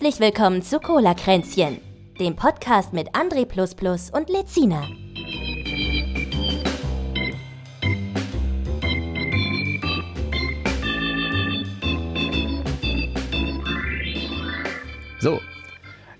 Herzlich 0.00 0.20
willkommen 0.20 0.62
zu 0.62 0.78
Cola 0.78 1.12
Kränzchen, 1.12 1.80
dem 2.20 2.36
Podcast 2.36 2.92
mit 2.92 3.16
André 3.16 3.44
und 4.12 4.30
Lezina. 4.30 4.86
So, 15.18 15.40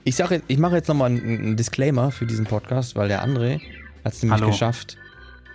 ich 0.03 0.17
sage, 0.17 0.43
ich 0.49 0.59
mache 0.59 0.75
jetzt 0.75 0.89
nochmal 0.89 1.11
einen 1.11 1.57
Disclaimer 1.57 2.11
für 2.11 2.27
diesen 2.27 2.47
Podcast, 2.47 2.97
weil 2.97 3.07
der 3.07 3.25
André 3.25 3.61
hat 4.05 4.13
es 4.13 4.23
nämlich 4.25 4.41
Hallo. 4.41 4.51
geschafft, 4.51 4.97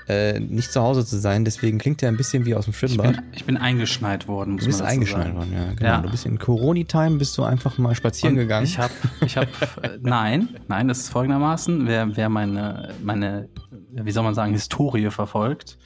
äh, 0.08 0.40
nicht 0.40 0.72
zu 0.72 0.82
Hause 0.82 1.06
zu 1.06 1.18
sein. 1.20 1.46
Deswegen 1.46 1.78
klingt 1.78 2.02
er 2.04 2.10
ein 2.10 2.18
bisschen 2.18 2.46
wie 2.46 2.56
aus 2.56 2.66
dem 2.66 2.72
Ich 2.72 2.78
Schwimmbad. 2.78 3.16
bin, 3.16 3.24
ich 3.34 3.46
bin 3.46 3.58
eingeschneit 3.58 4.28
worden, 4.28 4.54
muss 4.54 4.62
du 4.64 4.68
bist 4.68 4.80
man 4.82 4.90
eingeschneit 4.90 5.24
sagen. 5.28 5.38
worden, 5.38 5.54
ja, 5.54 5.74
genau. 5.74 5.90
Ja. 5.90 6.02
Du 6.02 6.10
bist 6.12 6.26
in 6.26 6.38
Corona-Time, 6.40 7.18
bist 7.18 7.38
du 7.38 7.44
einfach 7.44 7.78
mal 7.78 7.96
spazieren 7.96 8.36
Und 8.36 8.42
gegangen. 8.42 8.66
Ich 8.66 8.80
habe, 8.80 8.94
ich 9.26 9.38
habe, 9.38 9.48
äh, 9.82 9.98
nein, 10.02 10.50
nein, 10.68 10.88
das 10.88 11.00
ist 11.00 11.10
folgendermaßen. 11.10 11.88
Wer, 11.88 12.16
wer 12.18 12.30
meine, 12.30 12.94
meine, 13.04 13.50
wie 13.92 14.12
soll 14.12 14.24
man 14.24 14.36
sagen, 14.36 14.54
Historie 14.54 15.10
verfolgt, 15.10 15.78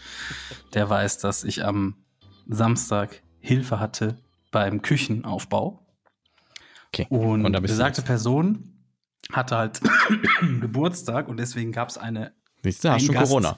der 0.73 0.89
weiß, 0.89 1.19
dass 1.19 1.43
ich 1.43 1.63
am 1.65 1.95
Samstag 2.47 3.21
Hilfe 3.39 3.79
hatte 3.79 4.17
beim 4.51 4.81
Küchenaufbau. 4.81 5.85
okay. 6.87 7.05
Und, 7.09 7.45
Und 7.45 7.61
besagte 7.61 8.01
jetzt. 8.01 8.07
Person 8.07 8.73
hatte 9.31 9.57
halt 9.57 9.81
Geburtstag 10.61 11.27
und 11.27 11.37
deswegen 11.37 11.71
gab 11.71 11.89
es 11.89 11.97
eine 11.97 12.31
Siehst 12.63 12.83
du, 12.83 12.89
hast 12.89 13.05
schon 13.05 13.15
Gast- 13.15 13.27
Corona. 13.29 13.57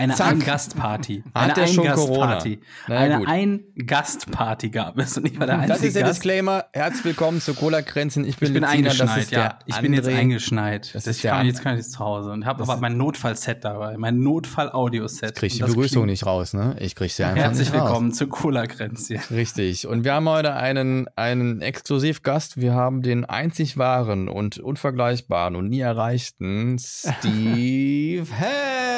Eine 0.00 0.14
Zack. 0.14 0.28
Ein-Gast-Party. 0.32 1.24
Hat 1.34 1.58
Eine 1.58 1.68
schon 1.68 1.86
Ein-Gast-Party. 1.86 2.60
Corona? 2.86 2.98
Eine. 3.00 3.28
Ein-Gast-Party 3.28 4.70
gab 4.70 4.96
es 4.96 5.18
und 5.18 5.26
ich 5.26 5.38
war 5.38 5.44
der 5.46 5.56
einzige 5.58 5.74
Das 5.74 5.82
ist 5.82 5.94
der 5.94 6.02
Gast. 6.04 6.14
Disclaimer. 6.14 6.64
Herzlich 6.72 7.04
willkommen 7.04 7.42
zu 7.42 7.52
Cola 7.52 7.82
Kränzen. 7.82 8.24
Ich 8.24 8.38
bin, 8.38 8.48
Ich 8.48 8.54
bin 8.54 8.64
eingeschneit, 8.64 9.30
ja. 9.30 9.58
Ich 9.66 9.76
bin 9.76 9.92
jetzt 9.92 10.08
eingeschneit. 10.08 10.94
Das 10.94 11.06
ist 11.06 11.22
der 11.22 11.32
kann, 11.32 11.40
An- 11.40 11.46
jetzt 11.48 11.62
kann 11.62 11.74
ich 11.74 11.80
jetzt 11.80 11.92
zu 11.92 11.98
Hause 11.98 12.30
und 12.32 12.46
habe 12.46 12.62
aber 12.62 12.78
mein 12.78 12.96
Notfallset 12.96 13.62
dabei, 13.62 13.98
mein 13.98 14.20
Notfall-Audio-Set. 14.20 15.34
Krieg 15.36 15.52
ich 15.52 15.58
die 15.58 15.64
Begrüßung 15.64 16.06
nicht 16.06 16.24
raus, 16.24 16.54
ne? 16.54 16.76
Ich 16.80 16.94
krieg 16.94 17.12
sie 17.12 17.22
einfach 17.24 17.42
Herzlich 17.42 17.70
nicht 17.70 17.78
raus. 17.78 17.88
willkommen 17.90 18.12
zu 18.14 18.26
Cola-Kränzchen. 18.26 19.20
Richtig. 19.30 19.86
Und 19.86 20.04
wir 20.04 20.14
haben 20.14 20.30
heute 20.30 20.54
einen, 20.54 21.08
einen 21.16 21.60
Exklusivgast. 21.60 22.58
Wir 22.58 22.72
haben 22.72 23.02
den 23.02 23.26
einzig 23.26 23.76
wahren 23.76 24.30
und 24.30 24.56
unvergleichbaren 24.58 25.56
und 25.56 25.68
nie 25.68 25.80
erreichten 25.80 26.78
Steve 26.80 28.26
Hang. 28.40 28.89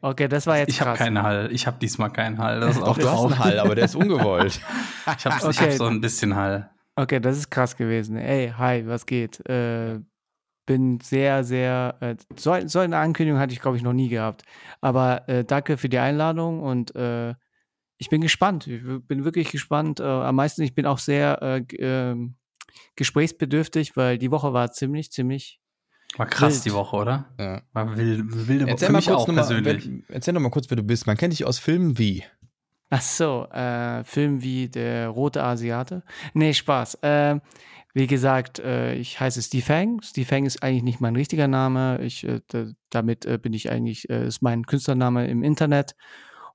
Okay, 0.00 0.28
das 0.28 0.46
war 0.46 0.58
jetzt 0.58 0.68
Ich 0.68 0.80
habe 0.80 0.96
keinen 0.96 1.22
Hall. 1.22 1.48
Ich 1.52 1.66
habe 1.66 1.78
diesmal 1.78 2.12
keinen 2.12 2.38
Hall. 2.38 2.60
Das 2.60 2.76
ist 2.76 2.82
auch 2.82 2.96
Doch, 2.96 2.98
du 2.98 3.10
hast 3.10 3.24
einen. 3.24 3.38
Hall, 3.38 3.58
aber 3.58 3.74
der 3.74 3.84
ist 3.84 3.96
ungewollt. 3.96 4.60
Ich 5.18 5.24
habe 5.24 5.36
ich 5.38 5.44
Okay. 5.60 5.70
hab 5.70 5.72
so 5.72 5.86
ein 5.86 6.00
bisschen 6.00 6.34
Hall. 6.34 6.70
Okay, 6.96 7.20
das 7.20 7.36
ist 7.36 7.50
krass 7.50 7.76
gewesen. 7.76 8.16
Ey, 8.16 8.52
hi, 8.56 8.86
was 8.86 9.06
geht? 9.06 9.38
Äh, 9.48 10.00
bin 10.66 10.98
sehr, 11.00 11.44
sehr. 11.44 11.96
Äh, 12.00 12.16
so, 12.36 12.56
so 12.66 12.80
eine 12.80 12.96
Ankündigung 12.98 13.38
hatte 13.38 13.52
ich, 13.52 13.60
glaube 13.60 13.76
ich, 13.76 13.82
noch 13.84 13.92
nie 13.92 14.08
gehabt. 14.08 14.42
Aber 14.80 15.28
äh, 15.28 15.44
danke 15.44 15.76
für 15.76 15.88
die 15.88 15.98
Einladung 15.98 16.60
und 16.60 16.94
äh, 16.96 17.34
ich 17.98 18.10
bin 18.10 18.20
gespannt. 18.20 18.66
Ich 18.66 18.82
bin 19.06 19.24
wirklich 19.24 19.50
gespannt. 19.52 20.00
Äh, 20.00 20.04
am 20.04 20.34
meisten, 20.34 20.62
ich 20.62 20.74
bin 20.74 20.86
auch 20.86 20.98
sehr 20.98 21.40
äh, 21.42 21.76
ähm, 21.78 22.34
gesprächsbedürftig, 22.96 23.96
weil 23.96 24.18
die 24.18 24.30
Woche 24.30 24.52
war 24.52 24.72
ziemlich, 24.72 25.12
ziemlich. 25.12 25.60
War 26.16 26.26
krass 26.26 26.54
Wild. 26.56 26.64
die 26.66 26.72
Woche, 26.72 26.96
oder? 26.96 27.24
Ja. 27.38 27.62
War 27.72 27.96
wild, 27.96 28.48
wilde 28.48 28.64
Woche. 28.64 28.70
Erzähl 28.70 28.86
Für 28.86 28.92
mal 28.92 28.98
mich 28.98 29.06
kurz 29.06 29.20
auch 29.20 29.26
noch 29.28 29.34
mal, 29.34 29.46
persönlich. 29.46 29.90
wer, 30.08 30.16
erzähl 30.16 30.34
doch 30.34 30.40
mal 30.40 30.50
kurz, 30.50 30.70
wer 30.70 30.76
du 30.76 30.82
bist. 30.82 31.06
Man 31.06 31.16
kennt 31.16 31.32
dich 31.32 31.44
aus 31.44 31.58
Filmen 31.58 31.98
wie. 31.98 32.24
Ach 32.90 33.02
so, 33.02 33.46
äh, 33.52 34.04
Film 34.04 34.42
wie 34.42 34.68
Der 34.68 35.08
rote 35.08 35.42
Asiate. 35.42 36.02
Nee, 36.34 36.54
Spaß. 36.54 36.94
Äh, 37.02 37.40
wie 37.94 38.06
gesagt, 38.06 38.58
äh, 38.58 38.94
ich 38.94 39.18
heiße 39.18 39.42
Steve 39.42 39.66
Hang. 39.74 40.00
Steve 40.02 40.30
Hang 40.30 40.44
ist 40.44 40.62
eigentlich 40.62 40.82
nicht 40.82 41.00
mein 41.00 41.16
richtiger 41.16 41.48
Name. 41.48 41.98
Ich, 42.02 42.24
äh, 42.24 42.40
da, 42.48 42.66
damit 42.90 43.24
äh, 43.24 43.38
bin 43.38 43.52
ich 43.54 43.70
eigentlich, 43.70 44.08
äh, 44.10 44.26
ist 44.26 44.42
mein 44.42 44.66
Künstlername 44.66 45.26
im 45.28 45.42
Internet. 45.42 45.94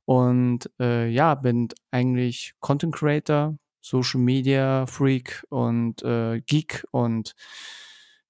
Und 0.06 0.70
äh, 0.80 1.08
ja, 1.10 1.36
bin 1.36 1.70
eigentlich 1.92 2.54
Content 2.60 2.94
Creator, 2.96 3.56
Social 3.82 4.22
Media 4.22 4.86
Freak 4.86 5.44
und 5.50 6.04
äh, 6.04 6.42
Geek 6.42 6.86
und 6.92 7.34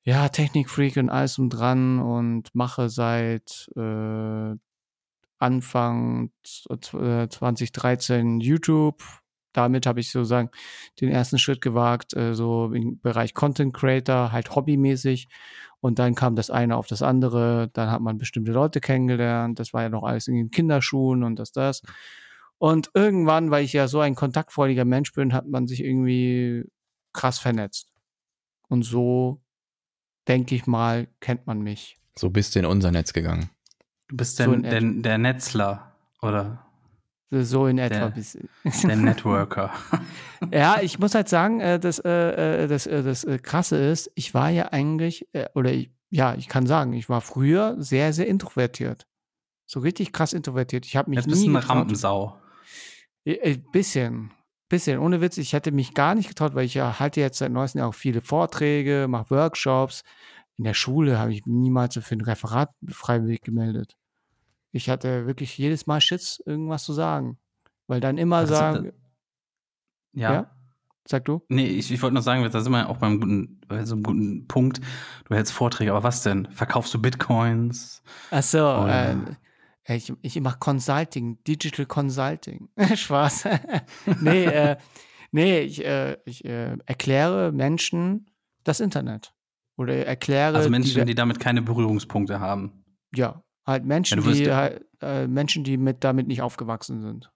ja, 0.03 0.29
Technikfreak 0.29 0.97
und 0.97 1.09
alles 1.09 1.37
um 1.37 1.49
dran 1.49 1.99
und 1.99 2.53
mache 2.55 2.89
seit 2.89 3.69
äh, 3.75 4.55
Anfang 5.39 6.31
z- 6.43 6.93
äh, 6.93 7.29
2013 7.29 8.39
YouTube. 8.39 9.03
Damit 9.53 9.85
habe 9.85 9.99
ich 9.99 10.11
sozusagen 10.11 10.49
den 11.01 11.09
ersten 11.09 11.37
Schritt 11.39 11.61
gewagt, 11.61 12.15
äh, 12.15 12.33
so 12.35 12.71
im 12.73 12.99
Bereich 13.01 13.33
Content 13.33 13.73
Creator, 13.73 14.31
halt 14.31 14.55
hobbymäßig. 14.55 15.27
Und 15.81 15.99
dann 15.99 16.15
kam 16.15 16.35
das 16.35 16.49
eine 16.51 16.77
auf 16.77 16.87
das 16.87 17.01
andere. 17.01 17.69
Dann 17.73 17.91
hat 17.91 18.01
man 18.01 18.17
bestimmte 18.17 18.51
Leute 18.51 18.81
kennengelernt. 18.81 19.59
Das 19.59 19.73
war 19.73 19.83
ja 19.83 19.89
noch 19.89 20.03
alles 20.03 20.27
in 20.27 20.35
den 20.35 20.51
Kinderschuhen 20.51 21.23
und 21.23 21.37
das, 21.39 21.51
das. 21.51 21.81
Und 22.59 22.91
irgendwann, 22.93 23.51
weil 23.51 23.65
ich 23.65 23.73
ja 23.73 23.87
so 23.87 23.99
ein 23.99 24.15
kontaktfreudiger 24.15 24.85
Mensch 24.85 25.13
bin, 25.13 25.33
hat 25.33 25.47
man 25.47 25.67
sich 25.67 25.83
irgendwie 25.83 26.65
krass 27.13 27.39
vernetzt. 27.39 27.91
Und 28.69 28.83
so, 28.83 29.41
denke 30.27 30.55
ich 30.55 30.67
mal, 30.67 31.07
kennt 31.19 31.47
man 31.47 31.61
mich. 31.61 31.97
So 32.15 32.29
bist 32.29 32.55
du 32.55 32.59
in 32.59 32.65
unser 32.65 32.91
Netz 32.91 33.13
gegangen. 33.13 33.49
Du 34.09 34.17
bist 34.17 34.37
So 34.37 34.55
der, 34.55 34.81
der, 34.81 35.17
Netzler 35.17 35.95
oder 36.21 36.65
So 37.31 37.67
in 37.67 37.77
etwa. 37.77 38.09
Der- 38.83 38.95
Networker. 38.95 39.71
Ja, 40.51 40.79
ich 40.81 40.97
muss 40.97 41.13
halt 41.13 41.29
sagen, 41.29 41.59
äh, 41.59 41.79
das, 41.79 41.99
äh, 41.99 42.63
äh, 42.63 42.67
das, 42.67 42.85
das 42.85 43.27
Krasse 43.43 43.77
ist, 43.77 44.11
ich 44.15 44.33
war 44.33 44.49
ja 44.49 44.69
eigentlich, 44.71 45.27
oder 45.53 45.71
ich, 45.71 45.91
ja, 46.09 46.33
ich 46.33 46.47
kann 46.47 46.65
sagen, 46.65 46.93
ich 46.93 47.09
war 47.09 47.21
früher 47.21 47.75
sehr, 47.77 48.11
sehr 48.11 48.27
introvertiert. 48.27 49.05
So 49.67 49.79
richtig 49.81 50.11
krass 50.11 50.33
introvertiert. 50.33 50.85
Ich 50.87 50.97
habe 50.97 51.11
mich 51.11 51.17
Jetzt 51.17 51.27
bist 51.27 51.41
nie 51.41 51.47
du 51.47 51.57
eine. 51.57 51.69
Rampensau. 51.69 52.37
Äh, 53.23 53.57
bisschen, 53.71 54.31
bisschen. 54.71 54.99
Ohne 54.99 55.21
Witz, 55.21 55.37
ich 55.37 55.53
hätte 55.53 55.71
mich 55.71 55.93
gar 55.93 56.15
nicht 56.15 56.27
getraut, 56.29 56.55
weil 56.55 56.65
ich 56.65 56.73
ja 56.73 56.99
halte 56.99 57.19
jetzt 57.21 57.37
seit 57.37 57.51
neuestem 57.51 57.79
Jahr 57.79 57.89
auch 57.89 57.93
viele 57.93 58.21
Vorträge, 58.21 59.05
mache 59.07 59.29
Workshops. 59.29 60.01
In 60.57 60.63
der 60.63 60.73
Schule 60.73 61.19
habe 61.19 61.31
ich 61.31 61.45
mich 61.45 61.55
niemals 61.55 61.95
für 61.97 62.15
ein 62.15 62.21
Referat 62.21 62.69
freiwillig 62.87 63.41
gemeldet. 63.41 63.95
Ich 64.71 64.89
hatte 64.89 65.27
wirklich 65.27 65.57
jedes 65.57 65.85
Mal 65.87 66.01
Schiss, 66.01 66.41
irgendwas 66.45 66.83
zu 66.83 66.93
sagen. 66.93 67.37
Weil 67.87 67.99
dann 67.99 68.17
immer 68.17 68.41
Das 68.41 68.51
ist- 68.51 68.57
sagen, 68.57 68.91
Ja. 70.13 70.33
Ja? 70.33 70.51
sag 71.07 71.25
du? 71.25 71.41
Nee, 71.49 71.67
ich, 71.67 71.91
ich 71.91 72.01
wollte 72.01 72.13
nur 72.13 72.23
sagen, 72.23 72.43
da 72.49 72.61
sind 72.61 72.71
wir 72.71 72.89
auch 72.89 72.97
beim 72.97 73.19
guten, 73.19 73.59
bei 73.67 73.83
so 73.85 73.95
einem 73.95 74.03
guten 74.03 74.47
Punkt. 74.47 74.79
Du 75.25 75.35
hältst 75.35 75.51
Vorträge, 75.53 75.91
aber 75.91 76.03
was 76.03 76.23
denn? 76.23 76.47
Verkaufst 76.51 76.93
du 76.93 77.01
Bitcoins? 77.01 78.01
Ach 78.29 78.43
so, 78.43 78.85
äh, 78.87 79.15
ich, 79.87 80.13
ich 80.21 80.39
mache 80.41 80.59
Consulting, 80.59 81.43
Digital 81.43 81.85
Consulting. 81.85 82.69
Spaß. 82.95 83.45
nee, 84.21 84.45
äh, 84.45 84.77
nee, 85.31 85.59
ich, 85.61 85.83
äh, 85.85 86.17
ich 86.25 86.45
äh, 86.45 86.77
erkläre 86.85 87.51
Menschen 87.51 88.29
das 88.63 88.79
Internet. 88.79 89.33
Oder 89.77 90.05
erkläre 90.05 90.55
Also 90.57 90.69
Menschen, 90.69 90.99
die, 90.99 91.05
die 91.05 91.15
damit 91.15 91.39
keine 91.39 91.61
Berührungspunkte 91.61 92.39
haben. 92.39 92.83
ja, 93.15 93.43
halt 93.65 93.85
Menschen, 93.85 94.21
Ja, 94.21 94.31
die 94.31 94.51
halt, 94.51 94.85
äh, 95.01 95.27
Menschen, 95.27 95.63
die 95.63 95.77
mit 95.77 96.03
damit 96.03 96.27
nicht 96.27 96.41
aufgewachsen 96.41 97.01
sind. 97.01 97.31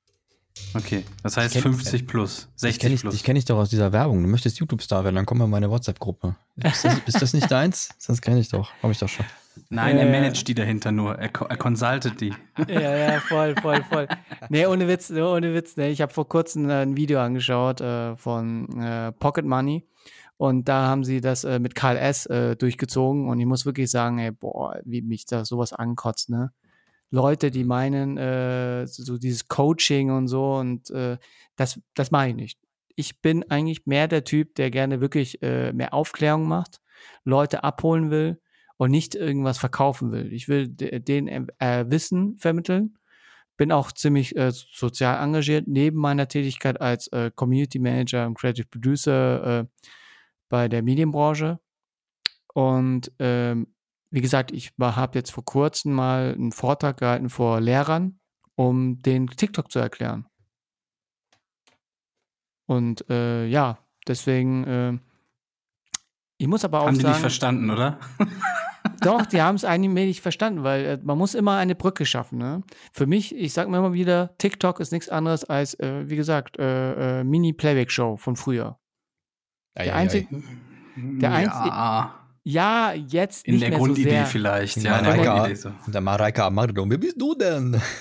Okay, 0.73 1.03
das 1.23 1.37
heißt 1.37 1.55
kenn- 1.55 1.61
50 1.61 2.07
plus, 2.07 2.49
Ich 2.55 2.61
60 2.61 2.79
kenne 2.81 2.95
ich, 2.95 3.01
plus. 3.01 3.13
dich 3.13 3.23
kenn 3.23 3.35
ich 3.35 3.45
doch 3.45 3.57
aus 3.57 3.69
dieser 3.69 3.91
Werbung. 3.91 4.21
Du 4.23 4.29
möchtest 4.29 4.59
YouTube-Star 4.59 5.03
werden, 5.03 5.15
dann 5.15 5.25
komm 5.25 5.37
mal 5.37 5.45
in 5.45 5.51
meine 5.51 5.69
WhatsApp-Gruppe. 5.69 6.35
Ist 6.57 6.83
das, 6.85 6.99
ist 7.05 7.21
das 7.21 7.33
nicht 7.33 7.49
deins? 7.51 7.89
Das 8.07 8.21
kenne 8.21 8.39
ich 8.39 8.49
doch. 8.49 8.71
Habe 8.81 8.91
ich 8.93 8.99
doch 8.99 9.09
schon. 9.09 9.25
Nein, 9.69 9.97
er 9.97 10.07
Äh. 10.07 10.11
managt 10.11 10.47
die 10.47 10.53
dahinter 10.53 10.91
nur. 10.91 11.15
Er, 11.15 11.29
er 11.33 11.57
consultet 11.57 12.19
die. 12.21 12.33
ja, 12.67 12.95
ja, 12.95 13.19
voll, 13.21 13.55
voll, 13.61 13.83
voll. 13.89 14.07
Nee, 14.49 14.65
ohne 14.65 14.87
Witz, 14.87 15.11
ohne 15.11 15.53
Witz. 15.53 15.75
Nee, 15.77 15.89
ich 15.91 16.01
habe 16.01 16.13
vor 16.13 16.27
kurzem 16.27 16.69
ein 16.69 16.95
Video 16.97 17.19
angeschaut 17.21 17.79
äh, 17.81 18.15
von 18.17 18.81
äh, 18.81 19.11
Pocket 19.13 19.45
Money 19.45 19.87
und 20.37 20.67
da 20.67 20.87
haben 20.87 21.03
sie 21.05 21.21
das 21.21 21.45
äh, 21.45 21.59
mit 21.59 21.73
Karl 21.75 21.95
S. 21.97 22.25
Äh, 22.27 22.55
durchgezogen 22.57 23.29
und 23.29 23.39
ich 23.39 23.45
muss 23.45 23.65
wirklich 23.65 23.89
sagen, 23.89 24.19
ey, 24.19 24.31
boah, 24.31 24.77
wie 24.83 25.01
mich 25.01 25.25
da 25.25 25.45
sowas 25.45 25.71
ankotzt, 25.73 26.29
ne? 26.29 26.51
Leute, 27.11 27.51
die 27.51 27.63
meinen, 27.63 28.17
äh, 28.17 28.87
so 28.87 29.17
dieses 29.17 29.47
Coaching 29.47 30.11
und 30.11 30.27
so 30.27 30.55
und 30.55 30.89
äh, 30.91 31.17
das, 31.55 31.79
das 31.93 32.11
mache 32.11 32.29
ich 32.29 32.35
nicht. 32.35 32.59
Ich 32.95 33.21
bin 33.21 33.43
eigentlich 33.49 33.85
mehr 33.85 34.07
der 34.07 34.23
Typ, 34.23 34.55
der 34.55 34.71
gerne 34.71 35.01
wirklich 35.01 35.41
äh, 35.41 35.73
mehr 35.73 35.93
Aufklärung 35.93 36.47
macht, 36.47 36.81
Leute 37.23 37.63
abholen 37.63 38.09
will 38.09 38.41
und 38.77 38.91
nicht 38.91 39.15
irgendwas 39.15 39.57
verkaufen 39.57 40.11
will. 40.11 40.33
Ich 40.33 40.47
will 40.47 40.67
de- 40.67 40.99
denen 40.99 41.47
äh, 41.59 41.85
Wissen 41.87 42.37
vermitteln. 42.37 42.97
Bin 43.57 43.71
auch 43.71 43.91
ziemlich 43.91 44.35
äh, 44.35 44.51
sozial 44.51 45.23
engagiert, 45.23 45.67
neben 45.67 45.97
meiner 45.97 46.27
Tätigkeit 46.27 46.81
als 46.81 47.07
äh, 47.07 47.31
Community 47.33 47.79
Manager 47.79 48.27
und 48.27 48.37
Creative 48.37 48.67
Producer 48.67 49.67
bei 50.49 50.67
der 50.67 50.83
Medienbranche. 50.83 51.59
Und 52.53 53.11
ähm, 53.19 53.74
wie 54.15 54.21
gesagt, 54.21 54.51
ich 54.53 54.71
habe 54.79 55.19
jetzt 55.19 55.31
vor 55.31 55.43
kurzem 55.43 55.91
mal 55.91 56.33
einen 56.33 56.53
Vortrag 56.53 56.95
gehalten 56.95 57.27
vor 57.29 57.59
Lehrern, 57.59 58.17
um 58.55 59.01
den 59.01 59.27
TikTok 59.27 59.69
zu 59.69 59.79
erklären. 59.79 60.25
Und 62.65 63.09
äh, 63.09 63.45
ja, 63.45 63.77
deswegen, 64.07 64.63
äh, 64.63 64.97
ich 66.37 66.47
muss 66.47 66.63
aber 66.63 66.79
auch 66.79 66.85
Haben 66.87 66.95
die 66.95 67.01
sagen, 67.01 67.11
nicht 67.11 67.19
verstanden, 67.19 67.69
oder? 67.69 67.99
doch, 69.01 69.25
die 69.25 69.41
haben 69.41 69.55
es 69.55 69.65
eigentlich 69.65 70.07
nicht 70.07 70.21
verstanden, 70.21 70.63
weil 70.63 70.85
äh, 70.85 70.99
man 71.03 71.17
muss 71.17 71.35
immer 71.35 71.57
eine 71.57 71.75
Brücke 71.75 72.05
schaffen. 72.05 72.37
Ne? 72.37 72.63
Für 72.93 73.07
mich, 73.07 73.35
ich 73.35 73.51
sage 73.51 73.69
mir 73.69 73.79
immer 73.79 73.91
wieder, 73.91 74.37
TikTok 74.37 74.79
ist 74.79 74.93
nichts 74.93 75.09
anderes 75.09 75.43
als, 75.43 75.73
äh, 75.81 76.09
wie 76.09 76.15
gesagt, 76.15 76.57
äh, 76.57 77.19
äh, 77.19 77.23
Mini-Playback-Show 77.25 78.15
von 78.15 78.37
früher. 78.37 78.79
Der 79.75 79.87
ei, 79.87 79.89
ei. 79.89 79.93
einzige, 79.95 80.41
Der 80.95 81.33
einzige- 81.33 81.67
ja, 81.67 82.24
ja, 82.47 82.93
jetzt 82.93 83.45
in 83.45 83.53
nicht 83.55 83.63
der 83.63 83.69
mehr 83.71 83.79
Grundidee 83.79 84.03
so 84.03 84.15
sehr. 84.15 84.25
vielleicht. 84.27 84.77
Ja, 84.77 84.91
Ja, 84.91 84.97
in 84.99 85.05
der 85.05 85.25
Grundidee 85.25 85.55
so. 85.55 85.71
der 85.87 86.01
Mareike 86.01 86.43
Amardo, 86.43 86.85
wer 86.89 86.97
bist 86.97 87.19
du 87.19 87.33
denn? 87.35 87.81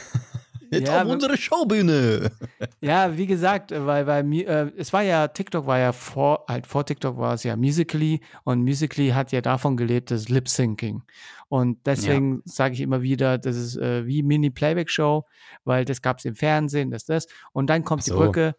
Jetzt 0.71 0.89
Ja, 0.89 1.03
auf 1.03 1.09
unsere 1.09 1.37
Showbühne. 1.37 2.33
Ja, 2.81 3.17
wie 3.17 3.27
gesagt, 3.27 3.71
äh, 3.71 3.87
weil, 3.87 4.07
weil 4.07 4.33
äh, 4.41 4.73
es 4.77 4.93
war 4.93 5.03
ja, 5.03 5.29
TikTok 5.29 5.67
war 5.67 5.79
ja 5.79 5.93
vor, 5.93 6.45
halt 6.49 6.67
vor 6.67 6.85
TikTok 6.85 7.17
war 7.17 7.35
es 7.35 7.45
ja 7.45 7.55
Musically 7.57 8.21
und 8.45 8.63
Musically 8.63 9.11
hat 9.11 9.31
ja 9.33 9.41
davon 9.41 9.77
gelebt, 9.77 10.11
das 10.11 10.29
Lip-Syncing. 10.29 11.03
Und 11.49 11.87
deswegen 11.87 12.43
sage 12.45 12.75
ich 12.75 12.81
immer 12.81 13.03
wieder, 13.03 13.39
das 13.39 13.57
ist 13.57 13.77
äh, 13.77 14.05
wie 14.07 14.23
Mini-Playback-Show, 14.25 15.25
weil 15.65 15.85
das 15.85 16.03
gab 16.03 16.19
es 16.19 16.25
im 16.25 16.35
Fernsehen, 16.35 16.91
das, 16.91 17.05
das. 17.05 17.27
Und 17.53 17.71
dann 17.71 17.85
kommt 17.85 18.01
Ach 18.03 18.05
die 18.07 18.11
so. 18.11 18.17
Brücke, 18.17 18.57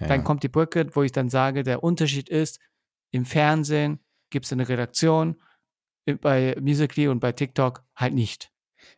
Ja. 0.00 0.08
dann 0.08 0.22
kommt 0.22 0.42
die 0.42 0.48
Brücke, 0.48 0.86
wo 0.92 1.02
ich 1.02 1.12
dann 1.12 1.30
sage, 1.30 1.62
der 1.62 1.82
Unterschied 1.82 2.28
ist, 2.28 2.58
im 3.10 3.24
Fernsehen 3.24 4.00
gibt 4.34 4.44
es 4.46 4.52
eine 4.52 4.68
Redaktion, 4.68 5.36
äh, 6.06 6.14
bei 6.14 6.54
Musically 6.60 7.08
und 7.08 7.20
bei 7.20 7.32
TikTok 7.32 7.82
halt 7.96 8.12
nicht. 8.12 8.50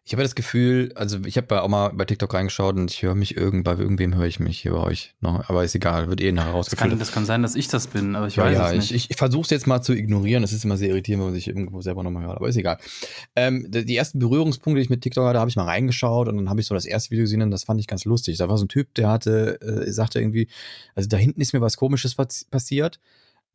Ich 0.05 0.13
habe 0.13 0.23
das 0.25 0.35
Gefühl, 0.35 0.93
also 0.97 1.19
ich 1.27 1.37
habe 1.37 1.63
auch 1.63 1.69
mal 1.69 1.91
bei 1.91 2.05
TikTok 2.05 2.35
reingeschaut 2.35 2.75
und 2.77 2.91
ich 2.91 3.03
höre 3.03 3.15
mich 3.15 3.37
irgend, 3.37 3.63
bei 3.63 3.73
irgendwem 3.75 4.15
höre 4.17 4.27
ich 4.27 4.41
mich 4.41 4.59
hier 4.61 4.73
bei 4.73 4.79
euch. 4.79 5.15
noch, 5.21 5.49
aber 5.49 5.63
ist 5.63 5.77
egal, 5.77 6.09
wird 6.09 6.21
eh 6.21 6.33
nachher 6.33 6.47
Das 6.47 6.47
kann, 6.47 6.57
rausgefiltert. 6.57 7.01
das 7.01 7.13
kann 7.13 7.25
sein, 7.25 7.43
dass 7.43 7.55
ich 7.55 7.69
das 7.69 7.87
bin, 7.87 8.17
aber 8.17 8.27
ich 8.27 8.35
Ja, 8.37 8.45
weiß 8.45 8.55
ja, 8.55 8.73
es 8.73 8.91
nicht. 8.91 9.11
ich, 9.11 9.17
versuche 9.17 9.43
es 9.45 9.51
jetzt 9.51 9.67
mal 9.69 9.83
zu 9.83 9.93
ignorieren. 9.93 10.43
Es 10.43 10.53
ist 10.53 10.65
immer 10.65 10.77
sehr 10.77 10.89
irritierend, 10.89 11.21
wenn 11.23 11.29
man 11.29 11.35
sich 11.35 11.47
irgendwo 11.47 11.83
selber 11.83 12.03
nochmal 12.03 12.25
hört, 12.25 12.37
aber 12.37 12.49
ist 12.49 12.57
egal. 12.57 12.79
Ähm, 13.37 13.67
die 13.71 13.85
die 13.85 13.97
ersten 13.97 14.19
Berührungspunkte, 14.19 14.79
die 14.81 14.85
ich 14.85 14.91
mit 14.91 15.03
TikTok 15.03 15.25
hatte, 15.27 15.39
habe 15.39 15.51
ich 15.51 15.57
mal 15.57 15.65
reingeschaut 15.67 16.27
und 16.29 16.37
dann 16.37 16.51
habe 16.51 16.61
ich 16.61 16.67
so 16.67 16.75
das 16.75 16.85
erste 16.87 17.11
Video 17.13 17.23
gesehen 17.25 17.43
und 17.43 17.53
das 17.53 17.63
fand 17.65 17.79
ich 17.79 17.87
ganz 17.87 18.05
lustig. 18.05 18.39
Da 18.39 18.49
war 18.49 18.59
so 18.59 18.65
ein 18.65 18.69
Typ, 18.69 18.93
der 18.95 19.09
hatte, 19.09 19.61
äh, 19.61 19.91
sagte 19.93 20.19
irgendwie, 20.21 20.49
also 20.97 21.09
da 21.09 21.17
hinten 21.17 21.41
ist 21.41 21.53
mir 21.53 21.61
was 21.61 21.77
Komisches 21.77 22.15
pass- 22.17 22.45
passiert 22.51 22.99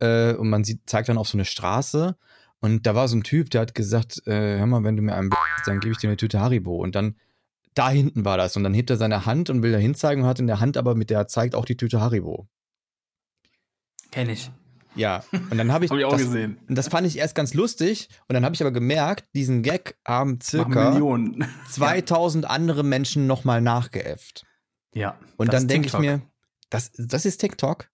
äh, 0.01 0.33
und 0.33 0.49
man 0.49 0.63
sieht, 0.63 0.81
zeigt 0.89 1.09
dann 1.09 1.17
auf 1.17 1.29
so 1.29 1.37
eine 1.37 1.45
Straße 1.45 2.15
und 2.59 2.85
da 2.85 2.95
war 2.95 3.07
so 3.07 3.17
ein 3.17 3.23
Typ, 3.23 3.49
der 3.49 3.61
hat 3.61 3.75
gesagt, 3.75 4.25
äh, 4.27 4.57
hör 4.57 4.65
mal, 4.65 4.83
wenn 4.83 4.95
du 4.95 5.01
mir 5.01 5.15
einen 5.15 5.29
dann 5.65 5.79
gebe 5.79 5.93
ich 5.93 5.97
dir 5.97 6.09
eine 6.09 6.17
Tüte 6.17 6.39
Haribo 6.39 6.75
und 6.75 6.95
dann 6.95 7.15
da 7.73 7.89
hinten 7.89 8.25
war 8.25 8.37
das 8.37 8.57
und 8.57 8.63
dann 8.63 8.73
hebt 8.73 8.89
er 8.89 8.97
seine 8.97 9.25
Hand 9.25 9.49
und 9.49 9.63
will 9.63 9.71
da 9.71 9.77
hinzeigen 9.77 10.23
und 10.23 10.29
hat 10.29 10.39
in 10.39 10.47
der 10.47 10.59
Hand 10.59 10.77
aber 10.77 10.95
mit 10.95 11.09
der 11.09 11.19
er 11.19 11.27
zeigt 11.27 11.55
auch 11.55 11.65
die 11.65 11.77
Tüte 11.77 12.01
Haribo. 12.01 12.47
Kenn 14.11 14.29
ich. 14.29 14.51
Ja, 14.93 15.23
und 15.31 15.57
dann 15.57 15.71
habe 15.71 15.85
ich, 15.85 15.91
Hab 15.91 15.97
ich 15.97 16.05
auch 16.05 16.11
das, 16.11 16.23
gesehen. 16.23 16.57
und 16.67 16.77
das 16.77 16.89
fand 16.89 17.07
ich 17.07 17.17
erst 17.17 17.33
ganz 17.33 17.53
lustig 17.53 18.09
und 18.27 18.33
dann 18.33 18.43
habe 18.43 18.55
ich 18.55 18.61
aber 18.61 18.71
gemerkt, 18.71 19.25
diesen 19.33 19.63
Gag 19.63 19.97
haben 20.05 20.39
circa 20.41 20.91
Millionen. 20.91 21.45
2000 21.69 22.45
andere 22.49 22.83
Menschen 22.83 23.25
nochmal 23.25 23.61
nachgeäfft. 23.61 24.45
Ja. 24.93 25.17
Und 25.37 25.53
das 25.53 25.61
dann 25.61 25.67
denke 25.69 25.87
ich 25.87 25.97
mir, 25.97 26.21
das, 26.69 26.91
das 26.97 27.25
ist 27.25 27.37
TikTok? 27.37 27.89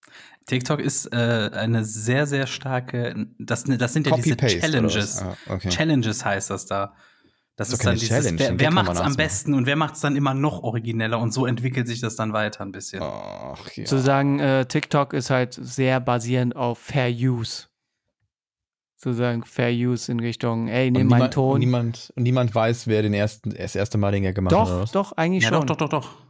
TikTok 0.48 0.80
ist 0.80 1.06
äh, 1.14 1.52
eine 1.54 1.84
sehr, 1.84 2.26
sehr 2.26 2.48
starke, 2.48 3.28
das, 3.38 3.66
das 3.66 3.94
sind 3.94 4.08
ja 4.08 4.16
diese 4.16 4.36
Challenges. 4.38 5.22
Ah, 5.22 5.36
okay. 5.50 5.70
Challenges 5.70 6.26
heißt 6.26 6.50
das 6.50 6.66
da. 6.66 6.94
Das 7.58 7.70
Ist 7.70 7.74
ist 7.74 7.80
doch 7.82 7.86
dann 7.90 7.96
dieses, 8.00 8.10
Challenge, 8.10 8.60
wer, 8.60 8.72
man 8.72 8.86
macht's 8.86 9.02
am 9.02 9.16
besten 9.16 9.54
und 9.56 9.66
wer 9.66 9.76
macht's 9.76 10.00
dann 10.00 10.16
immer 10.16 10.36
noch 10.36 10.62
origineller 10.62 11.20
und 11.20 11.34
so 11.34 11.48
entwickelt 11.48 11.88
sich 11.88 12.00
das 12.00 12.16
dann 12.16 12.32
weiter 12.32 12.62
ein 12.64 12.72
bisschen. 12.72 13.02
Ach, 13.02 13.72
ja. 13.74 13.84
Zu 13.86 13.98
sagen, 13.98 14.40
äh, 14.40 14.66
TikTok 14.68 15.14
ist 15.14 15.32
halt 15.32 15.58
sehr 15.60 16.00
basierend 16.00 16.56
auf 16.56 16.78
Fair 16.78 17.10
Use. 17.10 17.64
Sozusagen 18.96 19.44
Fair 19.44 19.72
Use 19.72 20.12
in 20.12 20.20
Richtung, 20.20 20.68
ey, 20.68 20.92
nimm 20.92 21.08
meinen 21.08 21.08
niemand, 21.08 21.24
Und 21.24 21.34
Ton. 21.34 21.60
niemand, 21.60 22.14
und 22.16 22.24
niemand 22.24 22.54
weiß, 22.56 22.88
wer 22.88 23.02
den 23.02 23.14
ersten, 23.16 23.50
das 23.50 23.76
erste 23.76 23.98
Mal 23.98 24.12
den 24.12 24.24
Gag 24.24 24.36
gemacht 24.36 24.56
hat. 24.56 24.68
oder 24.68 24.82
Doch, 24.86 24.92
doch, 24.92 25.12
eigentlich 25.14 25.44
Ja, 25.44 25.50
schon. 25.50 25.66
doch, 25.68 25.76
doch, 25.76 25.90
doch, 25.90 26.02
doch. 26.02 26.27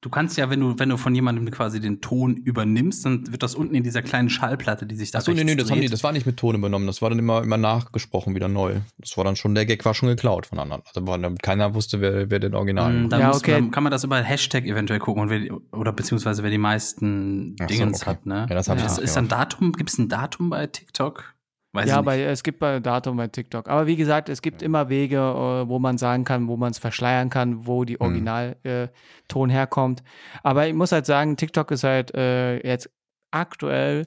Du 0.00 0.10
kannst 0.10 0.36
ja, 0.36 0.48
wenn 0.48 0.60
du, 0.60 0.78
wenn 0.78 0.90
du 0.90 0.96
von 0.96 1.12
jemandem 1.12 1.50
quasi 1.50 1.80
den 1.80 2.00
Ton 2.00 2.36
übernimmst, 2.36 3.04
dann 3.04 3.32
wird 3.32 3.42
das 3.42 3.56
unten 3.56 3.74
in 3.74 3.82
dieser 3.82 4.00
kleinen 4.00 4.30
Schallplatte, 4.30 4.86
die 4.86 4.94
sich 4.94 5.10
da 5.10 5.18
Achso, 5.18 5.32
nee, 5.32 5.42
nee, 5.42 5.56
das, 5.56 5.72
haben 5.72 5.80
die, 5.80 5.88
das 5.88 6.04
war 6.04 6.12
nicht 6.12 6.24
mit 6.24 6.36
Ton 6.36 6.54
übernommen, 6.54 6.86
das 6.86 7.02
war 7.02 7.10
dann 7.10 7.18
immer, 7.18 7.42
immer 7.42 7.56
nachgesprochen, 7.56 8.36
wieder 8.36 8.46
neu. 8.46 8.76
Das 8.98 9.16
war 9.16 9.24
dann 9.24 9.34
schon, 9.34 9.56
der 9.56 9.66
Gag 9.66 9.84
war 9.84 9.94
schon 9.94 10.08
geklaut 10.08 10.46
von 10.46 10.60
anderen. 10.60 10.82
Also 10.86 11.04
war, 11.08 11.18
dann- 11.18 11.36
keiner 11.38 11.74
wusste, 11.74 12.00
wer, 12.00 12.30
wer 12.30 12.38
den 12.38 12.54
Original 12.54 12.92
Mm. 12.92 13.08
Dann 13.08 13.20
Ja, 13.20 13.34
okay. 13.34 13.50
dann 13.50 13.72
kann 13.72 13.82
man 13.82 13.90
das 13.90 14.04
über 14.04 14.18
Hashtag 14.22 14.64
eventuell 14.66 15.00
gucken 15.00 15.22
und 15.24 15.30
wer, 15.30 15.58
oder 15.72 15.92
beziehungsweise 15.92 16.44
wer 16.44 16.50
die 16.50 16.58
meisten 16.58 17.56
Ach 17.58 17.68
so, 17.68 17.74
Dingens 17.74 18.02
okay. 18.02 18.10
hat, 18.10 18.24
ne? 18.24 18.46
Ja, 18.48 18.54
das 18.54 18.68
hab 18.68 18.78
ich 18.78 18.84
ist, 18.84 18.98
ist 18.98 19.16
ein 19.18 19.26
Datum, 19.26 19.72
gibt 19.72 19.90
es 19.90 19.98
ein 19.98 20.08
Datum 20.08 20.48
bei 20.50 20.66
TikTok? 20.68 21.34
Weiß 21.72 21.90
ja, 21.90 21.98
aber 21.98 22.16
es 22.16 22.42
gibt 22.42 22.60
bei 22.60 22.80
Datum 22.80 23.18
bei 23.18 23.28
TikTok. 23.28 23.68
Aber 23.68 23.86
wie 23.86 23.96
gesagt, 23.96 24.30
es 24.30 24.40
gibt 24.40 24.62
immer 24.62 24.88
Wege, 24.88 25.16
äh, 25.16 25.68
wo 25.68 25.78
man 25.78 25.98
sagen 25.98 26.24
kann, 26.24 26.48
wo 26.48 26.56
man 26.56 26.70
es 26.70 26.78
verschleiern 26.78 27.28
kann, 27.28 27.66
wo 27.66 27.84
die 27.84 28.00
Originalton 28.00 28.58
äh, 28.64 28.88
Ton 29.28 29.50
herkommt. 29.50 30.02
Aber 30.42 30.66
ich 30.66 30.74
muss 30.74 30.92
halt 30.92 31.04
sagen, 31.04 31.36
TikTok 31.36 31.70
ist 31.70 31.84
halt 31.84 32.14
äh, 32.14 32.66
jetzt 32.66 32.90
aktuell 33.30 34.06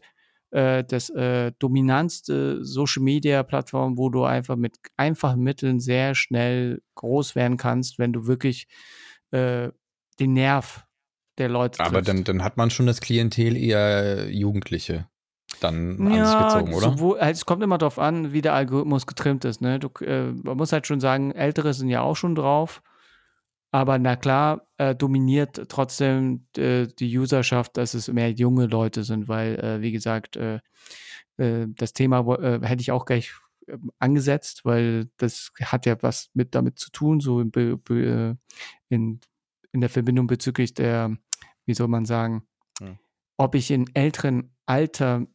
äh, 0.49 0.83
das 0.83 1.09
äh, 1.11 1.51
dominantste 1.59 2.65
Social 2.65 3.03
Media 3.03 3.43
Plattform, 3.43 3.95
wo 3.97 4.09
du 4.09 4.23
einfach 4.23 4.55
mit 4.55 4.77
einfachen 4.97 5.41
Mitteln 5.41 5.79
sehr 5.79 6.15
schnell 6.15 6.81
groß 6.95 7.35
werden 7.35 7.57
kannst, 7.57 7.99
wenn 7.99 8.11
du 8.11 8.25
wirklich 8.25 8.67
äh, 9.29 9.69
den 10.19 10.33
Nerv 10.33 10.83
der 11.37 11.49
Leute 11.49 11.79
Aber 11.79 12.03
triffst. 12.03 12.09
dann, 12.09 12.23
dann 12.23 12.43
hat 12.43 12.57
man 12.57 12.71
schon 12.71 12.87
das 12.87 13.01
Klientel 13.01 13.55
eher 13.55 14.31
Jugendliche 14.31 15.07
dann 15.63 16.07
an 16.07 16.25
sich 16.25 16.37
gezogen, 16.37 16.73
oder? 16.73 16.91
Sowohl, 16.91 17.19
halt, 17.19 17.35
es 17.35 17.45
kommt 17.45 17.63
immer 17.63 17.77
darauf 17.77 17.99
an, 17.99 18.33
wie 18.33 18.41
der 18.41 18.53
Algorithmus 18.53 19.07
getrimmt 19.07 19.45
ist. 19.45 19.61
Ne? 19.61 19.79
Du, 19.79 19.89
äh, 20.03 20.31
man 20.31 20.57
muss 20.57 20.71
halt 20.73 20.87
schon 20.87 20.99
sagen, 20.99 21.31
Ältere 21.31 21.73
sind 21.73 21.89
ja 21.89 22.01
auch 22.01 22.15
schon 22.15 22.35
drauf. 22.35 22.81
Aber 23.73 23.97
na 23.99 24.17
klar, 24.17 24.67
äh, 24.77 24.93
dominiert 24.93 25.69
trotzdem 25.69 26.45
äh, 26.57 26.87
die 26.87 27.17
Userschaft, 27.17 27.77
dass 27.77 27.93
es 27.93 28.09
mehr 28.09 28.31
junge 28.31 28.65
Leute 28.65 29.03
sind, 29.05 29.29
weil, 29.29 29.55
äh, 29.59 29.81
wie 29.81 29.93
gesagt, 29.93 30.35
äh, 30.35 30.59
äh, 31.37 31.67
das 31.69 31.93
Thema 31.93 32.25
hätte 32.61 32.81
ich 32.81 32.91
auch 32.91 33.05
gleich 33.05 33.33
äh, 33.67 33.77
angesetzt, 33.97 34.65
weil 34.65 35.09
das 35.15 35.51
hat 35.61 35.85
ja 35.85 35.95
was 36.01 36.31
mit 36.33 36.53
damit 36.53 36.79
zu 36.79 36.91
tun, 36.91 37.21
so 37.21 37.39
in, 37.39 37.51
in, 38.89 39.21
in 39.71 39.79
der 39.79 39.89
Verbindung 39.89 40.27
bezüglich 40.27 40.73
der, 40.73 41.15
wie 41.65 41.73
soll 41.73 41.87
man 41.87 42.05
sagen, 42.05 42.43
Hm. 42.81 42.97
ob 43.37 43.55
ich 43.55 43.71
in 43.71 43.85
älteren 43.93 44.55
Alter 44.65 45.27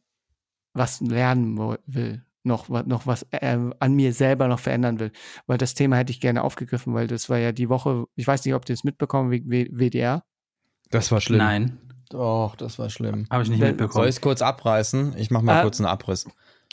was 0.77 1.01
lernen 1.01 1.57
will, 1.85 2.23
noch, 2.43 2.69
noch 2.69 3.05
was 3.07 3.25
äh, 3.31 3.57
an 3.79 3.93
mir 3.93 4.13
selber 4.13 4.47
noch 4.47 4.59
verändern 4.59 4.99
will. 4.99 5.11
Weil 5.47 5.57
das 5.57 5.73
Thema 5.73 5.97
hätte 5.97 6.11
ich 6.11 6.21
gerne 6.21 6.43
aufgegriffen, 6.43 6.93
weil 6.93 7.07
das 7.07 7.29
war 7.29 7.37
ja 7.37 7.51
die 7.51 7.69
Woche, 7.69 8.05
ich 8.15 8.25
weiß 8.27 8.45
nicht, 8.45 8.53
ob 8.53 8.67
ihr 8.69 8.73
es 8.73 8.83
mitbekommen, 8.83 9.31
wegen 9.31 9.49
W- 9.49 9.69
WDR. 9.71 10.23
Das 10.89 11.11
war 11.11 11.19
schlimm. 11.19 11.39
Nein, 11.39 11.77
Doch, 12.09 12.55
das 12.55 12.79
war 12.79 12.89
schlimm. 12.89 13.25
habe 13.29 13.43
ich 13.43 13.49
nicht 13.49 13.59
Soll 13.59 13.69
mitbekommen. 13.69 14.05
ich 14.07 14.15
es 14.15 14.21
kurz 14.21 14.41
abreißen? 14.41 15.15
Ich 15.17 15.29
mach 15.31 15.41
mal 15.41 15.59
Äh, 15.59 15.61
kurz 15.63 15.79
einen 15.81 15.87
Abriss. 15.87 16.25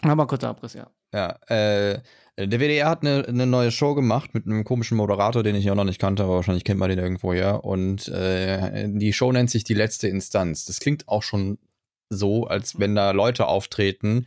Mach 0.04 0.14
mal 0.14 0.26
kurz 0.26 0.44
einen 0.44 0.50
Abriss, 0.50 0.74
ja. 0.74 0.86
Ja, 1.12 1.36
äh, 1.46 2.00
der 2.36 2.58
WDR 2.60 2.88
hat 2.88 3.02
eine, 3.02 3.24
eine 3.28 3.46
neue 3.46 3.70
Show 3.70 3.94
gemacht 3.94 4.34
mit 4.34 4.44
einem 4.46 4.64
komischen 4.64 4.96
Moderator, 4.96 5.44
den 5.44 5.54
ich 5.54 5.70
auch 5.70 5.76
noch 5.76 5.84
nicht 5.84 6.00
kannte, 6.00 6.24
aber 6.24 6.34
wahrscheinlich 6.34 6.64
kennt 6.64 6.80
man 6.80 6.90
den 6.90 6.98
irgendwoher. 6.98 7.64
Und 7.64 8.08
äh, 8.08 8.88
die 8.88 9.12
Show 9.12 9.30
nennt 9.30 9.50
sich 9.50 9.62
Die 9.64 9.74
letzte 9.74 10.08
Instanz. 10.08 10.64
Das 10.64 10.80
klingt 10.80 11.08
auch 11.08 11.22
schon 11.22 11.58
so, 12.10 12.46
als 12.46 12.78
wenn 12.78 12.94
da 12.94 13.10
Leute 13.12 13.46
auftreten, 13.46 14.26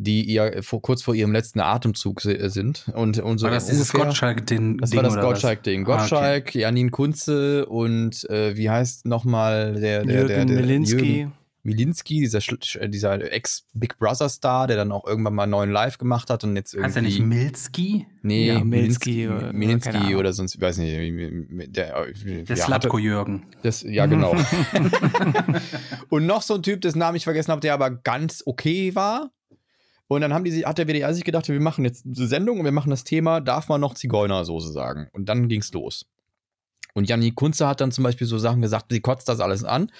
die 0.00 0.22
ihr 0.22 0.62
vor, 0.62 0.80
kurz 0.80 1.02
vor 1.02 1.14
ihrem 1.14 1.32
letzten 1.32 1.58
Atemzug 1.60 2.20
se- 2.20 2.48
sind. 2.50 2.88
Und, 2.94 3.18
und 3.18 3.38
so 3.38 3.46
war 3.46 3.50
das 3.52 3.66
dieses 3.66 3.90
ungefähr- 3.90 4.06
Gottschalk-Ding? 4.06 4.78
Das 4.78 4.94
war 4.94 5.02
das? 5.02 5.16
Gottschalk-Ding. 5.20 5.86
Ah, 5.86 5.90
okay. 5.90 5.98
Gottschalk, 6.00 6.54
Janine 6.54 6.90
Kunze 6.90 7.66
und 7.66 8.28
äh, 8.30 8.56
wie 8.56 8.70
heißt 8.70 9.06
nochmal 9.06 9.74
der, 9.74 10.04
der, 10.04 10.14
Jürgen 10.14 10.28
der, 10.28 10.44
der 10.44 10.56
Milinski. 10.56 10.96
Jürgen 11.18 11.32
Milinski, 11.68 12.20
dieser, 12.20 12.38
äh, 12.80 12.88
dieser 12.88 13.32
Ex-Big 13.32 13.98
Brother-Star, 13.98 14.66
der 14.66 14.76
dann 14.76 14.90
auch 14.90 15.06
irgendwann 15.06 15.34
mal 15.34 15.42
einen 15.42 15.50
neuen 15.52 15.70
Live 15.70 15.98
gemacht 15.98 16.30
hat 16.30 16.44
und 16.44 16.56
jetzt 16.56 16.72
irgendwie. 16.72 16.86
Heißt 16.86 16.96
er 16.96 17.02
nicht 17.02 17.20
Milski? 17.20 18.06
Nee, 18.22 18.46
Ja, 18.48 18.64
Milinski, 18.64 19.10
Milski 19.10 19.28
oder- 19.28 19.52
Milinski 19.52 19.90
Ahnung. 19.96 20.14
oder 20.16 20.32
sonst, 20.32 20.54
ich 20.54 20.60
weiß 20.60 20.78
nicht, 20.78 21.76
der, 21.76 22.04
Der 22.14 22.56
ja, 22.56 22.56
Slatko-Jürgen. 22.56 23.42
hatte- 23.46 23.58
Das, 23.62 23.82
ja, 23.82 24.06
genau. 24.06 24.34
und 26.08 26.26
noch 26.26 26.42
so 26.42 26.54
ein 26.54 26.62
Typ, 26.62 26.80
dessen 26.80 26.98
Namen 26.98 27.16
ich 27.16 27.24
vergessen 27.24 27.50
habe, 27.52 27.60
der 27.60 27.74
aber 27.74 27.90
ganz 27.90 28.42
okay 28.46 28.94
war. 28.94 29.30
Und 30.10 30.22
dann 30.22 30.32
haben 30.32 30.44
die, 30.44 30.50
sich- 30.50 30.64
hat 30.64 30.78
der 30.78 30.86
WDR 30.88 31.12
sich 31.12 31.24
gedacht, 31.24 31.48
wir 31.48 31.60
machen 31.60 31.84
jetzt 31.84 32.06
eine 32.06 32.14
Sendung 32.26 32.58
und 32.60 32.64
wir 32.64 32.72
machen 32.72 32.88
das 32.90 33.04
Thema, 33.04 33.40
darf 33.42 33.68
man 33.68 33.80
noch 33.80 33.92
Zigeunersoße 33.94 34.72
sagen? 34.72 35.08
Und 35.12 35.28
dann 35.28 35.48
ging's 35.48 35.70
los. 35.72 36.06
Und 36.94 37.08
Janni 37.08 37.32
Kunze 37.32 37.68
hat 37.68 37.80
dann 37.80 37.92
zum 37.92 38.04
Beispiel 38.04 38.26
so 38.26 38.38
Sachen 38.38 38.62
gesagt, 38.62 38.86
sie 38.90 39.00
kotzt 39.00 39.28
das 39.28 39.40
alles 39.40 39.64
an. 39.64 39.90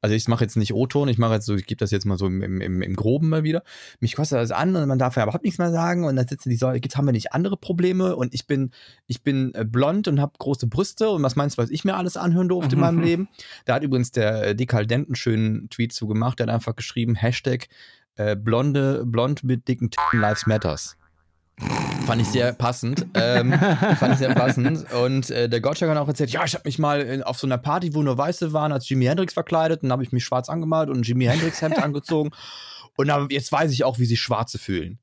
Also 0.00 0.14
ich 0.14 0.28
mache 0.28 0.44
jetzt 0.44 0.56
nicht 0.56 0.74
O-Ton, 0.74 1.08
ich 1.08 1.18
mache 1.18 1.34
jetzt 1.34 1.46
so, 1.46 1.56
ich 1.56 1.66
gebe 1.66 1.78
das 1.78 1.90
jetzt 1.90 2.06
mal 2.06 2.16
so 2.16 2.26
im, 2.26 2.42
im, 2.42 2.82
im 2.82 2.96
Groben 2.96 3.28
mal 3.28 3.42
wieder. 3.42 3.64
Mich 3.98 4.14
kostet 4.14 4.38
das 4.38 4.52
an 4.52 4.76
und 4.76 4.86
man 4.86 4.98
darf 4.98 5.16
ja 5.16 5.24
überhaupt 5.24 5.44
nichts 5.44 5.58
mehr 5.58 5.72
sagen 5.72 6.04
und 6.04 6.14
dann 6.14 6.28
sitzen 6.28 6.50
die 6.50 6.56
so, 6.56 6.70
jetzt 6.70 6.96
haben 6.96 7.06
wir 7.06 7.12
nicht 7.12 7.32
andere 7.32 7.56
Probleme 7.56 8.14
und 8.14 8.32
ich 8.32 8.46
bin, 8.46 8.70
ich 9.06 9.22
bin 9.22 9.52
äh, 9.54 9.64
blond 9.64 10.06
und 10.06 10.20
habe 10.20 10.32
große 10.38 10.68
Brüste 10.68 11.10
und 11.10 11.22
was 11.22 11.34
meinst 11.34 11.58
du, 11.58 11.62
was 11.62 11.70
ich 11.70 11.84
mir 11.84 11.96
alles 11.96 12.16
anhören 12.16 12.48
durfte 12.48 12.76
in 12.76 12.80
meinem 12.80 13.00
Leben? 13.00 13.28
Da 13.64 13.74
hat 13.74 13.82
übrigens 13.82 14.12
der 14.12 14.46
äh, 14.46 14.66
einen 14.78 15.14
schönen 15.16 15.68
Tweet 15.70 15.92
zu 15.92 16.06
gemacht, 16.06 16.38
der 16.38 16.46
hat 16.46 16.54
einfach 16.54 16.76
geschrieben, 16.76 17.16
Hashtag 17.16 17.66
äh, 18.14 18.36
blonde, 18.36 19.04
blond 19.04 19.42
mit 19.42 19.66
dicken 19.66 19.90
Titten 19.90 20.20
Lives 20.20 20.46
Matters. 20.46 20.96
Fand 22.06 22.22
ich 22.22 22.28
sehr 22.28 22.52
passend. 22.52 23.06
Ähm, 23.14 23.52
fand 23.98 24.12
ich 24.12 24.18
sehr 24.18 24.34
passend. 24.34 24.90
Und 24.92 25.30
äh, 25.30 25.48
der 25.48 25.60
Gottschalk 25.60 25.90
hat 25.90 25.98
auch 25.98 26.08
erzählt, 26.08 26.30
ja, 26.30 26.44
ich 26.44 26.54
habe 26.54 26.62
mich 26.64 26.78
mal 26.78 27.00
in, 27.02 27.22
auf 27.22 27.38
so 27.38 27.46
einer 27.46 27.58
Party, 27.58 27.94
wo 27.94 28.02
nur 28.02 28.16
Weiße 28.16 28.52
waren, 28.52 28.72
als 28.72 28.88
Jimi 28.88 29.04
Hendrix 29.04 29.34
verkleidet. 29.34 29.82
Und 29.82 29.88
dann 29.88 29.92
habe 29.94 30.04
ich 30.04 30.12
mich 30.12 30.24
schwarz 30.24 30.48
angemalt 30.48 30.88
und 30.88 30.98
ein 30.98 31.02
Jimi 31.02 31.26
Hendrix 31.26 31.60
Hemd 31.60 31.78
angezogen. 31.82 32.30
Und 32.96 33.08
dann, 33.08 33.28
jetzt 33.30 33.52
weiß 33.52 33.70
ich 33.72 33.84
auch, 33.84 33.98
wie 33.98 34.06
sich 34.06 34.20
Schwarze 34.20 34.58
fühlen. 34.58 34.98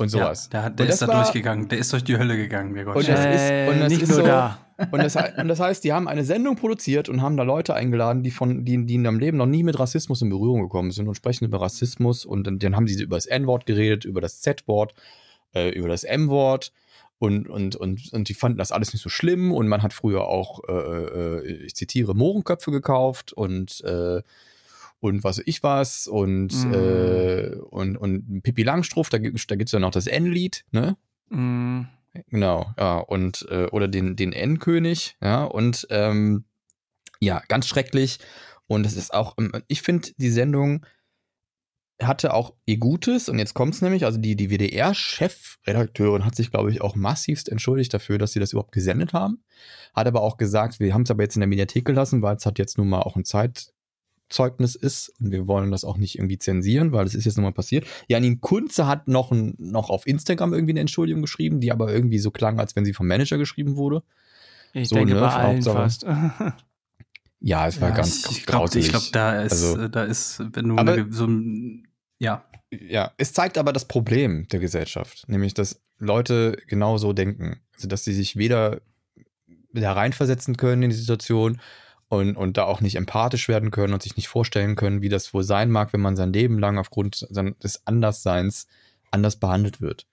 Und 0.00 0.08
sowas. 0.08 0.50
Ja, 0.52 0.62
der, 0.62 0.70
der 0.70 0.86
Und 0.86 0.92
ist 0.92 1.02
da 1.02 1.08
war- 1.08 1.22
durchgegangen. 1.22 1.68
Der 1.68 1.78
ist 1.78 1.92
durch 1.92 2.02
die 2.02 2.18
Hölle 2.18 2.36
gegangen, 2.36 2.74
der 2.74 2.86
Und 2.88 2.94
Gottschalk. 2.94 3.16
das 3.32 3.42
ist- 3.42 3.68
und 3.72 3.80
das 3.80 3.88
nicht 3.90 4.02
ist 4.02 4.08
nur 4.08 4.18
so- 4.18 4.26
da. 4.26 4.58
Und 4.90 5.02
das, 5.02 5.16
und 5.16 5.48
das 5.48 5.60
heißt, 5.60 5.84
die 5.84 5.92
haben 5.92 6.08
eine 6.08 6.24
Sendung 6.24 6.56
produziert 6.56 7.08
und 7.08 7.22
haben 7.22 7.36
da 7.36 7.42
Leute 7.44 7.74
eingeladen, 7.74 8.22
die 8.22 8.30
von, 8.30 8.64
die, 8.64 8.84
die 8.86 8.94
in 8.96 9.04
ihrem 9.04 9.18
Leben 9.18 9.36
noch 9.38 9.46
nie 9.46 9.62
mit 9.62 9.78
Rassismus 9.78 10.20
in 10.22 10.30
Berührung 10.30 10.62
gekommen 10.62 10.90
sind 10.90 11.06
und 11.08 11.14
sprechen 11.14 11.44
über 11.44 11.60
Rassismus 11.60 12.24
und 12.24 12.44
dann, 12.46 12.58
dann 12.58 12.74
haben 12.74 12.86
sie 12.88 13.02
über 13.02 13.16
das 13.16 13.26
N-Wort 13.26 13.66
geredet, 13.66 14.04
über 14.04 14.20
das 14.20 14.40
Z-Wort, 14.40 14.94
äh, 15.54 15.68
über 15.70 15.88
das 15.88 16.02
M-Wort 16.04 16.72
und, 17.18 17.48
und, 17.48 17.76
und, 17.76 18.12
und 18.12 18.28
die 18.28 18.34
fanden 18.34 18.58
das 18.58 18.72
alles 18.72 18.92
nicht 18.92 19.02
so 19.02 19.08
schlimm 19.08 19.52
und 19.52 19.68
man 19.68 19.82
hat 19.82 19.92
früher 19.92 20.26
auch, 20.26 20.60
äh, 20.68 20.72
äh, 20.72 21.46
ich 21.66 21.74
zitiere, 21.76 22.14
Mohrenköpfe 22.14 22.70
gekauft 22.72 23.32
und 23.32 23.80
äh, 23.84 24.22
und 25.00 25.22
was 25.22 25.36
weiß 25.38 25.44
ich 25.46 25.62
was 25.62 26.06
und, 26.08 26.48
Mm. 26.64 26.72
äh, 26.72 27.56
und, 27.70 27.96
und 27.98 28.42
Pippi 28.42 28.62
Langstrumpf, 28.62 29.10
da, 29.10 29.18
gibt- 29.18 29.50
da 29.50 29.54
gibt 29.56 29.68
es 29.68 29.72
ja 29.72 29.78
noch 29.78 29.90
das 29.90 30.06
N-Lied, 30.06 30.64
ne? 30.72 30.96
Mm, 31.28 31.82
Genau, 32.28 32.72
ja, 32.78 32.98
und 32.98 33.46
äh, 33.50 33.66
oder 33.66 33.88
den, 33.88 34.16
den 34.16 34.32
Endkönig, 34.32 35.16
ja, 35.20 35.44
und 35.44 35.86
ähm, 35.90 36.44
ja, 37.20 37.42
ganz 37.48 37.66
schrecklich. 37.66 38.18
Und 38.66 38.86
es 38.86 38.96
ist 38.96 39.12
auch, 39.12 39.34
ähm, 39.38 39.52
ich 39.68 39.82
finde, 39.82 40.10
die 40.16 40.30
Sendung 40.30 40.86
hatte 42.02 42.34
auch 42.34 42.54
ihr 42.66 42.78
Gutes, 42.78 43.28
und 43.28 43.38
jetzt 43.38 43.54
kommt 43.54 43.74
es 43.74 43.82
nämlich, 43.82 44.04
also 44.04 44.18
die, 44.18 44.36
die 44.36 44.50
WDR-Chefredakteurin 44.50 46.24
hat 46.24 46.34
sich, 46.34 46.50
glaube 46.50 46.70
ich, 46.70 46.80
auch 46.82 46.96
massivst 46.96 47.48
entschuldigt 47.48 47.94
dafür, 47.94 48.18
dass 48.18 48.32
sie 48.32 48.40
das 48.40 48.52
überhaupt 48.52 48.72
gesendet 48.72 49.12
haben. 49.12 49.42
Hat 49.94 50.06
aber 50.06 50.22
auch 50.22 50.36
gesagt, 50.36 50.80
wir 50.80 50.92
haben 50.94 51.02
es 51.02 51.10
aber 51.10 51.22
jetzt 51.22 51.36
in 51.36 51.40
der 51.40 51.48
Mediathek 51.48 51.84
gelassen, 51.84 52.22
weil 52.22 52.36
es 52.36 52.46
hat 52.46 52.58
jetzt 52.58 52.78
nun 52.78 52.88
mal 52.88 53.02
auch 53.02 53.16
ein 53.16 53.24
Zeitzeugnis 54.28 54.74
ist 54.74 55.12
und 55.20 55.30
wir 55.30 55.46
wollen 55.46 55.70
das 55.70 55.84
auch 55.84 55.96
nicht 55.96 56.16
irgendwie 56.18 56.38
zensieren, 56.38 56.92
weil 56.92 57.06
es 57.06 57.14
ist 57.14 57.24
jetzt 57.24 57.36
nun 57.36 57.44
mal 57.44 57.52
passiert. 57.52 57.86
Janine 58.08 58.38
Kunze 58.38 58.86
hat 58.86 59.06
noch, 59.08 59.30
ein, 59.32 59.54
noch 59.58 59.90
auf 59.90 60.06
Instagram 60.06 60.52
irgendwie 60.52 60.72
eine 60.72 60.80
Entschuldigung 60.80 61.22
geschrieben, 61.22 61.60
die 61.60 61.70
aber 61.72 61.92
irgendwie 61.92 62.18
so 62.18 62.30
klang, 62.30 62.58
als 62.58 62.74
wenn 62.76 62.84
sie 62.84 62.92
vom 62.94 63.06
Manager 63.06 63.38
geschrieben 63.38 63.76
wurde. 63.76 64.02
ich 64.72 64.88
So, 64.88 64.96
denke 64.96 65.14
ne, 65.14 65.20
bei 65.20 65.28
allen 65.32 65.62
fast. 65.62 66.04
Ja, 67.46 67.66
es 67.66 67.78
war 67.80 67.90
Ja, 67.90 67.96
ganz 67.96 68.24
ich 68.30 68.46
glaube, 68.46 68.60
grauselig. 68.60 68.86
ich 68.86 68.90
glaub, 68.92 69.12
da 69.12 69.42
ist, 69.42 69.52
Also- 69.52 69.88
da 69.88 70.04
ist, 70.04 70.42
wenn 70.52 70.68
du 70.68 70.76
Aber- 70.78 71.06
so 71.10 71.26
ein, 71.26 71.86
ja, 72.18 72.44
Ja, 72.70 73.12
es 73.18 73.32
zeigt 73.34 73.58
aber 73.58 73.72
das 73.72 73.84
Problem 73.86 74.48
der 74.48 74.60
Gesellschaft, 74.60 75.28
nämlich 75.28 75.52
dass 75.54 75.82
Leute 75.98 76.56
genau 76.66 76.96
so 76.96 77.12
denken. 77.12 77.60
Also, 77.74 77.86
dass 77.86 78.02
sie 78.04 78.14
sich 78.14 78.36
weder 78.36 78.80
da 79.74 79.92
reinversetzen 79.92 80.56
können 80.56 80.84
in 80.84 80.90
die 80.90 80.96
Situation 80.96 81.60
und, 82.16 82.36
und 82.36 82.56
da 82.56 82.64
auch 82.64 82.80
nicht 82.80 82.96
empathisch 82.96 83.48
werden 83.48 83.70
können 83.70 83.92
und 83.94 84.02
sich 84.02 84.16
nicht 84.16 84.28
vorstellen 84.28 84.76
können, 84.76 85.02
wie 85.02 85.08
das 85.08 85.32
wohl 85.34 85.42
sein 85.42 85.70
mag, 85.70 85.92
wenn 85.92 86.00
man 86.00 86.16
sein 86.16 86.32
Leben 86.32 86.58
lang 86.58 86.78
aufgrund 86.78 87.26
des 87.30 87.86
Andersseins 87.86 88.66
anders 89.10 89.36
behandelt 89.36 89.80
wird. 89.80 90.06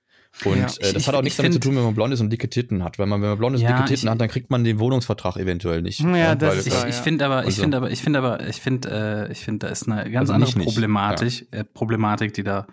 Und 0.46 0.58
Ja. 0.58 0.64
äh, 0.66 0.94
das 0.94 0.96
Ich- 0.96 1.08
hat 1.08 1.16
auch 1.16 1.20
ich 1.20 1.24
nichts 1.26 1.38
damit 1.38 1.52
zu 1.54 1.60
tun, 1.60 1.76
wenn 1.76 1.84
man 1.84 1.94
blond 1.94 2.14
ist 2.14 2.22
und 2.22 2.30
dicke 2.30 2.50
Titten 2.50 2.84
hat. 2.86 2.98
Weil 3.00 3.06
man, 3.06 3.22
wenn 3.22 3.30
man 3.30 3.38
blond 3.38 3.56
ist 3.56 3.62
und 3.64 3.68
Ja, 3.70 3.76
dicke 3.78 3.90
Titten 3.90 4.06
ich- 4.08 4.12
hat, 4.12 4.22
dann 4.22 4.30
kriegt 4.30 4.50
man 4.50 4.64
den 4.64 4.80
Wohnungsvertrag 4.80 5.36
eventuell 5.36 5.82
nicht. 5.82 6.00
Ja, 6.00 6.36
das 6.36 6.52
weil- 6.52 6.58
ist 6.60 6.68
Ich, 6.68 6.74
ich 6.74 6.82
ja. 6.96 7.02
finde 7.02 7.26
aber, 7.26 7.40
ich 7.42 7.46
Also- 7.48 7.62
finde 7.64 7.78
aber, 7.78 7.92
ich 7.92 8.02
finde 8.02 8.20
aber, 8.20 8.48
ich 8.48 8.62
finde, 8.62 9.28
äh, 9.28 9.32
ich 9.32 9.40
finde, 9.44 9.66
da 9.68 9.72
ist 9.74 9.90
eine 9.90 10.04
ganz 10.10 10.30
Also 10.30 10.34
andere 10.34 10.48
nicht 10.50 10.58
nicht, 10.58 10.66
Problematik, 10.68 11.48
äh, 11.52 11.64
Problematik, 11.66 12.34
die 12.34 12.44
da 12.44 12.66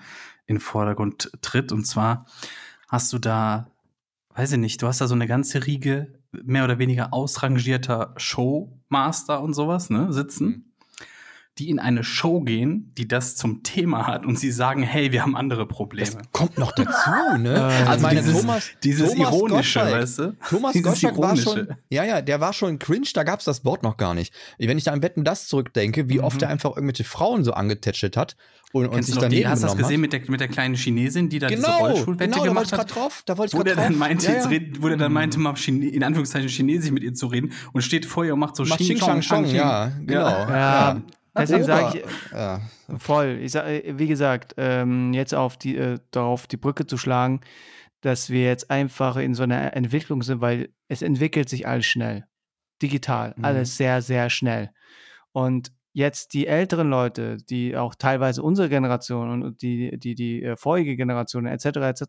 in 0.46 0.54
den 0.56 0.60
Vordergrund 0.60 1.30
tritt. 1.42 1.72
Und 1.72 1.84
zwar 1.84 2.26
hast 2.88 3.12
du 3.12 3.18
da, 3.18 3.72
weiß 4.36 4.52
ich 4.52 4.58
nicht, 4.58 4.80
du 4.80 4.86
hast 4.86 5.00
da 5.00 5.08
so 5.08 5.14
eine 5.14 5.26
ganze 5.26 5.66
Riege 5.66 6.12
mehr 6.32 6.64
oder 6.64 6.78
weniger 6.78 7.12
ausrangierter 7.12 8.14
Showmaster 8.16 9.40
und 9.42 9.54
sowas, 9.54 9.90
ne, 9.90 10.12
sitzen, 10.12 10.67
die 11.58 11.70
in 11.70 11.78
eine 11.78 12.04
Show 12.04 12.40
gehen, 12.40 12.92
die 12.96 13.08
das 13.08 13.34
zum 13.36 13.62
Thema 13.62 14.06
hat 14.06 14.24
und 14.24 14.38
sie 14.38 14.50
sagen, 14.52 14.82
hey, 14.82 15.10
wir 15.12 15.22
haben 15.22 15.36
andere 15.36 15.66
Probleme. 15.66 16.08
Das 16.10 16.18
kommt 16.32 16.56
noch 16.58 16.72
dazu, 16.72 17.10
ne? 17.38 17.48
Äh, 17.58 17.60
also 17.60 17.90
also 17.90 18.06
meine, 18.06 18.20
dieses- 18.22 18.40
Thomas, 18.40 18.70
Dieses 18.84 19.12
Thomas 19.12 19.28
Ironische, 19.34 19.54
Gottschalk. 19.56 19.92
weißt 20.02 20.18
du? 20.20 20.36
Thomas 20.48 20.72
Dieses 20.72 20.88
Gottschalk 20.88 21.18
war 21.18 21.36
schon, 21.36 21.56
Ironische. 21.56 21.78
ja, 21.90 22.04
ja, 22.04 22.22
der 22.22 22.40
war 22.40 22.52
schon 22.52 22.78
cringe, 22.78 23.08
da 23.14 23.24
gab 23.24 23.40
es 23.40 23.44
das 23.44 23.64
Wort 23.64 23.82
noch 23.82 23.96
gar 23.96 24.14
nicht. 24.14 24.32
Wenn 24.58 24.78
ich 24.78 24.84
da 24.84 24.92
an 24.92 25.02
Wetten 25.02 25.24
das 25.24 25.48
zurückdenke, 25.48 26.08
wie 26.08 26.18
Mhm. 26.18 26.24
oft 26.24 26.42
er 26.42 26.48
einfach 26.48 26.70
irgendwelche 26.76 27.04
Frauen 27.04 27.42
so 27.44 27.52
angetätschelt 27.52 28.16
hat 28.16 28.36
und, 28.72 28.86
und 28.86 28.92
Kennst 28.94 29.06
sich 29.08 29.14
du 29.16 29.22
noch 29.22 29.28
die, 29.28 29.36
daneben 29.36 29.50
hast 29.50 29.62
du 29.62 29.66
das 29.66 29.76
gesehen 29.76 29.94
hat. 29.94 30.00
mit 30.00 30.12
der, 30.12 30.30
mit 30.30 30.40
der 30.40 30.48
kleinen 30.48 30.74
Chinesin, 30.76 31.28
die 31.28 31.38
da 31.38 31.48
diese 31.48 31.62
Genau, 31.62 31.78
Rollstuhlwette 31.78 32.24
genau, 32.30 32.36
da 32.36 32.38
wollte 32.40 32.48
gemacht 32.48 32.64
ich 32.66 32.70
gerade 32.72 32.82
hat? 32.90 32.96
drauf, 32.96 33.22
da 33.26 33.38
wollte 33.38 33.54
ich 33.56 33.60
Wo 33.60 33.64
der 33.64 33.74
gerade 33.74 33.86
dann 33.88 33.92
drauf. 33.98 34.08
meinte, 34.08 34.26
Ja, 34.26 34.34
ja. 34.38 34.46
Reden, 34.46 34.82
wo 34.82 34.88
der 34.88 34.96
dann 34.98 35.12
meinte, 35.12 35.38
mal 35.40 35.54
Chine, 35.54 35.86
in 35.88 36.04
Anführungszeichen 36.04 36.48
Chinesisch 36.48 36.90
mit 36.92 37.02
ihr 37.02 37.14
zu 37.14 37.26
reden 37.26 37.52
und 37.72 37.82
steht 37.82 38.06
vor 38.06 38.24
ihr 38.24 38.34
und 38.34 38.40
macht 38.40 38.56
so 38.56 38.64
Macht 38.64 38.78
Xing, 38.80 38.98
Shang, 38.98 39.22
Shang, 39.22 39.46
ja, 39.46 39.90
genau. 40.06 40.20
Ja, 40.48 41.00
deswegen 41.38 41.64
sage 41.64 41.98
ich, 42.00 42.32
Ja. 42.32 42.60
Voll. 42.98 43.38
Ich 43.42 43.52
sag, 43.52 43.66
äh, 43.66 43.98
wie 43.98 44.06
gesagt, 44.06 44.54
ähm, 44.56 45.12
jetzt 45.12 45.34
auf 45.34 45.56
die, 45.56 45.76
äh, 45.76 45.98
darauf 46.10 46.46
die 46.46 46.56
Brücke 46.56 46.86
zu 46.86 46.96
schlagen, 46.96 47.40
dass 48.00 48.30
wir 48.30 48.44
jetzt 48.44 48.70
einfach 48.70 49.16
in 49.16 49.34
so 49.34 49.42
einer 49.42 49.74
Entwicklung 49.74 50.22
sind, 50.22 50.40
weil 50.40 50.68
es 50.88 51.02
entwickelt 51.02 51.48
sich 51.48 51.66
alles 51.66 51.86
schnell. 51.86 52.24
Digital, 52.80 53.34
Mhm. 53.36 53.44
alles 53.44 53.76
sehr, 53.76 54.02
sehr 54.02 54.30
schnell. 54.30 54.70
Und 55.32 55.72
jetzt 55.92 56.32
die 56.32 56.46
älteren 56.46 56.90
Leute, 56.90 57.38
die 57.38 57.76
auch 57.76 57.96
teilweise 57.96 58.40
unsere 58.42 58.68
Generation 58.68 59.42
und 59.42 59.62
die, 59.62 59.98
die, 59.98 60.14
die 60.14 60.44
äh, 60.44 60.56
vorige 60.56 60.94
Generation 60.96 61.44
etc., 61.46 61.64
etc., 61.78 62.04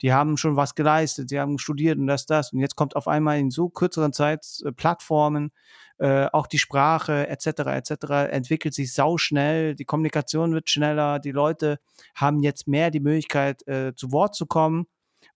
die 0.00 0.12
haben 0.12 0.36
schon 0.36 0.54
was 0.54 0.76
geleistet, 0.76 1.28
sie 1.30 1.40
haben 1.40 1.58
studiert 1.58 1.98
und 1.98 2.06
das, 2.06 2.26
das. 2.26 2.52
Und 2.52 2.60
jetzt 2.60 2.76
kommt 2.76 2.94
auf 2.94 3.08
einmal 3.08 3.38
in 3.40 3.50
so 3.50 3.68
kürzeren 3.68 4.12
Zeit 4.12 4.46
äh, 4.64 4.70
Plattformen, 4.70 5.50
äh, 5.98 6.26
auch 6.32 6.46
die 6.46 6.58
Sprache 6.58 7.28
etc. 7.28 7.46
etc. 7.46 8.30
entwickelt 8.30 8.74
sich 8.74 8.92
sauschnell, 8.92 9.74
die 9.74 9.84
Kommunikation 9.84 10.52
wird 10.52 10.68
schneller, 10.68 11.18
die 11.18 11.32
Leute 11.32 11.78
haben 12.14 12.40
jetzt 12.40 12.68
mehr 12.68 12.90
die 12.90 13.00
Möglichkeit 13.00 13.66
äh, 13.66 13.94
zu 13.94 14.12
Wort 14.12 14.34
zu 14.34 14.46
kommen, 14.46 14.86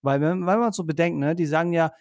weil 0.01 0.21
wenn, 0.21 0.45
wenn 0.45 0.59
man 0.59 0.71
so 0.71 0.83
bedenkt, 0.83 1.19
ne, 1.19 1.35
die 1.35 1.45
sagen 1.45 1.73
ja, 1.73 1.91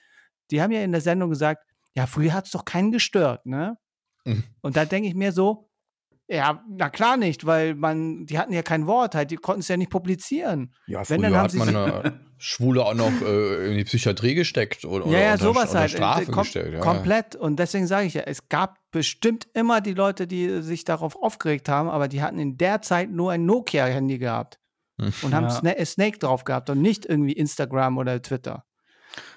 die 0.51 0.61
haben 0.61 0.73
ja 0.73 0.83
in 0.83 0.93
der 0.93 1.01
Sendung 1.01 1.31
gesagt, 1.31 1.65
ja, 1.95 2.07
früher 2.07 2.35
hat 2.35 2.47
es 2.47 2.53
doch 2.53 2.65
keinen 2.65 2.93
gestört, 2.93 3.47
ne? 3.47 3.79
Mhm. 4.25 4.45
Und 4.61 4.77
da 4.77 4.85
denke 4.85 5.09
ich 5.09 5.15
mir 5.15 5.33
so, 5.33 5.70
ja, 6.33 6.63
na 6.69 6.89
klar 6.91 7.17
nicht, 7.17 7.45
weil 7.45 7.75
man, 7.75 8.25
die 8.27 8.39
hatten 8.39 8.53
ja 8.53 8.63
kein 8.63 8.87
Wort, 8.87 9.15
halt, 9.17 9.31
die 9.33 9.37
konnten 9.37 9.61
es 9.63 9.69
ja 9.69 9.77
nicht 9.77 9.91
publizieren. 9.91 10.73
Ja, 10.87 11.01
Wenn, 11.09 11.21
früher 11.21 11.31
dann 11.31 11.37
haben 11.37 11.45
hat 11.45 11.51
sie 11.51 11.59
man 11.59 11.75
äh, 11.75 12.13
Schwule 12.39 12.85
auch 12.85 12.95
noch 12.95 13.11
äh, 13.23 13.71
in 13.73 13.77
die 13.77 13.85
Psychiatrie 13.85 14.35
gesteckt 14.35 14.85
oder, 14.85 15.07
ja, 15.07 15.19
ja, 15.19 15.33
unter, 15.33 15.45
sowas 15.45 15.69
unter 15.71 15.81
halt. 15.81 15.91
Strafe 15.91 16.27
kom 16.27 16.43
gestellt. 16.45 16.73
Ja, 16.75 16.81
komplett. 16.81 17.35
Und 17.35 17.59
deswegen 17.59 17.87
sage 17.89 18.07
ich 18.07 18.15
ja, 18.15 18.23
es 18.23 18.49
gab 18.49 18.77
bestimmt 18.93 19.49
immer 19.55 19.81
die 19.81 19.93
Leute, 19.93 20.27
die 20.29 20.63
sich 20.63 20.85
darauf 20.85 21.17
aufgeregt 21.21 21.69
haben, 21.69 21.91
aber 21.91 22.07
die 22.09 22.23
hatten 22.23 22.39
in 22.39 22.57
der 22.57 22.81
Zeit 22.81 23.11
nur 23.11 23.33
ein 23.33 23.45
Nokia-Handy 23.45 24.19
gehabt 24.19 24.61
Ja. 24.99 25.09
und 25.23 25.35
haben 25.35 25.45
Ja. 25.45 25.51
Sna 25.51 25.73
äh, 25.73 25.85
Snake 25.85 26.19
drauf 26.19 26.45
gehabt 26.45 26.71
und 26.71 26.81
nicht 26.81 27.05
irgendwie 27.07 27.33
Instagram 27.33 27.99
oder 27.99 28.23
Twitter. 28.23 28.65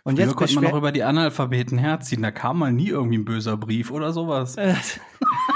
Und 0.03 0.17
Früher 0.17 0.27
jetzt 0.27 0.35
konnte 0.35 0.53
man 0.55 0.67
auch 0.67 0.77
über 0.77 0.91
die 0.91 1.01
Analphabeten 1.03 1.79
herziehen. 1.79 2.21
Da 2.21 2.29
kam 2.29 2.59
mal 2.59 2.71
nie 2.71 2.89
irgendwie 2.89 3.17
ein 3.17 3.25
böser 3.25 3.57
Brief 3.57 3.89
oder 3.89 4.13
sowas. 4.13 4.55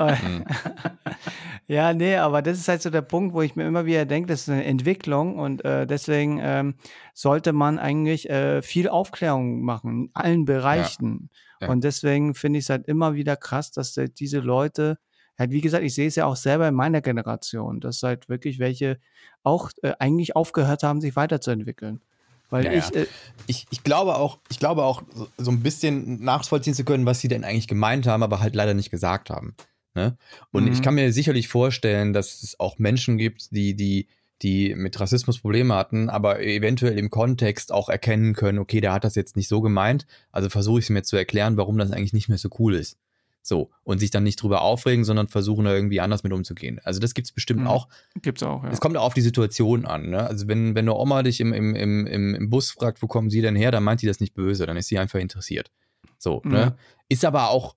Äh, 0.00 0.16
ja, 1.66 1.92
nee, 1.92 2.16
aber 2.16 2.42
das 2.42 2.58
ist 2.58 2.68
halt 2.68 2.82
so 2.82 2.90
der 2.90 3.02
Punkt, 3.02 3.34
wo 3.34 3.42
ich 3.42 3.54
mir 3.54 3.66
immer 3.66 3.84
wieder 3.86 4.06
denke, 4.06 4.28
das 4.28 4.42
ist 4.42 4.48
eine 4.48 4.64
Entwicklung 4.64 5.38
und 5.38 5.64
äh, 5.64 5.86
deswegen 5.86 6.40
ähm, 6.42 6.74
sollte 7.14 7.52
man 7.52 7.78
eigentlich 7.78 8.28
äh, 8.30 8.62
viel 8.62 8.88
Aufklärung 8.88 9.62
machen, 9.62 9.90
in 9.90 10.10
allen 10.14 10.44
Bereichen. 10.44 11.30
Ja. 11.60 11.68
Und 11.68 11.84
deswegen 11.84 12.34
finde 12.34 12.58
ich 12.58 12.64
es 12.64 12.70
halt 12.70 12.86
immer 12.86 13.14
wieder 13.14 13.36
krass, 13.36 13.70
dass 13.70 13.96
halt 13.96 14.18
diese 14.20 14.40
Leute, 14.40 14.98
halt 15.38 15.50
wie 15.50 15.60
gesagt, 15.60 15.84
ich 15.84 15.94
sehe 15.94 16.08
es 16.08 16.16
ja 16.16 16.24
auch 16.24 16.36
selber 16.36 16.66
in 16.66 16.74
meiner 16.74 17.02
Generation, 17.02 17.80
dass 17.80 18.02
halt 18.02 18.28
wirklich 18.28 18.58
welche 18.58 18.98
auch 19.42 19.70
äh, 19.82 19.92
eigentlich 19.98 20.36
aufgehört 20.36 20.82
haben, 20.82 21.00
sich 21.00 21.16
weiterzuentwickeln. 21.16 22.00
Weil 22.48 22.64
Ja, 22.64 22.72
ja. 22.72 22.78
ich, 22.78 22.94
äh, 22.94 23.06
Ich, 23.46 23.66
ich 23.70 23.84
glaube 23.84 24.16
auch, 24.16 24.38
ich 24.48 24.58
glaube 24.58 24.82
auch, 24.82 25.02
so, 25.14 25.28
so 25.38 25.50
ein 25.50 25.62
bisschen 25.62 26.22
nachvollziehen 26.22 26.74
zu 26.74 26.84
können, 26.84 27.06
was 27.06 27.20
sie 27.20 27.28
denn 27.28 27.44
eigentlich 27.44 27.68
gemeint 27.68 28.06
haben, 28.06 28.22
aber 28.22 28.40
halt 28.40 28.54
leider 28.54 28.74
nicht 28.74 28.90
gesagt 28.90 29.30
haben. 29.30 29.54
Ne? 30.00 30.16
Und 30.52 30.64
Mhm. 30.64 30.72
ich 30.72 30.82
kann 30.82 30.94
mir 30.94 31.12
sicherlich 31.12 31.48
vorstellen, 31.48 32.12
dass 32.12 32.42
es 32.42 32.58
auch 32.58 32.78
Menschen 32.78 33.18
gibt, 33.18 33.50
die, 33.54 33.74
die, 33.76 34.08
die 34.42 34.74
mit 34.74 34.98
Rassismus 34.98 35.40
Probleme 35.40 35.74
hatten, 35.74 36.08
aber 36.08 36.40
eventuell 36.42 36.98
im 36.98 37.10
Kontext 37.10 37.72
auch 37.72 37.88
erkennen 37.90 38.32
können, 38.34 38.58
okay, 38.58 38.80
der 38.80 38.92
hat 38.94 39.04
das 39.04 39.14
jetzt 39.14 39.36
nicht 39.36 39.48
so 39.48 39.60
gemeint, 39.60 40.06
also 40.32 40.48
versuche 40.48 40.78
ich 40.78 40.86
es 40.86 40.90
mir 40.90 41.02
zu 41.02 41.16
erklären, 41.16 41.56
warum 41.58 41.76
das 41.76 41.90
eigentlich 41.92 42.14
nicht 42.14 42.28
mehr 42.30 42.38
so 42.38 42.48
cool 42.58 42.74
ist. 42.74 42.96
So. 43.42 43.70
Und 43.84 43.98
sich 44.00 44.10
dann 44.10 44.22
nicht 44.22 44.36
drüber 44.42 44.60
aufregen, 44.62 45.04
sondern 45.04 45.28
versuchen 45.28 45.64
da 45.64 45.74
irgendwie 45.74 46.00
anders 46.00 46.22
mit 46.22 46.32
umzugehen. 46.32 46.78
Also 46.84 47.00
das 47.00 47.12
gibt 47.14 47.26
es 47.26 47.32
bestimmt 47.32 47.60
Mhm. 47.62 47.66
auch. 47.68 47.88
gibt's 48.22 48.42
auch, 48.42 48.64
ja. 48.64 48.70
Es 48.70 48.80
kommt 48.80 48.96
auch 48.96 49.04
auf 49.04 49.14
die 49.14 49.20
Situation 49.22 49.84
an. 49.86 50.10
Ne? 50.10 50.26
Also 50.26 50.46
wenn, 50.48 50.74
wenn 50.74 50.84
eine 50.84 50.94
Oma 50.94 51.22
dich 51.22 51.40
im, 51.40 51.52
im, 51.52 51.74
im, 51.74 52.06
im 52.06 52.50
Bus 52.50 52.70
fragt, 52.70 53.02
wo 53.02 53.06
kommen 53.06 53.28
Sie 53.30 53.40
denn 53.42 53.56
her, 53.56 53.70
dann 53.70 53.82
meint 53.84 54.00
die 54.02 54.06
das 54.06 54.20
nicht 54.20 54.34
böse, 54.34 54.64
dann 54.66 54.76
ist 54.76 54.88
sie 54.88 54.98
einfach 54.98 55.18
interessiert. 55.18 55.70
So, 56.18 56.40
Ja. 56.44 56.50
ne? 56.50 56.76
Ist 57.08 57.24
aber 57.24 57.48
auch 57.50 57.76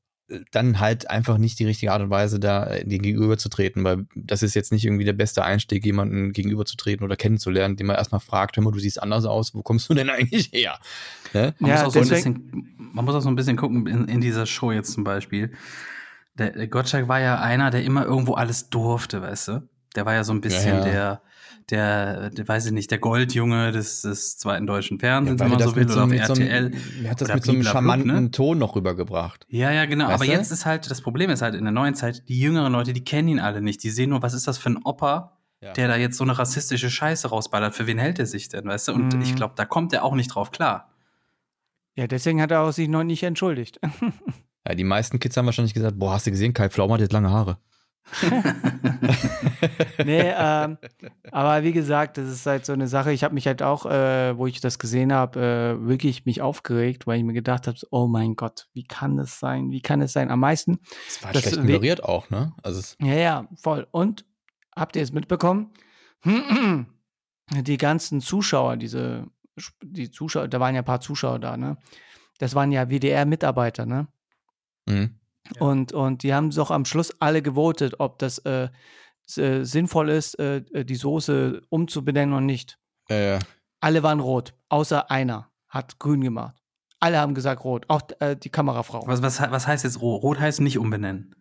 dann 0.52 0.80
halt 0.80 1.10
einfach 1.10 1.38
nicht 1.38 1.60
die 1.60 1.66
richtige 1.66 1.92
Art 1.92 2.02
und 2.02 2.10
Weise, 2.10 2.40
da 2.40 2.66
äh, 2.68 2.86
den 2.86 3.02
gegenüberzutreten, 3.02 3.84
weil 3.84 4.06
das 4.16 4.44
ist 4.44 4.54
jetzt 4.54 4.72
nicht 4.72 4.86
irgendwie 4.86 5.06
der 5.06 5.13
beste 5.13 5.44
Einstieg, 5.44 5.86
jemanden 5.86 6.32
gegenüberzutreten 6.34 7.06
oder 7.06 7.16
kennenzulernen, 7.16 7.75
den 7.75 7.88
man 7.88 7.96
erstmal 7.96 8.22
fragt, 8.22 8.58
hör 8.58 8.63
mal, 8.63 8.72
du 8.72 8.80
siehst 8.80 9.02
anders 9.02 9.25
aus, 9.25 9.54
wo 9.54 9.62
kommst 9.62 9.90
du 9.90 9.94
denn 9.94 10.10
eigentlich 10.12 10.52
her? 10.52 10.80
Ne? 11.34 11.54
Man, 11.60 11.70
Ja, 11.72 11.78
muss 11.78 11.86
auch 11.88 11.92
so 11.94 12.00
ein 12.00 12.08
deswegen- 12.10 12.34
bisschen, 12.46 12.75
man 12.94 13.06
muss 13.06 13.16
auch 13.16 13.22
so 13.22 13.30
ein 13.30 13.36
bisschen 13.36 13.58
gucken, 13.58 13.88
in, 13.88 14.08
in 14.08 14.22
dieser 14.22 14.46
Show 14.46 14.72
jetzt 14.72 14.92
zum 14.94 15.04
Beispiel. 15.04 15.52
Der, 16.38 16.52
der 16.52 16.68
Gottschalk 16.68 17.08
war 17.08 17.20
ja 17.20 17.40
einer, 17.40 17.70
der 17.70 17.84
immer 17.84 18.06
irgendwo 18.06 18.34
alles 18.34 18.70
durfte, 18.70 19.22
weißt 19.22 19.48
du? 19.50 19.70
Der 19.96 20.06
war 20.06 20.13
ja 20.16 20.24
so 20.24 20.34
ein 20.34 20.42
bisschen 20.42 20.78
Ja, 20.78 20.78
ja. 20.80 20.84
der, 20.84 21.22
der, 21.70 22.29
der, 22.29 22.48
weiß 22.48 22.65
ich 22.67 22.72
nicht, 22.72 22.91
der 22.91 22.98
Goldjunge 23.00 23.72
des, 23.72 24.01
des 24.01 24.38
zweiten 24.38 24.67
deutschen 24.67 25.00
Fernsehens, 25.00 25.39
weil 25.39 25.46
wenn 25.46 25.51
man 25.51 25.60
das 25.60 25.70
so 25.70 25.75
will, 25.75 25.86
oder 25.91 26.03
auf 26.03 26.10
so 26.10 26.15
RTL. 26.15 26.72
er 27.03 27.10
hat 27.12 27.22
das 27.22 27.34
mit 27.34 27.43
so 27.46 27.51
einem 27.51 27.63
charmanten 27.63 28.24
ne? 28.24 28.32
Ton 28.32 28.58
noch 28.58 28.75
rübergebracht. 28.75 29.46
Ja, 29.50 29.72
ja, 29.72 29.86
genau. 29.86 30.05
Weißt 30.05 30.15
Aber 30.15 30.25
du? 30.25 30.32
jetzt 30.32 30.51
ist 30.51 30.65
halt, 30.65 30.89
das 30.91 31.01
Problem 31.01 31.29
ist 31.29 31.41
halt 31.41 31.55
in 31.55 31.63
der 31.63 31.72
neuen 31.74 31.96
Zeit, 31.96 32.27
die 32.29 32.39
jüngeren 32.39 32.72
Leute, 32.74 32.93
die 32.93 33.03
kennen 33.03 33.27
ihn 33.27 33.39
alle 33.39 33.62
nicht. 33.62 33.84
Die 33.84 33.89
sehen 33.89 34.10
nur, 34.10 34.22
was 34.22 34.34
ist 34.34 34.48
das 34.48 34.58
für 34.58 34.70
ein 34.70 34.77
Opa, 34.84 35.38
Ja. 35.62 35.74
der 35.74 35.88
da 35.88 35.96
jetzt 35.96 36.17
so 36.17 36.24
eine 36.24 36.38
rassistische 36.38 36.89
Scheiße 36.89 37.27
rausballert. 37.29 37.74
Für 37.75 37.88
wen 37.88 37.98
hält 37.98 38.20
er 38.20 38.25
sich 38.25 38.50
denn, 38.50 38.65
weißt 38.65 38.89
du? 38.89 38.93
Und 38.93 39.15
Mhm. 39.15 39.22
ich 39.22 39.36
glaube, 39.36 39.53
da 39.55 39.65
kommt 39.65 39.93
er 39.93 40.03
auch 40.03 40.15
nicht 40.15 40.27
drauf 40.36 40.51
klar. 40.51 40.89
Ja, 41.96 42.08
deswegen 42.08 42.41
hat 42.41 42.51
er 42.51 42.62
auch 42.62 42.72
sich 42.72 42.88
noch 42.89 43.03
nicht 43.03 43.24
entschuldigt. 43.24 43.79
Ja, 44.65 44.75
die 44.75 44.86
meisten 44.86 45.20
Kids 45.20 45.36
haben 45.36 45.46
wahrscheinlich 45.46 45.74
gesagt, 45.74 46.00
boah, 46.00 46.13
hast 46.13 46.25
du 46.25 46.32
gesehen, 46.32 46.53
Kai 46.53 46.70
Pflaume 46.70 46.93
hat 46.93 47.01
jetzt 47.01 47.12
lange 47.12 47.29
Haare. 47.29 47.58
nee, 50.06 50.32
ähm, 50.38 50.78
aber 51.32 51.64
wie 51.64 51.72
gesagt, 51.72 52.18
das 52.18 52.30
ist 52.30 52.46
halt 52.46 52.66
so 52.66 52.74
eine 52.74 52.88
Sache. 52.88 53.12
Ich 53.12 53.24
habe 53.24 53.34
mich 53.34 53.48
halt 53.48 53.64
auch, 53.64 53.86
äh, 53.86 54.38
wo 54.38 54.46
ich 54.48 54.62
das 54.62 54.78
gesehen 54.78 55.14
habe, 55.14 55.40
äh, 55.40 55.88
wirklich 55.88 56.26
mich 56.26 56.42
aufgeregt, 56.42 57.08
weil 57.08 57.18
ich 57.18 57.24
mir 57.24 57.34
gedacht 57.34 57.68
habe, 57.68 57.78
oh 57.92 58.08
mein 58.08 58.36
Gott, 58.36 58.68
wie 58.74 58.84
kann 58.84 59.18
das 59.18 59.40
sein? 59.40 59.72
Wie 59.72 59.82
kann 59.82 60.02
es 60.02 60.14
sein? 60.14 60.32
Am 60.32 60.40
meisten, 60.40 60.80
Das 61.08 61.24
war 61.24 61.32
Das 61.32 61.44
schlecht 61.44 61.58
moderiert 61.58 62.04
auch, 62.04 62.30
ne? 62.30 62.54
Also 62.62 62.96
ja, 63.02 63.16
ja, 63.16 63.48
voll. 63.56 63.88
Und 63.92 64.26
habt 64.76 64.96
ihr 64.96 65.02
es 65.02 65.12
mitbekommen? 65.12 65.72
Die 67.52 67.78
ganzen 67.78 68.22
Zuschauer, 68.22 68.78
diese, 68.78 69.28
die 69.82 70.12
Zuschauer, 70.12 70.48
da 70.48 70.60
waren 70.60 70.76
ja 70.76 70.82
ein 70.82 70.86
paar 70.86 71.02
Zuschauer 71.02 71.40
da, 71.40 71.58
ne? 71.58 71.78
Das 72.40 72.56
waren 72.56 72.72
ja 72.72 72.90
WDR-Mitarbeiter, 72.90 73.86
ne? 73.86 74.08
mhm. 74.86 75.20
Und, 75.60 75.92
und 75.94 76.24
die 76.24 76.34
haben 76.34 76.50
doch 76.52 76.72
am 76.72 76.86
Schluss 76.86 77.14
alle 77.20 77.42
gewotet, 77.42 77.96
ob 78.00 78.18
das 78.20 78.40
äh, 78.40 78.70
äh, 79.38 79.64
sinnvoll 79.64 80.10
ist, 80.10 80.40
äh, 80.40 80.64
die 80.86 80.96
Soße 80.96 81.62
umzubenennen 81.70 82.34
oder 82.34 82.42
nicht. 82.46 82.78
äh, 83.10 83.40
Alle 83.82 84.04
waren 84.04 84.20
rot, 84.20 84.54
außer 84.70 85.12
einer 85.12 85.50
hat 85.68 86.00
grün 86.00 86.22
gemacht. 86.22 86.56
Alle 87.00 87.18
haben 87.20 87.34
gesagt 87.36 87.64
rot, 87.66 87.86
auch 87.90 88.02
äh, 88.20 88.36
die 88.38 88.50
Kamerafrau. 88.50 89.04
Was, 89.06 89.22
was, 89.22 89.42
was 89.42 89.68
heißt 89.68 89.84
jetzt 89.84 90.00
rot? 90.02 90.24
Rot 90.24 90.40
heißt 90.40 90.62
nicht 90.62 90.78
umbenennen. 90.78 91.36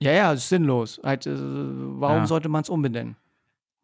Ja, 0.00 0.12
ja, 0.12 0.32
ist 0.32 0.48
sinnlos. 0.48 1.00
Halt, 1.04 1.26
äh, 1.26 1.32
warum 1.36 2.18
Ja. 2.20 2.26
sollte 2.26 2.48
man 2.48 2.62
es 2.62 2.70
umbenennen? 2.70 3.16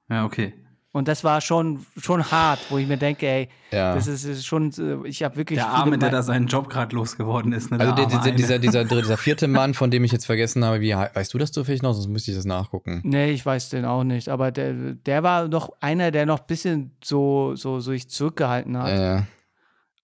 Ja, 0.09 0.25
okay. 0.25 0.55
Und 0.91 1.07
das 1.07 1.23
war 1.23 1.43
schon, 1.43 1.85
schon 1.99 2.31
hart, 2.31 2.61
wo 2.71 2.79
ich 2.79 2.89
mir 2.89 2.97
denke, 2.97 3.27
ey, 3.27 3.49
ja. 3.71 3.95
das 3.95 4.07
ist, 4.07 4.25
ist 4.25 4.47
schon, 4.47 4.73
äh, 4.79 5.07
ich 5.07 5.23
habe 5.23 5.37
wirklich. 5.37 5.59
Der 5.59 5.69
Arme, 5.69 5.99
der 5.99 6.11
da 6.11 6.23
seinen 6.23 6.47
Job 6.47 6.71
gerade 6.71 6.97
losgeworden 6.97 7.53
ist. 7.53 7.71
Ne? 7.71 7.79
also 7.79 7.95
der 7.95 8.07
der, 8.07 8.33
dieser, 8.33 8.59
dieser, 8.59 8.85
dieser, 8.85 8.85
dieser 9.03 9.17
vierte 9.19 9.49
Mann, 9.49 9.75
von 9.75 9.91
dem 9.91 10.03
ich 10.05 10.13
jetzt 10.13 10.25
vergessen 10.25 10.65
habe, 10.65 10.81
wie 10.81 10.95
weißt 10.95 11.33
du 11.35 11.39
das 11.39 11.53
zufällig 11.53 11.83
noch? 11.83 11.93
Sonst 11.93 12.09
müsste 12.09 12.31
ich 12.31 12.37
das 12.39 12.47
nachgucken. 12.47 13.03
Nee, 13.05 13.33
ich 13.33 13.45
weiß 13.45 13.69
den 13.69 13.85
auch 13.85 14.03
nicht. 14.03 14.31
Aber 14.31 14.51
der, 14.51 14.73
der 14.73 15.23
war 15.23 15.49
doch 15.49 15.71
einer, 15.81 16.11
der 16.11 16.25
noch 16.25 16.41
ein 16.41 16.47
bisschen 16.47 16.93
so, 17.05 17.55
so, 17.55 17.81
so 17.81 17.93
sich 17.93 18.09
zurückgehalten 18.09 18.79
hat. 18.79 18.89
Äh, 18.89 19.23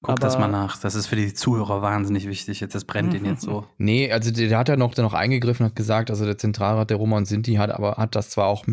Guck 0.05 0.21
das 0.21 0.39
mal 0.39 0.49
nach. 0.49 0.79
Das 0.79 0.95
ist 0.95 1.07
für 1.07 1.17
die 1.17 1.33
Zuhörer 1.33 1.83
wahnsinnig 1.83 2.29
wichtig. 2.29 2.61
Jetzt, 2.61 2.75
das 2.75 2.85
brennt 2.85 3.15
ihn 3.15 3.25
jetzt 3.25 3.43
so. 3.43 3.67
nee, 3.79 4.13
also 4.13 4.31
der, 4.31 4.49
der 4.49 4.59
hat 4.59 4.69
ja 4.69 4.77
noch, 4.77 4.95
der 4.95 5.05
noch 5.05 5.15
eingegriffen, 5.15 5.65
hat 5.67 5.77
gesagt, 5.77 6.11
also 6.11 6.25
der 6.25 6.39
Zentralrat 6.39 6.91
der 6.91 6.99
Roma 6.99 7.17
und 7.17 7.27
Sinti 7.27 7.55
hat 7.55 7.71
aber 7.71 7.97
hat 7.97 8.15
das 8.15 8.31
zwar 8.31 8.47
auch 8.47 8.65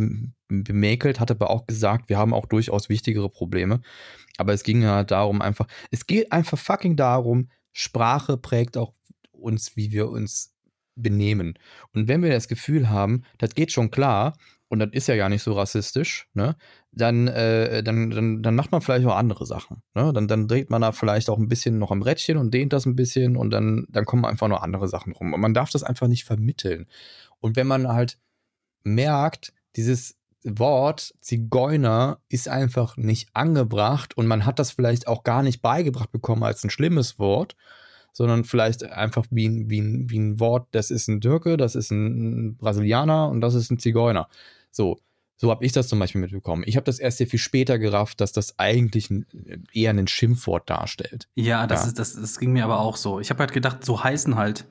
bemäkelt, 0.49 1.19
hat 1.19 1.31
aber 1.31 1.49
auch 1.49 1.67
gesagt, 1.67 2.09
wir 2.09 2.17
haben 2.17 2.33
auch 2.33 2.45
durchaus 2.45 2.89
wichtigere 2.89 3.29
Probleme. 3.29 3.81
Aber 4.37 4.53
es 4.53 4.63
ging 4.63 4.81
ja 4.81 5.03
darum 5.03 5.41
einfach, 5.41 5.67
es 5.89 6.05
geht 6.05 6.31
einfach 6.31 6.57
fucking 6.57 6.95
darum, 6.95 7.49
Sprache 7.71 8.37
prägt 8.37 8.77
auch 8.77 8.93
uns, 9.31 9.75
wie 9.75 9.91
wir 9.91 10.09
uns 10.09 10.53
benehmen. 10.95 11.57
Und 11.93 12.07
wenn 12.07 12.21
wir 12.21 12.29
das 12.29 12.47
Gefühl 12.47 12.89
haben, 12.89 13.23
das 13.37 13.55
geht 13.55 13.71
schon 13.71 13.91
klar 13.91 14.33
und 14.71 14.79
das 14.79 14.89
ist 14.93 15.07
ja 15.07 15.17
gar 15.17 15.27
nicht 15.27 15.43
so 15.43 15.51
rassistisch, 15.51 16.29
ne, 16.33 16.55
dann, 16.93 17.27
äh, 17.27 17.83
dann, 17.83 18.09
dann, 18.09 18.41
dann 18.41 18.55
macht 18.55 18.71
man 18.71 18.79
vielleicht 18.79 19.05
auch 19.05 19.17
andere 19.17 19.45
Sachen. 19.45 19.83
Ne? 19.95 20.13
Dann, 20.13 20.29
dann 20.29 20.47
dreht 20.47 20.69
man 20.69 20.81
da 20.81 20.93
vielleicht 20.93 21.29
auch 21.29 21.37
ein 21.37 21.49
bisschen 21.49 21.77
noch 21.77 21.91
am 21.91 22.01
Rädchen 22.01 22.37
und 22.37 22.53
dehnt 22.53 22.71
das 22.71 22.85
ein 22.85 22.95
bisschen 22.95 23.35
und 23.35 23.49
dann, 23.49 23.85
dann 23.89 24.05
kommen 24.05 24.23
einfach 24.23 24.47
noch 24.47 24.61
andere 24.61 24.87
Sachen 24.87 25.11
rum. 25.11 25.33
Und 25.33 25.41
man 25.41 25.53
darf 25.53 25.71
das 25.71 25.83
einfach 25.83 26.07
nicht 26.07 26.23
vermitteln. 26.23 26.87
Und 27.41 27.57
wenn 27.57 27.67
man 27.67 27.89
halt 27.89 28.17
merkt, 28.83 29.51
dieses 29.75 30.15
Wort 30.45 31.15
Zigeuner 31.19 32.19
ist 32.29 32.47
einfach 32.47 32.95
nicht 32.95 33.29
angebracht 33.33 34.15
und 34.15 34.25
man 34.25 34.45
hat 34.45 34.57
das 34.57 34.71
vielleicht 34.71 35.05
auch 35.05 35.23
gar 35.23 35.43
nicht 35.43 35.61
beigebracht 35.61 36.13
bekommen 36.13 36.43
als 36.43 36.63
ein 36.63 36.69
schlimmes 36.69 37.19
Wort, 37.19 37.57
sondern 38.13 38.45
vielleicht 38.45 38.83
einfach 38.83 39.25
wie 39.31 39.69
wie 39.69 40.09
wie 40.09 40.19
ein 40.19 40.39
Wort, 40.39 40.67
das 40.71 40.91
ist 40.91 41.09
ein 41.09 41.19
Türke, 41.19 41.57
das 41.57 41.75
ist 41.75 41.91
ein 41.91 42.55
Brasilianer 42.55 43.29
und 43.29 43.41
das 43.41 43.53
ist 43.53 43.69
ein 43.69 43.79
Zigeuner. 43.79 44.29
So, 44.71 44.99
so 45.37 45.49
habe 45.49 45.65
ich 45.65 45.71
das 45.71 45.87
zum 45.87 45.99
Beispiel 45.99 46.21
mitbekommen. 46.21 46.63
Ich 46.65 46.75
habe 46.75 46.83
das 46.83 46.99
erst 46.99 47.17
sehr 47.17 47.27
viel 47.27 47.39
später 47.39 47.79
gerafft, 47.79 48.21
dass 48.21 48.31
das 48.31 48.59
eigentlich 48.59 49.09
ein, 49.09 49.25
eher 49.73 49.89
ein 49.91 50.07
Schimpfwort 50.07 50.69
darstellt. 50.69 51.27
Ja, 51.35 51.65
das, 51.67 51.81
Ja. 51.81 51.87
Ist, 51.87 51.99
das, 51.99 52.13
das 52.13 52.39
ging 52.39 52.53
mir 52.53 52.63
aber 52.63 52.79
auch 52.79 52.95
so. 52.95 53.19
Ich 53.19 53.29
habe 53.29 53.39
halt 53.39 53.51
gedacht, 53.53 53.83
so 53.83 54.03
heißen 54.03 54.35
halt 54.35 54.65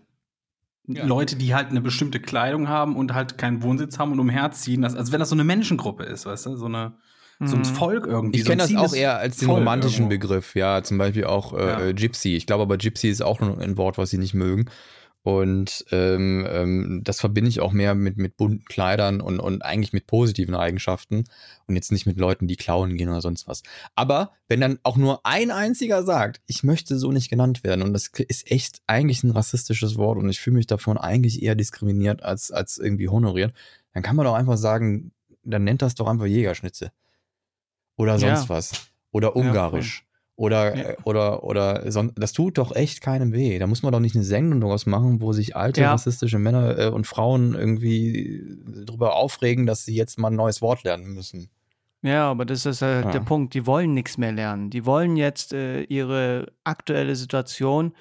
Ja. 0.87 1.05
Leute, 1.05 1.37
die 1.37 1.55
halt 1.55 1.69
eine 1.71 1.81
bestimmte 1.81 2.21
Kleidung 2.21 2.69
haben 2.69 2.97
und 2.97 3.15
halt 3.15 3.37
keinen 3.39 3.63
Wohnsitz 3.63 3.99
haben 3.99 4.13
und 4.13 4.21
umherziehen. 4.21 4.83
Das, 4.83 4.95
also 4.95 5.13
wenn 5.13 5.21
das 5.21 5.29
so 5.29 5.37
eine 5.37 5.45
Menschengruppe 5.45 6.05
ist, 6.05 6.27
weißt 6.27 6.47
du, 6.47 6.57
so, 6.57 6.67
eine, 6.67 6.95
so 7.45 7.57
ein 7.57 7.63
Mhm. 7.63 7.65
Volk 7.65 8.07
irgendwie. 8.07 8.39
Ich 8.39 8.45
so 8.45 8.51
kenne 8.51 8.63
das 8.63 8.75
auch 8.77 8.95
eher 8.95 9.19
als 9.19 9.39
den 9.39 9.47
Volk 9.47 9.59
romantischen 9.59 10.05
irgendwo. 10.11 10.29
Begriff, 10.29 10.55
ja, 10.55 10.83
zum 10.85 10.99
Beispiel 10.99 11.25
auch 11.25 11.53
äh, 11.53 11.67
Ja. 11.89 11.93
Gypsy. 11.93 12.37
Ich 12.37 12.47
glaube 12.47 12.63
aber, 12.63 12.77
Gypsy 12.79 13.09
ist 13.09 13.23
auch 13.23 13.41
nur 13.41 13.59
ein 13.59 13.77
Wort, 13.77 13.99
was 13.99 14.11
sie 14.11 14.19
nicht 14.19 14.35
mögen. 14.35 14.67
Und 15.23 15.85
ähm, 15.91 16.47
ähm, 16.49 17.01
das 17.05 17.21
verbinde 17.21 17.51
ich 17.51 17.61
auch 17.61 17.73
mehr 17.73 17.95
mit, 17.95 18.17
mit 18.17 18.39
bunten 18.39 18.65
Kleidern 18.65 19.21
und, 19.21 19.39
und 19.39 19.63
eigentlich 19.63 19.93
mit 19.93 20.07
positiven 20.07 20.55
Eigenschaften 20.55 21.25
und 21.67 21.75
jetzt 21.77 21.93
nicht 21.93 22.07
mit 22.07 22.19
Leuten, 22.19 22.47
die 22.47 22.57
klauen 22.57 22.97
gehen 22.97 23.11
oder 23.11 23.21
sonst 23.21 23.47
was. 23.47 23.63
Aber 23.95 24.33
wenn 24.49 24.63
dann 24.63 24.79
auch 24.83 24.97
nur 24.97 25.21
ein 25.27 25.51
einziger 25.51 26.05
sagt, 26.05 26.41
ich 26.47 26.63
möchte 26.63 26.99
so 26.99 27.13
nicht 27.13 27.29
genannt 27.29 27.65
werden 27.65 27.83
und 27.83 27.93
das 27.93 28.11
ist 28.29 28.51
echt 28.51 28.81
eigentlich 28.87 29.23
ein 29.23 29.33
rassistisches 29.33 29.97
Wort 29.99 30.17
und 30.17 30.31
ich 30.31 30.41
fühle 30.41 30.57
mich 30.57 30.67
davon 30.67 30.97
eigentlich 30.97 31.43
eher 31.43 31.55
diskriminiert 31.55 32.23
als, 32.23 32.51
als 32.51 32.79
irgendwie 32.79 33.11
honoriert, 33.11 33.53
dann 33.93 34.03
kann 34.03 34.17
man 34.17 34.25
doch 34.25 34.35
einfach 34.35 34.57
sagen, 34.57 35.13
dann 35.43 35.65
nennt 35.65 35.83
das 35.83 35.95
doch 35.95 36.07
einfach 36.07 36.27
Jägerschnitze. 36.27 36.93
Oder 37.97 38.19
sonst 38.19 38.45
Ja. 38.45 38.49
was. 38.49 38.73
Oder 39.13 39.37
Ungarisch. 39.37 40.07
Oder, 40.41 40.75
Ja. 40.77 40.83
äh, 40.91 40.97
oder, 41.05 41.45
oder, 41.45 41.93
son- 41.93 42.13
das 42.17 42.33
tut 42.33 42.57
doch 42.57 42.75
echt 42.75 43.03
keinem 43.03 43.33
weh. 43.35 43.59
Da 43.59 43.67
muss 43.67 43.83
man 43.83 43.93
doch 43.93 44.01
nicht 44.01 44.15
eine 44.15 44.25
Sendung 44.25 44.61
draus 44.63 44.87
machen, 44.87 45.21
wo 45.21 45.33
sich 45.35 45.55
alte 45.55 45.83
Ja. 45.83 45.93
rassistische 45.93 46.39
Männer 46.39 46.79
äh, 46.79 46.89
und 46.89 47.07
Frauen 47.07 47.55
irgendwie 47.55 48.57
darüber 48.87 49.17
aufregen, 49.17 49.67
dass 49.67 49.85
sie 49.85 49.95
jetzt 49.95 50.19
mal 50.19 50.29
ein 50.31 50.37
neues 50.37 50.63
Wort 50.63 50.83
lernen 50.85 51.13
müssen. 51.13 51.51
Ja, 52.03 52.31
aber 52.31 52.47
das 52.47 52.65
ist 52.65 52.81
halt 52.81 53.05
Ja. 53.05 53.11
der 53.11 53.21
Punkt. 53.21 53.53
Die 53.53 53.67
wollen 53.67 53.93
nichts 53.93 54.17
mehr 54.17 54.33
lernen. 54.33 54.71
Die 54.71 54.87
wollen 54.87 55.17
jetzt 55.17 55.53
äh, 55.53 55.83
ihre 55.83 56.47
aktuelle 56.65 57.15
Situation. 57.17 57.93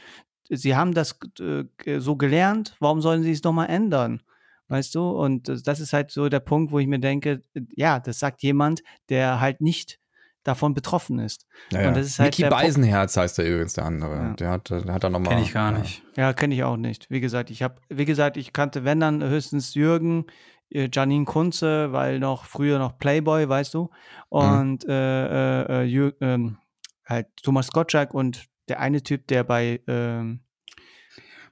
Sie 0.50 0.76
haben 0.78 0.94
das 0.94 1.20
äh, 1.42 1.66
so 2.00 2.16
gelernt. 2.16 2.76
Warum 2.80 3.02
sollen 3.02 3.22
sie 3.24 3.32
es 3.32 3.44
nochmal 3.44 3.68
ändern? 3.70 4.22
Weißt 4.70 4.96
du? 4.96 5.02
Und 5.10 5.50
das 5.68 5.80
ist 5.82 5.92
halt 5.92 6.12
so 6.12 6.30
der 6.30 6.40
Punkt, 6.40 6.72
wo 6.72 6.80
ich 6.80 6.88
mir 6.88 7.00
denke, 7.00 7.42
äh, 7.54 7.62
ja, 7.76 8.00
das 8.00 8.20
sagt 8.20 8.42
jemand, 8.44 8.82
der 9.10 9.42
halt 9.42 9.60
nicht 9.60 10.00
davon 10.44 10.74
betroffen 10.74 11.20
ist. 11.20 11.46
Ja, 11.72 11.92
das 11.92 12.08
ist 12.08 12.20
halt 12.20 12.32
Niki 12.34 12.44
der 12.44 12.50
Pro- 12.50 12.56
Beisenherz 12.58 13.18
heißt 13.18 13.38
der 13.38 13.46
übrigens 13.50 13.74
der 13.74 13.86
andere. 13.86 14.16
Ja. 14.16 14.34
Der 14.34 14.50
hat, 14.52 14.70
der 14.70 14.86
hat 14.94 15.04
da 15.04 15.10
nochmal. 15.10 15.30
Kenne 15.30 15.42
ich 15.44 15.54
gar 15.54 15.72
nicht. 15.72 16.04
Ja, 16.16 16.34
kenne 16.34 16.56
ich 16.56 16.64
auch 16.64 16.78
nicht. 16.78 17.10
Wie 17.10 17.20
gesagt, 17.20 17.50
ich 17.50 17.62
habe, 17.62 17.76
wie 17.90 18.06
gesagt, 18.06 18.38
ich 18.38 18.54
kannte, 18.54 18.84
wenn 18.86 19.00
dann 19.00 19.22
höchstens 19.24 19.74
Jürgen, 19.74 20.26
äh, 20.72 20.90
Janine 20.92 21.26
Kunze, 21.26 21.92
weil 21.92 22.20
noch 22.20 22.46
früher 22.46 22.80
noch 22.80 22.98
Playboy, 22.98 23.48
weißt 23.50 23.74
du, 23.74 23.90
und 24.30 24.86
äh, 24.88 25.62
äh, 25.62 25.82
äh, 25.82 25.84
Jür, 25.84 26.14
ähm, 26.22 26.58
halt 27.06 27.28
Thomas 27.44 27.70
Gottschalk 27.72 28.14
und 28.14 28.46
der 28.70 28.80
eine 28.80 29.02
Typ, 29.04 29.28
der 29.28 29.44
bei, 29.44 29.82
ähm, 29.88 30.42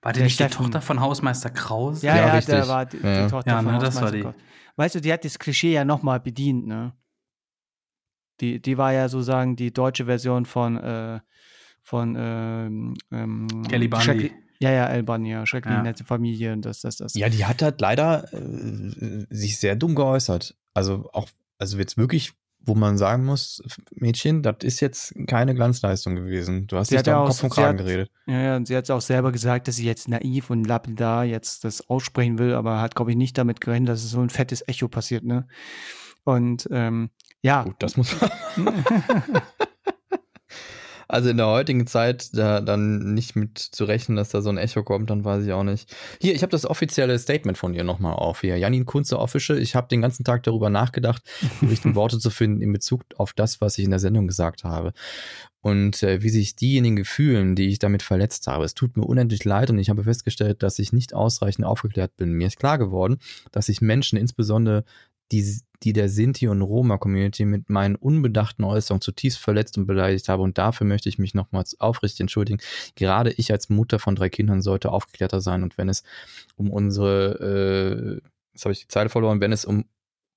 War 0.01 0.13
die 0.13 0.19
Der 0.19 0.25
nicht 0.25 0.39
die. 0.39 0.45
Tochter 0.47 0.81
von 0.81 1.01
Hausmeister 1.01 1.49
Kraus? 1.49 2.03
ja, 2.03 2.15
Ja, 2.15 2.27
ja, 2.27 2.33
richtig. 2.35 2.53
der 2.55 2.67
war 2.67 2.85
die, 2.85 2.97
Ja. 2.97 3.23
die 3.25 3.29
Tochter 3.31 3.51
Ja, 3.51 3.57
von 3.61 3.65
ne, 3.73 3.79
das 3.79 3.95
war 3.95 4.03
Hausmeister 4.03 4.17
die. 4.17 4.23
Gott. 4.23 4.35
Weißt 4.75 4.95
du, 4.95 5.01
die 5.01 5.11
hat 5.11 5.25
das 5.25 5.39
Klischee 5.39 5.73
ja 5.73 5.83
nochmal 5.83 6.19
bedient, 6.19 6.67
ne? 6.67 6.93
Die, 8.41 8.61
die 8.61 8.77
war 8.77 8.93
ja 8.93 9.09
sozusagen 9.09 9.55
die 9.55 9.73
deutsche 9.73 10.05
Version 10.05 10.45
von, 10.45 10.77
äh, 10.77 11.19
von 11.81 12.15
ähm, 12.17 12.93
ähm, 13.11 13.47
Kelly 13.69 13.87
Bundy. 13.87 14.31
Ja, 14.59 14.71
ja, 14.71 14.87
El 14.87 15.03
Bundy, 15.03 15.29
ja, 15.31 15.45
schrecklich 15.45 15.73
Ja. 15.75 15.83
nette 15.83 16.03
Familie 16.03 16.51
und 16.53 16.63
das, 16.65 16.81
das, 16.81 16.97
das. 16.97 17.13
Ja, 17.13 17.29
die 17.29 17.45
hat 17.45 17.61
halt 17.61 17.79
leider 17.81 18.31
äh, 18.33 19.25
sich 19.29 19.59
sehr 19.59 19.75
dumm 19.75 19.93
geäußert. 19.95 20.55
Also 20.73 21.09
auch, 21.13 21.27
also 21.59 21.77
jetzt 21.77 21.97
wirklich 21.97 22.33
wo 22.59 22.75
man 22.75 22.97
sagen 22.97 23.23
muss, 23.23 23.63
Mädchen, 23.91 24.43
das 24.43 24.57
ist 24.61 24.81
jetzt 24.81 25.13
keine 25.27 25.55
Glanzleistung 25.55 26.15
gewesen. 26.15 26.67
Du 26.67 26.75
hast 26.75 26.89
Sie 26.89 26.95
dich 26.95 26.99
hat 26.99 27.07
da 27.07 27.11
ja 27.11 27.17
im 27.19 27.23
auch- 27.23 27.27
Kopf 27.29 27.43
und 27.43 27.49
Kragen 27.51 27.79
hat- 27.79 27.85
geredet. 27.85 28.11
Ja, 28.25 28.41
ja, 28.41 28.55
und 28.57 28.67
sie 28.67 28.75
hat 28.75 28.83
es 28.83 28.89
auch 28.89 28.99
selber 28.99 29.31
gesagt, 29.31 29.69
dass 29.69 29.77
sie 29.77 29.85
jetzt 29.85 30.09
naiv 30.09 30.49
und 30.49 30.65
lapidar 30.65 31.23
jetzt 31.23 31.63
das 31.63 31.87
aussprechen 31.89 32.39
will, 32.39 32.53
aber 32.53 32.81
hat, 32.81 32.93
glaube 32.95 33.11
ich, 33.11 33.17
nicht 33.17 33.37
damit 33.37 33.61
gerechnet, 33.61 33.87
dass 33.87 34.03
es 34.03 34.11
so 34.11 34.19
ein 34.19 34.29
fettes 34.29 34.67
Echo 34.67 34.89
passiert, 34.89 35.23
ne? 35.23 35.47
Und 36.25 36.67
ähm, 36.69 37.09
ja, 37.41 37.63
Gut, 37.63 37.75
das 37.79 37.97
muss 37.97 38.15
man. 38.19 38.83
Also 41.09 41.29
in 41.29 41.37
der 41.37 41.47
heutigen 41.47 41.87
Zeit 41.87 42.35
da 42.35 42.59
dann 42.59 43.13
nicht 43.13 43.35
mit 43.35 43.57
zu 43.57 43.85
rechnen, 43.85 44.17
dass 44.17 44.29
da 44.29 44.41
so 44.41 44.49
ein 44.49 44.57
Echo 44.57 44.83
kommt, 44.83 45.09
dann 45.09 45.23
weiß 45.23 45.45
ich 45.45 45.53
auch 45.53 45.63
nicht. 45.63 45.95
Hier, 46.19 46.35
ich 46.35 46.41
habe 46.41 46.51
das 46.51 46.65
offizielle 46.65 47.17
Statement 47.17 47.57
von 47.57 47.73
ihr 47.73 47.85
nochmal 47.85 48.13
auf 48.13 48.41
hier. 48.41 48.57
Janine 48.57 48.83
Kunze 48.83 49.17
Official. 49.17 49.57
Ich 49.57 49.75
habe 49.75 49.87
den 49.87 50.01
ganzen 50.01 50.25
Tag 50.25 50.43
darüber 50.43 50.69
nachgedacht, 50.69 51.23
die 51.61 51.67
richtigen 51.67 51.95
Worte 51.95 52.19
zu 52.19 52.29
finden 52.29 52.61
in 52.61 52.73
Bezug 52.73 53.03
auf 53.15 53.31
das, 53.31 53.61
was 53.61 53.77
ich 53.77 53.85
in 53.85 53.91
der 53.91 53.99
Sendung 53.99 54.27
gesagt 54.27 54.65
habe. 54.65 54.91
Und 55.61 56.03
äh, 56.03 56.21
wie 56.21 56.29
sich 56.29 56.55
diejenigen 56.55 57.03
fühlen, 57.03 57.55
die 57.55 57.69
ich 57.69 57.79
damit 57.79 58.03
verletzt 58.03 58.47
habe. 58.47 58.65
Es 58.65 58.73
tut 58.73 58.95
mir 58.95 59.03
unendlich 59.03 59.43
leid 59.43 59.69
und 59.69 59.79
ich 59.79 59.89
habe 59.89 60.03
festgestellt, 60.03 60.61
dass 60.61 60.77
ich 60.79 60.93
nicht 60.93 61.13
ausreichend 61.13 61.65
aufgeklärt 61.65 62.15
bin. 62.17 62.33
Mir 62.33 62.47
ist 62.47 62.59
klar 62.59 62.77
geworden, 62.77 63.17
dass 63.51 63.69
ich 63.69 63.81
Menschen, 63.81 64.17
insbesondere 64.17 64.83
die, 65.31 65.61
die 65.83 65.93
der 65.93 66.09
Sinti- 66.09 66.47
und 66.47 66.61
Roma-Community 66.61 67.45
mit 67.45 67.69
meinen 67.69 67.95
unbedachten 67.95 68.63
Äußerungen 68.63 69.01
zutiefst 69.01 69.39
verletzt 69.39 69.77
und 69.77 69.85
beleidigt 69.85 70.29
habe. 70.29 70.43
Und 70.43 70.57
dafür 70.57 70.87
möchte 70.87 71.09
ich 71.09 71.19
mich 71.19 71.33
nochmals 71.33 71.79
aufrichtig 71.79 72.21
entschuldigen. 72.21 72.59
Gerade 72.95 73.31
ich 73.31 73.51
als 73.51 73.69
Mutter 73.69 73.99
von 73.99 74.15
drei 74.15 74.29
Kindern 74.29 74.61
sollte 74.61 74.91
aufgeklärter 74.91 75.41
sein. 75.41 75.63
Und 75.63 75.77
wenn 75.77 75.89
es 75.89 76.03
um 76.55 76.71
unsere, 76.71 78.21
äh, 78.21 78.27
jetzt 78.53 78.65
habe 78.65 78.73
ich 78.73 78.81
die 78.81 78.87
Zeile 78.87 79.09
verloren, 79.09 79.41
wenn 79.41 79.51
es 79.51 79.65
um 79.65 79.85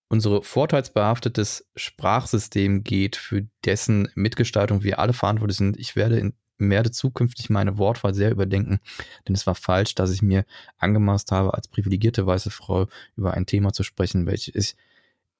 unsere 0.08 0.42
vorteilsbehaftetes 0.42 1.70
Sprachsystem 1.76 2.82
geht, 2.82 3.14
für 3.14 3.46
dessen 3.64 4.08
Mitgestaltung 4.16 4.82
wir 4.82 4.98
alle 4.98 5.12
verantwortlich 5.12 5.58
sind, 5.58 5.78
ich 5.78 5.94
werde 5.94 6.18
in 6.18 6.34
werde 6.60 6.90
zukünftig 6.90 7.50
meine 7.50 7.78
Wortwahl 7.78 8.14
sehr 8.14 8.30
überdenken, 8.30 8.80
denn 9.26 9.34
es 9.34 9.46
war 9.46 9.54
falsch, 9.54 9.94
dass 9.94 10.10
ich 10.12 10.22
mir 10.22 10.44
angemaßt 10.78 11.32
habe, 11.32 11.54
als 11.54 11.68
privilegierte 11.68 12.26
weiße 12.26 12.50
Frau 12.50 12.86
über 13.16 13.34
ein 13.34 13.46
Thema 13.46 13.72
zu 13.72 13.82
sprechen, 13.82 14.26
welches 14.26 14.54
ich 14.54 14.76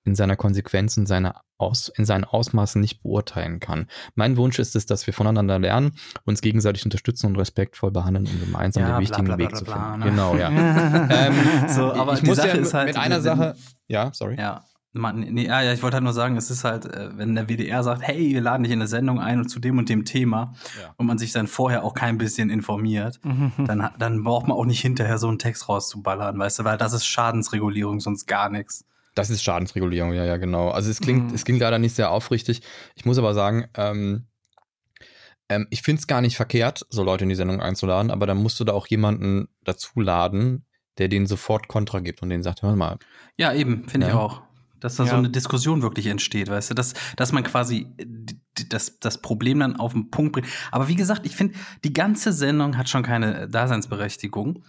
in 0.05 0.15
seiner 0.15 0.37
Konsequenz 0.37 0.97
und 0.97 1.07
seiner 1.07 1.43
Aus, 1.59 1.89
in 1.95 2.07
seinen 2.07 2.25
Ausmaßen 2.25 2.81
nicht 2.81 3.03
beurteilen 3.03 3.61
kann. 3.61 3.87
Mein 4.15 4.39
Wunsch 4.39 4.59
ist 4.59 4.75
es, 4.75 4.87
dass 4.87 5.07
wir 5.07 5.13
voneinander 5.13 5.59
lernen, 5.59 5.93
uns 6.25 6.41
gegenseitig 6.41 6.85
unterstützen 6.87 7.27
und 7.27 7.37
respektvoll 7.37 7.91
behandeln, 7.91 8.27
um 8.27 8.41
gemeinsam 8.41 8.83
Ja, 8.85 8.97
den 8.97 9.03
wichtigen 9.03 9.27
bla, 9.27 9.37
bla, 9.37 9.45
Weg 9.45 9.51
bla, 9.51 9.59
zu 9.59 9.65
bla, 9.67 9.75
finden. 9.75 9.99
ne? 9.99 10.05
Genau, 10.07 10.37
ja. 10.37 10.49
ähm, 11.11 11.35
So, 11.69 11.93
aber 11.93 12.15
ich 12.15 12.23
muss 12.23 12.39
Sache 12.39 12.49
ja 12.49 12.55
ist 12.55 12.73
halt, 12.73 12.87
mit 12.87 12.97
einer 12.97 13.21
Sache, 13.21 13.57
ja, 13.89 14.11
sorry. 14.15 14.37
Ja. 14.39 14.65
Man, 14.93 15.21
nee, 15.21 15.47
ja, 15.47 15.63
ja, 15.63 15.73
ich 15.73 15.85
wollte 15.85 15.95
halt 15.95 16.05
nur 16.05 16.13
sagen, 16.13 16.37
es 16.37 16.51
ist 16.51 16.65
halt, 16.65 16.85
äh, 16.85 17.17
wenn 17.17 17.37
der 17.37 17.47
WDR 17.49 17.85
sagt, 17.85 18.03
hey, 18.03 18.31
wir 18.35 18.41
laden 18.41 18.65
dich 18.65 18.73
in 18.73 18.81
eine 18.81 18.89
Sendung 18.89 19.21
ein 19.21 19.39
und 19.39 19.49
zu 19.49 19.61
dem 19.61 19.79
und 19.79 19.89
dem 19.89 20.05
Thema 20.05 20.53
Ja. 20.83 20.93
und 20.97 21.07
man 21.07 21.17
sich 21.17 21.31
dann 21.33 21.47
vorher 21.47 21.85
auch 21.85 21.95
kein 21.95 22.19
bisschen 22.19 22.51
informiert, 22.51 23.21
Mhm. 23.23 23.53
dann, 23.67 23.89
dann 23.99 24.25
braucht 24.25 24.49
man 24.49 24.57
auch 24.57 24.65
nicht 24.65 24.81
hinterher 24.81 25.19
so 25.19 25.29
einen 25.29 25.39
Text 25.39 25.69
rauszuballern, 25.69 26.37
weißt 26.37 26.59
du, 26.59 26.65
weil 26.65 26.77
das 26.77 26.93
ist 26.93 27.07
Schadensregulierung, 27.07 28.01
sonst 28.01 28.27
gar 28.27 28.49
nichts. 28.51 28.85
Das 29.15 29.31
ist 29.31 29.45
Schadensregulierung, 29.45 30.13
ja, 30.13 30.25
ja, 30.25 30.39
genau. 30.39 30.71
Also 30.71 30.91
es 30.91 31.01
klingt, 31.01 31.29
Mhm. 31.29 31.35
es 31.35 31.45
klingt 31.45 31.61
leider 31.61 31.79
nicht 31.79 31.95
sehr 31.95 32.11
aufrichtig. 32.11 32.63
Ich 32.97 33.05
muss 33.05 33.19
aber 33.19 33.33
sagen, 33.33 33.67
ähm, 33.77 34.27
ähm, 35.49 35.67
ich 35.71 35.83
finde 35.83 36.01
es 36.01 36.07
gar 36.07 36.21
nicht 36.21 36.37
verkehrt, 36.37 36.85
so 36.91 37.03
Leute 37.05 37.25
in 37.25 37.29
die 37.29 37.35
Sendung 37.37 37.61
einzuladen, 37.61 38.11
aber 38.11 38.27
dann 38.27 38.39
musst 38.43 38.59
du 38.59 38.65
da 38.65 38.73
auch 38.73 38.87
jemanden 38.89 39.49
dazu 39.65 40.01
laden, 40.01 40.65
der 40.99 41.09
denen 41.09 41.27
sofort 41.27 41.69
Kontra 41.69 42.01
gibt 42.01 42.23
und 42.23 42.31
denen 42.31 42.43
sagt, 42.43 42.63
hör 42.63 42.75
mal, 42.77 42.99
Ja, 43.37 43.53
eben, 43.53 43.89
finde 43.89 44.09
ich 44.09 44.13
Ja. 44.13 44.19
auch. 44.19 44.43
Dass 44.81 44.97
da 44.97 45.05
so 45.05 45.13
Ja. 45.13 45.19
eine 45.19 45.31
Diskussion 45.31 45.83
wirklich 45.83 46.07
entsteht, 46.07 46.49
weißt 46.49 46.71
du, 46.71 46.75
dass, 46.75 46.95
dass 47.17 47.33
man 47.33 47.45
quasi 47.45 47.87
äh, 47.99 48.07
das, 48.69 48.99
das 48.99 49.21
Problem 49.23 49.61
dann 49.61 49.77
auf 49.77 49.93
den 49.93 50.11
Punkt 50.11 50.33
bringt. 50.33 50.49
Aber 50.73 50.89
wie 50.89 50.97
gesagt, 50.97 51.27
ich 51.27 51.37
finde, 51.37 51.55
die 51.85 51.93
ganze 51.93 52.33
Sendung 52.33 52.77
hat 52.77 52.89
schon 52.89 53.03
keine 53.03 53.49
Daseinsberechtigung, 53.49 54.65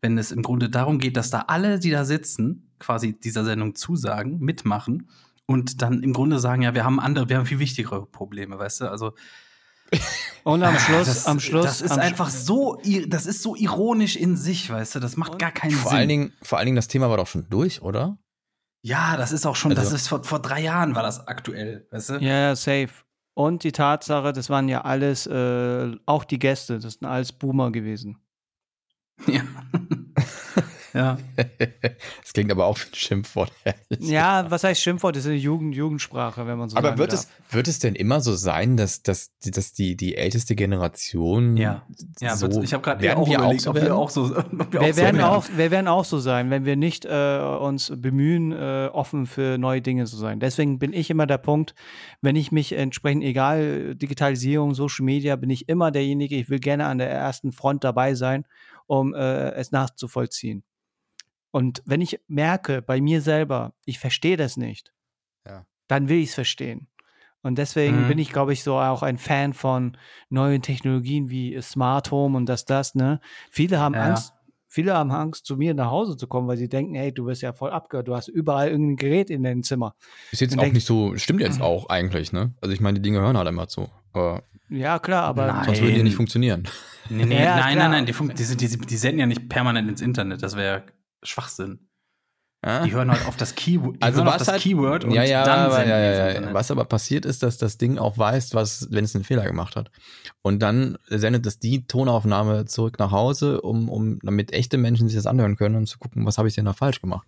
wenn 0.00 0.18
es 0.18 0.32
im 0.32 0.42
Grunde 0.42 0.68
darum 0.68 0.98
geht, 0.98 1.16
dass 1.16 1.30
da 1.30 1.44
alle, 1.48 1.78
die 1.78 1.90
da 1.90 2.04
sitzen, 2.04 2.70
quasi 2.78 3.18
dieser 3.18 3.44
Sendung 3.44 3.74
zusagen, 3.74 4.38
mitmachen 4.40 5.08
und 5.46 5.80
dann 5.82 6.02
im 6.02 6.12
Grunde 6.12 6.38
sagen, 6.40 6.62
ja, 6.62 6.74
wir 6.74 6.84
haben 6.84 6.98
andere, 7.00 7.28
wir 7.28 7.38
haben 7.38 7.46
viel 7.46 7.58
wichtigere 7.60 8.04
Probleme, 8.06 8.58
weißt 8.58 8.82
du, 8.82 8.90
also 8.90 9.14
Und 10.44 10.62
am 10.62 10.78
Schluss, 10.78 11.06
das, 11.06 11.26
am 11.26 11.38
Schluss, 11.38 11.64
das 11.64 11.80
ist 11.82 11.92
einfach 11.92 12.30
so, 12.30 12.80
das 13.06 13.26
ist 13.26 13.42
so 13.42 13.54
ironisch 13.54 14.16
in 14.16 14.36
sich, 14.36 14.70
weißt 14.70 14.96
du, 14.96 15.00
das 15.00 15.16
macht 15.16 15.38
gar 15.38 15.52
keinen 15.52 15.72
vor 15.72 15.90
Sinn. 15.90 15.98
allen 15.98 16.08
Dingen, 16.08 16.32
vor 16.42 16.58
allen 16.58 16.66
Dingen 16.66 16.76
das 16.76 16.88
Thema 16.88 17.10
war 17.10 17.18
doch 17.18 17.26
schon 17.26 17.46
durch, 17.50 17.82
oder? 17.82 18.18
Ja, 18.82 19.16
das 19.16 19.32
ist 19.32 19.46
auch 19.46 19.56
schon, 19.56 19.70
das 19.70 19.86
Also- 19.86 19.96
ist 19.96 20.08
vor, 20.08 20.22
vor 20.24 20.40
drei 20.40 20.60
Jahren 20.60 20.94
war 20.94 21.02
das 21.02 21.26
aktuell, 21.26 21.86
weißt 21.90 22.10
du? 22.10 22.12
Ja, 22.14 22.38
ja, 22.48 22.56
safe. 22.56 22.90
Und 23.34 23.64
die 23.64 23.72
Tatsache, 23.72 24.32
das 24.32 24.50
waren 24.50 24.68
ja 24.68 24.82
alles, 24.82 25.26
äh, 25.26 25.92
auch 26.04 26.24
die 26.24 26.38
Gäste, 26.38 26.78
das 26.78 26.94
sind 26.94 27.06
alles 27.06 27.32
Boomer 27.32 27.70
gewesen. 27.72 28.18
Ja. 29.26 29.42
ja. 30.94 31.18
Das 32.22 32.32
klingt 32.32 32.50
aber 32.50 32.66
auch 32.66 32.78
wie 32.78 32.88
ein 32.90 32.94
Schimpfwort. 32.94 33.52
Ja, 33.98 34.50
was 34.50 34.64
heißt 34.64 34.80
Schimpfwort? 34.80 35.16
Das 35.16 35.24
ist 35.24 35.28
eine 35.30 35.38
Jugend, 35.38 35.74
Jugendsprache, 35.74 36.46
wenn 36.46 36.58
man 36.58 36.68
so 36.68 36.76
Aber 36.76 36.88
sagen 36.88 36.98
wird 36.98 37.12
darf. 37.12 37.20
es, 37.48 37.54
wird 37.54 37.68
es 37.68 37.78
denn 37.78 37.94
immer 37.94 38.20
so 38.20 38.34
sein, 38.34 38.76
dass, 38.76 39.02
dass, 39.02 39.30
dass 39.40 39.72
die, 39.72 39.96
die 39.96 40.16
älteste 40.16 40.54
Generation 40.56 41.56
Ja. 41.56 41.86
Ja, 42.20 42.36
so 42.36 42.62
ich 42.62 42.72
habe 42.72 42.82
gerade 42.82 43.00
werden 43.02 43.18
auch 43.18 43.28
wir 43.28 43.38
überlegt, 43.38 43.60
auch 43.60 43.64
so 43.64 43.70
ob 43.70 43.76
wir 43.76 43.82
werden? 43.82 43.92
auch 43.92 44.10
so, 44.10 44.22
ob 44.36 44.72
wir 44.72 44.80
Wir 44.80 44.80
auch 44.80 44.86
so 44.92 44.96
werden, 44.96 45.16
werden. 45.16 45.20
auch, 45.22 45.44
wir 45.56 45.70
werden 45.70 45.88
auch 45.88 46.04
so 46.04 46.18
sein, 46.18 46.50
wenn 46.50 46.64
wir 46.64 46.76
nicht 46.76 47.04
äh, 47.04 47.38
uns 47.60 47.92
bemühen, 47.96 48.52
äh, 48.52 48.88
offen 48.92 49.26
für 49.26 49.58
neue 49.58 49.82
Dinge 49.82 50.04
zu 50.06 50.16
sein. 50.16 50.40
Deswegen 50.40 50.78
bin 50.78 50.92
ich 50.92 51.10
immer 51.10 51.26
der 51.26 51.38
Punkt, 51.38 51.74
wenn 52.20 52.36
ich 52.36 52.52
mich 52.52 52.72
entsprechend, 52.72 53.24
egal 53.24 53.94
Digitalisierung, 53.94 54.74
Social 54.74 55.04
Media, 55.04 55.36
bin 55.36 55.50
ich 55.50 55.68
immer 55.68 55.90
derjenige, 55.90 56.36
ich 56.36 56.48
will 56.50 56.58
gerne 56.60 56.86
an 56.86 56.98
der 56.98 57.10
ersten 57.10 57.52
Front 57.52 57.84
dabei 57.84 58.14
sein, 58.14 58.44
um 58.86 59.14
äh, 59.14 59.50
es 59.52 59.70
nachzuvollziehen. 59.72 60.64
Und 61.52 61.82
wenn 61.86 62.00
ich 62.00 62.18
merke 62.26 62.82
bei 62.82 63.00
mir 63.00 63.20
selber, 63.20 63.74
ich 63.84 63.98
verstehe 64.00 64.36
das 64.36 64.56
nicht, 64.56 64.92
Ja. 65.46 65.64
dann 65.86 66.08
will 66.08 66.18
ich 66.18 66.30
es 66.30 66.34
verstehen. 66.34 66.88
Und 67.42 67.58
deswegen 67.58 68.04
Mhm. 68.04 68.08
bin 68.08 68.18
ich, 68.18 68.32
glaube 68.32 68.52
ich, 68.52 68.62
so 68.62 68.76
auch 68.78 69.02
ein 69.02 69.18
Fan 69.18 69.52
von 69.52 69.96
neuen 70.30 70.62
Technologien 70.62 71.28
wie 71.28 71.60
Smart 71.62 72.10
Home 72.10 72.36
und 72.36 72.46
das, 72.48 72.64
das, 72.64 72.94
ne? 72.94 73.20
Viele 73.50 73.78
haben 73.80 73.94
Ja. 73.94 74.02
Angst, 74.06 74.32
viele 74.68 74.94
haben 74.94 75.10
Angst, 75.10 75.44
zu 75.44 75.56
mir 75.56 75.74
nach 75.74 75.90
Hause 75.90 76.16
zu 76.16 76.26
kommen, 76.28 76.46
weil 76.48 76.56
sie 76.56 76.68
denken, 76.68 76.94
hey, 76.94 77.12
du 77.12 77.26
wirst 77.26 77.42
ja 77.42 77.52
voll 77.52 77.70
abgehört, 77.70 78.08
du 78.08 78.14
hast 78.14 78.28
überall 78.28 78.68
irgendein 78.68 78.96
Gerät 78.96 79.28
in 79.28 79.42
deinem 79.42 79.62
Zimmer. 79.64 79.94
Ist 80.30 80.40
jetzt 80.40 80.52
Und 80.52 80.60
auch 80.60 80.62
denk- 80.62 80.74
nicht 80.74 80.86
so, 80.86 81.16
stimmt 81.16 81.40
jetzt 81.40 81.60
auch 81.60 81.88
eigentlich, 81.88 82.32
ne? 82.32 82.54
Also 82.60 82.72
ich 82.72 82.80
meine, 82.80 82.98
die 82.98 83.02
Dinge 83.02 83.20
hören 83.20 83.36
halt 83.36 83.48
immer 83.48 83.68
zu. 83.68 83.90
Aber 84.12 84.42
Ja, 84.68 84.98
klar, 85.00 85.24
aber 85.24 85.48
Nein. 85.48 85.64
sonst 85.66 85.82
würden 85.82 85.96
die 85.96 86.02
nicht 86.04 86.16
funktionieren. 86.16 86.62
Nee, 87.10 87.26
nee, 87.26 87.42
Ja, 87.42 87.56
nein, 87.56 87.76
nein, 87.76 87.90
nein, 87.90 88.06
die, 88.06 88.12
die, 88.12 88.42
sind- 88.44 88.60
die, 88.60 88.66
sind- 88.68 88.88
die 88.90 88.96
senden 88.96 89.18
ja 89.18 89.26
nicht 89.26 89.48
permanent 89.50 89.86
ins 89.90 90.00
Internet, 90.00 90.42
das 90.42 90.56
wäre 90.56 90.84
Schwachsinn. 91.22 91.88
Ja? 92.64 92.84
Die 92.84 92.92
hören 92.92 93.10
halt 93.10 93.26
auf 93.26 93.36
das 93.36 93.56
Keyword, 93.56 93.96
Also 94.00 94.18
hören 94.18 94.28
auf 94.28 94.34
was 94.34 94.40
das 94.40 94.48
halt, 94.52 94.62
Keyword 94.62 95.04
und 95.04 95.10
ja, 95.10 95.24
ja, 95.24 95.44
dann 95.44 95.60
aber, 95.66 95.74
senden 95.74 96.44
ja. 96.44 96.54
Was 96.54 96.70
aber 96.70 96.84
passiert 96.84 97.26
ist, 97.26 97.42
dass 97.42 97.58
das 97.58 97.76
Ding 97.76 97.98
auch 97.98 98.16
weiß, 98.16 98.54
was, 98.54 98.86
wenn 98.90 99.04
es 99.04 99.16
einen 99.16 99.24
Fehler 99.24 99.44
gemacht 99.44 99.74
hat. 99.74 99.90
Und 100.42 100.60
dann 100.60 100.96
sendet 101.08 101.44
es 101.46 101.58
die 101.58 101.86
Tonaufnahme 101.86 102.66
zurück 102.66 103.00
nach 103.00 103.10
Hause, 103.10 103.60
um, 103.62 103.88
um, 103.88 104.20
damit 104.22 104.52
echte 104.52 104.78
Menschen 104.78 105.08
sich 105.08 105.16
das 105.16 105.26
anhören 105.26 105.56
können 105.56 105.74
und 105.74 105.86
zu 105.86 105.98
gucken, 105.98 106.24
was 106.24 106.38
habe 106.38 106.46
ich 106.46 106.54
denn 106.54 106.66
da 106.66 106.72
falsch 106.72 107.00
gemacht. 107.00 107.26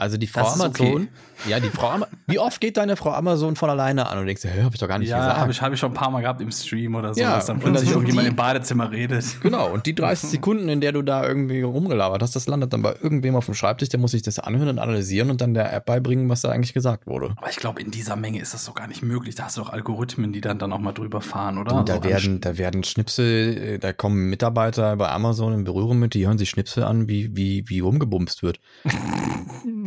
Also 0.00 0.16
die 0.16 0.26
Frau 0.26 0.46
ist 0.46 0.58
okay. 0.64 0.86
Amazon, 0.86 1.08
ja, 1.46 1.60
die 1.60 1.68
Frau 1.68 1.90
Ama 1.90 2.06
wie 2.26 2.38
oft 2.38 2.58
geht 2.58 2.78
deine 2.78 2.96
Frau 2.96 3.10
Amazon 3.10 3.54
von 3.54 3.68
alleine 3.68 4.08
an 4.08 4.18
und 4.18 4.24
denkst, 4.24 4.44
hä, 4.44 4.62
hab 4.62 4.72
ich 4.72 4.80
doch 4.80 4.88
gar 4.88 4.98
nicht 4.98 5.10
ja, 5.10 5.18
gesagt. 5.18 5.38
habe 5.38 5.52
ich, 5.52 5.60
hab 5.60 5.72
ich 5.74 5.78
schon 5.78 5.90
ein 5.90 5.94
paar 5.94 6.10
Mal 6.10 6.22
gehabt 6.22 6.40
im 6.40 6.50
Stream 6.50 6.94
oder 6.94 7.12
so, 7.12 7.20
Ja, 7.20 7.34
dass 7.34 7.46
dann 7.46 7.56
und 7.56 7.64
plötzlich 7.64 7.90
irgendjemand 7.90 8.26
im 8.28 8.34
Badezimmer 8.34 8.90
redet. 8.90 9.24
Genau, 9.42 9.70
und 9.70 9.84
die 9.84 9.94
30 9.94 10.30
Sekunden, 10.30 10.70
in 10.70 10.80
der 10.80 10.92
du 10.92 11.02
da 11.02 11.26
irgendwie 11.26 11.60
rumgelabert 11.60 12.22
hast, 12.22 12.34
das 12.34 12.46
landet 12.46 12.72
dann 12.72 12.80
bei 12.80 12.94
irgendwem 13.02 13.36
auf 13.36 13.44
dem 13.44 13.54
Schreibtisch, 13.54 13.90
der 13.90 14.00
muss 14.00 14.12
sich 14.12 14.22
das 14.22 14.38
anhören 14.38 14.68
und 14.68 14.78
analysieren 14.78 15.30
und 15.30 15.42
dann 15.42 15.52
der 15.52 15.70
App 15.72 15.84
beibringen, 15.84 16.30
was 16.30 16.40
da 16.40 16.50
eigentlich 16.50 16.72
gesagt 16.72 17.06
wurde. 17.06 17.34
Aber 17.36 17.50
ich 17.50 17.56
glaube, 17.56 17.82
in 17.82 17.90
dieser 17.90 18.16
Menge 18.16 18.40
ist 18.40 18.54
das 18.54 18.64
so 18.64 18.72
gar 18.72 18.86
nicht 18.86 19.02
möglich. 19.02 19.34
Da 19.34 19.44
hast 19.44 19.58
du 19.58 19.62
doch 19.62 19.70
Algorithmen, 19.70 20.32
die 20.32 20.40
dann, 20.40 20.58
dann 20.58 20.72
auch 20.72 20.78
mal 20.78 20.92
drüber 20.92 21.20
fahren, 21.20 21.58
oder? 21.58 21.74
Du, 21.74 21.82
da, 21.84 21.96
So 21.96 22.04
werden, 22.04 22.40
da 22.40 22.56
werden 22.56 22.84
Schnipsel, 22.84 23.56
äh, 23.56 23.78
da 23.78 23.92
kommen 23.92 24.30
Mitarbeiter 24.30 24.96
bei 24.96 25.10
Amazon 25.10 25.52
in 25.52 25.64
Berührung 25.64 25.98
mit, 25.98 26.14
die 26.14 26.26
hören 26.26 26.38
sich 26.38 26.48
Schnipsel 26.48 26.84
an, 26.84 27.08
wie, 27.08 27.36
wie, 27.36 27.64
wie 27.68 27.80
rumgebumst 27.80 28.42
wird. 28.42 28.60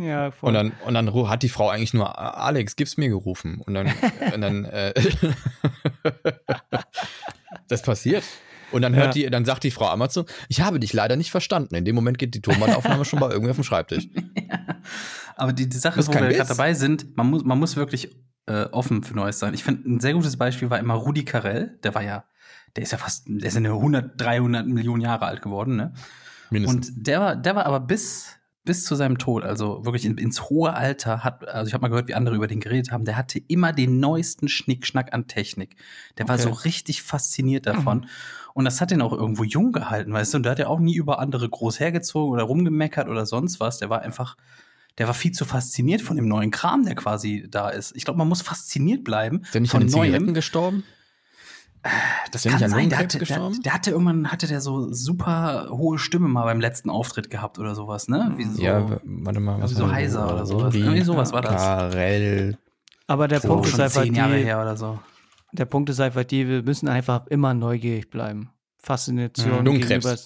Ja, 0.06 0.30
voll. 0.30 0.48
Und 0.48 0.54
dann, 0.54 0.72
und 0.84 0.94
dann 0.94 1.28
hat 1.28 1.42
die 1.42 1.48
Frau 1.48 1.68
eigentlich 1.68 1.94
nur 1.94 2.18
Alex, 2.18 2.76
gib's 2.76 2.96
mir 2.96 3.08
gerufen. 3.08 3.60
Und 3.64 3.74
dann, 3.74 3.92
und 4.34 4.40
dann 4.40 4.64
äh, 4.64 4.94
das 7.68 7.82
passiert. 7.82 8.24
Und 8.72 8.82
dann 8.82 8.96
hört 8.96 9.14
die, 9.14 9.28
dann 9.30 9.44
sagt 9.44 9.62
die 9.62 9.70
Frau 9.70 9.88
Amazon, 9.88 10.24
ich 10.48 10.60
habe 10.60 10.80
dich 10.80 10.92
leider 10.92 11.14
nicht 11.14 11.30
verstanden. 11.30 11.76
In 11.76 11.84
dem 11.84 11.94
Moment 11.94 12.18
geht 12.18 12.34
die 12.34 12.40
Tonbandaufnahme 12.42 13.04
schon 13.04 13.20
bei 13.20 13.30
irgendwer 13.30 13.50
auf 13.50 13.56
dem 13.56 13.64
Schreibtisch. 13.64 14.08
Aber 15.36 15.52
die, 15.52 15.68
die 15.68 15.76
Sache, 15.76 16.04
wo 16.04 16.12
wir 16.12 16.20
gerade 16.20 16.48
dabei 16.48 16.74
sind, 16.74 17.16
man 17.16 17.30
muss, 17.30 17.44
man 17.44 17.58
muss 17.58 17.76
wirklich 17.76 18.16
äh, 18.46 18.64
offen 18.64 19.04
für 19.04 19.14
Neues 19.14 19.38
sein. 19.38 19.54
Ich 19.54 19.62
finde, 19.62 19.88
ein 19.88 20.00
sehr 20.00 20.14
gutes 20.14 20.36
Beispiel 20.36 20.70
war 20.70 20.78
immer 20.78 20.94
Rudi 20.94 21.24
Carell. 21.24 21.78
Der 21.84 21.94
war 21.94 22.02
ja, 22.02 22.24
der 22.74 22.82
ist 22.82 22.90
ja 22.90 22.98
fast, 22.98 23.28
der 23.28 23.46
ist 23.46 23.54
ja 23.54 23.58
eine 23.58 23.70
100, 23.70 24.20
300 24.20 24.66
Millionen 24.66 25.02
Jahre 25.02 25.26
alt 25.26 25.42
geworden, 25.42 25.76
ne? 25.76 25.94
Mindestens. 26.50 26.88
Und 26.90 27.06
der 27.06 27.20
war, 27.20 27.36
der 27.36 27.56
war 27.56 27.66
aber 27.66 27.80
bis 27.80 28.28
bis 28.64 28.84
zu 28.84 28.94
seinem 28.94 29.18
Tod, 29.18 29.44
also 29.44 29.84
wirklich 29.84 30.04
in, 30.06 30.16
ins 30.16 30.48
hohe 30.48 30.72
Alter, 30.72 31.22
hat, 31.22 31.46
also 31.46 31.68
ich 31.68 31.74
habe 31.74 31.82
mal 31.82 31.88
gehört, 31.88 32.08
wie 32.08 32.14
andere 32.14 32.34
über 32.34 32.46
den 32.46 32.60
geredet 32.60 32.92
haben, 32.92 33.04
der 33.04 33.16
hatte 33.16 33.38
immer 33.46 33.72
den 33.72 34.00
neuesten 34.00 34.48
Schnickschnack 34.48 35.12
an 35.12 35.26
Technik. 35.26 35.76
Der 36.16 36.28
war 36.28 36.36
Okay. 36.36 36.44
so 36.44 36.50
richtig 36.50 37.02
fasziniert 37.02 37.66
davon. 37.66 38.06
Und 38.54 38.64
das 38.64 38.80
hat 38.80 38.90
ihn 38.90 39.02
auch 39.02 39.12
irgendwo 39.12 39.44
jung 39.44 39.72
gehalten, 39.72 40.12
weißt 40.12 40.32
du? 40.32 40.36
Und 40.38 40.42
der 40.44 40.52
hat 40.52 40.58
ja 40.58 40.68
auch 40.68 40.80
nie 40.80 40.94
über 40.94 41.18
andere 41.18 41.48
groß 41.48 41.78
hergezogen 41.80 42.32
oder 42.32 42.44
rumgemeckert 42.44 43.08
oder 43.08 43.26
sonst 43.26 43.60
was. 43.60 43.78
Der 43.78 43.90
war 43.90 44.00
einfach, 44.02 44.36
der 44.96 45.08
war 45.08 45.14
viel 45.14 45.32
zu 45.32 45.44
fasziniert 45.44 46.00
von 46.00 46.16
dem 46.16 46.26
neuen 46.28 46.50
Kram, 46.50 46.84
der 46.84 46.94
quasi 46.94 47.46
da 47.50 47.68
ist. 47.68 47.94
Ich 47.96 48.04
glaube, 48.04 48.16
man 48.18 48.28
muss 48.28 48.42
fasziniert 48.42 49.04
bleiben 49.04 49.42
Ist 49.42 49.54
der 49.54 49.60
nicht 49.60 49.70
von 49.72 49.82
an 49.82 49.88
den 49.88 49.92
Neuem. 49.92 50.12
Zigaretten 50.12 50.34
gestorben? 50.34 50.84
Das 52.32 52.46
Ist 52.46 52.52
kann 52.52 52.62
an 52.62 52.70
sein. 52.70 52.88
Der 52.88 52.98
hatte, 52.98 53.18
der, 53.18 53.26
gestorben? 53.26 53.62
der 53.62 53.74
hatte 53.74 53.90
irgendwann 53.90 54.32
hatte 54.32 54.46
der 54.46 54.60
so 54.62 54.90
super 54.92 55.68
hohe 55.70 55.98
Stimme 55.98 56.28
mal 56.28 56.44
beim 56.44 56.60
letzten 56.60 56.88
Auftritt 56.88 57.28
gehabt 57.30 57.58
oder 57.58 57.74
sowas, 57.74 58.08
ne? 58.08 58.32
Wie 58.36 58.44
so, 58.44 58.62
Ja, 58.62 58.98
warte 59.04 59.40
mal. 59.40 59.60
Also 59.60 59.74
so 59.74 59.82
war 59.82 59.88
das? 59.90 59.96
heiser 59.98 60.32
oder 60.32 60.46
sowas. 60.46 60.64
Rudi 60.74 60.80
Irgendwie 60.80 61.02
sowas 61.02 61.32
war 61.32 61.42
das. 61.42 61.56
Karel. 61.62 62.58
Aber 63.06 63.28
der 63.28 63.40
so 63.40 63.48
Punkt 63.48 63.66
ist 63.66 63.72
schon 63.72 63.80
einfach 63.82 64.02
zehn 64.02 64.14
Jahre 64.14 64.38
die, 64.38 64.44
her 64.44 64.62
oder 64.62 64.76
so. 64.78 64.98
der 65.52 65.66
Punkt 65.66 65.90
ist 65.90 66.00
einfach 66.00 66.24
die, 66.24 66.48
wir 66.48 66.62
müssen 66.62 66.88
einfach 66.88 67.26
immer 67.26 67.52
neugierig 67.52 68.08
bleiben. 68.10 68.50
Faszination 68.78 69.58
Mhm. 69.60 69.64
Lungenkrebs. 69.66 70.04
gegenüber. 70.06 70.22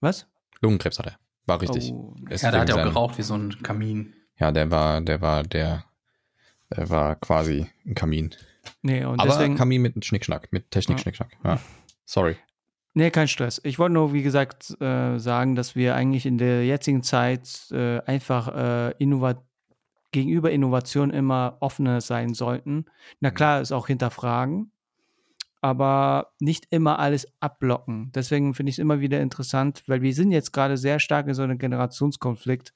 Was? 0.00 0.26
Lungenkrebs 0.60 0.98
hat 0.98 1.06
er. 1.06 1.18
War 1.46 1.60
richtig. 1.60 1.92
Oh, 1.92 2.14
Ja, 2.28 2.50
da 2.50 2.60
hat 2.60 2.68
er 2.68 2.76
auch 2.76 2.82
geraucht 2.84 3.18
wie 3.18 3.22
so 3.22 3.34
ein 3.34 3.62
Kamin. 3.62 4.14
Ja, 4.38 4.50
der 4.52 4.70
war, 4.70 5.00
der 5.00 5.20
war, 5.20 5.42
der, 5.44 5.84
der 6.76 6.88
war 6.90 7.14
quasi 7.16 7.66
ein 7.86 7.94
Kamin. 7.94 8.30
Nee, 8.82 9.04
und 9.04 9.20
Aber 9.20 9.30
deswegen. 9.30 9.56
Kamin 9.56 9.82
mit 9.82 10.04
Schnickschnack, 10.04 10.52
mit 10.52 10.70
Technik-Schnickschnack. 10.70 11.36
Ja. 11.44 11.60
Sorry. 12.04 12.36
Nee, 12.92 13.10
kein 13.10 13.28
Stress. 13.28 13.60
Ich 13.64 13.78
wollte 13.78 13.94
nur, 13.94 14.12
wie 14.12 14.22
gesagt, 14.22 14.76
äh, 14.80 15.18
sagen, 15.18 15.54
dass 15.54 15.76
wir 15.76 15.94
eigentlich 15.94 16.26
in 16.26 16.38
der 16.38 16.66
jetzigen 16.66 17.02
Zeit 17.02 17.70
äh, 17.70 18.00
einfach 18.00 18.48
äh, 18.54 18.94
innovat 18.98 19.44
gegenüber 20.12 20.50
Innovation 20.50 21.10
immer 21.10 21.56
offener 21.60 22.00
sein 22.00 22.34
sollten. 22.34 22.86
Na 23.20 23.30
klar, 23.30 23.60
ist 23.60 23.70
auch 23.70 23.86
hinterfragen, 23.86 24.72
aber 25.60 26.32
nicht 26.40 26.66
immer 26.70 26.98
alles 26.98 27.28
abblocken. 27.38 28.10
Deswegen 28.12 28.54
finde 28.54 28.70
ich 28.70 28.74
es 28.74 28.78
immer 28.80 28.98
wieder 28.98 29.20
interessant, 29.20 29.84
weil 29.86 30.02
wir 30.02 30.12
sind 30.12 30.32
jetzt 30.32 30.52
gerade 30.52 30.76
sehr 30.76 30.98
stark 30.98 31.28
in 31.28 31.34
so 31.34 31.42
einem 31.42 31.58
Generationskonflikt, 31.58 32.74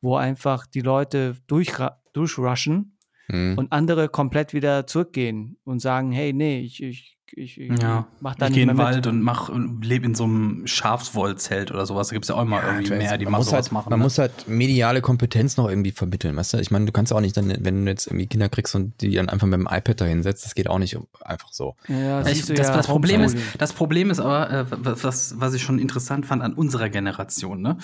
wo 0.00 0.16
einfach 0.16 0.66
die 0.66 0.80
Leute 0.80 1.36
durchra- 1.46 1.96
durchrushen 2.14 2.96
Hm. 3.30 3.56
und 3.58 3.72
andere 3.72 4.08
komplett 4.08 4.52
wieder 4.52 4.86
zurückgehen 4.86 5.56
und 5.64 5.80
sagen, 5.80 6.12
hey, 6.12 6.32
nee, 6.32 6.60
ich, 6.60 6.82
ich, 6.82 7.16
ich, 7.32 7.60
ich 7.60 7.80
Ja. 7.80 8.08
mach 8.20 8.34
da 8.34 8.46
Ich 8.46 8.50
nicht 8.50 8.54
gehe 8.56 8.62
in 8.64 8.66
mehr 8.68 8.74
den. 8.74 8.94
Wald 8.94 9.06
und 9.06 9.22
mach 9.22 9.48
und 9.48 9.84
lebe 9.84 10.04
in 10.04 10.14
so 10.16 10.24
einem 10.24 10.66
Schafswollzelt 10.66 11.70
oder 11.70 11.86
sowas. 11.86 12.08
Da 12.08 12.14
gibt 12.14 12.24
es 12.24 12.28
ja 12.28 12.34
auch 12.34 12.42
immer 12.42 12.60
irgendwie 12.64 12.90
mehr, 12.90 13.16
die 13.18 13.24
man 13.24 13.32
mal 13.32 13.38
muss 13.38 13.46
sowas 13.50 13.66
halt, 13.66 13.72
machen. 13.72 13.90
Man 13.90 13.98
ne? 14.00 14.04
muss 14.04 14.18
halt 14.18 14.48
mediale 14.48 15.00
Kompetenz 15.00 15.56
noch 15.56 15.68
irgendwie 15.68 15.92
vermitteln, 15.92 16.36
weißt 16.36 16.54
du? 16.54 16.58
Ich 16.58 16.70
meine, 16.72 16.86
du 16.86 16.92
kannst 16.92 17.12
auch 17.12 17.20
nicht 17.20 17.36
dann, 17.36 17.54
wenn 17.60 17.84
du 17.84 17.90
jetzt 17.90 18.08
irgendwie 18.08 18.26
Kinder 18.26 18.48
kriegst 18.48 18.74
und 18.74 19.00
die 19.00 19.12
dann 19.12 19.28
einfach 19.28 19.46
mit 19.46 19.60
dem 19.60 19.68
iPad 19.70 20.00
da 20.00 20.04
hinsetzt, 20.06 20.44
das 20.44 20.54
geht 20.56 20.68
auch 20.68 20.78
nicht 20.80 20.98
einfach 21.24 21.52
so. 21.52 21.76
Ja, 21.88 22.22
Ich, 22.22 22.28
siehst 22.38 22.48
du 22.50 22.54
das, 22.54 22.68
ja 22.68 22.76
das, 22.76 22.86
Problem 22.88 23.22
ist, 23.22 23.36
das 23.58 23.72
Problem 23.72 24.10
ist 24.10 24.18
aber, 24.18 24.50
äh, 24.50 24.64
was, 24.70 25.38
was 25.40 25.54
ich 25.54 25.62
schon 25.62 25.78
interessant 25.78 26.26
fand 26.26 26.42
an 26.42 26.52
unserer 26.54 26.88
Generation, 26.88 27.62
ne? 27.62 27.78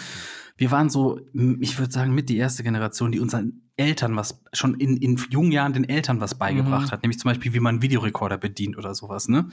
Wir 0.57 0.71
waren 0.71 0.89
so, 0.89 1.21
ich 1.61 1.79
würde 1.79 1.93
sagen, 1.93 2.15
mit 2.15 2.29
die 2.29 2.39
erste 2.39 2.63
Generation, 2.63 3.13
die 3.13 3.21
unseren 3.21 3.63
Eltern 3.77 4.17
was, 4.17 4.41
schon 4.55 4.75
in, 4.75 4.97
in 4.97 5.21
jungen 5.31 5.53
Jahren 5.53 5.75
den 5.75 5.85
Eltern 5.87 6.21
was 6.21 6.35
beigebracht 6.35 6.87
Mhm. 6.87 6.91
hat, 6.93 7.03
nämlich 7.03 7.19
zum 7.19 7.31
Beispiel, 7.31 7.53
wie 7.53 7.61
man 7.61 7.75
einen 7.77 7.83
Videorekorder 7.83 8.39
bedient 8.39 8.79
oder 8.79 8.95
sowas, 8.95 9.29
ne? 9.29 9.49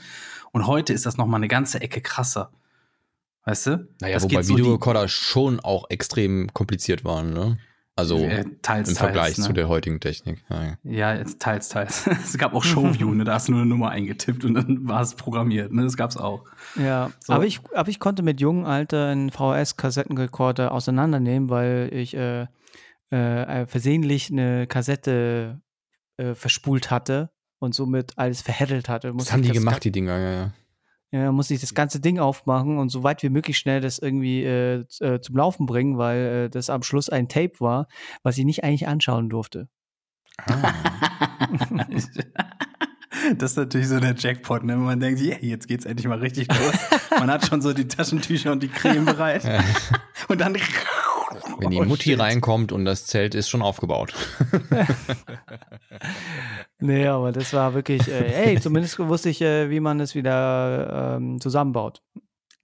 Und 0.52 0.66
heute 0.66 0.94
ist 0.94 1.04
das 1.04 1.18
noch 1.18 1.26
mal 1.26 1.36
eine 1.36 1.48
ganze 1.48 1.80
Ecke 1.82 2.00
krasser. 2.00 2.50
Weißt 3.44 3.66
du? 3.66 3.88
Naja, 4.00 4.14
Das 4.16 4.22
wobei 4.24 4.42
so 4.42 4.56
Videorekorder 4.56 5.06
schon 5.08 5.60
auch 5.60 5.84
extrem 5.90 6.48
kompliziert 6.54 7.04
waren, 7.04 7.34
ne? 7.34 7.58
Also 7.96 8.18
Äh, 8.18 8.44
teils, 8.62 8.88
im 8.88 8.96
Vergleich 8.96 9.26
teils, 9.34 9.38
ne? 9.38 9.44
zu 9.44 9.52
der 9.52 9.68
heutigen 9.68 10.00
Technik. 10.00 10.42
Ja, 10.50 10.76
ja. 10.82 11.24
Teils, 11.38 11.68
teils. 11.68 12.06
Es 12.24 12.36
gab 12.36 12.52
auch 12.54 12.64
Showview, 12.64 13.10
ne? 13.14 13.24
Da 13.24 13.34
hast 13.34 13.46
du 13.48 13.52
nur 13.52 13.60
eine 13.60 13.70
Nummer 13.70 13.90
eingetippt 13.90 14.44
und 14.44 14.54
dann 14.54 14.88
war 14.88 15.00
es 15.00 15.14
programmiert, 15.14 15.72
ne? 15.72 15.84
Das 15.84 15.96
gab's 15.96 16.16
auch. 16.16 16.44
Ja, 16.76 17.12
So. 17.20 17.32
aber, 17.32 17.46
ich, 17.46 17.60
aber 17.72 17.88
ich 17.88 18.00
konnte 18.00 18.22
mit 18.24 18.40
jungen 18.40 18.64
Alter 18.66 19.08
einen 19.08 19.30
VHS-Kassettenrekorder 19.30 20.72
auseinandernehmen, 20.72 21.50
weil 21.50 21.88
ich 21.92 22.16
äh, 22.16 22.46
äh, 23.10 23.66
versehentlich 23.66 24.30
eine 24.32 24.66
Kassette 24.66 25.60
äh, 26.16 26.34
verspult 26.34 26.90
hatte 26.90 27.30
und 27.60 27.74
somit 27.76 28.14
alles 28.18 28.42
verheddelt 28.42 28.88
hatte. 28.88 29.12
Musste 29.12 29.32
haben 29.34 29.40
ich 29.42 29.50
die 29.50 29.54
das 29.54 29.62
gemacht, 29.62 29.84
die 29.84 29.92
Dinger? 29.92 30.18
Ja, 30.18 30.32
ja. 30.32 30.52
Ja, 31.14 31.30
musste 31.30 31.54
ich 31.54 31.60
das 31.60 31.74
ganze 31.74 32.00
Ding 32.00 32.18
aufmachen 32.18 32.76
und 32.76 32.88
so 32.88 33.04
weit 33.04 33.22
wie 33.22 33.28
möglich 33.28 33.56
schnell 33.56 33.80
das 33.80 34.00
irgendwie 34.00 34.42
äh, 34.42 34.84
äh, 34.98 35.20
zum 35.20 35.36
Laufen 35.36 35.64
bringen, 35.64 35.96
weil 35.96 36.46
äh, 36.46 36.50
das 36.50 36.70
am 36.70 36.82
Schluss 36.82 37.08
ein 37.08 37.28
Tape 37.28 37.60
war, 37.60 37.86
was 38.24 38.36
ich 38.36 38.44
nicht 38.44 38.64
eigentlich 38.64 38.88
anschauen 38.88 39.28
durfte. 39.28 39.68
Ah. 40.38 40.72
Das 43.38 43.52
ist 43.52 43.56
natürlich 43.56 43.88
so 43.88 44.00
der 44.00 44.14
Jackpot, 44.16 44.64
ne? 44.64 44.74
Wenn 44.74 44.84
man 44.84 45.00
denkt, 45.00 45.20
yeah, 45.20 45.36
jetzt 45.40 45.68
geht's 45.68 45.84
endlich 45.84 46.06
mal 46.06 46.18
richtig 46.18 46.48
los. 46.48 46.72
Man 47.18 47.30
hat 47.30 47.46
schon 47.46 47.62
so 47.62 47.72
die 47.72 47.88
Taschentücher 47.88 48.52
und 48.52 48.62
die 48.62 48.68
Creme 48.68 49.04
bereit. 49.04 49.44
Und 50.28 50.40
dann. 50.40 50.56
Wenn 51.58 51.70
die 51.70 51.78
Oh, 51.78 51.84
Mutti 51.84 52.10
shit. 52.10 52.18
reinkommt 52.20 52.72
und 52.72 52.84
das 52.84 53.06
Zelt 53.06 53.34
ist 53.34 53.48
schon 53.48 53.62
aufgebaut. 53.62 54.14
Nee, 56.80 57.06
aber 57.06 57.32
das 57.32 57.52
war 57.52 57.72
wirklich, 57.74 58.08
äh, 58.08 58.50
ey, 58.52 58.60
zumindest 58.60 58.98
wusste 58.98 59.30
ich, 59.30 59.40
äh, 59.40 59.70
wie 59.70 59.80
man 59.80 60.00
es 60.00 60.14
wieder 60.14 61.16
ähm, 61.16 61.40
zusammenbaut. 61.40 62.02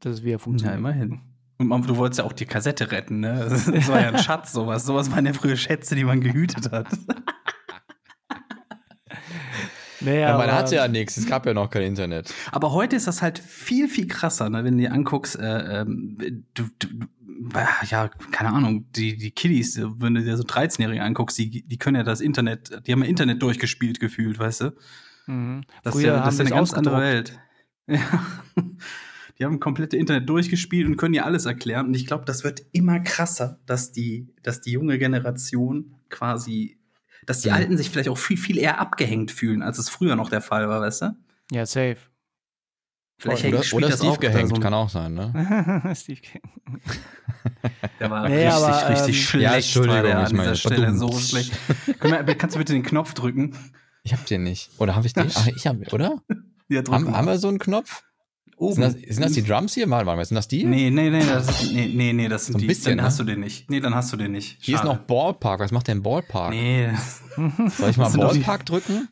Dass 0.01 0.15
es 0.15 0.23
wieder 0.23 0.33
Ja, 0.33 0.39
funktioniert. 0.39 0.79
immerhin. 0.79 1.21
Und 1.59 1.69
man, 1.69 1.83
du 1.83 1.97
wolltest 1.97 2.19
ja 2.19 2.25
auch 2.25 2.33
die 2.33 2.47
Kassette 2.47 2.91
retten, 2.91 3.21
ne? 3.21 3.47
Das, 3.49 3.67
das 3.67 3.89
war 3.89 4.01
ja 4.01 4.09
ein 4.09 4.19
Schatz, 4.23 4.53
sowas. 4.53 4.85
Sowas 4.85 5.11
waren 5.13 5.27
ja 5.27 5.33
früher 5.33 5.57
Schätze, 5.57 5.95
die 5.95 6.05
man 6.05 6.21
gehütet 6.21 6.71
hat. 6.73 6.87
Nee, 10.01 10.21
Ja, 10.21 10.37
man 10.37 10.51
hatte 10.53 10.77
ja 10.77 10.89
nichts, 10.89 11.17
es 11.17 11.27
gab 11.27 11.47
ja 11.47 11.55
noch 11.55 11.71
kein 11.71 11.83
Internet. 11.83 12.33
Aber 12.53 12.73
heute 12.73 12.97
ist 12.97 13.07
das 13.07 13.23
halt 13.23 13.39
viel, 13.39 13.89
viel 13.89 14.07
krasser, 14.07 14.49
ne? 14.51 14.65
wenn 14.65 14.77
du 14.77 14.85
dir 14.85 14.93
anguckst, 14.93 15.39
äh, 15.39 15.81
ähm, 15.81 16.17
du, 16.55 16.65
du, 16.79 16.87
du, 16.87 17.07
ja, 17.89 18.09
keine 18.31 18.51
Ahnung, 18.51 18.87
die, 18.93 19.17
die 19.17 19.31
Kiddies, 19.31 19.81
wenn 19.99 20.15
du 20.15 20.23
dir 20.23 20.37
so 20.37 20.45
13-Jährige 20.45 21.03
anguckst, 21.03 21.39
die, 21.39 21.67
die 21.67 21.79
können 21.79 21.97
ja 21.97 22.03
das 22.03 22.21
Internet, 22.21 22.87
die 22.87 22.93
haben 22.93 23.03
ja 23.03 23.09
Internet 23.09 23.43
durchgespielt 23.43 24.01
gefühlt, 24.01 24.39
weißt 24.39 24.61
du? 24.63 24.73
Mhm. 25.27 25.63
Das 25.83 25.95
Früher 25.95 26.01
ist 26.01 26.07
ja, 26.07 26.17
haben 26.17 26.25
das 26.25 26.35
ist 26.35 26.41
ja 26.41 26.47
eine 26.47 26.55
ganz 26.55 26.75
andere. 26.75 27.01
Welt. 27.01 27.39
Ja. 27.87 28.23
Die 29.41 29.47
haben 29.47 29.59
komplette 29.59 29.97
Internet 29.97 30.29
durchgespielt 30.29 30.87
und 30.87 30.99
können 30.99 31.15
dir 31.15 31.25
alles 31.25 31.47
erklären. 31.47 31.87
Und 31.87 31.95
ich 31.95 32.07
glaube, 32.07 32.27
das 32.27 32.45
wird 32.45 32.63
immer 32.73 33.01
krasser, 33.01 33.59
dass 33.65 33.91
die, 33.91 34.29
dass 34.43 34.61
die 34.61 34.73
junge 34.73 34.99
Generation 34.99 35.95
quasi, 36.11 36.79
dass 37.31 37.43
die 37.43 37.49
Mhm. 37.49 37.55
Alten 37.55 37.77
sich 37.77 37.91
vielleicht 37.91 38.09
auch 38.09 38.19
viel, 38.19 38.37
viel 38.37 38.59
eher 38.59 38.81
abgehängt 38.81 39.31
fühlen, 39.31 39.63
als 39.63 39.79
es 39.79 39.89
früher 39.89 40.17
noch 40.17 40.31
der 40.31 40.41
Fall 40.41 40.69
war, 40.69 40.81
weißt 40.81 41.03
du? 41.03 41.17
Ja, 41.53 41.65
safe. 41.65 41.97
Vielleicht 43.19 43.45
Oder, 43.45 43.63
spielt 43.63 43.75
oder 43.75 43.89
das 43.91 43.99
Steve 43.99 44.13
auch 44.13 44.19
gehängt, 44.21 44.49
so 44.49 44.61
kann 44.61 44.75
auch 44.75 44.89
sein, 44.89 45.15
ne? 45.15 45.93
Steve 45.95 46.21
King. 46.21 46.41
Der 48.01 48.11
war 48.11 48.29
Nee, 48.29 48.47
richtig, 48.47 48.53
aber, 48.53 48.89
richtig 48.89 49.17
ähm, 49.17 49.23
schlecht. 49.23 49.45
Ja, 49.45 49.55
Entschuldigung, 49.55 49.97
war 49.97 50.03
der 50.03 50.19
an 50.19 50.31
dieser 50.31 50.55
Stelle 50.57 50.97
so 50.97 51.13
schlecht. 51.19 51.53
Wir, 52.03 52.35
kannst 52.35 52.57
du 52.57 52.59
bitte 52.59 52.73
den 52.73 52.83
Knopf 52.83 53.15
drücken? 53.15 53.57
Ich 54.03 54.13
hab 54.13 54.25
den 54.27 54.43
nicht. 54.43 54.71
Oder 54.79 54.97
habe 54.97 55.07
ich 55.07 55.13
den? 55.13 55.31
Ach, 55.35 55.47
ich 55.47 55.67
habe, 55.67 55.85
oder? 55.93 56.23
Ja, 56.69 56.83
drück 56.83 56.95
Haben, 56.95 57.17
haben 57.17 57.27
wir 57.27 57.39
so 57.39 57.49
einen 57.49 57.59
Knopf? 57.59 58.03
Oben. 58.61 58.75
Sind 58.75 58.85
das, 58.85 59.15
sind 59.17 59.25
das 59.25 59.33
die 59.33 59.43
Drums 59.43 59.73
hier? 59.75 59.89
Warte 59.89 60.05
mal, 60.05 60.23
sind 60.23 60.35
das 60.35 60.47
die? 60.47 60.65
Nee, 60.65 60.91
nee, 60.91 61.09
nee, 61.09 61.25
das 61.25 61.49
ist, 61.63 61.73
nee, 61.73 61.91
nee, 61.95 62.13
nee, 62.13 62.29
das 62.29 62.45
sind 62.45 62.53
So 62.53 62.59
ein 62.59 62.61
die. 62.61 62.67
bisschen, 62.67 62.99
dann 62.99 63.07
hast 63.07 63.19
ne? 63.19 63.25
du 63.25 63.33
den 63.33 63.41
nicht. 63.41 63.71
Nee, 63.71 63.81
dann 63.81 63.95
hast 63.95 64.13
du 64.13 64.19
den 64.19 64.33
nicht. 64.33 64.59
Hier 64.61 64.75
ist 64.75 64.83
Schade. 64.83 64.95
noch 64.99 65.07
Ballpark. 65.07 65.61
Was 65.61 65.71
macht 65.73 65.89
denn 65.89 66.03
Ballpark? 66.03 66.51
Nee, 66.51 66.91
Soll 67.79 67.89
ich 67.91 67.97
mal 67.97 68.11
Ballpark 68.13 68.67
drücken? 68.67 69.09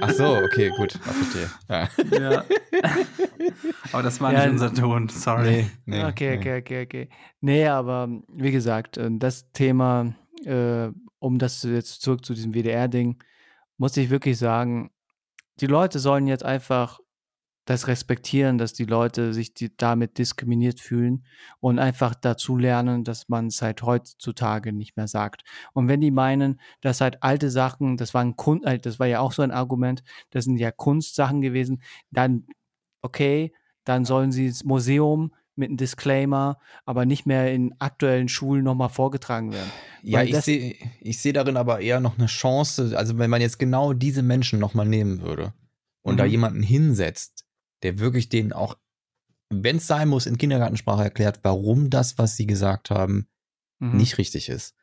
Ach 0.00 0.10
so, 0.10 0.24
okay, 0.36 0.70
gut. 0.76 0.92
Verstehe. 0.92 1.50
Ja. 1.68 1.88
ja. 2.32 2.44
Aber 3.92 4.02
das 4.02 4.20
war 4.20 4.32
Ja, 4.32 4.40
nicht 4.44 4.52
unser 4.52 4.72
Ton, 4.72 5.08
sorry. 5.08 5.66
nee, 5.86 6.04
okay, 6.04 6.36
nee. 6.36 6.38
okay, 6.38 6.58
okay, 6.60 6.82
okay. 6.84 7.08
Nee, 7.40 7.66
aber 7.66 8.08
wie 8.28 8.50
gesagt, 8.52 8.96
äh, 8.98 9.08
das 9.12 9.50
Thema, 9.52 10.14
äh, 10.44 10.88
um 11.18 11.38
das 11.38 11.62
jetzt 11.64 12.02
zurück 12.02 12.24
zu 12.24 12.34
diesem 12.34 12.54
WDR-Ding, 12.54 13.22
muss 13.78 13.96
ich 13.96 14.10
wirklich 14.10 14.38
sagen, 14.38 14.90
die 15.60 15.66
Leute 15.66 15.98
sollen 15.98 16.26
jetzt 16.26 16.44
einfach 16.44 17.00
das 17.64 17.86
respektieren, 17.88 18.58
dass 18.58 18.72
die 18.72 18.84
Leute 18.84 19.32
sich 19.32 19.54
die, 19.54 19.74
damit 19.76 20.18
diskriminiert 20.18 20.80
fühlen 20.80 21.24
und 21.60 21.78
einfach 21.78 22.14
dazu 22.14 22.56
lernen, 22.56 23.04
dass 23.04 23.28
man 23.28 23.46
es 23.46 23.62
halt 23.62 23.82
heutzutage 23.82 24.72
nicht 24.72 24.96
mehr 24.96 25.08
sagt. 25.08 25.42
Und 25.72 25.88
wenn 25.88 26.00
die 26.00 26.10
meinen, 26.10 26.60
dass 26.82 27.00
halt 27.00 27.22
alte 27.22 27.50
Sachen, 27.50 27.96
das 27.96 28.12
waren 28.14 28.36
Kun 28.36 28.62
äh, 28.64 28.78
das 28.78 28.98
war 28.98 29.06
ja 29.06 29.20
auch 29.20 29.32
so 29.32 29.42
ein 29.42 29.50
Argument, 29.50 30.02
das 30.30 30.44
sind 30.44 30.56
ja 30.58 30.70
Kunstsachen 30.70 31.40
gewesen, 31.40 31.82
dann 32.10 32.46
okay, 33.02 33.52
dann 33.84 34.04
sollen 34.04 34.32
sie 34.32 34.46
ins 34.46 34.64
Museum 34.64 35.34
mit 35.56 35.68
einem 35.68 35.76
Disclaimer, 35.76 36.58
aber 36.84 37.06
nicht 37.06 37.26
mehr 37.26 37.52
in 37.52 37.74
aktuellen 37.78 38.28
Schulen 38.28 38.64
nochmal 38.64 38.88
vorgetragen 38.88 39.52
werden. 39.52 39.70
Ja, 40.02 40.18
Weil 40.18 40.28
ich 40.28 40.40
sehe 40.40 40.74
ich 41.00 41.20
seh 41.20 41.32
darin 41.32 41.56
aber 41.56 41.80
eher 41.80 42.00
noch 42.00 42.18
eine 42.18 42.26
Chance, 42.26 42.96
also 42.96 43.18
wenn 43.18 43.30
man 43.30 43.40
jetzt 43.40 43.58
genau 43.58 43.92
diese 43.92 44.22
Menschen 44.22 44.58
nochmal 44.58 44.86
nehmen 44.86 45.20
würde 45.22 45.54
und 46.02 46.18
da 46.18 46.24
Mhm. 46.24 46.30
jemanden 46.30 46.62
hinsetzt, 46.62 47.44
der 47.84 47.98
wirklich 48.00 48.28
denen 48.28 48.52
auch 48.52 48.76
wenn 49.50 49.76
es 49.76 49.86
sein 49.86 50.08
muss, 50.08 50.26
in 50.26 50.38
Kindergartensprache 50.38 51.04
erklärt, 51.04 51.40
warum 51.42 51.88
das, 51.90 52.18
was 52.18 52.36
sie 52.36 52.46
gesagt 52.46 52.90
haben, 52.90 53.28
Mhm. 53.78 53.96
nicht 53.98 54.18
richtig 54.18 54.48
ist. 54.48 54.74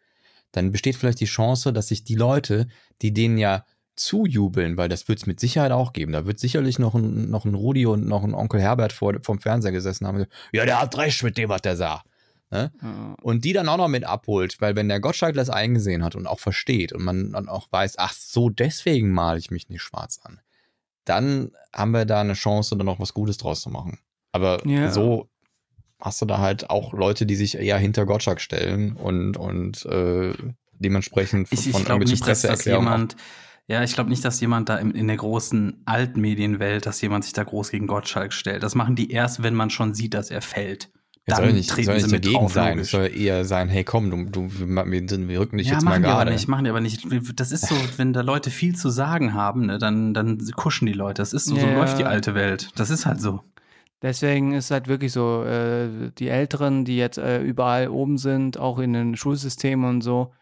Dann 0.51 0.71
besteht 0.71 0.95
vielleicht 0.95 1.19
die 1.19 1.25
Chance, 1.25 1.73
dass 1.73 1.87
sich 1.87 2.03
die 2.03 2.15
Leute, 2.15 2.67
die 3.01 3.13
denen 3.13 3.37
ja 3.37 3.65
zujubeln, 3.95 4.77
weil 4.77 4.89
das 4.89 5.07
wird 5.07 5.19
es 5.19 5.25
mit 5.25 5.39
Sicherheit 5.39 5.71
auch 5.71 5.93
geben. 5.93 6.11
Da 6.11 6.25
wird 6.25 6.39
sicherlich 6.39 6.79
noch 6.79 6.95
ein, 6.95 7.29
noch 7.29 7.45
ein 7.45 7.55
Rudi 7.55 7.85
und 7.85 8.07
noch 8.07 8.23
ein 8.23 8.33
Onkel 8.33 8.61
Herbert 8.61 8.93
vor, 8.93 9.15
vom 9.23 9.39
Fernseher 9.39 9.71
gesessen 9.71 10.07
haben. 10.07 10.25
Ja, 10.51 10.65
der 10.65 10.81
hat 10.81 10.97
recht 10.97 11.23
mit 11.23 11.37
dem, 11.37 11.49
was 11.49 11.61
der 11.61 11.77
sagt. 11.77 12.05
Ne? 12.49 12.71
Ja. 12.81 13.15
Und 13.21 13.45
die 13.45 13.53
dann 13.53 13.69
auch 13.69 13.77
noch 13.77 13.87
mit 13.87 14.03
abholt, 14.03 14.59
weil 14.59 14.75
wenn 14.75 14.89
der 14.89 14.99
Gottschalk 14.99 15.35
das 15.35 15.49
eingesehen 15.49 16.03
hat 16.03 16.15
und 16.15 16.27
auch 16.27 16.39
versteht 16.39 16.91
und 16.93 17.03
man 17.03 17.31
dann 17.31 17.47
auch 17.47 17.71
weiß, 17.71 17.97
ach 17.97 18.13
so, 18.13 18.49
deswegen 18.49 19.11
male 19.11 19.39
ich 19.39 19.51
mich 19.51 19.69
nicht 19.69 19.81
schwarz 19.81 20.19
an, 20.23 20.39
dann 21.05 21.51
haben 21.73 21.91
wir 21.91 22.05
da 22.05 22.21
eine 22.21 22.33
Chance, 22.33 22.75
dann 22.75 22.85
noch 22.85 22.99
was 22.99 23.13
Gutes 23.13 23.37
draus 23.37 23.61
zu 23.61 23.69
machen. 23.69 23.99
Aber 24.31 24.65
Ja. 24.67 24.91
so 24.91 25.29
hast 25.99 26.21
du 26.21 26.25
da 26.25 26.39
halt 26.39 26.69
auch 26.69 26.93
Leute, 26.93 27.25
die 27.25 27.35
sich 27.35 27.57
eher 27.57 27.77
hinter 27.77 28.05
Gottschalk 28.05 28.41
stellen 28.41 28.93
und, 28.93 29.37
und 29.37 29.85
äh, 29.85 30.33
dementsprechend 30.73 31.51
Ich, 31.51 31.67
ich 31.67 31.71
von 31.71 31.83
glaube 31.83 32.03
irgendwelchen 32.03 32.13
nicht, 32.13 32.27
dass 32.27 32.41
das 32.41 32.49
Presseerklärungen 32.51 32.87
jemand, 32.87 33.15
ja, 33.67 33.83
ich 33.83 33.93
glaube 33.93 34.09
nicht, 34.09 34.25
dass 34.25 34.41
jemand 34.41 34.69
da 34.69 34.77
in, 34.77 34.91
in 34.91 35.07
der 35.07 35.17
großen 35.17 35.83
Altmedienwelt, 35.85 36.85
dass 36.85 37.01
jemand 37.01 37.23
sich 37.23 37.33
da 37.33 37.43
groß 37.43 37.71
gegen 37.71 37.87
Gottschalk 37.87 38.33
stellt. 38.33 38.63
Das 38.63 38.75
machen 38.75 38.95
die 38.95 39.11
erst, 39.11 39.43
wenn 39.43 39.53
man 39.53 39.69
schon 39.69 39.93
sieht, 39.93 40.13
dass 40.13 40.31
er 40.31 40.41
fällt. 40.41 40.89
Ja, 41.27 41.35
Dann 41.35 41.45
soll 41.45 41.53
nicht, 41.53 41.69
treten 41.69 41.85
soll 41.85 41.95
sie 41.99 42.03
nicht 42.05 42.11
mit 42.13 42.25
dagegen 42.25 42.39
drauf, 42.39 42.53
sein. 42.53 42.79
Es 42.79 42.89
soll 42.89 43.11
eher 43.15 43.45
sein, 43.45 43.69
hey 43.69 43.83
komm, 43.83 44.09
du, 44.09 44.25
du, 44.25 44.49
wir, 44.51 44.67
wir 45.27 45.39
rücken 45.39 45.57
dich 45.59 45.67
ja, 45.67 45.73
jetzt 45.73 45.83
mal 45.83 45.91
machen 45.91 46.03
die 46.03 46.09
aber 46.09 46.17
gerade. 46.25 46.31
nicht, 46.31 46.47
machen 46.47 46.63
die 46.63 46.69
aber 46.71 46.81
nicht. 46.81 47.05
Das 47.35 47.51
ist 47.51 47.67
so, 47.67 47.75
wenn 47.97 48.11
da 48.11 48.21
Leute 48.21 48.49
viel 48.49 48.75
zu 48.75 48.89
sagen 48.89 49.33
haben, 49.35 49.67
ne, 49.67 49.77
dann, 49.77 50.15
dann 50.15 50.39
kuschen 50.55 50.87
die 50.87 50.93
Leute. 50.93 51.21
Das 51.21 51.31
ist 51.33 51.45
so, 51.45 51.55
so 51.55 51.67
Ja. 51.67 51.73
läuft 51.75 51.99
die 51.99 52.05
alte 52.05 52.33
Welt. 52.33 52.69
Das 52.75 52.89
ist 52.89 53.05
halt 53.05 53.21
so. 53.21 53.41
Deswegen 54.01 54.53
ist 54.53 54.71
halt 54.71 54.87
wirklich 54.87 55.11
so, 55.11 55.43
äh, 55.43 56.09
die 56.17 56.27
Älteren, 56.29 56.85
die 56.85 56.97
jetzt 56.97 57.19
äh, 57.19 57.39
überall 57.43 57.89
oben 57.89 58.17
sind, 58.17 58.57
auch 58.57 58.79
in 58.79 58.93
den 58.93 59.15
Schulsystemen 59.15 59.87
und 59.87 60.01
so, 60.01 60.33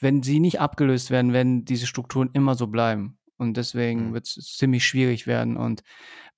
wenn 0.00 0.24
sie 0.24 0.40
nicht 0.40 0.60
abgelöst 0.60 1.12
werden, 1.12 1.32
werden 1.32 1.64
diese 1.64 1.86
Strukturen 1.86 2.30
immer 2.32 2.56
so 2.56 2.66
bleiben. 2.66 3.16
Und 3.36 3.56
deswegen 3.56 4.08
Mhm. 4.08 4.14
wird 4.14 4.26
es 4.26 4.56
ziemlich 4.56 4.84
schwierig 4.84 5.28
werden. 5.28 5.56
Und 5.56 5.84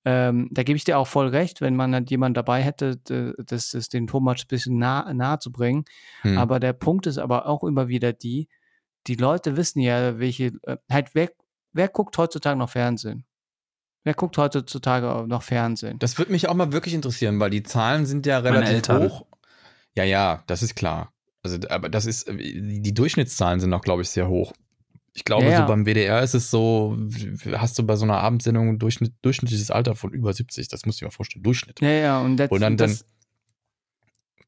ähm, 0.09 0.47
da 0.51 0.63
gebe 0.63 0.77
ich 0.77 0.85
dir 0.85 0.97
auch 0.97 1.07
voll 1.07 1.27
recht, 1.27 1.59
wenn 1.59 1.75
man 1.75 1.93
halt 1.93 2.09
jemand 2.09 2.37
dabei 2.37 2.61
hätte, 2.61 2.95
das, 3.37 3.71
das 3.71 3.89
den 3.89 4.07
Thomas 4.07 4.39
ein 4.39 4.47
bisschen 4.47 4.77
nah, 4.77 5.13
nahe 5.13 5.39
zu 5.39 5.51
bringen. 5.51 5.83
Hm. 6.21 6.37
Aber 6.37 6.61
der 6.61 6.71
Punkt 6.71 7.07
ist 7.07 7.17
aber 7.17 7.45
auch 7.45 7.65
immer 7.65 7.89
wieder 7.89 8.13
die, 8.13 8.47
die 9.07 9.15
Leute 9.15 9.57
wissen 9.57 9.81
ja, 9.81 10.17
welche, 10.17 10.53
äh, 10.63 10.77
halt, 10.89 11.09
wer, 11.11 11.29
wer 11.73 11.89
guckt 11.89 12.17
heutzutage 12.17 12.57
noch 12.57 12.69
Fernsehen? 12.69 13.25
Wer 14.05 14.13
guckt 14.13 14.37
heutzutage 14.37 15.27
noch 15.27 15.43
Fernsehen? 15.43 15.99
Das 15.99 16.17
würde 16.17 16.31
mich 16.31 16.47
auch 16.47 16.53
mal 16.53 16.71
wirklich 16.71 16.93
interessieren, 16.93 17.37
weil 17.41 17.49
die 17.49 17.63
Zahlen 17.63 18.05
sind 18.05 18.25
ja 18.25 18.39
relativ 18.39 18.87
hoch. 18.87 19.25
Ja, 19.93 20.05
ja, 20.05 20.41
das 20.47 20.63
ist 20.63 20.75
klar. 20.75 21.11
Also, 21.43 21.57
aber 21.67 21.89
das 21.89 22.05
ist, 22.05 22.29
die 22.29 22.93
Durchschnittszahlen 22.93 23.59
sind 23.59 23.73
auch, 23.73 23.81
glaube 23.81 24.03
ich, 24.03 24.09
sehr 24.09 24.29
hoch. 24.29 24.53
Ich 25.17 25.25
glaube, 25.25 25.45
Ja, 25.45 25.51
ja. 25.51 25.61
so 25.61 25.65
beim 25.65 25.87
WDR 25.87 26.21
ist 26.21 26.35
es 26.35 26.51
so, 26.51 26.95
hast 27.53 27.79
du 27.79 27.83
bei 27.83 27.95
so 27.95 28.05
einer 28.05 28.19
Abendsendung 28.19 28.69
ein 28.69 28.77
Durchschnitt, 28.77 29.13
durchschnittliches 29.23 29.71
Alter 29.71 29.95
von 29.95 30.13
über 30.13 30.31
70. 30.31 30.67
Das 30.67 30.85
musst 30.85 31.01
du 31.01 31.05
dir 31.05 31.07
mal 31.07 31.11
vorstellen. 31.11 31.41
Durchschnitt. 31.41 31.81
Ja, 31.81 31.89
ja, 31.89 32.21
und, 32.21 32.37
das, 32.37 32.51
Und 32.51 32.61
dann, 32.61 32.77
dann, 32.77 32.95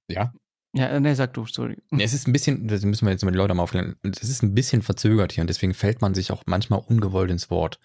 ja. 0.08 0.32
ja, 0.74 1.00
ne, 1.00 1.16
sag 1.16 1.34
du, 1.34 1.48
sorry. 1.48 1.78
Nee, 1.90 2.04
es 2.04 2.14
ist 2.14 2.28
ein 2.28 2.34
bisschen, 2.34 2.68
das 2.68 2.86
müssen 2.86 3.08
wir 3.08 3.12
jetzt 3.12 3.26
mal 3.26 3.32
die 3.32 3.38
Leute 3.38 3.56
mal 3.56 3.64
aufklären. 3.64 3.96
Es 4.04 4.30
ist 4.30 4.44
ein 4.44 4.54
bisschen 4.54 4.84
verzögert 4.84 5.32
hier 5.32 5.42
und 5.42 5.48
deswegen 5.48 5.74
fällt 5.74 6.02
man 6.02 6.14
sich 6.14 6.32
auch 6.32 6.44
manchmal 6.46 6.84
ungewollt 6.86 7.32
ins 7.32 7.50
Wort. 7.50 7.80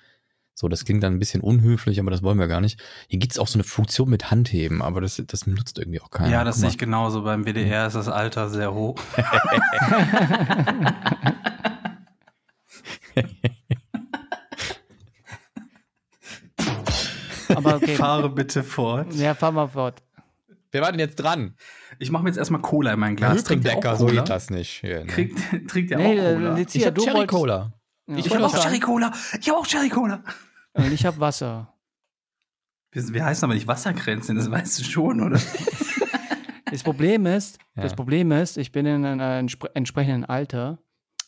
So, 0.52 0.68
das 0.68 0.84
klingt 0.84 1.02
dann 1.02 1.14
ein 1.14 1.18
bisschen 1.18 1.40
unhöflich, 1.40 1.98
aber 1.98 2.10
das 2.10 2.22
wollen 2.22 2.38
wir 2.38 2.48
gar 2.48 2.60
nicht. 2.60 2.78
Hier 3.08 3.18
gibt 3.18 3.32
es 3.32 3.38
auch 3.38 3.48
so 3.48 3.56
eine 3.56 3.64
Funktion 3.64 4.10
mit 4.10 4.30
Handheben, 4.30 4.82
aber 4.82 5.00
das, 5.00 5.22
das 5.26 5.46
nutzt 5.46 5.78
irgendwie 5.78 6.02
auch 6.02 6.10
keiner. 6.10 6.30
Ja, 6.30 6.44
das 6.44 6.58
sehe 6.58 6.68
ich 6.68 6.76
genauso. 6.76 7.22
Beim 7.22 7.46
WDR 7.46 7.86
ist 7.86 7.96
das 7.96 8.08
Alter 8.08 8.50
sehr 8.50 8.74
hoch. 8.74 8.96
Aber 17.54 17.76
okay. 17.76 17.94
Fahre 17.96 18.30
bitte 18.30 18.62
fort. 18.62 19.12
ja, 19.14 19.34
fahr 19.34 19.52
mal 19.52 19.68
fort. 19.68 20.02
Wer 20.72 20.82
war 20.82 20.90
denn 20.90 20.98
jetzt 21.00 21.16
dran? 21.16 21.54
Ich 22.00 22.10
mache 22.10 22.24
mir 22.24 22.30
jetzt 22.30 22.38
erstmal 22.38 22.60
Cola 22.60 22.92
in 22.94 22.98
mein 23.00 23.14
Glas. 23.14 23.44
Trinkt 23.44 23.64
ihr 23.64 23.70
auch 23.72 23.76
Hüppendecker, 23.76 23.96
so 23.96 24.06
geht 24.06 24.28
das 24.28 24.50
nicht. 24.50 24.80
Hier, 24.80 25.00
ne? 25.00 25.06
Kriegt, 25.06 25.38
trinkt 25.68 25.90
ihr 25.92 25.96
Nee, 25.98 26.20
auch 26.20 26.24
äh, 26.24 26.34
Cola? 26.34 26.54
Lizia, 26.56 26.80
ich 26.80 26.86
hab 26.88 26.98
Cherry 26.98 27.26
Cola. 27.26 27.72
Ja, 28.08 28.16
Ich 28.16 28.26
ich 28.26 28.34
habe 28.34 28.44
auch 28.46 28.58
Cherry 28.60 28.80
Cola. 28.80 29.12
Ich 29.40 29.48
habe 29.48 29.58
auch 29.58 29.66
Cherry 29.66 29.88
Cola. 29.88 30.24
Und 30.72 30.92
ich 30.92 31.06
habe 31.06 31.20
Wasser. 31.20 31.72
Wir, 32.90 33.08
wir 33.14 33.24
heißen 33.24 33.44
aber 33.44 33.54
nicht 33.54 33.68
Wasserkränzchen, 33.68 34.36
das 34.36 34.50
weißt 34.50 34.80
du 34.80 34.84
schon, 34.84 35.20
oder? 35.20 35.40
Das 36.70 36.82
Problem 36.82 37.26
ist, 37.26 37.58
Ja. 37.76 37.82
das 37.84 37.94
Problem 37.94 38.32
ist, 38.32 38.56
ich 38.58 38.72
bin 38.72 38.84
in 38.86 39.04
einem 39.04 39.20
entspre 39.20 39.70
entsprechenden 39.76 40.24
Alter, 40.24 40.78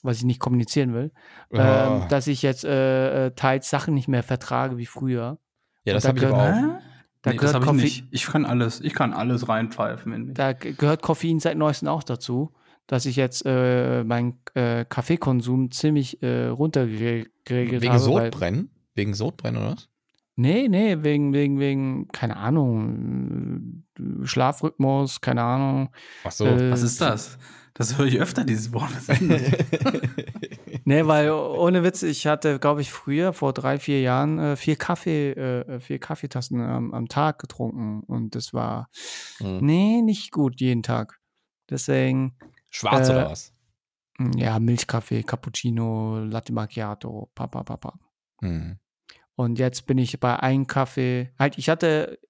was 0.03 0.19
ich 0.19 0.25
nicht 0.25 0.41
kommunizieren 0.41 0.93
will, 0.95 1.13
Oh. 1.51 1.59
ähm, 1.59 2.03
dass 2.09 2.27
ich 2.27 2.43
jetzt 2.43 2.65
äh, 2.65 3.27
äh, 3.27 3.31
teils 3.33 3.71
Sachen 3.71 3.95
nicht 3.95 4.09
mehr 4.09 4.23
vertrage 4.23 4.77
wie 4.79 4.87
früher. 4.87 5.39
ja, 5.85 5.95
das 5.95 6.03
da 6.05 6.09
habe 6.11 6.19
ich 6.19 6.27
aber 6.27 6.37
auch. 6.37 6.79
Da 7.23 7.31
nee, 7.33 7.37
das 7.39 7.53
gehört 7.53 7.55
habe 7.55 7.65
ich 7.65 7.69
Koffein- 7.71 7.85
nicht. 7.85 8.05
Ich 8.13 8.27
kann 8.27 8.45
alles. 8.45 8.81
Ich 8.81 8.95
kann 8.95 9.13
alles 9.13 9.49
reinpfeifen 9.49 10.13
in 10.13 10.25
mich. 10.27 10.35
Da 10.35 10.53
gehört 10.53 11.03
Koffein 11.03 11.41
seit 11.41 11.57
neuestem 11.57 11.89
auch 11.89 12.05
dazu, 12.05 12.53
dass 12.87 13.05
ich 13.05 13.17
jetzt 13.17 13.43
äh, 13.47 14.05
meinen 14.05 14.39
äh, 14.55 14.85
Kaffeekonsum 14.85 15.73
ziemlich 15.73 16.23
äh, 16.23 16.47
runtergeregelt 16.47 17.31
Wegen 17.49 17.89
habe. 17.93 18.05
weil- 18.15 18.31
Sodbrennen? 18.31 18.71
Wegen 18.95 19.15
Sodbrennen 19.15 19.61
oder 19.61 19.73
was? 19.73 19.89
Nee, 20.39 20.69
nee, 20.69 20.99
wegen, 21.01 21.33
wegen, 21.33 21.59
wegen, 21.59 22.09
keine 22.09 22.37
Ahnung, 22.37 23.83
äh, 23.99 24.27
Schlafrhythmus, 24.27 25.21
keine 25.21 25.43
Ahnung. 25.43 25.89
Ach 26.25 26.31
so. 26.31 26.45
Äh, 26.47 26.71
Was 26.71 26.83
ist 26.83 27.01
das? 27.01 27.39
Das 27.79 27.99
höre 27.99 28.07
ich 28.07 28.19
öfter, 28.21 28.45
dieses 28.45 28.73
Wort. 28.73 28.91
Nee, 30.89 31.05
weil 31.07 31.33
ohne 31.33 31.83
Witz, 31.83 32.05
ich 32.05 32.29
hatte, 32.29 32.61
glaube 32.61 32.81
ich, 32.81 32.93
früher, 32.93 33.33
vor 33.33 33.53
drei, 33.53 33.81
vier 33.81 34.01
Jahren, 34.03 34.39
äh, 34.39 34.55
vier 34.57 34.77
Kaffee, 34.77 35.33
äh, 35.33 35.81
vier 35.81 35.99
Kaffeetassen 35.99 36.61
am, 36.61 36.95
am 36.95 37.09
Tag 37.09 37.41
getrunken. 37.41 38.05
Und 38.07 38.37
das 38.37 38.55
war, 38.55 38.89
Hm. 39.39 39.59
nee, 39.67 40.01
nicht 40.03 40.31
gut 40.31 40.61
jeden 40.61 40.85
Tag. 40.85 41.19
Deswegen, 41.69 42.37
Schwarz 42.71 43.09
Äh, 43.09 43.13
oder 43.15 43.31
was? 43.31 43.53
ja, 44.37 44.61
Milchkaffee, 44.61 45.25
Cappuccino, 45.25 46.21
Latte 46.21 46.53
Macchiato, 46.53 47.31
papa, 47.35 47.65
papa. 47.65 47.99
Hm. 48.41 48.79
Und 49.35 49.59
jetzt 49.59 49.87
bin 49.89 49.99
ich 49.99 50.21
bei 50.21 50.39
einem 50.39 50.69
Kaffee, 50.69 51.33
halt, 51.37 51.59
ich 51.59 51.69
hatte 51.69 52.21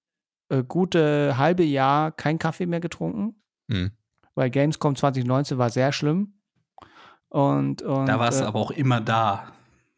äh, 0.48 0.62
gute 0.64 1.36
halbe 1.36 1.62
Jahr 1.62 2.10
kein 2.10 2.38
Kaffee 2.38 2.64
mehr 2.64 2.80
getrunken, 2.80 3.42
Hm. 3.70 3.90
Weil 4.36 4.50
Gamescom 4.50 4.94
2019 4.94 5.58
war 5.58 5.70
sehr 5.70 5.90
schlimm. 5.90 6.34
Und, 7.28 7.82
und 7.82 8.06
Da 8.06 8.20
warst 8.20 8.38
du 8.40 8.44
äh, 8.44 8.46
aber 8.46 8.60
auch 8.60 8.70
immer 8.70 9.00
da. 9.00 9.48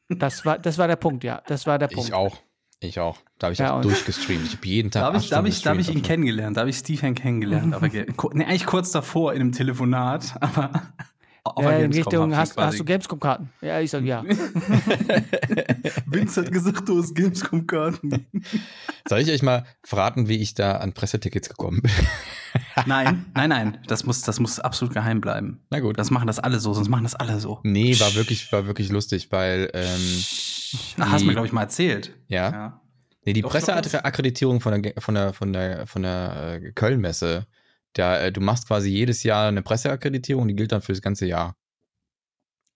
das 0.09 0.47
war, 0.47 0.59
das 0.59 0.79
war 0.79 0.89
der 0.89 0.97
Punkt, 0.97 1.23
ja. 1.25 1.43
Das 1.47 1.67
war 1.67 1.79
der 1.79 1.89
Punkt. 1.89 2.09
Ich 2.09 2.15
auch. 2.15 2.39
Ich 2.81 3.01
auch. 3.01 3.19
Da 3.39 3.49
habe 3.49 3.53
ich 3.55 3.59
Ja, 3.59 3.75
auch 3.77 3.83
durchgestreamt. 3.83 4.47
Ich 4.47 4.57
habe 4.57 4.67
jeden 4.67 4.91
Tag. 4.91 5.01
Da 5.03 5.07
habe 5.07 5.19
ich, 5.19 5.29
da 5.29 5.37
hab 5.39 5.47
ich, 5.47 5.63
da 5.63 5.71
hab 5.71 5.79
ich 5.79 5.91
ihn 5.93 6.03
kennengelernt. 6.03 6.57
Da 6.57 6.61
habe 6.63 6.71
ich 6.71 6.79
Stephen 6.79 7.15
kennengelernt. 7.15 7.75
aber 7.75 7.89
nee, 7.89 8.07
eigentlich 8.45 8.67
kurz 8.67 8.93
davor 8.93 9.35
in 9.35 9.41
einem 9.41 9.53
Telefonat. 9.53 10.35
Aber 10.41 10.71
auf 11.57 11.65
Ja, 11.65 11.71
der 11.71 11.85
in 11.85 11.93
Richtung, 11.93 12.35
hast, 12.37 12.57
hast 12.57 12.79
du 12.79 12.85
Gamescom-Karten? 12.85 13.51
Ja, 13.61 13.81
ich 13.81 13.91
sag 13.91 14.05
ja. 14.05 14.23
Vince 16.07 16.43
hat 16.43 16.53
gesagt, 16.53 16.89
du 16.89 16.99
hast 17.03 17.15
Gamescom-Karten. 17.15 18.27
Soll 19.09 19.21
ich 19.21 19.31
euch 19.31 19.43
mal 19.43 19.65
verraten, 19.85 20.29
wie 20.29 20.37
ich 20.39 20.55
da 20.55 20.77
an 20.77 20.93
Pressetickets 20.93 21.49
gekommen 21.49 21.83
bin? 21.83 21.91
Nein, 22.87 23.27
nein, 23.35 23.51
nein. 23.51 23.79
Das 23.87 24.05
muss, 24.05 24.23
das 24.23 24.41
muss 24.41 24.59
absolut 24.61 24.95
geheim 24.95 25.21
bleiben. 25.21 25.61
Na 25.71 25.81
gut. 25.81 25.99
Das 25.99 26.11
machen 26.11 26.27
das 26.27 26.39
alle 26.39 26.61
so, 26.61 26.73
sonst 26.73 26.89
machen 26.89 27.03
das 27.05 27.15
alle 27.15 27.39
so. 27.41 27.61
nee, 27.63 27.99
war 28.01 28.15
wirklich, 28.15 28.51
war 28.53 28.67
wirklich 28.67 28.91
lustig, 28.91 29.29
weil 29.31 29.71
ähm, 29.75 30.25
Ach, 30.99 31.11
hast 31.13 31.23
du 31.23 31.27
mir, 31.27 31.33
glaube 31.33 31.47
ich, 31.47 31.53
mal 31.53 31.63
erzählt. 31.63 32.15
ja, 32.29 32.51
Ja. 32.51 32.81
nee, 33.25 33.33
die 33.33 33.43
Presseakkreditierung 33.43 34.61
von 34.61 34.83
der 34.83 34.95
von 34.99 35.15
der 35.15 35.33
von 35.33 35.53
der 35.53 35.87
von 35.87 36.03
der 36.03 36.61
äh, 36.63 36.73
Köln-Messe, 36.73 37.47
da 37.95 38.21
äh, 38.21 38.33
du 38.33 38.41
machst 38.41 38.67
quasi 38.67 38.91
jedes 38.91 39.23
Jahr 39.23 39.49
eine 39.49 39.63
Presseakkreditierung, 39.63 40.47
die 40.49 40.55
gilt 40.55 40.73
dann 40.73 40.83
für 40.83 40.93
das 40.93 41.03
ganze 41.03 41.27
Jahr. 41.27 41.57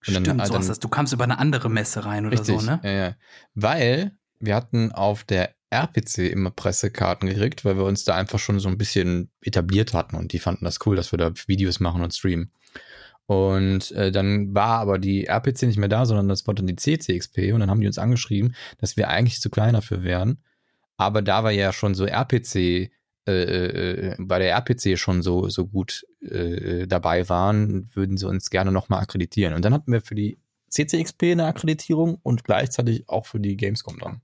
Und 0.07 0.13
dann- 0.15 0.25
Stimmt, 0.25 0.41
ah, 0.41 0.45
so 0.45 0.53
dann-. 0.53 0.79
Du 0.79 0.87
kamst 0.89 1.13
über 1.13 1.23
eine 1.23 1.39
andere 1.39 1.69
Messe 1.69 2.05
rein 2.05 2.25
oder 2.25 2.39
Richtig, 2.39 2.59
so, 2.59 2.65
ne? 2.65 2.79
ja, 2.83 2.91
ja. 2.91 3.15
Weil 3.53 4.11
wir 4.39 4.55
hatten 4.55 4.91
auf 4.91 5.23
der 5.23 5.55
RPC 5.69 6.29
immer 6.29 6.51
Pressekarten 6.51 7.27
gekriegt, 7.29 7.65
weil 7.65 7.77
wir 7.77 7.85
uns 7.85 8.03
da 8.03 8.15
einfach 8.15 8.37
schon 8.39 8.59
so 8.59 8.69
ein 8.69 8.77
bisschen 8.77 9.31
etabliert 9.41 9.93
hatten 9.93 10.15
und 10.15 10.33
die 10.33 10.39
fanden 10.39 10.65
das 10.65 10.79
cool, 10.85 10.95
dass 10.95 11.11
wir 11.11 11.17
da 11.17 11.31
Videos 11.47 11.79
machen 11.79 12.01
und 12.03 12.13
streamen. 12.13 12.51
Und 13.25 13.91
äh, 13.91 14.11
dann 14.11 14.53
war 14.53 14.79
aber 14.79 14.99
die 14.99 15.25
RPC 15.27 15.63
nicht 15.63 15.77
mehr 15.77 15.87
da, 15.89 16.05
sondern 16.05 16.27
das 16.27 16.45
war 16.45 16.53
dann 16.53 16.67
die 16.67 16.75
CCXP 16.75 17.53
und 17.53 17.61
dann 17.61 17.69
haben 17.69 17.79
die 17.79 17.87
uns 17.87 17.97
angeschrieben, 17.97 18.53
dass 18.79 18.97
wir 18.97 19.07
eigentlich 19.07 19.39
zu 19.39 19.49
klein 19.49 19.73
dafür 19.73 20.03
wären. 20.03 20.43
Aber 20.97 21.21
da 21.21 21.43
wir 21.43 21.51
ja 21.51 21.71
schon 21.71 21.95
so 21.95 22.05
RPC, 22.05 22.91
äh, 23.27 23.31
äh, 24.11 24.15
bei 24.19 24.39
der 24.39 24.51
RPC 24.51 24.97
schon 24.97 25.21
so, 25.21 25.47
so 25.49 25.65
gut 25.67 26.05
äh, 26.21 26.87
dabei 26.87 27.29
waren, 27.29 27.89
würden 27.93 28.17
sie 28.17 28.27
uns 28.27 28.49
gerne 28.49 28.71
nochmal 28.71 29.01
akkreditieren. 29.01 29.53
Und 29.53 29.63
dann 29.63 29.73
hatten 29.73 29.91
wir 29.91 30.01
für 30.01 30.15
die 30.15 30.37
CCXP 30.69 31.23
eine 31.33 31.45
Akkreditierung 31.45 32.17
und 32.23 32.43
gleichzeitig 32.43 33.07
auch 33.07 33.25
für 33.25 33.39
die 33.39 33.55
Gamescom 33.55 33.99
dann. 33.99 34.21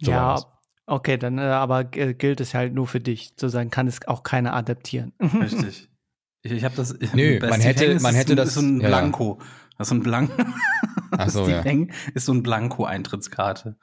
So 0.00 0.10
ja. 0.10 0.38
Okay, 0.86 1.16
dann 1.18 1.38
äh, 1.38 1.42
aber 1.42 1.84
gilt 1.84 2.40
es 2.40 2.52
halt 2.54 2.74
nur 2.74 2.86
für 2.88 2.98
dich. 3.00 3.28
Sozusagen 3.36 3.70
kann 3.70 3.86
es 3.86 4.06
auch 4.08 4.22
keiner 4.24 4.54
adaptieren. 4.54 5.12
Richtig. 5.20 5.88
Ich, 6.42 6.52
ich 6.52 6.64
habe 6.64 6.74
das. 6.74 6.94
Nö, 7.14 7.38
man 7.40 7.60
hätte- 7.60 7.84
ist 7.84 8.02
man 8.02 8.12
es 8.14 8.20
hätte 8.20 8.34
das- 8.34 8.48
Ist 8.48 8.54
so 8.54 8.60
ein 8.62 8.76
ja, 8.80 8.88
ja. 8.88 8.88
Blanko. 8.88 9.38
Das 9.78 9.86
ist 9.86 9.88
so 9.90 9.94
ein 9.94 10.02
Blanko. 10.02 10.34
Ach 11.12 11.28
so, 11.30 11.48
ja. 11.48 11.62
Ist 12.14 12.26
so 12.26 12.32
ein 12.32 12.42
Blanko-Eintrittskarte. 12.42 13.76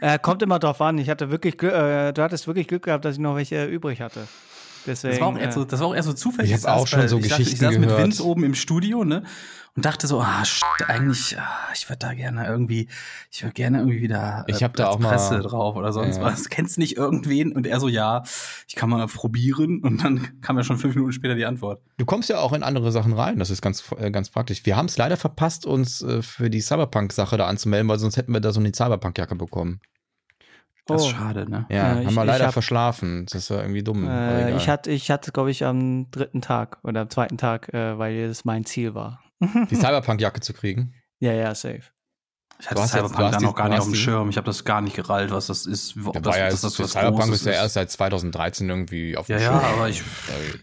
Äh, 0.00 0.18
kommt 0.18 0.42
immer 0.42 0.58
drauf 0.58 0.80
an. 0.80 0.98
Ich 0.98 1.08
hatte 1.08 1.30
wirklich 1.30 1.58
Glück, 1.58 1.72
äh, 1.72 2.12
du 2.12 2.22
hattest 2.22 2.46
wirklich 2.46 2.68
Glück 2.68 2.84
gehabt, 2.84 3.04
dass 3.04 3.14
ich 3.14 3.20
noch 3.20 3.36
welche 3.36 3.64
übrig 3.64 4.00
hatte. 4.00 4.26
Deswegen, 4.86 5.12
Das 5.12 5.20
war, 5.20 5.28
auch 5.28 5.38
eher 5.38 5.52
so, 5.52 5.62
äh, 5.62 5.66
das 5.66 5.80
war 5.80 5.86
auch 5.88 5.94
eher 5.94 6.02
so 6.02 6.12
zufällig. 6.12 6.52
Ich 6.52 6.64
hab 6.64 6.76
auch 6.76 6.86
saß 6.86 6.90
schon 6.90 7.08
so 7.08 7.18
ich 7.18 7.28
saß, 7.28 7.38
Geschichten 7.38 7.54
Ich 7.54 7.60
saß 7.60 7.78
mit 7.78 7.88
gehört. 7.88 8.02
Vince 8.02 8.24
oben 8.24 8.44
im 8.44 8.54
Studio, 8.54 9.04
ne? 9.04 9.22
Und 9.76 9.84
dachte 9.84 10.06
so, 10.06 10.20
ah, 10.22 10.42
shit, 10.44 10.64
eigentlich, 10.88 11.38
ah, 11.38 11.68
ich 11.74 11.86
würde 11.90 11.98
da 11.98 12.14
gerne 12.14 12.46
irgendwie, 12.46 12.88
ich 13.30 13.42
würde 13.42 13.52
gerne 13.52 13.78
irgendwie 13.80 14.00
wieder 14.00 14.44
äh, 14.48 14.50
Ich 14.50 14.62
hab 14.64 14.74
da 14.74 14.88
auch 14.88 14.98
mal- 14.98 15.10
Presse 15.10 15.40
drauf 15.40 15.76
oder 15.76 15.92
sonst 15.92 16.16
Ja. 16.16 16.22
was. 16.24 16.48
Kennst 16.48 16.76
du 16.76 16.80
nicht 16.80 16.96
irgendwen? 16.96 17.52
Und 17.52 17.66
er 17.66 17.78
so, 17.78 17.86
ja, 17.88 18.22
ich 18.66 18.74
kann 18.74 18.88
mal 18.88 19.06
probieren. 19.06 19.80
Und 19.82 20.02
dann 20.02 20.40
kam 20.40 20.56
ja 20.56 20.64
schon 20.64 20.78
fünf 20.78 20.94
Minuten 20.94 21.12
später 21.12 21.34
die 21.34 21.44
Antwort. 21.44 21.82
Du 21.98 22.06
kommst 22.06 22.30
ja 22.30 22.38
auch 22.38 22.54
in 22.54 22.62
andere 22.62 22.90
Sachen 22.90 23.12
rein. 23.12 23.38
Das 23.38 23.50
ist 23.50 23.60
ganz, 23.60 23.84
äh, 23.98 24.10
ganz 24.10 24.30
praktisch. 24.30 24.64
Wir 24.64 24.76
haben 24.78 24.86
es 24.86 24.96
leider 24.96 25.18
verpasst, 25.18 25.66
uns 25.66 26.00
äh, 26.00 26.22
für 26.22 26.48
die 26.48 26.62
Cyberpunk-Sache 26.62 27.36
da 27.36 27.46
anzumelden, 27.46 27.86
weil 27.88 27.98
sonst 27.98 28.16
hätten 28.16 28.32
wir 28.32 28.40
da 28.40 28.52
so 28.52 28.60
eine 28.60 28.72
Cyberpunk-Jacke 28.74 29.36
bekommen. 29.36 29.80
Das 30.86 31.02
ist 31.02 31.08
Oh. 31.08 31.16
schade, 31.18 31.50
ne? 31.50 31.66
Ja, 31.68 31.96
Äh, 31.96 32.00
ich- 32.00 32.06
haben 32.06 32.14
wir 32.14 32.22
ich 32.22 32.26
leider 32.28 32.46
hab- 32.46 32.52
verschlafen. 32.54 33.26
Das 33.30 33.50
war 33.50 33.60
irgendwie 33.60 33.82
dumm. 33.82 34.08
äh, 34.08 34.56
ich 34.56 34.68
hatte, 34.70 34.90
ich 34.90 35.10
hatte, 35.10 35.32
glaube 35.32 35.50
ich, 35.50 35.64
am 35.66 36.10
dritten 36.12 36.40
Tag 36.40 36.78
oder 36.82 37.02
am 37.02 37.10
zweiten 37.10 37.36
Tag, 37.36 37.74
äh, 37.74 37.98
weil 37.98 38.28
das 38.28 38.44
mein 38.46 38.64
Ziel 38.64 38.94
war. 38.94 39.20
Die 39.40 39.74
Cyberpunk-Jacke 39.76 40.40
zu 40.40 40.52
kriegen. 40.52 40.94
Ja, 41.20 41.32
ja, 41.32 41.54
safe. 41.54 41.82
Ich 42.58 42.66
hatte 42.66 42.76
Du 42.76 42.80
hast 42.80 42.94
jetzt- 42.94 43.02
Cyberpunk 43.08 43.18
du 43.18 43.24
hast 43.24 43.32
da 43.34 43.38
die- 43.38 43.44
noch 43.44 43.54
gar 43.54 43.68
nicht 43.68 43.78
auf 43.80 43.84
dem 43.84 43.94
Schirm. 43.94 44.30
Ich 44.30 44.36
habe 44.38 44.46
das 44.46 44.64
gar 44.64 44.80
nicht 44.80 44.96
gerallt, 44.96 45.30
was 45.30 45.48
das 45.48 45.66
ist. 45.66 45.94
Ob 46.04 46.14
Der 46.14 46.22
das, 46.22 46.32
war 46.32 46.38
ja, 46.38 46.48
dass 46.50 46.62
das, 46.62 46.72
das 46.76 46.80
was 46.80 46.92
Cyberpunk 46.92 47.32
ist 47.34 47.44
ja 47.44 47.52
erst 47.52 47.74
seit 47.74 47.90
2013 47.90 48.68
irgendwie 48.68 49.16
auf 49.16 49.26
dem 49.26 49.36
Ja, 49.38 49.42
ja, 49.42 49.60
Schirm. 49.60 49.74
aber 49.74 49.88
ich, 49.90 50.02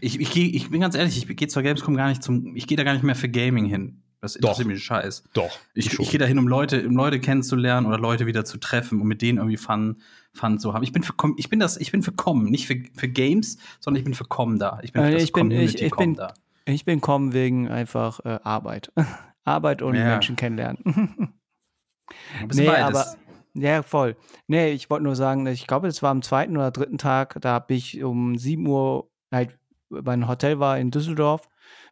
ich, 0.00 0.20
ich, 0.20 0.30
geh, 0.32 0.46
ich 0.46 0.70
bin 0.70 0.80
ganz 0.80 0.96
ehrlich, 0.96 1.16
ich 1.16 1.36
gehe 1.36 1.46
zur 1.48 1.62
Gamescom 1.62 1.94
gar 1.96 2.08
nicht 2.08 2.22
zum, 2.22 2.56
ich 2.56 2.66
gehe 2.66 2.76
da 2.76 2.82
gar 2.82 2.94
nicht 2.94 3.04
mehr 3.04 3.14
für 3.14 3.28
Gaming 3.28 3.66
hin. 3.66 4.00
Das 4.20 4.36
interessiert 4.36 4.66
Doch. 4.66 4.72
mich 4.72 4.82
Scheiß. 4.82 5.22
Doch. 5.34 5.58
Ich, 5.74 5.98
ich 6.00 6.10
gehe 6.10 6.18
da 6.18 6.24
hin, 6.24 6.38
um 6.38 6.48
Leute, 6.48 6.84
um 6.88 6.96
Leute 6.96 7.20
kennenzulernen 7.20 7.86
oder 7.86 7.98
Leute 7.98 8.24
wieder 8.26 8.44
zu 8.46 8.56
treffen 8.56 9.00
und 9.02 9.06
mit 9.06 9.20
denen 9.20 9.36
irgendwie 9.38 9.58
Fun, 9.58 10.00
Fun 10.32 10.58
zu 10.58 10.72
haben. 10.72 10.82
Ich 10.82 10.92
bin 10.92 11.02
für, 11.02 11.12
Com- 11.12 11.34
ich 11.36 11.50
bin 11.50 11.60
das, 11.60 11.76
ich 11.76 11.92
bin 11.92 12.02
für 12.02 12.12
Com, 12.12 12.44
nicht 12.44 12.66
für, 12.66 12.76
für 12.96 13.06
Games, 13.06 13.58
sondern 13.80 13.98
ich 14.00 14.04
bin 14.04 14.14
für 14.14 14.24
Com 14.24 14.58
da. 14.58 14.80
Ich 14.82 14.92
bin 14.92 15.02
für 15.02 15.08
Äh, 15.10 15.12
das 15.12 15.22
ich 15.24 15.32
bin- 15.32 15.50
ich- 15.50 15.56
Community 15.58 15.84
ich 15.84 15.90
Com 15.92 15.98
bin- 16.06 16.14
da. 16.14 16.34
Ich 16.66 16.84
bin 16.84 17.00
kommen 17.00 17.32
wegen 17.32 17.68
einfach 17.68 18.20
äh, 18.24 18.38
Arbeit. 18.42 18.92
Arbeit 19.44 19.82
und 19.82 19.94
Ja. 19.94 20.04
Menschen 20.06 20.36
kennenlernen. 20.36 21.34
Nee, 22.52 22.66
beides. 22.66 22.84
aber 22.84 23.06
ja, 23.54 23.82
voll. 23.82 24.16
Nee, 24.46 24.72
ich 24.72 24.90
wollte 24.90 25.04
nur 25.04 25.16
sagen, 25.16 25.46
ich 25.46 25.66
glaube, 25.66 25.88
es 25.88 26.02
war 26.02 26.10
am 26.10 26.20
zweiten 26.20 26.54
oder 26.56 26.70
dritten 26.70 26.98
Tag, 26.98 27.38
da 27.40 27.52
habe 27.54 27.72
ich 27.72 28.02
um 28.04 28.36
7 28.36 28.66
Uhr, 28.66 29.08
halt, 29.32 29.58
mein 29.88 30.28
Hotel 30.28 30.58
war 30.60 30.78
in 30.78 30.90
Düsseldorf, 30.90 31.48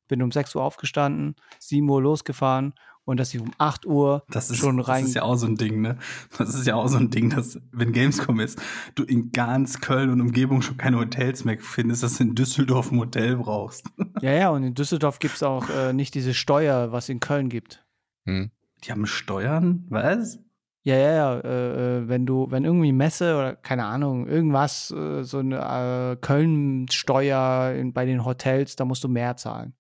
bin 0.08 0.20
um 0.22 0.30
6 0.30 0.54
Uhr 0.54 0.62
aufgestanden, 0.62 1.34
7 1.60 1.88
Uhr 1.88 2.02
losgefahren 2.02 2.74
und 3.04 3.18
dass 3.18 3.34
ich 3.34 3.40
um 3.40 3.50
8 3.58 3.86
Uhr 3.86 4.24
Das 4.30 4.50
ist, 4.50 4.58
schon 4.58 4.76
das 4.78 4.88
rein. 4.88 5.04
ist 5.04 5.14
ja 5.14 5.22
auch 5.22 5.36
so 5.36 5.46
ein 5.46 5.56
Ding, 5.56 5.80
ne? 5.80 5.98
Das 6.38 6.54
ist 6.54 6.66
ja 6.66 6.76
auch 6.76 6.88
so 6.88 6.98
ein 6.98 7.10
Ding, 7.10 7.30
dass, 7.30 7.60
wenn 7.72 7.92
Gamescom 7.92 8.40
ist, 8.40 8.60
du 8.94 9.04
in 9.04 9.32
ganz 9.32 9.80
Köln 9.80 10.10
und 10.10 10.20
Umgebung 10.20 10.62
schon 10.62 10.76
keine 10.76 10.98
Hotels 10.98 11.44
mehr 11.44 11.58
findest, 11.60 12.02
dass 12.02 12.18
du 12.18 12.24
in 12.24 12.34
Düsseldorf 12.34 12.90
ein 12.92 12.98
Hotel 12.98 13.36
brauchst. 13.36 13.86
ja, 14.20 14.32
ja, 14.32 14.50
und 14.50 14.62
in 14.62 14.74
Düsseldorf 14.74 15.18
gibt 15.18 15.34
es 15.34 15.42
auch 15.42 15.68
äh, 15.68 15.92
nicht 15.92 16.14
diese 16.14 16.34
Steuer, 16.34 16.92
was 16.92 17.08
in 17.08 17.20
Köln 17.20 17.48
gibt. 17.48 17.84
Hm. 18.26 18.50
Die 18.84 18.90
haben 18.90 19.06
Steuern? 19.06 19.86
Was? 19.90 20.38
Ja, 20.84 20.96
ja, 20.96 21.12
ja. 21.12 21.40
Äh, 21.40 21.98
äh, 21.98 22.08
wenn 22.08 22.26
du, 22.26 22.48
wenn 22.50 22.64
irgendwie 22.64 22.92
Messe 22.92 23.36
oder 23.36 23.54
keine 23.54 23.84
Ahnung, 23.84 24.26
irgendwas, 24.26 24.90
äh, 24.90 25.22
so 25.22 25.38
eine 25.38 26.14
äh, 26.14 26.16
Köln-Steuer 26.16 27.74
bei 27.92 28.04
den 28.04 28.24
Hotels, 28.24 28.76
da 28.76 28.84
musst 28.84 29.04
du 29.04 29.08
mehr 29.08 29.36
zahlen. 29.36 29.74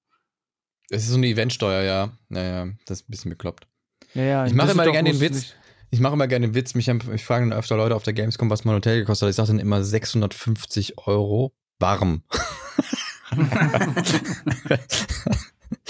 Es 0.94 1.04
ist 1.04 1.08
so 1.10 1.16
eine 1.16 1.26
Eventsteuer, 1.26 1.82
ja. 1.82 2.12
Naja, 2.28 2.66
das 2.86 3.00
ist 3.00 3.08
ein 3.08 3.10
bisschen 3.10 3.30
bekloppt. 3.30 3.66
Ja, 4.14 4.22
ja, 4.22 4.46
Ich 4.46 4.52
mache 4.52 4.72
immer 4.72 4.84
gerne 4.90 5.10
den 5.10 5.20
Witz. 5.20 5.34
nicht- 5.34 5.56
Ich 5.90 6.00
mache 6.00 6.12
immer 6.12 6.26
gerne 6.28 6.48
den 6.48 6.54
Witz. 6.54 6.74
Mich, 6.74 6.86
ich 6.88 7.24
frage 7.24 7.48
dann 7.48 7.58
öfter 7.58 7.76
Leute 7.76 7.94
auf 7.94 8.02
der 8.02 8.12
Gamescom, 8.12 8.50
was 8.50 8.64
mein 8.64 8.74
Hotel 8.74 8.98
gekostet 9.00 9.26
hat. 9.26 9.30
Ich 9.30 9.36
sage 9.36 9.48
dann 9.48 9.58
immer 9.58 9.82
650 9.82 10.98
Euro 10.98 11.54
warm. 11.78 12.22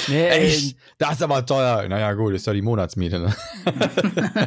Nee, 0.08 0.28
Echt? 0.28 0.76
Das 1.02 1.12
ist 1.14 1.22
aber 1.22 1.44
teuer. 1.44 1.88
Naja, 1.88 2.12
gut, 2.14 2.32
ist 2.34 2.46
ja 2.46 2.52
die 2.52 2.62
Monatsmiete. 2.62 3.18
Ne? 3.18 3.34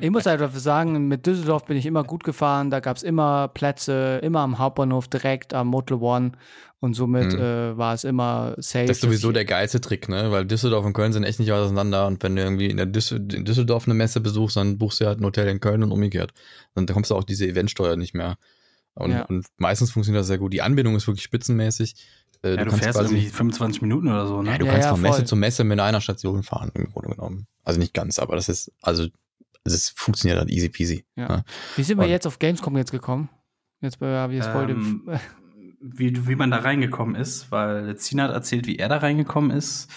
Ich 0.00 0.10
muss 0.10 0.26
halt 0.26 0.40
dafür 0.40 0.58
sagen, 0.60 1.06
mit 1.08 1.26
Düsseldorf 1.26 1.64
bin 1.66 1.76
ich 1.76 1.86
immer 1.86 2.02
gut 2.02 2.24
gefahren. 2.24 2.70
Da 2.70 2.80
gab 2.80 2.96
es 2.96 3.02
immer 3.02 3.48
Plätze, 3.48 4.18
immer 4.22 4.40
am 4.40 4.58
Hauptbahnhof, 4.58 5.06
direkt 5.08 5.54
am 5.54 5.68
Motel 5.68 5.98
One. 5.98 6.32
Und 6.80 6.94
somit 6.94 7.32
Hm. 7.32 7.40
äh, 7.40 7.78
war 7.78 7.94
es 7.94 8.02
immer 8.02 8.54
safe. 8.58 8.86
Das 8.86 8.96
ist 8.96 9.02
sowieso 9.02 9.30
der 9.30 9.44
geilste 9.44 9.80
Trick, 9.80 10.08
ne? 10.08 10.32
Weil 10.32 10.44
Düsseldorf 10.46 10.84
und 10.84 10.94
Köln 10.94 11.12
sind 11.12 11.22
echt 11.22 11.38
nicht 11.38 11.50
weit 11.50 11.58
auseinander. 11.58 12.06
Und 12.08 12.22
wenn 12.24 12.34
du 12.34 12.42
irgendwie 12.42 12.66
in, 12.66 12.76
der 12.78 12.86
Düssel 12.86 13.18
in 13.32 13.44
Düsseldorf 13.44 13.84
eine 13.86 13.94
Messe 13.94 14.20
besuchst, 14.20 14.56
dann 14.56 14.78
buchst 14.78 15.00
du 15.00 15.06
halt 15.06 15.20
ein 15.20 15.24
Hotel 15.24 15.46
in 15.48 15.60
Köln 15.60 15.82
und 15.84 15.92
umgekehrt. 15.92 16.32
Und 16.74 16.90
da 16.90 16.94
kommst 16.94 17.10
du 17.12 17.14
auch 17.14 17.24
diese 17.24 17.46
Eventsteuer 17.46 17.94
nicht 17.96 18.14
mehr. 18.14 18.36
Und, 18.94 19.12
Ja. 19.12 19.22
und 19.26 19.46
meistens 19.58 19.92
funktioniert 19.92 20.20
das 20.22 20.26
sehr 20.26 20.38
gut. 20.38 20.52
Die 20.52 20.62
Anbindung 20.62 20.96
ist 20.96 21.06
wirklich 21.06 21.22
spitzenmäßig. 21.22 21.94
Äh, 22.42 22.56
Ja, 22.56 22.64
du, 22.64 22.72
fährst 22.72 22.98
irgendwie 22.98 23.28
25 23.28 23.82
Minuten 23.82 24.08
oder 24.08 24.26
so, 24.26 24.42
ne? 24.42 24.50
Ja, 24.52 24.58
du 24.58 24.66
Ja, 24.66 24.72
kannst 24.72 24.86
ja, 24.86 24.92
von 24.92 25.00
Messe 25.00 25.16
voll. 25.18 25.24
zu 25.26 25.36
Messe 25.36 25.64
mit 25.64 25.78
einer 25.80 26.00
Station 26.00 26.42
fahren, 26.42 26.70
im 26.74 26.90
Grunde 26.92 27.10
genommen. 27.14 27.46
Also 27.64 27.78
nicht 27.80 27.94
ganz, 27.94 28.18
aber 28.18 28.36
das 28.36 28.48
ist, 28.48 28.72
also, 28.82 29.06
es 29.64 29.74
ist, 29.74 29.98
funktioniert 29.98 30.38
halt 30.38 30.50
easy 30.50 30.68
peasy. 30.68 31.04
Ja. 31.16 31.28
ne? 31.28 31.44
Wie 31.76 31.82
sind 31.82 31.98
wir 31.98 32.04
Und- 32.04 32.10
jetzt 32.10 32.26
auf 32.26 32.38
Gamescom 32.38 32.76
jetzt 32.76 32.90
gekommen? 32.90 33.28
Jetzt 33.80 33.98
ich 34.00 34.38
jetzt 34.38 34.48
voll 34.48 34.70
Ähm, 34.70 35.08
wie, 35.80 36.26
wie 36.28 36.36
man 36.36 36.50
da 36.50 36.58
reingekommen 36.58 37.14
ist, 37.16 37.50
weil 37.50 37.96
Zina 37.96 38.24
hat 38.24 38.32
erzählt, 38.32 38.66
wie 38.66 38.76
er 38.76 38.88
da 38.88 38.98
reingekommen 38.98 39.50
ist. 39.50 39.88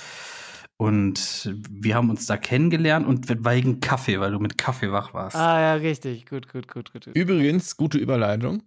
Und 0.78 1.56
wir 1.70 1.96
haben 1.96 2.10
uns 2.10 2.26
da 2.26 2.36
kennengelernt 2.36 3.08
und 3.08 3.30
wegen 3.30 3.80
Kaffee, 3.80 4.20
weil 4.20 4.32
du 4.32 4.40
mit 4.40 4.58
Kaffee 4.58 4.92
wach 4.92 5.14
warst. 5.14 5.36
Ah, 5.38 5.62
ja, 5.62 5.74
richtig. 5.76 6.26
Gut, 6.26 6.52
gut, 6.52 6.68
gut, 6.68 6.92
gut. 6.92 7.06
gut. 7.06 7.16
Übrigens, 7.16 7.78
gute 7.78 7.98
Überleitung. 7.98 8.64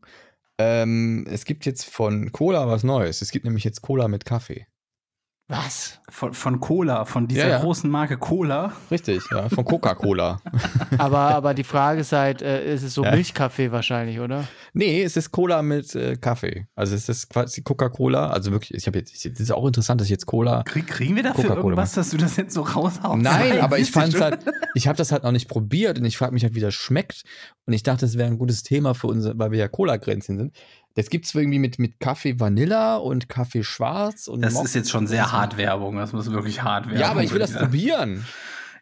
Ähm, 0.58 1.26
es 1.30 1.44
gibt 1.44 1.66
jetzt 1.66 1.84
von 1.84 2.32
Cola 2.32 2.66
was 2.68 2.82
Neues. 2.82 3.22
Es 3.22 3.30
gibt 3.30 3.44
nämlich 3.44 3.64
jetzt 3.64 3.80
Cola 3.82 4.08
mit 4.08 4.24
Kaffee. 4.24 4.66
Was? 5.50 5.98
Von, 6.10 6.34
von 6.34 6.60
Cola, 6.60 7.06
von 7.06 7.26
dieser 7.26 7.44
Ja, 7.44 7.48
ja. 7.48 7.58
großen 7.60 7.88
Marke 7.90 8.18
Cola. 8.18 8.72
Richtig, 8.90 9.22
ja, 9.30 9.48
von 9.48 9.64
Coca-Cola. 9.64 10.40
Aber, 10.98 11.18
aber 11.34 11.54
die 11.54 11.64
Frage 11.64 12.00
ist 12.00 12.12
halt, 12.12 12.42
äh, 12.42 12.74
ist 12.74 12.82
es 12.82 12.92
so 12.94 13.02
Ja. 13.04 13.12
Milchkaffee 13.12 13.70
wahrscheinlich, 13.72 14.20
oder? 14.20 14.46
nee, 14.74 15.02
es 15.02 15.16
ist 15.16 15.30
Cola 15.32 15.62
mit 15.62 15.94
äh, 15.94 16.16
Kaffee. 16.16 16.66
Also 16.74 16.94
es 16.94 17.08
ist 17.08 17.30
quasi 17.30 17.62
Coca-Cola. 17.62 18.28
Also 18.30 18.50
wirklich, 18.52 18.74
ich 18.74 18.86
habe 18.86 18.98
jetzt, 18.98 19.12
das 19.24 19.40
ist 19.40 19.50
auch 19.52 19.66
interessant, 19.66 20.00
dass 20.00 20.06
ich 20.06 20.10
jetzt 20.10 20.26
Cola 20.26 20.62
Krieg, 20.64 20.86
kriegen 20.86 21.16
wir 21.16 21.22
dafür 21.22 21.56
irgendwas, 21.56 21.92
dass 21.92 22.10
du 22.10 22.16
das 22.18 22.36
jetzt 22.36 22.52
so 22.52 22.62
raushaust? 22.62 23.22
Nein, 23.22 23.60
aber 23.60 23.78
ich 23.78 23.90
fand 23.90 24.20
halt, 24.20 24.40
ich 24.74 24.86
habe 24.86 24.96
das 24.98 25.12
halt 25.12 25.22
noch 25.24 25.32
nicht 25.32 25.48
probiert 25.48 25.98
und 25.98 26.04
ich 26.04 26.18
frage 26.18 26.32
mich 26.32 26.42
halt, 26.42 26.54
wie 26.54 26.60
das 26.60 26.74
schmeckt. 26.74 27.22
Und 27.66 27.72
ich 27.74 27.82
dachte, 27.82 28.00
das 28.06 28.16
wäre 28.18 28.28
ein 28.28 28.38
gutes 28.38 28.62
Thema 28.62 28.94
für 28.94 29.06
uns, 29.08 29.26
weil 29.34 29.50
wir 29.50 29.58
ja 29.58 29.68
Cola-Grenzchen 29.68 30.36
sind. 30.38 30.56
Das 30.98 31.10
gibt's 31.10 31.32
irgendwie 31.32 31.60
mit, 31.60 31.78
mit 31.78 32.00
Kaffee 32.00 32.40
Vanilla 32.40 32.96
und 32.96 33.28
Kaffee 33.28 33.62
Schwarz 33.62 34.26
und 34.26 34.42
Das 34.42 34.54
Mo- 34.54 34.64
ist 34.64 34.74
jetzt 34.74 34.90
schon 34.90 35.06
sehr 35.06 35.30
hart 35.30 35.56
Werbung. 35.56 35.96
Das 35.96 36.12
muss 36.12 36.28
wirklich 36.32 36.62
hart 36.64 36.86
werden. 36.88 36.98
Ja, 36.98 37.10
aber 37.10 37.22
ich 37.22 37.32
will 37.32 37.38
das 37.38 37.52
Ja. 37.52 37.60
probieren. 37.60 38.24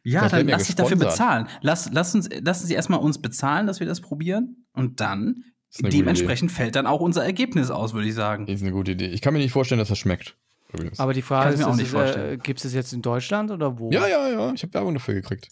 Ja, 0.03 0.21
Vielleicht 0.21 0.35
dann 0.35 0.49
lass 0.49 0.65
dich 0.65 0.77
dafür 0.77 0.97
bezahlen. 0.97 1.47
Lass, 1.61 1.91
lass 1.93 2.15
uns, 2.15 2.29
lassen 2.41 2.67
Sie 2.67 2.73
erstmal 2.75 3.01
uns 3.01 3.21
bezahlen, 3.21 3.67
dass 3.67 3.81
wir 3.81 3.87
das 3.87 4.01
probieren. 4.01 4.65
Und 4.73 5.01
dann, 5.01 5.45
dementsprechend 5.79 6.53
fällt 6.53 6.75
dann 6.77 6.87
auch 6.87 7.01
unser 7.01 7.23
Ergebnis 7.23 7.71
aus, 7.71 7.93
würde 7.93 8.09
ich 8.09 8.15
sagen. 8.15 8.47
Ist 8.47 8.63
eine 8.63 8.73
gute 8.73 8.93
Idee. 8.93 9.09
Ich 9.09 9.21
kann 9.21 9.35
mir 9.35 9.41
nicht 9.41 9.53
vorstellen, 9.53 9.79
dass 9.79 9.89
das 9.89 9.99
schmeckt. 9.99 10.37
Übrigens. 10.73 10.99
Aber 10.99 11.13
die 11.13 11.21
Kann 11.21 11.27
Frage 11.29 11.49
ich 11.51 11.55
ist, 11.55 11.61
mir 11.61 11.67
auch 11.67 11.71
ist 11.73 11.77
nicht 11.77 11.87
es, 11.89 11.93
vorstellen. 11.93 12.33
äh, 12.35 12.37
gibt 12.39 12.65
es 12.65 12.73
jetzt 12.73 12.93
in 12.95 13.03
Deutschland 13.03 13.51
oder 13.51 13.79
wo? 13.79 13.91
ja, 13.91 14.07
ja, 14.09 14.29
ja. 14.31 14.53
Ich 14.55 14.63
habe 14.63 14.73
Werbung 14.73 14.95
dafür 14.95 15.13
gekriegt. 15.15 15.49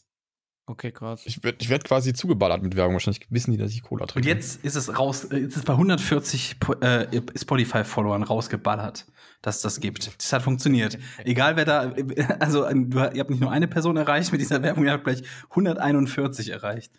Okay, 0.66 0.92
krass. 0.92 1.22
Ich 1.26 1.42
werde 1.44 1.58
ich 1.60 1.68
werd 1.68 1.84
quasi 1.84 2.14
zugeballert 2.14 2.62
mit 2.62 2.74
Werbung. 2.74 2.94
Wahrscheinlich 2.94 3.26
wissen 3.28 3.50
die, 3.52 3.58
dass 3.58 3.72
ich 3.72 3.82
Cola 3.82 4.02
Und 4.04 4.10
trinke. 4.10 4.28
jetzt 4.28 4.64
ist 4.64 4.76
es 4.76 4.98
raus, 4.98 5.24
äh, 5.24 5.36
jetzt 5.38 5.56
ist 5.56 5.66
bei 5.66 5.74
140 5.74 6.58
Po- 6.58 6.72
äh, 6.80 7.06
Spotify-Followern 7.36 8.22
rausgeballert, 8.22 9.04
dass 9.42 9.60
das 9.60 9.80
gibt. 9.80 10.16
Das 10.18 10.32
hat 10.32 10.40
funktioniert. 10.42 10.98
Egal 11.24 11.56
wer 11.56 11.66
da, 11.66 11.92
also 12.40 12.64
äh, 12.64 12.72
du, 12.74 12.96
ihr 12.98 13.20
habt 13.20 13.28
nicht 13.30 13.40
nur 13.40 13.50
eine 13.52 13.68
Person 13.68 13.98
erreicht 13.98 14.32
mit 14.32 14.40
dieser 14.40 14.62
Werbung, 14.62 14.84
ihr 14.86 14.92
habt 14.92 15.04
gleich 15.04 15.22
141 15.50 16.48
erreicht. 16.50 16.92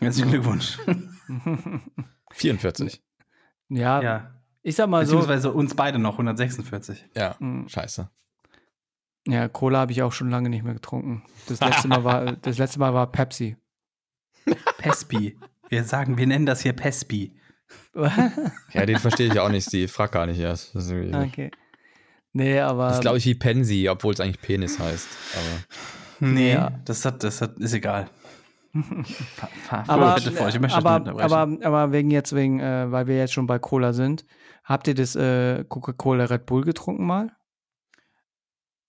Herzlichen 0.00 0.30
Glückwunsch. 0.30 0.78
44. 2.32 3.02
Ja, 3.68 4.02
ja. 4.02 4.30
ich 4.62 4.74
sag 4.76 4.88
mal 4.88 5.04
so, 5.04 5.16
Beziehungsweise 5.16 5.52
uns 5.52 5.74
beide 5.74 5.98
noch 5.98 6.12
146. 6.14 7.06
Ja, 7.14 7.36
Mhm. 7.38 7.68
scheiße. 7.68 8.08
Ja, 9.26 9.48
Cola 9.48 9.80
habe 9.80 9.92
ich 9.92 10.02
auch 10.02 10.12
schon 10.12 10.30
lange 10.30 10.48
nicht 10.48 10.64
mehr 10.64 10.74
getrunken. 10.74 11.22
Das 11.48 11.60
letzte 11.60 11.88
Mal 11.88 12.04
war, 12.04 12.32
das 12.42 12.58
letzte 12.58 12.78
Mal 12.78 12.94
war 12.94 13.10
Pepsi. 13.10 13.56
Pespi. 14.78 15.38
Wir 15.68 15.84
sagen, 15.84 16.16
wir 16.18 16.26
nennen 16.26 16.46
das 16.46 16.60
hier 16.62 16.72
Pespi. 16.72 17.36
Ja, 18.72 18.84
den 18.86 18.98
verstehe 18.98 19.28
ich 19.32 19.38
auch 19.38 19.48
nicht, 19.48 19.66
Steve. 19.68 19.86
Frag 19.88 20.10
gar 20.12 20.26
nicht 20.26 20.38
erst. 20.40 20.74
Das 20.74 20.86
ist, 20.86 20.90
irgendwie- 20.92 21.16
okay. 21.16 21.50
Nee, 22.32 22.58
aber. 22.60 22.86
das 22.88 22.96
ist 22.96 23.00
glaube 23.02 23.18
ich, 23.18 23.26
wie 23.26 23.34
Pensi, 23.34 23.88
obwohl 23.88 24.12
es 24.14 24.20
eigentlich 24.20 24.40
Penis 24.40 24.78
heißt. 24.78 25.06
Aber 25.36 26.28
Nee, 26.32 26.52
Ja. 26.54 26.72
das, 26.84 27.04
hat, 27.04 27.22
das 27.24 27.40
hat, 27.40 27.58
ist 27.58 27.72
egal. 27.72 28.08
Aber, 29.86 30.14
bitte 30.14 30.30
vor, 30.32 30.48
ich 30.48 30.60
möchte 30.60 30.76
aber, 30.78 31.04
aber, 31.20 31.58
aber 31.64 31.92
wegen 31.92 32.10
jetzt, 32.10 32.34
wegen, 32.36 32.60
äh, 32.60 32.90
weil 32.92 33.08
wir 33.08 33.16
jetzt 33.18 33.32
schon 33.32 33.48
bei 33.48 33.58
Cola 33.58 33.92
sind, 33.92 34.24
habt 34.62 34.86
ihr 34.86 34.94
das 34.94 35.16
äh, 35.16 35.64
Coca-Cola 35.68 36.26
Red 36.26 36.46
Bull 36.46 36.62
getrunken 36.64 37.04
mal? 37.04 37.32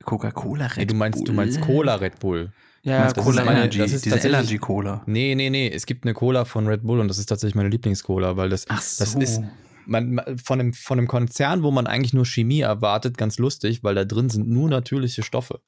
Coca-Cola 0.03 0.67
Red 0.67 0.77
Nee, 0.77 0.85
du 0.85 0.95
meinst, 0.95 1.27
du 1.27 1.33
meinst 1.33 1.61
Cola 1.61 1.95
Red 1.95 2.19
Bull. 2.19 2.51
Ja, 2.83 2.99
meinst 3.01 3.17
das 3.17 3.23
Cola 3.25 3.45
meine- 3.45 3.59
Energy, 3.59 3.77
das 3.79 3.91
ist 3.93 4.05
diese 4.05 4.17
Energy 4.17 4.57
Cola. 4.57 5.03
Nee, 5.05 5.35
nee, 5.35 5.49
nee. 5.49 5.69
Es 5.69 5.85
gibt 5.85 6.05
eine 6.05 6.13
Cola 6.13 6.45
von 6.45 6.67
Red 6.67 6.83
Bull 6.83 6.99
und 6.99 7.07
das 7.07 7.19
ist 7.19 7.27
tatsächlich 7.27 7.55
meine 7.55 7.69
Lieblingscola, 7.69 8.37
weil 8.37 8.49
das, 8.49 8.65
das 8.65 9.15
ist 9.15 9.41
man, 9.85 10.21
von, 10.43 10.59
einem, 10.59 10.73
von 10.73 10.97
einem 10.97 11.07
Konzern, 11.07 11.63
wo 11.63 11.71
man 11.71 11.87
eigentlich 11.87 12.13
nur 12.13 12.25
Chemie 12.25 12.61
erwartet, 12.61 13.17
ganz 13.17 13.37
lustig, 13.37 13.83
weil 13.83 13.95
da 13.95 14.05
drin 14.05 14.29
sind 14.29 14.47
nur 14.47 14.69
natürliche 14.69 15.23
Stoffe. 15.23 15.61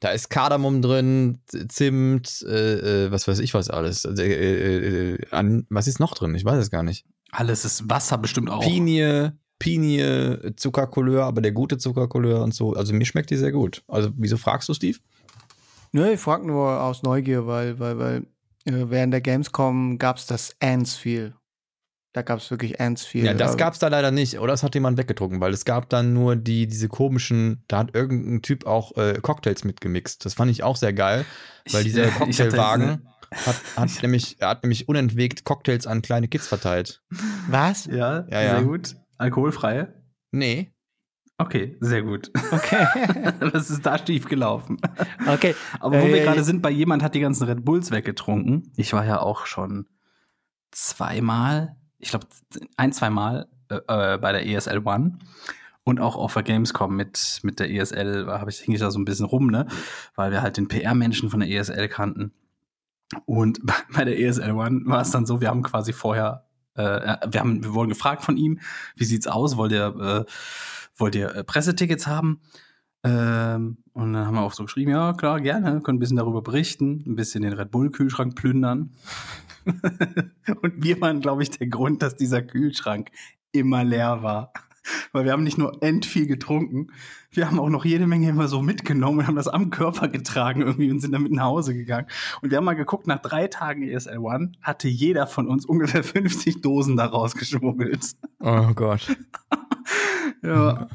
Da 0.00 0.10
ist 0.10 0.28
Kardamom 0.28 0.82
drin, 0.82 1.38
Zimt, 1.68 2.42
äh, 2.46 3.06
äh, 3.06 3.10
was 3.10 3.26
weiß 3.26 3.38
ich 3.38 3.54
was 3.54 3.70
alles. 3.70 4.04
Also, 4.04 4.22
äh, 4.22 4.26
äh, 4.30 5.14
äh, 5.14 5.18
an, 5.30 5.66
was 5.70 5.88
ist 5.88 6.00
noch 6.00 6.14
drin? 6.14 6.34
Ich 6.34 6.44
weiß 6.44 6.58
es 6.58 6.70
gar 6.70 6.82
nicht. 6.82 7.06
Alles 7.32 7.64
ist 7.64 7.88
Wasser 7.88 8.18
bestimmt 8.18 8.50
auch. 8.50 8.60
Pinie, 8.62 9.36
Pinie, 9.58 10.54
Zuckercouleur, 10.56 11.24
aber 11.24 11.40
der 11.40 11.52
gute 11.52 11.78
Zuckercouleur 11.78 12.42
und 12.42 12.54
so. 12.54 12.74
Also 12.74 12.92
mir 12.92 13.04
schmeckt 13.06 13.30
die 13.30 13.36
sehr 13.36 13.52
gut. 13.52 13.82
Also 13.88 14.10
wieso 14.16 14.36
fragst 14.36 14.68
du, 14.68 14.74
Steve? 14.74 14.98
Nö, 15.92 16.12
ich 16.12 16.20
frag 16.20 16.44
nur 16.44 16.82
aus 16.82 17.02
Neugier, 17.02 17.46
weil, 17.46 17.78
weil, 17.78 17.98
weil 17.98 18.16
äh, 18.66 18.90
während 18.90 19.12
der 19.14 19.20
Gamescom 19.22 19.98
gab 19.98 20.18
es 20.18 20.26
das 20.26 20.54
Ants-Feel. 20.60 21.34
Da 22.12 22.22
gab 22.22 22.38
es 22.38 22.50
wirklich 22.50 22.80
Ants-Feel. 22.80 23.24
Ja, 23.24 23.34
das 23.34 23.50
Aber- 23.50 23.56
gab's 23.58 23.78
da 23.78 23.88
leider 23.88 24.10
nicht. 24.10 24.38
Oder 24.40 24.52
es 24.54 24.62
hat 24.62 24.74
jemand 24.74 24.98
weggedruckt, 24.98 25.38
weil 25.40 25.52
es 25.52 25.64
gab 25.64 25.88
dann 25.90 26.12
nur 26.12 26.34
die, 26.36 26.66
diese 26.66 26.88
komischen, 26.88 27.62
da 27.68 27.78
hat 27.78 27.94
irgendein 27.94 28.42
Typ 28.42 28.66
auch 28.66 28.96
äh, 28.96 29.18
Cocktails 29.22 29.64
mitgemixt. 29.64 30.24
Das 30.24 30.34
fand 30.34 30.50
ich 30.50 30.62
auch 30.62 30.76
sehr 30.76 30.92
geil, 30.92 31.24
weil 31.72 31.80
Ich- 31.82 31.92
dieser 31.92 32.04
jetzt 32.06 32.18
Cocktailwagen 32.18 33.06
hat, 33.32 33.56
hat, 33.76 33.90
nämlich, 34.02 34.36
er 34.40 34.48
hat 34.48 34.62
nämlich 34.64 34.88
unentwegt 34.88 35.44
Cocktails 35.44 35.86
an 35.86 36.00
kleine 36.02 36.28
Kids 36.28 36.46
verteilt. 36.46 37.02
Was? 37.48 37.86
Ja, 37.86 38.26
Ja, 38.30 38.42
ja. 38.42 38.50
sehr 38.58 38.62
gut. 38.62 38.96
Alkoholfreie? 39.18 39.94
Nee. 40.30 40.72
Okay, 41.38 41.76
sehr 41.80 42.02
gut. 42.02 42.30
Okay. 42.50 42.86
Was 43.52 43.70
ist 43.70 43.84
da 43.84 43.98
schief 43.98 44.26
gelaufen? 44.26 44.78
okay. 45.26 45.54
Aber 45.80 46.00
wo 46.00 46.06
wir 46.06 46.22
Äh, 46.22 46.24
gerade 46.24 46.42
sind, 46.42 46.62
bei 46.62 46.70
jemand 46.70 47.02
hat 47.02 47.14
die 47.14 47.20
ganzen 47.20 47.44
Red 47.44 47.64
Bulls 47.64 47.90
weggetrunken. 47.90 48.72
Ich 48.76 48.92
war 48.94 49.04
ja 49.04 49.20
auch 49.20 49.44
schon 49.46 49.86
zweimal, 50.70 51.76
ich 51.98 52.10
glaube 52.10 52.26
ein, 52.76 52.92
zweimal 52.92 53.48
äh, 53.68 53.76
äh, 53.76 54.18
bei 54.18 54.32
der 54.32 54.46
ESL 54.46 54.78
One 54.86 55.18
und 55.84 56.00
auch 56.00 56.16
auf 56.16 56.32
der 56.34 56.42
Gamescom 56.42 56.96
mit, 56.96 57.40
mit 57.42 57.60
der 57.60 57.70
ESL 57.70 58.26
habe 58.28 58.50
ich 58.50 58.58
hing 58.60 58.74
ich 58.74 58.80
da 58.80 58.90
so 58.90 58.98
ein 58.98 59.04
bisschen 59.04 59.26
rum, 59.26 59.48
ne? 59.48 59.66
Weil 60.14 60.32
wir 60.32 60.42
halt 60.42 60.56
den 60.56 60.68
PR-Menschen 60.68 61.30
von 61.30 61.40
der 61.40 61.50
ESL 61.50 61.88
kannten. 61.88 62.32
Und 63.24 63.60
bei 63.94 64.04
der 64.04 64.18
ESL 64.18 64.52
One 64.52 64.82
war 64.86 65.02
es 65.02 65.10
dann 65.10 65.26
so, 65.26 65.40
wir 65.40 65.48
haben 65.48 65.62
quasi 65.62 65.92
vorher, 65.92 66.46
äh, 66.76 67.16
wir 67.30 67.40
haben, 67.40 67.62
wir 67.64 67.74
wurden 67.74 67.88
gefragt 67.88 68.22
von 68.22 68.36
ihm, 68.36 68.60
wie 68.96 69.04
sieht's 69.04 69.26
aus? 69.26 69.56
Wollt 69.56 69.72
ihr, 69.72 70.26
äh, 70.26 70.32
wollt 70.96 71.14
ihr 71.14 71.34
äh, 71.34 71.44
Pressetickets 71.44 72.06
haben? 72.06 72.40
Ähm, 73.04 73.78
und 73.92 74.12
dann 74.12 74.26
haben 74.26 74.34
wir 74.34 74.42
auch 74.42 74.52
so 74.52 74.64
geschrieben, 74.64 74.90
ja, 74.90 75.12
klar, 75.12 75.40
gerne, 75.40 75.80
können 75.80 75.96
ein 75.96 76.00
bisschen 76.00 76.16
darüber 76.16 76.42
berichten, 76.42 77.04
ein 77.06 77.16
bisschen 77.16 77.42
den 77.42 77.52
Red 77.52 77.70
Bull-Kühlschrank 77.70 78.34
plündern. 78.34 78.94
und 79.64 80.82
wir 80.82 81.00
waren, 81.00 81.20
glaube 81.20 81.42
ich, 81.42 81.50
der 81.50 81.68
Grund, 81.68 82.02
dass 82.02 82.16
dieser 82.16 82.42
Kühlschrank 82.42 83.10
immer 83.52 83.84
leer 83.84 84.22
war. 84.22 84.52
Weil 85.12 85.24
wir 85.24 85.32
haben 85.32 85.42
nicht 85.44 85.58
nur 85.58 85.82
end 85.82 86.06
viel 86.06 86.26
getrunken, 86.26 86.88
wir 87.30 87.46
haben 87.46 87.58
auch 87.58 87.68
noch 87.68 87.84
jede 87.84 88.06
Menge 88.06 88.28
immer 88.28 88.48
so 88.48 88.62
mitgenommen 88.62 89.18
und 89.20 89.26
haben 89.26 89.36
das 89.36 89.48
am 89.48 89.70
Körper 89.70 90.08
getragen 90.08 90.62
irgendwie 90.62 90.90
und 90.90 91.00
sind 91.00 91.12
damit 91.12 91.32
nach 91.32 91.44
Hause 91.44 91.74
gegangen. 91.74 92.06
Und 92.42 92.50
wir 92.50 92.56
haben 92.58 92.64
mal 92.64 92.74
geguckt, 92.74 93.06
nach 93.06 93.20
drei 93.20 93.46
Tagen 93.48 93.82
ESL 93.82 94.18
One 94.18 94.52
hatte 94.62 94.88
jeder 94.88 95.26
von 95.26 95.48
uns 95.48 95.66
ungefähr 95.66 96.02
50 96.04 96.60
Dosen 96.62 96.96
da 96.96 97.06
rausgeschmuggelt. 97.06 98.12
Oh 98.40 98.72
Gott. 98.74 99.06
Ja. 100.42 100.88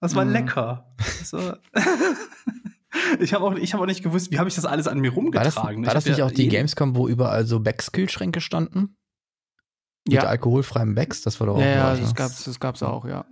Das 0.00 0.14
war 0.14 0.24
Mhm. 0.24 0.32
lecker. 0.32 0.94
Das 0.96 1.32
war 1.32 1.58
ich 3.20 3.32
habe 3.32 3.44
auch, 3.44 3.54
ich 3.54 3.72
hab 3.72 3.80
auch 3.80 3.86
nicht 3.86 4.02
gewusst, 4.02 4.30
wie 4.30 4.38
habe 4.38 4.48
ich 4.48 4.54
das 4.54 4.64
alles 4.66 4.86
an 4.86 4.98
mir 5.00 5.14
War 5.16 5.32
das, 5.44 5.56
rumgetragen. 5.56 5.86
war 5.86 5.94
das 5.94 6.04
Ich 6.04 6.10
hab 6.10 6.12
nicht 6.12 6.18
ja 6.18 6.26
auch 6.26 6.30
die 6.30 6.48
Gamescom, 6.48 6.94
wo 6.96 7.08
überall 7.08 7.46
so 7.46 7.60
Becks-Kühlschränke 7.60 8.40
standen? 8.40 8.96
Mit 10.04 10.14
Ja. 10.14 10.22
alkoholfreiem 10.24 10.94
Becks? 10.94 11.22
Das 11.22 11.38
war 11.40 11.46
doch 11.46 11.56
auch 11.56 11.60
Ja, 11.60 11.66
ja, 11.66 11.90
das 11.96 12.08
ne? 12.08 12.14
gab's, 12.14 12.44
das 12.44 12.58
gab's 12.60 12.82
auch, 12.82 13.04
ja. 13.04 13.10
Ja, 13.14 13.24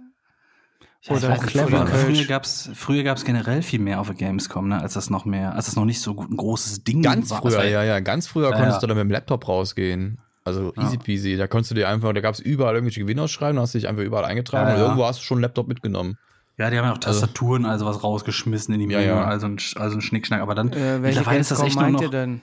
ich 1.02 1.10
Oder 1.24 1.30
weiß 1.30 1.40
clever, 1.46 1.86
früher, 1.86 2.14
früher 2.14 2.24
gab's 2.26 2.70
früher 2.74 3.02
gab's 3.02 3.24
generell 3.24 3.62
viel 3.62 3.80
mehr 3.80 4.00
auf 4.00 4.06
der 4.08 4.16
Gamescom, 4.16 4.68
ne, 4.68 4.80
als 4.80 4.92
das 4.92 5.08
noch 5.08 5.24
mehr, 5.24 5.54
als 5.54 5.64
das 5.66 5.74
noch 5.76 5.86
nicht 5.86 6.00
so 6.00 6.14
ein 6.20 6.36
großes 6.36 6.84
Ding 6.84 7.02
Ganz 7.02 7.30
war. 7.30 7.40
Das 7.40 7.54
früher, 7.54 7.62
war 7.62 7.68
ja, 7.68 7.82
ja. 7.84 8.00
Ganz 8.00 8.26
früher 8.26 8.50
Ja, 8.50 8.56
konntest 8.56 8.76
ja. 8.76 8.80
du 8.82 8.86
dann 8.88 8.96
mit 8.98 9.04
dem 9.04 9.10
Laptop 9.10 9.48
rausgehen. 9.48 10.18
Also 10.44 10.72
Ja. 10.76 10.82
easy 10.84 10.98
peasy. 10.98 11.36
Da 11.36 11.46
konntest 11.46 11.70
du 11.70 11.74
dir 11.74 11.88
einfach, 11.88 12.12
da 12.12 12.20
gab 12.20 12.34
es 12.34 12.40
überall 12.40 12.74
irgendwelche 12.74 13.00
Gewinnausschreiben, 13.00 13.56
da 13.56 13.62
hast 13.62 13.74
du 13.74 13.78
dich 13.78 13.88
einfach 13.88 14.02
überall 14.02 14.24
eingetragen 14.26 14.68
Ja, 14.68 14.74
und 14.74 14.80
ja. 14.80 14.84
irgendwo 14.86 15.06
hast 15.06 15.20
du 15.20 15.24
schon 15.24 15.36
einen 15.38 15.42
Laptop 15.42 15.68
mitgenommen. 15.68 16.18
Ja, 16.58 16.68
die 16.68 16.76
haben 16.78 16.84
ja 16.84 16.92
auch 16.92 16.98
Tastaturen, 16.98 17.64
also 17.64 17.86
was 17.86 18.02
rausgeschmissen 18.04 18.74
in 18.74 18.86
die 18.86 18.94
ja. 18.94 19.24
also 19.24 19.46
ein, 19.46 19.56
also 19.76 19.96
ein 19.96 20.00
Schnickschnack. 20.02 20.42
Aber 20.42 20.54
dann 20.54 20.70
Äh, 20.72 21.02
welche 21.02 21.20
mittlerweile 21.20 21.40
ist 21.40 21.50
das 21.50 21.58
Gamescom 21.60 21.66
echt 21.66 21.74
nur 21.76 21.82
meint 21.84 21.94
noch 21.94 22.02
ihr 22.02 22.10
denn? 22.10 22.40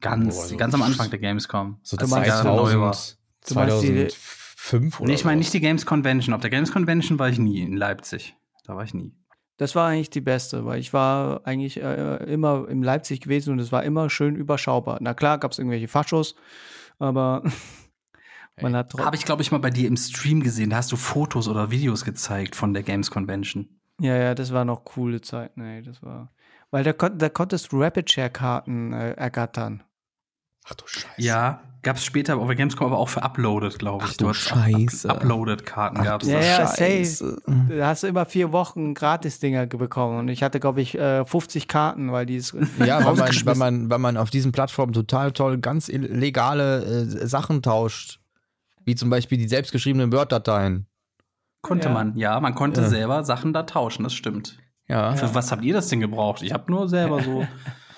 ganz, 0.00 0.34
Boah, 0.36 0.44
so- 0.46 0.56
ganz 0.56 0.74
am 0.74 0.82
Anfang 0.82 1.10
der 1.10 1.18
Gamescom. 1.20 1.78
So 1.84 1.96
als 1.96 2.10
meinst 2.10 2.26
die 2.26 2.30
gerade 2.32 2.48
neu 2.48 2.80
war. 2.80 2.92
2000, 2.92 3.18
Du 3.48 3.54
meinst 3.54 3.82
die- 3.82 3.88
2005 4.08 5.00
oder 5.00 5.08
Nee, 5.08 5.14
ich 5.14 5.24
meine 5.24 5.38
nicht 5.38 5.52
die 5.52 5.60
Games 5.60 5.86
Convention. 5.86 6.34
Auf 6.34 6.40
der 6.40 6.50
Games 6.50 6.72
Convention 6.72 7.18
war 7.18 7.28
ich 7.28 7.38
nie 7.38 7.60
in 7.62 7.76
Leipzig. 7.76 8.34
Da 8.64 8.74
war 8.76 8.84
ich 8.84 8.94
nie. 8.94 9.12
Das 9.58 9.74
war 9.74 9.88
eigentlich 9.88 10.10
die 10.10 10.20
beste, 10.20 10.66
weil 10.66 10.78
ich 10.80 10.92
war 10.92 11.46
eigentlich 11.46 11.80
äh, 11.80 12.16
immer 12.24 12.68
in 12.68 12.82
Leipzig 12.82 13.20
gewesen 13.20 13.52
und 13.52 13.58
es 13.58 13.72
war 13.72 13.84
immer 13.84 14.10
schön 14.10 14.36
überschaubar. 14.36 14.98
Na 15.00 15.14
klar, 15.14 15.38
gab 15.38 15.52
es 15.52 15.58
irgendwelche 15.58 15.88
Faschos, 15.88 16.34
aber 16.98 17.42
man 18.60 18.76
hat 18.76 18.90
trotzdem. 18.90 19.06
Habe 19.06 19.16
ich, 19.16 19.24
glaube 19.24 19.42
ich, 19.42 19.52
mal 19.52 19.58
bei 19.58 19.70
dir 19.70 19.88
im 19.88 19.96
Stream 19.96 20.42
gesehen. 20.42 20.70
Da 20.70 20.76
hast 20.76 20.92
du 20.92 20.96
Fotos 20.96 21.48
oder 21.48 21.70
Videos 21.70 22.04
gezeigt 22.04 22.54
von 22.54 22.74
der 22.74 22.82
Games 22.82 23.10
Convention. 23.10 23.68
Ja, 24.00 24.14
ja, 24.16 24.34
das 24.34 24.52
war 24.52 24.64
noch 24.66 24.84
coole 24.84 25.22
Zeiten, 25.22 25.60
ey. 25.62 25.82
Das 25.82 26.02
war. 26.02 26.32
Weil 26.70 26.84
da, 26.84 26.92
kon 26.92 27.16
da 27.18 27.28
konntest 27.30 27.72
du 27.72 27.80
Rapid 27.82 28.10
Share-Karten 28.10 28.92
äh, 28.92 29.12
ergattern. 29.12 29.82
Ach 30.68 30.74
du 30.74 30.86
Scheiße. 30.86 31.14
Ja, 31.16 31.62
gab 31.82 31.96
es 31.96 32.04
später 32.04 32.36
auf 32.38 32.46
der 32.46 32.56
Gamescom 32.56 32.88
aber 32.88 32.98
auch 32.98 33.08
für 33.08 33.22
Uploaded, 33.22 33.78
glaube 33.78 34.04
ich. 34.04 34.10
Ach 34.12 34.16
du 34.16 34.32
Scheiße. 34.32 35.08
Up 35.08 35.18
Uploaded-Karten 35.22 36.02
gab 36.02 36.22
es. 36.22 36.28
Ja, 36.28 36.40
ja, 36.40 36.66
Scheiße. 36.66 37.38
safe. 37.46 37.68
Da 37.76 37.86
hast 37.86 38.02
du 38.02 38.06
immer 38.08 38.26
vier 38.26 38.52
Wochen 38.52 38.94
Gratis-Dinger 38.94 39.66
ge- 39.66 39.78
bekommen. 39.78 40.18
Und 40.18 40.28
ich 40.28 40.42
hatte, 40.42 40.58
glaube 40.60 40.80
ich, 40.80 40.96
äh, 40.98 41.24
50 41.24 41.68
Karten, 41.68 42.10
weil 42.12 42.26
die 42.26 42.36
es 42.36 42.52
Ja, 42.84 43.04
weil 43.04 43.14
man, 43.14 43.28
weil, 43.46 43.54
man, 43.56 43.90
weil 43.90 43.98
man 43.98 44.16
auf 44.16 44.30
diesen 44.30 44.52
Plattformen 44.52 44.92
total 44.92 45.32
toll 45.32 45.58
ganz 45.58 45.88
legale 45.88 46.84
äh, 46.84 47.26
Sachen 47.26 47.62
tauscht. 47.62 48.20
Wie 48.84 48.94
zum 48.94 49.10
Beispiel 49.10 49.38
die 49.38 49.48
selbstgeschriebenen 49.48 50.12
Word-Dateien. 50.12 50.86
Konnte 51.62 51.88
Ja. 51.88 51.94
man, 51.94 52.16
ja, 52.16 52.38
man 52.40 52.54
konnte 52.54 52.82
Ja. 52.82 52.88
selber 52.88 53.24
Sachen 53.24 53.52
da 53.52 53.64
tauschen, 53.64 54.04
das 54.04 54.14
stimmt. 54.14 54.58
Ja, 54.88 55.14
Für 55.16 55.34
was 55.34 55.50
habt 55.50 55.64
ihr 55.64 55.74
das 55.74 55.88
denn 55.88 55.98
gebraucht? 55.98 56.42
Ich 56.42 56.52
habe 56.52 56.70
nur 56.70 56.88
selber 56.88 57.20
so. 57.22 57.44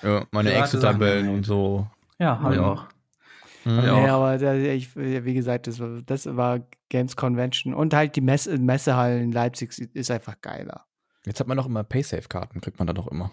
ja 0.01 0.23
meine 0.31 0.51
Excel-Tabellen 0.53 1.29
und 1.29 1.45
so. 1.45 1.85
ja, 2.17 2.39
habe 2.39 2.55
ich 2.55 2.59
auch. 2.59 2.85
Mhm. 3.65 3.71
Ja. 3.77 3.99
Nee, 3.99 4.07
aber 4.09 4.37
da, 4.37 4.53
ich, 4.55 4.95
wie 4.95 5.33
gesagt, 5.33 5.67
das 5.67 5.79
war, 5.79 6.01
das 6.05 6.25
war 6.25 6.61
Games 6.89 7.15
Convention. 7.15 7.73
Und 7.73 7.93
halt 7.93 8.15
die 8.15 8.21
Messe, 8.21 8.57
Messehalle 8.57 9.21
in 9.21 9.31
Leipzig 9.31 9.77
ist 9.93 10.11
einfach 10.11 10.39
geiler. 10.41 10.85
Jetzt 11.25 11.39
hat 11.39 11.47
man 11.47 11.57
doch 11.57 11.65
immer 11.65 11.83
Paysafe-Karten, 11.83 12.61
kriegt 12.61 12.79
man 12.79 12.87
da 12.87 12.93
doch 12.93 13.07
immer. 13.07 13.31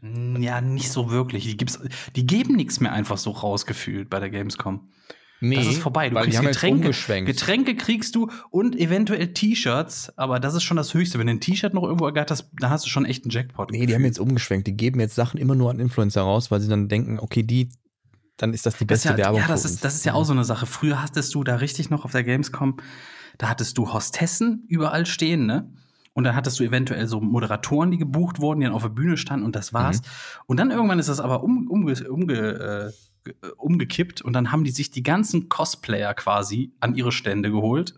Mm, 0.00 0.36
Ja, 0.42 0.60
nicht 0.60 0.90
so 0.90 1.10
wirklich. 1.10 1.44
Die, 1.44 1.56
gibt's, 1.56 1.80
die 2.14 2.26
geben 2.26 2.56
nichts 2.56 2.80
mehr 2.80 2.92
einfach 2.92 3.18
so 3.18 3.30
rausgefühlt 3.30 4.10
bei 4.10 4.20
der 4.20 4.30
Gamescom. 4.30 4.88
Nee, 5.40 5.56
Das 5.56 5.66
ist 5.66 5.78
vorbei. 5.78 6.08
Du 6.08 6.16
kriegst 6.16 6.40
Getränke, 6.40 6.76
umgeschwenkt. 6.80 7.26
Getränke 7.26 7.74
kriegst 7.74 8.14
du 8.14 8.30
und 8.50 8.76
eventuell 8.76 9.34
T-Shirts, 9.34 10.16
aber 10.16 10.40
das 10.40 10.54
ist 10.54 10.62
schon 10.62 10.76
das 10.76 10.94
Höchste. 10.94 11.18
Wenn 11.18 11.26
du 11.26 11.32
ein 11.34 11.40
T-Shirt 11.40 11.74
noch 11.74 11.82
irgendwo 11.82 12.06
ergatterst, 12.06 12.50
dann 12.60 12.70
hast 12.70 12.86
du 12.86 12.90
schon 12.90 13.04
echt 13.04 13.24
einen 13.24 13.30
Jackpot. 13.30 13.70
Nee, 13.70 13.84
die 13.86 13.94
haben 13.94 14.04
jetzt 14.04 14.18
umgeschwenkt. 14.20 14.66
Die 14.66 14.76
geben 14.76 15.00
jetzt 15.00 15.14
Sachen 15.14 15.38
immer 15.38 15.54
nur 15.54 15.70
an 15.70 15.80
Influencer 15.80 16.22
raus, 16.22 16.50
weil 16.50 16.60
sie 16.60 16.68
dann 16.68 16.88
denken, 16.88 17.18
okay, 17.18 17.42
die, 17.42 17.68
dann 18.36 18.52
ist 18.52 18.66
das 18.66 18.76
die 18.76 18.86
das 18.86 18.98
beste 19.02 19.08
ist 19.10 19.18
ja, 19.18 19.24
Werbung. 19.24 19.40
Ja, 19.40 19.46
das 19.46 19.62
für 19.62 19.66
ist, 19.68 19.72
uns. 19.74 19.80
das 19.80 19.94
ist 19.94 20.04
ja 20.04 20.14
auch 20.14 20.24
so 20.24 20.32
eine 20.32 20.44
Sache. 20.44 20.66
Früher 20.66 21.02
hattest 21.02 21.34
du 21.34 21.44
da 21.44 21.56
richtig 21.56 21.90
noch 21.90 22.04
auf 22.04 22.12
der 22.12 22.24
Gamescom, 22.24 22.76
da 23.38 23.48
hattest 23.48 23.78
du 23.78 23.92
Hostessen 23.92 24.64
überall 24.68 25.06
stehen, 25.06 25.46
ne? 25.46 25.72
Und 26.16 26.22
dann 26.22 26.36
hattest 26.36 26.60
du 26.60 26.64
eventuell 26.64 27.08
so 27.08 27.20
Moderatoren, 27.20 27.90
die 27.90 27.98
gebucht 27.98 28.38
wurden, 28.38 28.60
die 28.60 28.66
dann 28.66 28.74
auf 28.74 28.82
der 28.82 28.88
Bühne 28.90 29.16
standen 29.16 29.44
und 29.44 29.56
das 29.56 29.72
war's. 29.72 30.00
Mhm. 30.00 30.06
Und 30.46 30.56
dann 30.58 30.70
irgendwann 30.70 31.00
ist 31.00 31.08
das 31.08 31.18
aber 31.18 31.42
um, 31.42 31.66
umge, 31.68 31.92
umge, 32.08 32.34
äh, 32.34 32.92
ge- 33.24 33.34
umgekippt 33.56 34.22
und 34.22 34.32
dann 34.32 34.52
haben 34.52 34.62
die 34.62 34.70
sich 34.70 34.92
die 34.92 35.02
ganzen 35.02 35.48
Cosplayer 35.48 36.14
quasi 36.14 36.72
an 36.78 36.94
ihre 36.94 37.10
Stände 37.10 37.50
geholt, 37.50 37.94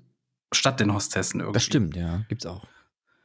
statt 0.55 0.81
den 0.81 0.95
Hostessen 0.95 1.41
irgendwie. 1.41 1.55
Das 1.57 1.65
stimmt, 1.65 1.95
ja, 1.95 2.23
gibt's 2.29 2.47
auch. 2.47 2.65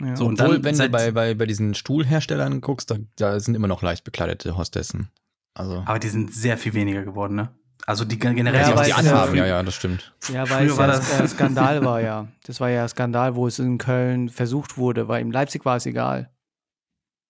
Ja. 0.02 0.16
So, 0.18 0.26
und 0.26 0.42
Obwohl, 0.42 0.56
dann 0.56 0.64
wenn 0.66 0.78
du 0.78 0.90
bei, 0.90 1.12
bei, 1.12 1.36
bei 1.36 1.46
diesen 1.46 1.74
Stuhlherstellern 1.74 2.60
guckst, 2.60 2.92
da, 2.92 2.98
da 3.16 3.40
sind 3.40 3.56
immer 3.56 3.68
noch 3.70 3.84
leicht 3.84 4.04
bekleidete 4.04 4.58
Hostessen. 4.58 5.10
Also, 5.54 5.84
Aber 5.86 6.00
die 6.00 6.08
sind 6.10 6.34
sehr 6.34 6.58
viel 6.58 6.74
weniger 6.74 7.04
geworden, 7.04 7.36
ne? 7.36 7.56
Also 7.88 8.06
die 8.06 8.20
generell 8.20 8.62
Ja, 8.62 8.76
die, 8.80 8.86
die 8.86 8.94
anhaben, 8.94 9.36
ja, 9.36 9.46
ja, 9.48 9.64
das 9.64 9.74
stimmt. 9.76 10.16
Ja, 10.32 10.48
weil 10.50 10.70
Früher 10.70 10.72
es 10.72 10.78
war 10.78 10.88
ja 10.88 11.20
das- 11.22 11.32
Skandal 11.32 11.84
war 11.84 12.00
ja. 12.02 12.28
Das 12.46 12.60
war 12.60 12.70
ja 12.70 12.88
Skandal, 12.88 13.36
wo 13.36 13.48
es 13.48 13.60
in 13.60 13.78
Köln 13.80 14.30
versucht 14.30 14.78
wurde, 14.78 15.08
weil 15.08 15.22
in 15.22 15.32
Leipzig 15.32 15.66
war 15.66 15.78
es 15.78 15.86
egal. 15.86 16.32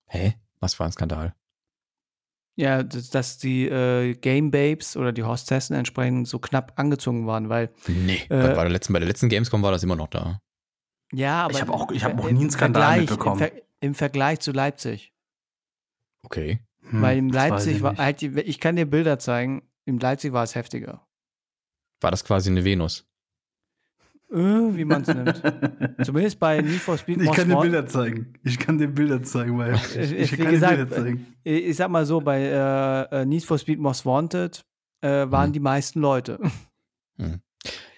Hä? 0.07 0.35
Was 0.59 0.77
war 0.79 0.87
ein 0.87 0.91
Skandal? 0.91 1.33
Ja, 2.57 2.83
dass, 2.83 3.09
dass 3.09 3.37
die 3.37 3.65
äh, 3.67 4.13
Game 4.15 4.51
Babes 4.51 4.97
oder 4.97 5.13
die 5.13 5.23
Hostessen 5.23 5.73
entsprechend 5.75 6.27
so 6.27 6.37
knapp 6.37 6.73
angezogen 6.75 7.25
waren, 7.25 7.47
weil 7.49 7.69
Nee, 7.87 8.17
Äh, 8.29 8.53
bei, 8.53 8.53
der 8.63 8.69
letzten, 8.69 8.91
bei 8.93 8.99
der 8.99 9.07
letzten 9.07 9.29
Gamescom 9.29 9.63
war 9.63 9.71
das 9.71 9.83
immer 9.83 9.95
noch 9.95 10.09
da. 10.09 10.39
ja, 11.13 11.43
aber 11.45 11.53
Ich 11.53 11.61
hab 11.61 11.69
auch- 11.69 11.91
ich 11.91 12.03
hab 12.03 12.11
im 12.11 12.17
nie 12.35 12.41
einen 12.41 12.51
Skandal 12.51 12.83
Vergleich- 12.83 12.99
mitbekommen. 13.09 13.41
Im, 13.41 13.47
Ver 13.47 13.61
im 13.79 13.95
Vergleich 13.95 14.39
zu 14.41 14.51
Leipzig. 14.51 15.13
Okay. 16.23 16.59
Hm, 16.91 17.01
weil 17.01 17.17
in 17.17 17.29
Leipzig 17.29 17.77
ich 17.77 17.81
war 17.81 17.97
halt, 17.97 18.21
ich 18.21 18.59
kann 18.59 18.75
dir 18.75 18.85
Bilder 18.85 19.17
zeigen, 19.19 19.63
in 19.85 19.99
Leipzig 19.99 20.31
war 20.33 20.43
es 20.43 20.55
heftiger. 20.55 21.05
War 22.01 22.11
das 22.11 22.23
quasi 22.23 22.49
eine 22.49 22.63
Venus? 22.63 23.05
Äh, 24.31 24.35
wie 24.37 24.85
man 24.85 25.01
es 25.01 25.07
nimmt. 25.09 25.41
Zumindest 26.05 26.39
bei 26.39 26.61
Need 26.61 26.79
for 26.79 26.97
Speed 26.97 27.17
Ich 27.19 27.25
Most 27.25 27.37
kann 27.37 27.49
dir. 27.49 27.59
Bilder 27.59 27.85
zeigen. 27.87 28.33
Ich 28.43 28.57
kann 28.59 28.77
dir 28.77 28.87
Bilder 28.87 29.21
zeigen, 29.23 29.57
weil 29.57 29.75
Ich- 29.75 29.95
ich, 29.97 30.31
wie 30.31 30.37
kann 30.43 30.51
gesagt, 30.51 30.73
dir 30.79 30.85
Bilder 30.85 30.95
zeigen. 31.03 31.35
Ich 31.43 31.63
ich 31.65 31.75
sag 31.75 31.89
mal 31.89 32.05
so, 32.05 32.21
bei 32.21 32.39
äh, 32.41 33.21
äh, 33.21 33.25
Need 33.25 33.43
for 33.43 33.57
Speed 33.57 33.79
Most 33.79 34.05
Wanted 34.05 34.63
äh, 35.01 35.29
waren 35.29 35.47
Hm. 35.47 35.53
die 35.53 35.59
meisten 35.59 35.99
Leute. 35.99 36.39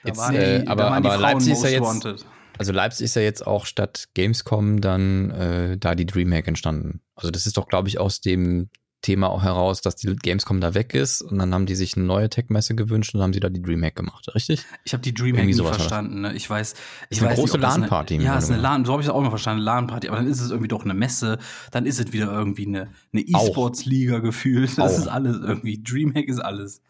Jetzt, 0.03 0.17
waren 0.17 0.35
äh, 0.35 0.61
die- 0.61 0.67
aber- 0.67 0.91
aber 0.91 1.17
Leipzig 1.17 1.53
ist 1.53 1.63
ja 1.63 1.69
jetzt- 1.69 1.81
wanted. 1.83 2.25
Also 2.57 2.71
Leipzig 2.71 3.05
ist 3.05 3.15
ja 3.15 3.21
jetzt 3.23 3.47
auch 3.47 3.65
statt 3.65 4.09
Gamescom 4.13 4.79
dann 4.79 5.31
äh, 5.31 5.77
da 5.77 5.95
die 5.95 6.05
Dreamhack 6.05 6.47
entstanden. 6.47 7.01
Also 7.15 7.31
das 7.31 7.47
ist 7.47 7.57
doch, 7.57 7.67
glaube 7.67 7.87
ich, 7.87 7.99
aus 7.99 8.21
dem 8.21 8.69
Thema 9.03 9.29
auch 9.29 9.43
heraus, 9.43 9.81
dass 9.81 9.95
die 9.95 10.15
Gamescom 10.15 10.59
da 10.59 10.73
weg 10.73 10.95
ist 10.95 11.21
und 11.21 11.37
dann 11.37 11.53
haben 11.53 11.67
die 11.67 11.75
sich 11.75 11.95
eine 11.95 12.05
neue 12.05 12.29
Tech-Messe 12.29 12.73
gewünscht 12.73 13.13
und 13.13 13.21
haben 13.21 13.33
sie 13.33 13.39
da 13.39 13.49
die 13.49 13.61
Dreamhack 13.61 13.95
gemacht, 13.95 14.33
richtig? 14.33 14.65
Ich 14.85 14.93
habe 14.93 15.03
die 15.03 15.13
Dreamhack 15.13 15.45
nie 15.45 15.53
verstanden. 15.53 16.21
Ne? 16.21 16.33
Ich 16.33 16.49
weiß, 16.49 16.73
ich 17.09 17.21
eine 17.21 17.29
weiß 17.29 17.37
große 17.37 17.57
LAN-Party, 17.57 18.17
Ja, 18.17 18.37
ist 18.37 18.49
eine 18.49 18.61
LAN, 18.61 18.85
so 18.85 18.93
habe 18.93 19.01
ich 19.03 19.07
es 19.07 19.13
auch 19.13 19.19
immer 19.19 19.29
verstanden, 19.29 19.61
LAN-Party. 19.61 20.07
Aber 20.07 20.17
dann 20.17 20.27
ist 20.27 20.41
es 20.41 20.49
irgendwie 20.49 20.69
doch 20.69 20.83
eine 20.83 20.95
Messe, 20.95 21.37
dann 21.71 21.85
ist 21.85 21.99
es 21.99 22.13
wieder 22.13 22.31
irgendwie 22.31 22.65
eine. 22.65 22.89
E-Sports-Liga 23.13 24.19
gefühlt. 24.19 24.77
Das 24.77 24.95
Auch. 24.95 24.97
ist 24.99 25.07
alles 25.07 25.37
irgendwie. 25.37 25.83
Dreamhack 25.83 26.27
ist 26.27 26.39
alles. 26.39 26.81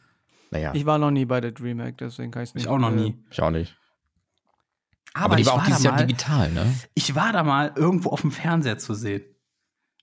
Naja, 0.52 0.72
Ich 0.74 0.86
war 0.86 1.00
noch 1.00 1.12
nie 1.12 1.26
bei 1.26 1.42
der 1.42 1.52
DreamHack, 1.52 1.98
deswegen 1.98 2.32
kann 2.32 2.44
ich 2.44 2.50
es 2.50 2.56
nicht. 2.56 2.66
Ich 2.66 2.70
auch 2.70 2.78
noch 2.78 2.92
äh, 2.92 2.96
nie. 2.96 3.18
ich 3.32 3.42
auch 3.42 3.50
nicht. 3.50 3.76
Aber, 5.16 5.26
Aber, 5.26 5.36
die 5.36 5.46
war 5.46 5.54
auch 5.54 5.58
war 5.58 5.66
dieses 5.66 5.84
Jahr 5.84 5.96
mal, 5.96 6.06
digital, 6.06 6.52
ne? 6.52 6.74
Ich 6.94 7.16
war 7.16 7.34
da 7.34 7.44
mal 7.44 7.72
irgendwo 7.76 8.10
auf 8.10 8.22
dem 8.22 8.32
Fernseher 8.32 8.78
zu 8.78 8.94
sehen. 8.94 9.24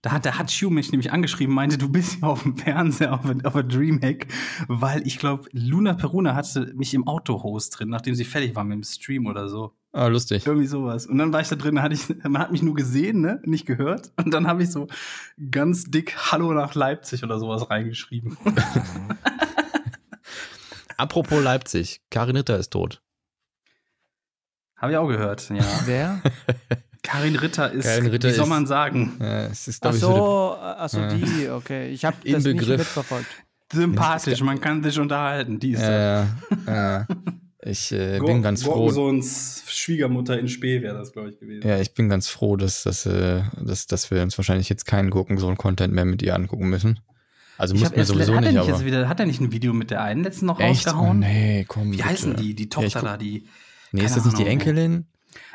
Da 0.03 0.13
hat, 0.13 0.25
da 0.25 0.39
hat 0.39 0.51
Shu 0.51 0.71
mich 0.71 0.93
nämlich 0.93 1.13
angeschrieben, 1.13 1.55
meinte, 1.55 1.77
du 1.77 1.91
bist 1.91 2.23
ja 2.23 2.29
auf 2.29 2.43
dem 2.43 2.57
Fernseher 2.57 3.13
auf, 3.13 3.21
auf 3.45 3.53
der 3.53 3.63
Dreamhack, 3.63 4.29
weil 4.67 5.07
ich 5.07 5.19
glaube, 5.19 5.49
Luna 5.53 5.93
Peruna 5.93 6.35
hatte 6.35 6.73
mich 6.75 6.95
im 6.95 7.07
Autohost 7.07 7.79
drin, 7.79 7.91
nachdem 7.91 8.15
sie 8.15 8.25
fertig 8.25 8.57
war 8.57 8.65
mit 8.65 8.77
dem 8.77 8.83
Stream 8.83 9.27
oder 9.27 9.49
so. 9.49 9.75
Ah, 9.93 10.07
lustig. 10.07 10.47
Irgendwie 10.47 10.69
sowas. 10.69 11.07
Und 11.07 11.19
dann 11.19 11.33
war 11.33 11.41
ich 11.41 11.49
da 11.49 11.57
drin, 11.57 11.83
hatte 11.83 11.95
ich, 11.95 12.09
man 12.23 12.39
hat 12.39 12.53
mich 12.53 12.63
nur 12.63 12.75
gesehen, 12.75 13.21
ne? 13.21 13.43
Nicht 13.45 13.67
gehört. 13.67 14.13
Und 14.17 14.33
dann 14.33 14.47
habe 14.47 14.63
ich 14.63 14.71
so 14.71 14.87
ganz 15.51 15.91
dick 15.91 16.17
Hallo 16.17 16.53
nach 16.55 16.75
Leipzig 16.75 17.25
oder 17.25 17.39
sowas 17.39 17.69
reingeschrieben. 17.69 18.39
Apropos 20.97 21.43
Leipzig, 21.43 22.01
Karin 22.11 22.37
Ritter 22.37 22.59
ist 22.59 22.71
tot. 22.71 23.03
Habe 24.77 24.93
ich 24.93 24.99
auch 24.99 25.09
gehört, 25.09 25.51
ja. 25.51 25.65
Wer? 25.85 26.23
Karin 27.03 27.37
Ritter 27.37 27.71
ist, 27.73 27.85
Karin 27.87 28.07
Ritter 28.07 28.29
wie 28.29 28.33
soll 28.33 28.47
man 28.47 28.67
sagen, 28.67 29.17
Äh, 29.21 29.47
es 29.47 29.69
ist, 29.69 29.85
Ach 29.87 29.95
ich, 29.95 30.01
so 30.01 30.57
ach 30.61 30.89
so 30.89 30.99
Ja. 31.01 31.15
die, 31.15 31.49
okay. 31.49 31.89
Ich 31.91 32.05
habe 32.05 32.17
das 32.25 32.45
nicht 32.45 32.47
Inbegriff. 32.47 32.79
mitverfolgt. 32.79 33.27
sympathisch, 33.73 34.41
man 34.43 34.61
kann 34.61 34.83
sich 34.83 34.99
unterhalten. 34.99 35.59
Die 35.61 35.73
ist 35.73 35.81
äh, 35.83 36.23
äh, 36.23 37.05
ich 37.63 37.93
äh, 37.93 38.19
bin 38.19 38.43
ganz 38.43 38.63
froh. 38.65 38.75
Gorgonsons 38.75 39.63
Schwiegermutter 39.67 40.39
in 40.39 40.49
Spee 40.49 40.83
wäre 40.83 40.97
das, 40.99 41.13
glaube 41.13 41.31
ich, 41.31 41.39
gewesen. 41.39 41.67
Ja, 41.69 41.79
ich 41.79 41.95
bin 41.95 42.09
ganz 42.09 42.29
froh, 42.29 42.57
dass, 42.57 42.83
dass, 42.83 43.07
äh, 43.07 43.43
dass, 43.63 43.87
dass 43.87 44.11
wir 44.11 44.23
uns 44.23 44.37
wahrscheinlich 44.39 44.69
jetzt 44.69 44.87
keinen 44.87 45.11
Gurkensohn-Content 45.11 45.93
mehr 45.95 46.05
mit 46.05 46.23
ihr 46.23 46.35
angucken 46.35 46.69
müssen. 46.69 47.01
Also 47.59 47.75
Ich 47.75 47.83
muss 47.83 47.91
erst- 47.93 48.09
sowieso 48.09 48.35
hat 48.35 48.41
nicht, 48.41 48.49
er 48.49 48.53
nicht 48.53 48.61
aber. 48.63 48.71
jetzt 48.79 48.85
wieder, 48.87 49.09
hat 49.09 49.21
er 49.21 49.27
nicht 49.27 49.41
ein 49.41 49.53
Video 49.53 49.73
mit 49.75 49.91
der 49.91 50.03
einen 50.03 50.25
letzten 50.25 50.47
noch 50.47 50.59
Echt? 50.59 50.87
Oh, 50.87 50.91
rausgehauen? 50.91 51.19
nee, 51.21 51.65
komm. 51.69 51.93
Wie 51.93 51.97
bitte. 51.99 52.09
heißen 52.09 52.37
die? 52.37 52.55
Die 52.55 52.63
Ja, 52.65 52.69
Tochter 52.71 53.01
guck- 53.01 53.09
da, 53.11 53.17
die. 53.19 53.47
Nee, 53.93 54.05
ist 54.05 54.17
das 54.17 54.25
nicht 54.25 54.39
die 54.39 54.47
Enkelin? 54.47 55.05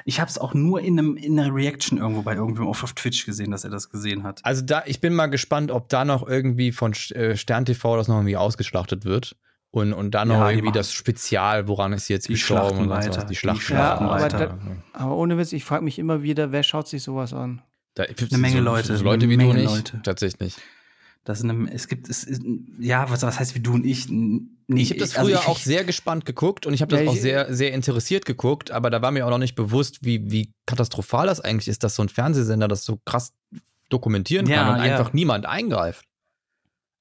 Ich 0.07 0.19
habe 0.19 0.29
es 0.29 0.37
auch 0.37 0.53
nur 0.53 0.81
in, 0.81 0.99
einem, 0.99 1.17
in 1.17 1.37
einer 1.39 1.53
Reaction 1.53 1.97
irgendwo 1.97 2.21
bei 2.21 2.35
irgendwem 2.35 2.67
auf, 2.67 2.83
auf 2.83 2.93
Twitch 2.93 3.25
gesehen, 3.25 3.49
dass 3.51 3.63
er 3.63 3.71
das 3.71 3.89
gesehen 3.89 4.21
hat. 4.23 4.39
Also 4.43 4.61
da, 4.63 4.83
ich 4.85 5.01
bin 5.01 5.15
mal 5.15 5.25
gespannt, 5.27 5.71
ob 5.71 5.89
da 5.89 6.05
noch 6.05 6.27
irgendwie 6.27 6.71
von 6.71 6.93
äh, 7.11 7.35
Stern 7.35 7.65
TV 7.65 7.97
das 7.97 8.07
noch 8.07 8.17
irgendwie 8.17 8.37
ausgeschlachtet 8.37 9.03
wird. 9.03 9.35
Und, 9.71 9.91
und 9.93 10.11
dann 10.11 10.29
noch 10.29 10.35
Ja, 10.37 10.47
die 10.49 10.59
irgendwie 10.59 10.71
das 10.77 10.93
Spezial, 10.93 11.67
woran 11.67 11.91
ist 11.91 12.05
sie 12.05 12.13
jetzt 12.13 12.29
Die 12.29 12.33
gestorben 12.33 12.77
und 12.81 12.89
was 12.89 13.07
weiter. 13.07 13.17
was. 13.17 13.23
Die 13.25 13.29
Die 13.29 13.35
Schlacht 13.35 13.61
schlachten 13.63 14.05
aber 14.05 14.21
weiter. 14.21 14.37
da- 14.47 14.57
Aber 14.93 15.17
ohne 15.17 15.37
Witz, 15.37 15.51
ich 15.51 15.65
frage 15.65 15.83
mich 15.83 15.99
immer 15.99 16.21
wieder, 16.21 16.51
wer 16.53 16.63
schaut 16.63 16.87
sich 16.87 17.03
sowas 17.03 17.33
an? 17.33 17.61
Da, 17.95 18.03
Eine 18.03 18.37
Menge 18.37 18.57
so, 18.57 18.63
Leute, 18.63 18.95
So 18.97 19.03
Leute 19.03 19.27
wie 19.27 19.33
eine 19.33 19.43
du 19.43 19.49
Menge 19.49 19.61
nicht. 19.61 19.75
Leute. 19.75 20.01
Tatsächlich. 20.03 20.55
Das 21.25 21.39
ist 21.39 21.43
eine, 21.43 21.69
es 21.73 21.87
gibt, 21.87 22.07
es 22.07 22.25
ja, 22.79 23.09
was, 23.09 23.23
was 23.23 23.39
heißt 23.39 23.55
wie 23.55 23.59
du 23.59 23.73
und 23.73 23.85
ich? 23.85 24.07
Nee, 24.09 24.41
Ich 24.81 24.91
habe 24.91 24.99
das 24.99 25.15
also 25.17 25.29
früher 25.29 25.39
ich- 25.41 25.47
auch 25.47 25.57
sehr 25.57 25.83
gespannt 25.83 26.23
geguckt 26.25 26.65
und 26.65 26.73
ich 26.73 26.81
habe 26.81 26.95
das 26.95 27.03
Ja, 27.03 27.09
auch 27.09 27.15
sehr, 27.15 27.53
sehr 27.53 27.73
interessiert 27.73 28.25
geguckt, 28.25 28.71
aber 28.71 28.89
da 28.89 29.01
war 29.01 29.11
mir 29.11 29.25
auch 29.25 29.29
noch 29.31 29.37
nicht 29.39 29.55
bewusst, 29.55 29.99
wie, 30.05 30.31
wie 30.31 30.53
katastrophal 30.67 31.25
das 31.27 31.41
eigentlich 31.41 31.67
ist, 31.67 31.83
dass 31.83 31.95
so 31.95 32.03
ein 32.03 32.09
Fernsehsender 32.09 32.67
das 32.67 32.85
so 32.85 32.99
krass 33.05 33.33
dokumentieren 33.89 34.45
Ja, 34.47 34.63
kann 34.63 34.75
und 34.79 34.85
ja. 34.85 34.91
einfach 34.97 35.13
niemand 35.13 35.45
eingreift. 35.45 36.05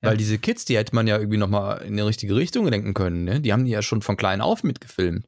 Weil 0.00 0.18
diese 0.18 0.36
Kids, 0.38 0.66
die 0.66 0.76
hätte 0.76 0.94
man 0.94 1.06
ja 1.06 1.16
irgendwie 1.16 1.38
nochmal 1.38 1.80
in 1.82 1.96
die 1.96 2.02
richtige 2.02 2.36
Richtung 2.36 2.66
lenken 2.66 2.92
können, 2.92 3.24
ne? 3.24 3.40
Die 3.40 3.54
haben 3.54 3.64
die 3.64 3.70
ja 3.70 3.80
schon 3.80 4.02
von 4.02 4.18
klein 4.18 4.42
auf 4.42 4.62
mitgefilmt. 4.62 5.24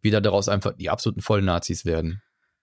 Wie 0.00 0.10
da 0.10 0.20
daraus 0.20 0.48
einfach 0.48 0.72
die 0.76 0.90
absoluten 0.90 1.20
Vollnazis 1.22 1.84
werden. 1.84 2.20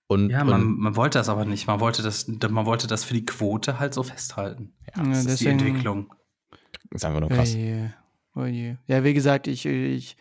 Und, 0.08 0.30
Ja, 0.30 0.44
man, 0.44 0.62
und 0.62 0.80
man 0.80 0.96
wollte 0.96 1.18
das 1.18 1.30
aber 1.30 1.46
nicht. 1.46 1.68
Man 1.68 1.80
wollte 1.80 2.04
das, 2.04 2.28
man 2.28 2.66
wollte 2.66 2.88
das 2.88 3.04
für 3.04 3.14
die 3.14 3.26
Quote 3.26 3.80
halt 3.80 3.94
so 3.94 4.04
festhalten. 4.04 4.74
Ja, 4.96 5.04
das 5.04 5.26
ist 5.26 5.42
die 5.42 5.48
Entwicklung. 5.48 6.14
ist 6.92 7.06
einfach 7.06 7.22
nur 7.22 7.30
krass. 7.30 7.54
Oh 7.56 7.58
je, 7.58 7.90
oh 8.36 8.46
je. 8.46 8.76
Ja, 8.88 9.04
wie 9.04 9.14
gesagt, 9.14 9.48
ich, 9.48 9.66
ich, 9.66 10.16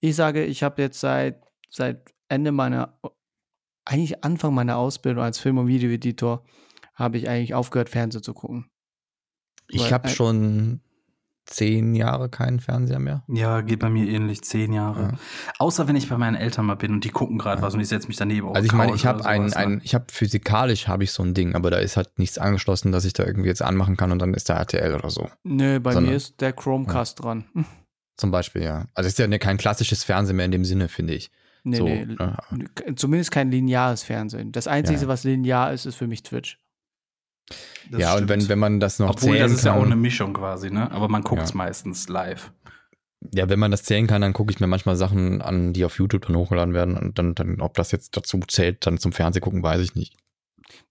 ich 0.00 0.16
sage, 0.16 0.44
ich 0.44 0.62
habe 0.62 0.80
jetzt 0.80 1.00
seit, 1.00 1.42
seit 1.68 2.14
Ende 2.28 2.52
meiner, 2.52 2.98
eigentlich 3.84 4.24
Anfang 4.24 4.54
meiner 4.54 4.76
Ausbildung 4.76 5.22
als 5.22 5.38
Film- 5.38 5.58
und 5.58 5.66
Videoeditor, 5.66 6.44
habe 6.94 7.18
ich 7.18 7.28
eigentlich 7.28 7.54
aufgehört, 7.54 7.90
Fernsehen 7.90 8.22
zu 8.22 8.34
gucken. 8.34 8.70
Ich 9.68 9.92
habe 9.92 10.08
schon 10.08 10.80
zehn 11.50 11.94
Jahre 11.94 12.28
keinen 12.28 12.60
Fernseher 12.60 12.98
mehr. 12.98 13.24
Ja, 13.26 13.62
geht 13.62 13.80
bei 13.80 13.88
mir 13.88 14.06
ähnlich, 14.08 14.42
zehn 14.42 14.72
Jahre. 14.72 15.02
Ja. 15.02 15.18
Außer 15.58 15.88
wenn 15.88 15.96
ich 15.96 16.08
bei 16.08 16.18
meinen 16.18 16.36
Eltern 16.36 16.66
mal 16.66 16.74
bin 16.76 16.92
und 16.92 17.04
die 17.04 17.08
gucken 17.08 17.38
gerade 17.38 17.60
Ja. 17.60 17.66
was 17.66 17.74
und 17.74 17.80
ich 17.80 17.88
setze 17.88 18.06
mich 18.08 18.16
daneben. 18.16 18.48
auf 18.48 18.54
Also 18.54 18.66
ich 18.66 18.72
meine, 18.72 18.94
ich 18.94 19.06
habe 19.06 19.24
ein, 19.24 19.48
sowas, 19.48 19.54
ne? 19.54 19.60
ein, 19.60 19.80
ich 19.82 19.94
habe 19.94 20.04
physikalisch 20.10 20.88
habe 20.88 21.04
ich 21.04 21.12
so 21.12 21.22
ein 21.22 21.34
Ding, 21.34 21.54
aber 21.54 21.70
da 21.70 21.78
ist 21.78 21.96
halt 21.96 22.18
nichts 22.18 22.38
angeschlossen, 22.38 22.92
dass 22.92 23.04
ich 23.04 23.12
da 23.14 23.24
irgendwie 23.24 23.48
jetzt 23.48 23.62
anmachen 23.62 23.96
kann 23.96 24.12
und 24.12 24.18
dann 24.20 24.34
ist 24.34 24.48
da 24.48 24.54
RTL 24.58 24.94
oder 24.94 25.10
so. 25.10 25.28
Nö, 25.44 25.80
bei 25.80 25.92
Sondern- 25.92 26.10
mir 26.10 26.16
ist 26.16 26.40
der 26.40 26.52
Chromecast 26.52 27.22
dran. 27.22 27.44
Zum 28.16 28.30
Beispiel, 28.30 28.62
ja. 28.62 28.86
Also 28.94 29.08
ist 29.08 29.18
ja 29.18 29.26
ne- 29.28 29.38
kein 29.38 29.56
klassisches 29.58 30.04
Fernsehen 30.04 30.36
mehr 30.36 30.44
in 30.46 30.50
dem 30.52 30.64
Sinne, 30.64 30.88
finde 30.88 31.14
ich. 31.14 31.30
Nee, 31.64 31.76
so, 31.76 31.84
nee. 31.84 32.04
ne? 32.04 32.36
Zumindest 32.96 33.30
kein 33.30 33.50
lineares 33.50 34.02
Fernsehen. 34.02 34.52
Das 34.52 34.66
Einzige, 34.66 35.02
Ja. 35.02 35.08
was 35.08 35.24
linear 35.24 35.72
ist, 35.72 35.86
ist 35.86 35.96
für 35.96 36.06
mich 36.06 36.22
Twitch. 36.22 36.58
Das 37.90 38.00
ja, 38.00 38.14
und 38.16 38.28
wenn, 38.28 38.40
stimmt. 38.40 38.50
wenn 38.50 38.58
man 38.58 38.80
das 38.80 38.98
noch 38.98 39.10
Obwohl, 39.10 39.30
zählen 39.30 39.42
das 39.42 39.52
ist 39.52 39.64
kann, 39.64 39.74
ja 39.74 39.80
auch 39.80 39.86
eine 39.86 39.96
Mischung 39.96 40.34
quasi, 40.34 40.70
ne? 40.70 40.90
Aber 40.90 41.08
man 41.08 41.22
guckt 41.22 41.42
es 41.42 41.50
Ja. 41.50 41.56
meistens 41.56 42.08
live. 42.08 42.52
ja, 43.34 43.48
wenn 43.48 43.58
man 43.58 43.70
das 43.70 43.82
zählen 43.82 44.06
kann, 44.06 44.20
dann 44.20 44.32
gucke 44.32 44.52
ich 44.52 44.60
mir 44.60 44.66
manchmal 44.66 44.94
Sachen 44.96 45.40
an, 45.42 45.72
die 45.72 45.84
auf 45.84 45.98
YouTube 45.98 46.26
dann 46.26 46.36
hochgeladen 46.36 46.74
werden 46.74 46.96
und 46.96 47.18
dann, 47.18 47.34
dann 47.34 47.60
ob 47.60 47.74
das 47.74 47.90
jetzt 47.92 48.16
dazu 48.16 48.38
zählt, 48.46 48.86
dann 48.86 48.98
zum 48.98 49.12
Fernsehen 49.12 49.42
gucken, 49.42 49.62
weiß 49.62 49.80
ich 49.80 49.94
nicht. 49.94 50.14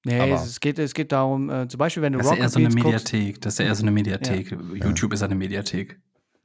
Nee, 0.03 0.20
Aber- 0.20 0.34
es, 0.34 0.60
geht, 0.60 0.80
es 0.80 0.93
geht 0.95 1.12
darum, 1.12 1.49
äh, 1.49 1.68
zum 1.68 1.78
Beispiel, 1.78 2.01
wenn 2.03 2.14
du 2.14 2.18
Das 2.20 2.28
ist 2.28 2.32
ja 2.32 2.38
eher 2.38 2.43
Rocket 2.45 2.51
so 2.53 2.60
eine 2.60 2.68
Beats 2.70 2.84
guckst. 2.84 3.14
Mediathek. 3.14 3.41
Das 3.41 3.53
ist 3.53 3.60
ja 3.60 3.66
eher 3.66 3.76
so 3.76 3.84
eine 3.84 3.91
Mediathek. 3.91 4.58
YouTube 4.74 5.14
ist 5.14 5.22
eine 5.24 5.36
Mediathek. 5.36 5.99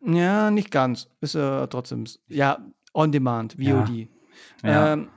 Ja, 0.05 0.51
nicht 0.51 0.71
ganz. 0.71 1.09
Ist 1.21 1.35
äh, 1.35 1.67
trotzdem. 1.69 2.05
Ja, 2.29 2.59
on 2.93 3.11
demand, 3.11 3.57
Ja. 3.59 3.85
VOD. 3.87 4.09
Ja. 4.63 4.93
Ähm, 4.93 5.09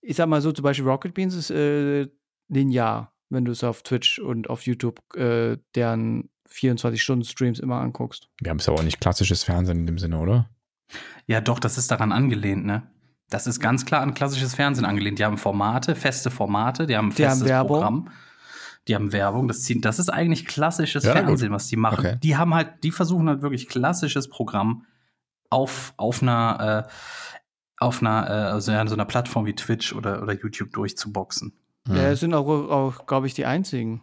ich 0.00 0.16
sag 0.16 0.28
mal 0.28 0.40
so, 0.40 0.50
zum 0.52 0.62
Beispiel 0.62 0.86
Rocket 0.88 1.12
Beans 1.14 1.34
ist 1.34 1.50
äh, 1.50 2.08
linear, 2.48 3.11
wenn 3.32 3.44
du 3.44 3.52
es 3.52 3.64
auf 3.64 3.82
Twitch 3.82 4.18
und 4.18 4.50
auf 4.50 4.62
YouTube 4.62 5.00
äh, 5.16 5.56
deren 5.74 6.30
24-Stunden-Streams 6.50 7.60
immer 7.60 7.80
anguckst. 7.80 8.28
Wir 8.40 8.50
haben 8.50 8.58
es 8.58 8.68
aber 8.68 8.78
auch 8.78 8.82
nicht 8.82 9.00
klassisches 9.00 9.42
Fernsehen 9.42 9.80
in 9.80 9.86
dem 9.86 9.98
Sinne, 9.98 10.18
oder? 10.18 10.50
Ja, 11.26 11.40
doch, 11.40 11.58
das 11.58 11.78
ist 11.78 11.90
daran 11.90 12.12
angelehnt, 12.12 12.66
ne? 12.66 12.82
Das 13.30 13.46
ist 13.46 13.60
ganz 13.60 13.86
klar 13.86 14.02
an 14.02 14.12
klassisches 14.12 14.54
Fernsehen 14.54 14.84
angelehnt. 14.84 15.18
Die 15.18 15.24
haben 15.24 15.38
Formate, 15.38 15.94
feste 15.94 16.30
Formate, 16.30 16.86
die 16.86 16.96
haben 16.96 17.08
ein 17.08 17.14
Die 17.14 17.24
haben 17.24 17.30
festes 17.30 17.48
Werbung. 17.48 17.76
Programm. 17.78 18.08
Die 18.88 18.94
haben 18.94 19.12
Werbung, 19.12 19.48
das, 19.48 19.62
zieht, 19.62 19.84
das 19.84 19.98
ist 19.98 20.10
eigentlich 20.10 20.44
klassisches 20.44 21.04
Ja, 21.04 21.14
na 21.14 21.20
gut. 21.20 21.28
Fernsehen, 21.28 21.52
was 21.52 21.68
die 21.68 21.76
machen. 21.76 21.98
Okay. 21.98 22.18
Die 22.22 22.36
haben 22.36 22.52
halt, 22.52 22.82
die 22.82 22.90
versuchen 22.90 23.28
halt 23.28 23.40
wirklich 23.40 23.68
klassisches 23.68 24.28
Programm 24.28 24.84
auf, 25.50 25.94
auf 25.96 26.20
einer, 26.20 26.86
äh, 26.88 26.92
auf 27.78 28.00
einer, 28.02 28.26
äh, 28.28 28.52
also 28.52 28.72
ja, 28.72 28.86
so 28.86 28.94
einer 28.94 29.04
Plattform 29.04 29.46
wie 29.46 29.54
Twitch 29.54 29.94
oder, 29.94 30.22
oder 30.22 30.34
YouTube 30.34 30.72
durchzuboxen. 30.72 31.52
Hm. 31.88 31.96
Ja, 31.96 32.14
sind 32.16 32.34
auch, 32.34 32.46
auch 32.46 33.06
glaube 33.06 33.26
ich, 33.26 33.34
die 33.34 33.44
einzigen. 33.46 34.02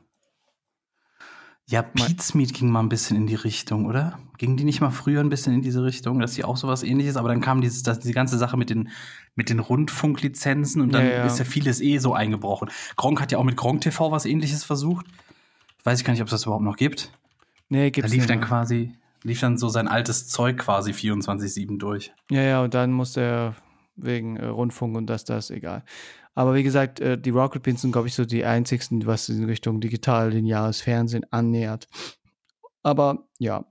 Ja, 1.67 1.83
Pizmeet 1.83 2.53
ging 2.55 2.71
mal 2.71 2.79
ein 2.79 2.89
bisschen 2.89 3.15
in 3.15 3.27
die 3.27 3.35
Richtung, 3.35 3.85
oder? 3.85 4.17
Gingen 4.39 4.57
die 4.57 4.63
nicht 4.63 4.81
mal 4.81 4.89
früher 4.89 5.19
ein 5.19 5.29
bisschen 5.29 5.53
in 5.53 5.61
diese 5.61 5.83
Richtung, 5.83 6.19
dass 6.19 6.33
die 6.33 6.43
auch 6.43 6.57
sowas 6.57 6.81
ähnliches, 6.81 7.15
aber 7.15 7.29
dann 7.29 7.41
kam 7.41 7.61
dieses, 7.61 7.83
das, 7.83 7.99
diese 7.99 8.13
ganze 8.13 8.39
Sache 8.39 8.57
mit 8.57 8.71
den, 8.71 8.89
mit 9.35 9.49
den 9.51 9.59
Rundfunklizenzen 9.59 10.81
und 10.81 10.91
dann 10.93 11.05
Ja, 11.05 11.11
ja. 11.11 11.25
ist 11.27 11.37
ja 11.37 11.45
vieles 11.45 11.79
eh 11.79 11.99
so 11.99 12.13
eingebrochen. 12.15 12.71
Gronk 12.95 13.21
hat 13.21 13.31
ja 13.31 13.37
auch 13.37 13.43
mit 13.43 13.55
Gronk 13.55 13.81
TV 13.81 14.11
was 14.11 14.25
ähnliches 14.25 14.63
versucht. 14.63 15.05
Weiß 15.83 15.99
ich 15.99 16.05
gar 16.05 16.13
nicht, 16.13 16.21
ob 16.23 16.27
es 16.27 16.31
das 16.31 16.45
überhaupt 16.45 16.63
noch 16.63 16.75
gibt. 16.75 17.11
Nee, 17.69 17.85
Da 17.85 17.89
gibt's 17.91 18.11
lief 18.11 18.21
nicht 18.21 18.29
dann 18.31 18.39
mehr. 18.39 18.47
quasi, 18.47 18.95
lief 19.21 19.39
dann 19.39 19.59
so 19.59 19.69
sein 19.69 19.87
altes 19.87 20.27
Zeug 20.27 20.57
quasi 20.57 20.91
24-7 20.91 21.77
durch. 21.77 22.11
Ja, 22.31 22.41
ja, 22.41 22.63
und 22.63 22.73
dann 22.73 22.91
musste 22.93 23.21
er 23.21 23.55
wegen 23.95 24.37
äh, 24.37 24.45
Rundfunk 24.47 24.97
und 24.97 25.05
das, 25.07 25.23
das, 25.23 25.51
egal. 25.51 25.83
Aber 26.39 26.55
wie 26.55 26.63
gesagt, 26.63 27.01
äh, 27.01 27.17
die 27.17 27.31
Rocket 27.31 27.63
Beans 27.63 27.81
sind, 27.81 27.91
glaube 27.91 28.07
ich, 28.07 28.13
so 28.13 28.23
die 28.23 28.45
einzigsten, 28.45 29.05
was 29.05 29.27
in 29.27 29.43
Richtung 29.43 29.81
digital 29.81 30.29
lineares 30.29 30.79
Fernsehen 30.79 31.25
annähert. 31.31 31.89
Aber 32.81 33.27
ja. 33.39 33.65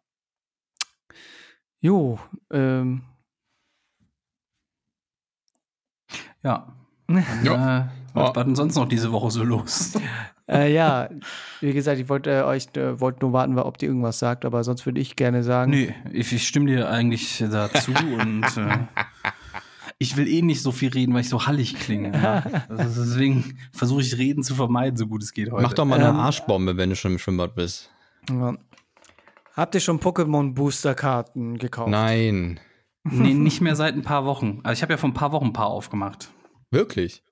Jo, 1.81 2.19
ähm, 2.53 3.05
Ja. 6.45 6.75
Ja. 7.43 7.87
Äh, 7.87 7.89
was 8.13 8.37
war 8.37 8.45
denn 8.45 8.55
sonst 8.55 8.75
noch 8.75 8.87
diese 8.87 9.13
Woche 9.13 9.31
so 9.31 9.45
los? 9.45 9.95
äh, 10.51 10.71
ja, 10.71 11.09
wie 11.63 11.73
gesagt, 11.73 11.99
ich 11.99 12.11
wollte 12.11 12.41
äh, 12.41 12.43
euch 12.43 12.67
äh, 12.77 13.01
wollte 13.01 13.21
nur 13.21 13.33
warten, 13.33 13.59
ob 13.59 13.79
die 13.79 13.87
irgendwas 13.87 14.19
sagt, 14.19 14.45
aber 14.45 14.63
sonst 14.63 14.85
würde 14.85 15.01
ich 15.01 15.17
gerne 15.17 15.43
sagen. 15.43 15.71
Nee, 15.71 15.95
ich, 16.13 16.35
ich 16.35 16.47
stimme 16.47 16.67
dir 16.67 16.91
eigentlich 16.91 17.43
dazu 17.51 17.93
und 18.21 18.45
äh, 18.59 18.79
ich 19.99 20.17
will 20.17 20.29
eh 20.29 20.43
nicht 20.43 20.63
so 20.63 20.71
viel 20.73 20.91
reden, 20.91 21.13
weil 21.15 21.23
ich 21.23 21.29
so 21.29 21.47
hallig 21.47 21.75
klinge. 21.79 22.13
Ja. 22.13 22.45
Also 22.69 23.05
deswegen 23.05 23.59
versuche 23.73 24.01
ich 24.03 24.17
Reden 24.17 24.43
zu 24.43 24.55
vermeiden, 24.55 24.97
so 24.97 25.07
gut 25.07 25.23
es 25.23 25.33
geht 25.33 25.51
heute. 25.51 25.63
Mach 25.63 25.73
doch 25.73 25.85
mal 25.85 25.97
eine 25.99 26.09
Ähm, 26.11 26.17
Arschbombe, 26.17 26.77
wenn 26.77 26.91
du 26.91 26.97
schon 26.97 27.13
im 27.13 27.19
Schwimmbad 27.19 27.55
bist. 27.55 27.91
Ja. 28.31 28.57
Habt 29.55 29.75
ihr 29.75 29.81
schon 29.81 29.99
Pokémon 29.99 30.55
Booster 30.55 30.95
Karten 30.95 31.59
gekauft? 31.59 31.91
Nein. 31.91 32.61
Nee, 33.03 33.35
nicht 33.35 33.61
mehr 33.61 33.75
seit 33.75 33.95
ein 33.95 34.03
paar 34.03 34.25
Wochen. 34.25 34.61
Also 34.63 34.79
ich 34.79 34.83
habe 34.83 34.93
ja 34.93 34.99
vor 34.99 35.09
ein 35.09 35.15
paar 35.15 35.33
Wochen 35.33 35.47
ein 35.47 35.53
paar 35.53 35.67
aufgemacht. 35.69 36.31
Wirklich? 36.71 37.23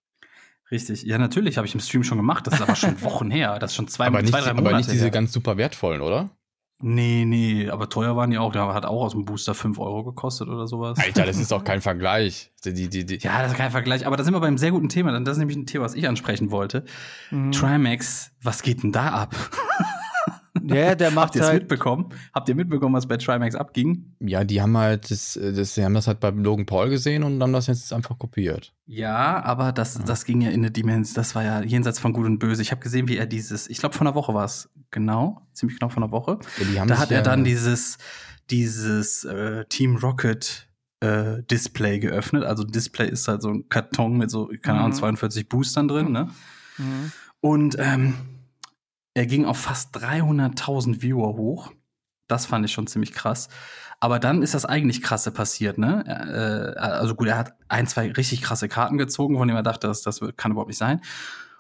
Richtig. 0.71 1.03
Ja, 1.05 1.19
natürlich 1.19 1.59
habe 1.59 1.67
ich 1.69 1.75
im 1.75 1.81
Stream 1.81 2.03
schon 2.03 2.17
gemacht. 2.19 2.47
Das 2.47 2.55
ist 2.55 2.63
aber 2.63 2.75
schon 2.75 3.01
Wochen 3.03 3.31
her. 3.31 3.59
Das 3.61 3.71
ist 3.73 3.77
schon 3.77 3.87
zwei, 3.87 4.07
aber 4.07 4.23
nicht, 4.23 4.31
zwei 4.33 4.41
drei 4.41 4.51
aber 4.51 4.63
Monate 4.63 4.79
nicht 4.79 4.91
diese 4.91 5.05
her. 5.05 5.11
ganz 5.11 5.33
super 5.33 5.57
wertvollen, 5.57 6.01
oder? 6.01 6.31
Nee, 6.79 7.25
nee, 7.25 7.71
aber 7.71 7.89
teuer 7.89 8.17
waren 8.17 8.31
die 8.31 8.37
auch. 8.39 8.53
Der 8.53 8.73
hat 8.75 8.85
auch 8.85 9.05
aus 9.05 9.13
dem 9.13 9.25
Booster 9.25 9.55
5 9.55 9.79
Euro 9.79 10.05
gekostet 10.05 10.49
oder 10.49 10.67
sowas. 10.67 10.99
Alter, 10.99 11.25
das 11.25 11.39
ist 11.39 11.51
doch 11.53 11.65
kein 11.65 11.81
Vergleich. 11.81 12.53
Die, 12.65 12.75
die, 12.75 12.89
die, 12.89 13.07
die. 13.07 13.19
Ja, 13.19 13.41
das 13.43 13.53
ist 13.53 13.57
kein 13.57 13.71
Vergleich. 13.71 14.07
Aber 14.07 14.17
da 14.17 14.25
sind 14.25 14.35
wir 14.35 14.41
beim 14.41 14.59
sehr 14.59 14.73
guten 14.73 14.91
Thema. 14.91 15.19
Das 15.21 15.33
ist 15.33 15.39
nämlich 15.39 15.57
ein 15.57 15.67
Thema, 15.67 15.85
was 15.85 15.95
ich 15.95 16.07
ansprechen 16.07 16.51
wollte. 16.51 16.85
Mhm. 17.31 17.53
Trimax, 17.53 18.33
was 18.43 18.63
geht 18.63 18.83
denn 18.83 18.93
da 18.93 19.09
ab? 19.09 19.35
Ja, 20.63 20.95
der 20.95 21.09
Habt 21.09 21.15
macht 21.17 21.35
ihr 21.37 21.43
es 21.43 21.49
halt. 21.49 21.63
mitbekommen? 21.63 22.09
Habt 22.35 22.49
ihr 22.49 22.55
mitbekommen, 22.55 22.95
was 22.95 23.07
bei 23.07 23.17
Trimax 23.17 23.55
abging? 23.55 24.15
Ja, 24.21 24.45
die 24.45 24.61
haben 24.63 24.77
halt 24.77 25.11
das, 25.11 25.39
das, 25.41 25.75
die 25.75 25.85
haben 25.85 25.95
das 25.95 26.07
halt 26.07 26.21
beim 26.21 26.43
Logan 26.43 26.67
Paul 26.67 26.89
gesehen 26.89 27.23
und 27.23 27.41
haben 27.43 27.53
das 27.53 27.67
jetzt 27.67 27.93
einfach 27.93 28.19
kopiert. 28.19 28.73
Ja, 28.87 29.43
aber 29.45 29.73
das, 29.73 30.03
das 30.05 30.25
ging 30.25 30.41
ja 30.41 30.51
in 30.51 30.61
eine 30.61 30.71
Dimension, 30.71 31.15
das 31.15 31.35
war 31.35 31.45
ja 31.45 31.63
jenseits 31.63 31.99
von 31.99 32.13
Gut 32.13 32.27
und 32.27 32.39
Böse. 32.39 32.63
Ich 32.63 32.71
habe 32.71 32.81
gesehen, 32.81 33.07
wie 33.09 33.17
er 33.17 33.27
dieses, 33.27 33.69
ich 33.69 33.79
glaube 33.79 33.95
von 33.95 34.07
einer 34.07 34.17
Woche 34.17 34.35
war 34.35 34.45
es, 34.45 34.71
genau, 34.91 35.47
ziemlich 35.53 35.79
genau 35.79 35.91
von 35.91 36.03
einer 36.03 36.13
Woche. 36.13 36.39
Ja, 36.75 36.85
Da 36.87 36.99
hat 36.99 37.11
er 37.11 37.19
ja- 37.19 37.23
dann 37.23 37.45
dieses, 37.45 37.99
dieses 38.51 39.25
äh, 39.25 39.65
Team 39.67 39.97
Rocket 39.97 40.69
äh, 41.01 41.43
Display 41.45 41.99
geöffnet. 41.99 42.45
Also 42.45 42.65
Display 42.65 43.09
ist 43.09 43.29
halt 43.29 43.43
so 43.43 43.51
ein 43.51 43.69
Karton 43.69 44.17
mit 44.17 44.31
so, 44.31 44.51
keine 44.63 44.79
Ahnung, 44.79 44.91
Mhm. 44.93 44.97
42 44.97 45.49
Boostern 45.49 45.89
drin, 45.89 46.11
ne? 46.13 46.31
Mhm. 46.79 47.13
Und 47.41 47.77
ähm, 47.79 48.15
er 49.15 49.27
ging 49.27 49.45
auf 49.45 49.59
fast 49.59 49.97
300.000 49.97 51.03
Viewer 51.03 51.35
hoch. 51.37 51.73
Das 52.29 52.47
fand 52.47 52.65
ich 52.65 52.73
schon 52.73 52.87
ziemlich 52.87 53.13
krass. 53.13 53.49
Aber 54.01 54.19
dann 54.19 54.43
ist 54.43 54.53
das 54.55 54.65
eigentlich 54.67 55.03
krasse 55.03 55.31
passiert, 55.31 55.79
ne? 55.79 56.05
Äh, 56.77 56.79
also 56.79 57.15
gut, 57.15 57.29
er 57.29 57.39
hat 57.39 57.55
ein, 57.69 57.87
zwei 57.87 58.11
richtig 58.13 58.43
krasse 58.43 58.69
Karten 58.69 58.99
gezogen, 58.99 59.37
von 59.39 59.49
denen 59.49 59.59
er 59.59 59.63
dachte, 59.63 59.87
das, 59.87 60.03
das 60.03 60.21
kann 60.37 60.53
überhaupt 60.53 60.69
nicht 60.69 60.79
sein. 60.79 61.01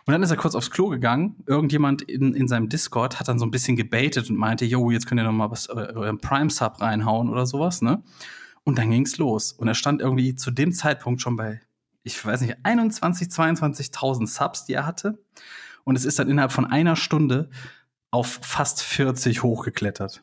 Und 0.06 0.12
dann 0.12 0.22
ist 0.22 0.30
er 0.30 0.36
kurz 0.36 0.54
aufs 0.54 0.70
Klo 0.70 0.88
gegangen. 0.88 1.42
Irgendjemand 1.46 2.02
in, 2.02 2.32
in 2.32 2.46
seinem 2.46 2.68
Discord 2.68 3.18
hat 3.18 3.26
dann 3.26 3.40
so 3.40 3.44
ein 3.44 3.50
bisschen 3.50 3.74
gebaitet 3.74 4.30
und 4.30 4.36
meinte, 4.36 4.64
yo, 4.64 4.92
jetzt 4.92 5.06
könnt 5.06 5.20
ihr 5.20 5.24
noch 5.24 5.32
mal 5.32 5.50
was, 5.50 5.68
euren 5.68 6.18
Prime-Sub 6.18 6.80
reinhauen 6.80 7.28
oder 7.28 7.44
sowas, 7.44 7.82
ne? 7.82 8.04
Und 8.62 8.78
dann 8.78 8.90
ging's 8.90 9.18
los. 9.18 9.52
Und 9.52 9.66
er 9.66 9.74
stand 9.74 10.00
irgendwie 10.00 10.36
zu 10.36 10.52
dem 10.52 10.72
Zeitpunkt 10.72 11.20
schon 11.20 11.36
bei, 11.36 11.60
ich 12.04 12.24
weiß 12.24 12.40
nicht, 12.42 12.56
21, 12.62 13.28
22.000 13.28 14.28
Subs, 14.28 14.64
die 14.64 14.74
er 14.74 14.86
hatte. 14.86 15.18
Und 15.82 15.96
es 15.96 16.04
ist 16.04 16.20
dann 16.20 16.28
innerhalb 16.28 16.52
von 16.52 16.66
einer 16.66 16.94
Stunde 16.94 17.50
auf 18.12 18.38
fast 18.42 18.82
40 18.82 19.42
hochgeklettert. 19.42 20.22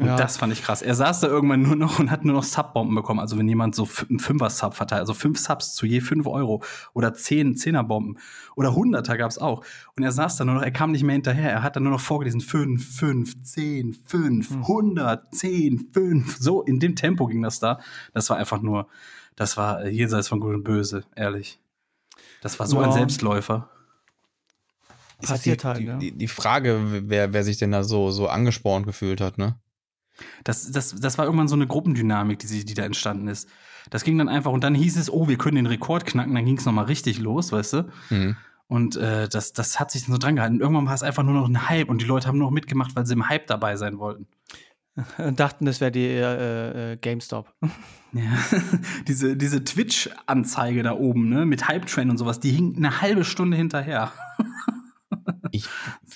Und 0.00 0.06
Ja. 0.06 0.14
das 0.16 0.36
fand 0.36 0.52
ich 0.52 0.62
krass. 0.62 0.80
Er 0.80 0.94
saß 0.94 1.20
da 1.20 1.26
irgendwann 1.26 1.62
nur 1.62 1.74
noch 1.74 1.98
und 1.98 2.08
hat 2.12 2.24
nur 2.24 2.34
noch 2.36 2.44
Subbomben 2.44 2.94
bekommen. 2.94 3.18
Also 3.18 3.36
wenn 3.36 3.48
jemand 3.48 3.74
so 3.74 3.88
einen 4.08 4.20
Fünfer-Sub 4.20 4.74
verteilt, 4.74 5.00
also 5.00 5.12
fünf 5.12 5.40
Subs 5.40 5.74
zu 5.74 5.86
je 5.86 6.00
fünf 6.00 6.28
Euro 6.28 6.62
oder 6.94 7.14
zehn 7.14 7.56
Zehnerbomben 7.56 8.16
oder 8.54 8.76
Hunderter 8.76 9.18
gab's 9.18 9.38
auch. 9.38 9.64
Und 9.96 10.04
er 10.04 10.12
saß 10.12 10.36
da 10.36 10.44
nur 10.44 10.54
noch, 10.54 10.62
er 10.62 10.70
kam 10.70 10.92
nicht 10.92 11.02
mehr 11.02 11.14
hinterher. 11.14 11.50
Er 11.50 11.62
hat 11.64 11.74
dann 11.74 11.82
nur 11.82 11.90
noch 11.90 12.00
vorgelesen, 12.00 12.40
fünf, 12.40 12.96
fünf, 12.96 13.42
zehn, 13.42 13.96
fünf, 14.04 14.50
Hm. 14.50 14.68
hundert, 14.68 15.34
zehn, 15.34 15.88
fünf. 15.92 16.36
So, 16.38 16.62
in 16.62 16.78
dem 16.78 16.94
Tempo 16.94 17.26
ging 17.26 17.42
das 17.42 17.58
da. 17.58 17.80
Das 18.14 18.30
war 18.30 18.36
einfach 18.36 18.62
nur, 18.62 18.86
das 19.34 19.56
war 19.56 19.84
jenseits 19.88 20.28
von 20.28 20.38
Gut 20.38 20.54
und 20.54 20.62
Böse, 20.62 21.02
ehrlich. 21.16 21.58
Das 22.40 22.60
war 22.60 22.66
so 22.68 22.80
Ja. 22.80 22.86
ein 22.86 22.92
Selbstläufer. 22.92 23.68
Passiert 25.20 25.64
die, 25.64 25.66
halt, 25.66 25.78
die, 25.80 25.84
ja. 25.84 25.96
die, 25.96 26.12
die 26.12 26.28
Frage, 26.28 26.78
wer, 27.08 27.32
wer 27.32 27.42
sich 27.42 27.58
denn 27.58 27.72
da 27.72 27.82
so, 27.82 28.12
so 28.12 28.28
angespornt 28.28 28.86
gefühlt 28.86 29.20
hat, 29.20 29.36
ne? 29.38 29.56
Das, 30.44 30.70
das, 30.70 30.94
das 30.94 31.18
war 31.18 31.24
irgendwann 31.24 31.48
so 31.48 31.54
eine 31.56 31.66
Gruppendynamik, 31.66 32.38
die, 32.38 32.46
sich- 32.46 32.64
die 32.64 32.74
da 32.74 32.84
entstanden 32.84 33.28
ist. 33.28 33.48
Das 33.90 34.04
ging 34.04 34.18
dann 34.18 34.28
einfach 34.28 34.52
und 34.52 34.62
dann 34.64 34.74
hieß 34.74 34.96
es, 34.98 35.10
oh, 35.10 35.28
wir 35.28 35.38
können 35.38 35.56
den 35.56 35.66
Rekord 35.66 36.04
knacken, 36.06 36.34
dann 36.34 36.44
ging 36.44 36.58
es 36.58 36.66
nochmal 36.66 36.84
richtig 36.86 37.18
los, 37.18 37.52
weißt 37.52 37.72
du? 37.74 37.88
Mhm. 38.10 38.36
Und 38.66 38.96
äh, 38.96 39.28
das, 39.28 39.54
das 39.54 39.80
hat 39.80 39.90
sich 39.90 40.04
dann 40.04 40.12
so 40.12 40.18
dran 40.18 40.36
gehalten. 40.36 40.60
Irgendwann 40.60 40.84
war 40.86 40.92
es 40.94 41.02
einfach 41.02 41.22
nur 41.22 41.32
noch 41.34 41.48
ein 41.48 41.68
Hype 41.70 41.88
und 41.88 42.02
die 42.02 42.06
Leute 42.06 42.28
haben 42.28 42.36
nur 42.36 42.48
noch 42.48 42.54
mitgemacht, 42.54 42.94
weil 42.96 43.06
sie 43.06 43.14
im 43.14 43.28
Hype 43.28 43.46
dabei 43.46 43.76
sein 43.76 43.98
wollten. 43.98 44.26
Und 45.16 45.38
dachten, 45.38 45.64
das 45.64 45.80
wäre 45.80 45.92
die 45.92 46.04
äh, 46.06 46.92
äh, 46.92 46.96
GameStop. 46.96 47.52
Ja. 48.14 48.22
diese 49.06 49.36
diese 49.36 49.62
Twitch-Anzeige 49.64 50.82
da 50.82 50.92
oben, 50.94 51.28
ne, 51.28 51.44
mit 51.44 51.68
Hype-Train 51.68 52.08
und 52.08 52.16
sowas, 52.16 52.40
die 52.40 52.50
hing 52.50 52.74
eine 52.78 53.02
halbe 53.02 53.22
Stunde 53.22 53.54
hinterher. 53.54 54.12
Ich, 55.50 55.64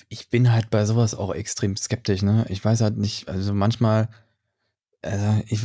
ich 0.09 0.29
bin 0.29 0.51
halt 0.51 0.69
bei 0.69 0.85
sowas 0.85 1.15
auch 1.15 1.33
extrem 1.33 1.75
skeptisch, 1.75 2.21
ne? 2.21 2.45
Ich 2.49 2.63
weiß 2.63 2.81
halt 2.81 2.97
nicht, 2.97 3.27
also 3.29 3.53
manchmal, 3.53 4.09
also 5.01 5.41
ich, 5.47 5.61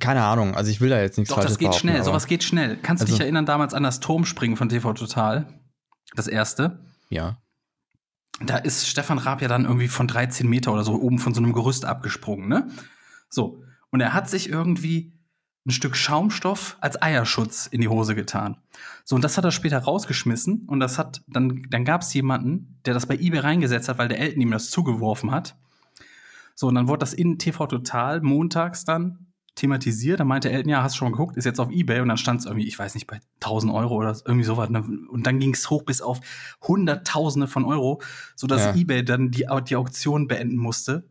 keine 0.00 0.24
Ahnung, 0.24 0.54
also 0.54 0.70
ich 0.70 0.80
will 0.80 0.90
da 0.90 1.00
jetzt 1.00 1.18
nichts 1.18 1.34
Doch, 1.34 1.42
das 1.42 1.58
geht 1.58 1.74
schnell, 1.74 2.02
sowas 2.04 2.26
geht 2.26 2.44
schnell. 2.44 2.76
Kannst 2.76 3.02
du 3.02 3.06
Also- 3.06 3.14
dich 3.16 3.20
erinnern 3.22 3.46
damals 3.46 3.74
an 3.74 3.82
das 3.82 4.00
Turmspringen 4.00 4.56
von 4.56 4.68
TV 4.68 4.92
Total? 4.92 5.46
Das 6.14 6.26
erste. 6.28 6.80
Ja. 7.08 7.38
da 8.44 8.58
ist 8.58 8.86
Stefan 8.88 9.18
Raab 9.18 9.40
ja 9.40 9.48
dann 9.48 9.64
irgendwie 9.64 9.88
von 9.88 10.06
13 10.08 10.46
Meter 10.48 10.72
oder 10.72 10.84
so 10.84 11.00
oben 11.00 11.18
von 11.18 11.32
so 11.32 11.40
einem 11.40 11.52
Gerüst 11.54 11.84
abgesprungen, 11.86 12.48
ne? 12.48 12.68
So. 13.30 13.62
Und 13.90 14.00
er 14.00 14.12
hat 14.12 14.28
sich 14.28 14.48
irgendwie 14.50 15.15
ein 15.66 15.70
Stück 15.70 15.96
Schaumstoff 15.96 16.76
als 16.80 17.00
Eierschutz 17.02 17.66
in 17.66 17.80
die 17.80 17.88
Hose 17.88 18.14
getan. 18.14 18.56
So, 19.04 19.16
und 19.16 19.22
das 19.22 19.36
hat 19.36 19.44
er 19.44 19.50
später 19.50 19.78
rausgeschmissen 19.78 20.64
und 20.66 20.80
das 20.80 20.98
hat, 20.98 21.22
dann, 21.26 21.66
dann 21.70 21.84
gab 21.84 22.02
es 22.02 22.14
jemanden, 22.14 22.78
der 22.86 22.94
das 22.94 23.06
bei 23.06 23.16
eBay 23.16 23.40
reingesetzt 23.40 23.88
hat, 23.88 23.98
weil 23.98 24.08
der 24.08 24.20
Elton 24.20 24.42
ihm 24.42 24.50
das 24.52 24.70
zugeworfen 24.70 25.30
hat. 25.32 25.56
So, 26.54 26.68
und 26.68 26.74
dann 26.76 26.88
wurde 26.88 27.00
das 27.00 27.12
in 27.12 27.38
TV 27.38 27.66
Total 27.66 28.20
montags 28.20 28.84
dann 28.84 29.26
thematisiert. 29.56 30.20
Da 30.20 30.24
meinte 30.24 30.50
Elton, 30.50 30.70
ja, 30.70 30.82
hast 30.82 30.94
du 30.94 30.98
schon 30.98 31.10
mal 31.10 31.16
geguckt, 31.16 31.36
ist 31.36 31.44
jetzt 31.44 31.60
auf 31.60 31.70
Ebay 31.70 32.00
und 32.00 32.08
dann 32.08 32.16
stand 32.16 32.40
es 32.40 32.46
irgendwie, 32.46 32.68
ich 32.68 32.78
weiß 32.78 32.94
nicht, 32.94 33.06
bei 33.06 33.20
1000 33.40 33.72
Euro 33.72 33.94
oder 33.96 34.16
irgendwie 34.24 34.44
sowas. 34.44 34.70
ne? 34.70 34.84
Und 35.10 35.26
dann 35.26 35.38
ging 35.40 35.52
es 35.54 35.68
hoch 35.68 35.82
bis 35.82 36.00
auf 36.00 36.20
Hunderttausende 36.62 37.48
von 37.48 37.64
Euro, 37.64 38.00
sodass 38.36 38.66
Ja. 38.66 38.74
Ebay 38.74 39.04
dann 39.04 39.30
die, 39.30 39.46
die 39.68 39.76
Auktion 39.76 40.28
beenden 40.28 40.56
musste. 40.58 41.08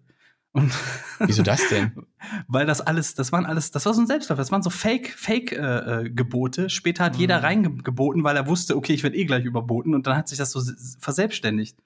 Und 0.56 0.72
Wieso 1.20 1.44
das 1.44 1.68
denn? 1.70 1.92
weil 2.48 2.66
das 2.66 2.80
alles, 2.80 3.14
das 3.14 3.32
waren 3.34 3.46
alles, 3.46 3.72
das 3.72 3.86
war 3.86 3.94
so 3.94 4.00
ein 4.02 4.08
Selbstläufer, 4.08 4.42
das 4.42 4.52
waren 4.54 4.64
so 4.64 4.70
Fake, 4.70 5.10
Fake 5.10 5.52
äh, 5.52 5.58
äh, 6.06 6.10
Gebote. 6.10 6.70
Später 6.70 7.04
hat 7.04 7.18
jeder 7.18 7.40
Mhm. 7.40 7.44
reingeboten, 7.46 8.24
weil 8.24 8.38
er 8.38 8.48
wusste, 8.48 8.78
okay, 8.78 8.94
ich 8.94 9.04
werde 9.04 9.18
eh 9.18 9.26
gleich 9.26 9.44
überboten 9.44 9.94
und 9.94 10.08
dann 10.08 10.16
hat 10.16 10.30
sich 10.30 10.38
das 10.38 10.52
so 10.52 10.62
verselbstständigt. 11.00 11.78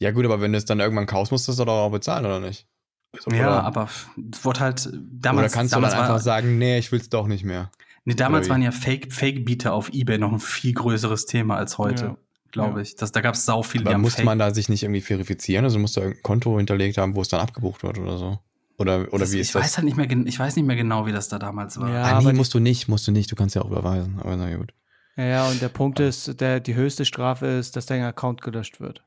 Ja, 0.00 0.10
gut, 0.10 0.24
aber 0.24 0.40
wenn 0.40 0.50
du 0.52 0.58
es 0.58 0.64
dann 0.64 0.80
irgendwann 0.80 1.06
kaufst, 1.06 1.30
musst 1.30 1.46
du 1.46 1.52
es 1.52 1.58
doch 1.58 1.68
auch 1.68 1.90
bezahlen, 1.90 2.26
oder 2.26 2.40
nicht? 2.40 2.66
Also, 3.12 3.30
Ja, 3.30 3.46
oder, 3.46 3.62
aber 3.64 3.88
es 4.32 4.44
wurde 4.44 4.58
halt 4.60 4.90
damals. 4.92 5.52
oder 5.52 5.54
kannst 5.56 5.72
du 5.74 5.80
dann 5.80 5.84
einfach 5.92 6.08
war, 6.08 6.18
sagen, 6.20 6.58
nee, 6.58 6.78
ich 6.78 6.90
will's 6.90 7.08
doch 7.08 7.28
nicht 7.28 7.44
mehr. 7.44 7.70
Nee, 8.04 8.14
damals 8.14 8.50
waren 8.50 8.60
ja 8.60 8.72
Fake, 8.72 9.12
Fake-Bieter 9.12 9.72
auf 9.72 9.90
Ebay 9.94 10.18
noch 10.18 10.32
ein 10.32 10.40
viel 10.40 10.74
größeres 10.74 11.26
Thema 11.26 11.56
als 11.56 11.78
heute, 11.78 12.04
Ja. 12.04 12.16
Glaube 12.54 12.76
Ja. 12.78 12.82
ich. 12.82 12.96
Das, 12.96 13.12
da 13.12 13.20
gab 13.20 13.34
es 13.34 13.44
sau 13.44 13.60
Aber 13.60 13.92
haben 13.92 14.00
musste 14.00 14.16
Fake. 14.18 14.24
man 14.24 14.38
da 14.38 14.54
sich 14.54 14.68
nicht 14.70 14.82
irgendwie 14.82 15.02
verifizieren? 15.02 15.64
Also 15.64 15.78
musst 15.78 15.96
du 15.96 16.00
irgendein 16.00 16.22
Konto 16.22 16.56
hinterlegt 16.56 16.96
haben, 16.96 17.14
wo 17.14 17.20
es 17.20 17.28
dann 17.28 17.40
abgebucht 17.40 17.82
wird 17.82 17.98
oder 17.98 18.16
so? 18.16 18.38
Oder, 18.78 19.06
oder 19.12 19.18
das, 19.20 19.32
wie 19.32 19.36
ich 19.36 19.42
ist 19.42 19.54
das? 19.54 19.62
weiß 19.62 19.76
halt 19.78 19.84
nicht 19.84 19.96
mehr, 19.96 20.10
ich 20.10 20.38
weiß 20.38 20.56
nicht 20.56 20.64
mehr 20.64 20.74
genau, 20.76 21.06
wie 21.06 21.12
das 21.12 21.28
da 21.28 21.38
damals 21.38 21.78
war. 21.78 21.90
Ja. 21.90 22.02
ah, 22.02 22.22
nee, 22.22 22.32
musst 22.32 22.54
du 22.54 22.58
nicht, 22.58 22.88
musst 22.88 23.06
du 23.06 23.12
nicht, 23.12 23.30
du 23.30 23.36
kannst 23.36 23.54
ja 23.54 23.62
auch 23.62 23.70
überweisen, 23.70 24.18
aber 24.18 24.36
na 24.36 24.56
gut. 24.56 24.72
Ja, 25.16 25.24
ja, 25.24 25.48
und 25.48 25.60
der 25.62 25.68
Punkt 25.68 26.00
ist, 26.00 26.40
der, 26.40 26.58
die 26.58 26.74
höchste 26.74 27.04
Strafe 27.04 27.46
ist, 27.46 27.76
dass 27.76 27.86
dein 27.86 28.02
Account 28.02 28.40
gelöscht 28.40 28.80
wird. 28.80 29.04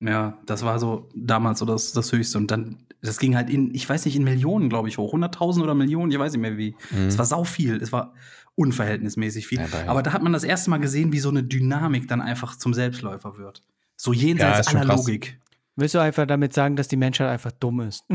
Ja, 0.00 0.38
das 0.46 0.64
war 0.64 0.78
so 0.78 1.08
damals 1.14 1.58
so 1.60 1.66
das, 1.66 1.92
das 1.92 2.10
Höchste. 2.10 2.38
Und 2.38 2.50
dann, 2.50 2.78
das 3.02 3.18
ging 3.18 3.36
halt 3.36 3.50
in, 3.50 3.72
ich 3.74 3.88
weiß 3.88 4.06
nicht, 4.06 4.16
in 4.16 4.24
Millionen, 4.24 4.68
glaube 4.70 4.88
ich, 4.88 4.96
hoch. 4.98 5.12
100.000 5.14 5.62
oder 5.62 5.74
Millionen, 5.74 6.10
ich 6.10 6.18
weiß 6.18 6.32
nicht 6.32 6.40
mehr 6.40 6.56
wie. 6.56 6.74
Mhm. 6.90 7.06
Es 7.06 7.18
war 7.18 7.26
sau 7.26 7.44
viel. 7.44 7.76
Es 7.76 7.92
war 7.92 8.14
unverhältnismäßig 8.60 9.46
viel. 9.46 9.58
Ja, 9.60 9.66
Aber 9.86 10.02
da 10.02 10.12
hat 10.12 10.22
man 10.22 10.32
das 10.32 10.44
erste 10.44 10.68
Mal 10.68 10.78
gesehen, 10.78 11.12
wie 11.12 11.18
so 11.18 11.30
eine 11.30 11.42
Dynamik 11.42 12.08
dann 12.08 12.20
einfach 12.20 12.56
zum 12.56 12.74
Selbstläufer 12.74 13.38
wird. 13.38 13.62
So 13.96 14.12
jenseits 14.12 14.70
Ja, 14.72 14.80
aller. 14.80 14.96
Logik. 14.96 15.40
Willst 15.76 15.94
du 15.94 15.98
einfach 15.98 16.26
damit 16.26 16.52
sagen, 16.52 16.76
dass 16.76 16.88
die 16.88 16.96
Menschheit 16.96 17.28
einfach 17.28 17.52
dumm 17.52 17.80
ist? 17.80 18.04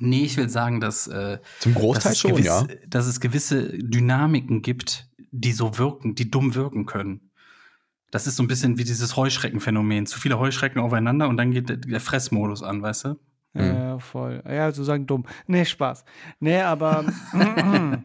Nee, 0.00 0.22
ich 0.22 0.36
will 0.36 0.48
sagen, 0.48 0.80
dass, 0.80 1.08
äh, 1.08 1.38
Zum 1.58 1.74
dass, 1.74 1.82
Großteil 1.82 2.12
es 2.12 2.18
schon, 2.20 2.30
gewisse, 2.30 2.68
ja. 2.70 2.76
dass 2.86 3.08
es 3.08 3.18
gewisse 3.18 3.76
Dynamiken 3.78 4.62
gibt, 4.62 5.08
die 5.32 5.50
so 5.50 5.76
wirken, 5.76 6.14
die 6.14 6.30
dumm 6.30 6.54
wirken 6.54 6.86
können. 6.86 7.32
Das 8.12 8.28
ist 8.28 8.36
so 8.36 8.44
ein 8.44 8.46
bisschen 8.46 8.78
wie 8.78 8.84
dieses 8.84 9.16
Heuschreckenphänomen. 9.16 10.06
Zu 10.06 10.20
viele 10.20 10.38
Heuschrecken 10.38 10.80
aufeinander 10.80 11.28
und 11.28 11.36
dann 11.36 11.50
geht 11.50 11.68
der, 11.68 11.78
der 11.78 12.00
Fressmodus 12.00 12.62
an, 12.62 12.80
weißt 12.80 13.06
du? 13.06 13.18
Ja, 13.54 13.98
voll. 13.98 14.40
Ja, 14.46 14.70
sozusagen 14.70 15.04
dumm. 15.08 15.26
Nee, 15.48 15.64
Spaß. 15.64 16.04
Nee, 16.38 16.60
aber. 16.60 17.04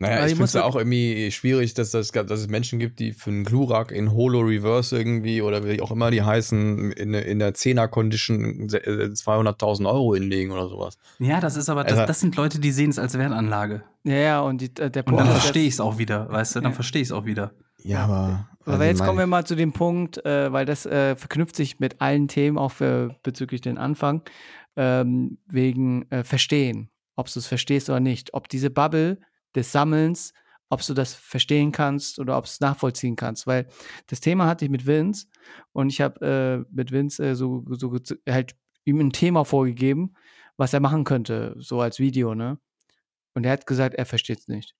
Naja, 0.00 0.16
Aber 0.16 0.26
ich 0.26 0.32
finde 0.32 0.44
es 0.46 0.56
auch 0.56 0.74
irgendwie 0.74 1.30
schwierig, 1.30 1.74
dass, 1.74 1.92
das, 1.92 2.10
dass 2.10 2.28
es 2.40 2.48
Menschen 2.48 2.80
gibt, 2.80 2.98
die 2.98 3.12
für 3.12 3.30
einen 3.30 3.44
Glurak 3.44 3.92
in 3.92 4.10
Holo 4.12 4.40
Reverse 4.40 4.96
irgendwie 4.98 5.40
oder 5.40 5.64
wie 5.64 5.80
auch 5.80 5.92
immer 5.92 6.10
die 6.10 6.22
heißen, 6.22 6.90
in, 6.92 7.14
in 7.14 7.38
der 7.38 7.54
10er 7.54 7.86
Condition 7.86 8.68
se- 8.68 8.84
äh, 8.84 9.10
200.000 9.12 9.86
Euro 9.88 10.14
hinlegen 10.14 10.50
oder 10.50 10.68
sowas. 10.68 10.98
Ja, 11.20 11.38
das 11.40 11.56
ist 11.56 11.68
aber, 11.68 11.84
das, 11.84 11.92
Also- 11.98 12.06
das 12.08 12.18
sind 12.20 12.34
Leute, 12.34 12.58
die 12.58 12.72
sehen 12.72 12.90
es 12.90 12.98
als 12.98 13.16
Wertanlage. 13.16 13.84
ja, 14.02 14.14
ja, 14.16 14.40
und 14.40 14.60
die, 14.60 14.66
äh, 14.80 14.90
der 14.90 15.06
Und 15.06 15.14
dann 15.16 15.26
Punkt 15.26 15.30
verstehe 15.40 15.62
ich 15.62 15.66
jetzt- 15.68 15.74
es 15.74 15.80
auch 15.80 15.96
wieder, 15.98 16.28
weißt 16.28 16.56
du? 16.56 16.60
Dann 16.60 16.72
Ja. 16.72 16.74
verstehe 16.74 17.02
ich 17.02 17.08
es 17.08 17.12
auch 17.12 17.24
wieder. 17.24 17.52
Ja, 17.84 18.04
aber. 18.04 18.48
Aber 18.64 18.72
also 18.72 18.84
jetzt 18.84 18.98
mein- 18.98 19.06
kommen 19.06 19.18
wir 19.20 19.26
mal 19.28 19.44
zu 19.46 19.54
dem 19.54 19.72
Punkt, 19.72 20.24
äh, 20.26 20.50
weil 20.52 20.64
das 20.66 20.86
äh, 20.86 21.14
verknüpft 21.14 21.54
sich 21.54 21.78
mit 21.78 22.00
allen 22.00 22.26
Themen, 22.26 22.58
auch 22.58 22.72
für, 22.72 23.14
bezüglich 23.22 23.60
den 23.60 23.78
Anfang, 23.78 24.22
ähm, 24.76 25.38
wegen 25.46 26.10
äh, 26.10 26.24
Verstehen. 26.24 26.88
Ob 27.14 27.32
du 27.32 27.38
es 27.38 27.46
verstehst 27.46 27.88
oder 27.90 28.00
nicht. 28.00 28.34
Ob 28.34 28.48
diese 28.48 28.70
Bubble 28.70 29.18
des 29.54 29.72
Sammelns, 29.72 30.32
ob 30.70 30.84
du 30.84 30.94
das 30.94 31.14
verstehen 31.14 31.72
kannst 31.72 32.18
oder 32.18 32.36
ob 32.36 32.46
es 32.46 32.60
nachvollziehen 32.60 33.16
kannst. 33.16 33.46
Weil 33.46 33.68
das 34.06 34.20
Thema 34.20 34.46
hatte 34.46 34.64
ich 34.64 34.70
mit 34.70 34.86
Vince 34.86 35.26
und 35.72 35.88
ich 35.88 36.00
habe 36.00 36.66
äh, 36.68 36.74
mit 36.74 36.92
Vince 36.92 37.24
äh, 37.24 37.34
so, 37.34 37.64
so 37.70 37.96
halt 38.28 38.56
ihm 38.84 39.00
ein 39.00 39.12
Thema 39.12 39.44
vorgegeben, 39.44 40.14
was 40.56 40.72
er 40.72 40.80
machen 40.80 41.04
könnte, 41.04 41.54
so 41.58 41.80
als 41.80 41.98
Video, 41.98 42.34
ne? 42.34 42.58
Und 43.34 43.44
er 43.44 43.52
hat 43.52 43.66
gesagt, 43.66 43.94
er 43.94 44.06
versteht 44.06 44.40
es 44.40 44.48
nicht. 44.48 44.74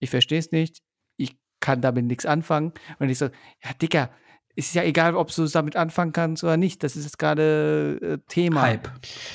Ich 0.00 0.10
verstehe 0.10 0.38
es 0.38 0.50
nicht. 0.50 0.82
Ich 1.16 1.36
kann 1.60 1.82
damit 1.82 2.06
nichts 2.06 2.24
anfangen. 2.26 2.72
Und 2.98 3.10
ich 3.10 3.18
so, 3.18 3.26
ja, 3.26 3.72
Dicker, 3.80 4.10
ist 4.54 4.74
ja 4.74 4.82
egal, 4.82 5.16
ob 5.16 5.34
du 5.34 5.44
es 5.44 5.52
damit 5.52 5.76
anfangen 5.76 6.12
kannst 6.12 6.44
oder 6.44 6.56
nicht. 6.56 6.82
Das 6.82 6.96
ist 6.96 7.04
jetzt 7.04 7.18
gerade 7.18 7.98
äh, 8.02 8.18
Thema. 8.28 8.62
Hype. 8.62 8.90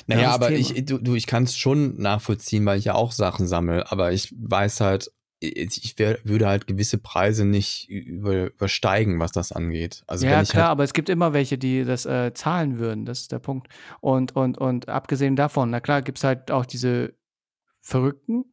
Naja, 0.06 0.28
das 0.28 0.36
aber 0.36 0.48
Thema. 0.50 0.60
ich, 0.60 0.86
du, 0.86 1.00
du, 1.00 1.16
ich 1.16 1.28
kann 1.28 1.44
es 1.44 1.58
schon 1.58 1.98
nachvollziehen, 1.98 2.66
weil 2.66 2.80
ich 2.80 2.86
ja 2.86 2.96
auch 2.96 3.12
Sachen 3.12 3.48
sammle, 3.48 3.92
aber 3.92 4.12
ich 4.12 4.34
weiß 4.38 4.82
halt, 4.82 5.12
ich 5.40 5.84
ich 5.84 6.00
wär, 6.00 6.20
würde 6.24 6.48
halt 6.48 6.68
gewisse 6.68 6.98
Preise 6.98 7.46
nicht 7.46 7.90
über, 7.90 8.48
übersteigen, 8.48 9.20
was 9.20 9.32
das 9.32 9.52
angeht. 9.52 10.04
Also 10.08 10.26
ja, 10.26 10.42
ich 10.42 10.50
klar, 10.50 10.66
halt, 10.66 10.72
aber 10.72 10.84
es 10.84 10.94
gibt 10.94 11.10
immer 11.10 11.34
welche, 11.34 11.58
die 11.58 11.84
das 11.84 12.06
äh, 12.06 12.34
zahlen 12.34 12.80
würden. 12.80 13.06
Das 13.06 13.22
ist 13.22 13.32
der 13.32 13.40
Punkt. 13.40 13.68
Und, 14.02 14.36
und, 14.36 14.58
und 14.58 14.90
abgesehen 14.90 15.36
davon, 15.36 15.70
na 15.70 15.80
klar, 15.80 16.02
gibt 16.02 16.18
es 16.18 16.24
halt 16.24 16.50
auch 16.52 16.66
diese 16.66 17.14
Verrückten. 17.82 18.46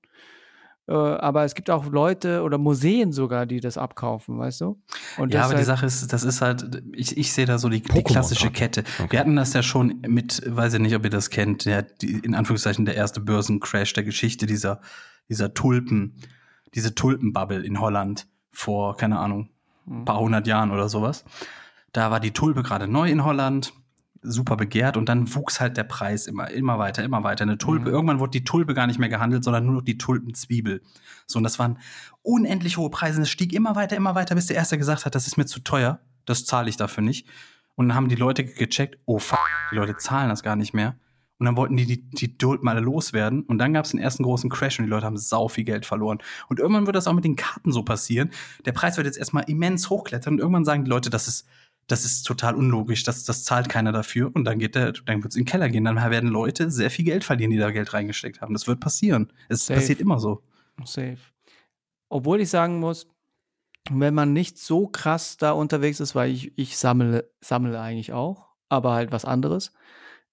Äh, 0.87 0.93
aber 0.93 1.45
es 1.45 1.55
gibt 1.55 1.71
auch 1.71 1.87
Leute 1.87 2.43
oder 2.43 2.59
Museen 2.59 3.13
sogar, 3.13 3.47
die 3.47 3.61
das 3.61 3.79
abkaufen, 3.79 4.39
weißt 4.39 4.61
du? 4.61 4.83
Und 5.17 5.33
Ja, 5.33 5.45
aber 5.45 5.53
die 5.53 5.59
halt, 5.59 5.67
Sache 5.67 5.87
ist, 5.87 6.13
das 6.13 6.25
ist 6.25 6.43
halt, 6.43 6.83
ich, 6.93 7.17
ich 7.17 7.33
sehe 7.33 7.47
da 7.47 7.59
so 7.59 7.69
die, 7.69 7.81
die 7.81 8.03
klassische. 8.03 8.51
Kette. 8.51 8.85
Okay. 8.99 9.13
Wir 9.13 9.21
hatten 9.21 9.37
das 9.37 9.55
ja 9.55 9.63
schon 9.63 10.03
mit, 10.07 10.43
weiß 10.47 10.75
ich 10.75 10.81
nicht, 10.81 10.95
ob 10.95 11.05
ihr 11.05 11.11
das 11.11 11.31
kennt, 11.31 11.65
der, 11.65 11.83
die, 11.83 12.19
in 12.19 12.35
Anführungszeichen 12.35 12.85
der 12.85 12.97
erste 12.97 13.21
Börsencrash 13.21 13.95
der 13.95 14.05
Geschichte 14.05 14.47
dieser, 14.47 14.81
dieser 15.29 15.55
Tulpen, 15.55 16.17
diese 16.75 16.95
Tulpenbubble 16.95 17.65
in 17.65 17.81
Holland 17.81 18.27
vor, 18.53 18.97
keine 18.97 19.19
Ahnung, 19.19 19.49
ein 19.87 20.05
paar 20.05 20.19
hundert 20.19 20.47
Jahren 20.47 20.71
oder 20.71 20.89
sowas. 20.89 21.25
Da 21.93 22.11
war 22.11 22.21
die 22.21 22.33
Tulpe 22.33 22.63
gerade 22.63 22.89
neu 22.89 23.11
in 23.11 23.25
Holland, 23.25 23.73
super 24.25 24.57
begehrt 24.57 24.97
und 24.97 25.09
dann 25.09 25.33
wuchs 25.35 25.61
halt 25.61 25.77
der 25.77 25.85
Preis 25.85 26.27
immer, 26.27 26.51
immer 26.51 26.79
weiter, 26.79 27.05
immer 27.05 27.23
weiter. 27.23 27.43
Eine 27.43 27.59
Tulpe, 27.59 27.89
Mhm. 27.91 27.95
irgendwann 27.95 28.19
wurde 28.21 28.31
die 28.33 28.45
Tulpe 28.45 28.75
gar 28.75 28.87
nicht 28.87 28.99
mehr 28.99 29.09
gehandelt, 29.09 29.45
sondern 29.45 29.67
nur 29.67 29.75
noch 29.77 29.83
die 29.83 29.99
Tulpenzwiebel. 29.99 30.83
So, 31.27 31.39
und 31.39 31.43
das 31.45 31.59
waren 31.59 31.79
unendlich 32.23 32.77
hohe 32.79 32.91
Preise. 32.91 33.19
Und 33.19 33.23
es 33.23 33.31
stieg 33.31 33.53
immer 33.53 33.77
weiter, 33.77 33.97
immer 33.97 34.15
weiter, 34.15 34.35
bis 34.35 34.47
der 34.47 34.57
Erste 34.57 34.79
gesagt 34.79 35.05
hat, 35.07 35.15
das 35.15 35.27
ist 35.27 35.37
mir 35.37 35.47
zu 35.47 35.61
teuer, 35.61 36.01
das 36.25 36.45
zahle 36.45 36.69
ich 36.69 36.77
dafür 36.77 37.03
nicht. 37.05 37.29
Und 37.77 37.89
dann 37.89 37.97
haben 37.97 38.09
die 38.09 38.15
Leute 38.15 38.45
gecheckt, 38.45 38.99
oh 39.05 39.19
fuck, 39.19 39.39
die 39.71 39.77
Leute 39.77 39.97
zahlen 39.97 40.29
das 40.29 40.43
gar 40.43 40.57
nicht 40.57 40.75
mehr. 40.75 40.97
Und 41.39 41.47
dann 41.47 41.57
wollten 41.57 41.77
die 41.77 41.85
die, 41.85 42.09
die 42.11 42.39
Tulpen 42.39 42.69
alle 42.69 42.81
loswerden. 42.81 43.43
Und 43.43 43.59
dann 43.59 43.75
gab 43.75 43.85
es 43.85 43.91
den 43.91 43.99
ersten 43.99 44.23
großen 44.23 44.49
Crash 44.49 44.79
und 44.79 44.85
die 44.85 44.91
Leute 44.91 45.05
haben 45.05 45.17
sau 45.17 45.49
viel 45.49 45.65
Geld 45.65 45.85
verloren. 45.85 46.19
Und 46.49 46.61
irgendwann 46.61 46.87
wird 46.87 46.95
das 46.95 47.09
auch 47.09 47.13
mit 47.13 47.25
den 47.25 47.35
Karten 47.35 47.73
so 47.73 47.83
passieren. 47.83 48.31
Der 48.65 48.71
Preis 48.73 48.97
wird 48.97 49.07
jetzt 49.07 49.19
erstmal 49.19 49.43
immens 49.49 49.91
hochklettern 49.91 50.35
und 50.35 50.39
irgendwann 50.39 50.65
sagen 50.65 50.85
die 50.85 50.91
Leute, 50.91 51.11
das 51.11 51.27
ist, 51.27 51.47
das 51.87 52.05
ist 52.05 52.23
total 52.23 52.55
unlogisch, 52.55 53.03
das, 53.03 53.25
das 53.25 53.45
zahlt 53.45 53.69
keiner 53.69 53.93
dafür. 53.93 54.31
Und 54.35 54.45
dann 54.45 54.59
geht 54.59 54.75
der, 54.75 54.93
dann 54.93 55.23
wird 55.23 55.33
es 55.33 55.37
in 55.37 55.43
den 55.43 55.49
Keller 55.51 55.69
gehen. 55.69 55.85
Dann 55.85 55.97
werden 55.97 56.31
Leute 56.31 56.71
sehr 56.71 56.91
viel 56.91 57.05
Geld 57.05 57.25
verlieren, 57.25 57.51
die 57.51 57.59
da 57.59 57.71
Geld 57.71 57.93
reingesteckt 57.93 58.41
haben. 58.41 58.55
Das 58.55 58.67
wird 58.67 58.81
passieren. 58.81 59.33
Es 59.49 59.67
Safe. 59.67 59.79
passiert 59.81 60.01
immer 60.01 60.19
so. 60.19 60.43
Safe. 60.85 61.19
Obwohl 62.09 62.41
ich 62.41 62.49
sagen 62.51 62.81
muss, 62.81 63.07
wenn 63.91 64.15
man 64.15 64.33
nicht 64.33 64.59
so 64.59 64.87
krass 64.87 65.37
da 65.37 65.53
unterwegs 65.53 66.01
ist, 66.01 66.15
weil 66.15 66.31
ich, 66.31 66.57
ich 66.57 66.79
sammle, 66.79 67.31
sammle 67.41 67.79
eigentlich 67.81 68.13
auch, 68.13 68.47
aber 68.69 68.93
halt 68.95 69.13
was 69.13 69.25
anderes. 69.25 69.73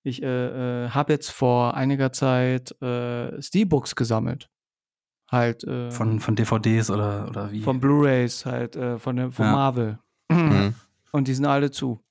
Ich 0.04 0.24
äh, 0.24 0.86
äh, 0.86 0.90
habe 0.90 1.14
jetzt 1.14 1.30
vor 1.32 1.76
einiger 1.76 2.12
Zeit 2.14 2.72
äh, 2.82 3.42
Steelbooks 3.42 3.96
gesammelt. 3.96 4.50
Halt 5.30 5.64
äh, 5.64 5.92
Von, 5.92 6.20
von 6.20 6.36
DVDs 6.36 6.90
oder, 6.90 7.28
oder 7.30 7.52
wie? 7.52 7.62
von 7.62 7.80
Blu-Rays, 7.80 8.46
halt 8.46 8.76
äh, 8.76 8.98
von, 8.98 9.32
von 9.32 9.46
Ja. 9.46 9.52
Marvel. 9.52 10.00
Mhm. 10.30 10.76
Und 11.12 11.28
die 11.28 11.34
sind 11.34 11.46
alle 11.46 11.72
zu. 11.72 12.04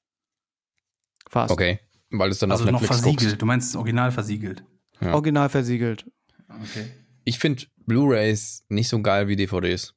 Fast. 1.28 1.52
okay, 1.52 1.78
weil 2.10 2.30
es 2.30 2.38
dann 2.40 2.50
also 2.50 2.64
auf 2.64 2.70
noch 2.70 2.80
Netflix 2.80 3.00
versiegelt. 3.02 3.28
guckst. 3.30 3.42
Du 3.42 3.46
meinst 3.46 3.76
original 3.76 4.10
versiegelt. 4.10 4.64
Ja. 5.00 5.14
Original 5.14 5.48
versiegelt. 5.48 6.04
Okay. 6.48 6.90
Ich 7.24 7.38
finde 7.38 7.64
Blu-rays 7.86 8.64
nicht 8.68 8.88
so 8.88 9.00
geil 9.00 9.28
wie 9.28 9.36
DVDs. 9.36 9.94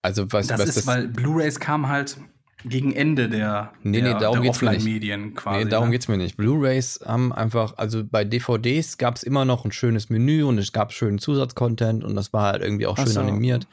Also 0.00 0.30
was, 0.32 0.46
Das 0.48 0.60
was 0.60 0.68
ist, 0.70 0.76
das, 0.78 0.86
weil 0.86 1.08
Blu-rays 1.08 1.60
kam 1.60 1.88
halt 1.88 2.16
gegen 2.64 2.92
Ende 2.92 3.28
der, 3.28 3.72
Nee, 3.82 4.00
der, 4.00 4.14
nee, 4.14 4.20
darum 4.20 4.36
der 4.40 4.42
geht's 4.50 4.62
mir 4.62 4.70
nicht. 4.70 4.78
Offline-Medien 4.78 5.34
quasi. 5.34 5.64
Nee, 5.64 5.70
darum 5.70 5.88
ne? 5.88 5.92
geht's 5.92 6.08
mir 6.08 6.16
nicht. 6.16 6.36
Blu-rays 6.36 7.00
haben 7.04 7.32
einfach, 7.32 7.76
also 7.76 8.04
bei 8.04 8.24
DVDs 8.24 8.98
gab 8.98 9.16
es 9.16 9.22
immer 9.22 9.44
noch 9.44 9.64
ein 9.64 9.72
schönes 9.72 10.10
Menü 10.10 10.44
und 10.44 10.58
es 10.58 10.72
gab 10.72 10.92
schönen 10.92 11.18
Zusatzcontent 11.18 12.04
und 12.04 12.14
das 12.16 12.32
war 12.32 12.52
halt 12.52 12.62
irgendwie 12.62 12.86
auch 12.86 12.96
schön 12.96 13.06
so. 13.08 13.20
animiert. 13.20 13.66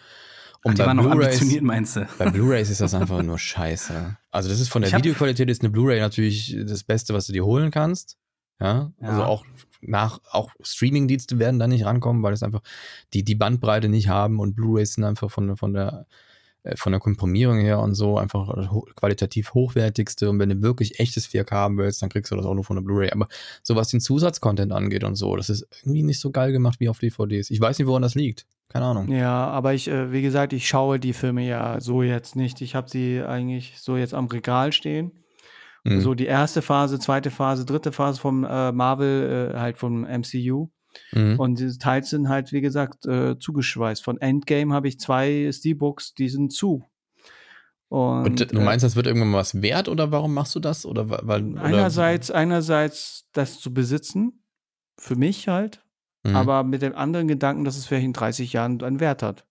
Ach, 0.61 0.65
Und 0.65 0.77
die 0.77 0.83
waren 0.83 0.97
noch 0.97 1.03
Blu-rays, 1.03 1.27
ambitioniert, 1.27 1.63
meinst 1.63 1.95
du? 1.95 2.07
bei 2.17 2.29
Blu-rays 2.29 2.69
ist 2.69 2.81
das 2.81 2.93
einfach 2.95 3.23
nur 3.23 3.37
scheiße. 3.39 4.17
Also 4.31 4.49
das 4.49 4.59
ist 4.59 4.69
von 4.69 4.81
der 4.81 4.91
Videoqualität 4.91 5.49
ist 5.49 5.61
eine 5.61 5.69
Blu-ray 5.69 5.99
natürlich 5.99 6.55
das 6.65 6.83
Beste, 6.83 7.13
was 7.13 7.27
du 7.27 7.33
dir 7.33 7.45
holen 7.45 7.71
kannst. 7.71 8.17
Ja, 8.61 8.91
also 8.99 9.21
Ja. 9.21 9.25
auch 9.25 9.45
nach, 9.81 10.19
auch 10.31 10.51
Streaming-Dienste 10.61 11.39
werden 11.39 11.59
da 11.59 11.67
nicht 11.67 11.85
rankommen, 11.85 12.21
weil 12.23 12.33
es 12.33 12.43
einfach 12.43 12.61
die, 13.13 13.23
die 13.23 13.35
Bandbreite 13.35 13.87
nicht 13.87 14.09
haben 14.09 14.39
und 14.39 14.55
Blu-rays 14.55 14.93
sind 14.95 15.05
einfach 15.05 15.31
von, 15.31 15.55
von 15.55 15.73
der 15.73 16.05
äh, 16.63 16.75
von 16.75 16.91
der 16.91 16.99
Komprimierung 16.99 17.59
her 17.59 17.79
und 17.79 17.95
so 17.95 18.17
einfach 18.17 18.49
qualitativ 18.95 19.53
hochwertigste 19.53 20.29
und 20.29 20.39
wenn 20.39 20.49
du 20.49 20.61
wirklich 20.61 20.99
echtes 20.99 21.25
4K 21.29 21.51
haben 21.51 21.77
willst, 21.77 22.01
dann 22.01 22.09
kriegst 22.09 22.33
du 22.33 22.35
das 22.35 22.45
auch 22.45 22.53
nur 22.53 22.65
von 22.65 22.75
der 22.75 22.83
Blu-ray. 22.83 23.11
Aber 23.11 23.29
so 23.63 23.77
was 23.77 23.87
den 23.87 24.01
Zusatzcontent 24.01 24.73
angeht 24.73 25.05
und 25.05 25.15
so, 25.15 25.37
das 25.37 25.49
ist 25.49 25.65
irgendwie 25.83 26.03
nicht 26.03 26.19
so 26.19 26.31
geil 26.31 26.51
gemacht 26.51 26.81
wie 26.81 26.89
auf 26.89 26.99
DVDs. 26.99 27.49
Ich 27.49 27.61
weiß 27.61 27.79
nicht, 27.79 27.87
woran 27.87 28.01
das 28.01 28.15
liegt. 28.15 28.45
Keine 28.69 28.85
Ahnung. 28.85 29.11
Ja, 29.11 29.47
aber 29.47 29.73
ich, 29.73 29.87
äh, 29.87 30.11
wie 30.11 30.21
gesagt, 30.21 30.53
ich 30.53 30.67
schaue 30.67 30.99
die 30.99 31.13
Filme 31.13 31.45
ja 31.45 31.81
so 31.81 32.03
jetzt 32.03 32.35
nicht. 32.35 32.61
Ich 32.61 32.75
habe 32.75 32.89
sie 32.89 33.21
eigentlich 33.21 33.79
so 33.79 33.97
jetzt 33.97 34.13
am 34.13 34.27
Regal 34.27 34.71
stehen. 34.71 35.11
Mhm. 35.83 36.01
So 36.01 36.13
die 36.13 36.25
erste 36.25 36.61
Phase, 36.61 36.99
zweite 36.99 37.31
Phase, 37.31 37.65
dritte 37.65 37.91
Phase 37.91 38.19
vom 38.19 38.43
äh, 38.43 38.71
Marvel, 38.71 39.53
äh, 39.53 39.57
halt 39.57 39.77
vom 39.77 40.03
MCU. 40.03 40.69
Mhm. 41.13 41.39
Und 41.39 41.59
diese 41.59 41.79
Teils 41.79 42.11
sind 42.11 42.29
halt, 42.29 42.51
wie 42.51 42.61
gesagt, 42.61 43.05
äh, 43.05 43.37
zugeschweißt. 43.39 44.03
Von 44.03 44.19
Endgame 44.21 44.73
habe 44.73 44.87
ich 44.87 44.99
zwei 44.99 45.49
Steelbooks, 45.51 46.13
die 46.13 46.29
sind 46.29 46.53
zu. 46.53 46.85
Und, 47.87 48.25
Und 48.25 48.51
du 48.51 48.59
äh, 48.59 48.63
meinst, 48.63 48.83
das 48.83 48.95
wird 48.95 49.07
irgendwann 49.07 49.31
mal 49.31 49.39
was 49.39 49.61
wert 49.63 49.89
oder 49.89 50.11
warum 50.11 50.33
machst 50.33 50.53
du 50.53 50.59
das? 50.59 50.85
Oder 50.85 51.09
weil 51.09 51.53
oder, 51.53 51.61
einerseits, 51.61 52.29
einerseits 52.29 53.25
das 53.33 53.59
zu 53.59 53.73
besitzen, 53.73 54.43
für 54.97 55.15
mich 55.15 55.47
halt, 55.47 55.83
Mhm. 56.23 56.35
aber 56.35 56.63
mit 56.63 56.81
dem 56.81 56.95
anderen 56.95 57.27
Gedanken, 57.27 57.63
dass 57.63 57.77
es 57.77 57.85
vielleicht 57.85 58.05
in 58.05 58.13
30 58.13 58.53
Jahren 58.53 58.81
einen 58.83 58.99
Wert 58.99 59.23
hat. 59.23 59.45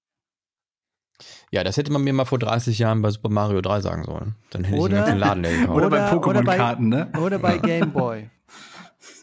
Ja, 1.51 1.65
das 1.65 1.77
hätte 1.77 1.91
man 1.91 2.05
mir 2.05 2.13
mal 2.13 2.27
vor 2.27 2.39
30 2.39 2.79
Jahren 2.79 3.03
bei 3.03 3.11
Super 3.11 3.29
Mario 3.31 3.61
3 3.61 3.81
sagen 3.81 4.05
sollen. 4.05 4.37
Dann 4.51 4.63
hätte 4.65 4.77
ich 4.77 4.83
Oder- 4.83 4.97
einen 4.99 5.05
ganzen 5.07 5.19
Laden 5.19 5.43
leer 5.43 5.53
gekauft. 5.61 5.77
Oder, 5.77 5.91
bei 5.91 6.13
Oder- 6.13 6.27
oder 6.29 6.43
bei- 6.43 6.55
Pokémon-Karten, 6.57 6.89
ne? 6.89 7.13
Oder 7.21 7.39
bei 7.41 7.59
Game 7.59 7.91
Boy. 7.93 8.31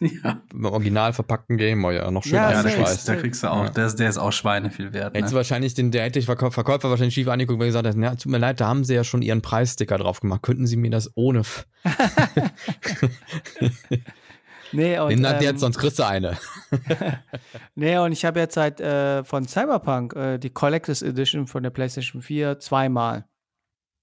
ja. 0.00 0.42
Im 0.52 0.64
original 0.66 1.12
verpackten 1.14 1.56
Gameboy, 1.56 1.96
ja, 1.96 2.10
noch 2.10 2.22
schön 2.22 2.34
Ja, 2.34 2.48
eingeschweißt. 2.48 2.84
kriegst, 2.84 3.08
da 3.08 3.16
kriegst 3.16 3.42
du 3.44 3.50
auch, 3.50 3.64
Ja. 3.64 3.70
der, 3.70 3.86
ist- 3.86 3.98
der 3.98 4.10
ist 4.10 4.18
auch 4.18 4.32
Schweine 4.32 4.70
viel 4.70 4.92
wert. 4.92 5.14
Ne? 5.14 5.32
wahrscheinlich 5.32 5.72
den, 5.74 5.90
der 5.90 6.04
hätte 6.04 6.18
ich 6.18 6.26
Verkäufer, 6.26 6.52
Verkäufer 6.52 6.90
wahrscheinlich 6.90 7.14
schief 7.14 7.28
angeguckt, 7.28 7.58
weil 7.60 7.66
er 7.66 7.68
gesagt 7.68 7.86
hat, 7.86 7.96
ja, 7.96 8.14
tut 8.14 8.30
mir 8.30 8.38
leid, 8.38 8.60
da 8.60 8.66
haben 8.66 8.84
sie 8.84 8.94
ja 8.94 9.04
schon 9.04 9.22
ihren 9.22 9.40
Preissticker 9.40 9.96
drauf 9.96 10.20
gemacht. 10.20 10.42
Könnten 10.42 10.66
sie 10.66 10.76
mir 10.76 10.90
das 10.90 11.10
ohne 11.14 11.42
Nee, 14.72 14.98
und, 14.98 15.08
Nimm 15.08 15.22
das 15.22 15.34
ähm, 15.34 15.42
jetzt, 15.42 15.60
sonst 15.60 15.78
kriegst 15.78 15.98
du 15.98 16.06
eine. 16.06 16.36
nee, 17.74 17.98
und 17.98 18.12
ich 18.12 18.24
habe 18.24 18.40
jetzt 18.40 18.56
halt 18.56 18.80
äh, 18.80 19.24
von 19.24 19.46
Cyberpunk 19.46 20.14
äh, 20.14 20.38
die 20.38 20.50
Collectors 20.50 21.02
Edition 21.02 21.46
von 21.46 21.62
der 21.62 21.70
PlayStation 21.70 22.22
4 22.22 22.58
zweimal. 22.58 23.26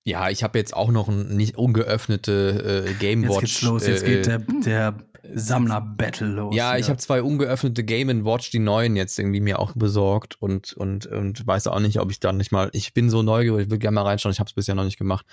Ja, 0.05 0.29
ich 0.29 0.43
habe 0.43 0.57
jetzt 0.59 0.75
auch 0.75 0.91
noch 0.91 1.07
ein 1.07 1.35
nicht 1.35 1.57
ungeöffnete 1.57 2.85
äh, 2.87 2.93
Game 2.95 3.23
Jetzt 3.23 3.31
Watch. 3.31 3.39
geht's 3.41 3.61
los, 3.61 3.87
jetzt 3.87 4.03
äh, 4.03 4.07
geht 4.07 4.25
der, 4.25 4.39
der 4.39 4.95
Sammler-Battle 5.33 6.27
los. 6.27 6.55
Ja, 6.55 6.75
ich 6.75 6.85
hier. 6.85 6.91
habe 6.91 6.99
zwei 6.99 7.21
ungeöffnete 7.21 7.85
Game 7.85 8.25
Watch, 8.25 8.51
die 8.51 8.59
neuen 8.59 8.97
jetzt 8.97 9.17
irgendwie 9.17 9.39
mir 9.39 9.59
auch 9.59 9.71
besorgt 9.75 10.35
und 10.41 10.73
und 10.73 11.05
und 11.05 11.47
weiß 11.47 11.67
auch 11.67 11.79
nicht, 11.79 12.01
ob 12.01 12.11
ich 12.11 12.19
dann 12.19 12.35
nicht 12.35 12.51
mal. 12.51 12.69
Ich 12.73 12.93
bin 12.93 13.09
so 13.09 13.21
neugierig, 13.21 13.65
ich 13.65 13.71
will 13.71 13.79
gerne 13.79 13.95
mal 13.95 14.03
reinschauen. 14.03 14.33
Ich 14.33 14.39
habe 14.39 14.49
es 14.49 14.53
bisher 14.53 14.75
noch 14.75 14.83
nicht 14.83 14.97
gemacht. 14.97 15.25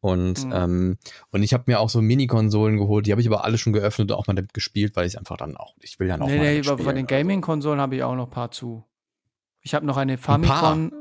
Und 0.00 0.44
Mhm. 0.44 0.52
ähm, 0.52 0.98
und 1.30 1.42
ich 1.42 1.52
habe 1.54 1.64
mir 1.66 1.80
auch 1.80 1.88
so 1.90 2.00
Mini-Konsolen 2.00 2.76
geholt. 2.78 3.06
Die 3.06 3.10
habe 3.12 3.20
ich 3.20 3.26
aber 3.26 3.44
alle 3.44 3.58
schon 3.58 3.72
geöffnet 3.72 4.10
und 4.10 4.16
auch 4.16 4.26
mal 4.28 4.34
damit 4.34 4.54
gespielt, 4.54 4.94
weil 4.94 5.06
ich 5.06 5.18
einfach 5.18 5.36
dann 5.36 5.56
auch. 5.56 5.74
Ich 5.80 5.98
will 5.98 6.06
dann 6.08 6.22
auch 6.22 6.28
nee, 6.28 6.36
mal 6.38 6.60
nee, 6.60 6.68
aber 6.68 6.78
von 6.78 6.94
den 6.94 7.06
Gaming-Konsolen 7.06 7.80
habe 7.80 7.96
ich 7.96 8.02
auch 8.04 8.14
noch 8.14 8.26
ein 8.26 8.30
paar 8.30 8.50
zu. 8.52 8.84
Ich 9.60 9.74
habe 9.74 9.84
noch 9.84 9.96
eine? 9.96 10.16
Famicom. 10.16 10.92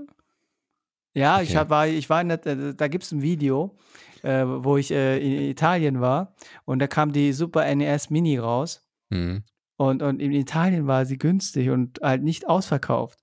Ja, 1.14 1.42
ich, 1.42 1.50
Okay. 1.50 1.58
hab, 1.58 1.70
war, 1.70 1.88
ich 1.88 2.10
war 2.10 2.22
in 2.22 2.30
der, 2.30 2.46
äh, 2.46 2.74
da 2.76 2.88
gibt 2.88 3.04
es 3.04 3.12
ein 3.12 3.22
Video, 3.22 3.76
äh, 4.24 4.44
wo 4.46 4.78
ich 4.78 4.92
äh, 4.92 5.18
in 5.18 5.50
Italien 5.50 6.00
war 6.02 6.36
und 6.66 6.80
da 6.80 6.88
kam 6.88 7.12
die 7.12 7.34
Super 7.34 7.66
NES 7.76 8.10
Mini 8.10 8.38
raus 8.38 8.84
Hm. 9.12 9.44
und, 9.78 10.02
und 10.04 10.20
in 10.22 10.32
Italien 10.32 10.86
war 10.86 11.06
sie 11.06 11.18
günstig 11.18 11.70
und 11.70 12.00
halt 12.02 12.24
nicht 12.24 12.48
ausverkauft. 12.48 13.20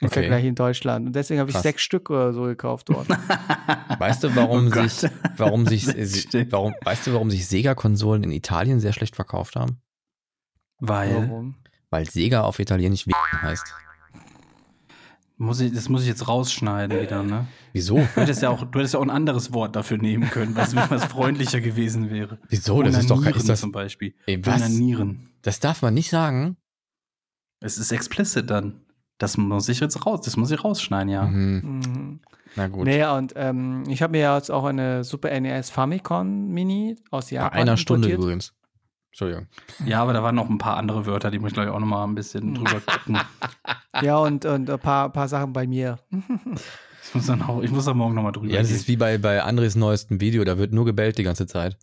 Im 0.00 0.08
Okay. 0.08 0.20
Vergleich 0.20 0.44
in 0.44 0.54
Deutschland. 0.54 1.06
Und 1.06 1.16
deswegen 1.16 1.40
habe 1.40 1.48
ich 1.48 1.54
Krass. 1.54 1.62
sechs 1.62 1.80
Stück 1.82 2.10
oder 2.10 2.32
so 2.34 2.42
gekauft 2.42 2.90
dort. 2.90 3.08
Weißt 3.98 4.22
du, 4.24 4.36
warum 4.36 4.66
Oh 4.76 4.86
sich, 4.86 5.10
warum 5.38 5.66
sich, 5.66 5.86
warum, 6.50 6.74
weißt 6.84 7.06
du, 7.06 7.14
warum 7.14 7.30
sich 7.30 7.46
Sega-Konsolen 7.46 8.22
in 8.24 8.30
Italien 8.30 8.78
sehr 8.80 8.92
schlecht 8.92 9.16
verkauft 9.16 9.56
haben? 9.56 9.80
Weil, 10.78 11.14
Warum? 11.14 11.54
Weil 11.88 12.04
Sega 12.10 12.42
auf 12.42 12.58
Italienisch 12.58 13.06
W 13.06 13.12
heißt. 13.40 13.72
muss 15.38 15.60
ich, 15.60 15.72
das 15.72 15.88
muss 15.88 16.02
ich 16.02 16.08
jetzt 16.08 16.28
rausschneiden 16.28 17.00
wieder, 17.00 17.22
ne? 17.22 17.46
Wieso? 17.72 17.96
Du 17.96 18.06
hättest 18.20 18.42
ja 18.42 18.50
auch, 18.50 18.64
du 18.64 18.78
hättest 18.78 18.92
ja 18.94 19.00
auch 19.00 19.04
ein 19.04 19.10
anderes 19.10 19.54
Wort 19.54 19.76
dafür 19.76 19.96
nehmen 19.96 20.28
können, 20.28 20.54
was, 20.56 20.76
was 20.76 21.04
freundlicher 21.06 21.60
gewesen 21.62 22.10
wäre. 22.10 22.38
Wieso? 22.48 22.82
Das 22.82 22.98
ist 22.98 23.10
doch 23.10 23.24
ist 23.24 23.48
das, 23.48 23.60
zum 23.60 23.72
Beispiel. 23.72 24.14
ey, 24.26 24.44
was? 24.44 24.60
Onanieren. 24.62 25.30
Das 25.40 25.60
darf 25.60 25.80
man 25.80 25.94
nicht 25.94 26.10
sagen. 26.10 26.58
Es 27.60 27.78
ist 27.78 27.92
explicit 27.92 28.50
dann. 28.50 28.82
Das 29.18 29.36
muss 29.38 29.68
ich 29.68 29.80
jetzt 29.80 30.04
raus, 30.04 30.20
das 30.22 30.36
muss 30.36 30.50
ich 30.50 30.62
rausschneiden, 30.62 31.08
ja. 31.08 31.22
Mhm. 31.24 31.62
Mhm. 31.86 32.20
Na 32.54 32.68
gut. 32.68 32.84
Nee, 32.84 33.04
und 33.06 33.32
ähm, 33.36 33.84
ich 33.88 34.02
habe 34.02 34.12
mir 34.12 34.20
ja 34.20 34.36
jetzt 34.36 34.50
auch 34.50 34.64
eine 34.64 35.04
Super 35.04 35.38
NES 35.40 35.70
Famicom 35.70 36.48
Mini 36.48 36.96
aus 37.10 37.30
Bei 37.30 37.36
Japan 37.36 37.60
einer 37.60 37.76
Stunde 37.76 38.08
importiert. 38.08 38.22
übrigens. 38.24 38.52
Entschuldigung. 39.10 39.46
Ja, 39.86 40.02
aber 40.02 40.12
da 40.12 40.22
waren 40.22 40.34
noch 40.34 40.50
ein 40.50 40.58
paar 40.58 40.76
andere 40.76 41.06
Wörter, 41.06 41.30
die 41.30 41.38
muss 41.38 41.48
ich 41.50 41.54
glaube 41.54 41.70
ich 41.70 41.74
auch 41.74 41.80
noch 41.80 41.86
mal 41.86 42.04
ein 42.04 42.14
bisschen 42.14 42.54
drüber 42.54 42.80
gucken. 42.80 43.18
Ja, 44.02 44.18
und, 44.18 44.44
und 44.44 44.68
ein 44.68 44.78
paar, 44.78 45.10
paar 45.10 45.26
Sachen 45.26 45.54
bei 45.54 45.66
mir. 45.66 45.98
Ich 47.02 47.14
muss 47.14 47.24
dann 47.26 47.40
auch, 47.40 47.62
ich 47.62 47.70
muss 47.70 47.86
da 47.86 47.94
morgen 47.94 48.14
noch 48.14 48.22
mal 48.22 48.32
drüber 48.32 48.48
Ja, 48.52 48.58
das 48.58 48.68
gehen. 48.68 48.76
ist 48.76 48.88
wie 48.88 48.96
bei, 48.98 49.16
bei 49.16 49.42
Andres 49.42 49.74
neuestem 49.74 50.20
Video, 50.20 50.44
da 50.44 50.58
wird 50.58 50.74
nur 50.74 50.84
gebellt 50.84 51.16
die 51.16 51.22
ganze 51.22 51.46
Zeit. 51.46 51.78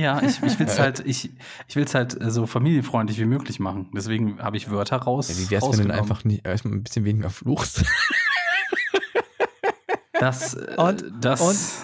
Ja, 0.00 0.22
ich, 0.22 0.42
ich 0.42 0.58
will 0.58 0.66
es 0.66 0.78
halt, 0.80 1.00
ich, 1.04 1.30
ich 1.68 1.76
will's 1.76 1.94
halt 1.94 2.20
äh, 2.20 2.30
so 2.30 2.46
familienfreundlich 2.46 3.18
wie 3.18 3.26
möglich 3.26 3.60
machen. 3.60 3.88
Deswegen 3.94 4.38
habe 4.40 4.56
ich 4.56 4.70
Wörter 4.70 4.96
raus. 4.96 5.28
Ja, 5.28 5.36
wie 5.36 5.50
wär's, 5.50 5.78
wenn 5.78 5.88
du 5.88 5.94
einfach 5.94 6.24
nicht, 6.24 6.46
erstmal 6.46 6.74
ein 6.74 6.82
bisschen 6.82 7.04
weniger 7.04 7.30
fluchst? 7.30 7.84
Das, 10.12 10.54
äh, 10.54 10.74
Und- 10.76 11.04
das, 11.20 11.82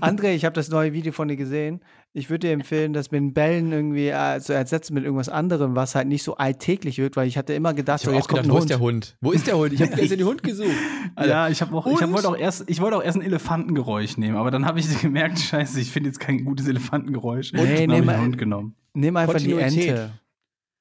André, 0.00 0.32
ich 0.34 0.44
habe 0.46 0.54
das 0.54 0.68
neue 0.68 0.92
Video 0.94 1.12
von 1.12 1.28
dir 1.28 1.36
gesehen. 1.36 1.80
Ich 2.14 2.28
würde 2.28 2.46
dir 2.48 2.52
empfehlen, 2.52 2.92
das 2.92 3.10
mit 3.10 3.20
den 3.20 3.32
Bällen 3.32 3.72
irgendwie 3.72 4.08
äh, 4.08 4.38
zu 4.40 4.52
ersetzen 4.52 4.92
mit 4.92 5.04
irgendwas 5.04 5.30
anderem, 5.30 5.74
was 5.76 5.94
halt 5.94 6.08
nicht 6.08 6.22
so 6.22 6.36
alltäglich 6.36 6.98
wird, 6.98 7.16
weil 7.16 7.26
ich 7.26 7.38
hatte 7.38 7.54
immer 7.54 7.72
gedacht, 7.72 8.00
Ich 8.00 8.04
so 8.04 8.12
jetzt 8.12 8.24
auch 8.24 8.28
gedacht, 8.28 8.44
kommt 8.48 8.54
wo 8.54 8.58
ist 8.58 8.68
der 8.68 8.80
Hund. 8.80 9.16
Wo 9.22 9.32
ist 9.32 9.46
der 9.46 9.56
Hund? 9.56 9.72
Ich 9.72 9.80
habe 9.80 9.92
gestern 9.96 10.18
den 10.18 10.26
Hund 10.26 10.42
gesucht. 10.42 10.68
Alter. 11.14 11.30
ja, 11.30 11.48
ich 11.48 11.62
habe 11.62 11.74
auch, 11.74 11.86
ich 11.86 12.02
hab, 12.02 12.12
wollte 12.12 12.28
auch 12.28 12.36
erst, 12.36 12.64
ich 12.68 12.80
wollte 12.82 12.98
auch 12.98 13.02
erst 13.02 13.16
ein 13.16 13.22
Elefantengeräusch 13.22 14.18
nehmen, 14.18 14.36
aber 14.36 14.50
dann 14.50 14.66
habe 14.66 14.78
ich 14.78 15.00
gemerkt, 15.00 15.38
scheiße, 15.38 15.80
ich 15.80 15.90
finde 15.90 16.10
jetzt 16.10 16.20
kein 16.20 16.44
gutes 16.44 16.68
Elefantengeräusch. 16.68 17.54
Nee, 17.54 17.60
Und 17.60 17.68
nee, 17.68 17.82
einen 17.94 18.20
Hund 18.20 18.36
genommen. 18.36 18.76
Nimm 18.92 19.16
einfach 19.16 19.38
die 19.38 19.50
Kontinuität. 19.52 19.88
Ente. 19.88 20.10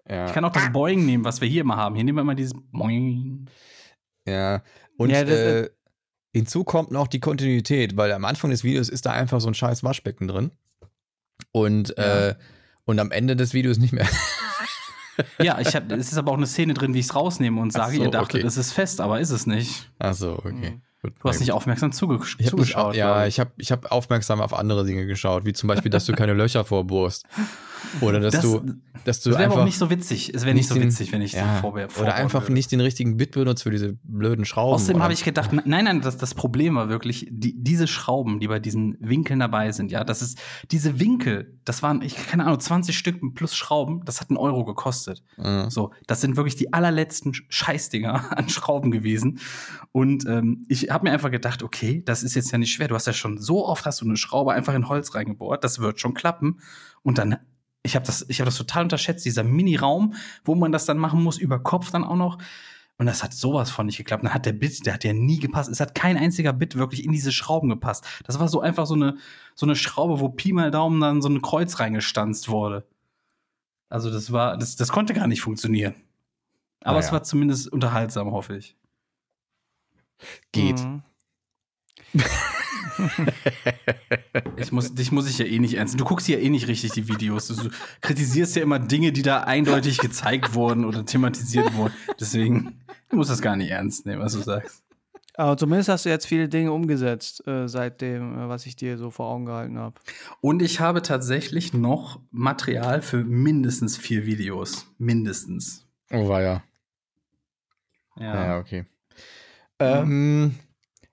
Ja. 0.10 0.26
Ich 0.26 0.34
kann 0.34 0.44
auch 0.44 0.52
das 0.52 0.70
Boing 0.74 1.06
nehmen, 1.06 1.24
was 1.24 1.40
wir 1.40 1.48
hier 1.48 1.62
immer 1.62 1.78
haben. 1.78 1.96
Hier 1.96 2.04
nehmen 2.04 2.18
wir 2.18 2.24
immer 2.24 2.36
dieses 2.36 2.54
Boing. 2.74 3.46
Ja, 4.28 4.64
und 4.98 5.10
Ja, 5.12 5.24
das- 5.24 5.40
äh, 5.40 5.70
hinzu 6.34 6.66
kommt 6.66 6.92
noch 6.92 7.08
die 7.08 7.22
Kontinuität, 7.22 7.96
weil 7.96 8.12
am 8.12 8.26
Anfang 8.26 8.52
des 8.52 8.66
Videos 8.66 8.90
ist 8.90 9.06
da 9.06 9.12
einfach 9.12 9.40
so 9.40 9.48
ein 9.48 9.54
scheiß 9.54 9.84
Waschbecken 9.86 10.28
drin. 10.28 10.52
Und, 11.52 11.94
Ja. 11.98 12.28
äh, 12.30 12.36
und 12.86 13.00
am 13.00 13.12
Ende 13.12 13.36
des 13.36 13.54
Videos 13.54 13.78
nicht 13.78 13.94
mehr. 13.94 14.08
Ja, 15.40 15.60
ich 15.60 15.76
hab, 15.76 15.92
es 15.92 16.12
ist 16.12 16.18
aber 16.18 16.32
auch 16.32 16.38
eine 16.38 16.48
Szene 16.48 16.74
drin, 16.74 16.94
wie 16.96 17.00
ich 17.00 17.06
es 17.08 17.16
rausnehme 17.16 17.60
und 17.62 17.76
Ach 17.76 17.82
sage, 17.86 17.98
so, 17.98 18.04
ihr 18.04 18.10
dachtet, 18.10 18.38
okay. 18.40 18.48
es 18.48 18.58
ist 18.58 18.72
fest, 18.72 19.02
aber 19.02 19.20
ist 19.20 19.30
es 19.30 19.46
nicht. 19.46 19.92
Achso, 20.00 20.34
okay. 20.36 20.52
Mhm. 20.72 20.82
Gut, 21.04 21.14
Du 21.22 21.30
hast 21.30 21.40
nicht 21.42 21.52
aufmerksam 21.52 21.92
zuge 21.92 22.16
ich 22.16 22.32
hab 22.32 22.40
nicht, 22.40 22.50
zugeschaut. 22.50 22.96
ja, 22.96 23.28
ich 23.28 23.40
habe 23.40 23.52
ich 23.58 23.72
hab 23.72 23.92
aufmerksam 23.92 24.40
auf 24.42 24.54
andere 24.54 24.86
Dinge 24.86 25.06
geschaut, 25.06 25.46
wie 25.46 25.54
zum 25.54 25.68
Beispiel, 25.68 25.92
dass 25.92 26.06
du 26.06 26.14
keine 26.14 26.34
Löcher 26.34 26.64
vorbohrst. 26.64 27.26
Oder 28.02 28.20
dass 28.20 28.34
Das- 28.36 28.42
du, 28.44 28.62
dass 29.06 29.22
du 29.22 29.32
Das 29.32 29.40
einfach 29.40 29.58
auch 29.62 29.66
nicht 29.66 29.78
so 29.78 29.90
witzig. 29.90 30.34
Es 30.34 30.46
wäre 30.46 30.54
nicht 30.56 30.68
so 30.68 30.76
den- 30.76 30.84
witzig, 30.84 31.12
wenn 31.12 31.22
ich 31.22 31.34
ja, 31.34 31.56
so 31.56 31.62
vorwär, 31.62 31.88
Oder 32.00 32.14
einfach 32.16 32.44
würde. 32.44 32.54
nicht 32.54 32.72
den 32.72 32.80
richtigen 32.82 33.18
Bit 33.18 33.32
benutzt 33.32 33.64
für 33.64 33.72
diese 33.72 33.94
blöden 34.04 34.46
Schrauben. 34.46 34.76
Außerdem 34.76 35.02
habe 35.02 35.14
ich 35.14 35.24
gedacht, 35.24 35.52
nein, 35.66 35.86
nein, 35.86 36.02
das, 36.02 36.18
das 36.18 36.34
Problem 36.36 36.76
war 36.76 36.90
wirklich, 36.90 37.28
die, 37.32 37.56
diese 37.62 37.88
Schrauben, 37.88 38.40
die 38.40 38.48
bei 38.48 38.60
diesen 38.60 38.98
Winkeln 39.00 39.40
dabei 39.40 39.72
sind, 39.72 39.92
ja, 39.92 40.04
das 40.04 40.22
ist, 40.22 40.40
diese 40.72 41.00
Winkel, 41.00 41.58
das 41.66 41.82
waren, 41.82 42.02
ich 42.02 42.16
keine 42.16 42.46
Ahnung, 42.46 42.60
20 42.60 42.98
Stück 42.98 43.20
plus 43.36 43.56
Schrauben, 43.56 44.02
das 44.06 44.22
hat 44.22 44.30
einen 44.30 44.38
Euro 44.38 44.64
gekostet. 44.66 45.24
Ja. 45.38 45.70
So, 45.70 45.92
das 46.08 46.22
sind 46.22 46.38
wirklich 46.38 46.56
die 46.56 46.74
allerletzten 46.74 47.34
Scheißdinger 47.50 48.26
an 48.38 48.50
Schrauben 48.50 48.92
gewesen. 48.92 49.40
Und 49.92 50.26
ähm, 50.28 50.66
ich 50.70 50.90
habe 50.90 51.06
mir 51.06 51.12
einfach 51.14 51.32
gedacht, 51.32 51.64
okay, 51.64 52.04
das 52.06 52.24
ist 52.24 52.36
jetzt 52.36 52.52
ja 52.52 52.58
nicht 52.58 52.72
schwer. 52.72 52.88
Du 52.88 52.96
hast 52.96 53.08
ja 53.08 53.14
schon 53.14 53.38
so 53.40 53.66
oft 53.66 53.86
hast 53.86 54.02
du 54.02 54.06
eine 54.06 54.16
Schraube 54.18 54.54
einfach 54.54 54.74
in 54.74 54.88
Holz 54.88 55.16
reingebohrt, 55.16 55.64
das 55.64 55.80
wird 55.80 56.00
schon 56.00 56.14
klappen. 56.14 56.60
Und 57.04 57.18
dann, 57.18 57.38
ich 57.84 57.96
habe 57.96 58.06
das, 58.06 58.26
ich 58.28 58.40
habe 58.40 58.46
das 58.46 58.58
total 58.58 58.84
unterschätzt, 58.84 59.26
dieser 59.26 59.44
Mini-Raum, 59.44 60.16
wo 60.46 60.56
man 60.56 60.72
das 60.72 60.86
dann 60.86 60.98
machen 60.98 61.24
muss, 61.24 61.38
über 61.38 61.60
Kopf 61.60 61.92
dann 61.92 62.04
auch 62.04 62.16
noch. 62.16 62.38
Und 62.98 63.08
das 63.08 63.24
hat 63.24 63.34
sowas 63.34 63.72
von 63.72 63.88
nicht 63.88 63.98
geklappt. 63.98 64.24
Dann 64.24 64.34
hat 64.34 64.46
der 64.46 64.54
Bit, 64.54 64.86
der 64.86 64.94
hat 64.94 65.04
ja 65.04 65.14
nie 65.14 65.40
gepasst. 65.40 65.72
Es 65.72 65.80
hat 65.80 65.96
kein 65.96 66.18
einziger 66.18 66.54
Bit 66.54 66.76
wirklich 66.76 67.04
in 67.04 67.12
diese 67.12 67.32
Schrauben 67.32 67.68
gepasst. 67.70 68.06
Das 68.26 68.40
war 68.40 68.48
so 68.48 68.62
einfach 68.62 68.86
so 68.86 68.94
eine, 68.94 69.18
so 69.56 69.66
eine 69.66 69.76
Schraube, 69.76 70.20
wo 70.20 70.30
Pi 70.30 70.54
mal 70.54 70.70
Daumen 70.70 71.02
dann 71.02 71.22
so 71.22 71.30
ein 71.30 71.42
Kreuz 71.42 71.80
reingestanzt 71.80 72.50
wurde. 72.50 72.88
Also 73.90 74.12
das 74.12 74.32
war, 74.32 74.56
das, 74.58 74.76
das 74.76 74.90
konnte 74.90 75.14
gar 75.16 75.26
nicht 75.26 75.42
funktionieren. 75.42 75.96
Aber 76.82 76.98
Naja. 76.98 77.08
es 77.08 77.12
war 77.12 77.24
zumindest 77.24 77.72
unterhaltsam, 77.72 78.32
hoffe 78.32 78.58
ich. 78.58 78.78
Geht. 80.52 80.80
Mhm. 80.84 81.02
ich 84.58 84.72
muss, 84.72 84.94
dich 84.94 85.12
muss 85.12 85.30
ich 85.30 85.38
ja 85.38 85.46
eh 85.46 85.60
nicht 85.60 85.76
ernst. 85.76 86.00
Du 86.00 86.06
guckst 86.06 86.28
ja 86.28 86.38
eh 86.38 86.50
nicht 86.50 86.68
richtig 86.68 86.92
die 86.92 87.08
Videos. 87.08 87.48
Du, 87.48 87.56
du 87.56 87.70
kritisierst 88.02 88.56
ja 88.56 88.62
immer 88.62 88.80
Dinge, 88.80 89.12
die 89.12 89.22
da 89.22 89.42
eindeutig 89.42 89.98
gezeigt 89.98 90.54
wurden 90.54 90.86
oder 90.86 91.06
thematisiert 91.06 91.74
wurden. 91.76 91.94
Deswegen 92.20 92.82
du 93.10 93.18
musst 93.18 93.30
das 93.30 93.42
gar 93.42 93.56
nicht 93.56 93.70
ernst 93.70 94.06
nehmen, 94.06 94.22
was 94.22 94.34
du 94.34 94.40
sagst. 94.40 94.84
Aber 95.36 95.56
zumindest 95.56 95.90
hast 95.90 96.06
du 96.06 96.10
jetzt 96.10 96.28
viele 96.28 96.50
Dinge 96.50 96.72
umgesetzt, 96.72 97.48
äh, 97.48 97.68
seitdem, 97.68 98.38
äh, 98.38 98.50
was 98.50 98.66
ich 98.66 98.76
dir 98.76 98.98
so 98.98 99.12
vor 99.12 99.28
Augen 99.28 99.46
gehalten 99.46 99.80
habe. 99.80 99.96
Und 100.42 100.62
ich 100.62 100.80
habe 100.80 101.02
tatsächlich 101.02 101.74
noch 101.74 102.20
Material 102.32 103.02
für 103.02 103.24
mindestens 103.24 103.98
vier 103.98 104.26
Videos. 104.26 104.88
Mindestens. 104.98 105.88
Oh, 106.12 106.28
war 106.28 106.42
ja. 106.42 106.64
Ja. 108.18 108.46
Ja, 108.46 108.58
okay. 108.60 108.86
Ähm, 109.80 110.56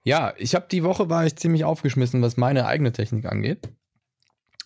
ja, 0.09 0.33
ich 0.39 0.55
habe 0.55 0.67
die 0.71 0.85
Woche 0.85 1.11
war 1.11 1.27
ich 1.27 1.37
ziemlich 1.37 1.65
aufgeschmissen, 1.65 2.23
was 2.23 2.39
meine 2.39 2.65
eigene 2.65 2.93
Technik 2.93 3.27
angeht. 3.27 3.69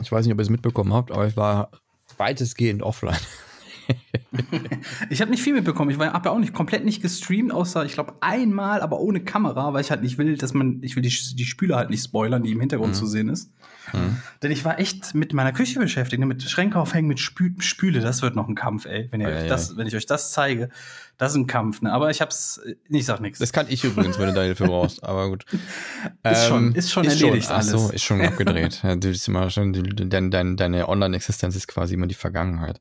Ich 0.01 0.13
weiß 0.13 0.25
nicht, 0.25 0.33
ob 0.33 0.39
ihr 0.39 0.45
es 0.45 0.51
mitbekommen 0.51 0.93
habt, 0.93 1.11
aber 1.11 1.27
ich 1.27 1.37
war 1.37 1.73
weitestgehend 2.17 2.81
offline. 2.81 3.19
Ich 5.11 5.21
habe 5.21 5.31
nicht 5.31 5.43
viel 5.43 5.53
mitbekommen. 5.53 5.91
Ich 5.91 5.99
habe 5.99 6.25
ja 6.29 6.33
auch 6.35 6.39
nicht 6.39 6.55
komplett 6.55 6.85
nicht 6.85 7.03
gestreamt, 7.03 7.53
außer 7.53 7.85
ich 7.85 7.93
glaube 7.93 8.15
einmal, 8.21 8.81
aber 8.81 9.01
ohne 9.01 9.21
Kamera, 9.21 9.73
weil 9.75 9.83
ich 9.83 9.91
halt 9.91 10.03
nicht 10.03 10.17
will, 10.19 10.37
dass 10.37 10.55
man, 10.55 10.79
ich 10.83 10.97
will 10.97 11.03
die, 11.03 11.15
die 11.35 11.45
Spüle 11.45 11.77
halt 11.77 11.91
nicht 11.91 12.03
spoilern, 12.05 12.43
die 12.43 12.53
im 12.53 12.61
Hintergrund 12.61 12.93
Mhm. 12.93 12.97
zu 12.97 13.07
sehen 13.07 13.29
ist. 13.29 13.51
Mhm. 13.93 14.17
Denn 14.43 14.51
ich 14.51 14.65
war 14.65 14.79
echt 14.79 15.15
mit 15.15 15.33
meiner 15.35 15.53
Küche 15.53 15.79
beschäftigt, 15.79 16.19
ne, 16.21 16.27
mit 16.27 16.43
Schränke 16.43 16.79
aufhängen, 16.79 17.09
mit 17.09 17.21
Spü 17.21 17.51
Spüle. 17.59 18.01
Das 18.01 18.23
wird 18.23 18.35
noch 18.37 18.49
ein 18.49 18.55
Kampf, 18.55 18.87
ey. 18.87 19.09
Wenn, 19.11 19.21
ihr 19.21 19.29
Ja, 19.29 19.37
euch 19.37 19.43
ja. 19.43 19.49
Das, 19.49 19.77
wenn 19.77 19.87
ich 19.87 19.97
euch 19.97 20.07
das 20.07 20.33
zeige, 20.33 20.71
das 21.19 21.33
ist 21.33 21.37
ein 21.39 21.47
Kampf. 21.47 21.83
Ne? 21.83 21.93
Aber 21.93 22.09
ich 22.11 22.21
hab's, 22.23 22.61
ich 22.89 23.05
sag 23.05 23.21
nichts. 23.21 23.39
Das 23.39 23.53
kann 23.53 23.67
ich 23.69 23.85
übrigens, 23.85 24.19
wenn 24.19 24.29
du 24.29 24.33
da 24.35 24.43
Hilfe 24.43 24.65
brauchst, 24.65 25.03
aber 25.05 25.29
gut. 25.29 25.45
Ist 26.23 26.47
schon- 26.47 26.69
Ähm, 26.69 26.75
ist 26.75 26.91
schon 26.91 27.05
erledigt 27.05 27.49
Ach 27.51 27.63
so, 27.63 27.79
alles. 27.79 27.91
ist 27.91 28.03
schon 28.05 28.21
abgedreht. 28.23 28.81
ja, 28.83 28.97
du 28.97 29.09
bist 29.09 29.29
immer 29.29 29.51
schon, 29.51 29.73
du, 29.73 29.83
dein, 29.83 30.31
dein, 30.31 30.57
deine 30.57 30.89
Online-Existenz 30.89 31.55
ist 31.57 31.69
quasi 31.69 31.95
immer 31.95 32.07
die 32.07 32.15
Vergangenheit. 32.15 32.81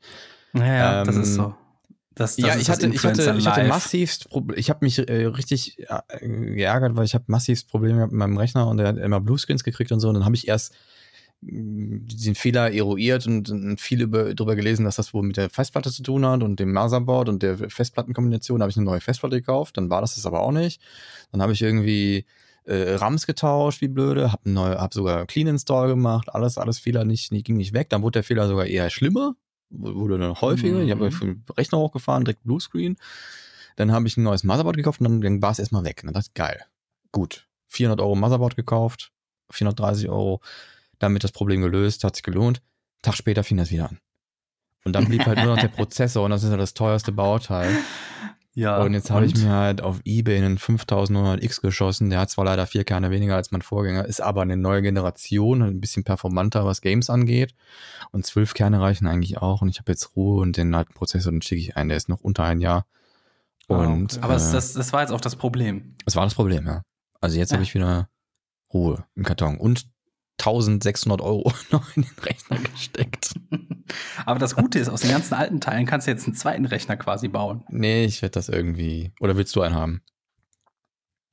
Ja, 0.53 0.65
ja, 0.65 1.03
das 1.03 1.15
Ähm, 1.15 1.21
ist 1.23 1.33
so. 1.35 1.55
Das, 2.13 2.35
das 2.35 2.45
ja, 2.45 2.53
ist 2.53 2.61
ich 2.61 2.67
das 2.67 2.77
hatte, 2.77 2.87
ich 2.87 3.03
hatte, 3.05 3.35
ich 3.37 3.47
hatte 3.47 3.63
massivst 3.63 4.29
Probleme. 4.29 4.59
Ich 4.59 4.69
habe 4.69 4.83
mich 4.83 4.99
äh, 4.99 5.25
richtig 5.25 5.77
äh, 5.79 6.27
geärgert, 6.27 6.95
weil 6.95 7.05
ich 7.05 7.13
habe 7.15 7.23
massivst 7.27 7.69
Probleme 7.69 7.97
gehabt 7.97 8.11
mit 8.11 8.19
meinem 8.19 8.37
Rechner 8.37 8.67
und 8.67 8.77
der 8.77 8.87
hat 8.89 8.97
immer 8.97 9.21
Bluescreens 9.21 9.63
gekriegt 9.63 9.91
und 9.91 10.01
so. 10.01 10.09
Und 10.09 10.15
dann 10.15 10.25
habe 10.25 10.35
ich 10.35 10.47
erst 10.47 10.73
mh, 11.41 12.01
den 12.25 12.35
Fehler 12.35 12.71
eruiert 12.73 13.27
und, 13.27 13.49
und 13.49 13.79
viel 13.79 14.01
über, 14.01 14.35
darüber 14.35 14.55
gelesen, 14.57 14.83
dass 14.83 14.97
das 14.97 15.13
wohl 15.13 15.23
mit 15.23 15.37
der 15.37 15.49
Festplatte 15.49 15.89
zu 15.89 16.03
tun 16.03 16.25
hat 16.25 16.43
und 16.43 16.59
dem 16.59 16.73
Motherboard 16.73 17.29
und 17.29 17.43
der 17.43 17.57
Festplattenkombination. 17.69 18.59
Da 18.59 18.63
habe 18.63 18.71
ich 18.71 18.77
eine 18.77 18.85
neue 18.85 19.01
Festplatte 19.01 19.37
gekauft. 19.37 19.77
Dann 19.77 19.89
war 19.89 20.01
das 20.01 20.15
das 20.15 20.25
aber 20.25 20.41
auch 20.41 20.51
nicht. 20.51 20.81
Dann 21.31 21.41
habe 21.41 21.53
ich 21.53 21.61
irgendwie 21.61 22.25
äh, 22.65 22.95
RAMs 22.95 23.25
getauscht, 23.25 23.81
wie 23.81 23.87
blöde, 23.87 24.31
hab, 24.33 24.45
neu, 24.45 24.75
hab 24.75 24.93
sogar 24.93 25.25
Clean 25.27 25.47
Install 25.47 25.87
gemacht, 25.87 26.27
alles, 26.33 26.57
alles 26.57 26.77
Fehler 26.77 27.05
nicht, 27.05 27.31
nicht, 27.31 27.45
ging 27.45 27.57
nicht 27.57 27.73
weg. 27.73 27.89
Dann 27.89 28.01
wurde 28.03 28.19
der 28.19 28.23
Fehler 28.23 28.47
sogar 28.47 28.65
eher 28.65 28.89
schlimmer, 28.89 29.35
wurde 29.71 30.17
dann 30.17 30.39
häufiger. 30.39 30.77
Mhm. 30.77 30.83
Ich 30.83 30.91
habe 30.91 31.09
den 31.09 31.43
Rechner 31.57 31.79
hochgefahren, 31.79 32.25
direkt 32.25 32.43
Bluescreen. 32.43 32.97
Dann 33.77 33.91
habe 33.91 34.07
ich 34.07 34.17
ein 34.17 34.23
neues 34.23 34.43
Motherboard 34.43 34.77
gekauft 34.77 34.99
und 34.99 35.05
dann, 35.05 35.21
dann 35.21 35.41
war 35.41 35.51
es 35.51 35.59
erstmal 35.59 35.83
weg. 35.83 36.01
Und 36.03 36.07
dann 36.07 36.13
dachte 36.13 36.27
ich, 36.29 36.33
geil, 36.33 36.63
gut. 37.11 37.47
400 37.67 38.01
Euro 38.01 38.15
Motherboard 38.15 38.55
gekauft, 38.57 39.11
430 39.51 40.09
Euro, 40.09 40.41
damit 40.99 41.23
das 41.23 41.31
Problem 41.31 41.61
gelöst, 41.61 42.03
hat 42.03 42.15
sich 42.15 42.23
gelohnt. 42.23 42.61
Tag 43.01 43.15
später 43.15 43.43
fing 43.43 43.57
das 43.57 43.71
wieder 43.71 43.89
an. 43.89 43.99
Und 44.83 44.93
dann 44.93 45.07
blieb 45.07 45.25
halt 45.25 45.37
nur 45.37 45.55
noch 45.55 45.61
der 45.61 45.67
Prozessor 45.69 46.25
und 46.25 46.31
das 46.31 46.43
ist 46.43 46.51
ja 46.51 46.57
das 46.57 46.73
teuerste 46.73 47.11
Bauteil. 47.11 47.77
Ja. 48.53 48.81
und 48.81 48.93
jetzt 48.93 49.09
habe 49.09 49.25
ich 49.25 49.35
mir 49.37 49.49
halt 49.49 49.81
auf 49.81 50.01
Ebay 50.03 50.37
einen 50.37 50.57
5900X 50.57 51.61
geschossen. 51.61 52.09
Der 52.09 52.19
hat 52.19 52.29
zwar 52.29 52.43
leider 52.45 52.67
vier 52.67 52.83
Kerne 52.83 53.09
weniger 53.09 53.35
als 53.37 53.51
mein 53.51 53.61
Vorgänger, 53.61 54.03
ist 54.05 54.19
aber 54.21 54.41
eine 54.41 54.57
neue 54.57 54.81
Generation, 54.81 55.61
ein 55.61 55.79
bisschen 55.79 56.03
performanter, 56.03 56.65
was 56.65 56.81
Games 56.81 57.09
angeht. 57.09 57.55
Und 58.11 58.25
zwölf 58.25 58.53
Kerne 58.53 58.81
reichen 58.81 59.07
eigentlich 59.07 59.37
auch. 59.37 59.61
Und 59.61 59.69
ich 59.69 59.79
habe 59.79 59.91
jetzt 59.91 60.15
Ruhe 60.17 60.41
und 60.41 60.57
den 60.57 60.75
alten 60.75 60.93
Prozessor, 60.93 61.31
den 61.31 61.41
schicke 61.41 61.61
ich 61.61 61.77
ein. 61.77 61.87
Der 61.87 61.95
ist 61.97 62.09
noch 62.09 62.19
unter 62.21 62.43
ein 62.43 62.59
Jahr. 62.59 62.85
Ah, 63.69 63.75
Und 63.85 64.13
okay. 64.13 64.23
Aber 64.23 64.33
das, 64.33 64.49
äh, 64.49 64.53
das, 64.53 64.73
das 64.73 64.91
war 64.91 64.99
jetzt 65.01 65.11
auch 65.11 65.21
das 65.21 65.37
Problem. 65.37 65.95
das 66.03 66.17
war 66.17 66.25
das 66.25 66.35
Problem, 66.35 66.65
ja. 66.67 66.81
Also 67.21 67.37
jetzt 67.37 67.51
Ja. 67.51 67.55
habe 67.55 67.63
ich 67.63 67.73
wieder 67.73 68.09
Ruhe 68.73 69.05
im 69.15 69.23
Karton 69.23 69.57
und 69.59 69.85
1600 70.39 71.21
Euro 71.21 71.53
noch 71.71 71.95
in 71.95 72.01
den 72.03 72.19
Rechner 72.23 72.57
gesteckt. 72.57 73.33
Aber 74.25 74.39
das 74.39 74.55
Gute 74.55 74.79
ist, 74.79 74.89
aus 74.89 75.01
den 75.01 75.11
ganzen 75.11 75.33
alten 75.33 75.61
Teilen 75.61 75.85
kannst 75.85 76.07
du 76.07 76.11
jetzt 76.11 76.25
einen 76.25 76.35
zweiten 76.35 76.65
Rechner 76.65 76.97
quasi 76.97 77.27
bauen. 77.27 77.63
Nee, 77.69 78.05
ich 78.05 78.21
werde 78.21 78.33
das 78.33 78.49
irgendwie. 78.49 79.13
Oder 79.19 79.37
willst 79.37 79.55
du 79.55 79.61
einen 79.61 79.75
haben? 79.75 80.01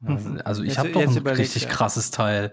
Also 0.44 0.62
ich 0.62 0.78
habe 0.78 0.90
doch 0.90 1.00
ein 1.00 1.26
richtig 1.26 1.64
ja. 1.64 1.68
krasses 1.68 2.10
Teil. 2.10 2.52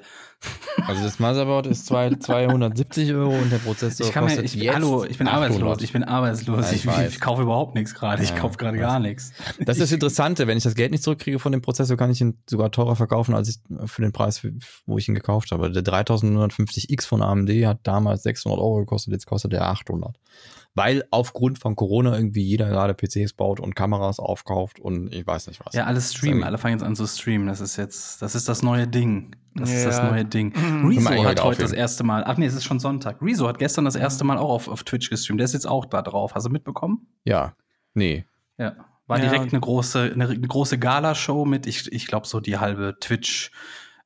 Also 0.88 1.04
das 1.04 1.20
Motherboard 1.20 1.68
ist 1.68 1.86
zwei, 1.86 2.10
270 2.20 3.14
Euro 3.14 3.36
und 3.36 3.52
der 3.52 3.58
Prozessor 3.58 4.06
Ich 4.06 4.12
kann 4.12 4.26
mir, 4.26 4.30
kostet 4.30 4.46
ich, 4.46 4.56
jetzt 4.56 4.76
hallo, 4.76 5.06
ich 5.06 5.18
bin 5.18 5.28
800. 5.28 5.52
arbeitslos. 5.52 5.82
Ich 5.82 5.93
bin 5.93 6.04
arbeitslos. 6.04 6.72
Ich 6.72 6.86
ich, 6.86 6.98
ich, 7.08 7.20
kaufe 7.20 7.43
überhaupt 7.43 7.76
nichts 7.76 7.93
gerade. 7.93 8.22
Ich 8.24 8.32
Ja, 8.32 8.38
kaufe 8.38 8.58
gerade 8.58 8.78
gar 8.78 9.00
nichts. 9.00 9.32
Das 9.60 9.78
ist 9.78 9.84
das 9.84 9.91
Interessante, 9.91 10.48
wenn 10.48 10.58
ich 10.58 10.64
das 10.64 10.76
Geld 10.76 10.91
nicht 10.91 11.04
zurückkriege 11.04 11.39
von 11.39 11.52
dem 11.52 11.62
Prozessor, 11.62 11.98
kann 11.98 12.12
ich 12.12 12.22
ihn 12.22 12.38
sogar 12.50 12.72
teurer 12.72 12.96
verkaufen, 12.96 13.34
als 13.34 13.50
ich 13.50 13.60
für 13.86 14.02
den 14.02 14.12
Preis, 14.12 14.46
wo 14.86 14.98
ich 14.98 15.08
ihn 15.08 15.16
gekauft 15.16 15.52
habe. 15.52 15.72
Der 15.72 15.84
3950X 15.84 17.06
von 17.06 17.22
AMD 17.22 17.50
hat 17.66 17.80
damals 17.84 18.24
600 18.24 18.60
Euro 18.60 18.80
gekostet, 18.80 19.14
jetzt 19.14 19.26
kostet 19.26 19.54
er 19.54 19.68
800. 19.68 20.16
Weil 20.78 21.05
aufgrund 21.09 21.57
von 21.57 21.76
Corona 21.78 22.15
irgendwie 22.15 22.43
jeder 22.43 22.67
gerade 22.67 22.93
PCs 22.93 23.34
baut 23.34 23.61
und 23.61 23.76
Kameras 23.76 24.19
aufkauft 24.19 24.78
und 24.80 25.13
ich 25.13 25.26
weiß 25.26 25.47
nicht 25.47 25.65
was. 25.65 25.73
Ja, 25.73 25.86
alles 25.86 26.13
streamen. 26.13 26.43
Alle 26.43 26.57
fangen 26.57 26.73
jetzt 26.78 26.84
an 26.86 26.95
zu 26.97 27.07
streamen. 27.07 27.47
Das 27.47 27.61
ist 27.61 27.78
jetzt, 27.78 28.21
das 28.21 28.36
ist 28.36 28.49
das 28.49 28.61
neue 28.61 28.86
Ding. 28.88 29.36
Das 29.55 29.71
ist 29.71 29.86
das 29.86 29.97
Ja. 29.99 30.11
neue 30.11 30.26
Ding. 30.26 30.53
Rezo 30.86 31.09
hat 31.23 31.41
heute 31.41 31.61
das 31.61 31.71
aufheben. 31.71 31.73
erste 31.76 32.03
Mal, 32.03 32.26
ach 32.26 32.36
nee, 32.36 32.45
es 32.45 32.55
ist 32.55 32.65
schon 32.65 32.80
Sonntag. 32.80 33.21
Rezo 33.21 33.47
hat 33.47 33.57
gestern 33.57 33.86
das 33.86 33.95
erste 33.95 34.26
Mal 34.26 34.38
auch 34.38 34.49
auf, 34.49 34.67
auf 34.67 34.84
Twitch 34.84 35.09
gestreamt. 35.09 35.39
Der 35.39 35.45
ist 35.45 35.53
jetzt 35.53 35.65
auch 35.67 35.86
da 35.86 36.01
drauf. 36.01 36.36
Hast 36.36 36.45
du 36.45 36.49
mitbekommen? 36.49 37.07
ja. 37.23 37.53
Nee. 37.93 38.26
Ja. 38.57 38.76
War 39.07 39.19
Ja, 39.19 39.30
direkt 39.30 39.53
eine 39.53 39.61
große, 39.61 40.11
eine, 40.13 40.28
eine 40.28 40.47
große 40.47 40.78
Gala-Show 40.78 41.45
mit, 41.45 41.67
ich, 41.67 41.89
ich 41.93 42.07
glaube, 42.07 42.28
so 42.28 42.41
die 42.41 42.57
halbe 42.57 42.97
Twitch 42.99 43.51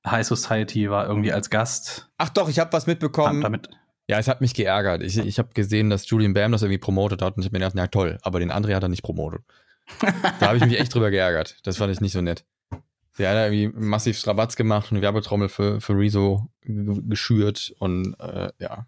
High 0.05 0.27
Society 0.27 0.91
war 0.91 1.07
irgendwie 1.07 1.31
als 1.33 1.49
Gast. 1.49 2.11
Ach 2.19 2.29
doch, 2.29 2.49
ich 2.49 2.59
habe 2.59 2.71
was 2.73 2.85
mitbekommen. 2.85 3.41
damit. 3.41 3.69
Ja, 4.09 4.17
es 4.17 4.27
hat 4.27 4.41
mich 4.41 4.55
geärgert. 4.55 5.03
Ich, 5.03 5.19
ich 5.19 5.37
habe 5.37 5.49
gesehen, 5.53 5.91
dass 5.91 6.09
Julian 6.09 6.33
Bam 6.33 6.51
das 6.51 6.63
irgendwie 6.63 6.79
promotet 6.79 7.21
hat 7.21 7.37
und 7.37 7.43
ich 7.43 7.45
habe 7.45 7.53
mir 7.53 7.59
gedacht, 7.59 7.77
ja 7.77 7.85
toll, 7.85 8.17
aber 8.23 8.39
den 8.39 8.51
André 8.51 8.73
hat 8.73 8.81
er 8.81 8.89
nicht 8.89 9.03
promotet. 9.03 9.41
da 10.39 10.47
habe 10.47 10.57
ich 10.57 10.65
mich 10.65 10.79
echt 10.79 10.95
drüber 10.95 11.11
geärgert. 11.11 11.59
Das 11.61 11.77
fand 11.77 11.93
ich 11.93 12.01
nicht 12.01 12.13
so 12.13 12.21
nett. 12.21 12.43
Der 13.19 13.29
hat 13.29 13.35
da 13.35 13.45
irgendwie 13.45 13.67
massiv 13.79 14.17
Strabatz 14.17 14.55
gemacht 14.55 14.89
und 14.89 14.97
eine 14.97 15.03
Werbetrommel 15.03 15.47
für, 15.47 15.79
für 15.79 15.93
Rezo 15.93 16.49
geschürt 16.63 17.71
und 17.77 18.15
äh, 18.19 18.49
ja. 18.57 18.87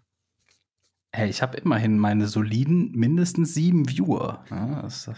Hey, 1.12 1.30
ich 1.30 1.40
habe 1.40 1.56
immerhin 1.56 2.00
meine 2.00 2.26
soliden 2.26 2.90
mindestens 2.90 3.54
sieben 3.54 3.88
Viewer. 3.88 4.44
Ja, 4.50 4.82
das, 4.82 5.08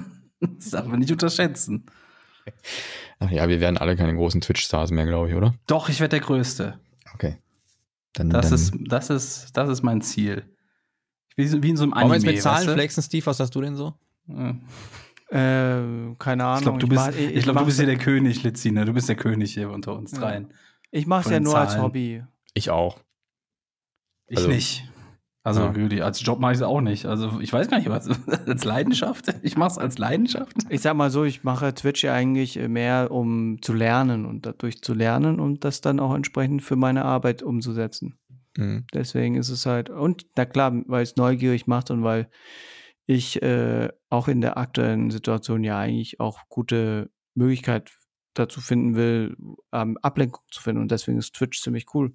das 0.40 0.70
darf 0.70 0.86
man 0.86 1.00
nicht 1.00 1.10
unterschätzen. 1.10 1.86
Ach 3.18 3.30
ja, 3.32 3.48
wir 3.48 3.60
werden 3.60 3.76
alle 3.76 3.96
keine 3.96 4.14
großen 4.14 4.40
Twitch-Stars 4.40 4.92
mehr, 4.92 5.06
glaube 5.06 5.30
ich, 5.30 5.34
oder? 5.34 5.56
Doch, 5.66 5.88
ich 5.88 5.98
werde 5.98 6.10
der 6.10 6.20
Größte. 6.20 6.78
Okay. 7.12 7.38
Dann, 8.18 8.30
Das 8.30 8.46
dann 8.50 8.54
ist, 8.54 8.72
das 8.88 9.10
ist, 9.10 9.56
das 9.56 9.68
ist 9.70 9.82
mein 9.82 10.00
Ziel. 10.02 10.44
Wie, 11.36 11.62
wie 11.62 11.70
in 11.70 11.76
so 11.76 11.84
einem 11.84 11.92
Wollen 11.92 12.02
Anime. 12.04 12.22
wir 12.22 12.30
jetzt 12.32 12.34
mit 12.36 12.42
Zahlen 12.42 12.56
weißt 12.58 12.68
du? 12.68 12.72
flexen, 12.72 13.02
Steve? 13.02 13.26
Was 13.26 13.40
hast 13.40 13.54
du 13.54 13.60
denn 13.60 13.76
so? 13.76 13.94
Ja. 14.26 14.50
Äh, 15.30 16.14
keine 16.18 16.44
Ahnung. 16.44 16.56
Ich 16.58 16.62
glaube, 16.62 16.78
du 16.78 16.88
bist, 16.88 17.00
mach- 17.06 17.14
ich 17.16 17.42
glaub, 17.44 17.58
du 17.58 17.64
bist 17.66 17.78
hier 17.78 17.86
der 17.86 17.98
König, 17.98 18.42
Lizina. 18.42 18.84
Du 18.84 18.92
bist 18.92 19.08
der 19.08 19.16
König 19.16 19.52
hier 19.54 19.70
unter 19.70 19.94
uns 19.94 20.12
Ja. 20.12 20.18
dreien. 20.20 20.52
Ich 20.90 21.06
mache 21.06 21.26
es 21.26 21.30
ja 21.30 21.38
nur 21.40 21.56
als 21.58 21.72
Zahlen. 21.72 21.82
Hobby. 21.84 22.24
Ich 22.54 22.70
auch. 22.70 22.98
Ich 24.26 24.38
Also- 24.38 24.48
nicht. 24.48 24.87
Also 25.48 25.62
Ja. 25.62 25.74
wirklich, 25.74 26.04
als 26.04 26.22
Job 26.24 26.40
mache 26.40 26.52
ich 26.52 26.58
es 26.58 26.62
auch 26.62 26.80
nicht. 26.82 27.06
Also 27.06 27.40
ich 27.40 27.52
weiß 27.52 27.68
gar 27.68 27.78
nicht, 27.78 27.88
was 27.88 28.06
als 28.46 28.64
Leidenschaft. 28.64 29.26
Ich 29.42 29.56
mache 29.56 29.70
es 29.72 29.78
als 29.78 29.96
Leidenschaft. 29.98 30.52
Ich 30.68 30.82
sag 30.82 30.94
mal 30.94 31.10
so, 31.10 31.24
ich 31.24 31.42
mache 31.42 31.72
Twitch 31.74 32.04
ja 32.04 32.12
eigentlich 32.12 32.56
mehr, 32.68 33.10
um 33.10 33.62
zu 33.62 33.72
lernen 33.72 34.26
und 34.26 34.44
dadurch 34.44 34.82
zu 34.82 34.92
lernen 34.92 35.40
und 35.40 35.64
das 35.64 35.80
dann 35.80 36.00
auch 36.00 36.14
entsprechend 36.14 36.62
für 36.62 36.76
meine 36.76 37.04
Arbeit 37.04 37.42
umzusetzen. 37.42 38.18
Mhm. 38.58 38.84
Deswegen 38.92 39.36
ist 39.36 39.48
es 39.48 39.64
halt, 39.64 39.88
und 39.88 40.26
na 40.36 40.44
klar, 40.44 40.72
weil 40.86 41.02
es 41.02 41.16
neugierig 41.16 41.66
macht 41.66 41.90
und 41.90 42.02
weil 42.04 42.28
ich 43.06 43.40
äh, 43.42 43.88
auch 44.10 44.28
in 44.28 44.42
der 44.42 44.58
aktuellen 44.58 45.10
Situation 45.10 45.64
ja 45.64 45.78
eigentlich 45.78 46.20
auch 46.20 46.40
gute 46.50 47.10
Möglichkeit 47.34 47.90
dazu 48.34 48.60
finden 48.60 48.96
will, 48.96 49.36
ähm, 49.72 49.96
Ablenkung 50.02 50.42
zu 50.50 50.60
finden. 50.62 50.82
Und 50.82 50.90
deswegen 50.90 51.16
ist 51.18 51.34
Twitch 51.34 51.60
ziemlich 51.62 51.86
cool. 51.94 52.12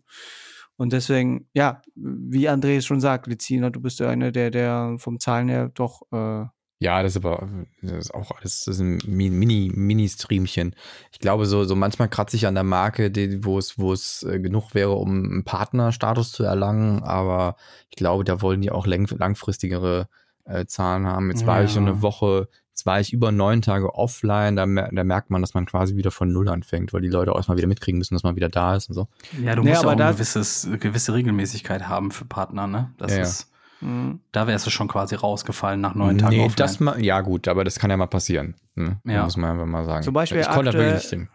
Und 0.78 0.94
deswegen, 0.94 1.48
ja, 1.54 1.82
wie 1.96 2.50
André 2.50 2.78
es 2.78 2.86
schon 2.86 3.00
sagt, 3.00 3.28
Lizina, 3.28 3.70
du 3.70 3.80
bist 3.80 4.00
ja 4.00 4.10
einer, 4.10 4.32
der, 4.32 4.52
der 4.52 4.96
vom 4.98 5.20
Zahlen 5.20 5.48
her 5.50 5.70
doch 5.74 6.02
äh, 6.12 6.46
Ja, 6.80 7.04
das 7.04 7.14
ist 7.16 7.24
aber 7.24 7.48
das 7.82 8.06
ist 8.06 8.14
auch 8.14 8.32
alles 8.32 8.66
das 8.66 8.76
ist 8.76 8.82
ein 8.82 8.98
Mi- 9.00 9.30
Mini, 9.30 9.72
Mini-Streamchen. 9.74 10.76
Ich 11.12 11.20
glaube, 11.20 11.46
so, 11.46 11.64
so 11.64 11.76
manchmal 11.76 12.10
kratze 12.10 12.36
ich 12.36 12.48
an 12.48 12.56
der 12.56 12.64
Marke, 12.64 13.12
die, 13.12 13.46
wo 13.46 13.58
es, 13.58 13.78
wo 13.78 13.94
es 13.94 14.24
äh, 14.24 14.40
genug 14.40 14.74
wäre, 14.74 14.94
um 14.94 15.10
einen 15.10 15.44
Partnerstatus 15.46 16.32
zu 16.32 16.44
erlangen, 16.44 17.04
aber 17.04 17.56
ich 17.90 17.96
glaube, 17.96 18.24
da 18.24 18.42
wollen 18.42 18.62
die 18.62 18.72
auch 18.72 18.88
lang, 18.88 19.08
langfristigere 19.18 20.08
äh, 20.46 20.66
Zahlen 20.66 21.06
haben. 21.06 21.30
Jetzt 21.30 21.46
war 21.48 21.64
ich 21.64 21.72
so 21.72 21.80
eine 21.80 22.02
Woche, 22.02 22.50
jetzt 22.74 22.86
war 22.88 23.00
ich 23.00 23.14
über 23.14 23.32
neun 23.32 23.62
Tage 23.62 23.94
offline, 23.96 24.56
da, 24.56 24.66
da 24.66 25.04
merkt 25.04 25.30
man, 25.30 25.42
dass 25.42 25.54
man 25.54 25.66
quasi 25.66 25.96
wieder 25.96 26.10
von 26.12 26.32
Null 26.34 26.50
anfängt, 26.50 26.92
weil 26.92 27.02
die 27.02 27.08
Leute 27.08 27.32
auch 27.32 27.36
erstmal 27.38 27.58
wieder 27.58 27.68
mitkriegen 27.68 28.00
müssen, 28.00 28.16
dass 28.16 28.24
man 28.24 28.36
wieder 28.36 28.50
da 28.50 28.76
ist 28.76 28.90
und 28.90 28.96
so. 28.96 29.08
Ja, 29.44 29.56
du 29.56 29.64
musst 29.64 29.82
aber 29.84 29.92
auch 29.94 29.96
da- 29.96 30.06
eine 30.08 30.14
gewisses, 30.16 30.68
gewisse 30.80 31.14
Regelmäßigkeit 31.14 31.88
haben 31.88 32.12
für 32.12 32.26
Partner, 32.26 32.66
ne? 32.68 32.92
Das 32.98 33.12
Ja, 33.12 33.18
ja. 33.18 33.24
ist, 33.24 33.52
mh, 33.82 34.16
da 34.32 34.48
wärst 34.48 34.66
du 34.66 34.72
schon 34.72 34.88
quasi 34.88 35.14
rausgefallen 35.16 35.80
nach 35.82 35.94
neun 35.96 36.18
Tagen. 36.18 36.36
nee, 36.36 36.40
offline. 36.46 36.56
das 36.58 36.80
mal, 36.80 37.00
ja 37.04 37.22
gut, 37.22 37.48
aber 37.48 37.64
das 37.64 37.78
kann 37.78 37.92
ja 37.92 37.98
mal 37.98 38.08
passieren. 38.08 38.56
Ne? 38.76 39.00
Ja. 39.06 39.24
Muss 39.24 39.38
man 39.38 39.52
einfach 39.52 39.68
mal 39.68 39.86
sagen. 39.86 40.04
Zum 40.04 40.14
Beispiel 40.16 40.40
ich 40.42 40.48
konnte 40.50 40.70
aktuell- 40.72 40.94
wirklich 40.94 41.12
nicht 41.12 41.20
hin. 41.22 41.30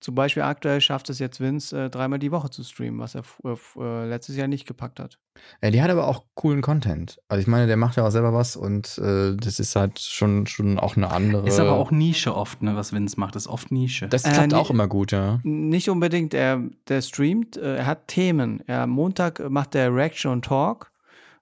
Zum 0.00 0.14
Beispiel 0.14 0.44
aktuell 0.44 0.80
schafft 0.80 1.10
es 1.10 1.18
jetzt 1.18 1.40
Vince, 1.40 1.76
äh, 1.86 1.90
dreimal 1.90 2.18
die 2.18 2.30
Woche 2.30 2.50
zu 2.50 2.62
streamen, 2.62 3.00
was 3.00 3.14
er 3.16 3.22
äh, 3.44 3.56
äh, 3.80 4.08
letztes 4.08 4.36
Jahr 4.36 4.46
nicht 4.46 4.66
gepackt 4.66 5.00
hat. 5.00 5.18
Ja, 5.62 5.70
die 5.70 5.82
hat 5.82 5.90
aber 5.90 6.06
auch 6.06 6.24
coolen 6.34 6.62
Content. 6.62 7.20
Also 7.28 7.40
ich 7.40 7.46
meine, 7.46 7.66
der 7.66 7.76
macht 7.76 7.96
ja 7.96 8.06
auch 8.06 8.10
selber 8.10 8.32
was 8.32 8.56
und 8.56 8.98
äh, 8.98 9.34
das 9.36 9.58
ist 9.58 9.74
halt 9.76 9.98
schon, 9.98 10.46
schon 10.46 10.78
auch 10.78 10.96
eine 10.96 11.10
andere. 11.10 11.46
Ist 11.46 11.58
aber 11.60 11.72
auch 11.72 11.90
Nische 11.90 12.34
oft, 12.34 12.62
ne, 12.62 12.76
was 12.76 12.92
Vince 12.92 13.18
macht, 13.18 13.34
ist 13.36 13.48
oft 13.48 13.70
Nische. 13.72 14.08
Das 14.08 14.24
Äh, 14.24 14.30
klappt 14.30 14.52
nee. 14.52 14.58
auch 14.58 14.70
immer 14.70 14.86
gut, 14.88 15.12
ja. 15.12 15.40
Nicht 15.42 15.88
unbedingt, 15.90 16.32
er 16.34 16.62
der 16.88 17.02
streamt, 17.02 17.56
äh, 17.56 17.76
er 17.76 17.86
hat 17.86 18.08
Themen. 18.08 18.62
Er, 18.66 18.86
Montag 18.86 19.40
äh, 19.40 19.48
macht 19.48 19.74
er 19.74 19.94
Reaction 19.94 20.32
und 20.32 20.44
Talk, 20.44 20.90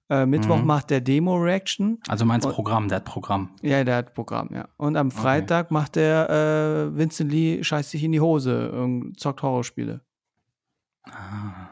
äh, 0.09 0.25
Mittwoch 0.27 0.59
Mhm. 0.59 0.67
macht 0.67 0.91
er 0.91 1.01
Demo-Reaction. 1.01 1.99
also 2.09 2.25
meinst 2.25 2.47
Und- 2.47 2.53
Programm, 2.55 2.89
der 2.89 2.97
hat 2.97 3.05
Programm. 3.05 3.51
Ja, 3.63 3.83
der 3.85 3.97
hat 3.97 4.15
Programm, 4.15 4.51
ja. 4.53 4.69
Und 4.77 4.97
am 4.97 5.11
Freitag 5.11 5.71
macht 5.71 5.97
er 5.97 6.31
äh, 6.31 6.97
Vincent 6.97 7.31
Lee 7.33 7.63
scheißt 7.65 7.91
sich 7.91 8.05
in 8.05 8.13
die 8.13 8.21
Hose, 8.21 8.71
ähm, 8.75 9.13
zockt 9.17 9.43
Horrorspiele. 9.43 10.01
Ah. 11.05 11.69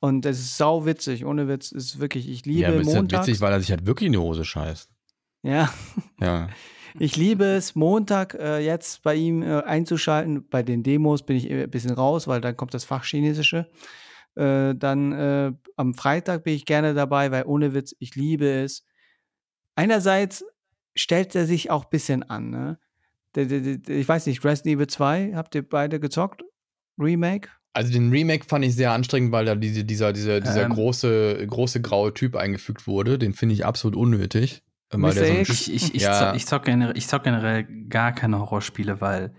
Und 0.00 0.26
es 0.26 0.38
ist 0.40 0.56
sau 0.56 0.84
witzig, 0.84 1.24
ohne 1.24 1.46
Witz, 1.48 1.70
ist 1.72 2.00
wirklich, 2.00 2.28
ich 2.28 2.44
liebe 2.44 2.60
Ja, 2.62 2.68
aber 2.68 2.80
ist 2.80 2.88
halt 2.88 2.96
Montags. 2.96 3.26
witzig, 3.28 3.40
weil 3.40 3.52
er 3.52 3.60
sich 3.60 3.70
halt 3.70 3.86
wirklich 3.86 4.06
in 4.08 4.12
die 4.12 4.18
Hose 4.18 4.44
scheißt. 4.44 4.90
ja, 5.42 5.68
Ja. 6.20 6.48
Ich 6.98 7.16
liebe 7.16 7.44
es, 7.46 7.74
Montag 7.74 8.34
äh, 8.34 8.58
jetzt 8.58 9.02
bei 9.02 9.14
ihm 9.14 9.42
äh, 9.42 9.62
einzuschalten. 9.62 10.46
Bei 10.50 10.62
den 10.62 10.82
Demos 10.82 11.22
bin 11.22 11.38
ich 11.38 11.50
ein 11.50 11.70
bisschen 11.70 11.92
raus, 11.92 12.28
weil 12.28 12.42
dann 12.42 12.54
kommt 12.54 12.74
das 12.74 12.84
Fachchinesische. 12.84 13.70
Äh, 14.34 14.74
dann 14.74 15.12
äh, 15.12 15.52
am 15.76 15.94
Freitag 15.94 16.44
bin 16.44 16.54
ich 16.54 16.64
gerne 16.64 16.94
dabei, 16.94 17.30
weil 17.30 17.44
ohne 17.46 17.74
Witz, 17.74 17.94
ich 17.98 18.14
liebe 18.14 18.48
es. 18.48 18.84
Einerseits 19.74 20.44
stellt 20.94 21.34
er 21.34 21.46
sich 21.46 21.70
auch 21.70 21.84
ein 21.84 21.90
bisschen 21.90 22.22
an. 22.22 22.50
Ne? 22.50 22.78
Ich 23.88 24.08
weiß 24.08 24.26
nicht, 24.26 24.44
Resident 24.44 24.76
Evil 24.76 24.86
2, 24.86 25.32
habt 25.34 25.54
ihr 25.54 25.66
beide 25.66 25.98
gezockt? 26.00 26.42
Remake? 26.98 27.48
Also 27.74 27.90
den 27.92 28.10
Remake 28.10 28.44
fand 28.46 28.64
ich 28.66 28.74
sehr 28.76 28.92
anstrengend, 28.92 29.32
weil 29.32 29.46
da 29.46 29.54
diese, 29.54 29.84
dieser, 29.84 30.12
dieser, 30.12 30.40
dieser 30.40 30.64
Ähm. 30.64 30.72
große, 30.72 31.46
große 31.46 31.80
graue 31.80 32.12
Typ 32.12 32.36
eingefügt 32.36 32.86
wurde. 32.86 33.18
Den 33.18 33.32
finde 33.32 33.54
ich 33.54 33.64
absolut 33.64 33.96
unnötig. 33.96 34.62
Der 34.92 35.12
so? 35.12 35.22
Ich, 35.24 35.72
ich, 35.72 35.94
ich, 35.94 36.02
Ja. 36.02 36.18
zock, 36.18 36.36
ich, 36.36 36.46
zock 36.46 36.64
generell, 36.64 36.96
ich 36.98 37.08
zock 37.08 37.24
generell 37.24 37.64
gar 37.88 38.12
keine 38.12 38.38
Horrorspiele, 38.40 39.00
weil 39.00 39.32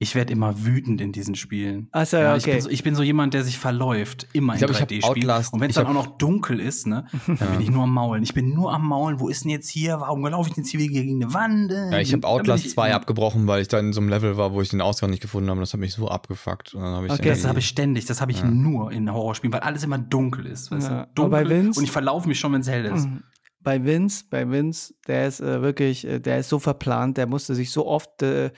Ich 0.00 0.16
werde 0.16 0.32
immer 0.32 0.64
wütend 0.66 1.00
in 1.00 1.12
diesen 1.12 1.36
Spielen. 1.36 1.88
Ach 1.92 2.04
so, 2.04 2.16
ja, 2.16 2.36
ich, 2.36 2.42
okay. 2.42 2.54
bin 2.54 2.60
so, 2.62 2.68
ich 2.68 2.82
bin 2.82 2.94
so 2.96 3.02
jemand, 3.04 3.32
der 3.32 3.44
sich 3.44 3.58
verläuft, 3.58 4.26
immer 4.32 4.54
Ich 4.54 4.60
in 4.60 4.66
glaub, 4.66 4.76
ich 4.76 4.82
hab 4.82 4.88
3D-Spielen. 4.90 5.30
Outlast- 5.30 5.52
Und 5.54 5.60
wenn 5.60 5.70
es 5.70 5.76
ich 5.76 5.82
dann 5.82 5.86
auch 5.86 5.94
noch 6.04 6.18
dunkel 6.18 6.58
ist, 6.58 6.88
ne, 6.88 7.06
dann 7.28 7.36
bin 7.52 7.60
ich 7.60 7.70
nur 7.70 7.84
am 7.84 7.94
Maulen. 7.94 8.22
Ich 8.24 8.34
bin 8.34 8.52
nur 8.52 8.72
am 8.74 8.86
Maulen. 8.88 9.20
Wo 9.20 9.28
ist 9.28 9.44
denn 9.44 9.52
jetzt 9.52 9.68
hier? 9.70 10.00
Warum 10.00 10.26
laufe 10.26 10.48
ich 10.48 10.54
denn 10.56 10.64
jetzt 10.64 10.70
hier 10.72 10.80
gegen 10.88 11.22
eine 11.22 11.32
Wand? 11.32 11.70
Ja, 11.70 11.98
ich 12.00 12.12
habe 12.12 12.26
Outlast 12.26 12.66
ich- 12.66 12.72
2 12.72 12.92
abgebrochen, 12.92 13.46
weil 13.46 13.62
ich 13.62 13.68
da 13.68 13.78
in 13.78 13.92
so 13.92 14.00
einem 14.00 14.08
Level 14.10 14.36
war, 14.36 14.52
wo 14.52 14.60
ich 14.60 14.68
den 14.68 14.80
Ausgang 14.80 15.10
nicht 15.10 15.22
gefunden 15.22 15.48
habe. 15.48 15.60
Das 15.60 15.72
hat 15.72 15.78
mich 15.80 15.92
so 15.94 16.08
abgefuckt. 16.08 16.74
Und 16.74 16.82
dann 16.82 16.94
hab 16.96 17.04
ich 17.04 17.12
Okay. 17.12 17.28
Das 17.28 17.44
habe 17.46 17.60
ich 17.60 17.68
ständig, 17.68 18.04
das 18.06 18.20
habe 18.20 18.32
ich 18.32 18.40
Ja. 18.40 18.46
nur 18.50 18.90
in 18.90 19.10
Horrorspielen, 19.12 19.52
weil 19.52 19.60
alles 19.60 19.84
immer 19.84 19.98
dunkel 19.98 20.46
ist. 20.46 20.72
Weißt 20.72 20.88
Ja, 20.90 21.06
du? 21.14 21.22
aber 21.22 21.30
bei 21.30 21.42
Dunkel 21.44 21.56
Vince- 21.66 21.78
und 21.78 21.84
ich 21.84 21.92
verlaufe 21.92 22.26
mich 22.28 22.40
schon, 22.40 22.52
wenn 22.52 22.62
es 22.62 22.68
hell 22.68 22.84
ist. 22.86 23.06
Mhm. 23.06 23.22
Bei 23.62 23.82
Vince, 23.84 24.24
bei 24.28 24.50
Vince, 24.50 24.92
der 25.06 25.28
ist 25.28 25.40
äh, 25.40 25.62
wirklich, 25.62 26.04
äh, 26.04 26.18
der 26.20 26.40
ist 26.40 26.48
so 26.50 26.58
verplant, 26.58 27.16
der 27.16 27.26
musste 27.26 27.54
sich 27.54 27.70
so 27.70 27.86
oft 27.86 28.20
äh, 28.22 28.50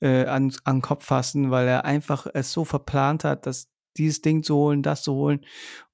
äh, 0.00 0.24
an, 0.26 0.52
an 0.64 0.76
den 0.76 0.82
Kopf 0.82 1.04
fassen, 1.04 1.50
weil 1.50 1.68
er 1.68 1.84
einfach 1.84 2.26
es 2.32 2.52
so 2.52 2.64
verplant 2.64 3.24
hat, 3.24 3.46
dass 3.46 3.68
dieses 3.96 4.22
Ding 4.22 4.42
zu 4.42 4.56
holen, 4.56 4.82
das 4.82 5.02
zu 5.02 5.14
holen. 5.14 5.44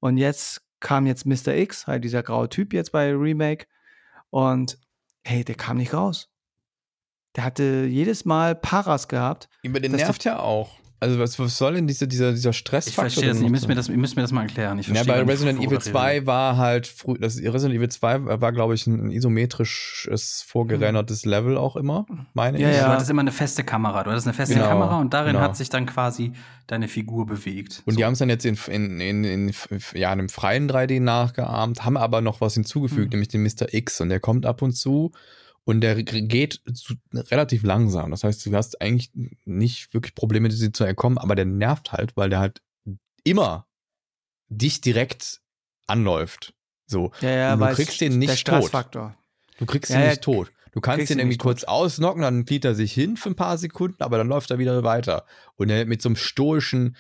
Und 0.01 0.17
jetzt 0.17 0.63
kam 0.81 1.07
jetzt 1.07 1.27
Mr. 1.27 1.55
X, 1.55 1.87
halt 1.87 2.05
dieser 2.05 2.23
graue 2.23 2.49
Typ 2.49 2.73
jetzt 2.73 2.93
bei 2.93 3.13
Remake. 3.13 3.67
Und 4.31 4.79
hey, 5.25 5.45
der 5.45 5.55
kam 5.55 5.79
nicht 5.79 5.95
raus. 5.95 6.31
Der 7.35 7.45
hatte 7.45 7.87
jedes 7.89 8.25
Mal 8.25 8.55
Paras 8.55 9.09
gehabt. 9.09 9.49
Aber 9.67 9.81
den 9.81 9.93
nervt 9.93 10.25
ja 10.25 10.39
auch. 10.39 10.79
Also 10.99 11.19
was, 11.19 11.39
was 11.39 11.59
soll 11.59 11.75
denn 11.75 11.87
dieser, 11.87 12.07
dieser, 12.07 12.33
dieser 12.33 12.51
Ich 12.51 12.57
Stressfaktor? 12.57 13.03
verstehe 13.05 13.29
das 13.29 13.37
denn 13.37 13.43
nicht. 13.43 13.49
Ihr 13.49 13.51
müsst, 13.51 13.69
mir 13.69 13.75
das, 13.75 13.89
ihr 13.91 13.97
müsst 13.99 14.17
mir 14.17 14.23
das 14.23 14.33
mal 14.33 14.43
erklären. 14.43 14.79
Ich 14.79 14.89
Ja, 14.89 14.95
verstehe 14.95 15.25
bei 15.25 15.31
Resident 15.31 15.59
Evil 15.59 15.73
ihr 15.75 15.81
2 15.81 16.11
redet. 16.15 16.27
war 16.27 16.57
halt 16.57 16.87
früh, 16.87 17.19
das 17.19 17.37
Resident 17.39 17.75
Evil 17.75 17.89
2 17.91 18.41
war, 18.41 18.53
glaube 18.53 18.75
ich, 18.75 18.87
ein 18.87 19.11
isometrisches, 19.11 20.43
vorgerendertes 20.47 21.25
Level 21.25 21.57
auch 21.59 21.77
immer, 21.77 22.07
meine 22.35 22.59
Ja, 22.59 22.71
ich. 22.71 22.77
Du 22.77 22.83
ja. 22.83 22.89
hattest 22.93 23.11
immer 23.11 23.21
eine 23.21 23.33
feste 23.33 23.65
Kamera. 23.65 24.05
Du 24.05 24.11
hattest 24.11 24.27
eine 24.27 24.35
feste 24.35 24.55
Genau, 24.55 24.69
Kamera 24.69 24.99
und 25.01 25.13
darin 25.13 25.33
genau. 25.35 25.45
hat 25.45 25.57
sich 25.57 25.69
dann 25.69 25.87
quasi 25.87 26.33
deine 26.67 26.89
Figur 26.89 27.27
bewegt. 27.27 27.83
Und 27.85 27.93
So. 27.93 27.99
die 27.99 28.05
haben 28.05 28.15
es 28.15 28.19
dann 28.19 28.29
jetzt 28.31 28.45
in, 28.45 28.57
in, 28.69 29.01
in, 29.01 29.25
in, 29.25 29.53
ja, 29.95 30.13
in 30.13 30.19
einem 30.21 30.29
freien 30.29 30.69
3D 30.71 31.01
nachgeahmt, 31.01 31.85
haben 31.85 31.97
aber 31.97 32.21
noch 32.21 32.41
was 32.41 32.55
hinzugefügt, 32.55 33.07
Mhm. 33.13 33.21
nämlich 33.21 33.29
den 33.29 33.43
Mr. 33.43 33.73
X. 33.73 34.01
Und 34.01 34.09
der 34.09 34.21
kommt 34.21 34.47
ab 34.47 34.63
und 34.63 34.73
zu 34.73 35.13
und 35.67 35.81
der 35.81 36.01
geht 36.01 36.63
relativ 37.13 37.65
langsam. 37.65 38.13
Das 38.13 38.23
heißt, 38.23 38.47
du 38.47 38.55
hast 38.55 38.81
eigentlich 38.81 39.11
nicht 39.45 39.93
wirklich 39.93 40.15
Probleme, 40.15 40.49
sie 40.51 40.71
zu 40.71 40.85
erkommen, 40.85 41.19
aber 41.19 41.35
der 41.35 41.45
nervt 41.45 41.91
halt, 41.93 42.17
weil 42.17 42.31
der 42.31 42.39
halt 42.39 42.63
immer 43.25 43.67
dich 44.49 44.81
direkt 44.81 45.41
anläuft. 45.89 46.55
So. 46.87 47.11
Ja, 47.21 47.31
ja, 47.31 47.53
Und 47.55 47.61
du 47.61 47.75
kriegst 47.75 48.01
den 48.01 48.19
nicht 48.21 48.47
tot. 48.47 48.59
Stressfaktor. 48.59 49.17
Du 49.59 49.67
kriegst 49.67 49.91
Ja, 49.91 49.97
ihn 49.97 50.03
ja, 50.03 50.09
nicht 50.11 50.23
tot. 50.23 50.53
Du 50.71 50.81
kannst 50.81 51.11
ihn 51.11 51.19
irgendwie 51.19 51.39
kurz 51.39 51.65
ausnocken, 51.65 52.23
dann 52.23 52.47
flieht 52.47 52.65
er 52.65 52.77
sich 52.77 52.93
hin 52.93 53.17
für 53.17 53.31
ein 53.31 53.35
paar 53.35 53.59
Sekunden, 53.59 54.03
aber 54.05 54.19
dann 54.19 54.29
läuft 54.29 54.53
er 54.53 54.59
wieder 54.59 54.85
weiter. 54.85 55.27
Und 55.57 55.71
er 55.71 55.85
mit 55.87 56.01
so 56.01 56.09
einem 56.09 56.17
stoischen 56.17 56.97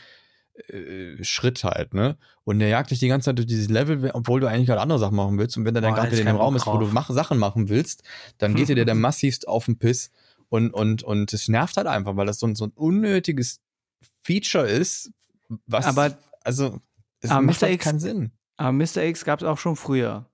äh, 0.68 1.22
Schritt 1.24 1.64
halt, 1.64 1.94
ne? 1.94 2.16
Und 2.44 2.58
der 2.60 2.68
jagt 2.68 2.90
dich 2.90 2.98
die 2.98 3.08
ganze 3.08 3.26
Zeit 3.26 3.38
durch 3.38 3.46
dieses 3.46 3.68
Level, 3.68 4.10
obwohl 4.14 4.40
du 4.40 4.46
eigentlich 4.48 4.66
gerade 4.66 4.80
andere 4.80 4.98
Sachen 4.98 5.16
machen 5.16 5.38
willst. 5.38 5.56
Und 5.56 5.64
wenn 5.64 5.74
er 5.74 5.80
dann 5.80 5.94
gerade 5.94 6.16
in 6.16 6.26
dem 6.26 6.36
Raum 6.36 6.56
ist, 6.56 6.66
wo 6.66 6.78
du 6.78 6.86
mach, 6.86 7.10
Sachen 7.10 7.38
machen 7.38 7.68
willst, 7.68 8.02
dann 8.38 8.54
geht 8.54 8.68
dir 8.68 8.74
der 8.74 8.84
dann 8.84 9.00
massivst 9.00 9.48
auf 9.48 9.64
den 9.66 9.78
Piss. 9.78 10.10
Und, 10.48 10.70
und, 10.72 11.02
und 11.02 11.32
es 11.32 11.48
nervt 11.48 11.76
halt 11.76 11.86
einfach, 11.88 12.16
weil 12.16 12.26
das 12.26 12.38
so 12.38 12.46
ein, 12.46 12.54
so 12.54 12.66
ein 12.66 12.72
unnötiges 12.74 13.60
Feature 14.22 14.66
ist, 14.66 15.10
was, 15.66 15.86
Aber- 15.86 16.16
also, 16.44 16.80
es 17.20 17.30
aber 17.30 17.42
macht 17.42 17.60
Mr. 17.60 17.66
halt 17.66 17.74
X- 17.74 17.84
keinen 17.84 18.00
Sinn. 18.00 18.30
Aber 18.56 18.72
Mr. 18.72 18.98
X 19.04 19.24
gab 19.24 19.40
es 19.40 19.44
auch 19.46 19.58
schon 19.58 19.76
früher. 19.76 20.26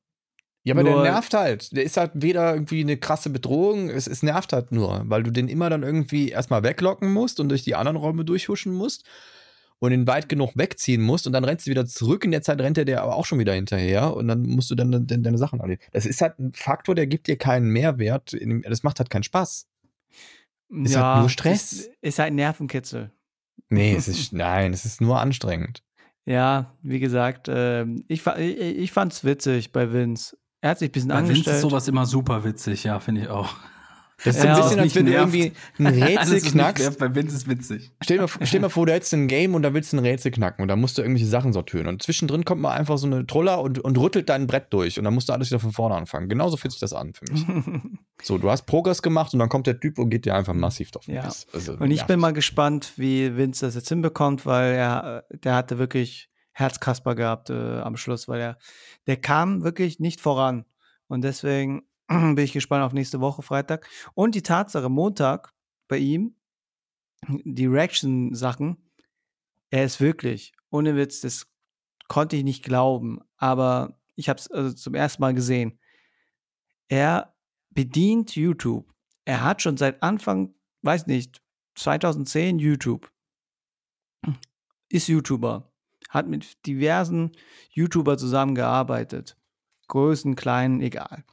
Ja, 0.64 0.74
aber 0.74 0.82
Nur- 0.84 1.02
der 1.02 1.12
nervt 1.12 1.34
halt. 1.34 1.74
Der 1.76 1.82
ist 1.82 1.96
halt 1.96 2.12
weder 2.14 2.52
irgendwie 2.54 2.82
eine 2.82 2.96
krasse 2.96 3.30
Bedrohung, 3.30 3.88
es, 3.90 4.06
es 4.06 4.22
nervt 4.22 4.52
halt 4.52 4.70
nur, 4.70 5.02
weil 5.06 5.22
du 5.22 5.30
den 5.32 5.48
immer 5.48 5.70
dann 5.70 5.82
irgendwie 5.82 6.28
erstmal 6.28 6.62
weglocken 6.62 7.12
musst 7.12 7.40
und 7.40 7.48
durch 7.48 7.64
die 7.64 7.74
anderen 7.74 7.96
Räume 7.96 8.24
durchhuschen 8.24 8.72
musst 8.72 9.04
und 9.82 9.90
ihn 9.92 10.06
weit 10.06 10.28
genug 10.28 10.52
wegziehen 10.54 11.02
musst 11.02 11.26
und 11.26 11.32
dann 11.32 11.44
rennst 11.44 11.66
du 11.66 11.70
wieder 11.70 11.84
zurück. 11.86 12.24
In 12.24 12.30
der 12.30 12.42
Zeit 12.42 12.60
rennt 12.60 12.78
er 12.78 12.84
dir 12.84 13.02
aber 13.02 13.16
auch 13.16 13.26
schon 13.26 13.40
wieder 13.40 13.52
hinterher 13.52 14.14
und 14.14 14.28
dann 14.28 14.42
musst 14.42 14.70
du 14.70 14.76
dann 14.76 14.92
de 15.06 15.18
deine 15.18 15.38
Sachen 15.38 15.58
erledigen. 15.58 15.84
Das 15.90 16.06
ist 16.06 16.20
halt 16.20 16.38
ein 16.38 16.52
Faktor, 16.52 16.94
der 16.94 17.08
gibt 17.08 17.26
dir 17.26 17.36
keinen 17.36 17.66
Mehrwert. 17.68 18.32
in 18.32 18.48
dem- 18.48 18.62
Das 18.62 18.84
macht 18.84 19.00
halt 19.00 19.10
keinen 19.10 19.24
Spaß. 19.24 19.66
Ist 20.84 20.96
halt 20.96 21.20
nur 21.20 21.28
Stress. 21.28 21.72
Ist, 21.72 21.90
ist 22.00 22.18
halt 22.20 22.32
Nervenkitzel. 22.34 23.10
Nee, 23.70 23.94
es 23.98 24.06
ist, 24.06 24.32
nein, 24.32 24.72
es 24.72 24.84
ist 24.84 25.00
nur 25.00 25.18
anstrengend. 25.20 25.82
Ja, 26.26 26.72
wie 26.82 27.00
gesagt, 27.00 27.48
ähm, 27.52 28.04
ich, 28.06 28.24
ich, 28.24 28.58
ich 28.60 28.92
fand's 28.92 29.24
witzig 29.24 29.72
bei 29.72 29.92
Vince. 29.92 30.36
Er 30.60 30.70
hat 30.70 30.78
sich 30.78 30.90
ein 30.90 30.92
bisschen 30.92 31.08
Bei 31.08 31.16
Vince 31.16 31.30
angestellt. 31.32 31.56
ist 31.56 31.62
sowas 31.62 31.88
immer 31.88 32.06
super 32.06 32.44
witzig, 32.44 32.84
ja, 32.84 33.00
finde 33.00 33.22
ich 33.22 33.28
auch. 33.28 33.56
Das 34.24 34.36
ist 34.36 34.44
Ja, 34.44 34.54
ein 34.54 34.62
bisschen, 34.62 34.78
als 34.80 34.94
wenn 34.94 35.06
du 35.06 35.12
irgendwie 35.12 35.52
ein 35.78 35.86
Rätsel 35.86 36.40
knackst. 36.40 36.84
nervt, 36.84 36.98
Bei 36.98 37.14
Vince 37.14 37.36
ist 37.36 37.48
witzig. 37.48 37.92
Stell 38.02 38.18
dir, 38.18 38.28
stell 38.28 38.46
dir 38.46 38.60
mal 38.60 38.68
vor, 38.68 38.86
du 38.86 38.92
hättest 38.92 39.12
ein 39.14 39.26
Game 39.28 39.54
und 39.54 39.62
da 39.62 39.74
willst 39.74 39.92
du 39.92 39.96
ein 39.96 40.04
Rätsel 40.04 40.30
knacken 40.30 40.62
und 40.62 40.68
da 40.68 40.76
musst 40.76 40.96
du 40.98 41.02
irgendwelche 41.02 41.26
Sachen 41.28 41.52
sortieren. 41.52 41.86
Und 41.88 42.02
zwischendrin 42.02 42.44
kommt 42.44 42.60
mal 42.62 42.72
einfach 42.72 42.98
so 42.98 43.06
eine 43.06 43.26
Troller 43.26 43.60
und, 43.60 43.78
und 43.80 43.98
rüttelt 43.98 44.28
dein 44.28 44.46
Brett 44.46 44.66
durch 44.72 44.98
und 44.98 45.04
dann 45.04 45.14
musst 45.14 45.28
du 45.28 45.32
alles 45.32 45.50
wieder 45.50 45.58
von 45.60 45.72
vorne 45.72 45.94
anfangen. 45.96 46.28
Genauso 46.28 46.56
fühlt 46.56 46.72
sich 46.72 46.80
das 46.80 46.92
an 46.92 47.12
für 47.14 47.24
mich. 47.32 47.44
So, 48.24 48.38
du 48.38 48.48
hast 48.48 48.66
Progress 48.66 49.02
gemacht 49.02 49.32
und 49.32 49.40
dann 49.40 49.48
kommt 49.48 49.66
der 49.66 49.80
Typ 49.80 49.98
und 49.98 50.08
geht 50.08 50.26
dir 50.26 50.36
einfach 50.36 50.54
massiv 50.54 50.90
auf 50.94 51.06
den 51.06 51.16
Ja. 51.16 51.28
Also, 51.52 51.72
Und 51.72 51.90
ich 51.90 51.96
nervt. 51.96 52.06
bin 52.06 52.20
mal 52.20 52.32
gespannt, 52.32 52.92
wie 52.96 53.36
Vince 53.36 53.66
das 53.66 53.74
jetzt 53.74 53.88
hinbekommt, 53.88 54.46
weil 54.46 54.74
er, 54.74 55.24
äh, 55.28 55.38
der 55.38 55.56
hatte 55.56 55.78
wirklich 55.78 56.28
Herzkasper 56.52 57.16
gehabt 57.16 57.50
äh, 57.50 57.80
am 57.80 57.96
Schluss, 57.96 58.28
weil 58.28 58.40
er, 58.40 58.58
der 59.08 59.16
kam 59.16 59.64
wirklich 59.64 59.98
nicht 59.98 60.20
voran. 60.20 60.66
Und 61.08 61.22
deswegen 61.24 61.82
bin 62.34 62.38
ich 62.38 62.52
gespannt 62.52 62.84
auf 62.84 62.92
nächste 62.92 63.20
Woche, 63.20 63.42
Freitag. 63.42 63.88
Und 64.14 64.34
die 64.34 64.42
Tatsache, 64.42 64.88
Montag 64.88 65.52
bei 65.88 65.98
ihm, 65.98 66.36
die 67.28 67.66
Reaction-Sachen, 67.66 68.76
er 69.70 69.84
ist 69.84 70.00
wirklich, 70.00 70.52
ohne 70.70 70.96
Witz, 70.96 71.20
das 71.20 71.46
konnte 72.08 72.36
ich 72.36 72.44
nicht 72.44 72.64
glauben, 72.64 73.20
aber 73.36 73.98
ich 74.16 74.28
habe 74.28 74.38
es 74.38 74.50
also 74.50 74.74
zum 74.74 74.94
ersten 74.94 75.22
Mal 75.22 75.34
gesehen. 75.34 75.78
Er 76.88 77.34
bedient 77.70 78.36
YouTube. 78.36 78.92
Er 79.24 79.42
hat 79.42 79.62
schon 79.62 79.76
seit 79.76 80.02
Anfang, 80.02 80.54
weiß 80.82 81.06
nicht, 81.06 81.42
2010 81.76 82.58
YouTube. 82.58 83.10
Ist 84.90 85.08
YouTuber. 85.08 85.72
Hat 86.10 86.28
mit 86.28 86.66
diversen 86.66 87.32
YouTuber 87.70 88.18
zusammengearbeitet. 88.18 89.38
Größen, 89.88 90.34
kleinen, 90.34 90.82
egal. 90.82 91.24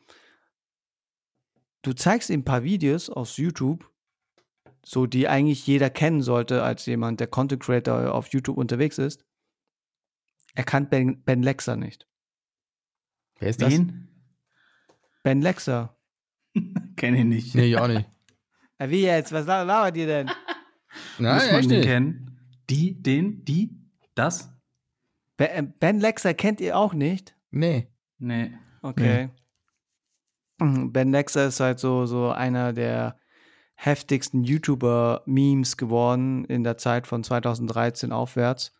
Du 1.82 1.94
zeigst 1.94 2.30
ihm 2.30 2.42
ein 2.42 2.46
paar 2.46 2.64
Videos 2.64 3.10
aus 3.10 3.38
YouTube, 3.38 3.90
so 4.84 5.06
die 5.06 5.28
eigentlich 5.28 5.66
jeder 5.66 5.90
kennen 5.90 6.22
sollte 6.22 6.64
als 6.64 6.86
jemand, 6.86 7.20
der 7.20 7.28
Content 7.28 7.62
Creator 7.64 8.14
auf 8.14 8.28
YouTube 8.28 8.58
unterwegs 8.58 8.98
ist. 8.98 9.26
Er 10.56 10.64
kann 10.64 10.90
Ben, 10.90 11.24
ben 11.24 11.42
Lexer 11.44 11.76
nicht. 11.78 12.08
Wer 13.40 13.50
ist 13.50 13.62
das? 13.62 13.72
Wen? 13.72 14.08
Ben 15.24 15.42
Lexer. 15.42 15.98
Kenne 16.98 17.20
ich 17.20 17.26
nicht. 17.26 17.56
Nee, 17.56 17.68
ich 17.68 17.78
auch 17.78 17.88
nicht. 17.88 18.10
Wie 18.80 19.04
jetzt? 19.04 19.32
Was 19.32 19.46
la- 19.46 19.64
labert 19.64 19.96
ihr 19.98 20.08
denn? 20.08 20.28
Muss 21.18 21.52
man 21.52 21.68
den 21.70 21.84
kennen? 21.84 22.40
Die, 22.70 23.02
den, 23.02 23.46
die, 23.46 23.78
das? 24.16 24.50
Ben, 25.38 25.74
ben 25.80 26.00
Lexer 26.00 26.34
kennt 26.34 26.60
ihr 26.62 26.78
auch 26.78 26.94
nicht? 26.94 27.36
Nee. 27.52 27.88
Nee. 28.18 28.54
Okay. 28.82 29.28
Mhm, 29.28 29.32
Ben 30.92 31.12
Lexer 31.12 31.48
ist 31.48 31.60
halt 31.60 31.80
so, 31.80 32.06
so 32.06 32.30
einer 32.32 32.74
der 32.74 33.18
heftigsten 33.76 34.44
YouTuber-Memes 34.44 35.78
geworden 35.78 36.44
in 36.46 36.64
der 36.64 36.78
Zeit 36.78 37.08
von 37.08 37.24
2013 37.24 38.12
aufwärts. 38.12 38.74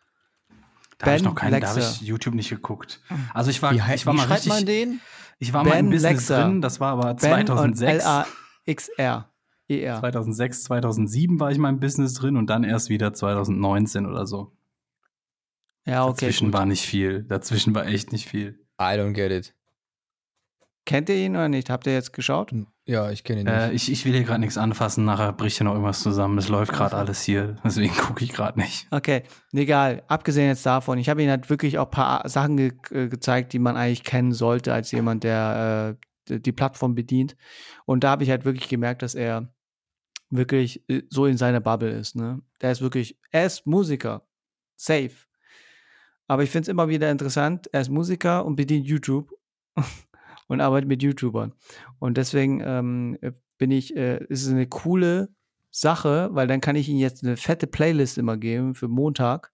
Da 0.98 1.06
habe 1.06 1.16
ich 1.16 1.22
Ben 1.22 1.30
noch 1.30 1.34
keinen, 1.34 1.60
da 1.60 1.68
habe 1.68 1.80
Lexer. 1.80 1.90
ich 2.02 2.06
YouTube 2.06 2.34
nicht 2.34 2.50
geguckt. 2.50 3.00
Also 3.32 3.50
ich 3.50 3.62
war, 3.62 3.72
Wie, 3.72 3.80
ich 3.94 4.04
war 4.06 4.12
wie 4.12 4.18
mal 4.18 4.24
schreibt 4.26 4.40
richtig, 4.46 4.52
man 4.52 4.66
den? 4.66 5.00
ich 5.38 5.52
war 5.54 5.64
mal 5.64 5.70
im 5.78 5.86
Ben 5.86 5.90
Business 5.90 6.28
Lexer. 6.28 6.44
drin, 6.44 6.60
das 6.60 6.80
war 6.80 6.92
aber 6.92 7.14
Ben 7.14 7.32
und 7.40 7.46
2006. 7.46 8.04
L-A-X-R. 8.04 9.26
E-R. 9.68 10.00
2006, 10.00 10.64
2007 10.64 11.40
war 11.40 11.50
ich 11.50 11.56
mal 11.58 11.68
im 11.70 11.80
Business 11.80 12.12
drin 12.14 12.36
und 12.36 12.48
dann 12.50 12.64
erst 12.64 12.90
wieder 12.90 13.14
2019 13.14 14.04
oder 14.04 14.26
so. 14.26 14.52
Ja, 15.86 16.04
okay. 16.04 16.26
Dazwischen 16.26 16.48
Gut. 16.48 16.54
war 16.54 16.66
nicht 16.66 16.84
viel. 16.84 17.22
Dazwischen 17.22 17.74
war 17.74 17.86
echt 17.86 18.12
nicht 18.12 18.28
viel. 18.28 18.58
I 18.80 18.96
don't 18.98 19.12
get 19.12 19.30
it. 19.32 19.54
Kennt 20.86 21.08
ihr 21.08 21.16
ihn 21.16 21.36
oder 21.36 21.48
nicht? 21.48 21.70
Habt 21.70 21.86
ihr 21.86 21.92
jetzt 21.92 22.12
geschaut? 22.12 22.52
Ja, 22.84 23.10
ich 23.10 23.22
kenne 23.22 23.40
ihn 23.40 23.46
nicht. 23.46 23.54
Äh, 23.54 23.72
ich, 23.72 23.92
ich 23.92 24.04
will 24.04 24.12
hier 24.14 24.24
gerade 24.24 24.40
nichts 24.40 24.58
anfassen, 24.58 25.04
nachher 25.04 25.32
bricht 25.32 25.58
hier 25.58 25.64
noch 25.66 25.72
irgendwas 25.74 26.00
zusammen. 26.00 26.36
Es 26.38 26.48
läuft 26.48 26.72
gerade 26.72 26.96
alles 26.96 27.22
hier, 27.22 27.56
deswegen 27.64 27.94
gucke 27.96 28.24
ich 28.24 28.32
gerade 28.32 28.58
nicht. 28.58 28.88
Okay, 28.90 29.22
egal. 29.52 30.02
Abgesehen 30.08 30.48
jetzt 30.48 30.64
davon, 30.66 30.98
ich 30.98 31.08
habe 31.08 31.20
ihnen 31.22 31.30
halt 31.30 31.48
wirklich 31.50 31.78
auch 31.78 31.84
ein 31.86 31.90
paar 31.90 32.28
Sachen 32.28 32.56
ge 32.56 32.72
äh, 32.90 33.08
gezeigt, 33.08 33.52
die 33.52 33.58
man 33.58 33.76
eigentlich 33.76 34.02
kennen 34.04 34.32
sollte 34.32 34.72
als 34.72 34.90
jemand, 34.90 35.22
der 35.24 35.96
äh, 36.00 36.06
die- 36.28 36.42
die 36.42 36.52
Plattform 36.52 36.94
bedient. 36.94 37.36
Und 37.84 38.02
da 38.04 38.10
habe 38.10 38.24
ich 38.24 38.30
halt 38.30 38.44
wirklich 38.44 38.68
gemerkt, 38.68 39.02
dass 39.02 39.14
er 39.14 39.52
wirklich 40.30 40.88
äh, 40.88 41.02
so 41.10 41.26
in 41.26 41.36
seiner 41.36 41.60
Bubble 41.60 41.90
ist. 41.90 42.16
Ne? 42.16 42.40
Der 42.62 42.72
ist 42.72 42.80
wirklich, 42.80 43.18
er 43.30 43.46
ist 43.46 43.66
Musiker. 43.66 44.26
Safe. 44.76 45.10
Aber 46.26 46.42
ich 46.42 46.50
finde 46.50 46.62
es 46.62 46.68
immer 46.68 46.88
wieder 46.88 47.10
interessant, 47.10 47.68
er 47.72 47.80
ist 47.82 47.90
Musiker 47.90 48.44
und 48.44 48.56
bedient 48.56 48.86
YouTube 48.86 49.30
und 50.50 50.60
arbeitet 50.60 50.88
mit 50.88 51.02
YouTubern. 51.02 51.52
Und 52.00 52.16
deswegen 52.16 52.60
ähm, 52.60 53.18
bin 53.56 53.70
ich, 53.70 53.96
äh, 53.96 54.22
ist 54.24 54.42
es 54.42 54.50
eine 54.50 54.66
coole 54.66 55.28
Sache, 55.70 56.28
weil 56.32 56.48
dann 56.48 56.60
kann 56.60 56.74
ich 56.74 56.88
ihm 56.88 56.98
jetzt 56.98 57.22
eine 57.22 57.36
fette 57.36 57.68
Playlist 57.68 58.18
immer 58.18 58.36
geben 58.36 58.74
für 58.74 58.88
Montag, 58.88 59.52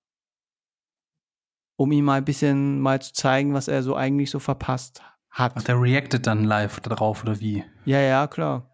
um 1.77 1.93
ihm 1.93 2.07
mal 2.07 2.15
ein 2.15 2.25
bisschen 2.25 2.81
mal 2.81 3.03
zu 3.03 3.13
zeigen, 3.13 3.53
was 3.53 3.69
er 3.69 3.83
so 3.83 3.95
eigentlich 3.95 4.31
so 4.31 4.39
verpasst 4.39 5.03
hat. 5.29 5.53
Ach, 5.55 5.63
der 5.63 5.79
reactet 5.79 6.27
dann 6.27 6.45
live 6.45 6.81
darauf 6.81 7.23
oder 7.23 7.41
wie? 7.41 7.63
Ja, 7.85 8.01
ja, 8.01 8.27
klar. 8.27 8.71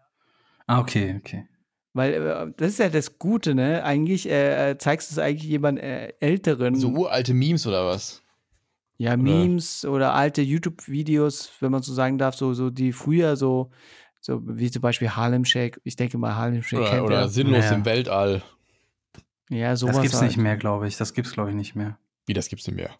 Ah, 0.65 0.79
okay, 0.79 1.15
okay. 1.19 1.45
Weil 1.91 2.13
äh, 2.13 2.53
das 2.55 2.69
ist 2.69 2.79
ja 2.79 2.87
das 2.87 3.19
Gute, 3.19 3.53
ne? 3.53 3.83
Eigentlich 3.83 4.29
äh, 4.29 4.71
äh, 4.71 4.77
zeigst 4.77 5.11
du 5.11 5.15
es 5.15 5.19
eigentlich 5.19 5.49
jemand 5.49 5.79
äh, 5.79 6.13
Älteren. 6.21 6.75
So 6.75 6.87
uralte 6.87 7.33
Memes 7.33 7.67
oder 7.67 7.85
was? 7.85 8.22
Ja, 9.03 9.17
Memes 9.17 9.85
oder, 9.85 10.13
alte 10.13 10.41
YouTube-Videos, 10.41 11.51
wenn 11.59 11.71
man 11.71 11.81
so 11.83 11.93
sagen 11.93 12.17
darf, 12.17 12.35
so, 12.35 12.53
so 12.53 12.69
die 12.69 12.91
früher 12.93 13.35
so, 13.35 13.69
so 14.21 14.41
wie 14.45 14.71
zum 14.71 14.81
Beispiel 14.81 15.09
Harlem 15.09 15.43
Shake. 15.45 15.81
Ich 15.83 15.95
denke 15.95 16.17
mal, 16.17 16.35
Harlem 16.35 16.63
Shake 16.63 16.79
Oder, 16.79 16.89
kennt 16.89 17.01
oder 17.03 17.27
sinnlos 17.29 17.65
Ja. 17.65 17.71
im 17.73 17.85
Weltall. 17.85 18.41
Ja, 19.49 19.75
sowas 19.75 19.95
Das 19.95 20.03
gibt's 20.03 20.17
halt. 20.21 20.27
nicht 20.29 20.37
mehr, 20.37 20.55
glaube 20.57 20.87
ich. 20.87 20.95
Das 20.97 21.13
gibt's, 21.13 21.33
glaube 21.33 21.49
ich, 21.49 21.55
nicht 21.55 21.75
mehr. 21.75 21.97
Wie, 22.25 22.33
das 22.33 22.47
gibt's 22.47 22.65
denn 22.65 22.75
mehr? 22.75 22.91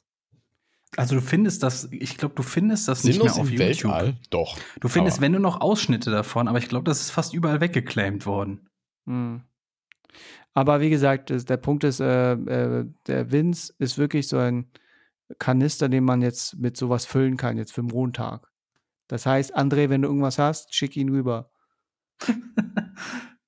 Also 0.98 1.16
du 1.16 1.22
findest 1.22 1.64
das, 1.64 1.88
ich 1.92 2.18
glaube, 2.18 2.36
du 2.36 2.44
findest 2.44 2.88
das 2.88 3.04
nicht 3.04 3.16
Sinnlos 3.16 3.36
mehr 3.36 3.44
auf 3.44 3.50
im 3.52 3.58
YouTube. 3.58 3.92
Weltall? 3.94 4.16
Doch. 4.30 4.58
Du 4.82 4.88
findest, 4.90 5.18
Aber- 5.18 5.26
wenn 5.26 5.34
du 5.34 5.40
noch 5.40 5.62
Ausschnitte 5.62 6.12
davon, 6.12 6.48
aber 6.48 6.58
ich 6.60 6.68
glaube, 6.70 6.84
das 6.84 7.00
ist 7.02 7.10
fast 7.12 7.34
überall 7.34 7.62
weggeclaimed 7.62 8.26
worden. 8.26 8.68
Hm. 9.08 9.42
Aber 10.54 10.82
wie 10.82 10.90
gesagt, 10.92 11.32
der 11.50 11.58
Punkt 11.58 11.84
ist, 11.84 12.00
äh, 12.00 12.34
äh, 12.34 12.86
der 13.08 13.32
Vince 13.32 13.74
ist 13.80 13.98
wirklich 13.98 14.28
so 14.28 14.38
ein 14.38 14.68
Kanister, 15.39 15.89
den 15.89 16.03
man 16.03 16.22
jetzt 16.22 16.57
mit 16.57 16.77
sowas 16.77 17.05
füllen 17.05 17.38
kann, 17.38 17.57
jetzt 17.57 17.73
für 17.73 17.84
Montag. 17.84 18.47
Das 19.07 19.26
heißt, 19.26 19.55
André, 19.55 19.89
wenn 19.89 20.01
du 20.01 20.07
irgendwas 20.07 20.39
hast, 20.39 20.73
schick 20.73 20.95
ihn 20.95 21.10
rüber. 21.10 21.51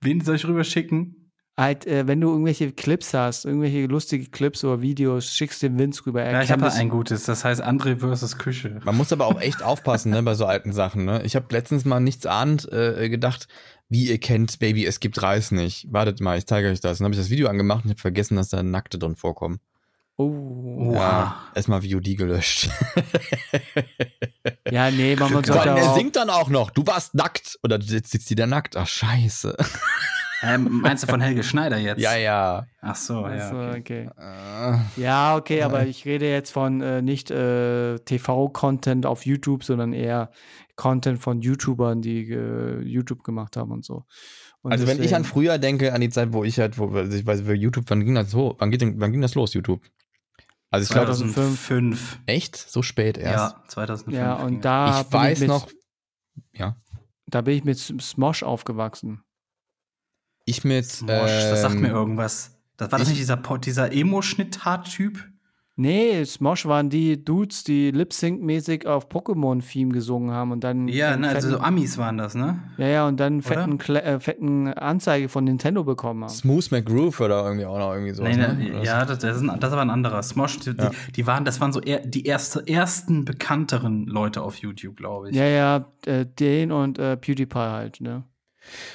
Wen 0.01 0.21
soll 0.21 0.35
ich 0.35 0.45
rüber 0.45 0.63
schicken? 0.63 1.31
Halt, 1.57 1.87
äh, 1.87 2.05
wenn 2.05 2.19
du 2.19 2.29
irgendwelche 2.29 2.73
Clips 2.73 3.13
hast, 3.13 3.45
irgendwelche 3.45 3.85
lustige 3.85 4.29
Clips 4.29 4.65
oder 4.65 4.81
Videos, 4.81 5.33
schickst 5.33 5.63
dem 5.63 5.79
Vince 5.79 6.05
rüber. 6.05 6.21
Er 6.21 6.33
Ja, 6.33 6.41
ich 6.41 6.51
habe 6.51 6.69
ein 6.69 6.89
gutes, 6.89 7.23
das 7.23 7.45
heißt 7.45 7.63
André 7.63 7.97
versus 7.97 8.37
Küche. 8.37 8.81
Man 8.83 8.97
muss 8.97 9.13
aber 9.13 9.25
auch 9.25 9.39
echt 9.39 9.63
aufpassen, 9.63 10.11
ne, 10.11 10.21
bei 10.21 10.33
so 10.33 10.45
alten 10.45 10.73
Sachen, 10.73 11.05
ne? 11.05 11.23
Ich 11.23 11.37
habe 11.37 11.45
letztens 11.51 11.85
mal 11.85 12.01
nichts 12.01 12.25
ahnt 12.25 12.69
äh, 12.73 13.07
gedacht, 13.07 13.47
wie 13.87 14.09
ihr 14.09 14.17
kennt, 14.17 14.59
Baby, 14.59 14.85
es 14.85 14.99
gibt 14.99 15.21
Reis 15.21 15.51
nicht. 15.51 15.87
Wartet 15.93 16.19
mal, 16.19 16.37
ich 16.37 16.45
zeige 16.45 16.67
euch 16.67 16.81
das. 16.81 16.97
Dann 16.97 17.05
habe 17.05 17.15
ich 17.15 17.21
das 17.21 17.29
Video 17.29 17.47
angemacht 17.47 17.85
und 17.85 17.91
habe 17.91 18.01
vergessen, 18.01 18.35
dass 18.35 18.49
da 18.49 18.61
Nackte 18.61 18.99
drin 18.99 19.15
vorkommen. 19.15 19.59
Oh. 20.17 20.91
Ja, 20.93 21.43
erstmal 21.53 21.81
VOD 21.81 22.15
gelöscht. 22.15 22.69
Ja, 24.71 24.89
nee, 24.91 25.15
man, 25.15 25.31
sollte 25.31 25.59
allem, 25.59 25.77
er 25.77 25.89
auch, 25.91 25.95
singt 25.97 26.15
dann 26.15 26.29
auch 26.29 26.49
noch, 26.49 26.71
du 26.71 26.85
warst 26.87 27.15
nackt. 27.15 27.57
Oder 27.63 27.81
sitzt 27.81 28.11
sitzt 28.11 28.29
die 28.29 28.35
da 28.35 28.47
nackt? 28.47 28.77
Ach, 28.77 28.87
scheiße. 28.87 29.55
Ähm, 30.43 30.81
meinst 30.81 31.03
du 31.03 31.07
von 31.07 31.21
Helge 31.21 31.43
Schneider 31.43 31.77
jetzt? 31.77 31.99
Ja, 32.01 32.15
ja. 32.15 32.65
Ach 32.81 32.95
so, 32.95 33.21
ja. 33.21 33.25
Also, 33.25 33.55
Okay. 33.79 34.09
okay. 34.09 34.79
Äh, 34.95 35.01
Ja, 35.01 35.35
okay, 35.37 35.63
aber 35.63 35.85
ich 35.87 36.05
rede 36.05 36.29
jetzt 36.29 36.51
von 36.51 36.81
äh, 36.81 37.01
nicht 37.01 37.31
äh, 37.31 37.97
TV-Content 37.99 39.05
auf 39.05 39.25
YouTube, 39.25 39.63
sondern 39.63 39.93
eher 39.93 40.31
Content 40.75 41.19
von 41.19 41.41
YouTubern, 41.41 42.01
die 42.01 42.29
äh, 42.31 42.81
YouTube 42.81 43.23
gemacht 43.23 43.57
haben 43.57 43.71
und 43.71 43.85
so. 43.85 44.05
Und 44.61 44.71
Also 44.71 44.87
wenn 44.87 45.01
ich 45.01 45.15
an 45.15 45.23
deswegen- 45.23 45.33
früher 45.33 45.57
denke, 45.57 45.93
an 45.93 46.01
die 46.01 46.09
Zeit, 46.09 46.33
wo 46.33 46.43
ich 46.43 46.59
halt, 46.59 46.77
wo 46.77 46.95
ich 46.99 47.25
weiß, 47.25 47.41
für 47.41 47.53
YouTube, 47.53 47.85
wann 47.87 48.03
ging 48.03 48.15
das 48.15 48.29
so? 48.31 48.55
Wann, 48.59 48.71
geht, 48.71 48.81
denn- 48.81 48.99
wann 48.99 49.11
ging 49.11 49.21
das 49.21 49.35
los, 49.35 49.53
YouTube? 49.53 49.81
Also 50.71 50.83
ich 50.83 50.89
glaube, 50.89 51.13
2005. 51.13 52.19
echt? 52.25 52.55
So 52.57 52.81
spät 52.81 53.17
erst? 53.17 53.55
Ja, 53.55 53.63
2005. 53.69 54.17
Ja, 54.17 54.33
und 54.35 54.61
da 54.65 55.01
ich 55.01 55.07
bin 55.07 55.19
weiß 55.19 55.39
mit, 55.39 55.47
noch, 55.49 55.69
ja, 56.53 56.75
da 57.27 57.41
bin 57.41 57.57
ich 57.57 57.63
mit 57.63 57.77
Smosh 57.79 58.43
aufgewachsen. 58.43 59.23
ich 60.45 60.63
mit. 60.63 60.85
Smosh, 60.85 61.09
das 61.31 61.61
sagt 61.61 61.75
ähm, 61.75 61.81
mir 61.81 61.89
irgendwas. 61.89 62.59
Das 62.77 62.91
war 62.91 62.99
das 62.99 63.07
ich- 63.07 63.13
nicht 63.13 63.21
dieser, 63.21 63.37
dieser 63.57 63.91
Emo-Schnitt-Typ? 63.93 65.23
Nee, 65.77 66.23
Smosh 66.23 66.65
waren 66.65 66.89
die 66.89 67.21
Dudes, 67.21 67.65
die 67.65 67.91
Lip-Sync-mäßig 67.91 68.87
auf 68.87 69.09
Pokémon-Theme 69.09 69.91
gesungen 69.91 70.31
haben 70.31 70.53
und 70.53 70.63
dann. 70.63 70.87
Ja, 70.87 71.17
ne, 71.17 71.27
also 71.27 71.49
so 71.49 71.59
Amis 71.59 71.97
waren 71.97 72.17
das, 72.17 72.33
ne? 72.33 72.61
ja, 72.77 72.87
ja, 72.87 73.07
und 73.07 73.19
dann 73.19 73.41
fetten, 73.41 73.77
Kle 73.77 74.01
äh, 74.01 74.19
fetten 74.21 74.69
Anzeige 74.69 75.27
von 75.27 75.43
Nintendo 75.43 75.83
bekommen 75.83 76.23
haben. 76.23 76.29
Smooth 76.31 76.71
McGroove 76.71 77.19
oder 77.19 77.43
irgendwie 77.43 77.65
auch 77.65 77.77
noch 77.77 77.91
irgendwie 77.91 78.13
so. 78.13 78.23
Nee, 78.23 78.37
ne, 78.37 78.81
ja, 78.83 79.03
das, 79.03 79.19
das, 79.19 79.37
ist 79.37 79.49
ein, 79.49 79.59
das 79.59 79.73
aber 79.73 79.81
ein 79.81 79.89
anderer. 79.89 80.23
Smosh, 80.23 80.59
die, 80.59 80.69
Ja. 80.69 80.89
die, 80.89 81.11
die 81.11 81.27
waren, 81.27 81.43
das 81.43 81.59
waren 81.59 81.73
so 81.73 81.81
eher 81.81 81.99
die 81.99 82.25
erste, 82.25 82.65
ersten 82.65 83.25
bekannteren 83.25 84.05
Leute 84.05 84.43
auf 84.43 84.55
YouTube, 84.55 84.95
glaube 84.95 85.29
ich. 85.29 85.35
Ja, 85.35 85.45
ja, 85.45 85.85
äh, 86.05 86.25
den 86.25 86.71
und 86.71 86.99
äh, 86.99 87.17
PewDiePie 87.17 87.59
halt, 87.59 87.99
ne? 87.99 88.23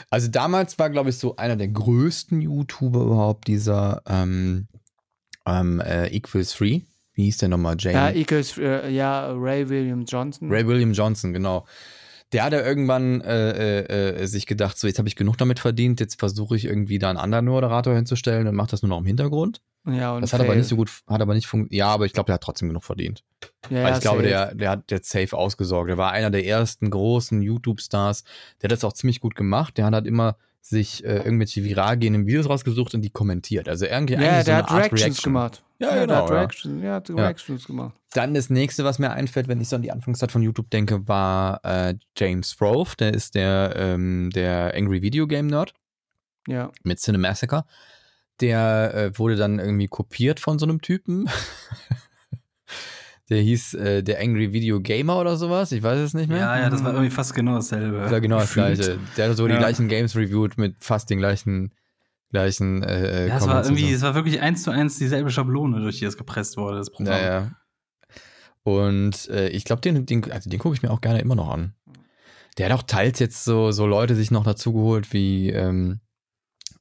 Also 0.08 0.28
damals 0.28 0.78
war, 0.78 0.90
glaube 0.90 1.10
ich, 1.10 1.18
so 1.18 1.36
einer 1.36 1.56
der 1.56 1.68
größten 1.68 2.40
YouTuber 2.40 3.02
überhaupt 3.02 3.46
dieser 3.48 4.02
ähm, 4.08 4.66
ähm, 5.50 5.80
äh, 5.80 6.06
Equals 6.08 6.52
Free. 6.52 6.82
Wie 7.14 7.24
hieß 7.24 7.38
der 7.38 7.48
nochmal? 7.48 7.76
Jane? 7.78 7.94
Ja, 7.96 8.10
Equals, 8.10 8.56
äh, 8.58 8.88
ja, 8.90 9.32
Ray 9.32 9.68
William 9.68 10.04
Johnson. 10.04 10.50
Ray 10.50 10.66
William 10.66 10.92
Johnson, 10.92 11.32
genau. 11.32 11.66
Der 12.32 12.44
hat 12.44 12.52
ja 12.52 12.60
irgendwann 12.64 13.20
äh, 13.22 13.80
äh, 13.80 14.22
äh, 14.22 14.26
sich 14.26 14.46
gedacht, 14.46 14.78
so 14.78 14.86
jetzt 14.86 14.98
habe 14.98 15.08
ich 15.08 15.16
genug 15.16 15.36
damit 15.36 15.58
verdient, 15.58 15.98
jetzt 15.98 16.20
versuche 16.20 16.54
ich 16.54 16.64
irgendwie 16.64 17.00
da 17.00 17.10
einen 17.10 17.18
anderen 17.18 17.46
Moderator 17.46 17.92
hinzustellen 17.94 18.46
und 18.46 18.54
mache 18.54 18.70
das 18.70 18.82
nur 18.82 18.88
noch 18.90 18.98
im 18.98 19.04
Hintergrund. 19.06 19.60
ja, 19.88 20.14
und 20.14 20.20
Das 20.22 20.32
hat 20.32 20.38
aber 20.40 20.50
Fail. 20.50 20.58
nicht 20.58 20.68
so 20.68 20.76
gut, 20.76 20.92
hat 21.08 21.20
aber 21.20 21.34
nicht 21.34 21.48
funktioniert. 21.48 21.76
Ja, 21.76 21.88
aber 21.88 22.06
ich 22.06 22.12
glaube, 22.12 22.26
der 22.26 22.34
hat 22.34 22.42
trotzdem 22.44 22.68
genug 22.68 22.84
verdient. 22.84 23.24
Ja, 23.68 23.82
Weil 23.82 23.94
ich 23.94 24.00
glaube, 24.00 24.18
safe. 24.18 24.28
der, 24.28 24.54
der 24.54 24.70
hat 24.70 24.90
jetzt 24.92 25.10
safe 25.10 25.36
ausgesorgt. 25.36 25.90
Der 25.90 25.98
war 25.98 26.12
einer 26.12 26.30
der 26.30 26.46
ersten 26.46 26.88
großen 26.90 27.42
YouTube-Stars. 27.42 28.22
Der 28.62 28.68
hat 28.68 28.72
das 28.72 28.84
auch 28.84 28.92
ziemlich 28.92 29.18
gut 29.18 29.34
gemacht. 29.34 29.76
Der 29.76 29.86
hat 29.86 29.94
halt 29.94 30.06
immer 30.06 30.36
sich 30.60 31.04
äh, 31.04 31.16
irgendwelche 31.18 31.64
viral 31.64 31.98
gehenden 31.98 32.26
Videos 32.26 32.48
rausgesucht 32.48 32.94
und 32.94 33.02
die 33.02 33.10
kommentiert. 33.10 33.68
Also 33.68 33.86
irgendwie 33.86 34.14
Ja, 34.14 34.20
eigentlich 34.20 34.38
so 34.38 34.44
der 34.44 34.54
eine 34.56 34.62
hat 34.64 34.70
Art 34.70 34.78
Reactions 34.80 35.02
Reaction. 35.04 35.32
gemacht. 35.32 35.62
Ja, 35.78 35.92
der 35.94 36.00
genau, 36.06 36.14
hat 36.22 36.28
ja. 36.30 36.36
Reactions, 36.36 36.82
ja, 36.84 36.94
hat 36.94 37.10
Reactions 37.10 37.66
gemacht. 37.66 37.94
Dann 38.12 38.34
das 38.34 38.50
nächste, 38.50 38.84
was 38.84 38.98
mir 38.98 39.10
einfällt, 39.12 39.48
wenn 39.48 39.60
ich 39.60 39.68
so 39.68 39.76
an 39.76 39.82
die 39.82 39.90
Anfangszeit 39.92 40.30
von 40.32 40.42
YouTube 40.42 40.68
denke, 40.70 41.08
war 41.08 41.60
äh, 41.64 41.94
James 42.16 42.60
Rove. 42.60 42.90
Der 42.98 43.14
ist 43.14 43.34
der, 43.34 43.72
ähm, 43.76 44.30
der 44.34 44.74
Angry 44.74 45.00
Video 45.02 45.26
Game 45.26 45.46
Nerd 45.46 45.72
Ja. 46.46 46.70
mit 46.84 46.98
Cinemassacre. 47.00 47.64
Der 48.40 48.94
äh, 48.94 49.18
wurde 49.18 49.36
dann 49.36 49.58
irgendwie 49.58 49.88
kopiert 49.88 50.40
von 50.40 50.58
so 50.58 50.66
einem 50.66 50.80
Typen. 50.82 51.28
der 53.30 53.40
hieß 53.40 53.74
äh, 53.74 54.02
der 54.02 54.20
Angry 54.20 54.52
Video 54.52 54.80
Gamer 54.80 55.18
oder 55.20 55.36
sowas. 55.36 55.72
Ich 55.72 55.82
weiß 55.82 55.98
es 56.00 56.14
nicht 56.14 56.28
mehr. 56.28 56.38
Ja, 56.38 56.58
ja, 56.58 56.70
das 56.70 56.82
war 56.84 56.92
irgendwie 56.92 57.10
fast 57.10 57.34
genau 57.34 57.54
dasselbe. 57.54 57.98
Das 57.98 58.10
war 58.10 58.20
genau 58.20 58.38
das 58.38 58.52
gleiche. 58.52 58.98
Der 59.16 59.30
hat 59.30 59.36
so 59.36 59.46
die 59.46 59.52
Ja. 59.54 59.58
gleichen 59.60 59.88
Games 59.88 60.16
reviewed 60.16 60.58
mit 60.58 60.76
fast 60.80 61.08
den 61.10 61.18
gleichen, 61.18 61.72
gleichen 62.30 62.82
äh, 62.82 63.28
Ja, 63.28 63.36
es 63.38 63.46
war 63.46 63.64
irgendwie, 63.64 63.88
so. 63.90 63.94
es 63.96 64.02
war 64.02 64.14
wirklich 64.14 64.40
eins 64.40 64.64
zu 64.64 64.70
eins 64.70 64.98
dieselbe 64.98 65.30
Schablone, 65.30 65.80
durch 65.80 66.00
die 66.00 66.04
es 66.04 66.16
gepresst 66.16 66.56
wurde, 66.56 66.78
das 66.78 66.90
Programm. 66.90 67.14
Naja. 67.20 67.50
Und 68.62 69.28
äh, 69.28 69.48
ich 69.48 69.64
glaube, 69.64 69.80
den, 69.80 70.04
den, 70.06 70.30
also 70.30 70.50
den 70.50 70.58
gucke 70.58 70.74
ich 70.74 70.82
mir 70.82 70.90
auch 70.90 71.00
gerne 71.00 71.20
immer 71.20 71.34
noch 71.34 71.50
an. 71.50 71.74
Der 72.58 72.66
hat 72.68 72.78
auch 72.78 72.82
teils 72.82 73.18
jetzt 73.20 73.44
so, 73.44 73.70
so 73.70 73.86
Leute 73.86 74.14
sich 74.14 74.30
noch 74.30 74.44
dazu 74.44 74.72
geholt, 74.72 75.12
wie, 75.12 75.50
ähm, 75.50 76.00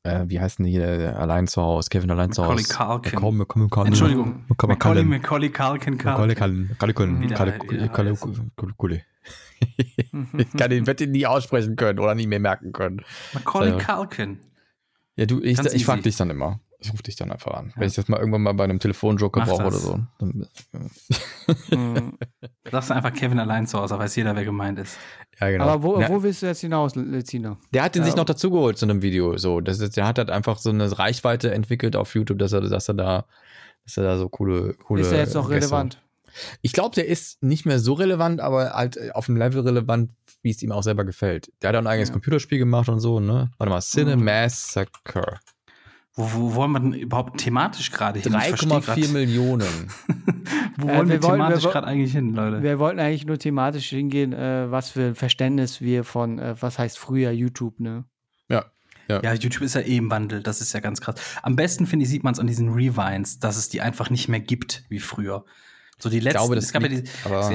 äh, 0.04 0.26
wie 0.28 0.40
heißt 0.40 0.60
denn 0.60 0.72
der, 0.72 0.98
der 0.98 1.20
allein 1.20 1.48
zu 1.48 1.62
Hause, 1.62 1.90
Kevin 1.90 2.12
allein 2.12 2.32
zu 2.32 2.42
Macaulay 2.42 2.64
Hause. 2.64 2.74
Culkin. 2.76 3.20
Macaulay- 3.20 3.36
Macaulay 3.36 3.68
Culkin. 3.70 3.88
Entschuldigung. 3.88 4.46
Macaulay 4.48 5.04
Macaulay, 5.04 5.50
Culkin. 5.50 5.98
Macaulay 6.04 6.36
Culkin, 6.36 6.70
Macaulay 7.30 7.70
Culkin. 8.78 9.02
Ich 10.38 10.52
kann 10.58 10.70
den 10.70 10.88
Wette 10.88 11.08
nie 11.08 11.26
aussprechen 11.26 11.76
können 11.76 12.00
oder 12.00 12.16
nie 12.16 12.28
mehr 12.28 12.40
merken 12.40 12.72
können. 12.72 13.02
Macaulay. 13.34 13.78
Culkin. 13.84 14.40
Ja, 15.18 15.26
du, 15.26 15.42
ich, 15.42 15.60
ich 15.60 15.86
frag 15.86 16.02
dich 16.04 16.16
dann 16.16 16.30
immer. 16.30 16.62
Ich 16.82 16.94
rufe 16.94 17.04
dich 17.04 17.18
dann 17.18 17.30
einfach 17.32 17.52
an. 17.56 17.74
Wenn 17.76 17.88
ich 17.88 17.96
das 17.96 18.08
mal 18.08 18.18
irgendwann 18.20 18.42
mal 18.42 18.54
bei 18.54 18.64
einem 18.64 18.80
Telefonjoker 18.80 19.42
brauche 19.42 19.66
oder 19.66 19.72
so. 19.78 20.00
Dann, 20.20 20.48
Mhm. 21.72 22.18
Sagst 22.72 22.90
du 22.90 22.94
einfach 22.96 23.14
Kevin 23.14 23.40
allein 23.40 23.68
zu 23.68 23.80
Hause, 23.80 23.98
weiß 23.98 24.16
jeder, 24.16 24.36
wer 24.36 24.46
gemeint 24.46 24.80
ist. 24.80 24.98
ja, 25.40 25.50
genau. 25.50 25.66
Aber 25.66 25.84
wo, 25.84 26.00
ja, 26.00 26.10
wo 26.10 26.22
willst 26.24 26.42
du 26.42 26.46
jetzt 26.46 26.62
hinaus, 26.62 26.96
Lezina? 26.96 27.58
der 27.74 27.84
hat 27.84 27.96
den 27.96 28.04
sich 28.04 28.14
Ja. 28.14 28.18
noch 28.18 28.26
dazugeholt 28.26 28.78
zu 28.78 28.86
einem 28.86 29.02
Video. 29.02 29.38
So, 29.38 29.60
das 29.62 29.80
ist, 29.80 29.98
der 29.98 30.06
hat 30.08 30.18
halt 30.20 30.30
einfach 30.30 30.58
so 30.60 30.70
eine 30.70 30.98
Reichweite 30.98 31.54
entwickelt 31.54 31.96
auf 31.96 32.14
YouTube, 32.16 32.40
dass 32.40 32.54
er, 32.54 32.62
dass 32.62 32.88
er 32.88 32.94
da, 32.94 33.26
dass 33.86 33.98
er 33.98 34.04
da 34.04 34.18
so 34.18 34.30
coole, 34.30 34.74
coole. 34.76 35.02
Ist 35.02 35.12
der 35.12 35.20
jetzt 35.20 35.34
noch 35.36 35.50
Gäste- 35.50 35.66
relevant? 35.72 36.02
Ich 36.62 36.74
glaube, 36.74 36.94
der 36.96 37.08
ist 37.08 37.42
nicht 37.42 37.66
mehr 37.66 37.80
so 37.80 37.94
relevant, 37.94 38.40
aber 38.40 38.72
halt 38.74 38.98
äh, 38.98 39.10
auf 39.14 39.26
dem 39.26 39.36
Level 39.36 39.62
relevant, 39.62 40.12
wie 40.44 40.52
es 40.52 40.62
ihm 40.62 40.72
auch 40.72 40.84
selber 40.84 41.04
gefällt. 41.04 41.52
Der 41.62 41.70
hat 41.70 41.76
auch 41.76 41.80
ein 41.82 41.88
eigenes 41.88 42.10
Ja. 42.10 42.14
Computerspiel 42.14 42.60
gemacht 42.60 42.88
und 42.88 43.00
so, 43.00 43.20
ne? 43.20 43.50
Warte 43.58 43.70
mal, 43.72 43.82
Cinemassacre. 43.82 45.40
Wo, 46.20 46.32
wo 46.52 46.56
wollen 46.56 46.72
wir 46.72 46.80
denn 46.82 46.94
überhaupt 46.94 47.40
thematisch 47.40 47.92
gerade 47.92 48.20
hin? 48.20 48.34
Ich 48.38 48.44
versteh 48.48 48.68
3,4 48.68 48.82
grad- 48.86 49.10
Millionen. 49.14 49.68
Wo 50.78 50.88
Äh, 50.88 50.98
wollen 50.98 51.10
wir, 51.10 51.16
wir 51.16 51.24
wollen- 51.24 51.34
thematisch 51.40 51.64
wir 51.64 51.70
wo- 51.70 51.74
gerade 51.74 51.88
eigentlich 51.88 52.12
hin, 52.12 52.34
Leute? 52.34 52.62
Wir 52.64 52.80
wollten 52.80 53.00
eigentlich 53.00 53.26
nur 53.26 53.38
thematisch 53.40 53.90
hingehen, 53.90 54.34
äh, 54.34 54.70
was 54.72 54.92
für 54.92 55.08
ein 55.08 55.16
Verständnis 55.16 55.82
wir 55.82 56.04
von, 56.04 56.40
äh, 56.40 56.56
was 56.60 56.78
heißt 56.80 56.98
früher 57.00 57.32
YouTube, 57.32 57.80
ne? 57.80 58.06
Ja, 59.12 59.34
YouTube 59.34 59.64
ist 59.64 59.74
ja 59.74 59.82
eh 59.82 59.98
im 59.98 60.12
Wandel, 60.12 60.44
das 60.44 60.62
ist 60.62 60.72
ja 60.74 60.82
ganz 60.82 61.02
krass. 61.02 61.16
Am 61.42 61.56
besten, 61.56 61.88
finde 61.88 62.04
ich, 62.04 62.10
sieht 62.12 62.24
man 62.24 62.34
es 62.34 62.40
an 62.40 62.46
diesen 62.46 62.70
Rewinds, 62.70 63.40
dass 63.40 63.58
es 63.58 63.68
die 63.68 63.82
einfach 63.82 64.12
nicht 64.12 64.28
mehr 64.30 64.40
gibt 64.40 64.84
wie 64.88 65.00
früher. 65.00 65.46
So 65.98 66.10
die 66.12 66.20
letzten, 66.20 66.38
glaube, 66.38 66.54
das 66.54 66.66
es 66.66 66.74
gab 66.74 66.84
ja, 66.84 66.90
liegt 66.90 67.08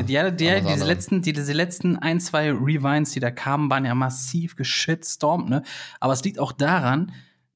die, 0.09 0.13
ja, 0.13 0.31
die, 0.31 0.51
diese 0.67 0.85
letzten, 0.85 1.23
die, 1.23 1.33
diese 1.33 1.53
letzten 1.53 1.97
ein, 1.97 2.19
zwei 2.19 2.51
Rewinds, 2.51 3.13
die 3.13 3.21
da 3.21 3.31
kamen, 3.31 3.71
waren 3.71 3.85
ja 3.85 3.95
massiv 3.95 4.57
geschitstormt, 4.57 5.49
ne? 5.49 5.63
Aber 6.01 6.13
es 6.13 6.25
liegt 6.25 6.41
auch 6.41 6.51
daran, 6.51 7.13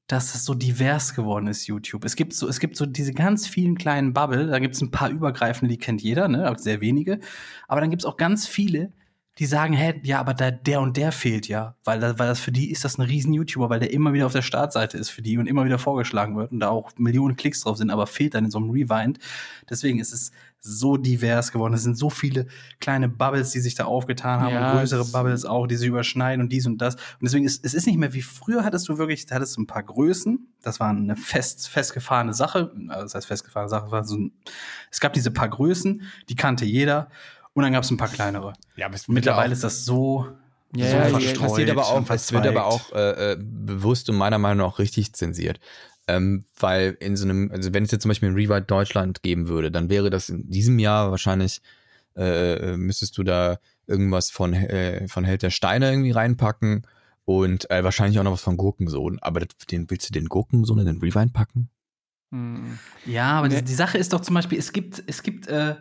dass 0.09 0.33
es 0.33 0.43
so 0.43 0.55
divers 0.55 1.13
geworden 1.13 1.45
ist, 1.45 1.67
YouTube. 1.67 2.03
Es 2.03 2.15
gibt 2.15 2.33
so, 2.33 2.47
es 2.47 2.59
gibt 2.59 2.75
so 2.75 2.87
diese 2.87 3.13
ganz 3.13 3.47
vielen 3.47 3.77
kleinen 3.77 4.11
Bubble, 4.11 4.47
da 4.47 4.57
gibt 4.57 4.73
es 4.73 4.81
ein 4.81 4.89
paar 4.89 5.09
übergreifende, 5.09 5.71
die 5.71 5.77
kennt 5.77 6.01
jeder, 6.01 6.27
ne? 6.27 6.51
Sehr 6.57 6.81
wenige. 6.81 7.19
Aber 7.67 7.79
dann 7.79 7.91
gibt 7.91 8.01
es 8.01 8.05
auch 8.07 8.17
ganz 8.17 8.47
viele, 8.47 8.91
die 9.37 9.45
sagen, 9.45 9.73
hä, 9.73 10.01
ja, 10.03 10.19
aber 10.19 10.33
da, 10.33 10.49
der 10.49 10.81
und 10.81 10.97
der 10.97 11.11
fehlt 11.11 11.47
ja. 11.47 11.75
Weil, 11.83 12.01
weil 12.01 12.27
das 12.27 12.39
für 12.39 12.51
die 12.51 12.71
ist 12.71 12.83
das 12.83 12.97
ein 12.97 13.03
riesen 13.03 13.33
YouTuber, 13.33 13.69
weil 13.69 13.79
der 13.79 13.93
immer 13.93 14.11
wieder 14.11 14.25
auf 14.25 14.33
der 14.33 14.41
Startseite 14.41 14.97
ist 14.97 15.11
für 15.11 15.21
die 15.21 15.37
und 15.37 15.45
immer 15.45 15.63
wieder 15.63 15.77
vorgeschlagen 15.77 16.35
wird 16.35 16.51
und 16.51 16.59
da 16.59 16.69
auch 16.69 16.91
Millionen 16.97 17.35
Klicks 17.35 17.61
drauf 17.61 17.77
sind, 17.77 17.91
aber 17.91 18.07
fehlt 18.07 18.33
dann 18.33 18.45
in 18.45 18.51
so 18.51 18.57
einem 18.57 18.71
Rewind. 18.71 19.19
Deswegen 19.69 19.99
ist 19.99 20.11
es 20.11 20.31
so 20.61 20.97
divers 20.97 21.51
geworden. 21.51 21.73
Es 21.73 21.83
sind 21.83 21.97
so 21.97 22.09
viele 22.09 22.47
kleine 22.79 23.07
Bubbles, 23.09 23.51
die 23.51 23.59
sich 23.59 23.75
da 23.75 23.85
aufgetan 23.85 24.41
haben 24.41 24.53
Ja, 24.53 24.71
und 24.73 24.77
größere 24.79 25.01
es- 25.01 25.11
Bubbles 25.11 25.45
auch, 25.45 25.67
die 25.67 25.75
sich 25.77 25.87
überschneiden 25.87 26.41
und 26.43 26.51
dies 26.51 26.65
und 26.67 26.77
das. 26.79 26.95
Und 26.95 27.01
deswegen 27.23 27.45
ist 27.45 27.63
es 27.65 27.73
ist 27.73 27.87
nicht 27.87 27.97
mehr 27.97 28.13
wie 28.13 28.21
früher 28.21 28.63
hattest 28.63 28.89
du 28.89 28.97
wirklich, 28.97 29.25
da 29.25 29.35
hattest 29.35 29.55
du 29.57 29.61
ein 29.61 29.67
paar 29.67 29.83
Größen. 29.83 30.47
Das 30.61 30.79
war 30.79 30.89
eine 30.89 31.15
fest, 31.15 31.69
festgefahrene 31.69 32.33
Sache. 32.33 32.71
Also 32.89 33.03
Das 33.03 33.15
heißt 33.15 33.27
festgefahrene 33.27 33.69
Sache. 33.69 33.91
War 33.91 34.03
so 34.03 34.15
ein, 34.17 34.31
es 34.91 34.99
gab 34.99 35.13
diese 35.13 35.31
paar 35.31 35.49
Größen, 35.49 36.01
die 36.29 36.35
kannte 36.35 36.65
jeder. 36.65 37.09
Und 37.53 37.63
dann 37.63 37.73
gab 37.73 37.83
es 37.83 37.91
ein 37.91 37.97
paar 37.97 38.09
kleinere. 38.09 38.53
Ja, 38.75 38.85
aber 38.87 38.97
Mittlerweile 39.07 39.53
ist 39.53 39.63
das 39.63 39.83
so, 39.85 40.27
Ja, 40.75 40.85
so 40.87 40.95
ja, 40.95 41.03
es 41.05 41.11
verstreut 41.11 41.39
passiert 41.49 41.69
aber 41.71 41.87
auch, 41.87 42.09
es 42.09 42.31
wird 42.31 42.45
aber 42.45 42.65
auch 42.65 42.91
äh, 42.93 43.31
äh, 43.33 43.37
bewusst 43.39 44.09
und 44.09 44.17
meiner 44.17 44.37
Meinung 44.37 44.65
nach 44.67 44.73
auch 44.75 44.79
richtig 44.79 45.13
zensiert. 45.13 45.59
Ähm, 46.09 46.45
weil 46.59 46.97
in 46.99 47.15
so 47.15 47.25
einem, 47.25 47.51
also 47.51 47.71
wenn 47.71 47.83
es 47.83 47.91
jetzt 47.91 48.01
zum 48.01 48.09
Beispiel 48.09 48.29
ein 48.29 48.35
Rewrite 48.35 48.65
Deutschland 48.65 49.21
geben 49.21 49.47
würde, 49.47 49.69
dann 49.69 49.89
wäre 49.89 50.09
das 50.09 50.29
in 50.29 50.49
diesem 50.49 50.79
Jahr 50.79 51.11
wahrscheinlich, 51.11 51.61
äh, 52.15 52.75
müsstest 52.77 53.15
du 53.19 53.23
da 53.23 53.59
irgendwas 53.85 54.31
von, 54.31 54.53
äh, 54.53 55.07
von 55.07 55.23
Held 55.23 55.43
der 55.43 55.51
Steine 55.51 55.91
irgendwie 55.91 56.11
reinpacken 56.11 56.87
und 57.25 57.69
äh, 57.69 57.83
wahrscheinlich 57.83 58.17
auch 58.19 58.23
noch 58.23 58.31
was 58.31 58.41
von 58.41 58.57
Gurkensohn. 58.57 59.19
Aber 59.21 59.39
das, 59.41 59.49
den, 59.69 59.87
willst 59.91 60.09
du 60.09 60.13
den 60.13 60.25
Gurkensohn 60.25 60.79
in 60.79 60.87
den 60.87 60.97
Rewind 60.99 61.31
packen? 61.33 61.69
Hm. 62.31 62.79
Ja, 63.05 63.33
aber 63.33 63.47
Nee. 63.47 63.57
die, 63.57 63.65
die 63.65 63.73
Sache 63.75 63.97
ist 63.99 64.11
doch 64.13 64.21
zum 64.21 64.33
Beispiel, 64.33 64.57
es 64.57 64.71
gibt, 64.73 65.03
es 65.05 65.21
gibt, 65.21 65.47
äh, 65.47 65.75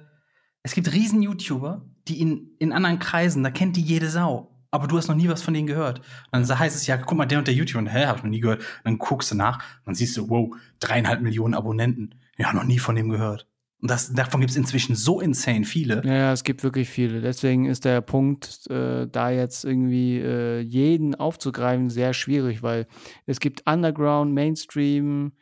es 0.62 0.74
gibt 0.74 0.92
riesen 0.92 1.22
YouTuber, 1.22 1.86
die 2.06 2.20
in, 2.20 2.50
in 2.58 2.72
anderen 2.72 2.98
Kreisen, 2.98 3.42
da 3.42 3.50
kennt 3.50 3.76
die 3.76 3.82
jede 3.82 4.10
Sau. 4.10 4.54
Aber 4.70 4.86
du 4.86 4.98
hast 4.98 5.08
noch 5.08 5.14
nie 5.14 5.28
was 5.28 5.42
von 5.42 5.54
denen 5.54 5.66
gehört. 5.66 6.00
Und 6.30 6.48
dann 6.48 6.58
heißt 6.58 6.76
es 6.76 6.86
ja, 6.86 6.96
guck 6.96 7.16
mal, 7.16 7.26
der 7.26 7.38
und 7.38 7.46
der 7.46 7.54
YouTuber, 7.54 7.78
und, 7.78 7.86
hä, 7.86 8.06
hab 8.06 8.18
ich 8.18 8.22
noch 8.22 8.30
nie 8.30 8.40
gehört. 8.40 8.60
Und 8.60 8.84
dann 8.84 8.98
guckst 8.98 9.30
du 9.30 9.34
nach, 9.34 9.62
dann 9.84 9.94
siehst 9.94 10.16
du, 10.16 10.28
wow, 10.28 10.54
dreieinhalb 10.80 11.22
Millionen 11.22 11.54
Abonnenten. 11.54 12.14
Ja, 12.36 12.52
noch 12.52 12.64
nie 12.64 12.78
von 12.78 12.94
dem 12.94 13.08
gehört. 13.08 13.46
Und 13.80 13.90
das, 13.90 14.12
davon 14.12 14.40
gibt 14.40 14.50
es 14.50 14.56
inzwischen 14.56 14.96
so 14.96 15.20
insane 15.20 15.64
viele. 15.64 16.02
Ja, 16.04 16.14
ja, 16.14 16.32
es 16.32 16.42
gibt 16.42 16.64
wirklich 16.64 16.88
viele. 16.88 17.20
Deswegen 17.20 17.66
ist 17.66 17.84
der 17.84 18.00
Punkt, 18.00 18.68
äh, 18.70 19.06
da 19.06 19.30
jetzt 19.30 19.64
irgendwie 19.64 20.18
äh, 20.18 20.58
jeden 20.60 21.14
aufzugreifen, 21.14 21.88
sehr 21.88 22.12
schwierig, 22.12 22.62
weil 22.62 22.88
es 23.26 23.38
gibt 23.38 23.68
Underground, 23.70 24.34
Mainstream, 24.34 25.32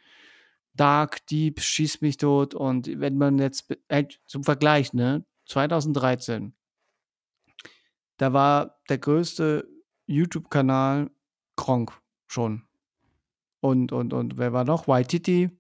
Dark, 0.75 1.27
Deep, 1.29 1.61
Schieß 1.61 2.03
mich 2.03 2.19
tot. 2.19 2.55
Und 2.55 2.91
wenn 3.01 3.17
man 3.17 3.39
jetzt 3.39 3.75
äh, 3.89 4.05
zum 4.27 4.45
Vergleich, 4.45 4.93
ne, 4.93 5.25
2013, 5.47 6.53
da 8.19 8.33
war 8.35 8.76
der 8.89 8.99
größte 8.99 9.67
YouTube-Kanal 10.07 11.11
Kronk 11.57 11.93
schon. 12.27 12.63
Und, 13.61 13.93
und, 13.93 14.13
und 14.13 14.39
wer 14.39 14.53
war 14.53 14.65
noch? 14.65 14.87
Waititi, 14.89 15.51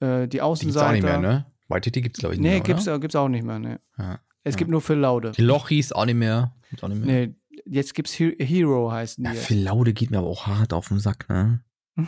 äh, 0.00 0.22
die 0.22 0.28
Die 0.28 0.42
Außenseiter. 0.42 0.92
gibt's 0.94 1.06
auch 1.08 1.10
nicht 1.12 1.22
mehr, 1.22 1.32
ne? 1.34 1.46
YTT 1.70 1.92
gibt's 2.02 2.18
glaube 2.20 2.34
ich 2.34 2.40
nicht 2.40 2.48
Nee, 2.48 2.56
mehr, 2.56 2.64
gibt's, 2.64 2.88
oder? 2.88 2.98
gibt's 2.98 3.16
auch 3.16 3.28
nicht 3.28 3.44
mehr, 3.44 3.58
ne. 3.58 3.80
Ja. 3.98 4.20
Es 4.44 4.54
Ja. 4.54 4.58
gibt 4.58 4.70
nur 4.70 4.80
Phil 4.80 4.96
Laude. 4.96 5.32
Die 5.32 5.42
Lochis 5.42 5.92
auch 5.92 6.06
nicht 6.06 6.14
mehr. 6.16 6.54
Gibt's 6.70 6.82
auch 6.82 6.88
nicht 6.88 7.04
mehr. 7.04 7.26
Nee, 7.28 7.34
jetzt 7.66 7.94
gibt's 7.94 8.12
He 8.12 8.36
Hero 8.40 8.90
heißen 8.90 9.22
die 9.24 9.28
Ja, 9.30 9.34
jetzt. 9.34 9.46
Phil 9.46 9.62
Laude 9.62 9.92
geht 9.92 10.10
mir 10.10 10.18
aber 10.18 10.28
auch 10.28 10.46
hart 10.46 10.72
auf 10.72 10.88
den 10.88 10.98
Sack, 10.98 11.28
ne? 11.28 11.62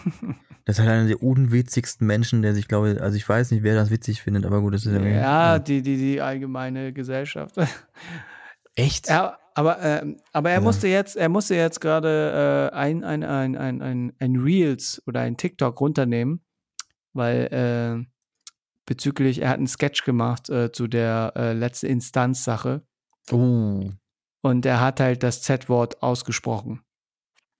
Das 0.67 0.77
ist 0.79 0.81
halt 0.85 0.91
einer 0.91 1.07
der 1.09 1.23
unwitzigsten 1.23 2.07
Menschen, 2.07 2.43
der 2.43 2.55
sich, 2.55 2.69
glaube 2.69 2.93
ich, 2.93 3.01
also 3.03 3.17
ich 3.17 3.27
weiß 3.29 3.51
nicht, 3.51 3.63
wer 3.63 3.75
das 3.75 3.91
witzig 3.91 4.21
findet, 4.23 4.45
aber 4.45 4.61
gut, 4.61 4.75
das 4.75 4.85
ist 4.87 4.93
ja. 4.93 5.03
ja, 5.03 5.59
die, 5.59 5.81
die, 5.83 5.97
die 5.97 6.21
allgemeine 6.21 6.93
Gesellschaft. 6.93 7.57
Echt? 8.75 9.09
ja, 9.09 9.39
aber, 9.61 9.83
ähm, 9.83 10.17
aber 10.33 10.51
er 10.51 10.57
Ja. 10.57 10.61
musste 10.63 10.89
jetzt, 10.89 11.17
er 11.17 11.29
musste 11.29 11.55
jetzt 11.55 11.81
gerade 11.81 12.71
äh, 12.73 12.75
ein, 12.77 13.05
ein, 13.05 13.23
ein, 13.25 13.57
ein, 13.57 13.83
ein, 13.83 14.13
ein 14.19 14.37
Reels 14.37 15.03
oder 15.07 15.21
ein 15.21 15.37
TikTok 15.37 15.81
runternehmen, 15.81 16.45
weil 17.13 17.47
äh, 17.53 18.07
bezüglich, 18.87 19.41
er 19.43 19.51
hat 19.51 19.59
einen 19.59 19.67
Sketch 19.67 20.05
gemacht 20.05 20.49
äh, 20.51 20.73
zu 20.73 20.87
der 20.89 21.33
äh, 21.37 21.53
letzte 21.53 21.87
Instanz-Sache 21.89 22.83
Oh. 23.31 23.91
und 24.43 24.67
er 24.67 24.81
hat 24.81 24.99
halt 25.01 25.23
das 25.23 25.43
Z-Wort 25.43 26.03
ausgesprochen. 26.03 26.81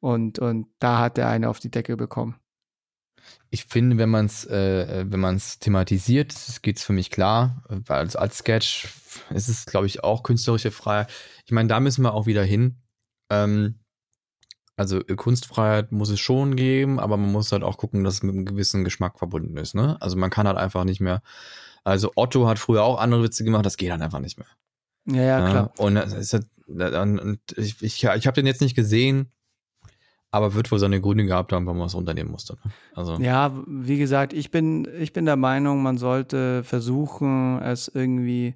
Und, 0.01 0.39
und 0.39 0.67
da 0.79 0.99
hat 0.99 1.19
er 1.19 1.29
eine 1.29 1.49
auf 1.51 1.61
die 1.61 1.71
Decke 1.71 1.97
bekommen. 1.97 2.37
Ich 3.51 3.65
finde, 3.65 3.99
wenn 3.99 4.11
man 4.11 4.27
es 4.27 4.45
äh, 4.47 5.05
wenn 5.09 5.21
man's 5.21 5.59
thematisiert, 5.59 6.35
geht's 6.63 6.85
für 6.85 6.93
mich 6.93 7.11
klar. 7.11 7.65
Weil 7.69 7.99
als, 7.99 8.17
als 8.17 8.39
Sketch 8.39 8.89
ist 9.31 9.49
es, 9.49 9.67
glaube 9.67 9.87
ich, 9.87 10.05
auch 10.05 10.23
künstlerische 10.23 10.71
Freiheit. 10.71 11.11
Ich 11.45 11.53
meine, 11.53 11.69
da 11.69 11.81
müssen 11.81 12.03
wir 12.03 12.15
auch 12.15 12.27
wieder 12.27 12.45
hin. 12.45 12.77
Ähm, 13.31 13.81
also 14.81 14.99
äh, 15.01 15.15
Kunstfreiheit 15.15 15.93
muss 15.93 16.09
es 16.09 16.21
schon 16.21 16.57
geben, 16.57 16.99
aber 16.99 17.19
man 17.19 17.31
muss 17.31 17.53
halt 17.53 17.63
auch 17.63 17.77
gucken, 17.77 18.03
dass 18.03 18.15
es 18.15 18.23
mit 18.23 18.35
einem 18.35 18.47
gewissen 18.47 18.83
Geschmack 18.83 19.19
verbunden 19.19 19.59
ist. 19.59 19.75
Ne? 19.75 19.99
Also 20.01 20.17
man 20.17 20.31
kann 20.31 20.47
halt 20.47 20.57
einfach 20.57 20.85
nicht 20.85 21.01
mehr. 21.01 21.21
Also 21.85 22.13
Otto 22.17 22.49
hat 22.49 22.59
früher 22.59 22.83
auch 22.83 22.99
andere 22.99 23.23
Witze 23.23 23.45
gemacht, 23.45 23.67
das 23.67 23.77
geht 23.77 23.91
halt 23.91 24.01
einfach 24.01 24.21
nicht 24.21 24.39
mehr. 24.39 24.49
Ja, 25.07 25.23
ja, 25.23 25.41
Ja, 25.41 25.51
klar. 25.51 25.73
Und, 25.77 25.97
das 25.97 26.15
ist 26.15 26.33
halt, 26.33 26.47
und 26.67 27.19
und 27.19 27.41
ich, 27.59 27.83
ich, 27.83 28.03
ich 28.03 28.27
habe 28.27 28.35
den 28.35 28.47
jetzt 28.47 28.63
nicht 28.63 28.75
gesehen, 28.75 29.31
aber 30.31 30.55
wird 30.55 30.71
wohl 30.71 30.79
seine 30.79 31.01
Gründe 31.01 31.27
gehabt 31.27 31.53
haben, 31.53 31.67
warum 31.67 31.79
man 31.79 31.89
es 31.89 31.95
unternehmen 31.95 32.31
musste. 32.31 32.55
Ne? 32.65 32.73
Also, 32.95 33.17
Ja, 33.17 33.53
wie 33.67 33.99
gesagt, 33.99 34.33
ich 34.33 34.51
bin, 34.51 34.89
ich 34.99 35.13
bin 35.13 35.25
der 35.25 35.37
Meinung, 35.37 35.83
man 35.83 35.99
sollte 35.99 36.63
versuchen, 36.63 37.61
es 37.63 37.89
irgendwie 37.89 38.55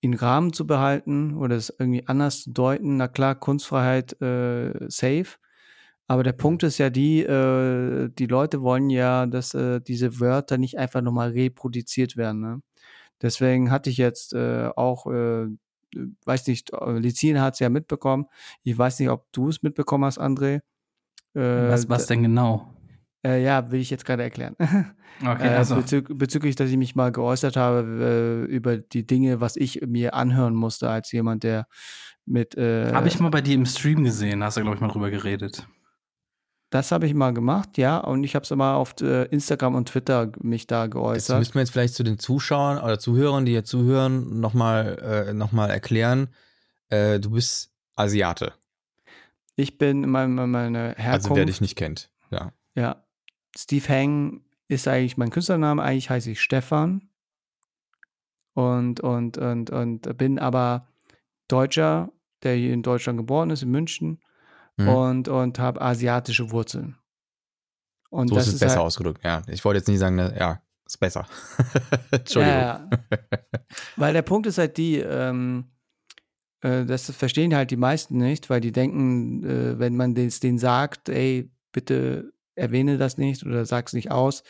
in 0.00 0.14
Rahmen 0.14 0.52
zu 0.52 0.66
behalten 0.66 1.34
oder 1.34 1.56
es 1.56 1.74
irgendwie 1.78 2.06
anders 2.06 2.42
zu 2.42 2.52
deuten. 2.52 2.98
Na 2.98 3.08
klar, 3.08 3.34
Kunstfreiheit 3.34 4.20
äh, 4.20 4.72
safe. 4.88 5.38
Aber 6.06 6.22
der 6.22 6.32
Punkt 6.32 6.62
ist 6.62 6.76
ja 6.78 6.90
die, 6.90 7.22
äh, 7.22 8.10
die 8.10 8.26
Leute 8.26 8.60
wollen 8.60 8.90
ja, 8.90 9.24
dass 9.24 9.54
äh, 9.54 9.80
diese 9.80 10.20
Wörter 10.20 10.58
nicht 10.58 10.78
einfach 10.78 11.00
nochmal 11.00 11.30
reproduziert 11.30 12.16
werden. 12.18 12.40
Ne? 12.40 12.60
Deswegen 13.22 13.70
hatte 13.70 13.88
ich 13.88 13.96
jetzt 13.96 14.34
äh, 14.34 14.68
auch, 14.76 15.06
äh, 15.06 15.46
weiß 16.26 16.46
nicht, 16.48 16.72
äh, 16.74 16.98
Lizin 16.98 17.40
hat 17.40 17.54
es 17.54 17.60
ja 17.60 17.70
mitbekommen. 17.70 18.26
Ich 18.64 18.76
weiß 18.76 18.98
nicht, 18.98 19.08
ob 19.08 19.32
du 19.32 19.48
es 19.48 19.62
mitbekommen 19.62 20.04
hast, 20.04 20.20
André. 20.20 20.60
Äh, 21.34 21.68
was, 21.68 21.88
was 21.88 22.06
denn 22.06 22.22
genau? 22.22 22.70
äh, 23.26 23.42
ja, 23.42 23.70
will 23.70 23.80
ich 23.80 23.90
jetzt 23.90 24.04
gerade 24.04 24.22
erklären. 24.22 24.56
Okay, 25.24 25.46
äh, 25.46 25.56
also. 25.56 25.76
bezü 25.76 26.02
bezüglich, 26.02 26.56
dass 26.56 26.68
ich 26.70 26.76
mich 26.76 26.96
mal 26.96 27.12
geäußert 27.12 27.56
habe 27.56 28.46
äh, 28.48 28.52
über 28.52 28.78
die 28.78 29.06
Dinge, 29.06 29.40
was 29.40 29.54
ich 29.54 29.80
mir 29.86 30.12
anhören 30.14 30.56
musste 30.56 30.90
als 30.90 31.12
jemand, 31.12 31.44
der 31.44 31.68
mit. 32.26 32.56
Äh, 32.56 32.92
Habe 32.92 33.06
ich 33.06 33.20
mal 33.20 33.28
bei 33.30 33.40
dir 33.40 33.54
im 33.54 33.64
Stream 33.64 34.02
gesehen, 34.02 34.42
hast 34.42 34.56
du, 34.56 34.62
glaube 34.62 34.74
ich, 34.74 34.80
mal 34.80 34.88
drüber 34.88 35.10
geredet. 35.12 35.68
das 36.70 36.90
habe 36.90 37.06
ich 37.06 37.14
mal 37.14 37.32
gemacht, 37.32 37.78
ja, 37.78 37.98
und 37.98 38.24
ich 38.24 38.34
habe 38.34 38.42
es 38.42 38.50
immer 38.50 38.74
auf 38.74 38.96
äh, 39.02 39.26
Instagram 39.26 39.76
und 39.76 39.88
Twitter 39.88 40.32
mich 40.40 40.66
da 40.66 40.86
Das 40.86 40.90
geäußert. 40.90 41.38
müssen 41.38 41.54
wir 41.54 41.60
jetzt 41.60 41.70
vielleicht 41.70 41.94
zu 41.94 42.02
den 42.02 42.18
Zuschauern 42.18 42.78
oder 42.82 42.98
Zuhörern, 42.98 43.44
die 43.44 43.52
hier 43.52 43.64
zuhören, 43.64 44.40
nochmal 44.40 45.26
äh, 45.28 45.32
noch 45.32 45.52
mal 45.52 45.70
erklären. 45.70 46.26
Äh, 46.88 47.20
du 47.20 47.30
bist 47.30 47.70
Asiate, 47.94 48.52
Ich 49.56 49.78
bin 49.78 50.08
meine, 50.10 50.46
meine 50.46 50.94
Herkunft. 50.96 51.26
also 51.26 51.36
wer 51.36 51.44
dich 51.44 51.60
nicht 51.60 51.76
kennt. 51.76 52.10
Ja. 52.30 52.52
Ja, 52.74 53.04
Steve 53.56 53.88
Hang 53.88 54.44
ist 54.68 54.88
eigentlich 54.88 55.16
mein 55.16 55.30
Künstlername. 55.30 55.82
Eigentlich 55.82 56.10
heiße 56.10 56.30
ich 56.30 56.40
Stefan. 56.40 57.08
Und, 58.54 59.00
und, 59.00 59.38
und, 59.38 59.70
und 59.70 60.16
bin 60.16 60.38
aber 60.38 60.88
Deutscher, 61.48 62.12
der 62.42 62.54
hier 62.54 62.72
in 62.72 62.82
Deutschland 62.82 63.18
geboren 63.18 63.50
ist, 63.50 63.62
in 63.62 63.70
München. 63.70 64.20
Mhm. 64.76 64.88
Und, 64.88 65.28
und 65.28 65.58
habe 65.58 65.80
asiatische 65.80 66.50
Wurzeln. 66.50 66.96
Und 68.10 68.28
so 68.28 68.36
ist 68.36 68.48
es 68.48 68.58
besser 68.58 68.76
halt, 68.76 68.86
ausgedrückt. 68.86 69.24
Ja, 69.24 69.42
ich 69.48 69.64
wollte 69.64 69.78
jetzt 69.78 69.88
nicht 69.88 69.98
sagen, 69.98 70.16
ne, 70.16 70.34
ja, 70.38 70.62
ist 70.86 70.98
besser. 70.98 71.26
Entschuldigung. 72.10 72.58
Ja, 72.58 72.88
ja. 72.88 73.18
weil 73.96 74.12
der 74.12 74.22
Punkt 74.22 74.46
ist 74.46 74.58
halt 74.58 74.76
die, 74.76 74.98
ähm, 74.98 75.64
äh, 75.64 75.73
das 76.86 77.10
verstehen 77.10 77.54
halt 77.54 77.70
die 77.70 77.76
meisten 77.76 78.16
nicht, 78.18 78.48
weil 78.50 78.60
die 78.60 78.72
denken, 78.72 79.44
äh, 79.44 79.78
wenn 79.78 79.96
man 79.96 80.16
es 80.16 80.40
denen 80.40 80.58
sagt, 80.58 81.08
ey, 81.08 81.50
bitte 81.72 82.32
erwähne 82.56 82.98
das 82.98 83.18
nicht 83.18 83.44
oder 83.44 83.66
sag's 83.66 83.92
nicht 83.92 84.10
aus, 84.10 84.42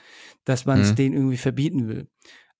dass 0.45 0.66
man 0.66 0.81
es 0.81 0.91
Mhm. 0.91 0.97
denen 0.97 1.15
irgendwie 1.16 1.36
verbieten 1.39 1.89
will. 1.89 2.09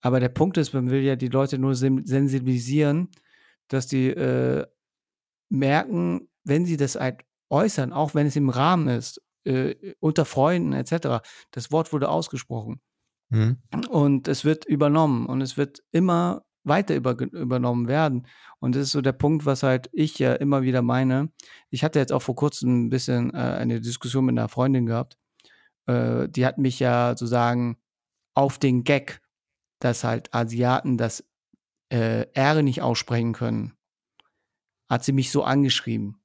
Aber 0.01 0.21
der 0.21 0.29
Punkt 0.31 0.57
ist, 0.59 0.73
man 0.75 0.91
will 0.91 1.03
ja 1.03 1.17
die 1.17 1.29
Leute 1.29 1.59
nur 1.59 1.75
sen- 1.75 2.05
sensibilisieren, 2.07 3.11
dass 3.69 3.87
die 3.87 4.09
äh, 4.09 4.67
merken, 5.51 6.29
wenn 6.45 6.67
sie 6.67 6.77
das 6.77 6.97
halt 6.97 7.25
äußern, 7.51 7.93
auch 7.93 8.15
wenn 8.15 8.27
es 8.27 8.37
im 8.37 8.49
Rahmen 8.49 8.89
ist, 8.89 9.21
äh, 9.45 9.95
unter 10.01 10.25
Freunden 10.25 10.73
etc., 10.73 11.23
das 11.51 11.71
Wort 11.73 11.93
wurde 11.93 12.09
ausgesprochen 12.09 12.81
Mhm. 13.31 13.59
und 13.91 14.29
es 14.29 14.45
wird 14.45 14.65
übernommen 14.65 15.27
und 15.27 15.41
es 15.41 15.57
wird 15.57 15.81
immer 15.93 16.45
weiter 16.65 16.95
über, 16.95 17.19
übernommen 17.21 17.89
werden. 17.89 18.27
Und 18.59 18.75
das 18.75 18.85
ist 18.85 18.93
so 18.93 19.03
der 19.03 19.13
Punkt, 19.13 19.47
was 19.47 19.63
halt 19.63 19.91
ich 19.93 20.19
ja 20.19 20.35
immer 20.35 20.63
wieder 20.63 20.83
meine. 20.83 21.31
Ich 21.71 21.85
hatte 21.85 21.99
jetzt 21.99 22.13
auch 22.13 22.23
vor 22.23 22.35
kurzem 22.35 22.87
ein 22.87 22.91
bisschen 22.91 23.33
äh, 23.35 23.39
eine 23.39 23.81
Diskussion 23.81 24.25
mit 24.25 24.39
einer 24.39 24.49
Freundin 24.49 24.87
gehabt 24.87 25.19
äh, 25.87 26.29
die 26.29 26.47
hat 26.47 26.59
mich 26.59 26.81
ja 26.81 27.11
sozusagen 27.11 27.77
auf 28.35 28.59
den 28.59 28.85
Gag, 28.85 29.21
dass 29.81 30.05
halt 30.05 30.35
Asiaten 30.35 30.97
das 30.97 31.25
äh, 31.91 32.27
R 32.33 32.63
nicht 32.63 32.83
aussprechen 32.83 33.33
können, 33.33 33.75
hat 34.89 35.05
sie 35.05 35.13
mich 35.13 35.31
so 35.31 35.45
angeschrieben. 35.45 36.21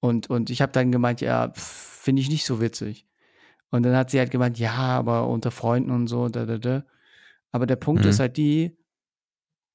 Und, 0.00 0.28
und 0.30 0.50
ich 0.50 0.62
habe 0.62 0.72
dann 0.72 0.92
gemeint, 0.92 1.20
ja, 1.20 1.52
finde 1.54 2.22
ich 2.22 2.28
nicht 2.28 2.44
so 2.44 2.60
witzig. 2.60 3.06
Und 3.70 3.82
dann 3.82 3.96
hat 3.96 4.10
sie 4.10 4.18
halt 4.18 4.30
gemeint, 4.30 4.58
ja, 4.58 4.74
aber 4.74 5.26
unter 5.28 5.50
Freunden 5.50 5.90
und 5.90 6.06
so, 6.06 6.28
da, 6.28 6.46
da, 6.46 6.58
da. 6.58 6.84
Aber 7.56 7.66
der 7.66 7.76
Punkt 7.76 8.04
Mhm. 8.04 8.10
ist 8.10 8.20
halt 8.20 8.36
die, 8.36 8.76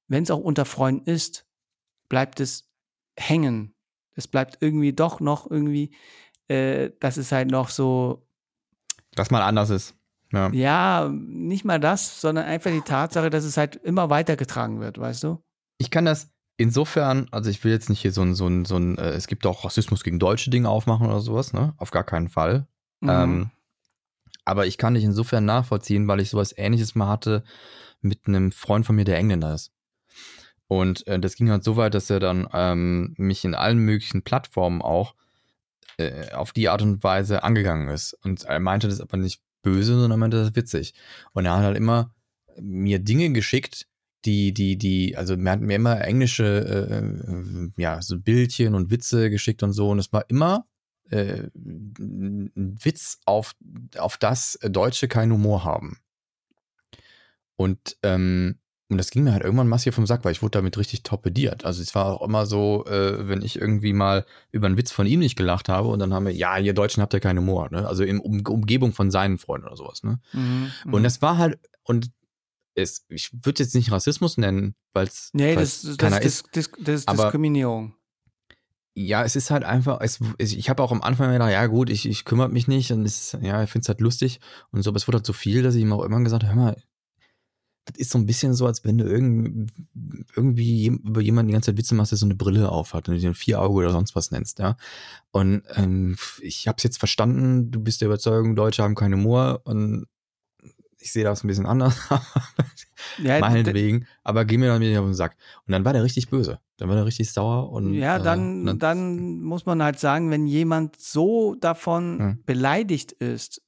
wenn 0.08 0.22
es 0.22 0.30
auch 0.30 0.38
unter 0.38 0.64
Freunden 0.64 1.10
ist, 1.10 1.46
bleibt 2.08 2.38
es 2.38 2.70
hängen. 3.18 3.74
Es 4.14 4.28
bleibt 4.28 4.58
irgendwie 4.60 4.92
doch 4.92 5.18
noch 5.20 5.50
irgendwie, 5.50 5.94
äh, 6.48 6.90
dass 7.00 7.16
es 7.16 7.32
halt 7.32 7.50
noch 7.50 7.68
so, 7.70 8.26
Dass 9.16 9.30
mal 9.32 9.42
anders 9.42 9.70
ist. 9.70 9.96
Ja. 10.32 10.48
ja, 10.52 11.10
nicht 11.12 11.64
mal 11.64 11.80
das, 11.80 12.20
sondern 12.20 12.44
einfach 12.46 12.70
die 12.70 12.80
Tatsache, 12.80 13.28
dass 13.28 13.44
es 13.44 13.56
halt 13.58 13.76
immer 13.76 14.08
weitergetragen 14.10 14.80
wird, 14.80 14.98
weißt 14.98 15.24
du? 15.24 15.42
Ich 15.76 15.90
kann 15.90 16.04
das 16.06 16.30
insofern, 16.56 17.26
also 17.32 17.50
ich 17.50 17.62
will 17.64 17.72
jetzt 17.72 17.90
nicht 17.90 18.00
hier 18.00 18.12
so 18.12 18.22
ein, 18.22 18.34
so 18.34 18.46
ein, 18.46 18.64
so 18.64 18.76
ein 18.76 18.96
äh, 18.96 19.10
es 19.10 19.26
gibt 19.26 19.44
auch 19.44 19.64
Rassismus 19.64 20.04
gegen 20.04 20.18
deutsche 20.20 20.50
Dinge 20.50 20.68
aufmachen 20.70 21.06
oder 21.08 21.20
sowas, 21.20 21.52
ne? 21.52 21.74
Auf 21.76 21.90
gar 21.90 22.04
keinen 22.04 22.28
Fall. 22.28 22.66
Mhm. 23.00 23.10
Ähm, 23.10 23.50
aber 24.44 24.66
ich 24.66 24.78
kann 24.78 24.94
dich 24.94 25.04
insofern 25.04 25.44
nachvollziehen, 25.44 26.08
weil 26.08 26.20
ich 26.20 26.30
sowas 26.30 26.54
ähnliches 26.56 26.94
mal 26.94 27.08
hatte 27.08 27.44
mit 28.00 28.26
einem 28.26 28.52
Freund 28.52 28.84
von 28.86 28.96
mir, 28.96 29.04
der 29.04 29.18
Engländer 29.18 29.54
ist. 29.54 29.72
Und 30.66 31.06
äh, 31.06 31.18
das 31.18 31.36
ging 31.36 31.50
halt 31.50 31.64
so 31.64 31.76
weit, 31.76 31.94
dass 31.94 32.10
er 32.10 32.18
dann 32.18 32.48
ähm, 32.52 33.14
mich 33.18 33.44
in 33.44 33.54
allen 33.54 33.78
möglichen 33.78 34.22
Plattformen 34.22 34.80
auch 34.80 35.14
äh, 35.98 36.32
auf 36.32 36.52
die 36.52 36.68
Art 36.68 36.82
und 36.82 37.04
Weise 37.04 37.42
angegangen 37.44 37.88
ist. 37.88 38.14
Und 38.24 38.44
er 38.44 38.58
meinte 38.58 38.88
das 38.88 39.00
aber 39.00 39.16
nicht 39.16 39.42
böse, 39.62 39.92
sondern 39.92 40.12
er 40.12 40.16
meinte 40.16 40.38
das 40.38 40.56
witzig. 40.56 40.94
Und 41.32 41.44
er 41.44 41.56
hat 41.56 41.64
halt 41.64 41.76
immer 41.76 42.14
mir 42.60 42.98
Dinge 42.98 43.32
geschickt, 43.32 43.86
die, 44.24 44.54
die, 44.54 44.78
die, 44.78 45.16
also 45.16 45.34
er 45.34 45.50
hat 45.50 45.60
mir 45.60 45.76
immer 45.76 46.00
englische, 46.00 46.44
äh, 46.44 46.98
äh, 46.98 47.70
ja, 47.76 48.00
so 48.00 48.18
Bildchen 48.18 48.74
und 48.74 48.90
Witze 48.90 49.30
geschickt 49.30 49.62
und 49.62 49.72
so. 49.72 49.90
Und 49.90 49.98
es 49.98 50.12
war 50.12 50.24
immer 50.28 50.66
äh, 51.12 51.48
ein 51.54 52.50
Witz 52.82 53.20
auf, 53.26 53.54
auf 53.98 54.16
das 54.16 54.58
Deutsche 54.62 55.08
keinen 55.08 55.32
Humor 55.32 55.64
haben. 55.64 55.98
Und, 57.56 57.96
ähm, 58.02 58.58
und 58.88 58.98
das 58.98 59.10
ging 59.10 59.24
mir 59.24 59.32
halt 59.32 59.42
irgendwann 59.44 59.68
massiv 59.68 59.94
vom 59.94 60.06
Sack, 60.06 60.24
weil 60.24 60.32
ich 60.32 60.42
wurde 60.42 60.58
damit 60.58 60.76
richtig 60.76 61.02
torpediert. 61.02 61.64
Also 61.64 61.80
es 61.80 61.94
war 61.94 62.06
auch 62.20 62.22
immer 62.26 62.44
so, 62.46 62.84
äh, 62.86 63.26
wenn 63.28 63.42
ich 63.42 63.58
irgendwie 63.58 63.92
mal 63.92 64.26
über 64.50 64.66
einen 64.66 64.76
Witz 64.76 64.90
von 64.90 65.06
ihm 65.06 65.20
nicht 65.20 65.36
gelacht 65.36 65.68
habe 65.68 65.88
und 65.88 65.98
dann 65.98 66.12
haben 66.12 66.26
wir, 66.26 66.32
ja, 66.34 66.58
ihr 66.58 66.74
Deutschen 66.74 67.02
habt 67.02 67.12
ja 67.14 67.20
keinen 67.20 67.38
Humor, 67.38 67.70
ne? 67.70 67.86
Also 67.86 68.04
in 68.04 68.18
um 68.18 68.40
Umgebung 68.46 68.92
von 68.92 69.10
seinen 69.10 69.38
Freunden 69.38 69.66
oder 69.66 69.76
sowas, 69.76 70.02
ne? 70.02 70.20
Mhm, 70.32 70.72
Und 70.86 71.00
mhm. 71.00 71.04
das 71.04 71.22
war 71.22 71.38
halt, 71.38 71.58
und 71.84 72.10
es, 72.74 73.04
ich 73.08 73.30
würde 73.44 73.62
jetzt 73.62 73.74
nicht 73.74 73.92
Rassismus 73.92 74.36
nennen, 74.38 74.74
weil 74.92 75.06
es 75.06 75.30
Nee, 75.32 75.54
das, 75.54 75.82
das, 75.82 75.96
keiner 75.98 76.16
das, 76.16 76.26
ist. 76.26 76.48
das, 76.52 76.70
das 76.78 76.94
ist 77.00 77.08
aber- 77.08 77.24
Diskriminierung. 77.24 77.94
Ja, 78.94 79.24
es 79.24 79.36
ist 79.36 79.50
halt 79.50 79.64
einfach, 79.64 80.00
es, 80.02 80.20
ich 80.38 80.68
habe 80.68 80.82
auch 80.82 80.92
am 80.92 81.00
Anfang 81.02 81.32
gedacht, 81.32 81.50
ja 81.50 81.66
gut, 81.66 81.88
ich, 81.88 82.06
ich 82.06 82.26
kümmere 82.26 82.50
mich 82.50 82.68
nicht 82.68 82.92
und 82.92 83.06
es, 83.06 83.36
ja, 83.40 83.62
ich 83.62 83.70
finde 83.70 83.84
es 83.84 83.88
halt 83.88 84.02
lustig 84.02 84.38
und 84.70 84.82
so, 84.82 84.90
aber 84.90 84.98
es 84.98 85.08
wurde 85.08 85.18
halt 85.18 85.26
so 85.26 85.32
viel, 85.32 85.62
dass 85.62 85.74
ich 85.74 85.82
ihm 85.82 85.92
auch 85.94 86.02
irgendwann 86.02 86.24
gesagt 86.24 86.44
habe, 86.44 86.54
hör 86.54 86.62
mal, 86.62 86.76
das 87.84 87.96
ist 87.96 88.10
so 88.10 88.18
ein 88.18 88.26
bisschen 88.26 88.54
so, 88.54 88.66
als 88.66 88.84
wenn 88.84 88.98
du 88.98 89.04
irgend, 89.04 89.72
irgendwie 90.36 90.86
über 90.86 91.20
jemanden 91.20 91.48
die 91.48 91.52
ganze 91.52 91.70
Zeit 91.70 91.78
Witze 91.78 91.94
machst, 91.94 92.12
der 92.12 92.18
so 92.18 92.26
eine 92.26 92.36
Brille 92.36 92.70
aufhat 92.70 93.08
und 93.08 93.16
du 93.16 93.20
den 93.20 93.34
Vierauge 93.34 93.74
oder 93.74 93.90
sonst 93.90 94.14
was 94.14 94.30
nennst, 94.30 94.60
ja. 94.60 94.76
Und 95.32 95.62
ähm, 95.74 96.16
ich 96.40 96.68
habe 96.68 96.76
es 96.76 96.84
jetzt 96.84 96.98
verstanden, 96.98 97.70
du 97.70 97.80
bist 97.80 98.00
der 98.00 98.06
Überzeugung, 98.06 98.54
Deutsche 98.54 98.82
haben 98.82 98.94
keinen 98.94 99.14
Humor 99.14 99.62
und 99.64 100.06
ich 101.02 101.12
sehe 101.12 101.24
das 101.24 101.44
ein 101.44 101.48
bisschen 101.48 101.66
anders, 101.66 101.98
Ja, 103.18 103.40
meinetwegen, 103.40 104.06
aber 104.22 104.44
geh 104.44 104.56
mir 104.58 104.68
dann 104.68 104.80
wieder 104.80 105.00
auf 105.00 105.06
den 105.06 105.14
Sack. 105.14 105.36
Und 105.66 105.72
dann 105.72 105.84
war 105.84 105.92
der 105.92 106.04
richtig 106.04 106.28
böse, 106.30 106.60
dann 106.76 106.88
war 106.88 106.96
der 106.96 107.04
richtig 107.06 107.32
sauer 107.32 107.70
und 107.72 107.94
Ja, 107.94 108.16
äh, 108.18 108.22
dann, 108.22 108.64
dann 108.64 108.78
dann 108.78 109.40
muss 109.40 109.66
man 109.66 109.82
halt 109.82 109.98
sagen, 109.98 110.30
wenn 110.30 110.46
jemand 110.46 110.96
so 111.00 111.54
davon 111.56 112.18
Ja. 112.20 112.36
beleidigt 112.46 113.12
ist, 113.12 113.60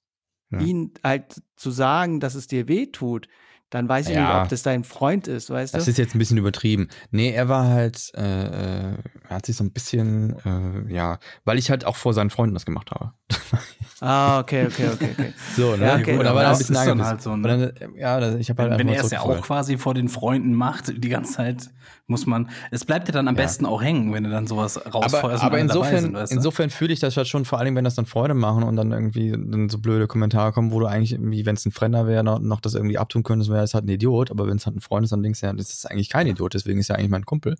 Ja. 0.51 0.61
ihn 0.61 0.93
halt 1.03 1.43
zu 1.57 1.71
sagen, 1.71 2.21
dass 2.21 2.35
es 2.37 2.47
dir 2.47 2.69
weh 2.69 2.87
tut, 2.87 3.29
dann 3.75 3.89
weiß 3.89 4.09
ich 4.09 4.15
Ja. 4.15 4.21
nicht, 4.35 4.43
ob 4.45 4.49
das 4.51 4.63
dein 4.63 4.85
Freund 4.85 5.27
ist, 5.27 5.51
weißt 5.51 5.75
Das 5.75 5.85
du? 5.87 5.91
ist 5.91 5.99
jetzt 5.99 6.15
ein 6.15 6.19
bisschen 6.21 6.39
übertrieben. 6.39 6.89
Nee, 7.11 7.33
er 7.33 7.49
war 7.49 7.67
halt, 7.67 8.13
äh, 8.17 8.21
äh, 8.23 8.95
er 9.29 9.37
hat 9.37 9.47
sich 9.47 9.57
so 9.57 9.65
ein 9.65 9.73
bisschen, 9.73 10.37
äh, 10.45 10.93
ja, 10.95 11.19
weil 11.45 11.59
ich 11.59 11.71
halt 11.71 11.85
auch 11.85 11.97
vor 11.97 12.15
seinen 12.15 12.31
Freunden 12.31 12.55
das 12.55 12.65
gemacht 12.65 12.91
habe. 12.93 13.13
Ah, 14.01 14.41
okay, 14.41 14.67
okay, 14.67 14.89
okay, 14.93 15.11
okay. 15.17 15.33
So, 15.57 15.77
ne? 15.77 15.87
Ja, 15.87 15.95
okay. 15.97 16.19
Und 16.19 16.25
da 16.25 16.31
aber 16.31 16.41
war 16.41 16.43
er 16.43 16.49
ein 16.49 16.53
das 16.53 16.59
bisschen 16.59 16.75
ist 16.75 16.85
dann 16.87 17.03
halt 17.07 17.23
so 17.23 17.31
ein- 17.31 17.37
Und 17.37 17.43
dann, 17.45 17.73
ja, 17.97 18.21
das- 18.21 18.35
ich 18.35 18.51
habe 18.51 18.63
halt 18.63 18.73
Wenn, 18.73 18.81
wenn 18.81 18.89
er 18.95 19.03
es 19.03 19.11
ja 19.13 19.21
auch 19.21 19.41
quasi 19.41 19.79
vor 19.79 19.95
den 19.95 20.09
Freunden 20.09 20.53
macht, 20.53 20.93
die 21.03 21.09
ganze 21.09 21.33
Zeit 21.35 21.71
muss 22.07 22.27
man, 22.27 22.51
es 22.71 22.85
bleibt 22.85 23.09
ja 23.09 23.13
dann 23.13 23.29
am 23.29 23.37
Ja. 23.37 23.43
besten 23.43 23.65
auch 23.65 23.83
hängen, 23.83 24.13
wenn 24.13 24.25
du 24.25 24.31
dann 24.31 24.47
sowas 24.47 24.79
rausfeuerst. 24.93 25.25
aber, 25.43 25.43
aber 25.43 25.59
insofern, 25.59 26.03
sind, 26.03 26.13
weißt 26.15 26.33
du? 26.33 26.37
insofern 26.37 26.69
fühle 26.69 26.93
ich 26.93 27.01
das 27.01 27.17
halt 27.17 27.29
schon, 27.29 27.47
vor 27.47 27.61
allem, 27.61 27.77
wenn 27.77 27.85
das 27.85 27.95
dann 27.95 28.05
Freunde 28.05 28.35
machen 28.35 28.65
und 28.65 28.77
dann 28.77 28.93
irgendwie 28.93 29.31
dann 29.31 29.71
so 29.71 29.79
blöde 29.79 30.07
Kommentare 30.07 30.53
kommen, 30.53 30.71
wo 30.71 30.81
du 30.81 30.87
eigentlich 30.87 31.13
irgendwie, 31.13 31.47
wenn 31.47 31.57
es 31.57 31.65
ein 31.65 31.73
Fremder 31.73 32.07
wäre, 32.07 32.23
noch, 32.25 32.41
noch 32.41 32.61
das 32.61 32.75
irgendwie 32.75 32.99
abtun 32.99 33.23
könntest, 33.23 33.51
wäre 33.51 33.64
es 33.65 33.75
halt 33.75 33.85
ein 33.85 33.89
Idiot. 33.89 34.31
Aber 34.31 34.47
wenn 34.47 34.57
es 34.57 34.67
halt 34.67 34.77
ein 34.77 34.81
Freund 34.81 35.05
ist, 35.05 35.11
dann 35.11 35.23
denkst 35.23 35.41
du 35.41 35.47
ja, 35.47 35.53
das 35.53 35.71
ist 35.73 35.91
eigentlich 35.91 36.11
kein 36.11 36.27
Idiot, 36.27 36.55
deswegen 36.55 36.79
ist 36.81 36.89
ja 36.89 36.97
eigentlich 36.97 37.11
mein 37.11 37.25
Kumpel. 37.27 37.57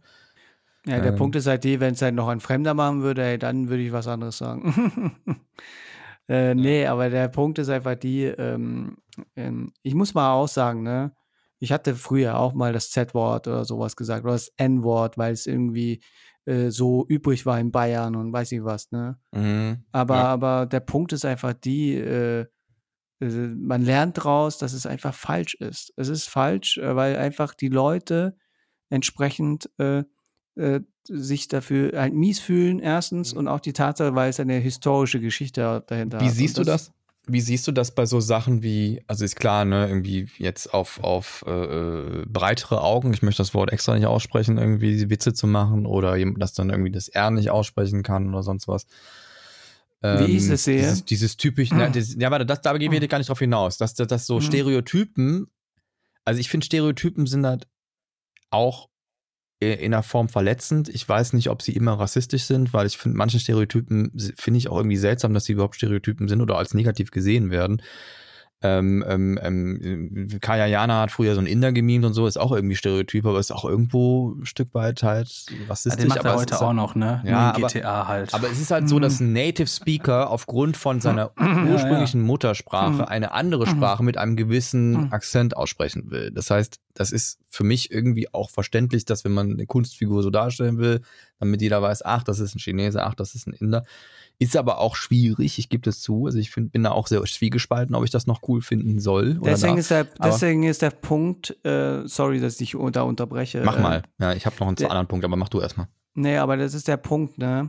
Ja, 0.87 1.01
der 1.01 1.13
Ähm. 1.13 1.17
Punkt 1.19 1.37
ist 1.37 1.47
halt 1.47 1.65
die, 1.65 1.81
wenn 1.81 1.95
es 1.95 2.03
halt 2.03 2.15
noch 2.15 2.29
ein 2.29 2.41
Fremder 2.41 2.75
machen 2.75 3.03
würde, 3.03 3.23
ey, 3.23 3.39
dann 3.39 3.69
würde 3.69 3.83
ich 3.83 3.93
was 3.93 4.07
anderes 4.07 4.37
sagen. 4.39 5.17
äh, 6.29 6.55
nee, 6.55 6.87
aber 6.87 7.11
der 7.11 7.29
Punkt 7.29 7.59
ist 7.59 7.69
einfach 7.71 7.95
die, 7.95 8.25
ähm, 8.25 8.99
ähm, 9.37 9.73
ich 9.83 9.95
muss 9.95 10.15
mal 10.15 10.33
auch 10.33 10.49
sagen, 10.49 10.83
ne, 10.83 11.13
ich 11.59 11.73
hatte 11.73 11.95
früher 11.95 12.39
auch 12.39 12.53
mal 12.53 12.73
das 12.75 12.91
Z-Wort 12.91 13.49
oder 13.49 13.65
sowas 13.65 13.97
gesagt 13.97 14.25
oder 14.25 14.35
das 14.35 14.53
N-Wort, 14.59 15.17
weil 15.17 15.33
es 15.33 15.47
irgendwie 15.47 16.03
äh, 16.45 16.69
so 16.69 17.07
übrig 17.09 17.47
war 17.47 17.59
in 17.59 17.71
Bayern 17.71 18.17
und 18.17 18.33
weiß 18.33 18.53
ich 18.53 18.63
was, 18.63 18.91
ne. 18.91 19.19
Mhm. 19.33 19.85
Aber, 19.93 20.17
Ja. 20.17 20.25
aber 20.27 20.67
der 20.67 20.81
Punkt 20.81 21.15
ist 21.15 21.25
einfach 21.25 21.55
die, 21.55 21.95
äh, 21.95 22.45
man 23.29 23.83
lernt 23.83 24.19
daraus, 24.19 24.59
dass 24.59 24.73
es 24.73 24.87
einfach 24.87 25.15
falsch 25.15 25.55
ist. 25.55 25.93
Es 25.97 26.09
ist 26.09 26.29
falsch, 26.29 26.79
äh, 26.79 26.95
weil 26.97 27.17
einfach 27.17 27.55
die 27.55 27.69
Leute 27.69 28.37
entsprechend 28.91 29.71
äh, 29.79 30.05
äh, 30.57 30.81
sich 31.07 31.49
dafür 31.49 32.01
halt 32.01 32.15
mies 32.15 32.41
fühlen, 32.41 32.79
erstens, 32.79 33.33
Mhm. 33.33 33.41
und 33.41 33.49
auch 33.49 33.61
die 33.61 33.73
Tatsache, 33.73 34.15
weil 34.15 34.31
es 34.31 34.41
eine 34.41 34.55
historische 34.59 35.21
Geschichte 35.21 35.83
dahinter 35.87 36.21
Wie 36.21 36.31
siehst 36.31 36.59
du 36.59 36.65
das? 36.65 36.93
Wie 37.27 37.41
siehst 37.41 37.67
du 37.67 37.73
das 37.73 37.95
bei 37.95 38.05
so 38.05 38.21
Sachen 38.21 38.63
wie, 38.63 39.03
also 39.07 39.25
ist 39.25 39.37
klar, 39.37 39.65
ne, 39.65 39.89
irgendwie 39.89 40.29
jetzt 40.37 40.75
auf, 40.75 41.03
auf 41.03 41.43
äh, 41.47 41.51
äh, 41.51 42.25
breitere 42.27 42.83
Augen, 42.83 43.15
ich 43.15 43.23
möchte 43.23 43.41
das 43.43 43.55
Wort 43.55 43.73
extra 43.73 43.95
nicht 43.95 44.05
aussprechen, 44.05 44.59
irgendwie 44.59 45.09
Witze 45.09 45.33
zu 45.33 45.47
machen 45.47 45.87
oder 45.87 46.17
jemand, 46.17 46.43
das 46.43 46.53
dann 46.53 46.69
irgendwie 46.69 46.91
das 46.93 47.09
R 47.09 47.31
nicht 47.31 47.49
aussprechen 47.51 48.03
kann 48.03 48.29
oder 48.29 48.43
sonst 48.43 48.69
was. 48.69 48.87
Ähm, 50.05 50.29
Wie 50.29 50.37
ich 50.37 50.51
es 50.51 50.65
sehe? 50.65 50.77
Dieses, 50.77 51.05
dieses 51.07 51.37
typisch, 51.39 51.73
ne, 51.73 51.91
das, 51.91 52.15
ja, 52.15 52.31
warte, 52.31 52.45
das, 52.45 52.61
da 52.61 52.77
gehen 52.77 52.93
wir 52.93 53.09
gar 53.09 53.17
nicht 53.17 53.31
drauf 53.31 53.39
hinaus, 53.39 53.79
dass, 53.79 53.95
dass, 53.95 54.07
dass 54.07 54.27
so 54.27 54.37
Mhm. 54.37 54.43
Stereotypen, 54.43 55.47
also 56.27 56.39
ich 56.39 56.51
finde 56.51 56.67
Stereotypen 56.67 57.27
sind 57.27 57.47
halt 57.47 57.67
auch 58.51 58.91
in 59.61 59.95
einer 59.95 60.03
Form 60.03 60.29
verletzend. 60.29 60.91
Ich 60.91 61.09
weiß 61.09 61.33
nicht, 61.33 61.49
ob 61.49 61.63
sie 61.63 61.73
immer 61.73 61.95
rassistisch 61.95 62.45
sind, 62.45 62.75
weil 62.75 62.87
ich 62.87 62.99
finde, 62.99 63.17
manche 63.17 63.41
Stereotypen 63.41 64.13
finde 64.37 64.59
ich 64.59 64.69
auch 64.69 64.77
irgendwie 64.77 64.99
seltsam, 64.99 65.33
dass 65.33 65.47
sie 65.47 65.55
überhaupt 65.55 65.77
Stereotypen 65.77 66.29
sind 66.29 66.43
oder 66.43 66.59
als 66.59 66.75
negativ 66.75 67.11
gesehen 67.11 67.51
werden. 67.51 67.81
Ähm, 68.67 69.05
ähm, 69.07 69.39
ähm, 69.43 70.29
Kaya 70.41 70.65
Jana 70.65 71.03
hat 71.03 71.11
früher 71.11 71.35
so 71.35 71.41
ein 71.43 71.47
Inder 71.47 71.71
gemimt 71.73 72.07
und 72.07 72.15
so, 72.15 72.27
ist 72.27 72.39
auch 72.39 72.51
irgendwie 72.51 72.77
Stereotyp, 72.77 73.27
aber 73.27 73.39
ist 73.39 73.53
auch 73.53 73.67
irgendwo 73.67 74.33
ein 74.41 74.47
Stück 74.47 74.73
weit 74.73 75.03
halt 75.03 75.29
ja, 75.51 75.57
rassistisch. 75.69 76.01
den 76.01 76.09
macht 76.09 76.21
aber 76.21 76.31
er 76.31 76.37
heute 76.37 76.55
ist 76.55 76.63
auch 76.63 76.69
halt, 76.69 76.77
noch, 76.77 76.95
ne? 76.95 77.23
Ja, 77.27 77.51
aber- 77.55 77.69
GTA 77.69 78.09
halt. 78.09 78.33
aber 78.33 78.51
es 78.51 78.59
ist 78.59 78.71
halt 78.71 78.89
so, 78.89 78.99
dass 78.99 79.21
ein 79.21 79.35
Native 79.35 79.67
Speaker 79.67 80.31
aufgrund 80.31 80.79
von 80.79 81.03
seiner 81.03 81.33
ursprünglichen 81.39 82.23
Muttersprache 82.23 83.07
eine 83.07 83.33
andere 83.33 83.67
Sprache 83.67 84.03
mit 84.03 84.17
einem 84.17 84.35
gewissen 84.35 85.13
Akzent 85.13 85.57
aussprechen 85.59 86.11
will. 86.11 86.31
Das 86.31 86.49
heißt, 86.51 86.81
das 86.95 87.13
ist 87.13 87.41
für 87.51 87.65
mich 87.65 87.91
irgendwie 87.91 88.33
auch 88.33 88.49
verständlich, 88.49 89.05
dass 89.05 89.25
wenn 89.25 89.33
man 89.33 89.53
eine 89.53 89.67
Kunstfigur 89.67 90.23
so 90.23 90.31
darstellen 90.31 90.79
will, 90.79 91.03
damit 91.39 91.63
jeder 91.63 91.83
weiß, 91.83 92.05
ach, 92.05 92.23
das 92.23 92.41
ist 92.41 92.55
ein 92.55 92.59
Chinese, 92.59 93.03
ach, 93.03 93.15
das 93.15 93.35
ist 93.35 93.47
ein 93.47 93.53
Inder. 93.53 93.85
Ist 94.39 94.57
aber 94.57 94.79
auch 94.79 94.97
schwierig, 94.97 95.59
ich 95.59 95.69
gebe 95.69 95.83
das 95.83 96.01
zu. 96.01 96.27
Also 96.27 96.39
ich 96.39 96.51
find, 96.51 96.73
bin 96.73 96.83
da 96.83 96.91
auch 96.91 97.07
sehr 97.07 97.23
zwiegespalten, 97.23 97.95
ob 97.95 98.05
ich 98.05 98.11
das 98.11 98.27
noch 98.27 98.43
cool 98.49 98.63
finden 98.63 98.99
soll. 98.99 99.39
Deswegen 99.45 99.79
ist, 99.79 99.91
der, 99.91 100.05
deswegen 100.05 100.65
ist 100.65 100.83
der 100.83 100.91
Punkt, 100.91 101.57
äh, 101.65 102.07
sorry, 102.07 102.41
dass 102.41 102.61
ich 102.61 102.77
da 102.93 103.03
unterbreche. 103.03 103.63
Mach 103.65 103.77
äh, 103.77 103.81
mal. 103.81 104.03
Ja, 104.19 104.33
ich 104.33 104.45
habe 104.45 104.57
noch 104.59 104.67
einen 104.67 104.77
der- 104.77 104.91
anderen 104.91 105.07
Punkt, 105.07 105.25
aber 105.25 105.37
mach 105.37 105.49
du 105.49 105.61
erstmal. 105.61 105.87
Nee, 106.15 106.37
aber 106.37 106.57
das 106.57 106.75
ist 106.75 106.89
der 106.89 106.97
Punkt, 106.97 107.39
ne? 107.39 107.69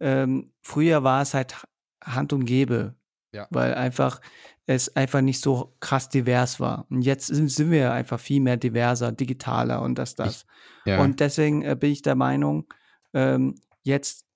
Ähm, 0.00 0.52
früher 0.60 1.04
war 1.04 1.22
es 1.22 1.32
halt 1.32 1.54
Hand 2.02 2.32
und 2.32 2.44
Gebe. 2.44 2.94
Ja. 3.32 3.46
Weil 3.50 3.74
einfach 3.74 4.20
es 4.66 4.94
einfach 4.96 5.20
nicht 5.20 5.40
so 5.40 5.74
krass 5.80 6.08
divers 6.08 6.60
war. 6.60 6.86
Und 6.90 7.02
jetzt 7.02 7.26
sind, 7.26 7.70
wir 7.70 7.92
einfach 7.92 8.18
viel 8.18 8.40
mehr 8.40 8.56
diverser, 8.56 9.12
digitaler 9.12 9.82
und 9.82 9.96
das, 9.96 10.14
das. 10.14 10.46
Ja. 10.86 11.02
Und 11.02 11.20
deswegen 11.20 11.62
äh, 11.62 11.76
bin 11.78 11.92
ich 11.92 12.02
der 12.02 12.14
Meinung, 12.14 12.66
ähm, 13.14 13.54
jetzt 13.82 14.26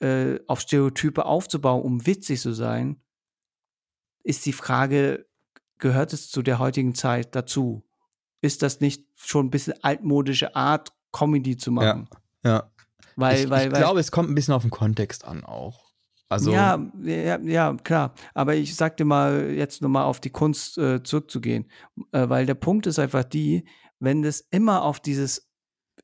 äh, 0.00 0.38
auf 0.46 0.60
Stereotype 0.60 1.24
aufzubauen, 1.24 1.82
um 1.82 2.06
witzig 2.06 2.40
zu 2.40 2.52
sein, 2.52 3.02
ist 4.22 4.46
die 4.46 4.52
Frage, 4.52 5.26
gehört 5.78 6.12
es 6.12 6.30
zu 6.30 6.42
der 6.42 6.58
heutigen 6.58 6.94
Zeit 6.94 7.34
dazu? 7.34 7.84
Ist 8.40 8.62
das 8.62 8.80
nicht 8.80 9.06
schon 9.16 9.46
ein 9.46 9.50
bisschen 9.50 9.74
altmodische 9.82 10.54
Art, 10.54 10.92
Comedy 11.12 11.56
zu 11.56 11.72
machen? 11.72 12.08
Ja. 12.44 12.70
Weil, 13.16 13.44
ich, 13.44 13.50
weil, 13.50 13.66
ich 13.66 13.72
weil, 13.72 13.80
glaube, 13.80 14.00
es 14.00 14.12
kommt 14.12 14.30
ein 14.30 14.34
bisschen 14.34 14.54
auf 14.54 14.62
den 14.62 14.70
Kontext 14.70 15.24
an 15.24 15.44
auch. 15.44 15.88
Also, 16.28 16.52
ja, 16.52 16.78
ja, 17.02 17.38
ja, 17.40 17.74
klar. 17.82 18.14
Aber 18.34 18.54
ich 18.54 18.76
sagte 18.76 19.04
mal, 19.04 19.50
jetzt 19.50 19.80
nochmal 19.80 20.04
auf 20.04 20.20
die 20.20 20.30
Kunst 20.30 20.76
äh, 20.76 21.02
zurückzugehen. 21.02 21.70
Äh, 22.12 22.28
weil 22.28 22.44
der 22.44 22.54
Punkt 22.54 22.86
ist 22.86 22.98
einfach 22.98 23.24
die, 23.24 23.66
wenn 23.98 24.22
das 24.22 24.40
immer 24.50 24.82
auf 24.82 25.00
dieses, 25.00 25.47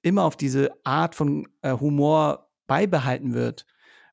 immer 0.05 0.24
auf 0.24 0.36
diese 0.36 0.70
Art 0.85 1.14
von 1.14 1.48
äh, 1.62 1.72
Humor 1.72 2.51
beibehalten 2.66 3.35
wird, 3.35 3.66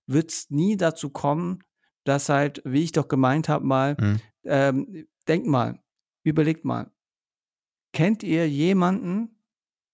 wird 0.07 0.31
es 0.31 0.49
nie 0.49 0.77
dazu 0.77 1.09
kommen, 1.09 1.63
dass 2.05 2.30
halt, 2.30 2.61
wie 2.65 2.84
ich 2.84 2.91
doch 2.93 3.07
gemeint 3.07 3.49
habe, 3.49 3.65
mal, 3.65 3.97
Mhm. 3.99 4.19
ähm, 4.45 5.07
denkt 5.27 5.47
mal, 5.47 5.84
überlegt 6.23 6.65
mal, 6.65 6.91
kennt 7.93 8.23
ihr 8.23 8.49
jemanden, 8.49 9.43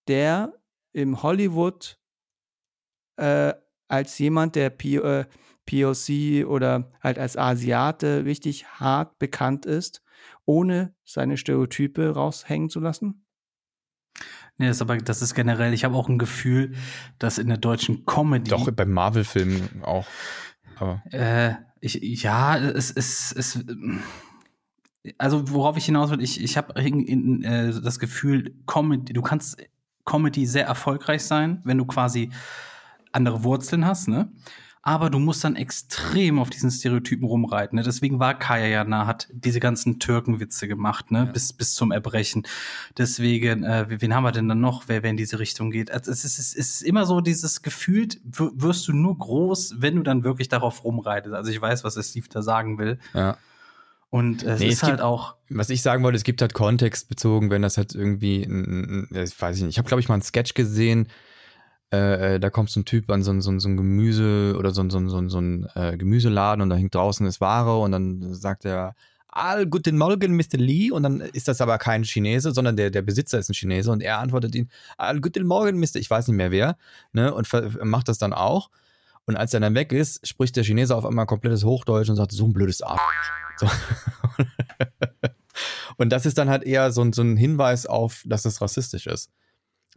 der 0.07 0.53
im 0.93 1.21
Hollywood 1.23 1.99
äh, 3.17 3.53
als 3.87 4.17
jemand, 4.19 4.55
der 4.55 4.69
P 4.69 4.97
äh, 4.97 5.25
POC 5.65 6.45
oder 6.47 6.87
halt 7.01 7.19
als 7.19 7.35
Asiate 7.37 8.23
richtig 8.25 8.67
hart 8.67 9.19
bekannt 9.19 9.65
ist, 9.65 10.03
ohne 10.45 10.95
seine 11.03 11.37
Stereotype 11.37 12.09
raushängen 12.13 12.69
zu 12.69 12.79
lassen? 12.79 13.26
Nee, 14.57 14.67
das 14.67 14.77
ist 14.77 14.81
aber, 14.81 14.97
das 14.97 15.21
ist 15.21 15.35
generell, 15.35 15.73
ich 15.73 15.83
habe 15.83 15.95
auch 15.95 16.09
ein 16.09 16.17
Gefühl, 16.17 16.73
dass 17.19 17.37
in 17.37 17.47
der 17.47 17.57
deutschen 17.57 18.05
Comedy. 18.05 18.49
doch 18.49 18.69
bei 18.71 18.85
Marvel-Filmen 18.85 19.83
auch. 19.83 20.07
Äh, 21.11 21.53
ich, 21.79 22.23
ja, 22.23 22.57
es 22.57 22.91
ist, 22.91 23.31
es, 23.33 23.63
also 25.17 25.51
worauf 25.51 25.77
ich 25.77 25.85
hinaus 25.85 26.09
will, 26.09 26.21
ich, 26.21 26.43
ich 26.43 26.57
habe 26.57 26.75
äh, 26.75 27.71
das 27.81 27.99
Gefühl, 27.99 28.55
Comedy, 28.65 29.13
du 29.13 29.21
kannst 29.21 29.57
Comedy 30.05 30.45
sehr 30.45 30.65
erfolgreich 30.65 31.23
sein, 31.23 31.61
wenn 31.63 31.77
du 31.77 31.85
quasi 31.85 32.31
andere 33.11 33.43
Wurzeln 33.43 33.85
hast, 33.85 34.07
ne? 34.07 34.31
Aber 34.87 35.09
du 35.09 35.19
musst 35.19 35.43
dann 35.43 35.57
extrem 35.57 36.39
auf 36.39 36.49
diesen 36.49 36.71
Stereotypen 36.71 37.25
rumreiten. 37.27 37.75
Ne? 37.75 37.83
Deswegen 37.83 38.19
war 38.19 38.39
Kaya 38.39 38.67
Jana, 38.67 39.05
hat 39.05 39.27
diese 39.33 39.59
ganzen 39.59 39.99
Türkenwitze 39.99 40.65
gemacht, 40.69 41.11
ne? 41.11 41.25
Bis, 41.33 41.51
bis 41.51 41.75
zum 41.75 41.91
Erbrechen. 41.91 42.47
Deswegen, 42.97 43.63
äh, 43.65 43.85
wen 43.89 44.15
haben 44.15 44.23
wir 44.23 44.31
denn 44.31 44.47
dann 44.47 44.61
noch, 44.61 44.83
wer, 44.87 45.03
wer 45.03 45.09
in 45.09 45.17
diese 45.17 45.39
Richtung 45.39 45.71
geht? 45.71 45.91
Also 45.91 46.09
es, 46.09 46.23
ist, 46.23 46.39
es 46.39 46.53
ist 46.55 46.81
immer 46.83 47.05
so 47.05 47.19
dieses 47.19 47.61
Gefühl, 47.63 48.07
wirst 48.23 48.87
du 48.87 48.93
nur 48.93 49.17
groß, 49.17 49.75
wenn 49.79 49.97
du 49.97 50.03
dann 50.03 50.23
wirklich 50.23 50.47
darauf 50.47 50.85
rumreitest. 50.85 51.35
Also 51.35 51.51
ich 51.51 51.61
weiß, 51.61 51.83
was 51.83 51.95
der 51.95 52.03
Steve 52.03 52.27
da 52.31 52.41
sagen 52.41 52.77
will. 52.77 52.97
ja. 53.13 53.37
Und 54.09 54.43
äh, 54.43 54.51
es 54.53 54.59
Nee, 54.61 54.67
ist 54.67 54.73
es 54.75 54.83
halt 54.83 54.93
gibt- 54.93 55.03
auch. 55.03 55.35
Was 55.49 55.69
ich 55.69 55.81
sagen 55.81 56.01
wollte, 56.01 56.15
es 56.15 56.23
gibt 56.23 56.39
halt 56.41 56.53
kontextbezogen, 56.53 57.49
wenn 57.49 57.61
das 57.61 57.75
halt 57.75 57.93
irgendwie, 57.93 58.41
ein, 58.41 59.07
ein, 59.11 59.23
ich 59.23 59.39
weiß 59.41 59.57
ich 59.57 59.63
nicht, 59.63 59.71
ich 59.71 59.77
habe 59.79 59.87
glaube 59.89 59.99
ich 59.99 60.07
mal 60.07 60.13
einen 60.15 60.23
Sketch 60.23 60.53
gesehen, 60.53 61.09
äh, 61.91 62.39
da 62.39 62.49
kommt 62.49 62.69
so 62.69 62.79
ein 62.81 62.85
Typ 62.85 63.09
an 63.11 63.23
so, 63.23 63.31
ein- 63.31 63.41
so, 63.41 63.57
so 63.59 63.69
ein 63.69 63.77
Gemüse 63.77 64.55
oder 64.57 64.71
so, 64.71 64.81
ein- 64.81 64.89
so, 64.89 65.07
so, 65.07 65.29
so 65.29 65.39
ein 65.39 65.67
äh, 65.75 65.95
Gemüseladen 65.97 66.61
und 66.61 66.69
da 66.69 66.75
hängt 66.75 66.93
draußen 66.95 67.25
ist 67.27 67.39
Ware 67.41 67.77
und 67.79 67.91
dann 67.91 68.33
sagt 68.33 68.65
er, 68.65 68.95
All 69.29 69.67
guten 69.67 69.97
Morgen, 69.99 70.35
Mr. 70.35 70.57
Lee. 70.57 70.89
Und 70.89 71.03
dann 71.03 71.19
ist 71.21 71.47
das 71.47 71.61
aber 71.61 71.77
kein 71.77 72.03
Chinese, 72.03 72.51
sondern 72.53 72.75
der, 72.75 72.89
der 72.89 73.03
Besitzer 73.03 73.37
ist 73.37 73.49
ein 73.49 73.53
Chinese 73.53 73.91
und 73.91 74.01
er 74.01 74.17
antwortet 74.17 74.55
ihn, 74.55 74.69
All 74.97 75.21
guten 75.21 75.45
Morgen, 75.45 75.79
Mr. 75.79 75.97
Ich 75.97 76.09
weiß 76.09 76.27
nicht 76.27 76.37
mehr 76.37 76.49
wer, 76.49 76.75
ne? 77.13 77.31
Und 77.33 77.47
macht 77.83 78.07
das 78.09 78.17
dann 78.17 78.33
auch. 78.33 78.71
Und 79.25 79.35
als 79.35 79.53
er 79.53 79.59
dann 79.59 79.75
weg 79.75 79.91
ist, 79.91 80.25
spricht 80.27 80.55
der 80.55 80.63
Chinese 80.63 80.95
auf 80.95 81.05
einmal 81.05 81.25
komplettes 81.27 81.63
Hochdeutsch 81.65 82.09
und 82.09 82.15
sagt, 82.15 82.31
so 82.31 82.45
ein 82.47 82.53
blödes 82.53 82.81
Arsch. 82.81 82.99
So. 83.57 83.67
und 85.97 86.09
das 86.11 86.25
ist 86.25 86.37
dann 86.37 86.49
halt 86.49 86.63
eher 86.63 86.91
so, 86.91 87.05
so 87.11 87.21
ein 87.21 87.37
Hinweis 87.37 87.85
auf, 87.85 88.23
dass 88.25 88.45
es 88.45 88.61
rassistisch 88.61 89.07
ist. 89.07 89.29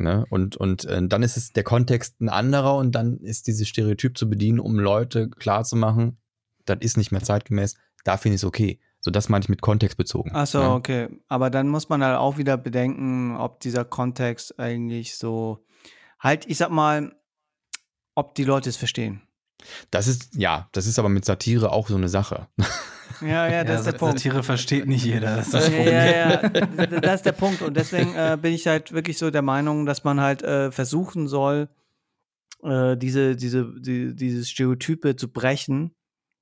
Ne? 0.00 0.24
Und, 0.30 0.56
und 0.56 0.84
äh, 0.84 1.06
dann 1.06 1.22
ist 1.22 1.36
es 1.36 1.52
der 1.52 1.64
Kontext 1.64 2.20
ein 2.20 2.28
anderer 2.28 2.76
und 2.76 2.92
dann 2.92 3.18
ist 3.18 3.46
dieses 3.46 3.68
Stereotyp 3.68 4.16
zu 4.16 4.28
bedienen, 4.28 4.60
um 4.60 4.78
Leute 4.78 5.28
klarzumachen, 5.28 6.18
das 6.64 6.78
ist 6.80 6.96
nicht 6.96 7.12
mehr 7.12 7.22
zeitgemäß, 7.22 7.76
da 8.04 8.16
finde 8.16 8.36
ich 8.36 8.40
es 8.40 8.44
okay. 8.44 8.80
So, 9.00 9.10
das 9.10 9.28
meine 9.28 9.42
ich 9.42 9.48
mit 9.48 9.62
kontextbezogen. 9.62 10.32
Ach 10.34 10.46
so, 10.46 10.60
ne? 10.60 10.70
okay. 10.72 11.08
Aber 11.28 11.48
dann 11.48 11.68
muss 11.68 11.88
man 11.88 12.04
halt 12.04 12.18
auch 12.18 12.36
wieder 12.36 12.56
bedenken, 12.56 13.34
ob 13.36 13.60
dieser 13.60 13.84
Kontext 13.84 14.58
eigentlich 14.58 15.16
so, 15.16 15.64
halt, 16.18 16.46
ich 16.46 16.58
sag 16.58 16.70
mal, 16.70 17.16
ob 18.14 18.34
die 18.34 18.44
Leute 18.44 18.68
es 18.68 18.76
verstehen. 18.76 19.22
Das 19.90 20.06
ist, 20.06 20.34
ja, 20.34 20.68
das 20.72 20.86
ist 20.86 20.98
aber 20.98 21.08
mit 21.08 21.24
Satire 21.24 21.72
auch 21.72 21.88
so 21.88 21.96
eine 21.96 22.08
Sache. 22.08 22.48
Ja, 23.20 23.48
ja, 23.48 23.64
das 23.64 23.80
ist 23.80 23.86
der 23.86 23.92
Punkt. 23.98 24.18
Satire 24.20 24.42
versteht 24.42 24.86
nicht 24.86 25.04
jeder. 25.04 25.36
Das 25.36 25.46
ist 25.46 25.54
das 25.54 25.68
Ja, 25.68 25.74
Problem. 25.76 25.94
ja, 25.94 26.40
ja, 26.42 26.86
das 27.00 27.14
ist 27.16 27.26
der 27.26 27.32
Punkt. 27.32 27.60
Und 27.62 27.76
deswegen 27.76 28.14
äh, 28.14 28.38
bin 28.40 28.54
ich 28.54 28.66
halt 28.66 28.92
wirklich 28.92 29.18
so 29.18 29.30
der 29.30 29.42
Meinung, 29.42 29.84
dass 29.84 30.04
man 30.04 30.20
halt 30.20 30.42
äh, 30.42 30.70
versuchen 30.72 31.28
soll, 31.28 31.68
äh, 32.62 32.96
diese, 32.96 33.36
diese, 33.36 33.72
die, 33.80 34.14
diese 34.14 34.44
Stereotype 34.44 35.16
zu 35.16 35.28
brechen 35.30 35.94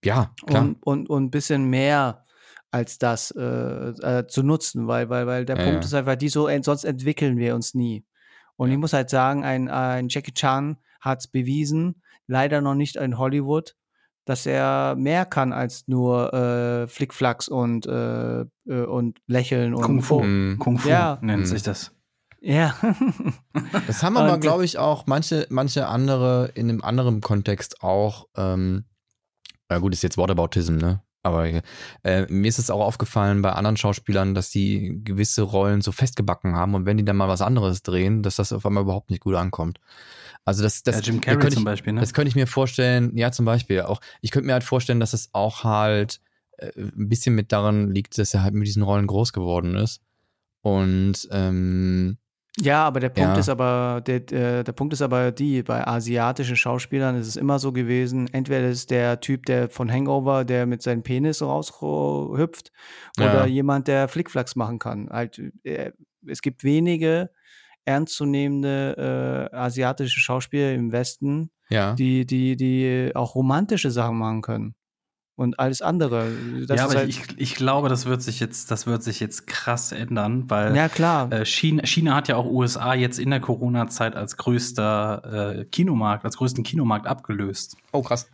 Ja, 0.05 0.33
klar. 0.47 0.63
und, 0.63 0.83
und, 0.85 1.11
und 1.11 1.25
ein 1.25 1.31
bisschen 1.31 1.65
mehr 1.65 2.25
als 2.71 2.99
das 2.99 3.31
äh, 3.33 3.41
äh, 3.43 4.27
zu 4.29 4.43
nutzen, 4.43 4.87
weil, 4.87 5.09
weil, 5.09 5.27
weil 5.27 5.45
der 5.47 5.57
Ja, 5.57 5.65
Punkt 5.65 5.81
ja. 5.85 5.87
ist 5.87 5.95
einfach 5.95 6.17
die 6.17 6.29
so, 6.29 6.49
ent- 6.49 6.65
sonst 6.67 6.85
entwickeln 6.85 7.39
wir 7.39 7.55
uns 7.55 7.75
nie. 7.75 8.05
Und 8.57 8.71
ich 8.71 8.77
muss 8.77 8.93
halt 8.93 9.09
sagen, 9.11 9.43
ein, 9.45 9.69
ein 9.69 10.09
Jackie 10.09 10.33
Chan 10.35 10.77
hat 11.01 11.21
es 11.21 11.29
bewiesen, 11.29 12.03
leider 12.29 12.61
noch 12.61 12.75
nicht 12.77 12.95
in 12.97 13.19
Hollywood, 13.19 13.75
dass 14.25 14.47
er 14.47 14.95
mehr 14.97 15.25
kann 15.25 15.53
als 15.53 15.89
nur 15.89 16.33
äh, 16.33 16.87
Flickflacks 16.87 17.49
und, 17.49 17.87
äh, 17.87 18.43
äh, 18.43 18.47
und 18.87 19.19
Lächeln 19.27 19.75
und 19.75 19.83
Kung 19.83 20.03
Fu. 20.03 20.21
Mhm. 20.23 20.59
Kung 20.61 20.79
Fu 20.79 20.89
Ja. 20.89 21.19
nennt 21.23 21.41
Mhm. 21.41 21.47
sich 21.47 21.63
das. 21.63 21.91
Ja. 22.41 22.77
Das 23.89 24.03
haben 24.05 24.17
aber, 24.17 24.39
glaube 24.39 24.65
ich, 24.65 24.79
auch 24.79 25.07
manche, 25.07 25.47
manche 25.51 25.89
andere 25.89 26.53
in 26.55 26.69
einem 26.69 26.83
anderen 26.85 27.21
Kontext 27.21 27.83
auch. 27.83 28.27
Ähm, 28.37 28.85
na 29.69 29.79
gut, 29.79 29.93
ist 29.93 30.03
jetzt 30.03 30.17
Whataboutism, 30.17 30.77
ne? 30.77 31.03
Aber 31.23 31.49
äh, 32.05 32.27
mir 32.29 32.49
ist 32.49 32.59
es 32.59 32.71
auch 32.71 32.81
aufgefallen 32.81 33.43
bei 33.43 33.53
anderen 33.53 33.77
Schauspielern, 33.77 34.35
dass 34.35 34.51
die 34.51 35.01
gewisse 35.03 35.43
Rollen 35.43 35.81
so 35.81 35.93
festgebacken 35.93 36.55
haben 36.55 36.75
und 36.75 36.87
wenn 36.87 36.97
die 36.97 37.05
dann 37.05 37.17
mal 37.17 37.29
was 37.29 37.43
anderes 37.43 37.83
drehen, 37.83 38.23
dass 38.23 38.37
das 38.37 38.53
auf 38.53 38.65
einmal 38.65 38.85
überhaupt 38.85 39.11
nicht 39.11 39.23
gut 39.23 39.35
ankommt. 39.35 39.81
Also 40.45 40.63
das, 40.63 40.83
das 40.83 40.97
ja, 40.97 41.03
Jim 41.03 41.21
Carrey 41.21 41.39
könnte 41.39 41.55
zum 41.55 41.63
ich, 41.63 41.67
Beispiel, 41.67 41.93
ne? 41.93 42.01
Das 42.01 42.15
könnte 42.15 42.29
ich 42.29 42.37
mir 42.37 42.47
vorstellen, 42.47 43.17
ja, 43.17 43.33
zum 43.33 43.45
Beispiel 43.45 43.83
auch. 43.83 44.01
Ich 44.23 44.31
könnte 44.31 44.47
mir 44.47 44.55
halt 44.55 44.65
vorstellen, 44.65 45.01
dass 45.01 45.13
es 45.13 45.29
auch 45.33 45.65
halt 45.65 46.21
äh, 46.57 46.71
ein 46.77 47.09
bisschen 47.09 47.35
mit 47.35 47.53
daran 47.53 47.91
liegt, 47.91 48.17
dass 48.17 48.33
er 48.33 48.43
halt 48.43 48.55
mit 48.55 48.67
diesen 48.67 48.83
Rollen 48.83 49.07
groß 49.07 49.33
geworden 49.33 49.75
ist. 49.75 50.01
Und 50.63 51.29
ähm, 51.31 52.17
Ja, 52.61 52.85
aber 52.85 53.01
der 53.01 53.11
Punkt 53.11 53.35
Ja. 53.35 53.39
ist 53.39 53.49
aber, 53.49 54.03
der, 54.05 54.21
der, 54.21 54.73
Punkt 54.73 54.93
ist 54.93 55.03
aber 55.03 55.31
die, 55.31 55.63
bei 55.63 55.87
asiatischen 55.87 56.57
Schauspielern 56.57 57.17
ist 57.17 57.29
es 57.29 57.37
immer 57.37 57.59
so 57.59 57.73
gewesen, 57.73 58.29
entweder 58.33 58.69
ist 58.69 58.91
der 58.91 59.21
Typ, 59.21 59.47
der 59.47 59.69
von 59.71 59.91
Hangover, 59.93 60.45
der 60.45 60.67
mit 60.67 60.83
seinem 60.83 61.03
Penis 61.03 61.41
raushüpft, 61.41 62.73
oder 63.19 63.41
Ja. 63.41 63.47
jemand, 63.47 63.87
der 63.87 64.09
Flickflacks 64.09 64.57
machen 64.57 64.79
kann. 64.79 65.09
Halt, 65.11 65.41
äh, 65.63 65.93
es 66.27 66.43
gibt 66.43 66.65
wenige 66.65 67.31
ernstzunehmende 67.85 69.49
äh, 69.53 69.57
asiatische 69.57 70.21
Schauspieler 70.21 70.73
im 70.73 70.93
Westen, 70.93 71.51
ja. 71.71 71.95
die, 71.95 72.27
die, 72.27 72.57
die 72.57 73.13
auch 73.15 73.35
romantische 73.35 73.91
Sachen 73.91 74.19
machen 74.19 74.43
können. 74.43 74.75
Und 75.39 75.61
alles 75.61 75.83
andere. 75.83 76.33
Das 76.67 76.79
ja, 76.79 76.85
aber 76.87 76.95
halt, 76.95 77.09
ich, 77.09 77.23
ich 77.37 77.55
glaube, 77.55 77.89
das 77.89 78.07
wird 78.07 78.23
sich 78.23 78.41
jetzt, 78.41 78.73
das 78.73 78.89
wird 78.89 79.05
sich 79.05 79.21
jetzt 79.21 79.47
krass 79.47 79.93
ändern, 79.93 80.51
weil 80.51 80.75
ja, 80.75 80.89
klar. 80.89 81.31
äh, 81.31 81.45
China, 81.45 81.87
China 81.87 82.17
hat 82.17 82.27
ja 82.27 82.35
auch 82.35 82.45
USA 82.45 82.93
jetzt 82.93 83.21
in 83.21 83.31
der 83.31 83.39
Corona-Zeit 83.39 84.17
als 84.17 84.37
größter 84.37 85.61
äh, 85.61 85.65
Kinomarkt, 85.67 86.25
als 86.25 86.39
größten 86.39 86.65
Kinomarkt 86.65 87.07
abgelöst. 87.07 87.77
Oh, 87.93 88.03
krass. 88.03 88.29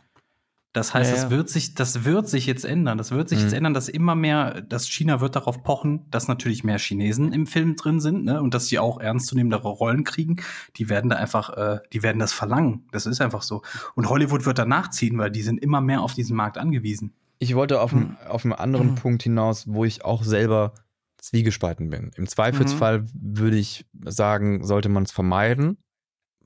Das 0.74 0.92
heißt, 0.92 1.08
Ja, 1.10 1.14
das 1.16 1.24
ja. 1.24 1.30
wird 1.30 1.48
sich, 1.48 1.74
das 1.74 2.04
wird 2.04 2.28
sich 2.28 2.44
jetzt 2.46 2.64
ändern. 2.64 2.98
Das 2.98 3.10
wird 3.12 3.28
sich 3.30 3.40
jetzt 3.40 3.52
Mhm. 3.52 3.58
ändern, 3.58 3.74
dass 3.74 3.88
immer 3.88 4.14
mehr, 4.14 4.60
dass 4.60 4.86
China 4.88 5.20
wird 5.22 5.36
darauf 5.36 5.62
pochen, 5.62 6.04
dass 6.10 6.28
natürlich 6.28 6.64
mehr 6.64 6.78
Chinesen 6.78 7.32
im 7.32 7.46
Film 7.46 7.76
drin 7.76 8.00
sind, 8.00 8.24
ne, 8.24 8.42
und 8.42 8.52
dass 8.54 8.66
sie 8.66 8.78
auch 8.80 9.00
ernstzunehmendere 9.00 9.68
Rollen 9.68 10.04
kriegen. 10.04 10.42
Die 10.76 10.88
werden 10.90 11.08
da 11.10 11.16
einfach, 11.16 11.50
äh, 11.56 11.78
die 11.92 12.02
werden 12.02 12.18
das 12.18 12.32
verlangen. 12.32 12.86
Das 12.92 13.06
ist 13.06 13.20
einfach 13.22 13.42
so. 13.42 13.62
Und 13.94 14.10
Hollywood 14.10 14.44
wird 14.44 14.58
danach 14.58 14.90
ziehen, 14.90 15.16
weil 15.16 15.30
die 15.30 15.42
sind 15.42 15.62
immer 15.62 15.80
mehr 15.80 16.02
auf 16.02 16.12
diesen 16.14 16.36
Markt 16.36 16.58
angewiesen. 16.58 17.14
Ich 17.38 17.54
wollte 17.54 17.80
auf, 17.80 17.92
einen, 17.94 18.16
auf 18.28 18.44
einen 18.44 18.52
anderen 18.52 18.90
Mhm. 18.90 18.94
Punkt 18.96 19.22
hinaus, 19.22 19.66
wo 19.68 19.84
ich 19.84 20.04
auch 20.04 20.24
selber 20.24 20.74
zwiegespalten 21.18 21.88
bin. 21.88 22.10
Im 22.16 22.26
Zweifelsfall 22.26 23.04
würde 23.14 23.56
ich 23.56 23.86
sagen, 24.04 24.64
sollte 24.64 24.88
man 24.88 25.04
es 25.04 25.12
vermeiden, 25.12 25.78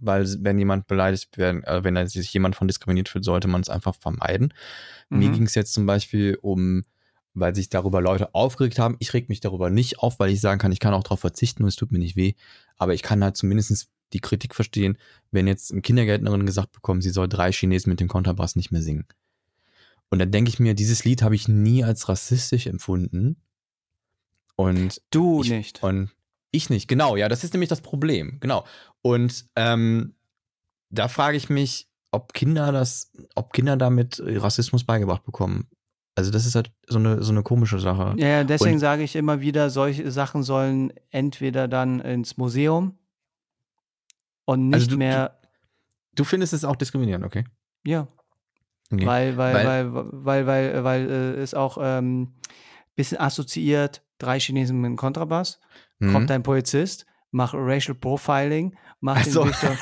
weil 0.01 0.27
wenn 0.41 0.59
jemand 0.59 0.87
beleidigt 0.87 1.39
werden, 1.39 1.63
äh, 1.65 1.83
wenn 1.85 2.07
sich 2.07 2.33
jemand 2.33 2.57
von 2.57 2.69
diskriminiert 2.69 3.09
fühlt, 3.09 3.25
sollte 3.25 3.49
man 3.49 3.61
es 3.61 3.69
einfach 3.69 3.95
vermeiden. 3.95 4.53
Mir 5.11 5.29
Mhm. 5.29 5.35
ging 5.35 5.43
es 5.45 5.55
jetzt 5.55 5.73
zum 5.73 5.87
Beispiel 5.87 6.39
um, 6.43 6.85
weil 7.35 7.55
sich 7.55 7.69
darüber 7.69 8.01
Leute 8.01 8.35
aufgeregt 8.35 8.79
haben. 8.79 8.97
Ich 8.99 9.15
reg 9.15 9.29
mich 9.29 9.41
darüber 9.41 9.71
nicht 9.71 10.01
auf, 10.01 10.19
weil 10.19 10.31
ich 10.31 10.41
sagen 10.41 10.59
kann, 10.61 10.73
ich 10.73 10.81
kann 10.81 10.95
auch 10.95 11.03
darauf 11.05 11.21
verzichten 11.21 11.63
und 11.63 11.69
es 11.69 11.77
tut 11.77 11.93
mir 11.93 11.99
nicht 11.99 12.17
weh. 12.17 12.35
Aber 12.77 12.95
ich 12.95 13.03
kann 13.03 13.23
halt 13.23 13.37
zumindest 13.37 13.89
die 14.13 14.21
Kritik 14.21 14.55
verstehen, 14.55 14.97
wenn 15.31 15.47
jetzt 15.47 15.71
eine 15.71 15.83
Kindergärtnerin 15.83 16.47
gesagt 16.47 16.73
bekommt, 16.73 17.03
sie 17.03 17.11
soll 17.11 17.29
drei 17.29 17.53
Chinesen 17.53 17.91
mit 17.91 18.01
dem 18.01 18.09
Kontrabass 18.09 18.57
nicht 18.57 18.71
mehr 18.73 18.83
singen. 18.83 19.07
Und 20.11 20.19
dann 20.19 20.31
denke 20.31 20.49
ich 20.49 20.59
mir, 20.59 20.75
dieses 20.75 21.05
Lied 21.05 21.23
habe 21.23 21.35
ich 21.35 21.49
nie 21.49 21.85
als 21.85 22.09
rassistisch 22.09 22.67
empfunden. 22.67 23.37
Und 24.57 25.01
Du 25.11 25.43
ich, 25.43 25.51
nicht. 25.51 25.83
Und 25.83 26.11
ich 26.51 26.71
nicht, 26.71 26.89
genau, 26.89 27.17
ja, 27.17 27.29
das 27.29 27.45
ist 27.45 27.53
nämlich 27.53 27.69
das 27.69 27.81
Problem, 27.81 28.39
genau. 28.41 28.65
Und 29.03 29.47
ähm, 29.57 30.15
da 30.91 31.09
frage 31.09 31.37
ich 31.37 31.51
mich, 31.51 31.89
ob 32.11 32.33
Kinder 32.33 32.73
das, 32.73 33.13
ob 33.35 33.53
Kinder 33.53 33.77
damit 33.77 34.23
Rassismus 34.25 34.85
beigebracht 34.85 35.25
bekommen. 35.25 35.69
Also 36.15 36.31
das 36.31 36.47
ist 36.47 36.55
halt 36.55 36.73
so 36.87 36.99
eine, 36.99 37.23
so 37.23 37.31
eine 37.33 37.43
komische 37.43 37.79
Sache. 37.79 38.15
Ja, 38.19 38.43
deswegen 38.45 38.75
Und- 38.75 38.81
sage 38.81 39.03
ich 39.03 39.15
immer 39.15 39.41
wieder, 39.41 39.71
solche 39.71 40.11
Sachen 40.11 40.43
sollen 40.43 40.93
entweder 41.11 41.69
dann 41.69 42.01
ins 42.01 42.37
Museum 42.39 42.99
und 44.45 44.69
nicht 44.71 44.75
Also 44.75 44.91
du- 44.93 44.97
mehr, 44.97 45.35
Du 46.15 46.25
findest 46.25 46.53
es 46.53 46.65
auch 46.65 46.75
diskriminierend, 46.77 47.25
okay? 47.25 47.45
ja, 47.85 48.09
okay. 48.91 49.07
weil, 49.07 49.37
weil, 49.37 49.55
Weil- 49.55 49.67
weil, 49.95 50.13
weil, 50.25 50.47
weil, 50.47 50.85
weil, 50.85 51.11
äh, 51.11 51.41
es 51.43 51.55
auch 51.55 51.79
ähm, 51.81 52.33
bisschen 52.97 53.21
assoziiert, 53.21 54.03
drei 54.19 54.39
Chinesen 54.39 54.81
mit 54.81 54.87
einem 54.87 54.97
Kontrabass, 54.97 55.61
Mhm. 56.01 56.13
kommt 56.13 56.31
ein 56.31 56.43
Polizist, 56.43 57.07
macht 57.31 57.55
Racial 57.57 57.95
Profiling, 57.95 58.75
macht 59.01 59.27
Ach 59.29 59.33
den. 59.33 59.43
Richtung, 59.43 59.77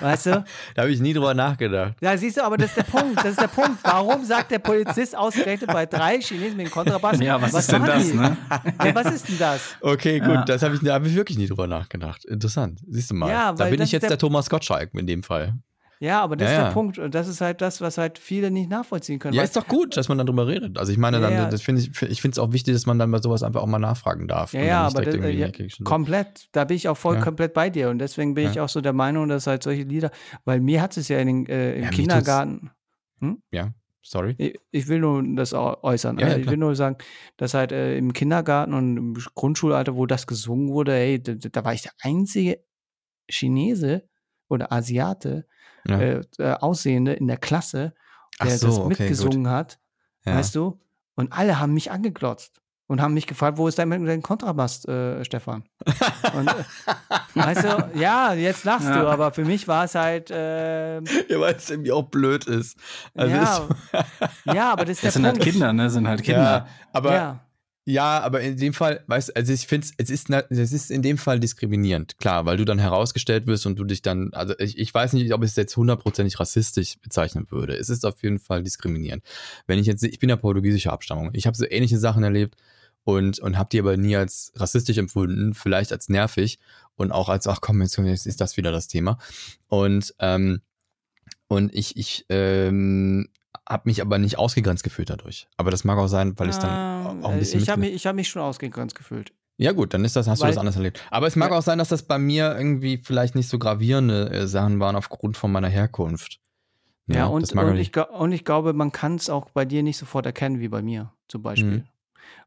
weißt 0.00 0.26
du? 0.26 0.44
da 0.74 0.82
habe 0.82 0.90
ich 0.92 1.00
nie 1.00 1.12
drüber 1.12 1.34
nachgedacht. 1.34 1.94
Ja, 2.00 2.16
siehst 2.16 2.36
du, 2.36 2.44
aber 2.44 2.56
das 2.56 2.68
ist 2.68 2.76
der 2.76 2.82
Punkt. 2.84 3.16
Das 3.18 3.26
ist 3.26 3.40
der 3.40 3.48
Punkt. 3.48 3.78
Warum 3.82 4.24
sagt 4.24 4.50
der 4.50 4.58
Polizist 4.58 5.16
ausgerechnet 5.16 5.70
bei 5.72 5.86
drei 5.86 6.20
Chinesen 6.20 6.56
mit 6.56 6.66
dem 6.66 6.70
Kontrabass? 6.72 7.18
Ja, 7.20 7.40
was, 7.42 7.52
ist 7.54 7.72
denn 7.72 7.84
das, 7.84 8.12
ne? 8.14 8.36
Ja, 8.84 8.94
was 8.94 9.12
ist 9.12 9.28
denn 9.28 9.38
das? 9.38 9.76
Okay, 9.80 10.20
gut, 10.20 10.28
Ja. 10.28 10.44
das 10.44 10.62
habe 10.62 10.76
ich, 10.76 10.80
da 10.82 10.94
hab 10.94 11.04
ich 11.04 11.14
wirklich 11.14 11.36
nie 11.36 11.46
drüber 11.46 11.66
nachgedacht. 11.66 12.24
Interessant. 12.26 12.80
Siehst 12.88 13.10
du 13.10 13.14
mal. 13.14 13.28
Ja, 13.30 13.52
da 13.52 13.64
bin 13.66 13.82
ich 13.82 13.92
jetzt 13.92 14.02
der, 14.02 14.10
der- 14.10 14.18
Thomas 14.18 14.48
Gottschalk 14.48 14.90
in 14.94 15.06
dem 15.06 15.22
Fall. 15.22 15.54
Ja, 16.00 16.20
aber 16.22 16.36
das 16.36 16.46
Ja, 16.46 16.52
ist 16.52 16.58
der 16.58 16.66
ja. 16.66 16.72
Punkt. 16.72 16.98
Und 16.98 17.14
das 17.14 17.28
ist 17.28 17.40
halt 17.40 17.60
das, 17.60 17.80
was 17.80 17.98
halt 17.98 18.18
viele 18.18 18.50
nicht 18.50 18.68
nachvollziehen 18.68 19.18
können. 19.18 19.34
Ja, 19.34 19.42
ist 19.42 19.56
doch 19.56 19.66
gut, 19.66 19.96
dass 19.96 20.08
man 20.08 20.18
dann 20.18 20.26
drüber 20.26 20.46
redet. 20.46 20.76
Also 20.78 20.92
ich 20.92 20.98
meine, 20.98 21.20
Ja, 21.20 21.30
dann, 21.30 21.50
das 21.50 21.62
finde 21.62 21.82
ich, 21.82 22.02
ich 22.02 22.20
finde 22.20 22.34
es 22.34 22.38
auch 22.38 22.52
wichtig, 22.52 22.74
dass 22.74 22.86
man 22.86 22.98
dann 22.98 23.10
bei 23.10 23.20
sowas 23.20 23.42
einfach 23.42 23.62
auch 23.62 23.66
mal 23.66 23.78
nachfragen 23.78 24.28
darf. 24.28 24.52
Ja, 24.52 24.62
ja, 24.62 24.80
aber 24.86 25.02
das, 25.02 25.14
irgendwie 25.14 25.38
ja, 25.38 25.50
komplett. 25.84 26.48
Da 26.52 26.64
bin 26.64 26.76
ich 26.76 26.88
auch 26.88 26.96
voll 26.96 27.18
komplett 27.20 27.54
bei 27.54 27.70
dir. 27.70 27.90
Und 27.90 27.98
deswegen 27.98 28.34
bin 28.34 28.50
ich 28.50 28.60
auch 28.60 28.68
so 28.68 28.80
der 28.80 28.92
Meinung, 28.92 29.28
dass 29.28 29.46
halt 29.46 29.62
solche 29.62 29.82
Lieder, 29.82 30.10
weil 30.44 30.60
mir 30.60 30.82
hat 30.82 30.96
es 30.96 31.08
ja 31.08 31.18
in 31.18 31.26
den, 31.44 31.46
äh, 31.46 31.76
im 31.78 31.90
Kindergarten, 31.90 32.70
Ja, 33.52 33.72
sorry. 34.02 34.34
ich, 34.38 34.58
ich 34.70 34.88
will 34.88 35.00
nur 35.00 35.22
das 35.36 35.52
äußern. 35.54 36.18
Ja, 36.18 36.26
also 36.26 36.38
ich 36.38 36.50
will 36.50 36.58
nur 36.58 36.74
sagen, 36.76 36.96
dass 37.36 37.54
halt 37.54 37.72
äh, 37.72 37.96
im 37.96 38.12
Kindergarten 38.12 38.74
und 38.74 38.96
im 38.96 39.14
Grundschulalter, 39.34 39.96
wo 39.96 40.06
das 40.06 40.26
gesungen 40.26 40.68
wurde, 40.70 40.94
ey, 40.94 41.22
da, 41.22 41.34
da 41.34 41.64
war 41.64 41.72
ich 41.72 41.82
der 41.82 41.92
einzige 42.02 42.58
Chinese 43.30 44.08
oder 44.48 44.72
Asiate, 44.72 45.46
Ja. 45.88 45.98
äh, 46.00 46.20
äh, 46.38 46.52
Aussehende 46.54 47.12
in 47.14 47.26
der 47.26 47.36
Klasse, 47.36 47.94
der 48.42 48.58
so, 48.58 48.66
das 48.66 48.78
okay, 48.78 48.88
mitgesungen 48.88 49.48
hat. 49.50 49.78
ja. 50.24 50.36
Weißt 50.36 50.54
du? 50.54 50.80
Und 51.14 51.32
alle 51.32 51.60
haben 51.60 51.74
mich 51.74 51.90
angeglotzt 51.92 52.60
und 52.86 53.00
haben 53.00 53.14
mich 53.14 53.26
gefragt, 53.26 53.56
wo 53.56 53.68
ist 53.68 53.78
dein, 53.78 53.90
dein 54.04 54.20
Kontrabass, 54.22 54.84
äh, 54.86 55.24
Stefan? 55.24 55.64
Und, 56.34 56.48
äh, 56.48 56.64
weißt 57.34 57.64
du, 57.64 57.90
ja, 57.98 58.34
jetzt 58.34 58.64
lachst 58.64 58.88
Ja. 58.88 59.00
du, 59.02 59.08
aber 59.08 59.32
für 59.32 59.44
mich 59.44 59.68
war 59.68 59.84
es 59.84 59.94
halt, 59.94 60.30
ähm, 60.32 61.04
ja, 61.28 61.40
weil 61.40 61.54
es 61.54 61.70
irgendwie 61.70 61.92
auch 61.92 62.02
blöd 62.04 62.46
ist. 62.46 62.76
Also 63.14 63.34
ja, 63.36 63.68
ja, 64.52 64.72
aber 64.72 64.84
das 64.84 64.96
ist 64.98 65.04
Das 65.04 65.14
sind 65.14 65.22
der 65.22 65.32
halt 65.32 65.40
Punkt. 65.40 65.52
Kinder, 65.52 65.72
ne? 65.72 65.88
Sind 65.90 66.08
halt 66.08 66.20
ist, 66.20 66.26
Kinder. 66.26 66.42
ja, 66.42 66.66
aber 66.92 67.40
ja. 67.84 68.20
Aber 68.20 68.40
in 68.40 68.56
dem 68.56 68.72
Fall, 68.72 69.02
weißt 69.06 69.36
also 69.36 69.52
ich 69.52 69.66
finde 69.66 69.86
es 69.96 70.10
ist, 70.10 70.30
es 70.30 70.72
ist 70.72 70.90
in 70.90 71.02
dem 71.02 71.18
Fall 71.18 71.40
diskriminierend, 71.40 72.18
klar, 72.18 72.46
weil 72.46 72.56
du 72.56 72.64
dann 72.64 72.78
herausgestellt 72.78 73.46
wirst 73.46 73.66
und 73.66 73.78
du 73.78 73.84
dich 73.84 74.02
dann, 74.02 74.32
also 74.32 74.54
ich, 74.58 74.78
ich 74.78 74.92
weiß 74.92 75.12
nicht, 75.14 75.32
ob 75.32 75.42
ich 75.42 75.50
es 75.50 75.56
jetzt 75.56 75.76
hundertprozentig 75.76 76.38
rassistisch 76.40 76.98
bezeichnen 77.00 77.46
würde. 77.50 77.76
Es 77.76 77.88
ist 77.88 78.04
auf 78.04 78.22
jeden 78.22 78.38
Fall 78.38 78.62
diskriminierend. 78.62 79.22
Wenn 79.66 79.78
ich 79.78 79.86
jetzt, 79.86 80.02
ich 80.02 80.18
bin 80.18 80.28
ja 80.28 80.36
portugiesischer 80.36 80.92
Abstammung, 80.92 81.30
ich 81.32 81.46
habe 81.46 81.56
so 81.56 81.66
ähnliche 81.68 81.98
Sachen 81.98 82.22
erlebt 82.22 82.56
und, 83.04 83.38
und 83.38 83.58
habe 83.58 83.68
die 83.70 83.78
aber 83.78 83.96
nie 83.96 84.16
als 84.16 84.52
rassistisch 84.56 84.98
empfunden, 84.98 85.54
vielleicht 85.54 85.92
als 85.92 86.08
nervig 86.08 86.58
und 86.96 87.12
auch 87.12 87.28
als, 87.28 87.46
ach 87.46 87.60
komm, 87.60 87.82
jetzt, 87.82 87.96
jetzt 87.96 88.26
ist 88.26 88.40
das 88.40 88.56
wieder 88.56 88.72
das 88.72 88.88
Thema. 88.88 89.18
Und, 89.68 90.14
ähm, 90.18 90.62
und 91.46 91.74
ich, 91.74 91.96
ich, 91.96 92.24
ähm, 92.30 93.28
habe 93.68 93.82
mich 93.86 94.00
aber 94.02 94.18
nicht 94.18 94.38
ausgegrenzt 94.38 94.84
gefühlt 94.84 95.10
dadurch. 95.10 95.48
Aber 95.56 95.70
das 95.70 95.84
mag 95.84 95.98
auch 95.98 96.06
sein, 96.08 96.38
weil 96.38 96.50
ich 96.50 96.56
dann 96.56 97.16
Ähm, 97.16 97.24
auch 97.24 97.30
ein 97.30 97.38
bisschen 97.38 97.60
ich 97.62 97.68
habe 97.68 97.80
mich, 97.80 97.94
ich 97.94 98.06
hab 98.06 98.14
mich 98.16 98.28
schon 98.28 98.42
ausgegrenzt 98.42 98.94
gefühlt. 98.94 99.32
ja 99.56 99.72
gut, 99.72 99.94
dann 99.94 100.04
ist 100.04 100.16
das, 100.16 100.28
hast 100.28 100.40
du 100.40 100.44
Weil- 100.44 100.50
das 100.52 100.58
anders 100.58 100.76
erlebt. 100.76 101.00
Aber 101.10 101.26
es 101.26 101.36
mag 101.36 101.50
Ja. 101.50 101.58
auch 101.58 101.62
sein, 101.62 101.78
dass 101.78 101.88
das 101.88 102.02
bei 102.02 102.18
mir 102.18 102.54
irgendwie 102.56 102.98
vielleicht 103.02 103.34
nicht 103.34 103.48
so 103.48 103.58
gravierende 103.58 104.30
äh, 104.30 104.46
Sachen 104.46 104.80
waren 104.80 104.96
aufgrund 104.96 105.36
von 105.36 105.50
meiner 105.52 105.68
Herkunft. 105.68 106.40
Ja, 107.06 107.24
das 107.24 107.52
und, 107.52 107.58
und, 107.58 107.76
ich- 107.76 107.94
und 107.96 108.32
ich 108.32 108.44
glaube, 108.44 108.72
man 108.72 108.90
kann 108.90 109.16
es 109.16 109.28
auch 109.28 109.50
bei 109.50 109.64
dir 109.66 109.82
nicht 109.82 109.98
sofort 109.98 110.24
erkennen, 110.26 110.60
wie 110.60 110.68
bei 110.68 110.80
mir 110.82 111.12
zum 111.28 111.42
Beispiel. 111.42 111.70
Mhm. 111.70 111.84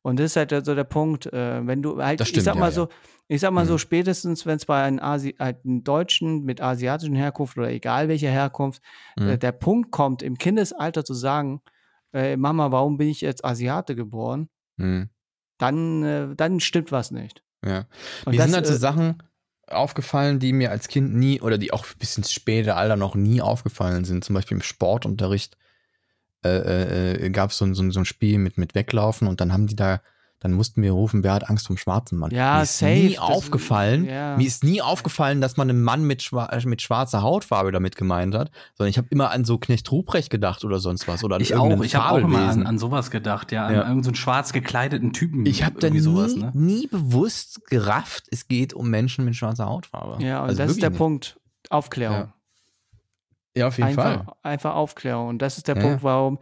Und 0.02 0.20
das 0.20 0.28
ist 0.28 0.36
halt 0.36 0.66
so 0.66 0.76
der 0.76 0.84
Punkt, 0.84 1.26
äh, 1.28 1.66
wenn 1.66 1.82
du 1.82 2.02
halt, 2.02 2.20
Das 2.20 2.28
ich 2.28 2.32
stimmt, 2.32 2.46
sag 2.46 2.56
mal 2.56 2.68
ja. 2.68 2.72
so, 2.72 2.88
ich 3.28 3.42
sag 3.42 3.52
mal 3.52 3.66
so, 3.66 3.74
Mhm. 3.74 3.80
spätestens, 3.80 4.46
wenn 4.46 4.56
es 4.58 4.66
bei 4.66 4.82
einem, 4.82 5.00
Asi 5.00 5.36
halt 5.38 5.66
einem 5.66 5.84
Deutschen 5.84 6.44
mit 6.44 6.62
asiatischen 6.62 7.16
Herkunft 7.16 7.58
oder 7.58 7.70
egal 7.70 8.08
welcher 8.08 8.30
Herkunft, 8.30 8.82
Mhm. 9.18 9.28
äh, 9.30 9.38
der 9.38 9.52
Punkt 9.52 9.92
kommt, 9.92 10.22
im 10.24 10.38
Kindesalter 10.38 11.04
zu 11.04 11.14
sagen, 11.14 11.62
äh, 12.14 12.38
Mama, 12.38 12.72
warum 12.72 12.98
bin 12.98 13.10
ich 13.10 13.22
jetzt 13.22 13.44
Asiate 13.44 13.96
geboren? 13.96 14.50
Hm, 14.80 15.10
Dann, 15.58 16.04
äh, 16.04 16.36
dann 16.36 16.60
stimmt 16.60 16.92
was 16.92 17.12
nicht. 17.12 17.44
ja. 17.66 17.86
Und 18.26 18.32
mir 18.34 18.38
das, 18.38 18.46
sind 18.48 18.56
halt 18.56 18.68
so 18.68 18.74
äh, 18.74 18.78
Sachen 18.78 19.24
aufgefallen, 19.68 20.40
die 20.40 20.54
mir 20.54 20.72
als 20.72 20.88
Kind 20.88 21.14
nie 21.16 21.42
oder 21.42 21.58
die 21.58 21.74
auch 21.74 21.86
bis 22.00 22.18
ins 22.18 22.32
späte 22.32 22.76
Alter 22.76 22.96
noch 22.96 23.16
nie 23.16 23.42
aufgefallen 23.42 24.06
sind. 24.06 24.24
Zum 24.24 24.34
Beispiel 24.36 24.56
im 24.58 24.64
Sportunterricht 24.64 25.58
äh, 26.48 27.26
äh, 27.26 27.30
gab 27.30 27.52
es 27.52 27.58
so, 27.58 27.66
ein- 27.66 27.76
so, 27.76 27.84
ein- 27.84 27.92
so 27.92 28.00
ein 28.00 28.06
Spiel 28.06 28.38
mit, 28.40 28.58
mit 28.58 28.76
Weglaufen 28.76 29.28
und 29.28 29.42
dann 29.42 29.52
haben 29.54 29.68
die 29.68 29.76
da, 29.76 30.02
dann 30.40 30.54
mussten 30.54 30.84
wir 30.84 30.92
rufen, 30.92 31.24
wer 31.24 31.34
hat 31.34 31.50
Angst 31.50 31.66
vom 31.66 31.78
schwarzen 31.78 32.20
Mann. 32.20 32.30
Ja, 32.30 32.58
mir 32.58 32.64
ist 32.64 32.78
safe, 32.78 32.94
nie 32.94 33.18
aufgefallen, 33.18 34.06
ja. 34.06 34.38
mir 34.38 34.46
ist 34.46 34.64
nie 34.64 34.84
aufgefallen, 34.84 35.42
dass 35.42 35.58
man 35.58 35.68
einen 35.68 35.82
Mann 35.82 36.04
mit, 36.04 36.22
schwa 36.22 36.48
mit 36.66 36.84
schwarzer 36.84 37.24
Hautfarbe 37.24 37.72
damit 37.72 37.96
gemeint 37.96 38.36
hat, 38.36 38.52
sondern 38.76 38.92
ich 38.92 39.00
habe 39.00 39.08
immer 39.10 39.32
an 39.32 39.46
so 39.46 39.58
Knecht 39.58 39.92
Ruprecht 39.92 40.30
gedacht 40.30 40.64
oder 40.64 40.78
sonst 40.80 41.08
was 41.08 41.24
oder 41.24 41.38
an 41.38 41.42
Ich 41.42 41.56
auch. 41.56 41.82
Ich 41.82 41.96
habe 41.96 42.12
auch 42.12 42.18
immer 42.24 42.50
an, 42.50 42.68
an 42.68 42.78
sowas 42.78 43.10
gedacht, 43.10 43.52
ja. 43.52 43.66
An 43.66 43.72
Ja. 43.74 43.78
irgendeinen 43.80 44.04
so 44.04 44.10
einen 44.10 44.16
schwarz 44.16 44.54
gekleideten 44.54 45.12
Typen. 45.12 45.44
ich 45.48 45.64
habe 45.64 45.80
da 45.80 45.90
nie, 45.90 46.00
sowas, 46.02 46.36
ne? 46.36 46.52
nie 46.54 46.86
bewusst 46.86 47.66
gerafft, 47.68 48.26
es 48.30 48.48
geht 48.48 48.76
um 48.76 48.90
Menschen 48.92 49.26
mit 49.26 49.36
schwarzer 49.36 49.66
Hautfarbe. 49.66 50.24
Ja, 50.24 50.42
und 50.44 50.50
Also 50.50 50.62
das 50.62 50.72
ist 50.72 50.82
der 50.84 50.92
nicht. 50.92 51.00
Punkt. 51.00 51.40
Aufklärung. 51.72 52.18
Ja. 52.18 52.34
Ja, 53.58 53.68
auf 53.68 53.78
jeden 53.78 53.90
einfach, 53.90 54.26
Fall. 54.26 54.34
einfach 54.44 54.76
Aufklärung. 54.76 55.28
Und 55.30 55.42
das 55.42 55.58
ist 55.58 55.68
der 55.68 55.76
Ja, 55.76 55.82
Punkt, 55.82 56.04
warum, 56.04 56.38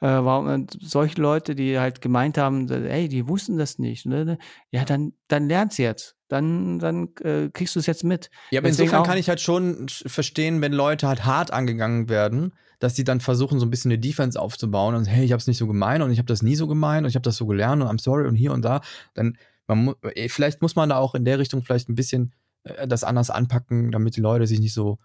äh, 0.00 0.06
warum 0.06 0.48
äh, 0.48 0.66
solche 0.80 1.20
Leute, 1.20 1.54
die 1.54 1.78
halt 1.78 2.00
gemeint 2.00 2.38
haben, 2.38 2.68
so, 2.68 2.74
ey, 2.74 3.08
die 3.08 3.28
wussten 3.28 3.58
das 3.58 3.78
nicht. 3.78 4.06
Ne? 4.06 4.38
Ja, 4.70 4.84
dann, 4.84 5.12
dann 5.28 5.48
lern's 5.48 5.76
jetzt. 5.78 6.16
Dann, 6.28 6.78
dann 6.78 7.08
äh, 7.22 7.48
kriegst 7.52 7.74
du 7.74 7.80
es 7.80 7.86
jetzt 7.86 8.04
mit. 8.04 8.30
Ja, 8.50 8.60
aber 8.60 8.68
Deswegen 8.68 8.84
insofern 8.84 9.02
auch- 9.02 9.06
kann 9.08 9.18
ich 9.18 9.28
halt 9.28 9.40
schon 9.40 9.86
sch- 9.88 10.08
verstehen, 10.08 10.60
wenn 10.62 10.72
Leute 10.72 11.08
halt 11.08 11.24
hart 11.24 11.52
angegangen 11.52 12.08
werden, 12.08 12.54
dass 12.78 12.94
die 12.94 13.02
dann 13.04 13.20
versuchen, 13.20 13.58
so 13.58 13.66
ein 13.66 13.70
bisschen 13.70 13.90
eine 13.90 13.98
Defense 13.98 14.40
aufzubauen 14.40 14.94
und 14.94 15.06
hey, 15.06 15.24
ich 15.24 15.32
habe 15.32 15.40
es 15.40 15.46
nicht 15.48 15.58
so 15.58 15.66
gemeint 15.66 16.02
und 16.04 16.12
ich 16.12 16.18
habe 16.18 16.26
das 16.28 16.42
nie 16.42 16.54
so 16.54 16.66
gemeint 16.68 17.04
und 17.04 17.10
ich 17.10 17.16
habe 17.16 17.24
das 17.24 17.36
so 17.36 17.46
gelernt 17.46 17.82
und 17.82 17.88
I'm 17.88 18.00
sorry 18.00 18.26
und 18.28 18.36
hier 18.36 18.52
und 18.52 18.64
da. 18.64 18.80
Dann, 19.14 19.36
man, 19.66 19.94
eh, 20.14 20.28
vielleicht 20.28 20.62
muss 20.62 20.76
man 20.76 20.88
da 20.88 20.96
auch 20.98 21.14
in 21.16 21.24
der 21.24 21.38
Richtung 21.40 21.62
vielleicht 21.62 21.88
ein 21.88 21.94
bisschen 21.96 22.32
äh, 22.62 22.86
das 22.86 23.02
anders 23.04 23.28
anpacken, 23.30 23.90
damit 23.90 24.14
die 24.16 24.20
Leute 24.20 24.46
sich 24.46 24.60
nicht 24.60 24.72
so. 24.72 24.98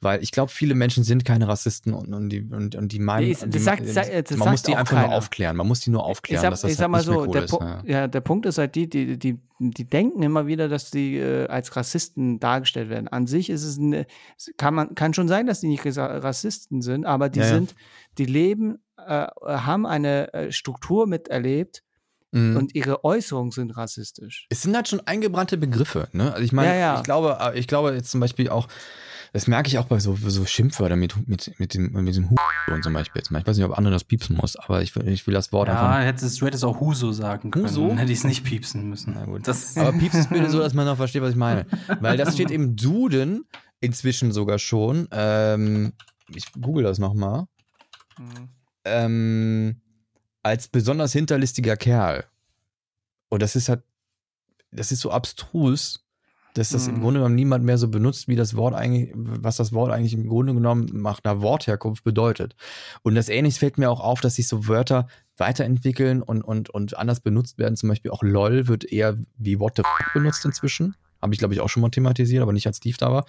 Weil 0.00 0.22
ich 0.22 0.30
glaube, 0.30 0.52
viele 0.52 0.76
Menschen 0.76 1.02
sind 1.02 1.24
keine 1.24 1.48
Rassisten 1.48 1.92
und, 1.92 2.14
und, 2.14 2.28
die, 2.28 2.42
und, 2.42 2.76
und 2.76 2.92
die 2.92 3.00
meinen, 3.00 3.32
das 3.32 3.40
die, 3.48 3.58
sagt- 3.58 3.84
sagt- 3.88 4.30
man 4.36 4.50
muss 4.52 4.62
die 4.62 4.76
einfach 4.76 4.92
nur 4.92 5.02
keiner. 5.02 5.14
aufklären. 5.16 5.56
Man 5.56 5.66
muss 5.66 5.80
die 5.80 5.90
nur 5.90 6.04
aufklären, 6.04 6.38
ich 6.38 6.42
sag, 6.42 6.50
dass 6.50 6.60
das 6.60 6.70
ich 6.70 6.76
sag 6.76 6.84
halt 6.84 6.90
mal 6.92 6.98
nicht 6.98 7.08
mehr 7.08 7.16
so, 7.16 7.22
cool 7.24 7.32
der, 7.32 7.44
ist. 7.44 7.52
Ja. 7.88 8.00
ja, 8.02 8.06
der 8.06 8.20
Punkt 8.20 8.46
ist 8.46 8.58
halt 8.58 8.76
die, 8.76 8.88
die, 8.88 9.18
die, 9.18 9.40
die 9.58 9.84
denken 9.84 10.22
immer 10.22 10.46
wieder, 10.46 10.68
dass 10.68 10.92
die 10.92 11.16
äh, 11.16 11.48
als 11.48 11.74
Rassisten 11.74 12.38
dargestellt 12.38 12.90
werden. 12.90 13.08
An 13.08 13.26
sich 13.26 13.50
ist 13.50 13.64
es 13.64 13.76
eine, 13.78 14.06
kann 14.56 14.72
man 14.74 14.94
kann 14.94 15.14
schon 15.14 15.26
sein, 15.26 15.46
dass 15.48 15.60
die 15.60 15.68
nicht 15.68 15.84
Rassisten 15.84 16.80
sind, 16.80 17.04
aber 17.04 17.28
die 17.28 17.40
Ja, 17.40 17.46
ja. 17.46 17.54
sind, 17.54 17.74
die 18.18 18.26
leben, 18.26 18.78
äh, 19.04 19.26
haben 19.42 19.84
eine 19.84 20.32
äh, 20.32 20.52
Struktur 20.52 21.06
miterlebt 21.08 21.82
Mhm. 22.30 22.58
und 22.58 22.74
ihre 22.74 23.04
Äußerungen 23.04 23.52
sind 23.52 23.70
rassistisch. 23.70 24.46
Es 24.50 24.60
sind 24.60 24.76
halt 24.76 24.86
schon 24.86 25.00
eingebrannte 25.06 25.56
Begriffe, 25.56 26.08
ne? 26.12 26.30
Also 26.30 26.44
ich 26.44 26.52
meine, 26.52 26.68
Ja, 26.68 26.74
ja. 26.74 26.96
ich 26.98 27.02
glaube, 27.04 27.38
äh, 27.40 27.58
ich 27.58 27.66
glaube 27.66 27.94
jetzt 27.94 28.10
zum 28.10 28.20
Beispiel 28.20 28.50
auch, 28.50 28.68
das 29.32 29.46
merke 29.46 29.68
ich 29.68 29.78
auch 29.78 29.86
bei 29.86 29.98
so, 29.98 30.16
so 30.16 30.44
Schimpfwörtern 30.46 30.98
mit, 30.98 31.28
mit, 31.28 31.58
mit 31.58 31.74
dem, 31.74 31.92
mit 31.92 32.08
diesem 32.08 32.30
Hu 32.30 32.36
und 32.72 32.82
zum 32.82 32.92
Beispiel 32.92 33.20
jetzt. 33.20 33.30
Ich 33.30 33.46
weiß 33.46 33.56
nicht, 33.56 33.66
ob 33.66 33.76
andere 33.76 33.92
das 33.94 34.04
piepsen 34.04 34.36
muss, 34.36 34.56
aber 34.56 34.82
ich 34.82 34.94
will, 34.96 35.06
ich 35.08 35.26
will 35.26 35.34
das 35.34 35.52
Wort 35.52 35.68
Ja, 35.68 35.74
einfach. 35.90 36.06
hättest, 36.06 36.40
du 36.40 36.46
hättest 36.46 36.64
auch 36.64 36.80
Huso 36.80 37.12
sagen 37.12 37.50
können. 37.50 37.66
Huso? 37.66 37.88
Dann 37.88 37.98
hätte 37.98 38.12
ich 38.12 38.18
es 38.18 38.24
nicht 38.24 38.44
piepsen 38.44 38.88
müssen. 38.88 39.14
Na 39.14 39.24
gut. 39.24 39.46
Das, 39.46 39.76
Aber 39.76 39.92
piepsen 39.92 40.20
ist 40.20 40.30
bitte 40.30 40.50
so, 40.50 40.58
dass 40.58 40.74
man 40.74 40.86
noch 40.86 40.96
versteht, 40.96 41.22
was 41.22 41.30
ich 41.30 41.36
meine. 41.36 41.66
Weil 42.00 42.16
das 42.16 42.34
steht 42.34 42.50
im 42.50 42.76
Duden 42.76 43.44
inzwischen 43.80 44.32
sogar 44.32 44.58
schon. 44.58 45.08
Ähm, 45.12 45.92
ich 46.34 46.50
google 46.52 46.84
das 46.84 46.98
nochmal. 46.98 47.44
Mhm. 48.18 48.48
ähm, 48.84 49.80
als 50.42 50.68
besonders 50.68 51.12
hinterlistiger 51.12 51.76
Kerl. 51.76 52.24
Und 53.28 53.42
das 53.42 53.54
ist 53.56 53.68
halt, 53.68 53.82
das 54.70 54.92
ist 54.92 55.00
so 55.00 55.10
abstrus, 55.10 56.04
dass 56.58 56.70
das 56.70 56.86
im 56.88 56.96
Mhm. 56.96 57.00
Grunde 57.00 57.20
genommen 57.20 57.34
niemand 57.34 57.64
mehr 57.64 57.78
so 57.78 57.88
benutzt, 57.88 58.28
wie 58.28 58.36
das 58.36 58.54
Wort 58.56 58.74
eigentlich, 58.74 59.12
was 59.14 59.56
das 59.56 59.72
Wort 59.72 59.92
eigentlich 59.92 60.14
im 60.14 60.28
Grunde 60.28 60.52
genommen 60.54 60.88
nach 61.02 61.20
einer 61.24 61.40
Wortherkunft 61.40 62.04
bedeutet. 62.04 62.54
Und 63.02 63.14
das 63.14 63.28
Ähnliches 63.28 63.58
fällt 63.58 63.78
mir 63.78 63.90
auch 63.90 64.00
auf, 64.00 64.20
dass 64.20 64.34
sich 64.36 64.48
so 64.48 64.68
Wörter 64.68 65.06
weiterentwickeln 65.36 66.22
und, 66.22 66.42
und, 66.42 66.68
und 66.70 66.96
anders 66.98 67.20
benutzt 67.20 67.58
werden. 67.58 67.76
Zum 67.76 67.88
Beispiel 67.88 68.10
auch 68.10 68.22
LOL 68.22 68.68
wird 68.68 68.84
eher 68.84 69.16
wie 69.38 69.58
What 69.60 69.76
the 69.76 69.82
f 69.82 69.88
benutzt 70.12 70.44
inzwischen. 70.44 70.94
Habe 71.22 71.32
ich, 71.34 71.38
glaube 71.38 71.54
ich, 71.54 71.60
auch 71.60 71.68
schon 71.68 71.80
mal 71.80 71.90
thematisiert, 71.90 72.42
aber 72.42 72.52
nicht 72.52 72.66
als 72.66 72.76
Steve 72.78 72.96
da 72.98 73.10
war. 73.10 73.24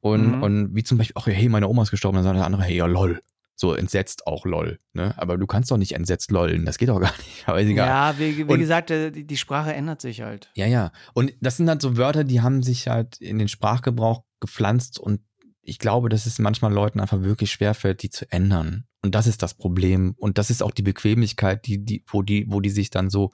Und, 0.00 0.36
Mhm. 0.36 0.42
und 0.42 0.74
wie 0.74 0.82
zum 0.82 0.98
Beispiel 0.98 1.14
auch, 1.16 1.26
hey, 1.26 1.48
meine 1.48 1.68
Oma 1.68 1.82
ist 1.82 1.90
gestorben, 1.90 2.16
dann 2.16 2.24
sagt 2.24 2.36
der 2.36 2.46
andere, 2.46 2.62
hey, 2.62 2.76
ja, 2.76 2.86
LOL. 2.86 3.20
So 3.60 3.74
entsetzt 3.74 4.26
auch 4.26 4.46
LOL. 4.46 4.78
Ne? 4.94 5.12
Aber 5.18 5.36
du 5.36 5.46
kannst 5.46 5.70
doch 5.70 5.76
nicht 5.76 5.92
entsetzt 5.92 6.30
lollen, 6.30 6.64
das 6.64 6.78
geht 6.78 6.88
doch 6.88 6.98
gar 6.98 7.12
nicht. 7.18 7.46
Aber 7.46 7.60
ist 7.60 7.68
egal. 7.68 7.86
Ja, 7.86 8.18
wie, 8.18 8.38
wie 8.38 8.42
Und- 8.44 8.58
gesagt, 8.58 8.90
äh, 8.90 9.10
die, 9.10 9.26
die 9.26 9.36
Sprache 9.36 9.74
ändert 9.74 10.00
sich 10.00 10.22
halt. 10.22 10.50
Ja, 10.54 10.64
ja. 10.64 10.92
Und 11.12 11.34
das 11.42 11.58
sind 11.58 11.68
halt 11.68 11.82
so 11.82 11.98
Wörter, 11.98 12.24
die 12.24 12.40
haben 12.40 12.62
sich 12.62 12.88
halt 12.88 13.20
in 13.20 13.38
den 13.38 13.48
Sprachgebrauch 13.48 14.22
gepflanzt 14.40 14.98
und 14.98 15.20
ich 15.60 15.78
glaube, 15.78 16.08
dass 16.08 16.24
es 16.24 16.38
manchmal 16.38 16.72
Leuten 16.72 17.00
einfach 17.00 17.20
wirklich 17.20 17.50
schwerfällt, 17.52 18.02
die 18.02 18.08
zu 18.08 18.24
ändern. 18.32 18.86
Und 19.02 19.14
das 19.14 19.26
ist 19.26 19.42
das 19.42 19.52
Problem. 19.52 20.14
Und 20.16 20.38
das 20.38 20.48
ist 20.48 20.62
auch 20.62 20.70
die 20.70 20.82
Bequemlichkeit, 20.82 21.66
die, 21.66 21.84
die, 21.84 22.02
wo 22.08 22.22
die, 22.22 22.46
wo 22.48 22.60
die 22.62 22.70
sich 22.70 22.88
dann 22.88 23.10
so 23.10 23.30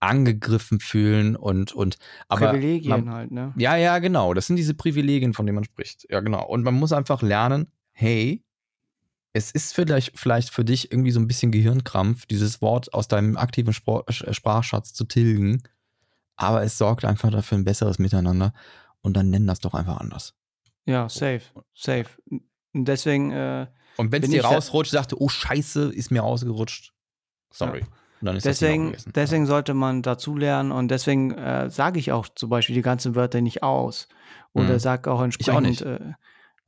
angegriffen 0.00 0.80
fühlen 0.80 1.34
und, 1.34 1.72
und, 1.72 1.96
aber. 2.28 2.50
Privilegien 2.50 2.90
man, 2.90 3.10
halt, 3.10 3.30
ne? 3.30 3.54
ja, 3.56 3.76
ja, 3.76 3.98
genau. 3.98 4.34
Das 4.34 4.46
sind 4.46 4.56
diese 4.56 4.74
Privilegien, 4.74 5.32
von 5.32 5.46
denen 5.46 5.56
man 5.56 5.64
spricht. 5.64 6.06
Ja, 6.10 6.20
genau. 6.20 6.46
Und 6.46 6.62
man 6.62 6.74
muss 6.74 6.92
einfach 6.92 7.22
lernen, 7.22 7.68
hey, 7.92 8.44
es 9.36 9.50
ist 9.52 9.74
vielleicht, 9.74 10.18
vielleicht 10.18 10.50
für 10.50 10.64
dich 10.64 10.90
irgendwie 10.90 11.10
so 11.12 11.20
ein 11.20 11.28
bisschen 11.28 11.52
Gehirnkrampf, 11.52 12.26
dieses 12.26 12.60
Wort 12.62 12.92
aus 12.94 13.08
deinem 13.08 13.36
aktiven 13.36 13.72
Sch- 13.72 14.32
Sprachschatz 14.32 14.92
zu 14.94 15.04
tilgen. 15.04 15.62
Aber 16.36 16.62
es 16.62 16.76
sorgt 16.78 17.04
einfach 17.04 17.30
dafür 17.30 17.58
ein 17.58 17.64
besseres 17.64 17.98
Miteinander. 17.98 18.52
Und 19.02 19.16
dann 19.16 19.30
nennen 19.30 19.46
das 19.46 19.60
doch 19.60 19.74
einfach 19.74 19.98
anders. 19.98 20.34
Ja, 20.84 21.08
safe, 21.08 21.42
safe. 21.74 22.06
Und 22.30 22.84
deswegen, 22.86 23.30
äh, 23.30 23.66
Und 23.96 24.12
wenn 24.12 24.22
es 24.22 24.30
dir 24.30 24.40
ich 24.40 24.44
rausrutscht, 24.44 24.90
sagte, 24.92 25.20
oh 25.20 25.28
Scheiße, 25.28 25.92
ist 25.92 26.10
mir 26.10 26.20
rausgerutscht. 26.22 26.92
Sorry. 27.52 27.80
Und 28.20 28.26
dann 28.26 28.36
ist 28.36 28.46
das 28.46 28.58
Thema 28.58 28.90
deswegen, 28.90 29.12
deswegen 29.12 29.46
sollte 29.46 29.74
man 29.74 30.02
dazulernen 30.02 30.72
und 30.72 30.88
deswegen 30.88 31.32
äh, 31.32 31.70
sage 31.70 31.98
ich 31.98 32.12
auch 32.12 32.28
zum 32.34 32.48
Beispiel 32.48 32.74
die 32.74 32.82
ganzen 32.82 33.14
Wörter 33.14 33.40
nicht 33.40 33.62
aus. 33.62 34.08
Oder 34.52 34.74
Mhm. 34.74 34.78
sag 34.78 35.06
auch 35.06 35.20
auch 35.20 35.22
entsprechend. 35.24 35.62
nicht. 35.62 35.82
Äh, 35.82 36.14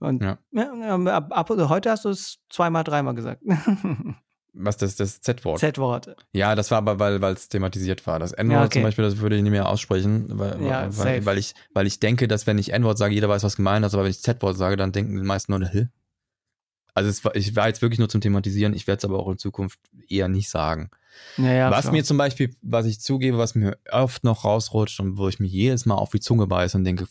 und 0.00 0.22
Ja. 0.22 0.38
ja. 0.52 0.96
ab, 1.16 1.28
ab, 1.30 1.48
heute 1.50 1.90
hast 1.90 2.04
du 2.04 2.10
es 2.10 2.38
zweimal, 2.50 2.84
dreimal 2.84 3.14
gesagt. 3.14 3.42
Was 4.60 4.76
das, 4.76 4.96
das 4.96 5.20
Z-Wort? 5.20 5.60
Z-Wort. 5.60 6.16
Ja, 6.32 6.54
das 6.56 6.70
war 6.70 6.78
aber, 6.78 6.98
weil 6.98 7.32
es 7.32 7.48
thematisiert 7.48 8.06
war. 8.06 8.18
Das 8.18 8.32
N-Wort 8.32 8.54
Ja, 8.58 8.64
okay. 8.64 8.72
zum 8.78 8.82
Beispiel, 8.82 9.04
das 9.04 9.18
würde 9.18 9.36
ich 9.36 9.42
nicht 9.42 9.52
mehr 9.52 9.68
aussprechen, 9.68 10.26
weil, 10.30 10.60
Ja, 10.62 10.88
weil, 10.96 11.24
weil, 11.24 11.38
ich, 11.38 11.54
weil 11.74 11.86
ich 11.86 12.00
denke, 12.00 12.26
dass 12.26 12.46
wenn 12.46 12.58
ich 12.58 12.72
N-Wort 12.72 12.98
sage, 12.98 13.14
jeder 13.14 13.28
weiß, 13.28 13.44
was 13.44 13.56
gemeint 13.56 13.86
ist, 13.86 13.94
aber 13.94 14.04
wenn 14.04 14.10
ich 14.10 14.20
Z-Wort 14.20 14.56
sage, 14.56 14.76
dann 14.76 14.90
denken 14.90 15.16
die 15.16 15.22
meisten 15.26 15.52
nur, 15.52 15.68
hä? 15.68 15.88
Also 16.94 17.08
es 17.10 17.24
war, 17.24 17.36
ich 17.36 17.54
war 17.54 17.68
jetzt 17.68 17.82
wirklich 17.82 18.00
nur 18.00 18.08
zum 18.08 18.20
Thematisieren, 18.20 18.74
ich 18.74 18.88
werde 18.88 18.98
es 18.98 19.04
aber 19.04 19.20
auch 19.20 19.30
in 19.30 19.38
Zukunft 19.38 19.78
eher 20.08 20.26
nicht 20.26 20.50
sagen. 20.50 20.90
Ja, 21.36 21.52
ja, 21.52 21.70
was 21.70 21.82
klar. 21.82 21.92
mir 21.92 22.02
zum 22.02 22.16
Beispiel, 22.16 22.54
was 22.62 22.86
ich 22.86 23.00
zugebe, 23.00 23.38
was 23.38 23.54
mir 23.54 23.78
oft 23.92 24.24
noch 24.24 24.44
rausrutscht 24.44 24.98
und 24.98 25.16
wo 25.16 25.28
ich 25.28 25.38
mir 25.38 25.46
jedes 25.46 25.86
Mal 25.86 25.94
auf 25.94 26.10
die 26.10 26.20
Zunge 26.20 26.46
beiße 26.48 26.76
und 26.76 26.84
denke, 26.84 27.06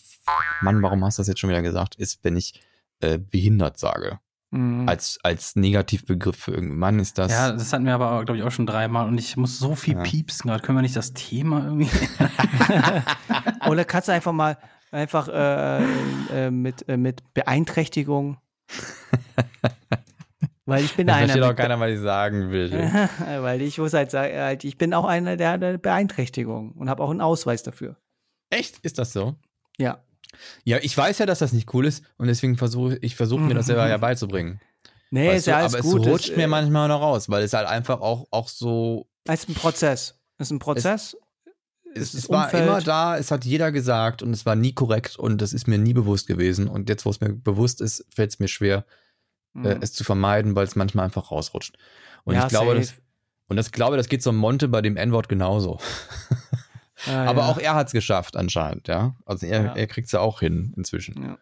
Mann, 0.62 0.82
warum 0.82 1.06
hast 1.06 1.18
du 1.18 1.22
das 1.22 1.28
jetzt 1.28 1.40
schon 1.40 1.50
wieder 1.50 1.62
gesagt, 1.62 1.96
ist, 1.96 2.20
wenn 2.24 2.36
ich 2.36 2.62
äh, 3.02 3.18
behindert 3.18 3.78
sage. 3.78 4.20
Mhm. 4.52 4.88
Als, 4.88 5.20
als 5.24 5.56
Negativbegriff 5.58 6.38
für 6.38 6.52
irgendeinen 6.52 6.80
Mann 6.80 7.00
ist 7.00 7.18
das. 7.18 7.32
ja, 7.32 7.52
das 7.52 7.74
hatten 7.74 7.86
wir 7.86 7.94
aber, 7.96 8.24
glaube 8.24 8.38
ich, 8.38 8.44
auch 8.44 8.52
schon 8.52 8.66
dreimal 8.66 9.08
und 9.08 9.18
ich 9.18 9.36
muss 9.36 9.60
so 9.60 9.76
viel 9.76 9.96
Ja. 9.96 10.04
piepsen 10.04 10.50
gerade. 10.50 10.64
Können 10.64 10.78
wir 10.78 10.82
nicht 10.84 10.96
das 10.96 11.12
Thema 11.14 11.66
irgendwie? 11.66 11.90
Oder 13.70 13.84
kannst 13.86 14.08
du 14.08 14.14
einfach 14.14 14.32
mal 14.32 14.58
einfach 14.92 15.28
äh, 15.28 15.84
äh, 16.48 16.50
mit, 16.52 16.88
äh, 16.88 16.96
mit 16.98 17.34
Beeinträchtigung. 17.34 18.38
Weil 20.66 20.84
ich 20.84 20.96
bin 20.96 21.08
da 21.08 21.16
einer. 21.16 21.28
versteht 21.28 21.44
auch 21.44 21.56
keiner, 21.56 21.80
was 21.80 21.92
ich 21.92 22.00
sagen 22.00 22.52
will. 22.52 22.72
Weil 23.42 23.62
ich 23.62 23.78
muss 23.78 23.94
halt 23.94 24.12
sagen, 24.12 24.34
halt, 24.38 24.64
ich 24.66 24.78
bin 24.78 24.94
auch 24.94 25.06
einer 25.06 25.38
der, 25.38 25.58
der 25.58 25.78
Beeinträchtigung 25.78 26.74
und 26.74 26.90
habe 26.90 27.04
auch 27.04 27.10
einen 27.10 27.22
Ausweis 27.22 27.64
dafür. 27.64 27.96
Echt? 28.50 28.78
Ist 28.80 28.98
das 29.00 29.14
so? 29.14 29.36
Ja. 29.78 30.04
Ja, 30.64 30.78
ich 30.82 30.96
weiß 30.98 31.18
ja, 31.20 31.26
dass 31.26 31.40
das 31.40 31.54
nicht 31.54 31.74
cool 31.74 31.86
ist 31.86 32.04
und 32.18 32.28
deswegen 32.28 32.58
versuche 32.58 32.98
ich 33.02 33.16
versuche 33.16 33.42
mir 33.42 33.54
das 33.54 33.68
selber 33.68 33.88
ja 33.88 33.98
beizubringen. 33.98 34.60
Nee, 35.10 35.30
Weißt 35.30 35.40
ist 35.40 35.46
ja 35.48 35.54
du? 35.54 35.60
alles 35.62 35.74
aber 35.76 35.84
gut. 35.84 36.02
es 36.02 36.08
rutscht 36.08 36.30
ist, 36.30 36.38
mir 36.38 36.44
äh, 36.44 36.48
manchmal 36.48 36.88
noch 36.90 37.02
raus, 37.02 37.30
weil 37.30 37.44
es 37.44 37.54
halt 37.54 37.68
einfach 37.68 38.02
auch, 38.02 38.28
auch 38.32 38.50
so. 38.50 39.08
ist 39.32 39.48
ein 39.50 39.56
Prozess. 39.56 40.20
Ist 40.38 40.52
ein 40.52 40.60
Prozess. 40.60 41.16
Es, 41.96 42.14
es 42.14 42.22
das 42.24 42.30
war 42.30 42.54
immer 42.54 42.82
da, 42.82 43.18
es 43.18 43.32
hat 43.32 43.46
jeder 43.46 43.72
gesagt 43.72 44.22
und 44.22 44.32
es 44.32 44.46
war 44.46 44.56
nie 44.56 44.74
korrekt 44.74 45.16
und 45.18 45.42
das 45.42 45.54
ist 45.54 45.68
mir 45.68 45.78
nie 45.78 45.94
bewusst 45.94 46.28
gewesen. 46.28 46.68
Und 46.68 46.90
jetzt, 46.90 47.06
wo 47.06 47.10
es 47.10 47.22
mir 47.22 47.30
bewusst 47.34 47.80
ist, 47.82 48.06
fällt 48.14 48.32
es 48.32 48.40
mir 48.40 48.48
schwer, 48.50 48.86
äh, 49.56 49.60
Mhm. 49.76 49.80
es 49.82 49.94
zu 49.94 50.04
vermeiden, 50.04 50.56
weil 50.56 50.66
es 50.68 50.76
manchmal 50.76 51.06
einfach 51.06 51.32
rausrutscht. 51.32 51.78
Und 52.26 52.36
Ja, 52.36 52.44
ich 52.44 52.50
glaube, 52.50 52.72
safe. 52.76 52.80
das, 52.82 52.94
und 53.48 53.56
das 53.56 53.72
glaube, 53.72 53.96
das 53.98 54.10
geht 54.10 54.22
so 54.22 54.32
Monte 54.34 54.68
bei 54.68 54.82
dem 54.82 54.98
N-Wort 54.98 55.30
genauso. 55.30 55.80
Ah, 57.06 57.26
Aber 57.26 57.42
ja. 57.44 57.48
auch 57.50 57.58
er 57.60 57.76
hat 57.76 57.88
es 57.88 57.94
geschafft 57.94 58.36
anscheinend, 58.36 58.88
ja. 58.88 59.16
Also 59.26 59.46
er, 59.46 59.64
Ja. 59.66 59.74
er 59.76 59.88
kriegt 59.88 60.08
es 60.08 60.12
ja 60.14 60.20
auch 60.20 60.40
hin 60.40 60.74
inzwischen. 60.76 61.22
Ja. 61.24 61.38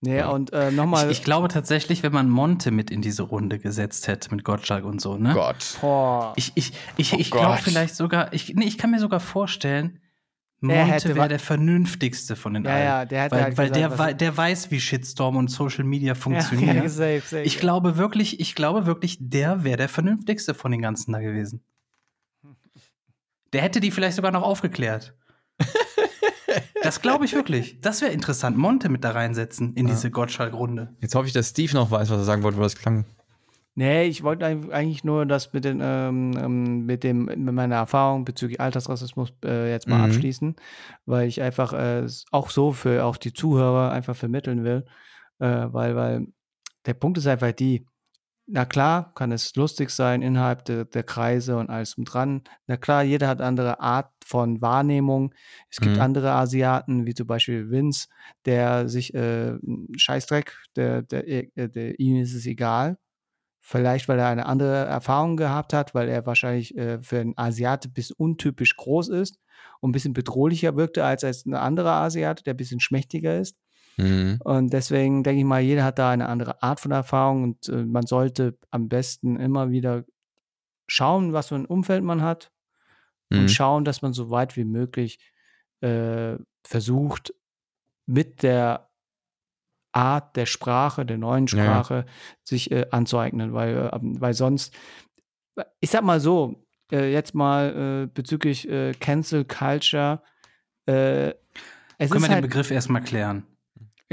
Nee, 0.00 0.18
Ja. 0.18 0.28
und 0.28 0.52
äh, 0.52 0.70
Ich, 0.70 0.76
nochmal. 0.76 1.10
ich 1.10 1.22
glaube 1.24 1.48
tatsächlich, 1.48 2.02
wenn 2.02 2.12
man 2.12 2.28
Monte 2.28 2.70
mit 2.70 2.90
in 2.90 3.00
diese 3.02 3.22
Runde 3.22 3.58
gesetzt 3.58 4.06
hätte, 4.08 4.34
mit 4.34 4.44
Gottschalk 4.44 4.84
und 4.84 5.00
so, 5.00 5.16
ne? 5.16 5.32
Gott. 5.34 5.78
Boah. 5.80 6.32
Ich, 6.36 6.52
ich, 6.54 6.72
ich, 6.96 7.12
Oh 7.14 7.16
ich 7.18 7.30
glaube 7.30 7.54
Gott. 7.56 7.60
vielleicht 7.60 7.96
sogar, 7.96 8.32
ich, 8.32 8.54
nee, 8.54 8.64
ich 8.66 8.76
kann 8.78 8.90
mir 8.90 9.00
sogar 9.00 9.20
vorstellen, 9.20 10.00
Monte 10.60 11.14
wäre 11.14 11.28
der 11.28 11.38
vernünftigste 11.38 12.36
von 12.36 12.54
den 12.54 12.64
Ja, 12.64 12.70
allen. 12.70 12.84
ja, 12.84 13.04
der 13.04 13.22
hätte 13.24 13.36
weil 13.36 13.42
halt 13.44 13.58
weil 13.58 13.68
gesagt, 13.68 13.80
der, 13.82 13.90
was- 13.90 13.98
wei- 13.98 14.14
der 14.14 14.36
weiß, 14.36 14.70
wie 14.70 14.80
Shitstorm 14.80 15.36
und 15.36 15.48
Social 15.50 15.84
Media 15.84 16.08
ja, 16.08 16.14
funktionieren. 16.20 16.76
ja, 16.76 16.88
safe, 16.88 17.20
safe. 17.20 17.42
Ich 17.42 17.58
glaube 17.58 17.96
wirklich, 17.98 18.40
ich 18.40 18.54
glaube 18.54 18.86
wirklich, 18.86 19.18
der 19.20 19.64
wäre 19.64 19.76
der 19.76 19.88
vernünftigste 19.90 20.54
von 20.54 20.70
den 20.72 20.80
ganzen 20.82 21.12
da 21.12 21.20
gewesen. 21.20 21.62
Der 23.54 23.62
hätte 23.62 23.80
die 23.80 23.90
vielleicht 23.90 24.16
sogar 24.16 24.30
noch 24.32 24.42
aufgeklärt. 24.42 25.14
das 26.82 27.00
glaube 27.00 27.24
ich 27.24 27.32
wirklich. 27.34 27.80
Das 27.80 28.02
wäre 28.02 28.12
interessant. 28.12 28.56
Monte 28.56 28.88
mit 28.88 29.04
da 29.04 29.12
reinsetzen 29.12 29.74
in 29.74 29.86
diese 29.86 30.10
Gottschalk-Runde. 30.10 30.94
Jetzt 31.00 31.14
hoffe 31.14 31.26
ich, 31.26 31.32
dass 31.32 31.48
Steve 31.50 31.72
noch 31.74 31.90
weiß, 31.90 32.10
was 32.10 32.18
er 32.18 32.24
sagen 32.24 32.42
wollte, 32.42 32.58
weil 32.58 32.64
das 32.64 32.76
klang. 32.76 33.06
Nee, 33.76 34.04
ich 34.04 34.22
wollte 34.22 34.44
eig- 34.46 34.70
eigentlich 34.70 35.02
nur 35.02 35.26
das 35.26 35.52
mit, 35.52 35.64
den, 35.64 35.80
ähm, 35.82 36.36
ähm, 36.38 36.86
mit, 36.86 37.02
dem, 37.02 37.24
mit 37.24 37.54
meiner 37.54 37.74
Erfahrung 37.74 38.24
bezüglich 38.24 38.60
Altersrassismus 38.60 39.32
äh, 39.44 39.70
jetzt 39.70 39.88
mal 39.88 39.98
Mhm. 39.98 40.04
abschließen, 40.04 40.56
weil 41.06 41.26
ich 41.26 41.42
einfach 41.42 41.72
äh, 41.72 42.06
auch 42.30 42.50
so 42.50 42.72
für 42.72 43.04
auch 43.04 43.16
die 43.16 43.32
Zuhörer 43.32 43.90
einfach 43.90 44.14
vermitteln 44.14 44.62
will, 44.62 44.84
äh, 45.40 45.66
weil, 45.72 45.96
weil 45.96 46.26
der 46.86 46.94
Punkt 46.94 47.18
ist 47.18 47.26
einfach 47.26 47.50
die, 47.50 47.84
na 48.46 48.64
klar, 48.66 49.12
kann 49.14 49.32
es 49.32 49.54
lustig 49.56 49.90
sein 49.90 50.22
innerhalb 50.22 50.64
der, 50.66 50.84
der 50.84 51.02
Kreise 51.02 51.56
und 51.56 51.70
alles 51.70 51.94
drum 51.94 52.04
dran. 52.04 52.42
Na 52.66 52.76
klar, 52.76 53.02
jeder 53.02 53.28
hat 53.28 53.40
andere 53.40 53.80
Art 53.80 54.12
von 54.24 54.60
Wahrnehmung. 54.60 55.34
Es 55.70 55.80
gibt 55.80 55.96
Mhm. 55.96 56.00
andere 56.00 56.32
Asiaten, 56.32 57.06
wie 57.06 57.14
zum 57.14 57.26
Beispiel 57.26 57.70
Vince, 57.70 58.08
der 58.44 58.88
sich 58.88 59.14
äh, 59.14 59.54
Scheißdreck, 59.96 60.56
der, 60.76 61.02
der, 61.02 61.26
äh, 61.28 61.68
der, 61.68 61.98
ihm 61.98 62.16
ist 62.18 62.34
es 62.34 62.46
egal. 62.46 62.98
Vielleicht, 63.60 64.08
weil 64.08 64.18
er 64.18 64.28
eine 64.28 64.46
andere 64.46 64.84
Erfahrung 64.86 65.36
gehabt 65.38 65.72
hat, 65.72 65.94
weil 65.94 66.08
er 66.08 66.26
wahrscheinlich 66.26 66.76
äh, 66.76 67.02
für 67.02 67.20
einen 67.20 67.34
Asiate 67.38 67.88
ein 67.88 67.92
bisschen 67.94 68.16
untypisch 68.18 68.76
groß 68.76 69.08
ist 69.08 69.38
und 69.80 69.90
ein 69.90 69.92
bisschen 69.92 70.12
bedrohlicher 70.12 70.76
wirkte 70.76 71.04
als, 71.04 71.24
als 71.24 71.46
ein 71.46 71.54
anderer 71.54 71.92
Asiate, 71.92 72.44
der 72.44 72.54
ein 72.54 72.58
bisschen 72.58 72.80
schmächtiger 72.80 73.38
ist. 73.40 73.56
Mhm. 73.96 74.38
Und 74.44 74.72
deswegen 74.72 75.22
denke 75.22 75.38
ich 75.40 75.44
mal, 75.44 75.60
jeder 75.60 75.84
hat 75.84 75.98
da 75.98 76.10
eine 76.10 76.28
andere 76.28 76.62
Art 76.62 76.80
von 76.80 76.90
Erfahrung 76.90 77.42
und 77.44 77.68
äh, 77.68 77.84
man 77.84 78.06
sollte 78.06 78.58
am 78.70 78.88
besten 78.88 79.36
immer 79.36 79.70
wieder 79.70 80.04
schauen, 80.88 81.32
was 81.32 81.48
für 81.48 81.54
ein 81.56 81.66
Umfeld 81.66 82.02
man 82.04 82.22
hat 82.22 82.50
Mhm. 83.30 83.38
und 83.40 83.50
schauen, 83.50 83.84
dass 83.84 84.02
man 84.02 84.12
so 84.12 84.30
weit 84.30 84.56
wie 84.56 84.64
möglich 84.64 85.18
äh, 85.80 86.36
versucht, 86.66 87.32
mit 88.06 88.42
der 88.42 88.90
Art 89.92 90.36
der 90.36 90.46
Sprache, 90.46 91.06
der 91.06 91.18
neuen 91.18 91.46
Ja, 91.46 91.56
ja. 91.58 91.64
Sprache, 91.64 92.06
sich 92.42 92.70
äh, 92.70 92.86
anzueignen, 92.90 93.52
weil, 93.54 93.76
äh, 93.76 93.90
weil 94.00 94.34
sonst, 94.34 94.74
ich 95.80 95.90
sag 95.90 96.02
mal 96.02 96.20
so, 96.20 96.66
äh, 96.92 97.12
jetzt 97.12 97.34
mal 97.34 98.04
äh, 98.04 98.06
bezüglich 98.12 98.68
Cancel 99.00 99.44
Culture, 99.44 100.22
äh, 100.86 101.30
es 101.96 102.10
Können 102.10 102.22
wir 102.24 102.28
halt, 102.28 102.44
den 102.44 102.50
Begriff 102.50 102.70
erstmal 102.70 103.02
klären? 103.02 103.46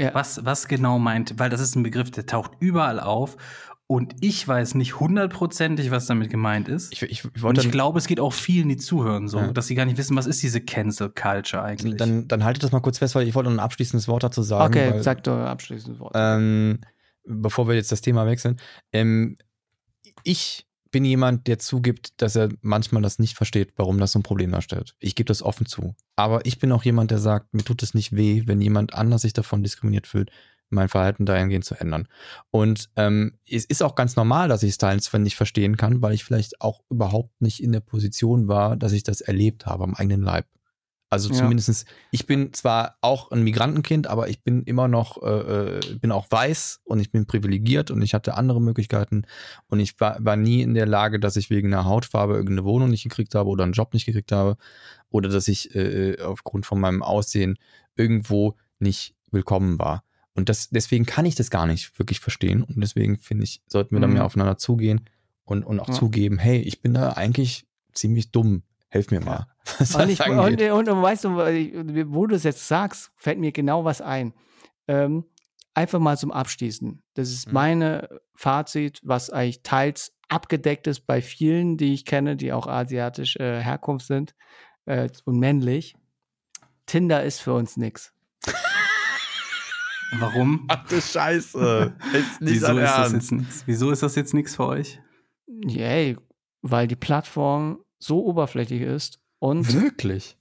Ja. 0.02 0.14
Was, 0.14 0.44
was 0.44 0.68
genau 0.68 0.98
meint, 0.98 1.38
weil 1.38 1.48
das 1.50 1.60
ist 1.60 1.74
ein 1.76 1.82
Begriff, 1.82 2.10
der 2.10 2.26
taucht 2.26 2.52
überall 2.60 3.00
auf 3.00 3.36
und 3.86 4.14
ich 4.20 4.46
weiß 4.48 4.74
nicht 4.74 5.00
hundertprozentig, 5.00 5.90
was 5.90 6.06
damit 6.06 6.30
gemeint 6.30 6.68
ist. 6.68 6.92
Ich, 6.92 7.02
ich, 7.02 7.24
ich 7.34 7.44
und 7.44 7.58
ich 7.58 7.70
glaube, 7.70 7.98
es 7.98 8.06
geht 8.06 8.20
auch 8.20 8.32
vielen, 8.32 8.68
die 8.68 8.76
zuhören, 8.78 9.28
so, 9.28 9.38
Ja. 9.38 9.52
dass 9.52 9.66
sie 9.66 9.74
gar 9.74 9.84
nicht 9.84 9.98
wissen, 9.98 10.16
was 10.16 10.26
ist 10.26 10.42
diese 10.42 10.60
Cancel 10.60 11.10
Culture 11.10 11.62
eigentlich. 11.62 11.96
dann, 11.96 12.26
dann 12.28 12.42
haltet 12.44 12.62
das 12.62 12.72
mal 12.72 12.80
kurz 12.80 12.98
fest, 12.98 13.14
weil 13.14 13.28
ich 13.28 13.34
wollte 13.34 13.50
noch 13.50 13.56
ein 13.56 13.60
abschließendes 13.64 14.08
Wort 14.08 14.22
dazu 14.22 14.42
sagen. 14.42 14.72
okay, 14.74 14.92
weil, 14.92 15.02
sag 15.02 15.22
doch 15.24 15.36
ein 15.36 15.44
abschließendes 15.46 16.00
Wort. 16.00 16.12
ähm, 16.16 16.80
bevor 17.24 17.68
wir 17.68 17.74
jetzt 17.74 17.92
das 17.92 18.00
Thema 18.00 18.26
wechseln. 18.26 18.56
Ähm, 18.92 19.36
ich 20.24 20.66
bin 20.92 21.04
jemand, 21.04 21.48
der 21.48 21.58
zugibt, 21.58 22.20
dass 22.22 22.36
er 22.36 22.50
manchmal 22.60 23.02
das 23.02 23.18
nicht 23.18 23.36
versteht, 23.36 23.72
warum 23.76 23.98
das 23.98 24.12
so 24.12 24.20
ein 24.20 24.22
Problem 24.22 24.52
darstellt. 24.52 24.94
Ich 25.00 25.16
gebe 25.16 25.26
das 25.26 25.42
offen 25.42 25.66
zu. 25.66 25.96
Aber 26.14 26.46
ich 26.46 26.60
bin 26.60 26.70
auch 26.70 26.84
jemand, 26.84 27.10
der 27.10 27.18
sagt, 27.18 27.52
mir 27.52 27.64
tut 27.64 27.82
es 27.82 27.94
nicht 27.94 28.14
weh, 28.14 28.44
wenn 28.46 28.60
jemand 28.60 28.94
anders 28.94 29.22
sich 29.22 29.32
davon 29.32 29.64
diskriminiert 29.64 30.06
fühlt, 30.06 30.30
mein 30.68 30.88
Verhalten 30.88 31.26
dahingehend 31.26 31.64
zu 31.64 31.74
ändern. 31.74 32.08
Und 32.50 32.90
ähm, 32.96 33.38
es 33.48 33.64
ist 33.64 33.82
auch 33.82 33.94
ganz 33.94 34.16
normal, 34.16 34.48
dass 34.48 34.62
ich 34.62 34.70
es 34.70 34.78
teils 34.78 35.12
nicht 35.12 35.36
verstehen 35.36 35.76
kann, 35.76 36.02
weil 36.02 36.14
ich 36.14 36.24
vielleicht 36.24 36.60
auch 36.60 36.82
überhaupt 36.90 37.40
nicht 37.40 37.62
in 37.62 37.72
der 37.72 37.80
Position 37.80 38.48
war, 38.48 38.76
dass 38.76 38.92
ich 38.92 39.02
das 39.02 39.20
erlebt 39.20 39.66
habe 39.66 39.84
am 39.84 39.94
eigenen 39.94 40.22
Leib. 40.22 40.46
Also 41.12 41.28
Ja. 41.28 41.34
zumindestens, 41.34 41.84
ich 42.10 42.24
bin 42.26 42.54
zwar 42.54 42.96
auch 43.02 43.30
ein 43.32 43.42
Migrantenkind, 43.44 44.06
aber 44.06 44.28
ich 44.30 44.42
bin 44.42 44.62
immer 44.62 44.88
noch, 44.88 45.22
äh, 45.22 45.28
äh, 45.80 45.94
bin 46.00 46.10
auch 46.10 46.26
weiß 46.30 46.80
und 46.84 47.00
ich 47.00 47.10
bin 47.12 47.26
privilegiert 47.26 47.90
und 47.90 48.00
ich 48.00 48.14
hatte 48.14 48.32
andere 48.34 48.62
Möglichkeiten 48.62 49.24
und 49.68 49.78
ich 49.78 50.00
war, 50.00 50.16
war 50.24 50.36
nie 50.36 50.62
in 50.62 50.72
der 50.72 50.86
Lage, 50.86 51.20
dass 51.20 51.36
ich 51.36 51.50
wegen 51.50 51.68
einer 51.72 51.84
Hautfarbe 51.84 52.32
irgendeine 52.32 52.64
Wohnung 52.64 52.88
nicht 52.88 53.02
gekriegt 53.02 53.34
habe 53.34 53.50
oder 53.50 53.62
einen 53.64 53.74
Job 53.74 53.92
nicht 53.92 54.06
gekriegt 54.06 54.32
habe 54.32 54.56
oder 55.10 55.28
dass 55.28 55.48
ich 55.48 55.74
äh, 55.74 56.16
aufgrund 56.22 56.64
von 56.64 56.80
meinem 56.80 57.02
Aussehen 57.02 57.58
irgendwo 57.94 58.56
nicht 58.78 59.14
willkommen 59.30 59.78
war. 59.78 60.04
Und 60.32 60.48
das, 60.48 60.70
deswegen 60.70 61.04
kann 61.04 61.26
ich 61.26 61.34
das 61.34 61.50
gar 61.50 61.66
nicht 61.66 61.98
wirklich 61.98 62.20
verstehen 62.20 62.62
und 62.62 62.80
deswegen 62.80 63.18
finde 63.18 63.44
ich, 63.44 63.60
sollten 63.66 63.94
wir 63.94 64.00
da 64.00 64.06
Mhm. 64.06 64.14
mehr 64.14 64.24
aufeinander 64.24 64.56
zugehen 64.56 65.02
und, 65.44 65.62
und 65.62 65.78
auch 65.78 65.88
Ja. 65.88 65.94
zugeben, 65.94 66.38
hey, 66.38 66.58
ich 66.62 66.80
bin 66.80 66.94
da 66.94 67.12
eigentlich 67.12 67.66
ziemlich 67.92 68.32
dumm. 68.32 68.62
Helf 68.92 69.10
mir 69.10 69.20
mal. 69.20 69.46
Was 69.78 69.94
Und, 69.94 70.10
ich, 70.10 70.20
und, 70.20 70.60
und, 70.60 70.88
und 70.90 71.02
weißt 71.02 71.24
du, 71.24 71.30
wo 72.12 72.26
du 72.26 72.34
es 72.34 72.42
jetzt 72.42 72.68
sagst, 72.68 73.10
fällt 73.16 73.38
mir 73.38 73.50
genau 73.52 73.84
was 73.84 74.02
ein. 74.02 74.34
Ähm, 74.86 75.24
einfach 75.72 75.98
mal 75.98 76.18
zum 76.18 76.30
Abschließen. 76.30 77.02
Das 77.14 77.30
ist 77.30 77.46
Mhm. 77.46 77.52
meine 77.54 78.20
Fazit, 78.34 79.00
was 79.02 79.30
eigentlich 79.30 79.62
teils 79.62 80.12
abgedeckt 80.28 80.86
ist 80.88 81.06
bei 81.06 81.22
vielen, 81.22 81.78
die 81.78 81.94
ich 81.94 82.04
kenne, 82.04 82.36
die 82.36 82.52
auch 82.52 82.66
asiatisch 82.66 83.36
äh, 83.36 83.62
Herkunft 83.62 84.06
sind 84.06 84.34
äh, 84.84 85.08
und 85.24 85.38
männlich. 85.38 85.96
Tinder 86.84 87.22
ist 87.24 87.40
für 87.40 87.54
uns 87.54 87.78
nix. 87.78 88.12
Warum? 90.18 90.66
Ach 90.68 90.86
du 90.88 91.00
Scheiße. 91.00 91.94
Ist 92.12 92.40
nicht 92.42 92.54
Wieso 92.56 92.76
ist, 92.76 92.90
das 92.90 93.12
jetzt 93.12 93.32
nix? 93.32 93.62
Wieso 93.66 93.90
ist 93.90 94.02
das 94.02 94.14
jetzt 94.16 94.34
nichts 94.34 94.56
für 94.56 94.66
euch? 94.66 95.00
Yay, 95.66 96.18
weil 96.60 96.86
die 96.86 96.96
Plattform 96.96 97.78
so 98.02 98.24
oberflächlich 98.24 98.82
ist 98.82 99.20
und 99.38 99.72
Wirklich? 99.72 100.36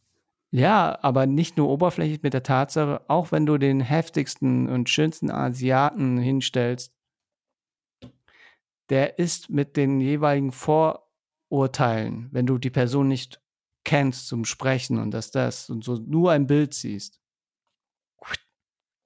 Ja, 0.54 1.00
aber 1.02 1.28
nicht 1.28 1.56
nur 1.56 1.70
oberflächlich 1.70 2.24
mit 2.24 2.34
der 2.34 2.44
Tatsache, 2.44 3.02
auch 3.08 3.32
wenn 3.32 3.46
du 3.46 3.58
den 3.58 3.80
heftigsten 3.80 4.68
und 4.68 4.90
schönsten 4.90 5.32
Asiaten 5.32 6.18
hinstellst, 6.18 6.94
der 8.90 9.18
ist 9.18 9.50
mit 9.50 9.78
den 9.78 10.02
jeweiligen 10.02 10.52
Vorurteilen, 10.52 12.28
wenn 12.32 12.46
du 12.46 12.58
die 12.58 12.70
Person 12.70 13.08
nicht 13.08 13.42
kennst 13.86 14.28
zum 14.28 14.44
Sprechen 14.44 15.00
und 15.00 15.12
dass 15.12 15.32
das 15.32 15.70
und 15.70 15.86
so 15.86 15.96
nur 15.96 16.32
ein 16.32 16.48
Bild 16.48 16.74
siehst. 16.74 17.22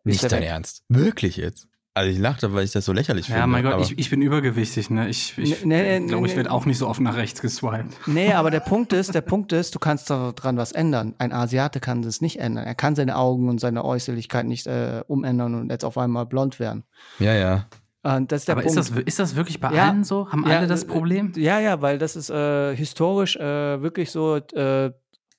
Nicht 0.03 0.23
dein 0.23 0.41
weg. 0.41 0.49
Ernst. 0.49 0.83
Wirklich 0.87 1.37
jetzt? 1.37 1.67
Also 1.97 2.11
ich 2.11 2.17
lachte, 2.19 2.53
weil 2.53 2.65
ich 2.65 2.71
das 2.71 2.83
so 2.83 2.91
lächerlich 2.91 3.27
finde. 3.27 3.39
Ja, 3.39 3.47
mein 3.47 3.63
Gott, 3.63 3.79
ich, 3.81 3.97
ich 3.97 4.09
bin 4.09 4.21
übergewichtig, 4.21 4.89
ne? 4.89 5.07
Ich, 5.07 5.37
ich 5.37 5.63
Nee, 5.63 5.99
nee, 6.01 6.05
glaube, 6.07 6.27
ich 6.27 6.33
nee, 6.33 6.37
werde 6.37 6.49
nee. 6.49 6.55
auch 6.55 6.65
nicht 6.65 6.77
so 6.77 6.89
oft 6.89 6.99
nach 6.99 7.15
rechts 7.15 7.41
geswiped. 7.41 7.95
Nee, 8.05 8.33
aber 8.33 8.51
der 8.51 8.59
Punkt 8.71 8.91
ist, 8.91 9.15
der 9.15 9.21
Punkt 9.21 9.53
ist, 9.53 9.73
du 9.73 9.79
kannst 9.79 10.09
daran 10.09 10.57
was 10.57 10.73
ändern. 10.73 11.15
Ein 11.19 11.31
Asiate 11.31 11.79
kann 11.79 12.01
das 12.01 12.19
nicht 12.19 12.37
ändern. 12.41 12.65
Er 12.65 12.75
kann 12.75 12.95
seine 12.95 13.15
Augen 13.17 13.47
und 13.47 13.61
seine 13.61 13.85
Äußerlichkeit 13.85 14.45
nicht 14.45 14.67
äh, 14.67 15.03
umändern 15.07 15.55
und 15.55 15.69
jetzt 15.71 15.85
auf 15.85 15.97
einmal 15.97 16.25
blond 16.25 16.59
werden. 16.59 16.83
ja, 17.19 17.33
ja. 17.33 17.65
Und 18.03 18.31
das 18.31 18.41
ist 18.41 18.49
der 18.49 18.55
Aber 18.57 18.63
ist 18.65 18.75
Punkt. 18.75 18.91
das, 18.91 19.03
ist 19.03 19.17
das 19.17 19.35
wirklich 19.35 19.59
bei 19.59 19.73
Ja. 19.73 19.87
allen 19.89 20.03
so? 20.03 20.29
Haben 20.31 20.45
Ja, 20.47 20.57
alle 20.59 20.67
das 20.67 20.83
äh, 20.83 20.87
Problem? 20.87 21.31
Ja, 21.37 21.59
ja, 21.59 21.81
weil 21.81 21.97
das 21.97 22.15
ist 22.15 22.29
äh, 22.29 22.75
historisch 22.75 23.35
äh, 23.35 23.81
wirklich 23.81 24.11
so 24.11 24.35
äh, 24.35 24.91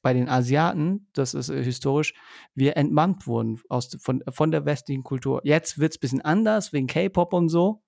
bei 0.07 0.13
den 0.13 0.29
Asiaten, 0.29 1.09
das 1.15 1.35
ist 1.35 1.49
äh, 1.49 1.65
historisch, 1.65 2.15
wir 2.55 2.77
entmannt 2.77 3.27
wurden 3.27 3.61
aus, 3.69 3.89
von, 4.01 4.23
von 4.31 4.53
der 4.53 4.65
westlichen 4.65 5.03
Kultur. 5.03 5.41
Jetzt 5.43 5.81
wird 5.81 5.91
es 5.91 5.97
ein 5.97 6.01
bisschen 6.01 6.21
anders 6.21 6.73
wegen 6.73 6.87
K-Pop 6.87 7.33
und 7.33 7.49
so, 7.49 7.83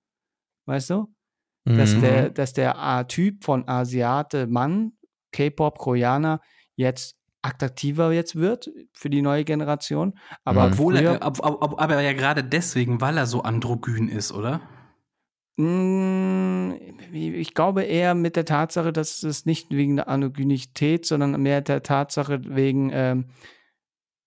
weißt 0.65 0.89
du? 0.89 1.15
Dass 1.63 1.95
Mhm. 1.95 2.01
der, 2.01 2.29
dass 2.29 2.51
der 2.51 2.75
äh, 2.75 3.05
Typ 3.05 3.45
von 3.45 3.65
Asiate 3.69 4.47
Mann, 4.47 4.97
K-Pop, 5.31 5.77
Koreaner, 5.77 6.41
jetzt 6.75 7.15
attraktiver 7.41 8.11
jetzt 8.11 8.35
wird 8.35 8.69
für 8.91 9.09
die 9.09 9.21
neue 9.21 9.45
Generation. 9.45 10.19
Aber 10.43 10.65
Mhm. 10.65 10.73
Obwohl 10.73 10.97
er, 10.97 11.25
ob, 11.25 11.39
ob, 11.41 11.61
ob, 11.63 11.81
aber 11.81 12.01
ja 12.01 12.11
gerade 12.11 12.43
deswegen, 12.43 12.99
weil 12.99 13.17
er 13.17 13.27
so 13.27 13.43
androgyn 13.43 14.09
ist, 14.09 14.33
oder? 14.33 14.59
Mm, 15.57 16.73
Ich 17.11 17.53
glaube 17.53 17.83
eher 17.83 18.15
mit 18.15 18.35
der 18.35 18.45
Tatsache, 18.45 18.93
dass 18.93 19.23
es 19.23 19.45
nicht 19.45 19.71
wegen 19.71 19.97
der 19.97 20.07
Androgynität, 20.07 21.05
sondern 21.05 21.41
mehr 21.41 21.61
der 21.61 21.83
Tatsache 21.83 22.41
wegen 22.45 22.91
ähm, 22.93 23.25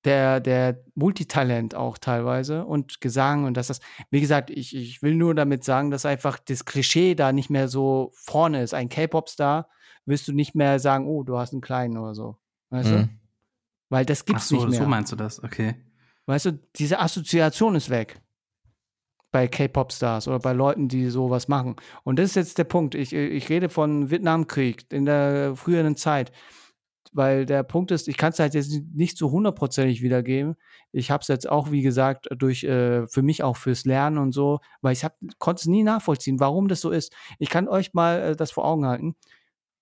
der, 0.04 0.40
der 0.40 0.82
Multitalent 0.94 1.74
auch 1.74 1.96
teilweise 1.96 2.64
und 2.64 3.00
Gesang 3.00 3.44
und 3.44 3.56
dass 3.56 3.68
das, 3.68 3.80
wie 4.10 4.20
gesagt, 4.20 4.50
ich, 4.50 4.74
ich 4.74 5.02
will 5.02 5.14
nur 5.14 5.34
damit 5.34 5.64
sagen, 5.64 5.90
dass 5.90 6.04
einfach 6.06 6.38
das 6.38 6.64
Klischee 6.64 7.14
da 7.14 7.32
nicht 7.32 7.50
mehr 7.50 7.68
so 7.68 8.10
vorne 8.14 8.62
ist. 8.62 8.74
Ein 8.74 8.88
K-Pop-Star 8.88 9.68
wirst 10.04 10.26
du 10.26 10.32
nicht 10.32 10.54
mehr 10.54 10.80
sagen, 10.80 11.06
oh, 11.06 11.22
du 11.22 11.38
hast 11.38 11.52
einen 11.52 11.60
kleinen 11.60 11.96
oder 11.98 12.14
so. 12.14 12.36
Weißt 12.70 12.90
du? 12.90 12.98
Mhm. 12.98 13.20
Weil 13.90 14.04
das 14.04 14.24
gibt's 14.24 14.48
so, 14.48 14.56
nicht 14.56 14.70
mehr. 14.70 14.80
so 14.80 14.86
meinst 14.86 15.12
du 15.12 15.16
das, 15.16 15.42
okay. 15.42 15.76
Weißt 16.26 16.46
du, 16.46 16.58
diese 16.76 16.98
Assoziation 16.98 17.74
ist 17.74 17.90
weg. 17.90 18.20
Bei 19.32 19.48
K-Pop-Stars 19.48 20.28
oder 20.28 20.38
bei 20.38 20.52
Leuten, 20.52 20.88
die 20.88 21.08
sowas 21.08 21.48
machen. 21.48 21.76
Und 22.04 22.18
das 22.18 22.30
ist 22.30 22.36
jetzt 22.36 22.58
der 22.58 22.64
Punkt. 22.64 22.94
Ich, 22.94 23.12
ich 23.12 23.48
rede 23.48 23.68
von 23.68 24.10
Vietnamkrieg 24.10 24.84
in 24.92 25.06
der 25.06 25.56
früheren 25.56 25.96
Zeit. 25.96 26.32
Weil 27.14 27.44
der 27.44 27.62
Punkt 27.62 27.90
ist, 27.90 28.08
ich 28.08 28.16
kann 28.16 28.32
es 28.32 28.38
halt 28.38 28.54
jetzt 28.54 28.72
nicht 28.94 29.18
so 29.18 29.30
hundertprozentig 29.30 30.00
wiedergeben. 30.00 30.56
Ich 30.92 31.10
habe 31.10 31.20
es 31.20 31.28
jetzt 31.28 31.48
auch, 31.48 31.70
wie 31.70 31.82
gesagt, 31.82 32.28
durch 32.38 32.64
äh, 32.64 33.06
für 33.06 33.20
mich 33.20 33.42
auch 33.42 33.58
fürs 33.58 33.84
Lernen 33.84 34.16
und 34.16 34.32
so, 34.32 34.60
weil 34.80 34.94
ich 34.94 35.06
konnte 35.38 35.60
es 35.60 35.66
nie 35.66 35.82
nachvollziehen, 35.82 36.40
warum 36.40 36.68
das 36.68 36.80
so 36.80 36.90
ist. 36.90 37.14
Ich 37.38 37.50
kann 37.50 37.68
euch 37.68 37.92
mal 37.92 38.22
äh, 38.22 38.36
das 38.36 38.50
vor 38.50 38.64
Augen 38.64 38.86
halten. 38.86 39.14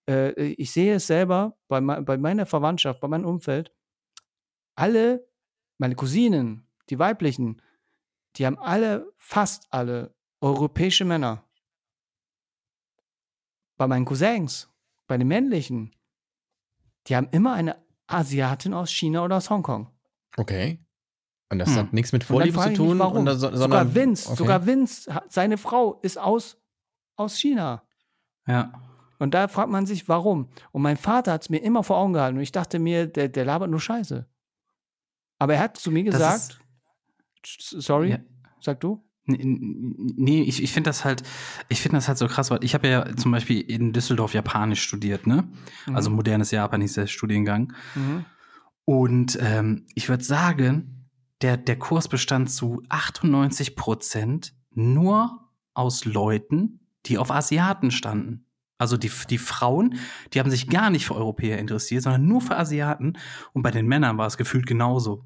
Äh, 0.09 0.32
ich 0.55 0.72
sehe 0.72 0.94
es 0.94 1.06
selber 1.06 1.56
bei, 1.68 1.81
bei 1.81 2.18
meiner 2.18 2.47
Verwandtschaft, 2.47 3.01
bei 3.01 3.06
meinem 3.06 3.27
Umfeld. 3.27 3.72
Alle 4.74 5.24
meine 5.78 5.94
Cousinen, 5.94 6.66
die 6.90 6.98
weiblichen, 6.98 7.62
die 8.36 8.47
haben 8.47 8.59
alle, 8.59 9.12
fast 9.16 9.66
alle 9.73 10.15
europäische 10.40 11.05
Männer. 11.05 11.44
Bei 13.77 13.86
meinen 13.86 14.05
Cousins, 14.05 14.69
bei 15.07 15.16
den 15.16 15.28
männlichen, 15.28 15.94
die 17.07 17.16
haben 17.16 17.28
immer 17.31 17.55
eine 17.55 17.77
Asiatin 18.07 18.74
aus 18.74 18.90
China 18.90 19.24
oder 19.24 19.36
aus 19.36 19.51
Hongkong. 19.51 19.89
Okay. 20.36 20.78
Und 21.48 21.59
das 21.59 21.70
Hm. 21.70 21.77
hat 21.77 21.93
nichts 21.93 22.12
mit 22.12 22.23
Vorliebe 22.23 22.57
zu 22.57 22.62
ich 22.62 22.69
mich, 22.69 22.77
tun. 22.77 22.98
warum. 22.98 23.27
Sondern, 23.27 23.57
sogar 23.57 23.94
Vince, 23.94 24.28
okay. 24.28 24.36
sogar 24.36 24.66
Vince, 24.66 25.23
seine 25.28 25.59
Frau 25.59 25.98
ist 26.02 26.19
aus, 26.19 26.59
aus 27.16 27.39
China. 27.39 27.82
Ja. 28.47 28.73
Und 29.19 29.35
da 29.35 29.48
fragt 29.48 29.70
man 29.70 29.85
sich, 29.85 30.09
warum. 30.09 30.48
Und 30.73 30.82
mein 30.82 30.97
Vater 30.97 31.32
hat 31.32 31.43
es 31.43 31.51
mir 31.51 31.59
immer 31.59 31.82
vor 31.82 31.98
Augen 31.98 32.12
gehalten. 32.12 32.36
Und 32.36 32.43
ich 32.43 32.52
dachte 32.52 32.78
mir, 32.78 33.07
der, 33.07 33.28
der 33.28 33.44
labert 33.44 33.70
nur 33.70 33.81
Scheiße. 33.81 34.27
Aber 35.39 35.55
er 35.55 35.61
hat 35.61 35.77
zu 35.77 35.90
mir 35.90 36.05
gesagt, 36.05 36.59
sorry, 37.44 38.10
Ja. 38.10 38.18
sag 38.60 38.80
du? 38.80 39.02
Nee, 39.26 40.42
ich, 40.42 40.62
ich 40.62 40.72
finde 40.72 40.90
das 40.90 41.04
halt, 41.04 41.22
ich 41.68 41.80
finde 41.80 41.98
das 41.98 42.08
halt 42.08 42.18
so 42.18 42.26
krass, 42.26 42.50
weil 42.50 42.64
ich 42.64 42.74
habe 42.74 42.88
ja 42.88 43.16
zum 43.16 43.30
Beispiel 43.30 43.60
in 43.60 43.92
Düsseldorf 43.92 44.34
Japanisch 44.34 44.82
studiert, 44.82 45.26
ne? 45.26 45.46
Also 45.92 46.10
modernes 46.10 46.50
Japan 46.50 46.80
hieß 46.80 46.94
der 46.94 47.06
Studiengang. 47.06 47.72
Mhm. 47.94 48.24
Und 48.84 49.38
ähm, 49.40 49.86
ich 49.94 50.08
würde 50.08 50.24
sagen, 50.24 51.06
der, 51.42 51.56
der 51.56 51.78
Kurs 51.78 52.08
bestand 52.08 52.50
zu 52.50 52.82
98 52.88 53.76
Prozent 53.76 54.52
nur 54.72 55.48
aus 55.74 56.04
Leuten, 56.04 56.80
die 57.06 57.16
auf 57.18 57.30
Asiaten 57.30 57.90
standen. 57.92 58.46
Also 58.78 58.96
die, 58.96 59.10
die 59.28 59.38
Frauen, 59.38 59.96
die 60.32 60.40
haben 60.40 60.50
sich 60.50 60.68
gar 60.68 60.90
nicht 60.90 61.06
für 61.06 61.14
Europäer 61.14 61.58
interessiert, 61.58 62.02
sondern 62.02 62.26
nur 62.26 62.40
für 62.40 62.56
Asiaten. 62.56 63.18
Und 63.52 63.62
bei 63.62 63.70
den 63.70 63.86
Männern 63.86 64.18
war 64.18 64.26
es 64.26 64.38
gefühlt 64.38 64.66
genauso. 64.66 65.24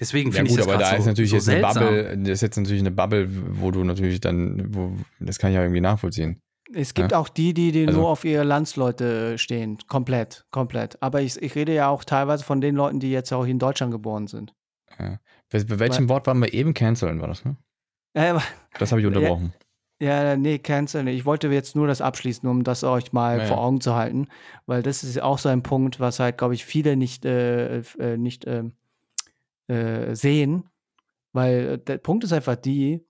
Deswegen 0.00 0.30
Ja 0.30 0.36
finde 0.36 0.50
ich 0.50 0.56
gut, 0.56 0.66
das 0.66 0.72
aber 0.74 0.82
da 0.82 0.90
so, 0.90 0.96
ist 0.96 1.06
natürlich 1.06 1.30
so 1.30 1.36
jetzt 1.36 1.48
eine. 1.48 1.60
Bubble, 1.60 2.18
das 2.18 2.28
ist 2.30 2.40
jetzt 2.40 2.56
natürlich 2.56 2.80
eine 2.80 2.90
Bubble, 2.90 3.28
wo 3.60 3.70
du 3.70 3.84
natürlich 3.84 4.20
dann, 4.20 4.74
wo, 4.74 4.92
das 5.20 5.38
kann 5.38 5.50
ich 5.50 5.56
ja 5.56 5.62
irgendwie 5.62 5.80
nachvollziehen. 5.82 6.40
Es 6.72 6.94
gibt 6.94 7.12
Ja. 7.12 7.18
auch 7.18 7.28
die, 7.28 7.52
die, 7.52 7.72
die 7.72 7.86
Also- 7.86 7.98
nur 8.00 8.08
auf 8.08 8.24
ihre 8.24 8.44
Landsleute 8.44 9.36
stehen. 9.38 9.78
Komplett, 9.88 10.46
komplett. 10.50 11.02
Aber 11.02 11.20
ich, 11.20 11.40
ich 11.42 11.54
rede 11.54 11.74
ja 11.74 11.88
auch 11.88 12.04
teilweise 12.04 12.44
von 12.44 12.60
den 12.60 12.76
Leuten, 12.76 13.00
die 13.00 13.10
jetzt 13.10 13.32
auch 13.32 13.44
hier 13.44 13.50
in 13.52 13.58
Deutschland 13.58 13.92
geboren 13.92 14.26
sind. 14.26 14.54
Ja. 14.98 15.18
Bei, 15.50 15.78
welchem 15.80 16.08
Wort 16.08 16.26
waren 16.26 16.38
wir 16.40 16.52
eben? 16.54 16.74
Canceln 16.74 17.20
war 17.20 17.28
das, 17.28 17.44
ne? 17.44 17.56
Äh, 18.14 18.34
Das 18.78 18.92
habe 18.92 19.00
ich 19.00 19.06
unterbrochen. 19.06 19.52
ja, 20.00 20.36
nee, 20.36 20.58
cancel 20.58 21.02
nicht. 21.04 21.16
Ich 21.18 21.24
wollte 21.26 21.48
jetzt 21.48 21.74
nur 21.76 21.86
das 21.88 22.00
abschließen, 22.00 22.48
um 22.48 22.62
das 22.64 22.84
euch 22.84 23.12
mal 23.12 23.38
Ja, 23.40 23.44
vor 23.46 23.56
ja. 23.56 23.62
Augen 23.64 23.80
zu 23.80 23.94
halten. 23.96 24.28
Weil 24.66 24.82
das 24.82 25.02
ist 25.04 25.20
auch 25.20 25.38
so 25.38 25.48
ein 25.48 25.62
Punkt, 25.64 25.98
was 26.00 26.20
halt, 26.20 26.38
glaube 26.38 26.54
ich, 26.54 26.64
viele 26.64 26.96
nicht, 26.96 27.24
äh, 27.24 27.78
äh, 27.98 28.16
nicht 28.16 28.46
ähm, 28.46 28.72
äh, 29.70 30.14
sehen. 30.14 30.68
Weil 31.32 31.68
äh, 31.68 31.78
der 31.78 31.98
Punkt 31.98 32.24
ist 32.24 32.32
einfach 32.32 32.56
die, 32.56 33.06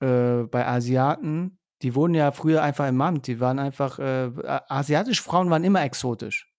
äh, 0.00 0.42
bei 0.44 0.66
Asiaten 0.66 1.58
Die 1.82 1.94
wurden 1.94 2.14
ja 2.14 2.30
früher 2.32 2.62
einfach 2.62 2.84
ermannt. 2.84 3.26
Die 3.26 3.40
waren 3.40 3.58
einfach, 3.58 3.98
äh, 3.98 4.30
asiatische 4.68 5.22
Frauen 5.22 5.48
waren 5.48 5.64
immer 5.64 5.82
exotisch. 5.82 6.52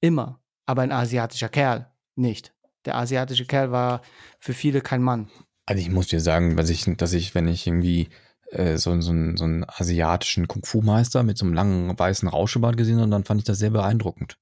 Immer. 0.00 0.40
Aber 0.66 0.82
ein 0.82 0.92
asiatischer 0.92 1.48
Kerl 1.48 1.90
nicht. 2.14 2.54
Der 2.84 2.96
asiatische 2.96 3.46
Kerl 3.46 3.72
war 3.72 4.02
für 4.38 4.52
viele 4.52 4.82
kein 4.82 5.02
Mann. 5.02 5.30
Also 5.64 5.80
ich 5.80 5.90
muss 5.90 6.08
dir 6.08 6.20
sagen, 6.20 6.56
dass 6.56 6.68
ich, 6.68 6.84
dass 6.96 7.14
ich 7.14 7.34
wenn 7.34 7.48
ich 7.48 7.66
irgendwie 7.66 8.10
äh, 8.50 8.76
so, 8.76 8.98
so, 9.00 9.10
einen, 9.10 9.36
so 9.36 9.44
einen 9.44 9.64
asiatischen 9.66 10.48
Kung-Fu-Meister 10.48 11.22
mit 11.22 11.38
so 11.38 11.46
einem 11.46 11.54
langen 11.54 11.98
weißen 11.98 12.28
Rauschebart 12.28 12.76
gesehen 12.76 13.00
habe, 13.00 13.10
dann 13.10 13.24
fand 13.24 13.40
ich 13.40 13.44
das 13.46 13.58
sehr 13.58 13.70
beeindruckend. 13.70 14.38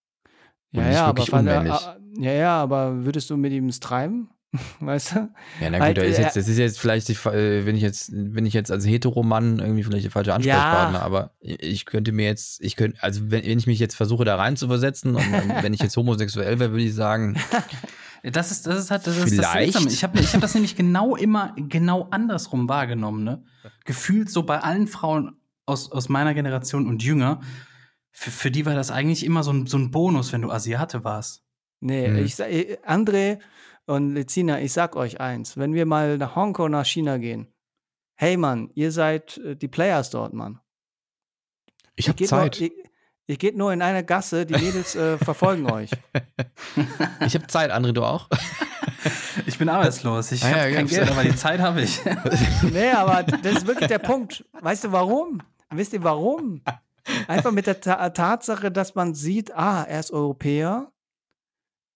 Und 0.72 0.80
Ja, 0.82 0.90
ja, 0.90 1.06
aber 1.06 1.24
fand 1.26 1.48
ja, 2.18 2.32
ja, 2.32 2.62
aber 2.62 3.04
würdest 3.04 3.30
du 3.30 3.36
mit 3.36 3.52
ihm 3.52 3.70
treiben? 3.70 4.30
weißt 4.80 5.12
du? 5.12 5.16
Ja, 5.60 5.70
na 5.70 5.78
gut, 5.78 5.80
Halt, 5.80 5.98
ist 5.98 6.18
äh, 6.18 6.22
jetzt, 6.22 6.36
das 6.36 6.48
ist 6.48 6.58
jetzt 6.58 6.78
vielleicht, 6.78 7.08
die, 7.08 7.12
äh, 7.12 7.66
wenn 7.66 7.76
ich 7.76 7.82
jetzt, 7.82 8.10
wenn 8.12 8.46
ich 8.46 8.54
jetzt 8.54 8.70
als 8.70 8.86
Heteromann 8.86 9.58
irgendwie 9.58 9.82
vielleicht 9.82 10.04
der 10.04 10.10
falsche 10.10 10.34
Ansprechpartner, 10.34 11.02
aber 11.02 11.32
ich 11.40 11.84
könnte 11.84 12.12
mir 12.12 12.26
jetzt, 12.26 12.60
ich 12.62 12.76
könnte, 12.76 13.02
also 13.02 13.22
wenn, 13.30 13.44
wenn 13.44 13.58
ich 13.58 13.66
mich 13.66 13.78
jetzt 13.78 13.96
versuche 13.96 14.24
da 14.24 14.36
rein 14.36 14.56
zu 14.56 14.68
versetzen 14.68 15.16
und 15.16 15.22
wenn 15.62 15.74
ich 15.74 15.80
jetzt 15.80 15.96
homosexuell 15.96 16.58
wäre, 16.58 16.70
würde 16.70 16.84
ich 16.84 16.94
sagen, 16.94 17.38
Das 18.22 18.50
ist, 18.50 18.66
das 18.66 18.80
ist 18.80 18.90
halt, 18.90 19.06
das 19.06 19.16
ist 19.18 19.38
das. 19.38 19.52
Seltsame. 19.52 19.88
Ich 19.88 20.02
habe 20.02 20.18
ich 20.18 20.34
hab 20.34 20.40
das 20.40 20.54
nämlich 20.54 20.74
genau 20.74 21.14
immer 21.14 21.54
genau 21.56 22.08
andersrum 22.10 22.68
wahrgenommen, 22.68 23.22
ne? 23.22 23.44
Gefühlt 23.84 24.30
so 24.30 24.42
bei 24.42 24.58
allen 24.58 24.88
Frauen 24.88 25.36
aus, 25.64 25.92
aus 25.92 26.08
meiner 26.08 26.34
Generation 26.34 26.88
und 26.88 27.04
jünger, 27.04 27.40
für, 28.10 28.30
für 28.32 28.50
die 28.50 28.66
war 28.66 28.74
das 28.74 28.90
eigentlich 28.90 29.24
immer 29.24 29.44
so 29.44 29.52
ein, 29.52 29.66
so 29.66 29.76
ein 29.76 29.92
Bonus, 29.92 30.32
wenn 30.32 30.42
du 30.42 30.50
Asiate 30.50 31.04
warst. 31.04 31.45
Nee, 31.80 32.06
Hm. 32.08 32.24
ich 32.24 32.38
eh, 32.40 32.78
André 32.86 33.38
und 33.86 34.14
Lezina, 34.14 34.60
ich 34.60 34.72
sag 34.72 34.96
euch 34.96 35.20
eins, 35.20 35.56
wenn 35.56 35.74
wir 35.74 35.86
mal 35.86 36.18
nach 36.18 36.34
Hongkong, 36.36 36.70
nach 36.70 36.86
China 36.86 37.18
gehen, 37.18 37.52
hey 38.16 38.36
Mann, 38.36 38.70
ihr 38.74 38.90
seid 38.92 39.38
äh, 39.38 39.56
die 39.56 39.68
Players 39.68 40.10
dort, 40.10 40.32
Mann. 40.32 40.60
ich 41.94 42.08
habe 42.08 42.24
Zeit. 42.24 42.58
Nur, 42.60 42.68
ihr, 42.68 42.74
ihr 43.28 43.36
geht 43.36 43.56
nur 43.56 43.72
in 43.72 43.82
einer 43.82 44.02
Gasse, 44.02 44.46
die 44.46 44.54
Mädels 44.54 44.94
äh, 44.96 45.18
verfolgen 45.24 45.70
euch. 45.70 45.90
Ich 47.26 47.34
habe 47.34 47.46
Zeit, 47.46 47.70
André, 47.72 47.92
du 47.92 48.02
auch? 48.04 48.28
Ich 49.44 49.58
bin 49.58 49.68
arbeitslos, 49.68 50.32
ich 50.32 50.42
Ah, 50.42 50.48
ja, 50.48 50.56
habe 50.56 50.72
kein 50.72 50.86
gab's- 50.86 50.90
Geld, 50.90 51.10
aber 51.10 51.22
die 51.22 51.36
Zeit 51.36 51.60
habe 51.60 51.82
ich. 51.82 52.00
Nee, 52.72 52.90
aber 52.90 53.22
das 53.22 53.58
ist 53.58 53.66
wirklich 53.66 53.86
der 53.88 53.98
Punkt. 53.98 54.44
Weißt 54.60 54.84
du 54.84 54.92
warum? 54.92 55.40
Wisst 55.70 55.92
ihr 55.92 56.02
warum? 56.02 56.62
Einfach 57.28 57.52
mit 57.52 57.66
der 57.66 57.80
Ta 57.80 58.08
Tatsache, 58.10 58.72
dass 58.72 58.94
man 58.94 59.14
sieht, 59.14 59.54
ah, 59.54 59.84
er 59.84 60.00
ist 60.00 60.10
Europäer, 60.10 60.90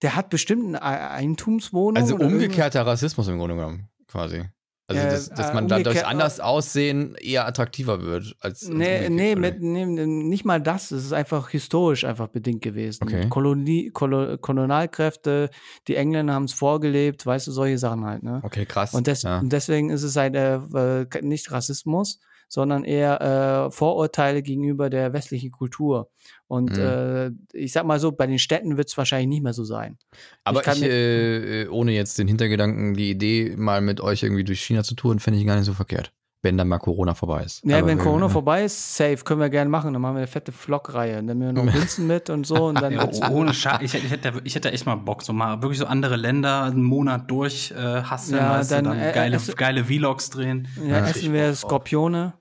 der 0.03 0.17
hat 0.17 0.31
bestimmt 0.31 0.67
eine 0.67 0.83
Ei- 0.83 1.11
Eigentumswohnung. 1.11 2.03
Also 2.03 2.17
umgekehrter 2.17 2.87
Rassismus 2.87 3.29
im 3.29 3.39
Grunde 3.39 3.57
genommen, 3.57 3.89
quasi. 4.07 4.45
Also, 4.87 5.03
Äh, 5.03 5.37
dass, 5.37 5.55
man 5.55 5.69
dadurch 5.69 6.05
anders 6.05 6.41
aussehen 6.41 7.15
eher 7.15 7.47
attraktiver 7.47 8.03
wird 8.03 8.35
als. 8.41 8.65
als 8.65 8.69
Nee, 8.69 9.09
nee, 9.09 9.37
mit, 9.37 9.63
nee, 9.63 9.87
nicht 9.87 10.45
mal 10.45 10.61
das. 10.61 10.91
Es 10.91 11.05
ist 11.05 11.13
einfach 11.13 11.49
historisch 11.51 12.05
einfach 12.05 12.27
bedingt 12.27 12.61
gewesen. 12.61 13.05
Okay. 13.05 13.29
Kolonie, 13.29 13.91
Kolo, 13.91 14.37
Kolonialkräfte, 14.39 15.51
die 15.87 15.95
Engländer 15.95 16.35
haben 16.35 16.45
es 16.45 16.55
vorgelebt, 16.55 17.25
weißt 17.25 17.47
du, 17.47 17.53
solche 17.53 17.79
Sachen 17.79 18.05
halt. 18.05 18.25
Ne? 18.25 18.41
Okay, 18.43 18.67
krass. 18.67 18.93
Und, 18.93 19.07
des, 19.07 19.23
ja. 19.23 19.39
und 19.39 19.53
deswegen 19.53 19.91
ist 19.91 20.03
es 20.03 20.17
halt 20.17 20.35
äh, 20.35 20.57
äh, 20.57 21.07
nicht 21.23 21.53
Rassismus, 21.53 22.19
sondern 22.51 22.85
eher 22.85 23.67
äh, 23.69 23.71
Vorurteile 23.71 24.43
gegenüber 24.43 24.91
der 24.91 25.13
westlichen 25.15 25.51
Kultur. 25.53 26.11
Und 26.49 26.77
Mhm. 26.77 26.85
äh, 26.85 27.31
ich 27.57 27.73
sag 27.73 27.87
mal 27.87 27.99
so, 28.01 28.13
bei 28.13 28.27
den 28.27 28.39
Städten 28.41 28.77
wird 28.77 28.89
es 28.89 28.99
wahrscheinlich 28.99 29.29
nicht 29.29 29.43
mehr 29.43 29.53
so 29.53 29.65
sein. 29.65 29.97
Aber 30.45 30.61
ich, 30.61 30.81
mit- 30.81 30.91
äh, 30.91 31.63
äh, 31.63 31.69
ohne 31.69 31.93
jetzt 31.93 32.19
den 32.19 32.27
Hintergedanken, 32.29 32.95
die 32.95 33.11
Idee, 33.11 33.55
mal 33.57 33.81
mit 33.81 34.01
euch 34.01 34.23
irgendwie 34.25 34.45
durch 34.45 34.61
China 34.63 34.83
zu 34.83 34.95
touren, 34.97 35.21
fände 35.21 35.39
ich 35.41 35.47
gar 35.47 35.57
nicht 35.57 35.65
so 35.65 35.75
verkehrt. 35.75 36.13
Wenn 36.43 36.57
dann 36.57 36.69
mal 36.69 36.79
Corona 36.79 37.13
vorbei 37.15 37.43
ist. 37.45 37.63
Ja, 37.67 37.77
Aber 37.79 37.89
wenn 37.89 37.99
wir- 37.99 38.05
Corona 38.05 38.31
vorbei 38.31 38.65
ist, 38.65 38.97
safe, 38.97 39.19
können 39.19 39.41
wir 39.41 39.51
gerne 39.51 39.69
machen. 39.69 39.93
Dann 39.93 40.01
machen 40.01 40.15
wir 40.15 40.19
eine 40.21 40.27
fette 40.27 40.53
Vlog-Reihe. 40.53 41.17
Dann 41.17 41.27
nehmen 41.39 41.55
wir 41.55 41.65
noch 41.65 41.75
Vincent 41.75 42.09
mit 42.09 42.31
und 42.31 42.47
so. 42.47 42.69
Und 42.69 42.81
dann 42.81 42.93
Ja, 42.95 43.31
ohne 43.31 43.53
Scheiß. 43.53 43.83
Ich, 43.83 43.93
hätte- 43.93 44.07
ich, 44.07 44.11
hätte, 44.13 44.41
ich 44.45 44.55
hätte 44.55 44.73
echt 44.73 44.87
mal 44.87 44.95
Bock, 44.95 45.23
so 45.23 45.35
mal 45.35 45.61
wirklich 45.61 45.79
so 45.79 45.85
andere 45.85 46.17
Länder 46.17 46.63
einen 46.63 46.83
Monat 46.83 47.31
durch 47.31 47.73
äh, 47.73 47.77
hasseln, 47.77 48.39
Ja, 48.41 48.53
weißt 48.53 48.73
dann, 48.73 48.85
du, 48.85 48.91
dann 48.91 49.01
äh, 49.01 49.13
geile, 49.13 49.37
es- 49.37 49.55
geile 49.55 49.85
Vlogs 49.85 50.31
drehen. 50.31 50.67
ja, 50.83 50.99
Ja. 51.01 51.07
essen 51.09 51.33
wir 51.35 51.55
Skorpione. 51.55 52.33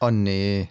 Oh 0.00 0.10
nee. 0.10 0.68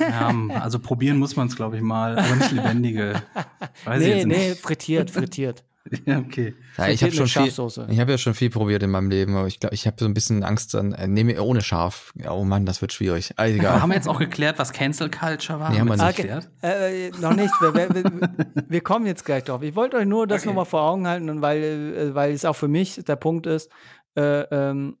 Ja, 0.00 0.32
also 0.60 0.78
probieren 0.78 1.18
muss 1.18 1.34
man 1.36 1.46
es, 1.48 1.56
glaube 1.56 1.76
ich, 1.76 1.82
mal, 1.82 2.18
aber 2.18 2.36
nicht 2.36 2.52
lebendige. 2.52 3.14
Weiß 3.84 4.00
ich 4.02 4.24
Nee, 4.24 4.24
nee, 4.24 4.54
frittiert, 4.54 5.10
frittiert. 5.10 5.64
Ja, 6.06 6.18
okay. 6.20 6.54
Ja, 6.78 6.88
ich 6.88 7.02
habe 7.02 7.12
schon 7.12 7.26
viel, 7.26 7.48
ich 7.48 8.00
habe 8.00 8.12
ja 8.12 8.18
schon 8.18 8.34
viel 8.34 8.50
probiert 8.50 8.82
in 8.82 8.90
meinem 8.90 9.10
Leben, 9.10 9.36
aber 9.36 9.46
ich 9.48 9.58
glaube, 9.60 9.74
ich 9.74 9.86
habe 9.86 9.96
so 9.98 10.04
ein 10.06 10.14
bisschen 10.14 10.44
Angst 10.44 10.74
dann, 10.74 10.92
äh, 10.92 11.08
nee, 11.08 11.38
ohne 11.38 11.60
Schaf. 11.60 12.12
Ja, 12.14 12.30
Oh 12.30 12.44
Mann, 12.44 12.64
das 12.66 12.80
wird 12.80 12.92
schwierig. 12.92 13.32
Also, 13.36 13.54
Aber 13.54 13.62
egal. 13.68 13.82
haben 13.82 13.88
wir 13.90 13.96
jetzt 13.96 14.08
auch 14.08 14.18
geklärt, 14.18 14.58
was 14.58 14.72
Cancel 14.72 15.10
Culture 15.10 15.58
war? 15.60 15.70
Nee, 15.70 15.80
haben 15.80 15.88
wir 15.88 15.96
das 15.96 16.06
nicht. 16.06 16.16
geklärt? 16.16 16.50
Äh, 16.62 17.10
noch 17.20 17.34
nicht. 17.34 17.52
Wir, 17.60 17.74
wir, 17.74 17.94
wir, 17.94 18.64
wir 18.68 18.80
kommen 18.80 19.06
jetzt 19.06 19.24
gleich 19.24 19.44
drauf. 19.44 19.62
Ich 19.62 19.74
wollte 19.74 19.96
euch 19.96 20.06
nur 20.06 20.26
das 20.26 20.42
Okay. 20.42 20.48
nochmal 20.50 20.66
vor 20.66 20.82
Augen 20.82 21.06
halten, 21.06 21.42
weil, 21.42 21.62
äh, 21.62 22.14
weil 22.14 22.32
es 22.32 22.44
auch 22.44 22.56
für 22.56 22.68
mich 22.68 23.02
der 23.04 23.16
Punkt 23.16 23.46
ist, 23.46 23.68
äh, 24.16 24.42
ähm, 24.50 24.98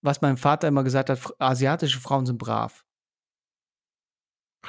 was 0.00 0.20
mein 0.22 0.36
Vater 0.36 0.66
immer 0.68 0.82
gesagt 0.82 1.10
hat, 1.10 1.20
asiatische 1.38 2.00
Frauen 2.00 2.26
sind 2.26 2.38
brav. 2.38 2.84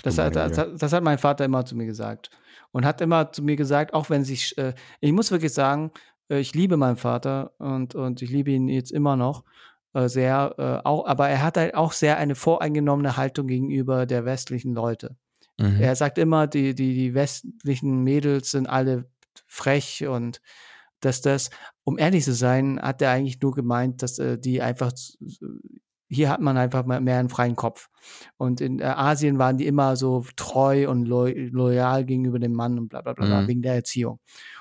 Das 0.01 0.17
hat, 0.17 0.35
das, 0.35 0.51
das 0.77 0.91
hat 0.93 1.03
mein 1.03 1.19
Vater 1.19 1.45
immer 1.45 1.65
zu 1.65 1.75
mir 1.75 1.85
gesagt. 1.85 2.29
Und 2.73 2.85
hat 2.85 2.99
immer 2.99 3.31
zu 3.31 3.41
mir 3.43 3.55
gesagt, 3.55 3.93
auch 3.93 4.09
wenn 4.09 4.25
sich, 4.25 4.57
äh, 4.57 4.73
ich 4.99 5.13
muss 5.13 5.31
wirklich 5.31 5.53
sagen, 5.53 5.91
äh, 6.29 6.39
ich 6.39 6.53
liebe 6.53 6.75
meinen 6.75 6.97
Vater 6.97 7.53
und, 7.59 7.95
und 7.95 8.21
ich 8.21 8.29
liebe 8.29 8.51
ihn 8.51 8.67
jetzt 8.67 8.91
immer 8.91 9.15
noch 9.15 9.45
äh, 9.93 10.09
sehr, 10.09 10.55
äh, 10.57 10.85
auch, 10.85 11.05
aber 11.05 11.29
er 11.29 11.43
hat 11.43 11.57
halt 11.57 11.75
auch 11.75 11.91
sehr 11.93 12.17
eine 12.17 12.35
voreingenommene 12.35 13.15
Haltung 13.15 13.47
gegenüber 13.47 14.05
der 14.05 14.25
westlichen 14.25 14.73
Leute. 14.73 15.15
Mhm. 15.59 15.79
Er 15.79 15.95
sagt 15.95 16.17
immer, 16.17 16.47
die, 16.47 16.73
die, 16.73 16.93
die 16.93 17.13
westlichen 17.13 18.03
Mädels 18.03 18.51
sind 18.51 18.67
alle 18.67 19.05
frech 19.45 20.05
und 20.07 20.41
dass 20.99 21.21
das, 21.21 21.49
um 21.83 21.97
ehrlich 21.99 22.23
zu 22.23 22.33
sein, 22.33 22.79
hat 22.81 23.01
er 23.01 23.11
eigentlich 23.11 23.41
nur 23.41 23.53
gemeint, 23.53 24.01
dass 24.01 24.19
äh, 24.19 24.37
die 24.37 24.61
einfach, 24.61 24.93
hier 26.13 26.29
hat 26.29 26.41
man 26.41 26.57
einfach 26.57 26.85
mal 26.85 27.01
mehr 27.01 27.19
einen 27.19 27.29
freien 27.29 27.55
Kopf. 27.55 27.89
Und 28.37 28.61
in 28.61 28.79
äh, 28.79 28.83
Asien 28.83 29.39
waren 29.39 29.57
die 29.57 29.67
immer 29.67 29.95
so 29.95 30.25
treu 30.35 30.89
und 30.89 31.05
lo 31.05 31.25
loyal 31.27 32.05
gegenüber 32.05 32.39
dem 32.39 32.53
Mann 32.53 32.77
und 32.77 32.89
bla 32.89 33.01
bla 33.01 33.13
bla, 33.13 33.25
bla 33.25 33.41
Mhm. 33.41 33.47
wegen 33.47 33.61
der 33.61 33.75
Erziehung. 33.75 34.19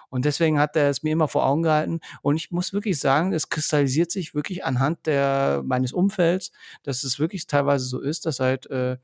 Und 0.09 0.25
deswegen 0.25 0.59
hat 0.59 0.77
er 0.77 0.91
es 0.91 1.03
mir 1.03 1.13
immer 1.13 1.29
vor 1.29 1.47
Augen 1.47 1.63
gehalten. 1.63 2.01
Und 2.23 2.37
ich 2.37 2.51
muss 2.51 2.73
wirklich 2.73 2.99
sagen, 3.01 3.33
es 3.33 3.49
kristallisiert 3.49 4.11
sich 4.11 4.35
wirklich 4.35 4.65
anhand 4.65 5.07
der, 5.07 5.63
meines 5.65 5.93
Umfelds, 5.93 6.53
dass 6.83 7.05
es 7.05 7.19
wirklich 7.19 7.47
teilweise 7.47 7.87
so 7.87 8.01
ist, 8.01 8.27
dass 8.27 8.41
halt 8.41 8.69
äh, 8.71 8.99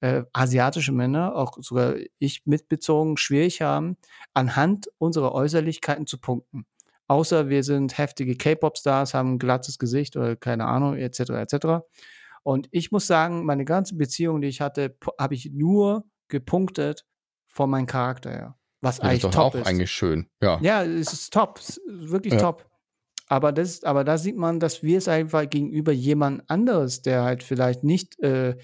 äh, 0.00 0.24
asiatische 0.32 0.92
Männer, 0.92 1.34
auch 1.36 1.56
sogar 1.60 1.94
ich 2.18 2.42
mitbezogen, 2.46 3.16
schwierig 3.16 3.62
haben, 3.62 3.96
anhand 4.34 4.88
unserer 4.98 5.32
Äußerlichkeiten 5.32 6.06
zu 6.06 6.18
punkten. 6.18 6.66
Außer 7.06 7.48
wir 7.48 7.62
sind 7.62 7.98
heftige 7.98 8.36
K-Pop-Stars, 8.36 9.14
haben 9.14 9.34
ein 9.34 9.38
glattes 9.38 9.78
Gesicht 9.78 10.16
oder 10.16 10.36
keine 10.36 10.66
Ahnung, 10.66 10.96
etc. 10.96 11.20
etc. 11.30 11.66
Und 12.42 12.68
ich 12.70 12.92
muss 12.92 13.06
sagen, 13.06 13.44
meine 13.44 13.64
ganze 13.64 13.96
Beziehung, 13.96 14.40
die 14.40 14.48
ich 14.48 14.60
hatte, 14.60 14.96
habe 15.18 15.34
ich 15.34 15.50
nur 15.52 16.04
gepunktet 16.28 17.04
von 17.46 17.70
meinem 17.70 17.86
Charakter 17.86 18.30
her. 18.30 18.58
Was 18.80 18.96
das 18.96 19.04
eigentlich 19.04 19.16
ist 19.16 19.24
doch 19.24 19.30
top 19.30 19.54
auch 19.54 19.54
ist. 19.54 19.66
eigentlich 19.66 19.90
schön. 19.90 20.28
Ja. 20.42 20.58
Ja, 20.60 20.82
es 20.84 21.12
ist 21.12 21.32
top, 21.32 21.58
es 21.58 21.78
ist 21.78 22.10
wirklich 22.10 22.34
Ja. 22.34 22.40
top. 22.40 22.66
Aber 23.28 23.52
das, 23.52 23.82
aber 23.84 24.04
da 24.04 24.18
sieht 24.18 24.36
man, 24.36 24.60
dass 24.60 24.82
wir 24.82 24.98
es 24.98 25.08
einfach 25.08 25.48
gegenüber 25.48 25.92
jemand 25.92 26.48
anderes, 26.50 27.00
der 27.00 27.22
halt 27.24 27.42
vielleicht 27.42 27.82
nicht 27.82 28.18
äh, 28.22 28.56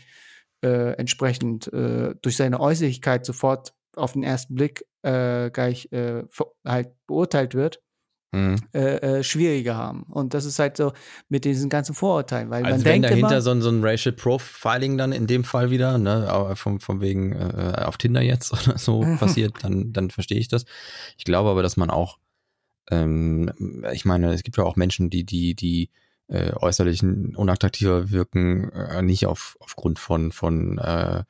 äh, 0.62 0.92
entsprechend 0.98 1.72
äh, 1.72 2.14
durch 2.20 2.36
seine 2.36 2.60
Äußerlichkeit 2.60 3.24
sofort 3.24 3.72
auf 3.96 4.12
den 4.12 4.22
ersten 4.22 4.54
Blick 4.54 4.84
äh, 5.02 5.50
gleich 5.50 5.90
äh, 5.92 6.24
halt 6.66 6.90
beurteilt 7.06 7.54
wird, 7.54 7.80
Mhm. 8.32 8.56
äh, 8.72 9.18
äh, 9.18 9.22
schwieriger 9.24 9.76
haben. 9.76 10.04
Und 10.04 10.34
das 10.34 10.44
ist 10.44 10.58
halt 10.60 10.76
so 10.76 10.92
mit 11.28 11.44
diesen 11.44 11.68
ganzen 11.68 11.94
Vorurteilen, 11.94 12.48
weil 12.50 12.64
Also 12.64 12.76
man 12.76 12.84
wenn 12.84 12.92
denkt 13.02 13.10
dahinter 13.10 13.30
immer, 13.30 13.42
so 13.42 13.50
ein, 13.50 13.60
so 13.60 13.70
ein 13.70 13.84
Racial 13.84 14.14
Profiling 14.14 14.96
dann 14.96 15.10
in 15.10 15.26
dem 15.26 15.42
Fall 15.42 15.70
wieder, 15.70 15.98
ne, 15.98 16.52
vom, 16.54 16.78
vom 16.78 17.00
wegen 17.00 17.32
äh, 17.32 17.82
auf 17.84 17.96
Tinder 17.96 18.22
jetzt 18.22 18.52
oder 18.68 18.78
so 18.78 19.00
passiert, 19.18 19.54
dann, 19.62 19.92
dann 19.92 20.10
verstehe 20.10 20.38
ich 20.38 20.48
das. 20.48 20.64
Ich 21.18 21.24
glaube 21.24 21.50
aber, 21.50 21.62
dass 21.62 21.76
man 21.76 21.90
auch, 21.90 22.18
ähm, 22.90 23.50
ich 23.92 24.04
meine, 24.04 24.32
es 24.32 24.44
gibt 24.44 24.56
ja 24.56 24.64
auch 24.64 24.76
Menschen, 24.76 25.10
die, 25.10 25.24
die, 25.24 25.54
die 25.54 25.90
äh, 26.28 26.52
äußerlich 26.54 27.02
unattraktiver 27.02 28.10
wirken, 28.10 28.70
äh, 28.70 29.02
nicht 29.02 29.26
auf, 29.26 29.56
aufgrund 29.58 29.98
von, 29.98 30.30
von 30.30 30.78
äh, 30.78 31.24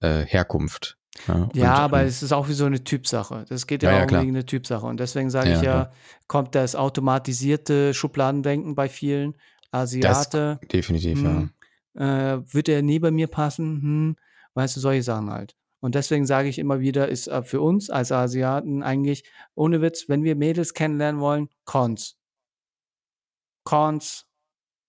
äh, 0.00 0.26
Herkunft. 0.26 0.98
Ne? 1.28 1.48
Ja, 1.54 1.74
Und, 1.74 1.80
aber 1.80 2.02
ähm, 2.02 2.08
es 2.08 2.22
ist 2.22 2.32
auch 2.32 2.48
wie 2.48 2.52
so 2.54 2.64
eine 2.66 2.82
Typsache. 2.84 3.44
Das 3.48 3.66
geht 3.66 3.82
ja, 3.82 3.90
Ja, 3.90 3.96
ja, 3.98 4.02
auch 4.04 4.08
klar. 4.08 4.22
wegen 4.22 4.32
eine 4.32 4.44
Typsache. 4.46 4.84
Und 4.86 4.98
deswegen 5.00 5.30
sage 5.30 5.50
Ja, 5.50 5.56
ich 5.56 5.62
ja, 5.62 5.90
kommt 6.26 6.54
das 6.54 6.74
automatisierte 6.76 7.94
Schubladendenken 7.94 8.74
bei 8.74 8.88
vielen. 8.88 9.34
Asiate, 9.70 10.60
definitiv, 10.72 11.20
hm, 11.20 11.50
äh, 11.94 12.38
wird 12.52 12.68
er 12.68 12.82
nie 12.82 13.00
bei 13.00 13.10
mir 13.10 13.26
passen? 13.26 13.82
Hm, 13.82 14.16
weißt 14.54 14.76
du, 14.76 14.80
solche 14.80 15.02
Sachen 15.02 15.30
halt. 15.30 15.56
Und 15.80 15.96
deswegen 15.96 16.26
sage 16.26 16.48
ich 16.48 16.58
immer 16.60 16.78
wieder, 16.80 17.08
ist 17.08 17.26
äh, 17.26 17.42
für 17.42 17.60
uns 17.60 17.90
als 17.90 18.12
Asiaten 18.12 18.82
eigentlich, 18.82 19.24
ohne 19.54 19.82
Witz, 19.82 20.08
wenn 20.08 20.22
wir 20.22 20.36
Mädels 20.36 20.74
kennenlernen 20.74 21.20
wollen, 21.20 21.48
Cons. 21.64 22.16
Cons, 23.64 24.26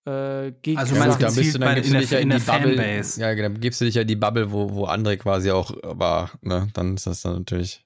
äh, 0.06 0.52
Geek 0.62 0.78
Also 0.78 0.94
Ja, 0.94 1.00
meinst 1.00 1.22
da 1.22 1.30
bist 1.30 1.54
du, 1.54 1.58
dann 1.58 1.74
gibst 1.74 1.88
in 1.90 1.94
du 1.94 2.00
dich 2.00 2.10
ja 2.10 2.18
in 2.18 2.30
die 2.30 2.38
Bubble. 2.38 2.76
Fanbase. 2.76 3.20
Ja, 3.20 3.34
genau, 3.34 3.58
gibst 3.58 3.80
du 3.80 3.84
dich 3.84 3.94
ja 3.94 4.02
in 4.02 4.08
die 4.08 4.16
Bubble, 4.16 4.50
wo, 4.52 4.72
wo 4.74 4.86
André 4.86 5.16
quasi 5.16 5.50
auch 5.50 5.72
war. 5.82 6.30
Ne? 6.42 6.68
Dann 6.74 6.94
ist 6.94 7.06
das 7.06 7.22
dann 7.22 7.34
natürlich. 7.38 7.84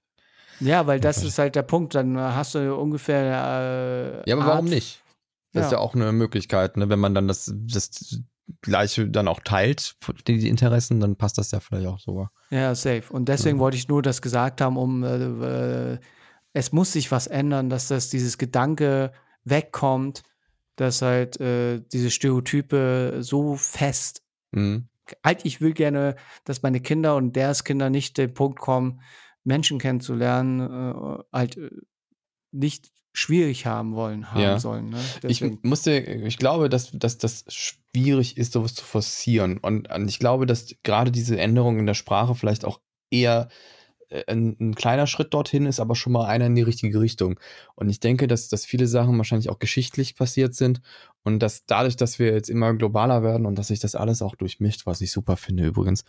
Ja, 0.60 0.86
weil 0.86 1.00
das 1.00 1.22
ist 1.22 1.38
halt 1.38 1.54
der 1.56 1.62
Punkt. 1.62 1.94
Dann 1.94 2.18
hast 2.18 2.54
du 2.54 2.74
ungefähr. 2.76 4.22
Äh, 4.24 4.28
Ja, 4.30 4.36
aber 4.36 4.44
Art- 4.44 4.52
warum 4.52 4.66
nicht? 4.66 5.02
Das 5.52 5.66
ist 5.66 5.72
Ja. 5.72 5.78
ja 5.78 5.82
auch 5.82 5.94
eine 5.94 6.12
Möglichkeit, 6.12 6.76
ne? 6.76 6.88
wenn 6.88 7.00
man 7.00 7.14
dann 7.14 7.26
das, 7.26 7.52
das 7.56 8.20
Gleiche 8.62 9.08
dann 9.08 9.26
auch 9.26 9.40
teilt, 9.42 9.96
die, 10.28 10.38
die 10.38 10.48
Interessen, 10.48 11.00
dann 11.00 11.16
passt 11.16 11.38
das 11.38 11.50
ja 11.50 11.60
vielleicht 11.60 11.86
auch 11.88 11.98
sogar. 11.98 12.30
Ja, 12.50 12.74
safe. 12.74 13.04
Und 13.10 13.28
deswegen 13.28 13.58
wollte 13.58 13.76
ich 13.76 13.88
nur 13.88 14.02
das 14.02 14.22
gesagt 14.22 14.60
haben, 14.60 14.76
um 14.76 15.02
äh, 15.02 15.92
äh, 15.94 15.98
es 16.52 16.72
muss 16.72 16.92
sich 16.92 17.10
was 17.10 17.26
ändern, 17.26 17.68
dass 17.70 17.88
das 17.88 18.10
dieses 18.10 18.38
Gedanke 18.38 19.12
wegkommt, 19.44 20.22
dass 20.80 21.02
halt 21.02 21.38
äh, 21.40 21.82
diese 21.92 22.10
Stereotype 22.10 23.18
so 23.20 23.54
fest. 23.54 24.22
Mhm. 24.52 24.88
Halt, 25.22 25.44
ich 25.44 25.60
will 25.60 25.74
gerne, 25.74 26.16
dass 26.44 26.62
meine 26.62 26.80
Kinder 26.80 27.16
und 27.16 27.36
ders 27.36 27.64
Kinder 27.64 27.90
nicht 27.90 28.16
den 28.16 28.32
Punkt 28.32 28.58
kommen, 28.58 29.02
Menschen 29.44 29.78
kennenzulernen, 29.78 30.60
äh, 30.60 31.22
halt 31.32 31.58
äh, 31.58 31.70
nicht 32.50 32.90
schwierig 33.12 33.66
haben 33.66 33.94
wollen, 33.94 34.32
haben 34.32 34.40
Ja. 34.40 34.58
sollen. 34.58 34.88
Ne? 34.88 35.02
Ich 35.24 35.42
musste, 35.62 35.98
ich 35.98 36.38
glaube, 36.38 36.70
dass, 36.70 36.92
dass 36.92 37.18
das 37.18 37.44
schwierig 37.48 38.38
ist, 38.38 38.52
sowas 38.52 38.74
zu 38.74 38.84
forcieren. 38.84 39.58
Und, 39.58 39.92
und 39.92 40.08
ich 40.08 40.18
glaube, 40.18 40.46
dass 40.46 40.74
gerade 40.82 41.10
diese 41.10 41.38
Änderung 41.38 41.78
in 41.78 41.86
der 41.86 41.94
Sprache 41.94 42.34
vielleicht 42.34 42.64
auch 42.64 42.80
eher 43.10 43.48
ein, 44.26 44.56
ein 44.60 44.74
kleiner 44.74 45.06
Schritt 45.06 45.32
dorthin 45.34 45.66
ist, 45.66 45.80
aber 45.80 45.94
schon 45.94 46.12
mal 46.12 46.26
einer 46.26 46.46
in 46.46 46.54
die 46.54 46.62
richtige 46.62 47.00
Richtung. 47.00 47.38
Und 47.74 47.88
ich 47.90 48.00
denke, 48.00 48.26
dass, 48.26 48.48
dass 48.48 48.64
viele 48.64 48.86
Sachen 48.86 49.16
wahrscheinlich 49.18 49.50
auch 49.50 49.58
geschichtlich 49.58 50.16
passiert 50.16 50.54
sind 50.54 50.80
und 51.22 51.38
dass 51.40 51.64
dadurch, 51.66 51.96
dass 51.96 52.18
wir 52.18 52.32
jetzt 52.32 52.50
immer 52.50 52.74
globaler 52.74 53.22
werden 53.22 53.46
und 53.46 53.56
dass 53.56 53.68
sich 53.68 53.78
das 53.80 53.94
alles 53.94 54.22
auch 54.22 54.34
durchmischt, 54.34 54.86
was 54.86 55.00
ich 55.00 55.12
super 55.12 55.36
finde 55.36 55.64
übrigens, 55.66 56.04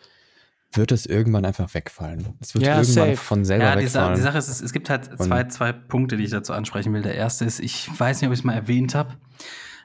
wird 0.74 0.92
es 0.92 1.06
irgendwann 1.06 1.44
einfach 1.46 1.74
wegfallen. 1.74 2.30
Es 2.40 2.54
wird 2.56 2.66
Ja, 2.66 2.80
irgendwann 2.80 3.10
safe. 3.10 3.18
von 3.18 3.44
selber 3.46 3.66
Ja, 3.66 3.76
die, 3.76 3.88
Sa 3.88 4.00
wegfallen. 4.00 4.16
die 4.16 4.22
Sache 4.22 4.38
ist, 4.38 4.48
es, 4.48 4.62
es 4.62 4.72
gibt 4.72 4.90
halt 4.90 5.06
zwei, 5.22 5.44
zwei 5.46 5.74
Punkte, 5.74 6.16
die 6.18 6.24
ich 6.24 6.32
dazu 6.32 6.54
ansprechen 6.54 6.94
will. 6.94 7.02
Der 7.02 7.16
erste 7.16 7.44
ist, 7.46 7.60
ich 7.60 7.90
weiß 8.00 8.22
nicht, 8.22 8.28
ob 8.30 8.34
ich 8.34 8.40
es 8.40 8.46
mal 8.46 8.54
erwähnt 8.54 8.96
habe, 8.96 9.16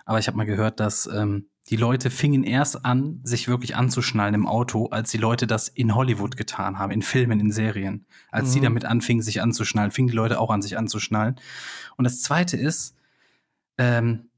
aber 0.05 0.21
ich 0.21 0.29
habe 0.29 0.37
mal 0.37 0.47
gehört, 0.47 0.79
dass 0.79 1.07
ähm, 1.13 1.49
die 1.69 1.77
Leute 1.77 2.11
fingen 2.11 2.45
erst 2.45 2.85
an, 2.85 3.21
sich 3.25 3.49
wirklich 3.49 3.75
anzuschnallen 3.75 4.35
im 4.35 4.47
Auto, 4.47 4.87
als 4.87 5.11
die 5.11 5.19
Leute 5.19 5.47
das 5.47 5.69
in 5.69 5.95
Hollywood 5.95 6.37
getan 6.37 6.79
haben, 6.79 6.93
in 6.93 7.03
Filmen, 7.03 7.41
in 7.41 7.51
Serien. 7.51 8.07
Als 8.31 8.53
sie 8.53 8.61
Mhm. 8.61 8.65
damit 8.65 8.85
anfingen, 8.85 9.23
sich 9.23 9.43
anzuschnallen, 9.43 9.91
fingen 9.91 10.09
die 10.09 10.15
Leute 10.15 10.39
auch 10.39 10.51
an, 10.51 10.63
sich 10.63 10.79
anzuschnallen. 10.79 11.37
Und 11.97 12.05
das 12.05 12.23
zweite 12.23 12.57
ist, 12.57 12.95
ähm, 13.79 14.29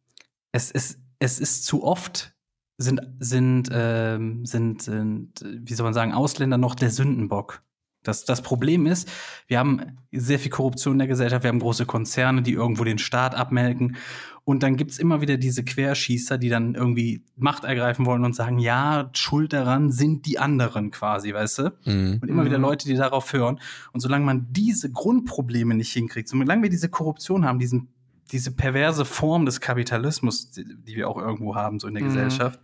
es, 0.53 0.71
es, 0.71 0.99
es 1.19 1.39
ist 1.39 1.67
zu 1.67 1.85
oft 1.85 2.35
sind, 2.79 3.01
sind, 3.19 3.69
ähm, 3.73 4.47
sind, 4.47 4.83
sind, 4.83 5.33
wie 5.45 5.75
soll 5.75 5.85
man 5.85 5.95
sagen, 5.95 6.13
Ausländer 6.15 6.59
noch 6.59 6.75
der 6.75 6.91
Sündenbock. 6.91 7.63
Das, 8.09 8.25
das 8.25 8.43
Problem 8.43 8.87
ist, 8.87 9.09
wir 9.47 9.59
haben 9.59 9.99
sehr 10.11 10.39
viel 10.39 10.51
Korruption 10.51 10.95
in 10.95 10.99
der 10.99 11.09
Gesellschaft, 11.09 11.45
wir 11.45 11.49
haben 11.49 11.59
große 11.61 11.87
Konzerne, 11.87 12.43
die 12.43 12.53
irgendwo 12.53 12.85
den 12.85 12.99
Staat 12.99 13.35
abmelken. 13.35 13.97
Und 14.45 14.63
dann 14.63 14.77
gibt's 14.77 14.99
immer 14.99 15.21
wieder 15.21 15.37
diese 15.37 15.63
Querschießer, 15.63 16.39
die 16.39 16.49
dann 16.49 16.75
irgendwie 16.75 17.23
Macht 17.37 17.65
ergreifen 17.65 18.07
wollen 18.07 18.25
und 18.25 18.35
sagen, 18.35 18.59
ja, 18.59 19.11
schuld 19.13 19.53
daran 19.53 19.91
sind 19.93 20.25
die 20.25 20.39
anderen 20.39 20.91
quasi, 20.91 21.35
weißt 21.35 21.59
du? 21.59 21.73
Mhm. 21.85 22.19
Und 22.23 22.29
immer 22.29 22.47
wieder 22.47 22.57
Mhm. 22.57 22.65
Leute, 22.65 22.89
die 22.89 22.95
darauf 22.95 23.31
hören. 23.35 23.61
Und 23.93 24.01
solange 24.01 24.25
man 24.25 24.47
diese 24.51 24.91
Grundprobleme 24.91 25.75
nicht 25.75 25.93
hinkriegt, 25.93 26.31
solange 26.31 26.63
wir 26.63 26.71
diese 26.71 26.89
Korruption 26.89 27.45
haben, 27.45 27.59
diesen, 27.59 27.89
diese 28.33 28.51
perverse 28.53 29.05
Form 29.05 29.45
des 29.45 29.61
Kapitalismus, 29.61 30.51
die, 30.51 30.65
die 30.65 30.97
wir 30.97 31.11
auch 31.11 31.19
irgendwo 31.19 31.55
haben, 31.55 31.79
so 31.79 31.87
in 31.87 31.93
der 31.93 32.03
Mhm. 32.05 32.09
Gesellschaft, 32.09 32.59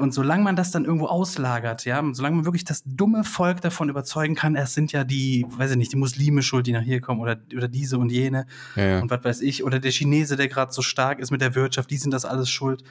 und 0.00 0.14
solange 0.14 0.42
man 0.42 0.56
das 0.56 0.70
dann 0.70 0.84
irgendwo 0.86 1.06
auslagert, 1.06 1.84
ja, 1.84 2.02
solange 2.12 2.36
man 2.36 2.44
wirklich 2.46 2.64
das 2.64 2.82
dumme 2.86 3.22
Volk 3.22 3.60
davon 3.60 3.90
überzeugen 3.90 4.34
kann, 4.34 4.56
es 4.56 4.72
sind 4.72 4.92
ja 4.92 5.04
die, 5.04 5.44
weiß 5.48 5.72
ich 5.72 5.76
nicht, 5.76 5.92
die 5.92 5.96
Muslime 5.96 6.42
schuld, 6.42 6.66
die 6.66 6.72
nach 6.72 6.82
hier 6.82 7.00
kommen, 7.00 7.20
oder, 7.20 7.36
oder 7.54 7.68
diese 7.68 7.98
und 7.98 8.10
jene, 8.10 8.46
Ja, 8.76 8.84
ja. 8.84 9.00
und 9.00 9.10
was 9.10 9.22
weiß 9.22 9.40
ich, 9.42 9.62
oder 9.62 9.80
der 9.80 9.92
Chinese, 9.92 10.36
der 10.36 10.48
gerade 10.48 10.72
so 10.72 10.80
stark 10.80 11.18
ist 11.18 11.30
mit 11.30 11.42
der 11.42 11.54
Wirtschaft, 11.54 11.90
die 11.90 11.98
sind 11.98 12.12
das 12.12 12.24
alles 12.24 12.48
schuld. 12.48 12.82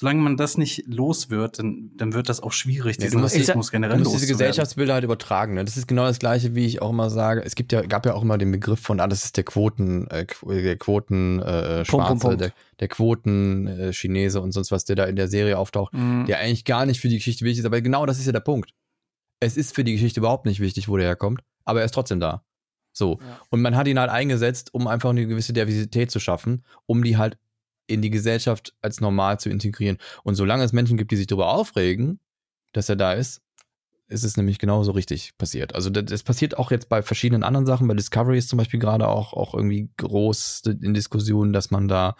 Solange 0.00 0.20
man 0.22 0.36
das 0.36 0.56
nicht 0.58 0.84
los 0.86 1.28
wird, 1.28 1.58
dann, 1.58 1.90
dann 1.96 2.12
wird 2.12 2.28
das 2.28 2.38
auch 2.40 2.52
schwierig, 2.52 2.98
Ja, 2.98 3.06
diesen 3.06 3.18
Rassismus 3.20 3.72
generell 3.72 3.98
Du 3.98 4.04
musst 4.04 4.22
diese. 4.22 4.32
Gesellschaftsbilder 4.32 4.94
halt 4.94 5.02
übertragen. 5.02 5.54
Ne? 5.54 5.64
Das 5.64 5.76
ist 5.76 5.88
genau 5.88 6.04
das 6.04 6.20
Gleiche, 6.20 6.54
wie 6.54 6.66
ich 6.66 6.80
auch 6.80 6.90
immer 6.90 7.10
sage. 7.10 7.42
Es 7.44 7.56
gibt 7.56 7.72
ja, 7.72 7.82
gab 7.82 8.06
ja 8.06 8.14
auch 8.14 8.22
immer 8.22 8.38
den 8.38 8.52
Begriff 8.52 8.78
von, 8.78 9.00
ah, 9.00 9.08
das 9.08 9.24
ist 9.24 9.36
der 9.36 9.42
Quoten, 9.42 10.06
äh, 10.06 10.24
der 10.46 10.76
Quoten 10.76 11.40
äh, 11.40 11.42
Punkt, 11.42 11.86
Schwarze, 11.88 12.06
Punkt, 12.10 12.22
Punkt. 12.22 12.40
der, 12.42 12.52
der 12.78 12.86
Quoten 12.88 13.66
äh, 13.66 13.92
Chinese 13.92 14.40
und 14.40 14.52
sonst 14.52 14.70
was, 14.70 14.84
der 14.84 14.94
da 14.94 15.04
in 15.06 15.16
der 15.16 15.26
Serie 15.26 15.58
auftaucht, 15.58 15.92
Mhm. 15.94 16.26
der 16.26 16.38
eigentlich 16.38 16.64
gar 16.64 16.86
nicht 16.86 17.00
für 17.00 17.08
die 17.08 17.16
Geschichte 17.16 17.44
wichtig 17.44 17.58
ist. 17.60 17.66
Aber 17.66 17.80
genau 17.80 18.06
das 18.06 18.20
ist 18.20 18.26
ja 18.26 18.32
der 18.32 18.38
Punkt. 18.38 18.70
Es 19.40 19.56
ist 19.56 19.74
für 19.74 19.82
die 19.82 19.94
Geschichte 19.94 20.20
überhaupt 20.20 20.46
nicht 20.46 20.60
wichtig, 20.60 20.88
wo 20.88 20.96
der 20.96 21.06
herkommt, 21.06 21.40
aber 21.64 21.80
er 21.80 21.86
ist 21.86 21.94
trotzdem 21.94 22.20
da. 22.20 22.44
So. 22.92 23.18
Ja. 23.20 23.40
Und 23.50 23.62
man 23.62 23.74
hat 23.76 23.88
ihn 23.88 23.98
halt 23.98 24.10
eingesetzt, 24.10 24.72
um 24.74 24.86
einfach 24.86 25.10
eine 25.10 25.26
gewisse 25.26 25.52
Diversität 25.52 26.12
zu 26.12 26.20
schaffen, 26.20 26.64
um 26.86 27.02
die 27.02 27.16
halt 27.16 27.36
in 27.88 28.02
die 28.02 28.10
Gesellschaft 28.10 28.74
als 28.80 29.00
normal 29.00 29.40
zu 29.40 29.50
integrieren. 29.50 29.98
Und 30.22 30.36
solange 30.36 30.62
es 30.62 30.72
Menschen 30.72 30.96
gibt, 30.96 31.10
die 31.10 31.16
sich 31.16 31.26
darüber 31.26 31.48
aufregen, 31.48 32.20
dass 32.72 32.88
er 32.88 32.96
da 32.96 33.14
ist, 33.14 33.42
ist 34.08 34.24
es 34.24 34.36
nämlich 34.36 34.58
genauso 34.58 34.92
richtig 34.92 35.36
passiert. 35.36 35.74
Also 35.74 35.90
das, 35.90 36.04
das 36.04 36.22
passiert 36.22 36.56
auch 36.56 36.70
jetzt 36.70 36.88
bei 36.88 37.02
verschiedenen 37.02 37.42
anderen 37.42 37.66
Sachen. 37.66 37.88
Bei 37.88 37.94
Discovery 37.94 38.38
ist 38.38 38.48
zum 38.48 38.56
Beispiel 38.56 38.80
gerade 38.80 39.08
auch, 39.08 39.34
auch 39.34 39.54
irgendwie 39.54 39.90
groß 39.96 40.62
in 40.80 40.94
Diskussionen, 40.94 41.52
dass 41.52 41.70
man 41.70 41.88
da 41.88 42.16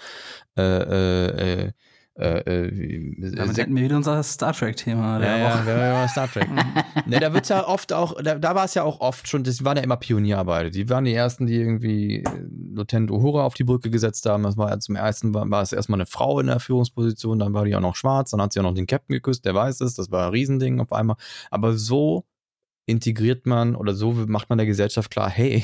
äh, 0.56 1.66
äh, 1.66 1.72
äh, 2.18 2.40
äh, 2.40 2.66
äh, 2.66 3.30
Damit 3.36 3.58
hätten 3.58 3.76
wir 3.76 3.84
wieder 3.84 3.96
unser 3.96 4.20
Star 4.24 4.52
Trek-Thema. 4.52 5.22
ja, 5.22 5.36
ja, 5.36 5.64
ja, 5.64 5.86
ja, 6.02 6.08
Star 6.08 6.28
Trek. 6.28 6.48
ne, 7.06 7.20
da 7.20 7.32
wird's 7.32 7.48
ja 7.48 7.64
oft 7.66 7.92
auch, 7.92 8.20
da, 8.20 8.34
da 8.34 8.56
war 8.56 8.64
es 8.64 8.74
ja 8.74 8.82
auch 8.82 9.00
oft 9.00 9.28
schon, 9.28 9.44
das 9.44 9.64
waren 9.64 9.76
ja 9.76 9.84
immer 9.84 9.96
Pionierarbeiter. 9.96 10.70
Die 10.70 10.88
waren 10.90 11.04
die 11.04 11.14
ersten, 11.14 11.46
die 11.46 11.54
irgendwie 11.54 12.24
äh, 12.24 12.30
Lieutenant 12.74 13.12
Uhura 13.12 13.44
auf 13.44 13.54
die 13.54 13.62
Brücke 13.62 13.90
gesetzt 13.90 14.26
haben. 14.26 14.42
Das 14.42 14.56
war 14.56 14.70
ja 14.70 14.80
zum 14.80 14.96
ersten 14.96 15.32
war, 15.32 15.48
war 15.48 15.62
es 15.62 15.72
erstmal 15.72 15.98
eine 15.98 16.06
Frau 16.06 16.40
in 16.40 16.48
der 16.48 16.58
Führungsposition, 16.58 17.38
dann 17.38 17.54
war 17.54 17.64
die 17.64 17.76
auch 17.76 17.80
noch 17.80 17.94
schwarz, 17.94 18.32
dann 18.32 18.42
hat 18.42 18.52
sie 18.52 18.58
auch 18.58 18.64
noch 18.64 18.74
den 18.74 18.88
Captain 18.88 19.14
geküsst, 19.14 19.44
der 19.44 19.54
weiß 19.54 19.80
es, 19.82 19.94
das 19.94 20.10
war 20.10 20.26
ein 20.26 20.30
Riesending 20.32 20.80
auf 20.80 20.92
einmal. 20.92 21.16
Aber 21.52 21.74
so 21.74 22.24
integriert 22.86 23.46
man 23.46 23.76
oder 23.76 23.94
so 23.94 24.12
macht 24.12 24.48
man 24.48 24.58
der 24.58 24.66
Gesellschaft 24.66 25.12
klar, 25.12 25.30
hey, 25.30 25.62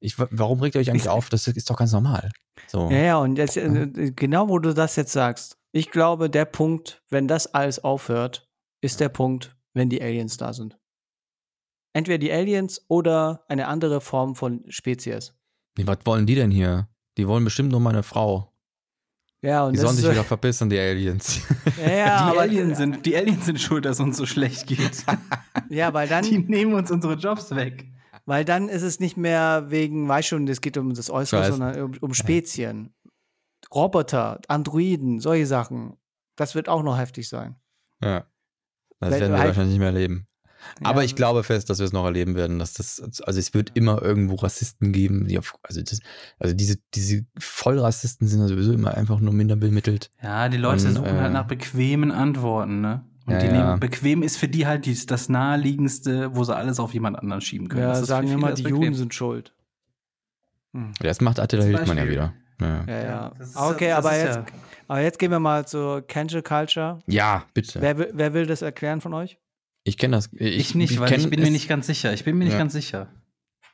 ich, 0.00 0.18
warum 0.18 0.60
regt 0.60 0.74
ihr 0.74 0.80
euch 0.80 0.90
eigentlich 0.90 1.08
auf? 1.08 1.28
Das 1.28 1.46
ist 1.46 1.70
doch 1.70 1.76
ganz 1.76 1.92
normal. 1.92 2.30
So. 2.68 2.90
Ja, 2.90 2.98
ja, 2.98 3.18
und 3.18 3.36
jetzt, 3.36 3.56
äh, 3.56 4.12
genau 4.16 4.48
wo 4.48 4.58
du 4.58 4.74
das 4.74 4.96
jetzt 4.96 5.12
sagst, 5.12 5.58
ich 5.72 5.90
glaube, 5.90 6.30
der 6.30 6.46
Punkt, 6.46 7.02
wenn 7.10 7.28
das 7.28 7.54
alles 7.54 7.84
aufhört, 7.84 8.48
ist 8.80 9.00
der 9.00 9.10
Punkt, 9.10 9.56
wenn 9.74 9.88
die 9.88 10.02
Aliens 10.02 10.36
da 10.36 10.52
sind. 10.52 10.78
Entweder 11.92 12.18
die 12.18 12.32
Aliens 12.32 12.84
oder 12.88 13.44
eine 13.48 13.66
andere 13.66 14.00
Form 14.00 14.34
von 14.34 14.64
Spezies. 14.68 15.34
Nee, 15.76 15.86
was 15.86 15.98
wollen 16.04 16.26
die 16.26 16.34
denn 16.34 16.50
hier? 16.50 16.88
Die 17.18 17.28
wollen 17.28 17.44
bestimmt 17.44 17.70
nur 17.70 17.80
meine 17.80 18.02
Frau. 18.02 18.52
Ja, 19.42 19.64
und 19.64 19.72
Die 19.72 19.78
sollen 19.78 19.96
sich 19.96 20.04
äh, 20.04 20.12
wieder 20.12 20.24
verpissen, 20.24 20.68
die 20.68 20.78
Aliens. 20.78 21.40
ja, 21.78 21.90
ja, 21.90 22.04
Die, 22.04 22.30
aber, 22.32 22.40
Aliens 22.42 22.78
sind, 22.78 23.06
die 23.06 23.16
Aliens 23.16 23.46
sind 23.46 23.60
schuld, 23.60 23.84
dass 23.84 23.96
es 23.96 24.00
uns 24.00 24.16
so 24.16 24.26
schlecht 24.26 24.66
geht. 24.66 25.04
ja, 25.68 25.92
weil 25.94 26.08
dann, 26.08 26.24
Die 26.24 26.38
nehmen 26.38 26.74
uns 26.74 26.90
unsere 26.90 27.14
Jobs 27.14 27.54
weg. 27.54 27.86
Weil 28.30 28.44
dann 28.44 28.68
ist 28.68 28.82
es 28.82 29.00
nicht 29.00 29.16
mehr 29.16 29.66
wegen, 29.70 30.06
weiß 30.08 30.24
schon, 30.24 30.46
es 30.46 30.60
geht 30.60 30.76
um 30.78 30.94
das 30.94 31.10
Äußere, 31.10 31.40
Ich 31.40 31.48
weiß. 31.50 31.56
sondern 31.58 31.82
um, 31.82 31.92
um 32.00 32.14
Spezien. 32.14 32.94
Roboter, 33.74 34.40
Androiden, 34.48 35.20
solche 35.20 35.46
Sachen. 35.46 35.96
Das 36.36 36.54
wird 36.54 36.68
auch 36.68 36.82
noch 36.82 36.96
heftig 36.96 37.28
sein. 37.28 37.56
Ja. 38.02 38.24
Das 39.00 39.10
Weil 39.12 39.20
werden 39.20 39.32
wir 39.32 39.38
halt- 39.38 39.48
wahrscheinlich 39.48 39.72
nicht 39.72 39.78
mehr 39.80 39.88
erleben. 39.88 40.26
Aber 40.84 41.00
Ja, 41.00 41.06
ich 41.06 41.16
glaube 41.16 41.42
fest, 41.42 41.70
dass 41.70 41.78
wir 41.78 41.86
es 41.86 41.92
noch 41.92 42.04
erleben 42.04 42.34
werden, 42.34 42.58
dass 42.58 42.74
das, 42.74 43.00
also 43.22 43.38
es 43.38 43.54
wird 43.54 43.70
immer 43.74 44.02
irgendwo 44.02 44.34
Rassisten 44.34 44.92
geben, 44.92 45.26
die 45.26 45.38
auf, 45.38 45.54
also 45.62 45.80
das, 45.80 46.00
also 46.38 46.54
diese, 46.54 46.76
diese 46.94 47.24
Vollrassisten 47.38 48.28
sind 48.28 48.40
ja 48.40 48.46
sowieso 48.48 48.72
immer 48.74 48.94
einfach 48.94 49.20
nur 49.20 49.32
minder 49.32 49.56
bemittelt. 49.56 50.10
Ja, 50.22 50.50
die 50.50 50.58
Leute 50.58 50.86
Und, 50.88 50.94
suchen 50.96 51.06
äh, 51.16 51.18
halt 51.20 51.32
nach 51.32 51.46
bequemen 51.46 52.10
Antworten, 52.12 52.82
ne? 52.82 53.04
Und 53.30 53.36
Ja, 53.36 53.38
die 53.40 53.46
ja. 53.46 53.66
nehmen, 53.66 53.80
bequem 53.80 54.22
ist 54.22 54.36
für 54.38 54.48
die 54.48 54.66
halt 54.66 54.86
dies, 54.86 55.06
das 55.06 55.28
naheliegendste, 55.28 56.34
wo 56.34 56.42
sie 56.44 56.54
alles 56.56 56.80
auf 56.80 56.92
jemand 56.94 57.18
anderen 57.18 57.40
schieben 57.40 57.68
können. 57.68 57.82
Ja, 57.82 57.94
sagen 57.94 58.28
wir 58.28 58.36
mal, 58.38 58.54
die 58.54 58.62
bequem. 58.62 58.82
Juden 58.82 58.94
sind 58.94 59.14
schuld. 59.14 59.52
Hm. 60.74 60.92
Das 61.00 61.20
macht 61.20 61.38
Attila 61.40 61.64
Hildmann 61.64 61.98
ja 61.98 62.08
wieder. 62.08 62.34
Ja, 62.60 62.84
Ja, 62.86 63.02
ja. 63.02 63.26
ist 63.40 63.56
okay, 63.56 63.88
ja- 63.88 63.96
das 63.96 64.04
aber 64.06 64.16
jetzt, 64.16 64.36
ja- 64.36 64.44
aber 64.88 65.00
jetzt 65.00 65.18
gehen 65.18 65.30
wir 65.30 65.38
mal 65.40 65.66
zur 65.66 66.02
Cancel 66.06 66.42
Culture. 66.42 66.98
ja 67.06 67.44
bitte. 67.54 67.80
Wer, 67.80 67.98
will- 67.98 68.10
wer 68.12 68.34
will 68.34 68.46
das 68.46 68.62
erklären 68.62 69.00
von 69.00 69.14
euch? 69.14 69.38
Ich 69.84 69.96
kenne 69.96 70.16
das. 70.16 70.28
Ich, 70.34 70.74
nicht, 70.74 71.00
weil 71.00 71.08
kenn 71.08 71.20
ich 71.20 71.30
bin 71.30 71.40
mir 71.40 71.50
nicht 71.50 71.68
ganz 71.68 71.86
sicher. 71.86 72.12
Ich 72.12 72.24
bin 72.24 72.36
mir 72.36 72.44
nicht 72.44 72.52
Ja. 72.52 72.58
ganz 72.58 72.72
sicher. 72.74 73.08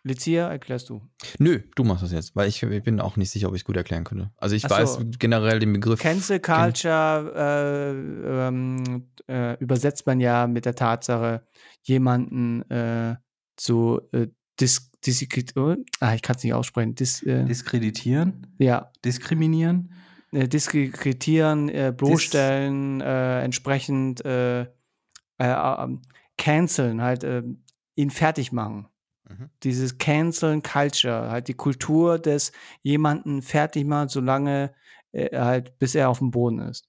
Licia, 0.06 0.48
erklärst 0.48 0.88
du. 0.88 1.02
Nö, 1.38 1.60
du 1.74 1.82
machst 1.82 2.04
das 2.04 2.12
jetzt, 2.12 2.36
weil 2.36 2.48
ich, 2.48 2.62
ich 2.62 2.82
bin 2.84 3.00
auch 3.00 3.16
nicht 3.16 3.30
sicher, 3.30 3.48
ob 3.48 3.54
ich 3.54 3.62
es 3.62 3.64
gut 3.64 3.76
erklären 3.76 4.04
könnte. 4.04 4.30
Also 4.36 4.54
ich 4.54 4.62
so. 4.62 4.70
weiß 4.70 4.98
generell 5.18 5.58
den 5.58 5.72
Begriff. 5.72 6.00
Cancel 6.00 6.38
Culture 6.38 7.32
äh, 7.34 8.46
ähm, 8.46 9.08
äh, 9.28 9.58
übersetzt 9.58 10.06
man 10.06 10.20
ja 10.20 10.46
mit 10.46 10.64
der 10.64 10.76
Tatsache, 10.76 11.42
jemanden 11.82 12.62
äh, 12.70 13.16
zu 13.56 14.00
äh, 14.12 14.28
dis, 14.60 14.92
dis, 15.04 15.26
oh, 15.56 15.74
ah, 15.98 16.14
ich 16.14 16.22
kann 16.22 16.36
es 16.36 16.44
nicht 16.44 16.54
aussprechen. 16.54 16.94
Dis, 16.94 17.22
äh, 17.24 17.44
Diskreditieren, 17.44 18.46
ja, 18.58 18.92
diskriminieren. 19.04 19.92
äh, 20.30 20.46
diskreditieren, 20.46 21.68
äh, 21.68 21.92
bloßstellen, 21.96 23.00
äh, 23.00 23.42
entsprechend 23.42 24.24
äh, 24.24 24.62
äh, 24.62 24.66
ähm, 25.38 26.02
canceln, 26.38 27.02
halt 27.02 27.24
äh, 27.24 27.42
ihn 27.96 28.10
fertig 28.10 28.52
machen. 28.52 28.86
Mhm. 29.28 29.50
Dieses 29.62 29.98
Canceln 29.98 30.62
Culture, 30.62 31.30
halt 31.30 31.48
die 31.48 31.54
Kultur 31.54 32.18
des 32.18 32.52
jemanden 32.82 33.42
fertig 33.42 33.86
machen, 33.86 34.08
solange 34.08 34.74
äh, 35.12 35.36
halt, 35.36 35.78
bis 35.78 35.94
er 35.94 36.10
auf 36.10 36.18
dem 36.18 36.30
Boden 36.30 36.60
ist. 36.60 36.88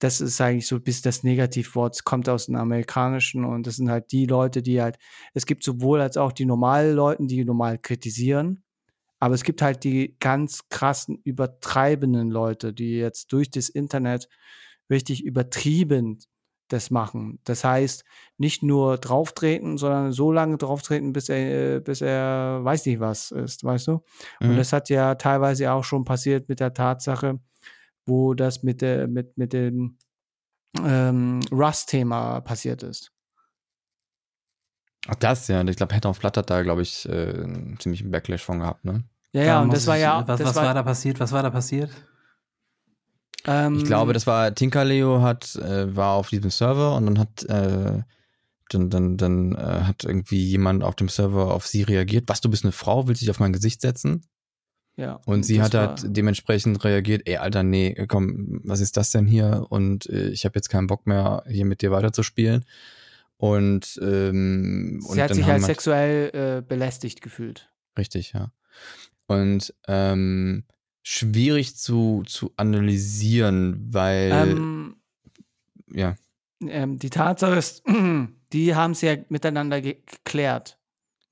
Das 0.00 0.20
ist 0.20 0.40
eigentlich 0.40 0.66
so 0.66 0.78
bis 0.80 1.02
das 1.02 1.24
Negativwort, 1.24 2.04
kommt 2.04 2.28
aus 2.28 2.46
dem 2.46 2.54
Amerikanischen 2.54 3.44
und 3.44 3.66
das 3.66 3.76
sind 3.76 3.90
halt 3.90 4.12
die 4.12 4.26
Leute, 4.26 4.62
die 4.62 4.80
halt, 4.80 4.96
es 5.34 5.44
gibt 5.44 5.64
sowohl 5.64 6.00
als 6.00 6.16
auch 6.16 6.32
die 6.32 6.46
normalen 6.46 6.94
Leute, 6.94 7.26
die 7.26 7.44
normal 7.44 7.78
kritisieren, 7.78 8.62
aber 9.18 9.34
es 9.34 9.42
gibt 9.42 9.60
halt 9.62 9.82
die 9.84 10.16
ganz 10.20 10.68
krassen, 10.68 11.20
übertreibenden 11.24 12.30
Leute, 12.30 12.72
die 12.72 12.98
jetzt 12.98 13.32
durch 13.32 13.50
das 13.50 13.68
Internet 13.68 14.28
richtig 14.88 15.24
übertrieben 15.24 16.20
das 16.68 16.90
machen. 16.90 17.40
Das 17.44 17.64
heißt, 17.64 18.04
nicht 18.36 18.62
nur 18.62 18.98
drauftreten, 18.98 19.78
sondern 19.78 20.12
so 20.12 20.30
lange 20.32 20.58
drauftreten, 20.58 21.12
bis 21.12 21.28
er, 21.28 21.76
äh, 21.76 21.80
bis 21.80 22.00
er 22.00 22.60
weiß 22.62 22.86
nicht 22.86 23.00
was 23.00 23.30
ist, 23.30 23.64
weißt 23.64 23.88
du? 23.88 23.92
Und 24.40 24.50
Mhm. 24.50 24.56
das 24.56 24.72
hat 24.72 24.88
ja 24.90 25.14
teilweise 25.16 25.72
auch 25.72 25.84
schon 25.84 26.04
passiert 26.04 26.48
mit 26.48 26.60
der 26.60 26.74
Tatsache, 26.74 27.40
wo 28.06 28.34
das 28.34 28.62
mit 28.62 28.80
der, 28.82 29.08
mit, 29.08 29.36
mit 29.36 29.52
dem 29.52 29.98
ähm, 30.84 31.40
Rust-Thema 31.50 32.40
passiert 32.42 32.82
ist. 32.82 33.12
Ach, 35.06 35.14
das, 35.14 35.48
ja. 35.48 35.62
Ich 35.64 35.76
glaube, 35.76 35.94
Head 35.94 36.06
of 36.06 36.18
Blood 36.18 36.36
hat 36.36 36.50
da, 36.50 36.62
glaube 36.62 36.82
ich, 36.82 37.08
äh, 37.08 37.32
einen 37.32 37.78
ziemlichen 37.80 38.10
Backlash 38.10 38.42
von 38.44 38.60
gehabt, 38.60 38.84
ne? 38.84 39.04
Ja, 39.32 39.42
ja, 39.42 39.62
und 39.62 39.72
das 39.72 39.86
war 39.86 39.96
ja, 39.96 40.26
Was, 40.26 40.38
das 40.38 40.48
was 40.48 40.56
war, 40.56 40.74
da 40.74 40.82
passiert? 40.82 41.20
Was 41.20 41.32
war 41.32 41.42
da 41.42 41.50
passiert? 41.50 41.90
Ähm, 43.48 43.76
Ich 43.78 43.84
glaube, 43.84 44.12
das 44.12 44.26
war 44.26 44.54
Tinkerleo 44.54 45.22
hat 45.22 45.56
äh, 45.56 45.94
war 45.96 46.12
auf 46.14 46.28
diesem 46.28 46.50
Server 46.50 46.94
und 46.96 47.06
dann 47.06 47.18
hat 47.18 47.44
äh, 47.44 48.02
dann 48.70 48.90
dann 48.90 49.16
dann 49.16 49.54
äh, 49.54 49.58
hat 49.84 50.04
irgendwie 50.04 50.44
jemand 50.44 50.84
auf 50.84 50.94
dem 50.94 51.08
Server 51.08 51.54
auf 51.54 51.66
sie 51.66 51.82
reagiert. 51.82 52.24
Was 52.28 52.40
du 52.40 52.50
bist 52.50 52.64
eine 52.64 52.72
Frau, 52.72 53.08
willst 53.08 53.22
dich 53.22 53.30
auf 53.30 53.40
mein 53.40 53.52
Gesicht 53.52 53.80
setzen? 53.80 54.26
ja, 54.96 55.20
Und 55.26 55.44
sie 55.44 55.62
hat 55.62 55.74
halt 55.74 56.04
dementsprechend 56.04 56.82
reagiert. 56.84 57.22
Ey, 57.26 57.36
Alter, 57.36 57.62
nee, 57.62 57.94
komm, 58.08 58.60
was 58.64 58.80
ist 58.80 58.96
das 58.96 59.10
denn 59.12 59.26
hier? 59.26 59.64
Und 59.70 60.06
äh, 60.10 60.28
ich 60.30 60.44
habe 60.44 60.56
jetzt 60.56 60.68
keinen 60.70 60.88
Bock 60.88 61.06
mehr 61.06 61.44
hier 61.48 61.64
mit 61.64 61.80
dir 61.82 61.92
weiterzuspielen. 61.92 62.64
Und 63.36 63.98
ähm, 64.02 65.00
und 65.06 65.14
Sie 65.14 65.22
hat 65.22 65.30
dann 65.30 65.36
sich 65.36 65.46
halt 65.46 65.54
halt- 65.62 65.64
sexuell 65.66 66.58
äh, 66.58 66.62
belästigt 66.62 67.22
gefühlt. 67.22 67.70
Richtig, 67.96 68.32
ja. 68.32 68.50
Und 69.28 69.72
ähm, 69.86 70.64
schwierig 71.02 71.76
zu, 71.76 72.22
zu 72.26 72.52
analysieren, 72.56 73.88
weil, 73.92 74.30
Ähm, 74.32 74.96
ja, 75.92 76.16
ähm, 76.60 76.98
die 76.98 77.10
Tatsache 77.10 77.56
ist, 77.56 77.82
die 78.52 78.74
haben 78.74 78.92
es 78.92 79.00
ja 79.00 79.16
miteinander 79.28 79.80
ge 79.80 80.02
geklärt. 80.04 80.78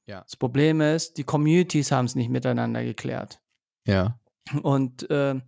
Ja. 0.06 0.22
Das 0.22 0.36
Problem 0.36 0.80
ist, 0.80 1.18
die 1.18 1.24
Communities 1.24 1.90
haben 1.90 2.04
es 2.04 2.14
nicht 2.14 2.30
miteinander 2.30 2.84
geklärt. 2.84 3.40
ja, 3.86 4.18
Und 4.62 5.10
äh, 5.10 5.40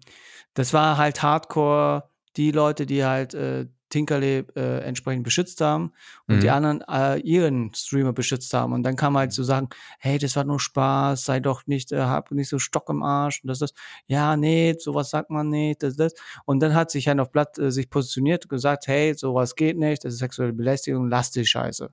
das 0.55 0.73
war 0.73 0.97
halt 0.97 1.23
Hardcore, 1.23 2.11
die 2.37 2.51
Leute, 2.51 2.85
die 2.87 3.05
halt 3.05 3.35
äh, 3.35 3.67
Tinkerle 3.91 4.47
äh, 4.57 4.81
entsprechend 4.85 5.25
beschützt 5.25 5.61
haben 5.61 5.93
und 6.27 6.37
Mhm. 6.37 6.41
die 6.41 6.51
anderen 6.51 6.83
äh, 6.89 7.19
ihren 7.21 7.73
Streamer 7.75 8.13
beschützt 8.13 8.53
haben. 8.55 8.73
Und 8.73 8.83
dann 8.83 8.97
kam 8.97 9.17
halt 9.17 9.33
zu 9.33 9.43
sagen, 9.45 9.69
hey, 9.99 10.19
das 10.19 10.37
war 10.37 10.45
nur 10.45 10.61
Spaß, 10.61 11.25
sei 11.25 11.41
doch 11.41 11.67
nicht, 11.67 11.93
äh, 11.93 12.01
hab 12.01 12.31
nicht 12.31 12.49
so 12.49 12.59
Stock 12.59 12.89
im 12.89 13.03
Arsch 13.03 13.43
und 13.43 13.49
das, 13.49 13.59
das. 13.61 13.73
Ja, 14.07 14.37
nee, 14.37 14.75
sowas 14.79 15.11
sagt 15.11 15.31
man 15.31 15.49
nicht, 15.49 15.83
das, 15.83 15.97
das. 15.97 16.15
Und 16.45 16.61
dann 16.61 16.75
hat 16.75 16.91
sich 16.91 17.09
halt 17.09 17.21
auf 17.21 17.31
Blatt 17.33 17.59
äh, 17.59 17.71
sich 17.71 17.91
positioniert 17.91 18.45
und 18.45 18.51
gesagt, 18.51 18.87
hey, 18.87 19.15
sowas 19.15 19.55
geht 19.57 19.79
nicht, 19.79 20.05
das 20.05 20.15
ist 20.15 20.19
sexuelle 20.21 20.53
Belästigung, 20.53 21.09
lass 21.09 21.31
die 21.31 21.45
Scheiße. 21.47 21.91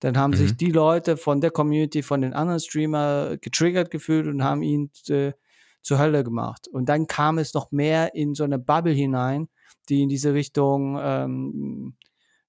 Dann 0.00 0.18
haben 0.18 0.32
Mhm. 0.32 0.36
sich 0.36 0.56
die 0.56 0.70
Leute 0.72 1.16
von 1.16 1.40
der 1.40 1.50
Community, 1.50 2.02
von 2.02 2.20
den 2.20 2.34
anderen 2.34 2.60
Streamer 2.60 3.36
getriggert 3.40 3.90
gefühlt 3.90 4.26
und 4.26 4.42
haben 4.44 4.62
ihn 4.62 4.90
äh, 5.08 5.32
zur 5.82 5.98
Hölle 5.98 6.24
gemacht. 6.24 6.68
Und 6.68 6.88
dann 6.88 7.06
kam 7.06 7.38
es 7.38 7.54
noch 7.54 7.70
mehr 7.70 8.14
in 8.14 8.34
so 8.34 8.44
eine 8.44 8.58
Bubble 8.58 8.92
hinein, 8.92 9.48
die 9.88 10.02
in 10.02 10.08
diese 10.08 10.34
Richtung, 10.34 10.98
ähm, 11.00 11.94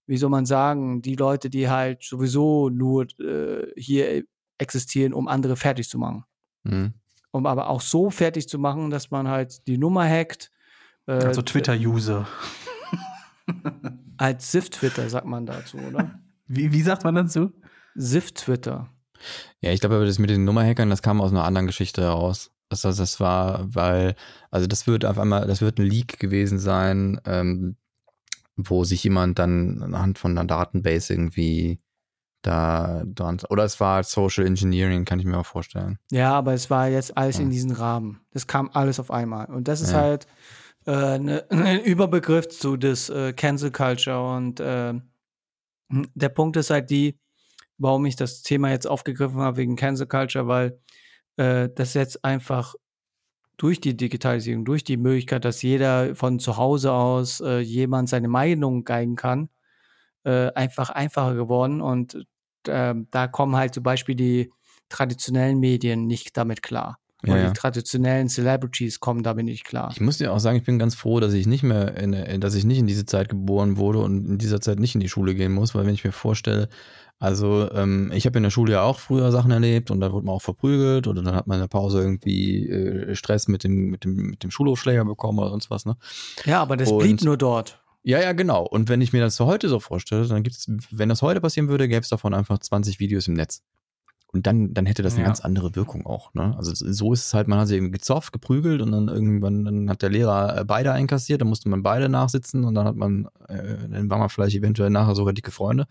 wie 0.08 0.18
soll 0.18 0.30
man 0.30 0.46
sagen, 0.46 1.02
die 1.02 1.16
Leute, 1.16 1.50
die 1.50 1.70
halt 1.70 2.04
sowieso 2.04 2.70
nur 2.70 3.08
äh, 3.20 3.68
hier 3.76 4.24
existieren, 4.58 5.14
um 5.14 5.28
andere 5.28 5.56
fertig 5.56 5.90
zu 5.90 5.98
machen. 5.98 6.24
mhm. 6.64 6.94
Um 7.32 7.46
aber 7.48 7.68
auch 7.70 7.82
so 7.82 8.10
fertig 8.10 8.48
zu 8.48 8.58
machen, 8.58 8.90
dass 8.90 9.12
man 9.12 9.28
halt 9.28 9.68
die 9.68 9.78
Nummer 9.78 10.08
hackt. 10.08 10.52
Äh, 11.06 11.16
Also 11.16 11.42
Twitter-User. 11.42 12.26
Als 14.18 14.52
SIF-Twitter 14.54 15.10
sagt 15.10 15.28
man 15.28 15.46
dazu, 15.46 15.78
oder? 15.78 16.18
Wie, 16.48 16.72
wie 16.72 16.82
sagt 16.82 17.04
man 17.04 17.16
dazu? 17.16 17.52
SIF-Twitter. 17.96 18.88
Ja, 19.60 19.72
ich 19.72 19.80
glaube 19.80 19.96
aber, 19.96 20.06
das 20.06 20.20
mit 20.20 20.30
den 20.30 20.44
Nummerhackern, 20.46 20.90
das 20.90 21.02
kam 21.02 21.20
aus 21.20 21.32
einer 21.32 21.44
anderen 21.44 21.66
Geschichte 21.66 22.04
heraus. 22.04 22.52
Das, 22.70 22.82
das, 22.82 22.98
das 22.98 23.20
war, 23.20 23.66
weil, 23.74 24.16
also 24.52 24.68
das 24.68 24.88
wird 24.88 25.06
auf 25.06 25.20
einmal, 25.20 25.46
das 25.48 25.62
wird 25.62 25.78
ein 25.80 25.86
Leak 25.86 26.20
gewesen 26.20 26.58
sein, 26.60 27.22
ähm, 27.26 27.76
wo 28.56 28.84
sich 28.84 29.04
jemand 29.04 29.38
dann 29.38 29.82
anhand 29.84 30.18
von 30.18 30.32
einer 30.32 30.48
Datenbase 30.48 31.14
irgendwie 31.14 31.80
da 32.42 33.04
dran, 33.06 33.40
oder 33.50 33.64
es 33.64 33.80
war 33.80 34.04
Social 34.04 34.46
Engineering, 34.46 35.06
kann 35.06 35.20
ich 35.20 35.26
mir 35.26 35.38
auch 35.38 35.46
vorstellen. 35.46 35.98
Ja, 36.12 36.34
aber 36.34 36.54
es 36.54 36.70
war 36.70 36.88
jetzt 36.88 37.18
alles 37.18 37.38
Ja. 37.38 37.44
in 37.44 37.50
diesen 37.50 37.72
Rahmen. 37.72 38.22
Das 38.32 38.48
kam 38.48 38.70
alles 38.74 39.00
auf 39.00 39.12
einmal. 39.12 39.48
Und 39.48 39.68
das 39.68 39.82
ist 39.82 39.92
Ja. 39.92 39.98
halt 40.00 40.28
äh, 40.88 41.18
ne, 41.18 41.44
ein 41.50 41.82
Überbegriff 41.82 42.48
zu 42.50 42.78
des 42.78 43.10
äh, 43.10 43.34
Cancel 43.34 43.72
Culture. 43.72 44.36
Und 44.36 44.60
äh, 44.60 44.94
der 45.90 46.30
Punkt 46.30 46.58
ist 46.58 46.70
halt 46.70 46.90
die, 46.92 47.20
warum 47.80 48.06
ich 48.06 48.16
das 48.16 48.44
Thema 48.44 48.70
jetzt 48.70 48.88
aufgegriffen 48.88 49.40
habe 49.42 49.58
wegen 49.58 49.76
Cancel 49.76 50.06
Culture, 50.08 50.48
weil 50.48 50.80
äh, 51.38 51.70
das 51.74 51.94
jetzt 51.94 52.24
einfach 52.26 52.76
durch 53.58 53.80
die 53.80 53.96
Digitalisierung, 53.96 54.66
durch 54.66 54.84
die 54.84 54.98
Möglichkeit, 54.98 55.46
dass 55.46 55.62
jeder 55.62 56.16
von 56.16 56.40
zu 56.40 56.58
Hause 56.58 56.92
aus 56.92 57.40
äh, 57.42 57.60
jemand 57.60 58.10
seine 58.10 58.28
Meinung 58.28 58.84
geigen 58.84 59.16
kann, 59.16 59.50
äh, 60.24 60.52
einfach 60.54 60.90
einfacher 60.90 61.36
geworden. 61.36 61.82
Und 61.82 62.26
ähm, 62.68 63.08
da 63.12 63.28
kommen 63.28 63.56
halt 63.56 63.74
zum 63.74 63.84
Beispiel 63.84 64.16
die 64.16 64.52
traditionellen 64.90 65.60
Medien 65.60 66.06
nicht 66.08 66.36
damit 66.36 66.62
klar. 66.62 66.98
Und 67.24 67.30
Ja, 67.30 67.38
ja. 67.38 67.48
die 67.48 67.54
traditionellen 67.54 68.28
Celebrities 68.28 69.00
kommen 69.00 69.24
damit 69.24 69.46
nicht 69.46 69.64
klar. 69.66 69.90
Ich 69.94 70.02
muss 70.02 70.18
dir 70.18 70.32
auch 70.34 70.40
sagen, 70.40 70.58
ich 70.58 70.64
bin 70.64 70.78
ganz 70.78 70.94
froh, 70.96 71.20
dass 71.20 71.34
ich 71.34 71.48
nicht 71.48 71.64
mehr, 71.64 71.96
in, 71.98 72.14
in- 72.14 72.42
dass 72.42 72.56
ich 72.56 72.66
nicht 72.66 72.78
in 72.78 72.88
diese 72.88 73.06
Zeit 73.06 73.30
geboren 73.30 73.78
wurde 73.78 74.00
und 74.00 74.26
in 74.28 74.38
dieser 74.38 74.62
Zeit 74.62 74.80
nicht 74.80 74.96
in 74.96 75.02
die 75.02 75.10
Schule 75.10 75.34
gehen 75.34 75.54
muss, 75.54 75.74
weil 75.74 75.86
wenn 75.86 75.94
ich 75.94 76.04
mir 76.04 76.12
vorstelle, 76.12 76.68
also 77.20 77.72
ähm, 77.72 78.12
ich 78.14 78.26
habe 78.26 78.38
in 78.38 78.44
der 78.44 78.50
Schule 78.50 78.74
ja 78.74 78.82
auch 78.84 79.00
früher 79.00 79.32
Sachen 79.32 79.52
erlebt 79.52 79.90
und 79.92 80.00
da 80.02 80.12
wurde 80.12 80.26
man 80.26 80.36
auch 80.36 80.42
verprügelt 80.42 81.08
oder 81.08 81.22
dann 81.24 81.36
hat 81.36 81.48
man 81.48 81.56
in 81.58 81.62
der 81.64 81.68
Pause 81.70 82.00
irgendwie 82.02 82.68
äh, 82.70 83.16
Stress 83.16 83.48
mit 83.48 83.64
dem, 83.64 83.90
mit 83.90 84.04
dem, 84.04 84.16
mit 84.16 84.44
dem 84.44 84.52
Schulhofschläger 84.52 85.06
bekommen 85.06 85.40
oder 85.40 85.50
sonst 85.50 85.70
was, 85.70 85.86
ne? 85.86 85.96
Ja, 86.46 86.62
aber 86.62 86.78
das 86.78 86.92
Und- 86.92 87.00
blieb 87.00 87.22
nur 87.24 87.38
dort. 87.38 87.82
Ja, 88.08 88.22
ja, 88.22 88.34
genau. 88.34 88.64
Und 88.64 88.88
wenn 88.88 89.02
ich 89.02 89.14
mir 89.14 89.22
das 89.22 89.40
heute 89.40 89.68
so 89.68 89.80
vorstelle, 89.80 90.28
dann 90.28 90.44
gibt 90.44 90.56
es, 90.56 90.70
wenn 90.92 91.10
das 91.10 91.24
heute 91.24 91.42
passieren 91.42 91.70
würde, 91.70 91.88
gäbe 91.88 92.02
es 92.02 92.10
davon 92.10 92.36
einfach 92.36 92.60
20 92.60 93.00
Videos 93.00 93.28
im 93.28 93.34
Netz. 93.34 93.64
Und 94.36 94.46
dann, 94.48 94.74
dann 94.74 94.86
hätte 94.86 95.02
das 95.02 95.14
eine 95.14 95.22
Ja. 95.22 95.28
ganz 95.28 95.40
andere 95.40 95.78
Wirkung 95.78 96.06
auch. 96.06 96.34
Ne? 96.34 96.54
Also 96.58 96.74
so 96.76 97.14
ist 97.14 97.26
es 97.28 97.34
halt, 97.34 97.48
man 97.48 97.58
hat 97.58 97.70
sich 97.70 97.78
eben 97.78 97.94
gezofft, 97.94 98.34
geprügelt 98.34 98.82
und 98.82 98.92
dann 98.92 99.08
irgendwann 99.08 99.64
dann 99.64 99.90
hat 99.90 100.02
der 100.02 100.10
Lehrer 100.10 100.58
äh, 100.60 100.66
beide 100.66 100.92
einkassiert, 100.92 101.40
dann 101.40 101.48
musste 101.48 101.70
man 101.70 101.84
beide 101.84 102.10
nachsitzen 102.10 102.66
und 102.66 102.76
dann 102.76 102.86
hat 102.86 102.98
man, 102.98 103.30
äh, 103.48 103.88
dann 103.90 104.10
war 104.10 104.18
man 104.18 104.28
vielleicht 104.28 104.58
eventuell 104.58 104.90
nachher 104.90 105.16
sogar 105.16 105.34
dicke 105.34 105.52
Freunde. 105.52 105.86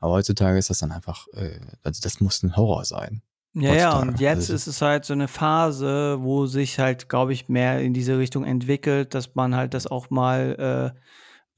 Aber 0.00 0.12
heutzutage 0.14 0.56
ist 0.56 0.70
das 0.70 0.78
dann 0.78 0.90
einfach, 0.90 1.26
äh, 1.34 1.60
also 1.82 2.00
das 2.02 2.18
muss 2.22 2.42
ein 2.42 2.56
Horror 2.56 2.86
sein. 2.86 3.20
Ja, 3.52 3.74
ja, 3.74 3.98
und 3.98 4.20
jetzt 4.20 4.36
Also- 4.50 4.54
ist 4.54 4.66
es 4.66 4.80
halt 4.80 5.04
so 5.04 5.12
eine 5.12 5.28
Phase, 5.28 6.16
wo 6.20 6.46
sich 6.46 6.78
halt, 6.78 7.08
glaube 7.10 7.34
ich, 7.34 7.48
mehr 7.50 7.80
in 7.82 7.92
diese 7.92 8.16
Richtung 8.18 8.44
entwickelt, 8.44 9.12
dass 9.14 9.34
man 9.34 9.54
halt 9.54 9.74
das 9.74 9.86
auch 9.86 10.08
mal 10.08 10.94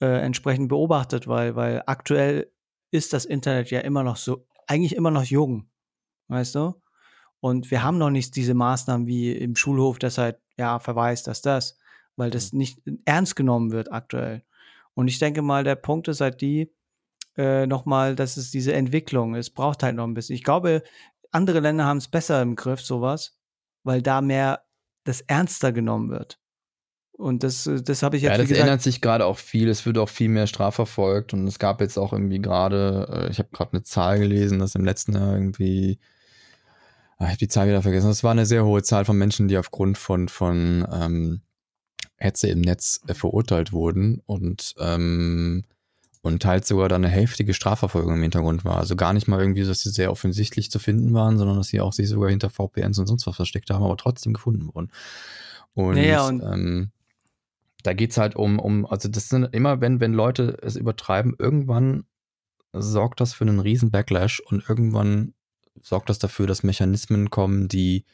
äh, 0.01 0.05
äh, 0.05 0.21
entsprechend 0.21 0.69
beobachtet, 0.69 1.27
weil, 1.29 1.55
weil 1.57 1.83
aktuell 1.87 2.51
ist 2.91 3.13
das 3.13 3.25
Internet 3.25 3.71
ja 3.71 3.81
immer 3.81 4.03
noch 4.03 4.17
so, 4.17 4.47
eigentlich 4.67 4.95
immer 4.97 5.11
noch 5.11 5.25
jung, 5.25 5.67
weißt 6.29 6.55
du? 6.55 6.75
Und 7.41 7.71
wir 7.71 7.83
haben 7.83 7.99
noch 7.99 8.11
nicht 8.11 8.37
diese 8.37 8.55
Maßnahmen 8.55 9.07
wie 9.07 9.33
im 9.33 9.57
Schulhof, 9.57 9.99
das 9.99 10.19
halt, 10.19 10.39
ja, 10.57 10.79
verweist, 10.79 11.27
dass 11.27 11.41
das, 11.41 11.79
weil 12.17 12.31
das 12.31 12.53
nicht 12.53 12.81
ernst 13.05 13.37
genommen 13.37 13.71
wird 13.71 13.93
aktuell. 13.93 14.43
Und 14.95 15.09
ich 15.09 15.19
denke 15.19 15.43
mal, 15.43 15.63
der 15.63 15.77
Punkt 15.77 16.09
ist 16.09 16.21
halt 16.21 16.41
die, 16.41 16.73
äh, 17.37 17.67
nochmal, 17.67 18.17
dass 18.17 18.37
es 18.37 18.51
diese 18.51 18.73
Entwicklung, 18.73 19.37
es 19.37 19.51
braucht 19.51 19.85
halt 19.85 19.95
noch 19.95 20.05
ein 20.05 20.15
bisschen. 20.15 20.35
Ich 20.35 20.43
glaube, 20.43 20.83
andere 21.31 21.61
Länder 21.61 21.85
haben 21.85 21.99
es 21.99 22.09
besser 22.09 22.43
im 22.43 22.57
Griff, 22.57 22.81
sowas, 22.81 23.39
weil 23.85 24.03
da 24.03 24.21
mehr 24.21 24.65
das 25.05 25.21
ernster 25.21 25.73
genommen 25.73 26.11
wird. 26.11 26.41
Und 27.13 27.43
das, 27.43 27.67
äh, 27.67 27.83
das 27.83 28.03
habe 28.03 28.17
ich 28.17 28.23
jetzt, 28.23 28.39
Ja, 28.39 28.43
das 28.43 28.51
ändert 28.51 28.83
sich 28.83 29.01
gerade 29.01 29.27
auch 29.27 29.39
viel. 29.39 29.69
Es 29.69 29.87
wird 29.87 29.99
auch 29.99 30.09
viel 30.09 30.29
mehr 30.29 30.47
strafverfolgt 30.47 31.35
und 31.35 31.47
es 31.47 31.59
gab 31.59 31.81
jetzt 31.81 31.99
auch 31.99 32.13
irgendwie 32.13 32.41
gerade, 32.41 33.09
äh, 33.27 33.31
ich 33.31 33.39
habe 33.39 33.49
gerade 33.53 33.73
eine 33.73 33.83
Zahl 33.83 34.19
gelesen, 34.19 34.59
dass 34.59 34.75
im 34.75 34.85
letzten 34.85 35.15
Jahr 35.15 35.35
irgendwie, 35.35 35.99
ich 37.27 37.27
habe 37.27 37.37
die 37.39 37.49
Zahl 37.49 37.67
wieder 37.69 37.83
vergessen, 37.83 38.11
es 38.11 38.23
war 38.25 38.31
eine 38.31 38.47
sehr 38.47 38.65
hohe 38.65 38.83
Zahl 38.83 39.05
von 39.05 39.19
Menschen, 39.19 39.49
die 39.49 39.59
aufgrund 39.59 39.99
von, 39.99 40.29
von 40.29 40.87
ähm, 40.93 41.41
Hetze 42.17 42.49
im 42.49 42.61
Netz 42.61 43.01
äh, 43.07 43.15
verurteilt 43.15 43.73
wurden 43.73 44.21
und, 44.27 44.75
ähm, 44.79 45.65
und 46.23 46.43
teils 46.43 46.69
sogar 46.69 46.89
dann 46.89 47.05
eine 47.05 47.13
heftige 47.13 47.55
Strafverfolgung 47.55 48.15
im 48.15 48.23
Hintergrund 48.23 48.65
war. 48.65 48.77
Also 48.77 48.97
gar 48.97 49.13
nicht 49.13 49.29
mal 49.29 49.41
irgendwie, 49.41 49.65
dass 49.65 49.81
sie 49.81 49.91
sehr 49.91 50.11
offensichtlich 50.11 50.71
zu 50.71 50.79
finden 50.79 51.13
waren, 51.15 51.39
sondern 51.39 51.57
dass 51.57 51.69
sie 51.69 51.81
auch 51.81 51.93
sich 51.93 52.09
sogar 52.09 52.31
hinter 52.31 52.51
VPNs 52.51 52.99
und 52.99 53.07
sonst 53.07 53.27
was 53.27 53.37
versteckt 53.37 53.71
haben, 53.71 53.85
aber 53.85 53.97
trotzdem 53.97 54.33
gefunden 54.33 54.67
wurden. 54.73 54.91
Und, 55.75 55.95
Naja, 55.95 56.27
und- 56.27 56.43
ähm, 56.43 56.91
da 57.85 57.93
geht's 57.95 58.17
halt 58.19 58.35
um, 58.37 58.59
um, 58.59 58.87
also 58.87 59.09
das 59.09 59.29
sind 59.29 59.45
immer, 59.53 59.81
wenn, 59.81 60.01
wenn 60.01 60.13
Leute 60.13 60.59
es 60.63 60.75
übertreiben, 60.77 61.37
irgendwann 61.39 62.05
sorgt 62.73 63.21
das 63.21 63.33
für 63.33 63.45
einen 63.45 63.61
riesen 63.61 63.91
Backlash 63.91 64.41
und 64.41 64.69
irgendwann 64.69 65.35
sorgt 65.83 66.09
das 66.11 66.19
dafür, 66.19 66.47
dass 66.47 66.63
Mechanismen 66.63 67.31
kommen, 67.31 67.69
die 67.69 68.05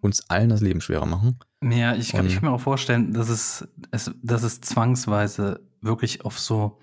uns 0.00 0.28
allen 0.28 0.50
das 0.50 0.60
Leben 0.60 0.80
schwerer 0.80 1.06
machen. 1.06 1.38
Ja, 1.62 1.94
ich 1.94 2.12
kann, 2.12 2.26
ich 2.26 2.34
kann 2.34 2.44
mir 2.44 2.52
auch 2.54 2.60
vorstellen, 2.60 3.12
dass 3.14 3.28
es, 3.30 3.66
es, 3.90 4.10
dass 4.22 4.42
es 4.42 4.60
zwangsweise 4.60 5.60
wirklich 5.80 6.24
auf 6.26 6.38
so, 6.38 6.78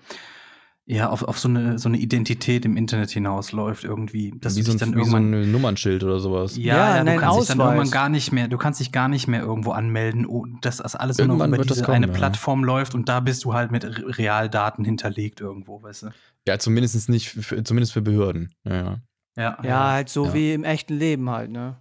ja, 0.86 1.08
auf, 1.08 1.22
auf 1.22 1.38
so 1.38 1.48
eine, 1.48 1.78
so 1.78 1.88
eine 1.88 1.98
Identität 1.98 2.64
im 2.64 2.76
Internet 2.76 3.10
hinausläuft 3.12 3.84
irgendwie. 3.84 4.34
Dass 4.40 4.56
wie 4.56 4.62
du 4.62 4.66
so, 4.66 4.72
ein, 4.72 4.78
dann 4.78 4.88
wie 4.90 4.92
so 4.94 4.98
irgendwann. 5.16 5.34
ein 5.34 5.52
Nummernschild 5.52 6.02
oder 6.02 6.18
sowas. 6.18 6.56
ja, 6.56 6.62
Ja, 6.62 6.96
ja, 6.96 7.04
nein, 7.04 7.14
du 7.14 7.20
kannst 7.20 7.40
dich 7.40 7.48
dann 7.56 7.60
irgendwann 7.60 7.90
gar 7.92 8.08
nicht 8.08 8.32
mehr, 8.32 8.48
du 8.48 8.58
kannst 8.58 8.80
dich 8.80 8.90
gar 8.90 9.06
nicht 9.08 9.28
mehr 9.28 9.42
irgendwo 9.42 9.70
anmelden, 9.70 10.26
oh, 10.26 10.44
dass 10.60 10.78
das 10.78 10.96
alles 10.96 11.18
nur 11.18 11.28
noch 11.28 11.34
Irgendwann 11.34 11.50
über 11.50 11.58
wird 11.58 11.70
das 11.70 11.76
diese 11.76 11.84
kommen, 11.84 11.96
eine 12.02 12.08
ja. 12.08 12.12
Plattform 12.12 12.64
läuft 12.64 12.96
und 12.96 13.08
da 13.08 13.20
bist 13.20 13.44
du 13.44 13.54
halt 13.54 13.70
mit 13.70 13.84
Re- 13.84 14.18
Realdaten 14.18 14.84
hinterlegt 14.84 15.40
irgendwo, 15.40 15.80
weißt 15.80 16.02
du? 16.02 16.08
Ja, 16.48 16.58
zumindest 16.58 17.08
nicht, 17.08 17.28
für, 17.28 17.62
zumindest 17.62 17.92
für 17.92 18.02
Behörden. 18.02 18.52
Ja, 18.64 18.98
ja. 19.36 19.58
Ja, 19.62 19.90
halt 19.92 20.08
so 20.08 20.26
Ja. 20.26 20.34
wie 20.34 20.52
im 20.52 20.64
echten 20.64 20.94
Leben 20.94 21.30
halt, 21.30 21.50
ne? 21.50 21.76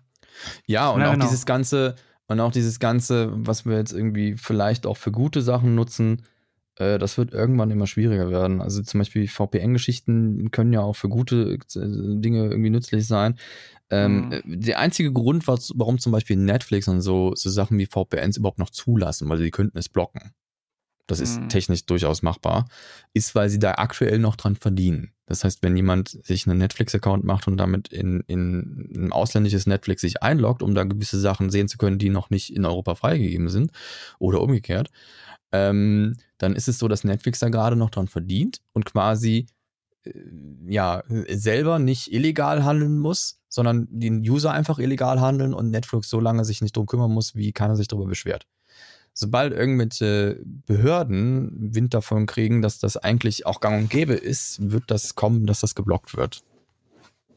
Ja, 0.66 0.90
und 0.90 1.02
Ja, 1.02 1.10
auch 1.10 1.14
genau. 1.14 1.26
dieses 1.26 1.46
ganze, 1.46 1.96
und 2.28 2.40
auch 2.40 2.52
dieses 2.52 2.80
ganze, 2.80 3.30
was 3.34 3.66
wir 3.66 3.78
jetzt 3.78 3.94
irgendwie 3.94 4.36
vielleicht 4.38 4.86
auch 4.86 4.98
für 4.98 5.12
gute 5.12 5.42
Sachen 5.42 5.76
nutzen, 5.76 6.24
äh, 6.78 6.98
das 6.98 7.18
wird 7.18 7.34
irgendwann 7.34 7.72
immer 7.72 7.88
schwieriger 7.88 8.30
werden. 8.32 8.62
Also 8.62 8.82
zum 8.82 9.00
Beispiel 9.00 9.28
VPN-Geschichten 9.28 10.50
können 10.52 10.72
ja 10.74 10.82
auch 10.82 10.96
für 10.96 11.10
gute 11.10 11.54
äh, 11.54 11.58
Dinge 11.76 12.46
irgendwie 12.50 12.70
nützlich 12.70 13.06
sein. 13.06 13.38
Ähm, 13.90 14.26
Mhm. 14.28 14.32
äh, 14.32 14.42
Der 14.46 14.80
einzige 14.80 15.12
Grund, 15.12 15.48
was, 15.48 15.74
warum 15.76 16.00
zum 16.00 16.12
Beispiel 16.14 16.38
Netflix 16.38 16.88
und 16.88 17.02
so, 17.02 17.34
so 17.36 17.50
Sachen 17.50 17.78
wie 17.78 17.86
VPNs 17.86 18.38
überhaupt 18.38 18.60
noch 18.60 18.70
zulassen, 18.70 19.28
weil 19.30 19.38
sie 19.38 19.52
könnten 19.52 19.78
es 19.78 19.90
blocken. 19.90 20.32
Das 21.08 21.20
ist 21.20 21.42
Mhm. 21.42 21.50
technisch 21.50 21.86
durchaus 21.86 22.22
machbar, 22.22 22.70
ist, 23.14 23.36
weil 23.36 23.50
sie 23.50 23.60
da 23.60 23.74
aktuell 23.74 24.20
noch 24.20 24.38
dran 24.38 24.56
verdienen. 24.56 25.12
Das 25.32 25.46
heißt, 25.46 25.64
wenn 25.64 25.78
jemand 25.78 26.10
sich 26.10 26.46
einen 26.46 26.58
Netflix-Account 26.58 27.24
macht 27.24 27.48
und 27.48 27.56
damit 27.56 27.88
in, 27.88 28.20
in 28.28 28.92
ein 28.94 29.12
ausländisches 29.14 29.66
Netflix 29.66 30.02
sich 30.02 30.22
einloggt, 30.22 30.62
um 30.62 30.76
da 30.76 30.84
gewisse 30.84 31.22
Sachen 31.22 31.50
sehen 31.50 31.70
zu 31.70 31.78
können, 31.78 31.98
die 31.98 32.10
noch 32.10 32.30
nicht 32.30 32.54
in 32.54 32.66
Europa 32.66 32.96
freigegeben 32.96 33.48
sind 33.48 33.72
oder 34.20 34.42
umgekehrt, 34.42 34.90
ähm, 35.54 36.18
dann 36.38 36.54
ist 36.54 36.68
es 36.68 36.80
so, 36.80 36.90
dass 36.90 37.06
Netflix 37.06 37.40
da 37.40 37.48
gerade 37.48 37.78
noch 37.78 37.92
dran 37.92 38.10
verdient 38.10 38.60
und 38.74 38.84
quasi 38.84 39.46
äh, 40.04 40.12
ja 40.68 41.02
selber 41.30 41.80
nicht 41.80 42.12
illegal 42.12 42.66
handeln 42.66 43.00
muss, 43.00 43.40
sondern 43.48 43.88
den 43.90 44.20
User 44.20 44.52
einfach 44.52 44.80
illegal 44.80 45.22
handeln 45.22 45.54
und 45.54 45.72
Netflix 45.72 46.10
so 46.10 46.20
lange 46.20 46.44
sich 46.44 46.62
nicht 46.62 46.76
drum 46.76 46.88
kümmern 46.88 47.12
muss, 47.12 47.36
wie 47.36 47.54
keiner 47.54 47.78
sich 47.78 47.88
darüber 47.88 48.10
beschwert. 48.10 48.48
Sobald 49.14 49.54
irgendwelche 49.54 50.42
Behörden 50.66 51.74
Wind 51.76 51.94
davon 51.94 52.26
kriegen, 52.26 52.62
dass 52.62 52.80
das 52.80 52.98
eigentlich 52.98 53.46
auch 53.46 53.60
gang 53.60 53.84
und 53.84 53.90
gäbe 53.90 54.14
ist, 54.14 54.72
wird 54.72 54.86
das 54.88 55.16
kommen, 55.16 55.46
dass 55.46 55.60
das 55.60 55.76
geblockt 55.76 56.16
wird. 56.16 56.44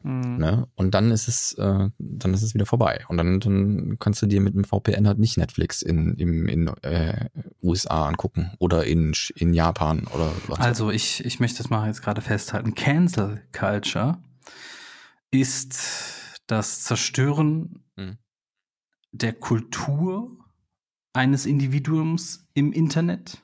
Mhm. 0.03 0.37
Ne? 0.37 0.67
Und 0.75 0.93
dann 0.93 1.11
ist 1.11 1.27
es, 1.27 1.53
äh, 1.53 1.89
dann 1.97 2.33
ist 2.33 2.43
es 2.43 2.53
wieder 2.53 2.65
vorbei. 2.65 3.03
Und 3.07 3.17
dann, 3.17 3.39
dann 3.39 3.97
kannst 3.99 4.21
du 4.21 4.27
dir 4.27 4.39
mit 4.39 4.53
einem 4.53 4.63
VPN 4.63 5.07
halt 5.07 5.17
nicht 5.19 5.37
Netflix 5.37 5.81
in, 5.81 6.13
im, 6.15 6.47
in 6.47 6.67
äh, 6.83 7.29
USA 7.63 8.07
angucken 8.07 8.51
oder 8.59 8.85
in, 8.85 9.13
in 9.35 9.53
Japan 9.53 10.07
oder 10.13 10.31
was. 10.47 10.59
Also 10.59 10.91
ich, 10.91 11.25
ich 11.25 11.39
möchte 11.39 11.57
das 11.57 11.69
mal 11.69 11.87
jetzt 11.87 12.03
gerade 12.03 12.21
festhalten. 12.21 12.75
Cancel 12.75 13.41
Culture 13.51 14.19
ist 15.31 15.75
das 16.47 16.83
Zerstören 16.83 17.81
Hm. 17.97 18.17
der 19.11 19.33
Kultur 19.33 20.44
eines 21.15 21.45
Individuums 21.45 22.47
im 22.53 22.71
Internet. 22.73 23.41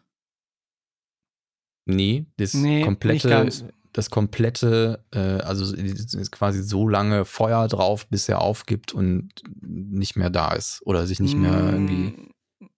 Nee, 1.86 2.26
das 2.38 2.54
Nee, 2.54 2.84
komplette, 2.84 3.50
das 3.92 4.10
komplette, 4.10 5.04
äh, 5.12 5.20
also 5.20 5.76
ist 5.76 6.32
quasi 6.32 6.64
so 6.64 6.88
lange 6.88 7.26
Feuer 7.26 7.68
drauf, 7.68 8.08
bis 8.08 8.30
er 8.30 8.42
aufgibt 8.42 8.94
und 8.94 9.30
nicht 9.62 10.16
mehr 10.16 10.30
da 10.30 10.54
ist 10.54 10.82
oder 10.86 11.06
sich 11.08 11.20
nicht 11.20 11.38
mehr 11.38 11.72
irgendwie. 11.74 12.14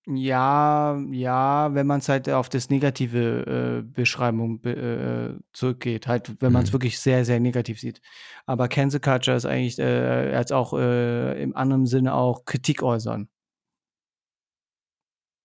Mm, 0.08 0.16
Ja, 0.16 0.98
ja, 1.12 1.74
wenn 1.76 1.88
man 1.88 2.00
es 2.00 2.10
halt 2.10 2.30
auf 2.30 2.50
das 2.50 2.70
negative 2.70 3.82
äh, 3.82 3.84
Beschreibung 3.84 4.62
be 4.62 5.38
äh, 5.40 5.44
zurückgeht, 5.54 6.08
halt, 6.08 6.36
wenn 6.42 6.52
man 6.54 6.64
es 6.64 6.70
Mhm. 6.70 6.74
wirklich 6.74 7.00
sehr, 7.00 7.26
sehr 7.26 7.40
negativ 7.40 7.80
sieht. 7.80 8.02
Aber 8.46 8.68
Cancel 8.68 9.00
Culture 9.00 9.38
ist 9.38 9.46
eigentlich 9.46 9.80
äh, 9.80 10.34
als 10.36 10.52
auch 10.52 10.74
äh, 10.74 11.42
im 11.42 11.56
anderen 11.56 11.86
Sinne 11.86 12.14
auch 12.16 12.46
Kritik 12.46 12.84
äußern. 12.84 13.30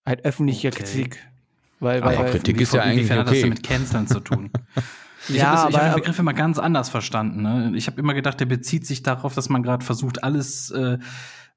Halt 0.09 0.25
öffentliche 0.25 0.69
Okay. 0.69 0.79
Kritik. 0.83 1.25
Weil, 1.81 2.03
Aber 2.03 2.11
weil, 2.11 2.19
weil 2.25 2.31
Kritik 2.33 2.61
ist 2.61 2.75
ja 2.75 2.83
eigentlich 2.83 2.99
Inwiefern 3.03 3.19
hat 3.21 3.27
das 3.27 3.33
okay. 3.33 3.41
denn 3.43 3.49
mit 3.51 3.63
Canceln 3.63 4.07
zu 4.09 4.21
tun? 4.21 4.51
Ich 5.29 5.35
Ja, 5.37 5.49
habe 5.49 5.75
hab 5.75 5.83
aber- 5.83 5.91
den 5.91 5.95
Begriff 5.97 6.19
immer 6.21 6.33
ganz 6.33 6.59
anders 6.59 6.89
verstanden. 6.89 7.43
Ne? 7.43 7.73
Ich 7.77 7.87
habe 7.89 8.01
immer 8.01 8.15
gedacht, 8.15 8.41
der 8.41 8.47
bezieht 8.47 8.87
sich 8.87 9.03
darauf, 9.03 9.35
dass 9.35 9.49
man 9.51 9.63
gerade 9.63 9.85
versucht, 9.85 10.23
alles, 10.25 10.71
äh, 10.71 10.97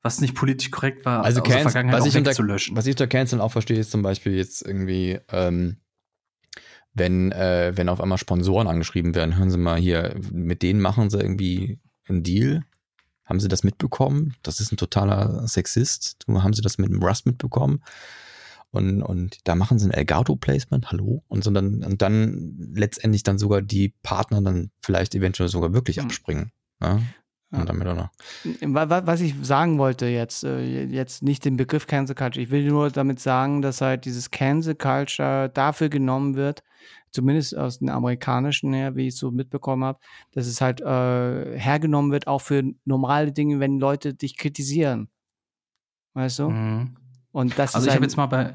was 0.02 0.20
nicht 0.20 0.36
politisch 0.36 0.72
korrekt 0.72 1.06
war, 1.06 1.24
Also 1.24 1.40
aus 1.40 1.48
der 1.48 1.54
Cancel, 1.56 1.72
Vergangenheit 1.72 2.00
was 2.00 2.04
auch 2.04 2.08
ich, 2.10 2.18
unter, 2.18 2.30
wegzulöschen. 2.32 2.76
was 2.76 2.86
ich 2.88 2.94
unter 2.94 3.08
Canceln 3.08 3.40
auch 3.40 3.52
verstehe, 3.52 3.78
ist 3.80 3.92
zum 3.92 4.02
Beispiel 4.02 4.34
jetzt 4.34 4.66
irgendwie, 4.66 5.20
ähm, 5.32 5.78
wenn, 6.94 7.32
äh, 7.32 7.72
wenn 7.76 7.88
auf 7.88 8.02
einmal 8.02 8.18
Sponsoren 8.18 8.68
angeschrieben 8.68 9.16
werden, 9.16 9.38
hören 9.38 9.52
Sie 9.52 9.58
mal 9.58 9.80
hier, 9.80 10.16
mit 10.32 10.64
denen 10.64 10.82
machen 10.82 11.10
Sie 11.10 11.20
irgendwie 11.20 11.80
einen 12.10 12.24
Deal. 12.24 12.64
Haben 13.26 13.40
Sie 13.40 13.48
das 13.48 13.64
mitbekommen? 13.64 14.36
Das 14.44 14.60
ist 14.60 14.74
ein 14.74 14.78
totaler 14.78 15.48
Sexist. 15.48 16.26
Haben 16.28 16.54
Sie 16.54 16.62
das 16.62 16.78
mit 16.78 16.90
dem 16.90 17.02
Rust 17.02 17.26
mitbekommen? 17.26 17.82
Und, 18.72 19.02
und 19.04 19.40
da 19.44 19.56
machen 19.56 19.80
sie 19.80 19.88
ein 19.88 19.92
Elgato-Placement, 19.92 20.92
hallo? 20.92 21.24
Und, 21.28 21.44
so 21.44 21.52
dann, 21.52 21.84
und 21.84 22.02
dann 22.02 22.72
letztendlich 22.74 23.24
dann 23.24 23.38
sogar 23.38 23.62
die 23.62 23.94
Partner 24.02 24.42
dann 24.42 24.72
vielleicht 24.82 25.14
eventuell 25.14 25.50
sogar 25.50 25.74
wirklich 25.74 25.98
Hm. 25.98 26.06
abspringen. 26.06 26.52
Ne? 26.80 27.02
Und 27.54 27.68
damit 27.68 27.86
auch 27.86 27.96
noch. 27.98 28.10
Wa- 28.62 28.90
wa- 28.90 29.06
Was 29.06 29.20
ich 29.20 29.36
sagen 29.42 29.78
wollte 29.78 30.06
jetzt, 30.06 30.46
äh, 30.46 30.86
jetzt 30.86 31.22
nicht 31.22 31.44
den 31.44 31.58
Begriff 31.58 31.86
Cancel 31.86 32.16
Culture, 32.16 32.42
ich 32.42 32.50
will 32.50 32.66
nur 32.66 32.90
damit 32.90 33.20
sagen, 33.20 33.62
dass 33.62 33.82
halt 33.82 34.06
dieses 34.06 34.32
Cancel 34.32 34.74
Culture 34.74 35.50
dafür 35.54 35.90
genommen 35.90 36.36
wird, 36.36 36.64
zumindest 37.10 37.58
aus 37.58 37.80
den 37.80 37.90
amerikanischen 37.90 38.72
her, 38.72 38.96
wie 38.96 39.08
ich 39.10 39.16
es 39.16 39.20
so 39.20 39.32
mitbekommen 39.32 39.84
habe, 39.84 40.00
dass 40.32 40.48
es 40.48 40.62
halt 40.62 40.80
äh, 40.80 41.60
hergenommen 41.60 42.14
wird 42.14 42.28
auch 42.28 42.40
für 42.40 42.64
normale 42.86 43.34
Dinge, 43.34 43.60
wenn 43.60 43.80
Leute 43.80 44.14
dich 44.14 44.38
kritisieren. 44.38 45.10
Weißt 46.14 46.40
du? 46.40 46.50
Mhm. 46.52 46.96
Und 47.32 47.58
das 47.58 47.76
Also 47.76 47.88
ist 47.88 47.92
ich 47.92 47.96
habe 47.96 48.06
jetzt 48.06 48.18
mal 48.18 48.26
bei, 48.28 48.54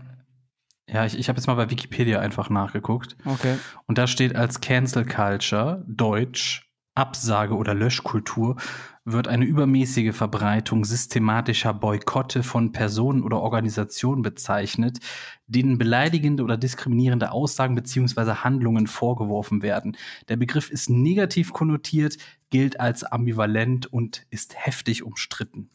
ja, 0.88 1.04
ich, 1.04 1.18
ich 1.18 1.28
habe 1.28 1.38
jetzt 1.38 1.46
mal 1.46 1.54
bei 1.54 1.70
Wikipedia 1.70 2.20
einfach 2.20 2.50
nachgeguckt. 2.50 3.16
okay. 3.24 3.56
Und 3.86 3.98
da 3.98 4.06
steht 4.06 4.36
als 4.36 4.60
Cancel 4.60 5.04
Culture, 5.04 5.84
Deutsch, 5.86 6.70
Absage 6.94 7.54
oder 7.54 7.74
Löschkultur, 7.74 8.56
wird 9.04 9.28
eine 9.28 9.44
übermäßige 9.44 10.14
Verbreitung 10.14 10.84
systematischer 10.84 11.72
Boykotte 11.72 12.42
von 12.42 12.72
Personen 12.72 13.22
oder 13.22 13.40
Organisationen 13.40 14.22
bezeichnet, 14.22 14.98
denen 15.46 15.78
beleidigende 15.78 16.42
oder 16.42 16.56
diskriminierende 16.56 17.30
Aussagen 17.30 17.76
bzw. 17.76 18.42
Handlungen 18.42 18.88
vorgeworfen 18.88 19.62
werden. 19.62 19.96
Der 20.28 20.36
Begriff 20.36 20.70
ist 20.70 20.90
negativ 20.90 21.52
konnotiert, 21.52 22.16
gilt 22.50 22.80
als 22.80 23.04
ambivalent 23.04 23.86
und 23.86 24.26
ist 24.30 24.56
heftig 24.56 25.04
umstritten. 25.04 25.70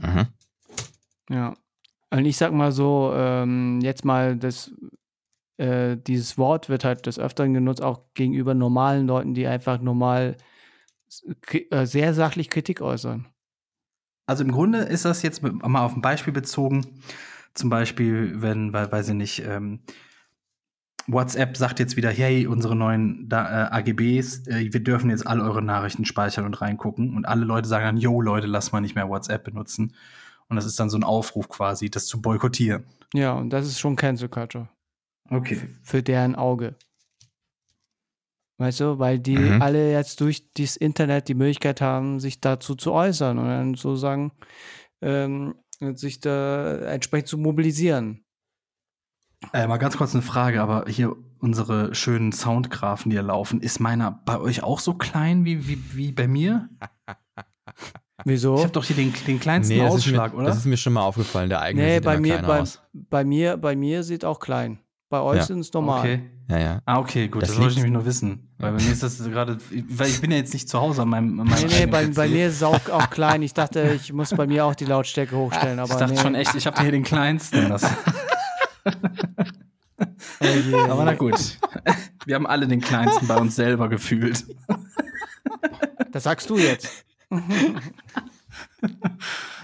Mhm. 0.00 0.26
Ja. 1.30 1.54
Und 2.16 2.24
ich 2.24 2.36
sag 2.38 2.52
mal 2.52 2.72
so, 2.72 3.12
ähm, 3.14 3.80
jetzt 3.82 4.04
mal 4.04 4.36
das, 4.36 4.72
äh, 5.58 5.96
dieses 5.96 6.38
Wort 6.38 6.68
wird 6.68 6.84
halt 6.84 7.04
des 7.04 7.18
Öfteren 7.18 7.52
genutzt, 7.52 7.82
auch 7.82 8.00
gegenüber 8.14 8.54
normalen 8.54 9.06
Leuten, 9.06 9.34
die 9.34 9.46
einfach 9.46 9.80
normal 9.80 10.36
äh, 11.70 11.84
sehr 11.84 12.14
sachlich 12.14 12.48
Kritik 12.48 12.80
äußern. 12.80 13.26
Also 14.26 14.44
im 14.44 14.50
Grunde 14.50 14.78
ist 14.78 15.04
das 15.04 15.22
jetzt 15.22 15.42
mal 15.42 15.84
auf 15.84 15.94
ein 15.94 16.02
Beispiel 16.02 16.32
bezogen. 16.32 17.00
Zum 17.54 17.70
Beispiel, 17.70 18.40
wenn, 18.42 18.72
weil, 18.72 18.90
weiß 18.90 19.10
ich 19.10 19.14
nicht, 19.14 19.44
ähm, 19.46 19.80
WhatsApp 21.06 21.56
sagt 21.56 21.78
jetzt 21.78 21.96
wieder, 21.96 22.10
hey, 22.10 22.46
unsere 22.46 22.74
neuen 22.74 23.28
da, 23.28 23.68
äh, 23.68 23.70
AGBs, 23.72 24.48
äh, 24.48 24.72
wir 24.72 24.82
dürfen 24.82 25.10
jetzt 25.10 25.26
all 25.26 25.40
eure 25.40 25.62
Nachrichten 25.62 26.04
speichern 26.04 26.46
und 26.46 26.60
reingucken. 26.60 27.14
Und 27.14 27.26
alle 27.26 27.44
Leute 27.44 27.68
sagen 27.68 27.84
dann, 27.84 27.96
yo, 27.98 28.20
Leute, 28.20 28.46
lass 28.46 28.72
mal 28.72 28.80
nicht 28.80 28.94
mehr 28.94 29.08
WhatsApp 29.08 29.44
benutzen. 29.44 29.92
Und 30.48 30.56
das 30.56 30.64
ist 30.66 30.78
dann 30.78 30.90
so 30.90 30.96
ein 30.98 31.04
Aufruf 31.04 31.48
quasi, 31.48 31.90
das 31.90 32.06
zu 32.06 32.20
boykottieren. 32.20 32.84
Ja, 33.14 33.32
und 33.34 33.50
das 33.50 33.66
ist 33.66 33.78
schon 33.80 33.96
Cancel 33.96 34.28
Culture 34.28 34.68
Okay. 35.30 35.60
für 35.82 36.02
deren 36.02 36.34
Auge. 36.36 36.76
Weißt 38.58 38.80
du, 38.80 38.98
weil 38.98 39.18
die 39.18 39.36
Mhm. 39.36 39.60
alle 39.60 39.92
jetzt 39.92 40.20
durch 40.20 40.50
das 40.54 40.76
Internet 40.76 41.28
die 41.28 41.34
Möglichkeit 41.34 41.80
haben, 41.80 42.20
sich 42.20 42.40
dazu 42.40 42.74
zu 42.74 42.92
äußern 42.92 43.38
und 43.38 43.46
dann 43.46 43.74
sozusagen 43.74 44.32
ähm, 45.02 45.56
sich 45.94 46.20
da 46.20 46.76
entsprechend 46.86 47.28
zu 47.28 47.38
mobilisieren. 47.38 48.24
Äh, 49.52 49.66
mal 49.66 49.76
ganz 49.76 49.98
kurz 49.98 50.14
eine 50.14 50.22
Frage, 50.22 50.62
aber 50.62 50.86
hier 50.88 51.14
unsere 51.38 51.94
schönen 51.94 52.32
Soundgrafen, 52.32 53.10
die 53.10 53.16
hier 53.16 53.22
laufen, 53.22 53.60
ist 53.60 53.78
meiner 53.78 54.10
bei 54.10 54.38
euch 54.40 54.62
auch 54.62 54.80
so 54.80 54.94
klein 54.94 55.44
wie, 55.44 55.68
wie, 55.68 55.94
wie 55.94 56.12
bei 56.12 56.26
mir? 56.26 56.70
Wieso? 58.24 58.56
Ich 58.56 58.62
habe 58.62 58.72
doch 58.72 58.84
hier 58.84 58.96
den, 58.96 59.12
den 59.26 59.38
kleinsten 59.38 59.76
das, 59.78 59.86
ist 59.88 59.92
Ausschlag, 59.94 60.32
mir, 60.32 60.38
oder? 60.38 60.46
das 60.48 60.58
ist 60.58 60.64
mir 60.66 60.76
schon 60.76 60.94
mal 60.94 61.02
aufgefallen. 61.02 61.48
Der 61.50 61.60
eigene 61.60 61.84
nee, 61.84 61.94
sieht 61.96 62.04
bei 62.04 62.14
immer 62.14 62.20
mir, 62.22 62.38
bei, 62.42 62.60
aus. 62.60 62.80
bei, 62.92 63.24
mir, 63.24 63.56
bei 63.56 63.76
mir 63.76 64.02
sieht 64.02 64.24
auch 64.24 64.40
klein. 64.40 64.78
Bei 65.08 65.20
euch 65.20 65.36
Ja. 65.38 65.42
sind 65.44 65.60
es 65.60 65.72
normal. 65.72 66.00
Okay. 66.00 66.20
Ja, 66.48 66.58
ja. 66.58 66.82
Ah, 66.86 66.98
okay, 66.98 67.28
gut, 67.28 67.42
Das 67.42 67.50
das, 67.50 67.58
wollte 67.58 67.72
ich 67.72 67.76
nämlich 67.76 67.92
nur 67.92 68.06
wissen. 68.06 68.48
Weil 68.58 68.72
bei 68.72 68.82
mir 68.82 68.90
ist 68.92 69.02
das 69.02 69.22
gerade, 69.22 69.58
weil 69.90 70.08
ich 70.08 70.20
bin 70.20 70.30
ja 70.30 70.36
jetzt 70.38 70.54
nicht 70.54 70.68
zu 70.68 70.80
Hause 70.80 71.02
an 71.02 71.08
meinem, 71.08 71.40
an 71.40 71.48
meinem 71.48 71.66
Nee, 71.68 71.80
nee, 71.80 71.86
bei, 71.86 72.06
bei 72.06 72.28
mir 72.28 72.48
ist 72.48 72.56
es 72.56 72.62
auch, 72.62 72.88
auch 72.90 73.10
klein. 73.10 73.42
Ich 73.42 73.52
dachte, 73.52 73.92
ich 74.00 74.12
muss 74.12 74.30
bei 74.30 74.46
mir 74.46 74.64
auch 74.64 74.74
die 74.74 74.84
Lautstärke 74.84 75.36
hochstellen. 75.36 75.78
Aber 75.78 75.90
Ich 75.92 75.96
dachte 75.98 76.14
nee. 76.14 76.20
schon 76.20 76.34
echt, 76.34 76.54
ich 76.54 76.66
habe 76.66 76.80
hier 76.80 76.90
den 76.92 77.02
kleinsten. 77.02 77.68
Das, 77.68 77.82
Oh 79.98 80.76
aber 80.90 81.04
na 81.04 81.14
gut. 81.14 81.58
Wir 82.26 82.34
haben 82.34 82.46
alle 82.46 82.68
den 82.68 82.80
kleinsten 82.80 83.26
bei 83.26 83.36
uns 83.36 83.56
selber 83.56 83.88
gefühlt. 83.88 84.44
Das 86.12 86.24
sagst 86.24 86.50
du 86.50 86.58
jetzt. 86.58 87.05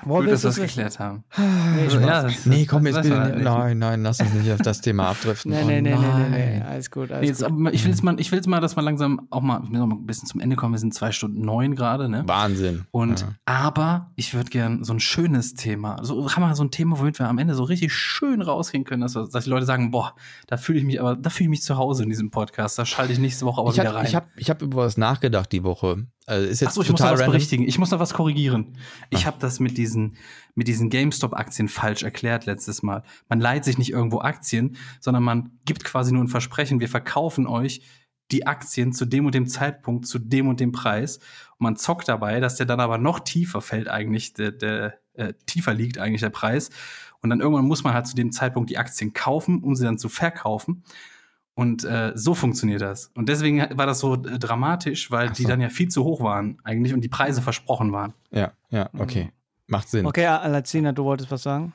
Gut, 0.05 0.27
dass 0.27 0.43
wir 0.43 0.49
das 0.51 0.59
es 0.59 0.63
geklärt 0.67 0.99
haben. 0.99 1.23
Nee, 1.39 1.83
Also, 1.85 2.01
ja, 2.01 2.23
das- 2.25 2.45
Nee, 2.45 2.67
komm 2.67 2.87
jetzt 2.87 3.03
bitte. 3.03 3.19
nicht- 3.35 3.45
Nein, 3.45 3.79
nein, 3.79 4.03
lass 4.03 4.21
uns 4.21 4.33
nicht 4.35 4.51
auf 4.53 4.61
das 4.61 4.81
Thema 4.81 5.09
abdriften. 5.11 5.53
Nee, 5.53 5.61
Oh 5.63 5.67
nee, 5.67 5.81
nee, 5.81 5.95
nee, 5.95 5.97
nee, 5.97 6.29
nee. 6.29 6.59
nein. 6.59 6.63
Alles 6.69 6.91
gut, 6.91 7.09
Nee, 7.09 7.15
alles 7.17 7.29
jetzt, 7.29 7.45
gut. 7.49 7.73
ich 7.73 7.85
will 7.85 7.91
jetzt 7.91 8.03
mal, 8.03 8.19
ich 8.21 8.33
will 8.33 8.39
jetzt 8.39 8.47
mal, 8.49 8.61
dass 8.61 8.75
wir 8.77 8.83
langsam 8.83 9.27
auch 9.31 9.41
mal, 9.43 9.61
mal 9.61 9.83
ein 9.85 10.07
bisschen 10.07 10.27
zum 10.27 10.41
Ende 10.41 10.57
kommen. 10.57 10.75
Wir 10.75 10.79
sind 10.81 10.93
zwei 10.93 11.13
Stunden 11.13 11.41
neun 11.43 11.77
gerade, 11.77 12.09
ne? 12.09 12.25
Wahnsinn. 12.27 12.85
Und 12.91 13.21
Ja. 13.21 13.29
aber 13.45 14.11
ich 14.17 14.35
würde 14.35 14.51
gern 14.51 14.83
so 14.83 14.93
ein 14.93 15.01
schönes 15.01 15.55
Thema, 15.55 15.99
so 16.03 16.29
haben 16.35 16.43
wir 16.43 16.55
so 16.57 16.65
ein 16.65 16.71
Thema, 16.73 16.99
womit 16.99 17.19
wir 17.21 17.29
am 17.29 17.39
Ende 17.39 17.55
so 17.55 17.63
richtig 17.63 17.95
schön 17.95 18.43
rausgehen 18.43 18.85
können, 18.85 19.03
dass, 19.03 19.15
wir, 19.15 19.29
dass 19.29 19.45
die 19.45 19.51
Leute 19.51 19.67
sagen, 19.67 19.93
boah, 19.93 20.15
da 20.49 20.57
fühle 20.57 20.81
ich 20.81 20.85
mich 20.85 21.01
aber, 21.01 21.15
da 21.17 21.31
fühle 21.31 21.45
ich 21.47 21.51
mich 21.51 21.63
zu 21.63 21.77
Hause 21.77 22.03
in 22.03 22.09
diesem 22.09 22.31
Podcast. 22.31 22.79
Da 22.79 22.85
schalte 22.85 23.13
ich 23.13 23.19
nächste 23.21 23.47
Woche 23.47 23.61
aber 23.61 23.71
Ich 23.71 23.77
wieder 23.77 23.89
habe 23.89 23.99
rein. 23.99 24.07
ich 24.07 24.15
hab, 24.17 24.27
ich 24.37 24.51
hab 24.51 24.63
über 24.63 24.79
was 24.79 24.97
nachgedacht 24.97 25.53
die 25.53 25.63
Woche. 25.63 26.07
Also 26.27 26.47
ist 26.47 26.61
jetzt 26.61 26.69
Achso, 26.69 26.83
ich 26.83 26.91
muss 26.91 27.01
da 27.01 27.11
total 27.11 27.27
was 27.27 27.33
berichtigen. 27.33 27.67
Ich 27.67 27.79
muss 27.79 27.91
da 27.91 27.99
was 27.99 28.15
korrigieren. 28.15 28.79
Ich 29.11 29.27
habe 29.27 29.39
das 29.41 29.59
mit 29.59 29.77
diesen, 29.77 30.17
mit 30.55 30.69
diesen 30.69 30.89
GameStop-Aktien 30.89 31.69
falsch 31.69 32.03
erklärt 32.03 32.47
letztes 32.47 32.83
Mal. 32.83 33.03
Man 33.29 33.41
leiht 33.41 33.65
sich 33.65 33.77
nicht 33.77 33.91
irgendwo 33.91 34.21
Aktien, 34.21 34.77
sondern 35.01 35.25
man 35.25 35.59
gibt 35.65 35.85
quasi 35.85 36.13
nur 36.13 36.23
ein 36.23 36.29
Versprechen, 36.29 36.81
wir 36.81 36.89
verkaufen 36.89 37.47
euch 37.47 37.83
die 38.31 38.47
Aktien 38.47 38.93
zu 38.93 39.05
dem 39.05 39.27
und 39.27 39.35
dem 39.35 39.47
Zeitpunkt, 39.47 40.07
zu 40.07 40.19
dem 40.19 40.49
und 40.49 40.61
dem 40.61 40.73
Preis. 40.73 41.19
Und 41.19 41.61
man 41.61 41.77
zockt 41.77 42.09
dabei, 42.09 42.41
dass 42.41 42.57
der 42.57 42.67
dann 42.67 42.81
aber 42.81 42.99
noch 42.99 43.21
tiefer 43.21 43.61
fällt 43.61 43.89
eigentlich, 43.89 44.33
der, 44.33 44.53
der 44.53 44.99
äh, 45.15 45.35
tiefer 45.47 45.75
liegt 45.75 45.99
eigentlich 45.99 46.23
der 46.23 46.31
Preis. 46.31 46.71
Und 47.21 47.31
dann 47.31 47.41
irgendwann 47.41 47.67
muss 47.67 47.85
man 47.85 47.95
halt 47.95 48.07
zu 48.07 48.17
dem 48.17 48.33
Zeitpunkt 48.33 48.71
die 48.71 48.79
Aktien 48.79 49.13
kaufen, 49.13 49.63
um 49.63 49.75
sie 49.75 49.85
dann 49.85 49.99
zu 49.99 50.09
verkaufen. 50.09 50.83
Und 51.55 51.85
äh, 51.85 52.13
so 52.15 52.35
funktioniert 52.35 52.81
das. 52.81 53.11
Und 53.15 53.29
deswegen 53.29 53.59
war 53.77 53.87
das 53.87 53.99
so 53.99 54.15
äh, 54.15 54.39
dramatisch, 54.39 55.11
weil 55.11 55.29
Ach 55.31 55.35
die 55.35 55.43
so. 55.43 55.49
dann 55.49 55.61
ja 55.61 55.69
viel 55.69 55.89
zu 55.89 56.03
hoch 56.05 56.23
waren 56.23 56.59
eigentlich 56.65 56.95
und 56.95 57.03
die 57.03 57.09
Preise 57.09 57.43
versprochen 57.43 57.93
waren. 57.93 58.15
Ja, 58.31 58.53
ja, 58.71 58.89
okay. 58.99 59.31
Macht 59.67 59.89
Sinn. 59.91 60.07
Okay, 60.07 60.27
Alazina, 60.27 60.93
du 60.93 61.05
wolltest 61.05 61.31
was 61.31 61.43
sagen? 61.43 61.73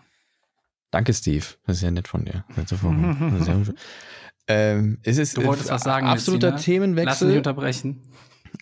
Danke, 0.90 1.14
Steve. 1.14 1.46
Das 1.66 1.78
ist 1.78 1.84
ja 1.84 1.92
nett 1.92 2.08
von 2.08 2.26
dir. 2.26 2.44
Ähm, 4.50 5.00
es 5.04 5.18
ist 5.18 5.36
Du 5.36 5.44
wolltest 5.44 5.68
äh, 5.70 5.74
was 5.74 5.84
sagen, 5.84 6.08
absoluter 6.08 6.54
Messina? 6.54 6.56
Lass 6.56 6.68
mich 6.68 6.76
Themenwechsel. 6.96 7.38
unterbrechen. 7.38 8.02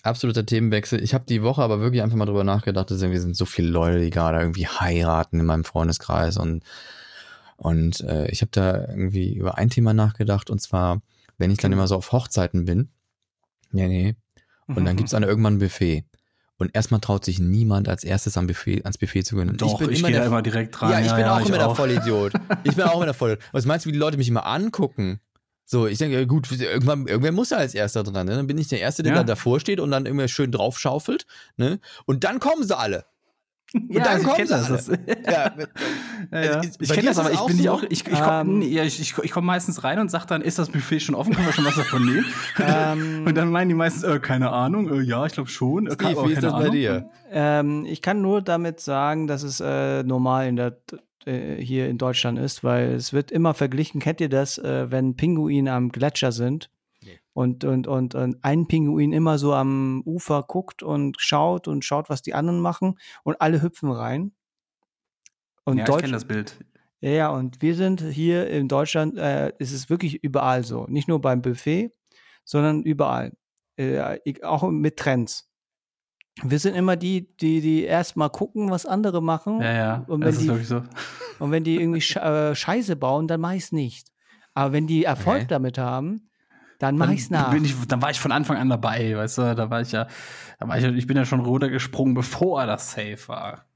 Absoluter 0.01 0.43
Themenwechsel. 0.43 1.01
Ich 1.03 1.13
habe 1.13 1.25
die 1.29 1.43
Woche 1.43 1.61
aber 1.61 1.79
wirklich 1.79 2.01
einfach 2.01 2.17
mal 2.17 2.25
drüber 2.25 2.43
nachgedacht. 2.43 2.89
dass 2.89 3.03
irgendwie 3.03 3.19
sind 3.19 3.35
so 3.35 3.45
viele 3.45 3.69
Leute, 3.69 3.99
die 3.99 4.09
gerade 4.09 4.39
irgendwie 4.39 4.67
heiraten 4.67 5.39
in 5.39 5.45
meinem 5.45 5.63
Freundeskreis 5.63 6.37
und 6.37 6.63
und 7.57 8.01
äh, 8.01 8.27
ich 8.29 8.41
habe 8.41 8.51
da 8.51 8.87
irgendwie 8.87 9.33
über 9.33 9.57
ein 9.57 9.69
Thema 9.69 9.93
nachgedacht 9.93 10.49
und 10.49 10.61
zwar, 10.61 11.01
wenn 11.37 11.51
ich 11.51 11.57
dann 11.57 11.71
immer 11.71 11.87
so 11.87 11.95
auf 11.95 12.11
Hochzeiten 12.11 12.65
bin, 12.65 12.89
nee, 13.71 13.87
nee, 13.87 14.15
und 14.67 14.85
dann 14.85 14.95
gibt's 14.95 15.11
dann 15.11 15.23
irgendwann 15.23 15.55
ein 15.55 15.59
Buffet. 15.59 16.05
Und 16.57 16.73
erstmal 16.73 17.01
traut 17.01 17.25
sich 17.25 17.37
niemand 17.37 17.89
als 17.89 18.05
erstes 18.05 18.37
am 18.37 18.47
Buffet, 18.47 18.83
ans 18.85 18.97
Buffet 18.97 19.23
zu 19.23 19.35
gehen. 19.35 19.49
Und 19.49 19.61
Doch, 19.61 19.81
ich, 19.81 20.01
gehe 20.01 20.11
der- 20.11 20.21
da 20.21 20.25
immer 20.25 20.41
direkt 20.41 20.81
rein. 20.81 20.91
ja, 20.91 20.99
ich 21.01 21.13
bin 21.13 21.25
auch 21.25 21.41
ich 21.41 21.49
immer 21.49 21.57
der 21.57 21.75
Vollidiot. 21.75 22.31
Ich 22.63 22.75
bin 22.77 22.85
auch 22.85 22.95
immer 22.95 23.03
der 23.05 23.13
Vollidiot. 23.13 23.43
Was 23.51 23.65
meinst 23.65 23.85
du, 23.85 23.89
wie 23.89 23.91
die 23.93 23.99
Leute 23.99 24.15
mich 24.17 24.29
immer 24.29 24.45
angucken? 24.45 25.19
So, 25.65 25.85
ich 25.85 25.97
denke, 25.97 26.25
gut, 26.27 26.49
irgendwann, 26.51 27.07
irgendwer 27.07 27.33
muss 27.33 27.49
ja 27.49 27.57
als 27.57 27.73
Erster 27.75 28.03
dran. 28.03 28.25
Ne? 28.27 28.35
Dann 28.37 28.47
bin 28.47 28.57
ich 28.57 28.69
der 28.69 28.79
Erste, 28.79 29.03
der 29.03 29.11
Ja. 29.11 29.17
da 29.19 29.23
davor 29.25 29.59
steht 29.59 29.81
und 29.81 29.91
dann 29.91 30.05
irgendwie 30.05 30.29
schön 30.29 30.49
draufschaufelt. 30.51 31.25
Ne? 31.57 31.79
Und 32.05 32.23
dann 32.23 32.39
kommen 32.39 32.63
sie 32.65 32.77
alle. 32.77 33.03
Ja, 33.89 34.03
dann 34.03 34.13
also 34.15 34.29
ich 34.29 34.35
sie 34.35 34.53
das. 34.53 34.89
alle. 34.89 34.99
das 35.05 35.25
Ja, 35.25 35.51
ja, 36.31 36.43
ja. 36.45 36.59
Ist- 36.61 36.81
Ich 36.81 36.89
bei 36.89 36.95
kenne 36.95 37.07
das, 37.07 37.17
ist 37.17 37.19
aber 37.25 37.31
ich 37.33 37.41
bin 37.45 37.55
nicht 37.57 37.65
so? 37.65 37.71
auch. 37.71 37.83
Ich, 37.83 38.07
ich 38.07 38.21
komme 38.21 38.41
Ähm. 38.41 38.61
ich, 38.61 38.99
ich, 39.01 39.15
ich 39.21 39.31
komm 39.31 39.45
meistens 39.45 39.83
rein 39.83 39.99
und 39.99 40.09
sage 40.09 40.25
dann, 40.27 40.41
ist 40.41 40.57
das 40.59 40.69
Buffet 40.69 40.99
schon 40.99 41.15
offen? 41.15 41.33
Können 41.33 41.45
wir 41.47 41.53
schon 41.53 41.65
was 41.65 41.75
davon 41.75 42.05
nehmen? 42.05 42.25
Ähm, 42.59 43.25
und 43.27 43.35
dann 43.35 43.51
meinen 43.51 43.69
die 43.69 43.75
meistens, 43.75 44.03
äh, 44.03 44.19
keine 44.19 44.51
Ahnung, 44.51 44.89
äh, 44.91 45.01
ja, 45.01 45.25
ich 45.25 45.33
glaube 45.33 45.49
schon. 45.49 45.87
Äh, 45.87 45.91
Steve, 45.93 46.09
wie 46.27 46.31
ist 46.33 46.35
keine 46.35 46.41
das 46.41 46.51
bei 46.53 46.57
Ahnung. 46.59 46.71
dir? 46.71 47.09
Ähm, 47.31 47.85
ich 47.85 48.01
kann 48.01 48.21
nur 48.21 48.41
damit 48.41 48.79
sagen, 48.79 49.27
dass 49.27 49.43
es 49.43 49.59
äh, 49.59 50.03
normal 50.03 50.47
in 50.47 50.55
der, 50.55 50.77
äh, 51.25 51.55
hier 51.61 51.89
in 51.89 51.97
Deutschland 51.97 52.39
ist, 52.39 52.63
weil 52.63 52.93
es 52.93 53.11
wird 53.13 53.31
immer 53.31 53.53
verglichen. 53.53 53.99
Kennt 53.99 54.21
ihr 54.21 54.29
das, 54.29 54.57
äh, 54.57 54.89
wenn 54.89 55.15
Pinguine 55.15 55.71
am 55.73 55.89
Gletscher 55.91 56.31
sind. 56.31 56.69
Und, 57.35 57.65
und, 57.65 57.85
und, 57.87 58.15
und 58.15 58.37
ein 58.45 58.65
Pinguin 58.65 59.11
immer 59.11 59.37
so 59.37 59.53
am 59.53 60.01
Ufer 60.05 60.41
guckt 60.43 60.81
und 60.83 61.17
schaut 61.19 61.67
und 61.67 61.83
schaut, 61.83 62.09
was 62.09 62.21
die 62.21 62.33
anderen 62.33 62.61
machen 62.61 62.97
und 63.23 63.41
alle 63.41 63.61
hüpfen 63.61 63.91
rein? 63.91 64.31
Und 65.65 65.77
Ja, 65.77 65.85
ich 65.89 65.97
kenne 65.97 66.13
das 66.13 66.25
Bild. 66.25 66.57
ja, 67.01 67.09
ja, 67.09 67.29
und 67.29 67.61
wir 67.61 67.75
sind 67.75 68.01
hier 68.01 68.47
in 68.49 68.67
Deutschland, 68.69 69.17
äh, 69.17 69.51
ist 69.59 69.73
es 69.73 69.89
wirklich 69.89 70.23
überall 70.23 70.63
so. 70.63 70.85
Nicht 70.87 71.07
nur 71.09 71.19
beim 71.19 71.41
Buffet, 71.41 71.91
sondern 72.45 72.83
überall. 72.83 73.33
Äh, 73.77 74.19
ich- 74.23 74.43
auch 74.45 74.63
mit 74.69 74.97
Trends. 74.97 75.49
Wir 76.43 76.59
sind 76.59 76.75
immer 76.75 76.95
die, 76.95 77.35
die, 77.37 77.59
die 77.61 77.83
erstmal 77.83 78.29
gucken, 78.29 78.69
was 78.69 78.85
andere 78.85 79.21
machen. 79.21 79.59
Ja, 79.61 79.73
ja. 79.73 80.05
Und 80.07 80.21
das 80.21 80.27
wenn 80.27 80.33
ist 80.35 80.41
die- 80.43 80.47
wirklich 80.47 80.67
so. 80.67 80.83
Und 81.39 81.51
wenn 81.51 81.63
die 81.65 81.75
irgendwie 81.75 81.99
äh, 82.17 82.55
Scheiße 82.55 82.95
bauen, 82.95 83.27
dann 83.27 83.41
mach 83.41 83.53
ich's 83.53 83.71
nicht. 83.73 84.11
Aber 84.53 84.71
wenn 84.71 84.87
die 84.87 85.03
Erfolg 85.03 85.37
Okay. 85.39 85.47
damit 85.49 85.77
haben, 85.77 86.29
dann 86.79 86.97
mach 86.97 87.09
ich's 87.11 87.29
nach. 87.29 87.45
Dann, 87.45 87.53
bin 87.53 87.65
ich, 87.65 87.75
dann 87.87 88.01
war 88.01 88.09
ich 88.11 88.19
von 88.19 88.31
Anfang 88.31 88.57
an 88.57 88.69
dabei, 88.69 89.15
weißt 89.15 89.37
du, 89.39 89.55
da 89.55 89.69
war 89.69 89.81
ich 89.81 89.91
ja, 89.91 90.07
da 90.59 90.67
war 90.67 90.77
ich, 90.77 90.83
ja- 90.83 90.91
ich 90.91 91.07
bin 91.07 91.17
ja 91.17 91.25
schon 91.25 91.39
runtergesprungen, 91.41 92.13
bevor 92.13 92.65
das 92.65 92.91
safe 92.91 93.19
war. 93.27 93.65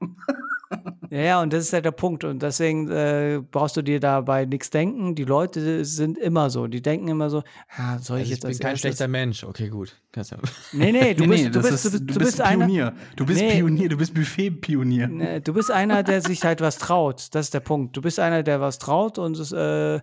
Ja, 1.10 1.18
ja, 1.20 1.42
und 1.42 1.52
das 1.52 1.64
ist 1.64 1.72
ja 1.72 1.80
der 1.80 1.90
Punkt. 1.90 2.22
Und 2.22 2.40
deswegen 2.44 2.88
äh, 2.88 3.40
brauchst 3.50 3.76
du 3.76 3.82
dir 3.82 3.98
dabei 3.98 4.44
nichts 4.44 4.70
denken. 4.70 5.16
Die 5.16 5.24
Leute 5.24 5.84
sind 5.84 6.16
immer 6.16 6.48
so. 6.48 6.68
Die 6.68 6.80
denken 6.80 7.08
immer 7.08 7.28
so, 7.28 7.42
ah, 7.76 7.98
soll 7.98 8.18
ich 8.20 8.20
Also 8.20 8.22
ich 8.22 8.28
jetzt 8.30 8.40
bin 8.42 8.48
als 8.50 8.58
kein 8.60 8.70
erstes- 8.70 8.80
schlechter 8.82 9.08
Mensch. 9.08 9.42
Okay, 9.42 9.68
gut. 9.68 10.00
Kannst 10.12 10.30
ja- 10.30 10.38
Nee, 10.72 10.92
nee, 10.92 11.14
du 11.14 11.24
Nee, 11.24 11.28
bist, 11.30 11.44
nee, 11.44 11.50
du 11.50 11.60
bist, 11.62 11.72
ist- 11.72 11.84
du 11.86 11.90
bist, 12.06 12.10
du 12.14 12.18
bist 12.20 12.40
einer. 12.40 12.66
Pionier. 12.66 12.92
Du 13.16 13.26
bist 13.26 13.40
Nee. 13.40 13.50
Pionier, 13.56 13.88
du 13.88 13.96
bist 13.96 14.14
Buffet-Pionier. 14.14 15.08
Ne, 15.08 15.40
Du 15.40 15.52
bist 15.52 15.72
einer, 15.72 16.04
der 16.04 16.20
sich 16.22 16.44
halt 16.44 16.60
was 16.60 16.78
traut. 16.78 17.26
Das 17.32 17.46
ist 17.46 17.54
der 17.54 17.60
Punkt. 17.60 17.96
Du 17.96 18.00
bist 18.02 18.20
einer, 18.20 18.44
der 18.44 18.60
was 18.60 18.78
traut 18.78 19.18
und 19.18 19.36
es 19.40 19.50
äh, 19.50 19.98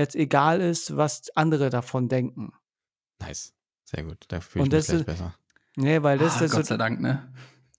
jetzt 0.00 0.14
egal 0.16 0.60
ist, 0.60 0.96
was 0.96 1.30
andere 1.34 1.70
davon 1.70 2.08
denken. 2.08 2.52
Nice. 3.20 3.52
Sehr 3.84 4.04
gut. 4.04 4.18
Da 4.28 4.40
fühle 4.40 4.64
ich 4.64 4.66
Und 4.66 4.72
mich 4.76 4.78
das 4.80 4.86
gleich 4.88 5.00
ist- 5.00 5.06
besser. 5.06 5.34
Nee, 5.76 6.02
weil 6.02 6.18
das, 6.18 6.36
Ah, 6.36 6.40
das 6.40 6.50
Gott 6.52 6.66
sei 6.66 6.76
Dank, 6.78 7.00
ne? 7.00 7.22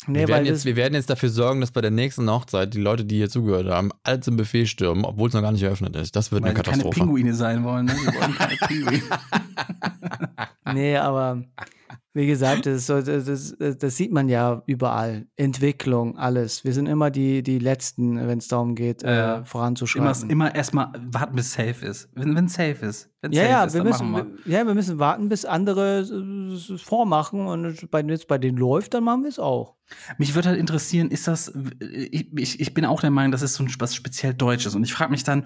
nee, 0.05 0.19
wir, 0.19 0.21
weil 0.27 0.35
werden 0.35 0.45
jetzt, 0.45 0.65
wir 0.65 0.75
werden 0.75 0.93
jetzt 0.93 1.09
dafür 1.09 1.29
sorgen, 1.29 1.61
dass 1.61 1.71
bei 1.71 1.81
der 1.81 1.89
nächsten 1.91 2.29
Hochzeit 2.29 2.73
die 2.75 2.79
Leute, 2.79 3.03
die 3.05 3.15
hier 3.17 3.29
zugehört 3.29 3.67
haben, 3.67 3.91
alle 4.03 4.19
zum 4.19 4.37
Buffet 4.37 4.67
stürmen, 4.67 5.03
obwohl 5.03 5.27
es 5.29 5.33
noch 5.33 5.41
gar 5.41 5.51
nicht 5.51 5.63
eröffnet 5.63 5.95
ist. 5.95 6.15
Das 6.15 6.31
wird 6.31 6.43
Weil 6.43 6.51
eine 6.51 6.59
sie 6.59 6.63
keine 6.63 6.77
Katastrophe. 6.83 6.99
Pinguine 6.99 7.33
sein 7.33 7.63
wollen, 7.63 7.87
ne? 7.87 7.95
Sie 7.95 8.05
wollen 8.07 8.35
keine 8.35 8.55
Pinguine. 8.67 9.03
nee, 10.73 10.95
aber 10.97 11.43
wie 12.17 12.25
gesagt, 12.25 12.65
das, 12.65 12.87
das, 12.87 13.55
das, 13.57 13.95
sieht 13.95 14.11
man 14.11 14.27
ja 14.27 14.63
überall. 14.65 15.27
Entwicklung, 15.35 16.17
alles. 16.17 16.63
Wir 16.63 16.73
sind 16.73 16.87
immer 16.87 17.11
die, 17.11 17.43
die 17.43 17.59
Letzten, 17.59 18.27
wenn 18.27 18.39
es 18.39 18.47
darum 18.47 18.73
geht, 18.73 19.03
äh, 19.03 19.45
voranzuschreiten. 19.45 20.29
immer 20.29 20.47
immer 20.47 20.55
erstmal 20.55 20.91
warten, 21.11 21.35
bis 21.35 21.53
safe 21.53 21.85
ist. 21.85 22.09
Wenn, 22.15 22.35
wenn 22.35 22.47
safe 22.47 22.83
ist. 22.83 23.11
Wenn 23.21 23.33
ja, 23.33 23.41
safe 23.41 23.51
ja, 23.51 23.63
ist, 23.65 23.73
wir 23.75 23.83
müssen, 23.83 24.11
wir. 24.11 24.25
ja, 24.45 24.65
wir 24.65 24.73
müssen 24.73 24.97
warten, 24.97 25.29
bis 25.29 25.45
andere 25.45 25.99
es 25.99 26.81
vormachen 26.81 27.45
und 27.45 27.87
wenn 27.91 28.09
es 28.09 28.25
bei 28.25 28.39
denen 28.39 28.57
läuft, 28.57 28.95
dann 28.95 29.03
machen 29.03 29.21
wir 29.21 29.29
es 29.29 29.37
auch. 29.37 29.75
Mich 30.17 30.33
würde 30.33 30.49
halt 30.49 30.59
interessieren, 30.59 31.11
ist 31.11 31.27
das, 31.27 31.53
ich, 31.79 32.35
ich, 32.35 32.59
ich 32.59 32.73
bin 32.73 32.83
auch 32.85 33.01
der 33.01 33.11
Meinung, 33.11 33.31
das 33.31 33.43
ist 33.43 33.53
so 33.53 33.63
ein, 33.63 33.71
was 33.77 33.93
speziell 33.93 34.33
Deutsches. 34.33 34.73
Und 34.73 34.83
ich 34.83 34.93
frage 34.93 35.11
mich 35.11 35.23
dann, 35.23 35.43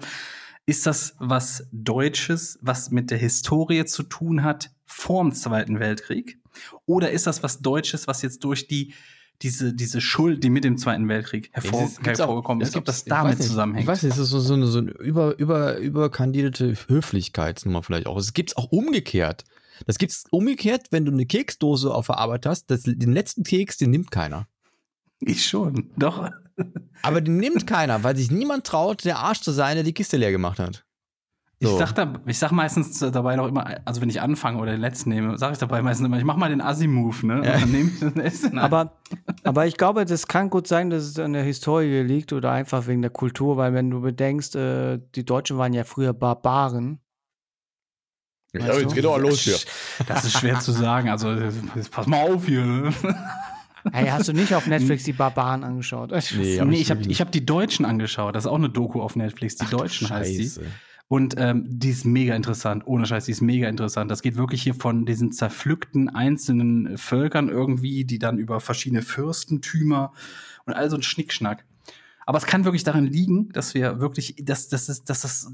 ist 0.64 0.86
das 0.86 1.16
was 1.18 1.68
Deutsches, 1.70 2.58
was 2.62 2.90
mit 2.90 3.10
der 3.10 3.18
Historie 3.18 3.84
zu 3.84 4.04
tun 4.04 4.42
hat 4.42 4.70
vorm 4.86 5.32
Zweiten 5.32 5.78
Weltkrieg? 5.80 6.41
Oder 6.86 7.10
ist 7.10 7.26
das 7.26 7.42
was 7.42 7.60
Deutsches, 7.60 8.06
was 8.06 8.22
jetzt 8.22 8.44
durch 8.44 8.66
die, 8.68 8.94
diese, 9.42 9.72
diese 9.74 10.00
Schuld, 10.00 10.44
die 10.44 10.50
mit 10.50 10.62
dem 10.64 10.78
Zweiten 10.78 11.08
Weltkrieg 11.08 11.50
hervor, 11.52 11.82
Es 11.84 11.90
ist- 11.92 12.02
gibt's 12.02 12.20
auch- 12.20 12.26
hervorgekommen 12.26 12.60
ist, 12.62 12.68
es 12.70 12.74
ob 12.76 12.80
gibt- 12.80 12.88
das 12.88 13.04
damit 13.04 13.38
nicht. 13.38 13.48
zusammenhängt? 13.48 13.82
Ich 13.84 13.88
weiß 13.88 14.02
nicht, 14.04 14.12
es 14.12 14.18
ist 14.18 14.28
so, 14.30 14.38
so 14.40 14.54
eine, 14.54 14.66
so 14.66 14.78
eine 14.78 14.90
über, 14.92 15.36
über, 15.38 15.78
Höflichkeitsnummer 16.88 17.82
vielleicht 17.82 18.06
auch. 18.06 18.16
Es 18.18 18.32
gibt's 18.34 18.56
auch 18.56 18.70
umgekehrt. 18.70 19.44
Das 19.86 19.98
gibt's 19.98 20.24
umgekehrt, 20.30 20.88
wenn 20.90 21.04
du 21.04 21.10
eine 21.12 21.26
Keksdose 21.26 21.92
auf 21.92 22.06
der 22.06 22.18
Arbeit 22.18 22.46
hast, 22.46 22.70
das, 22.70 22.82
den 22.82 23.12
letzten 23.12 23.42
Keks, 23.42 23.78
den 23.78 23.90
nimmt 23.90 24.10
keiner. 24.10 24.46
Ich 25.20 25.44
schon, 25.46 25.90
doch. 25.96 26.28
Aber 27.02 27.20
den 27.20 27.38
nimmt 27.38 27.66
keiner, 27.66 28.04
weil 28.04 28.16
sich 28.16 28.30
niemand 28.30 28.64
traut, 28.64 29.04
der 29.04 29.18
Arsch 29.18 29.40
zu 29.40 29.50
sein, 29.50 29.74
der 29.76 29.82
die 29.84 29.94
Kiste 29.94 30.16
leer 30.18 30.30
gemacht 30.30 30.58
hat. 30.60 30.84
Ich 31.62 31.68
So. 31.68 31.78
sag, 31.78 31.92
da, 31.92 32.12
ich 32.26 32.38
sag 32.40 32.50
meistens 32.50 32.98
dabei 32.98 33.36
noch 33.36 33.46
immer, 33.46 33.64
also 33.84 34.00
wenn 34.00 34.08
ich 34.10 34.20
anfange 34.20 34.58
oder 34.58 34.72
den 34.72 34.80
letzten 34.80 35.10
nehme, 35.10 35.38
sage 35.38 35.52
ich 35.52 35.58
dabei 35.60 35.80
meistens 35.80 36.04
immer, 36.06 36.18
ich 36.18 36.24
mach 36.24 36.34
mal 36.36 36.48
den 36.50 36.60
Assi-Move, 36.60 37.24
ne? 37.24 37.40
Nehme 37.66 37.88
ich 37.94 38.00
das 38.00 38.14
Essen. 38.16 38.58
Aber, 38.58 38.96
aber 39.44 39.64
ich 39.66 39.76
glaube, 39.76 40.04
das 40.04 40.26
kann 40.26 40.50
gut 40.50 40.66
sein, 40.66 40.90
dass 40.90 41.04
es 41.04 41.20
an 41.20 41.34
der 41.34 41.44
Historie 41.44 42.02
liegt 42.02 42.32
oder 42.32 42.50
einfach 42.50 42.88
wegen 42.88 43.00
der 43.00 43.12
Kultur, 43.12 43.58
weil 43.58 43.74
wenn 43.74 43.90
du 43.90 44.00
bedenkst, 44.00 44.56
äh, 44.56 44.98
die 45.14 45.24
Deutschen 45.24 45.56
waren 45.56 45.72
ja 45.72 45.84
früher 45.84 46.12
Barbaren. 46.12 46.98
Ja, 48.52 48.66
Weißt 48.66 48.80
jetzt 48.80 48.90
du? 48.90 48.94
geht 48.96 49.04
doch 49.04 49.12
mal 49.16 49.22
los 49.22 49.38
hier. 49.42 49.56
Das 50.08 50.24
ist 50.24 50.38
schwer 50.38 50.58
zu 50.58 50.72
sagen. 50.72 51.10
Also, 51.10 51.30
jetzt 51.32 51.92
pass 51.92 52.08
mal 52.08 52.20
auf 52.28 52.44
hier. 52.44 52.64
Ne? 52.64 52.92
Hey, 53.92 54.08
hast 54.08 54.26
du 54.26 54.32
nicht 54.32 54.52
auf 54.54 54.66
Netflix 54.74 55.04
die 55.04 55.12
Barbaren 55.12 55.62
angeschaut? 55.62 56.10
Nee, 56.10 56.58
hab 56.58 56.66
nee, 56.66 56.74
ich 56.74 56.82
ich 56.82 56.90
habe 56.90 57.02
hab 57.02 57.30
die 57.30 57.46
Deutschen 57.46 57.84
angeschaut. 57.84 58.34
Das 58.34 58.46
ist 58.46 58.50
auch 58.50 58.56
eine 58.56 58.68
Doku 58.68 59.00
auf 59.00 59.14
Netflix. 59.14 59.56
Die 59.56 59.66
Deutschen 59.66 60.10
heißt 60.10 60.30
die. 60.30 60.50
Und 61.12 61.34
ähm, 61.36 61.66
die 61.68 61.90
ist 61.90 62.06
mega 62.06 62.34
interessant. 62.34 62.86
Ohne 62.86 63.04
Scheiß, 63.04 63.26
die 63.26 63.32
ist 63.32 63.42
mega 63.42 63.68
interessant. 63.68 64.10
Das 64.10 64.22
geht 64.22 64.36
wirklich 64.36 64.62
hier 64.62 64.74
von 64.74 65.04
diesen 65.04 65.30
zerpflückten 65.30 66.08
einzelnen 66.08 66.96
Völkern 66.96 67.50
irgendwie, 67.50 68.06
die 68.06 68.18
dann 68.18 68.38
über 68.38 68.60
verschiedene 68.60 69.02
Fürstentümer 69.02 70.14
und 70.64 70.72
all 70.72 70.88
so 70.88 70.96
ein 70.96 71.02
Schnickschnack. 71.02 71.66
Aber 72.24 72.38
es 72.38 72.46
kann 72.46 72.64
wirklich 72.64 72.82
daran 72.82 73.04
liegen, 73.04 73.50
dass 73.50 73.74
wir 73.74 74.00
wirklich, 74.00 74.36
dass, 74.42 74.70
dass, 74.70 74.86
dass, 74.86 75.04
dass 75.04 75.20
das 75.20 75.52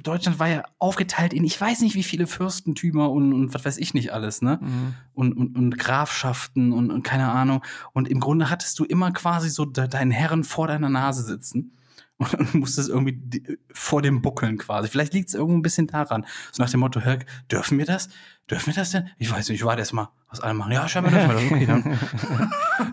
Deutschland 0.00 0.38
war 0.38 0.48
ja 0.48 0.62
aufgeteilt 0.78 1.32
in 1.32 1.42
ich 1.42 1.60
weiß 1.60 1.80
nicht 1.80 1.96
wie 1.96 2.04
viele 2.04 2.28
Fürstentümer 2.28 3.10
und, 3.10 3.32
und 3.32 3.52
was 3.52 3.64
weiß 3.64 3.78
ich 3.78 3.94
nicht 3.94 4.12
alles, 4.12 4.42
ne? 4.42 4.60
Mhm. 4.62 4.94
und, 5.14 5.32
und, 5.32 5.56
und 5.56 5.76
Grafschaften 5.76 6.70
und, 6.70 6.92
und 6.92 7.02
keine 7.02 7.32
Ahnung. 7.32 7.64
Und 7.92 8.06
im 8.06 8.20
Grunde 8.20 8.48
hattest 8.48 8.78
du 8.78 8.84
immer 8.84 9.10
quasi 9.10 9.50
so 9.50 9.64
de 9.64 9.88
deinen 9.88 10.12
Herren 10.12 10.44
vor 10.44 10.68
deiner 10.68 10.88
Nase 10.88 11.24
sitzen 11.24 11.72
und, 12.32 12.34
und 12.34 12.54
musstest 12.54 12.90
irgendwie 12.90 13.14
die, 13.14 13.58
vor 13.72 14.02
dem 14.02 14.20
buckeln 14.20 14.58
quasi. 14.58 14.88
Vielleicht 14.88 15.14
liegt 15.14 15.28
es 15.28 15.34
irgendwo 15.34 15.56
ein 15.58 15.62
bisschen 15.62 15.86
daran. 15.86 16.26
So 16.52 16.62
nach 16.62 16.70
dem 16.70 16.80
Motto, 16.80 17.00
Hör, 17.00 17.18
dürfen 17.50 17.78
wir 17.78 17.86
das? 17.86 18.10
Dürfen 18.50 18.66
wir 18.66 18.74
das 18.74 18.90
denn? 18.90 19.08
Ich 19.16 19.30
weiß 19.30 19.48
nicht, 19.48 19.60
ich 19.60 19.64
warte 19.64 19.80
erst 19.80 19.94
mal, 19.94 20.10
was 20.28 20.40
alle 20.40 20.52
machen. 20.54 20.72
Ja, 20.72 20.82
dürfen 20.82 21.04
wir 21.04 21.28
das. 21.28 21.42
Okay, 21.44 21.66
dann. 21.66 21.98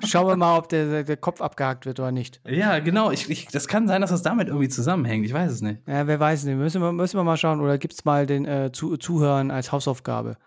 Schauen 0.06 0.28
wir 0.28 0.38
mal, 0.38 0.58
ob 0.58 0.70
der, 0.70 1.04
der 1.04 1.18
Kopf 1.18 1.42
abgehakt 1.42 1.86
wird 1.86 2.00
oder 2.00 2.12
nicht. 2.12 2.40
Ja, 2.48 2.80
genau. 2.80 3.12
Ich, 3.12 3.30
ich, 3.30 3.48
das 3.48 3.68
kann 3.68 3.88
sein, 3.88 4.00
dass 4.02 4.12
das 4.12 4.22
damit 4.22 4.48
irgendwie 4.48 4.70
zusammenhängt. 4.70 5.26
Ich 5.26 5.34
weiß 5.34 5.52
es 5.52 5.62
nicht. 5.62 5.86
Ja, 5.88 6.08
wer 6.08 6.20
weiß 6.20 6.46
nicht. 6.46 6.56
Müssen 6.56 6.82
wir, 6.82 6.94
müssen 6.94 7.20
wir 7.20 7.24
mal 7.24 7.38
schauen. 7.38 7.60
Oder 7.60 7.78
gibt 7.78 7.96
es 7.96 8.06
mal 8.06 8.26
den 8.26 8.46
äh, 8.46 8.72
zu, 8.72 8.96
Zuhören 8.96 9.52
als 9.52 9.72
Hausaufgabe? 9.74 10.38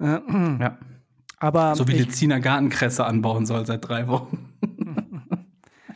Ja. 0.00 0.76
aber 1.38 1.76
So 1.76 1.86
wie 1.86 1.92
ich, 1.92 2.06
Lezina 2.06 2.40
Gartenkresse 2.40 3.04
anbauen 3.04 3.46
soll 3.46 3.64
seit 3.64 3.86
drei 3.86 4.08
Wochen. 4.08 4.52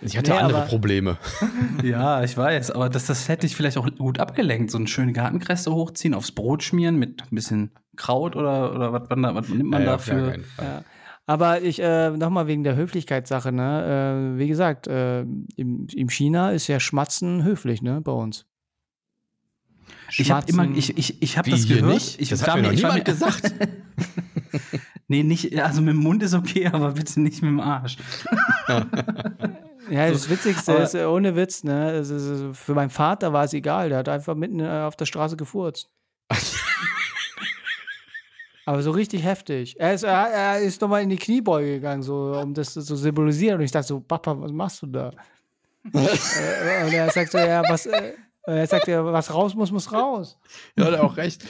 Ich 0.00 0.16
hatte 0.16 0.30
Nee, 0.30 0.36
andere 0.38 0.58
aber- 0.62 0.68
Probleme. 0.68 1.18
Ja, 1.82 2.22
ich 2.22 2.36
weiß, 2.36 2.70
aber 2.72 2.88
das, 2.88 3.06
das 3.06 3.28
hätte 3.28 3.46
ich 3.46 3.56
vielleicht 3.56 3.76
auch 3.78 3.88
gut 3.96 4.18
abgelenkt. 4.20 4.70
So 4.70 4.78
eine 4.78 4.86
schöne 4.88 5.12
Gartenkresse 5.12 5.72
hochziehen, 5.72 6.14
aufs 6.14 6.32
Brot 6.32 6.62
schmieren 6.62 6.96
mit 6.96 7.22
ein 7.22 7.34
bisschen 7.34 7.70
Kraut 7.96 8.36
oder, 8.36 8.74
oder 8.74 8.92
was, 8.92 9.02
was, 9.10 9.34
was 9.34 9.48
nimmt 9.48 9.70
man 9.70 9.82
Ja, 9.82 9.92
dafür? 9.92 10.36
Ja. 10.58 10.84
Aber 11.26 11.60
ich, 11.62 11.80
äh, 11.82 12.10
nochmal 12.10 12.46
wegen 12.46 12.64
der 12.64 12.74
Höflichkeitssache, 12.76 13.52
ne? 13.52 14.34
Äh, 14.34 14.38
wie 14.38 14.48
gesagt, 14.48 14.86
äh, 14.86 15.20
im, 15.56 15.86
im 15.94 16.08
China 16.08 16.52
ist 16.52 16.68
ja 16.68 16.80
Schmatzen 16.80 17.44
höflich, 17.44 17.82
ne? 17.82 18.00
Bei 18.00 18.12
uns. 18.12 18.46
Ich 20.16 20.30
habe 20.30 20.46
Schmatzen- 20.46 20.64
immer, 20.64 20.76
ich, 20.78 20.96
ich, 20.96 21.20
ich 21.22 21.36
habe 21.36 21.48
Wie, 21.48 21.50
das 21.50 21.60
hier 21.64 21.76
gehört. 21.76 21.94
nicht? 21.94 22.20
Ich 22.20 22.28
Das 22.30 22.46
hat 22.46 22.56
mir 22.56 22.62
noch 22.62 22.72
niemand 22.72 23.04
gesagt. 23.04 23.52
nee, 25.08 25.22
nicht, 25.22 25.58
also 25.60 25.82
mit 25.82 25.94
dem 25.94 26.00
Mund 26.02 26.22
ist 26.22 26.32
okay, 26.34 26.66
aber 26.68 26.92
bitte 26.92 27.20
nicht 27.20 27.42
mit 27.42 27.50
dem 27.50 27.60
Arsch. 27.60 27.98
Ja, 29.90 30.10
das 30.10 30.28
Witzigste 30.28 30.72
ist, 30.74 30.94
äh, 30.94 31.04
ohne 31.04 31.34
Witz, 31.36 31.64
ne? 31.64 31.98
Ist, 31.98 32.12
für 32.52 32.74
meinen 32.74 32.90
Vater 32.90 33.32
war 33.32 33.44
es 33.44 33.52
egal, 33.52 33.88
der 33.88 33.98
hat 33.98 34.08
einfach 34.08 34.34
mitten 34.34 34.60
äh, 34.60 34.82
auf 34.86 34.96
der 34.96 35.06
Straße 35.06 35.36
gefurzt. 35.36 35.88
Aber 38.66 38.82
so 38.82 38.90
richtig 38.90 39.24
heftig. 39.24 39.80
Er 39.80 39.94
ist, 39.94 40.02
er, 40.02 40.30
er 40.30 40.58
ist 40.60 40.80
nochmal 40.82 41.02
in 41.02 41.08
die 41.08 41.16
Kniebeuge 41.16 41.76
gegangen, 41.76 42.02
so, 42.02 42.38
um 42.42 42.52
das 42.52 42.74
zu 42.74 42.96
symbolisieren. 42.96 43.58
Und 43.58 43.64
ich 43.64 43.70
dachte 43.70 43.86
so, 43.86 44.00
Papa, 44.00 44.38
was 44.38 44.52
machst 44.52 44.82
du 44.82 44.86
da? 44.86 45.10
Äh, 45.94 46.84
und 46.84 46.92
er 46.92 47.10
sagt 47.10 47.32
so, 47.32 47.38
ja, 47.38 47.62
was, 47.66 47.88
er 48.56 48.66
sagt 48.66 48.88
ja, 48.88 49.04
was 49.04 49.32
raus 49.32 49.54
muss, 49.54 49.70
muss 49.72 49.92
raus. 49.92 50.38
Ja, 50.76 50.86
hat 50.86 50.94
er 50.94 51.04
auch 51.04 51.16
recht. 51.16 51.44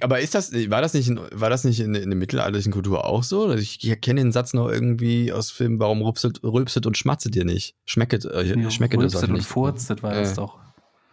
Aber 0.00 0.20
ist 0.20 0.34
das, 0.34 0.52
war 0.70 0.80
das 0.80 0.94
nicht 0.94 1.08
in, 1.08 1.20
war 1.32 1.50
das 1.50 1.64
nicht 1.64 1.80
in, 1.80 1.94
in 1.94 2.10
der 2.10 2.18
mittelalterlichen 2.18 2.72
Kultur 2.72 3.04
auch 3.04 3.22
so? 3.22 3.52
Ich 3.54 3.78
kenne 4.00 4.20
den 4.20 4.32
Satz 4.32 4.54
noch 4.54 4.68
irgendwie 4.68 5.32
aus 5.32 5.50
Filmen, 5.50 5.78
warum 5.80 6.02
rülpset, 6.02 6.42
rülpset 6.42 6.86
und 6.86 6.96
schmatzet 6.96 7.34
ihr 7.36 7.44
nicht? 7.44 7.74
Schmecket, 7.84 8.24
äh, 8.24 8.70
schmecket 8.70 9.00
das 9.00 9.14
Rülpset 9.14 9.22
euch 9.24 9.28
und 9.30 9.36
nicht. 9.36 9.46
furztet 9.46 10.02
war 10.02 10.12
Äh, 10.12 10.20
das 10.22 10.34
doch. 10.34 10.58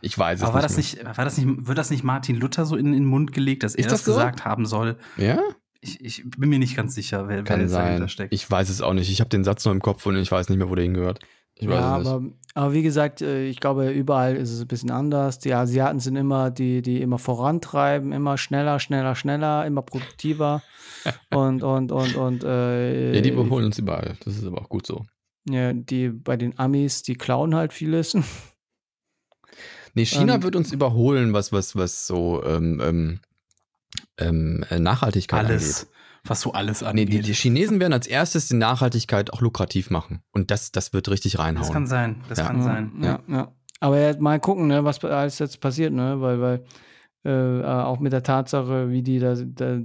Ich 0.03 0.17
weiß 0.17 0.39
es 0.39 0.43
Aber 0.45 0.55
war 0.55 0.61
nicht. 0.61 0.69
das 0.71 0.77
nicht, 0.77 1.05
war 1.17 1.25
das 1.25 1.37
nicht, 1.37 1.67
wird 1.67 1.77
das 1.77 1.89
nicht 1.91 2.03
Martin 2.03 2.35
Luther 2.37 2.65
so 2.65 2.75
in, 2.75 2.87
in 2.87 2.93
den 2.93 3.05
Mund 3.05 3.33
gelegt, 3.33 3.63
dass 3.63 3.75
er 3.75 3.79
Ist 3.81 3.91
das, 3.91 3.99
das 3.99 4.05
so? 4.05 4.11
gesagt 4.13 4.45
haben 4.45 4.65
soll? 4.65 4.97
Ja? 5.17 5.39
Ich, 5.79 6.03
ich 6.03 6.23
bin 6.37 6.49
mir 6.49 6.59
nicht 6.59 6.75
ganz 6.75 6.95
sicher, 6.95 7.27
wer, 7.27 7.37
wer 7.37 7.43
Kann 7.43 7.59
jetzt 7.59 7.73
dahinter 7.73 7.99
sein. 8.01 8.09
steckt. 8.09 8.33
Ich 8.33 8.49
weiß 8.49 8.69
es 8.69 8.81
auch 8.81 8.93
nicht. 8.93 9.11
Ich 9.11 9.19
habe 9.19 9.29
den 9.29 9.43
Satz 9.43 9.65
noch 9.65 9.71
im 9.71 9.81
Kopf 9.81 10.05
und 10.05 10.15
ich 10.15 10.31
weiß 10.31 10.49
nicht 10.49 10.57
mehr, 10.57 10.69
wo 10.69 10.75
der 10.75 10.83
hingehört. 10.83 11.19
Ich 11.61 11.67
weiß 11.67 11.75
Ja, 11.75 11.97
es 11.99 12.03
nicht. 12.03 12.11
aber, 12.11 12.25
aber 12.55 12.73
wie 12.73 12.81
gesagt, 12.81 13.21
äh, 13.21 13.45
ich 13.45 13.59
glaube, 13.59 13.89
überall 13.91 14.35
ist 14.35 14.51
es 14.51 14.61
ein 14.61 14.67
bisschen 14.67 14.91
anders. 14.91 15.39
Die 15.39 15.53
Asiaten 15.53 15.99
sind 15.99 16.15
immer 16.15 16.51
die, 16.51 16.81
die 16.81 17.01
immer 17.01 17.19
vorantreiben, 17.19 18.11
immer 18.11 18.37
schneller, 18.37 18.79
schneller, 18.79 19.15
schneller, 19.15 19.65
immer 19.65 19.83
produktiver. 19.83 20.63
und, 21.31 21.63
und, 21.63 21.91
und, 21.91 22.15
und, 22.15 22.43
äh, 22.43 23.15
Ja, 23.15 23.21
die 23.21 23.29
überholen 23.29 23.65
uns 23.65 23.77
überall. 23.79 24.17
Das 24.25 24.35
ist 24.35 24.45
aber 24.45 24.61
auch 24.61 24.69
gut 24.69 24.85
so. 24.87 25.05
ja, 25.47 25.71
die 25.73 26.09
bei 26.09 26.35
den 26.35 26.57
Amis, 26.59 27.03
die 27.03 27.15
klauen 27.15 27.55
halt 27.55 27.71
vieles. 27.73 28.17
Nee, 29.93 30.05
China 30.05 30.35
Ähm, 30.35 30.43
wird 30.43 30.55
uns 30.55 30.71
überholen, 30.71 31.33
was, 31.33 31.51
was, 31.51 31.75
was 31.75 32.07
so 32.07 32.41
ähm, 32.45 32.79
ähm, 32.81 33.19
ähm, 34.17 34.63
äh, 34.69 34.79
Nachhaltigkeit 34.79 35.45
alles, 35.45 35.81
angeht. 35.83 35.90
Was 36.23 36.41
so 36.41 36.51
alles 36.53 36.81
Nee, 36.81 36.87
angeht. 36.87 37.09
die, 37.13 37.21
die 37.21 37.33
Chinesen 37.33 37.79
werden 37.79 37.93
als 37.93 38.07
erstes 38.07 38.47
die 38.47 38.55
Nachhaltigkeit 38.55 39.33
auch 39.33 39.41
lukrativ 39.41 39.89
machen. 39.89 40.21
Und 40.31 40.51
das, 40.51 40.71
das 40.71 40.93
wird 40.93 41.09
richtig 41.09 41.33
das 41.33 41.41
kann 41.41 41.55
reinhauen. 41.57 41.87
sein, 41.87 42.21
das 42.29 42.37
Ja. 42.39 42.45
kann 42.45 42.61
sein. 42.63 42.91
Ja, 43.01 43.19
ja. 43.27 43.51
Aber 43.79 43.99
ja, 43.99 44.15
mal 44.19 44.39
gucken, 44.39 44.67
ne, 44.67 44.83
was 44.83 45.03
alles 45.03 45.39
jetzt 45.39 45.59
passiert, 45.59 45.91
ne? 45.93 46.21
Weil, 46.21 46.39
weil 46.41 46.63
äh, 47.23 47.63
auch 47.65 47.99
mit 47.99 48.13
der 48.13 48.21
Tatsache, 48.23 48.89
wie 48.91 49.01
die 49.01 49.17
da, 49.19 49.33
da 49.35 49.81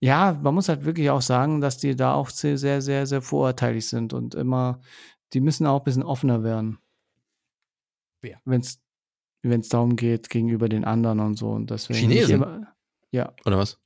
ja, 0.00 0.38
man 0.42 0.54
muss 0.54 0.68
halt 0.68 0.84
wirklich 0.84 1.10
auch 1.10 1.22
sagen, 1.22 1.60
dass 1.60 1.78
die 1.78 1.94
da 1.94 2.14
auch 2.14 2.28
sehr, 2.30 2.58
sehr, 2.58 2.80
sehr, 2.82 3.06
sehr 3.06 3.22
vorurteilig 3.22 3.86
sind 3.86 4.12
und 4.12 4.34
immer, 4.34 4.80
die 5.32 5.40
müssen 5.40 5.66
auch 5.66 5.80
ein 5.80 5.84
bisschen 5.84 6.02
offener 6.02 6.42
werden. 6.42 6.78
Wer? 8.22 8.40
Wenn 8.44 8.60
es 8.62 9.68
darum 9.68 9.96
geht, 9.96 10.28
gegenüber 10.30 10.68
den 10.68 10.84
anderen 10.84 11.20
und 11.20 11.34
so. 11.36 11.50
Und 11.50 11.70
deswegen 11.70 11.98
Chinesen? 12.00 12.34
Immer, 12.36 12.74
ja. 13.10 13.32
Oder 13.44 13.58
was? 13.58 13.78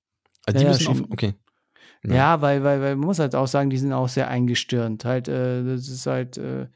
Also 0.46 0.58
Ja, 0.58 0.58
die 0.58 0.64
ja, 0.64 0.70
müssen 0.70 1.04
auf, 1.04 1.10
okay. 1.10 1.34
Ja, 2.04 2.14
Ja. 2.14 2.40
weil, 2.40 2.62
weil, 2.64 2.80
weil 2.80 2.96
man 2.96 3.06
muss 3.06 3.18
halt 3.18 3.34
auch 3.34 3.46
sagen, 3.48 3.70
die 3.70 3.78
sind 3.78 3.92
auch 3.92 4.08
sehr 4.08 4.28
eingestirnt. 4.28 5.04
Halt, 5.04 5.28
äh, 5.28 5.64
das 5.64 5.88
ist 5.88 6.06
halt, 6.06 6.38
äh, 6.38 6.68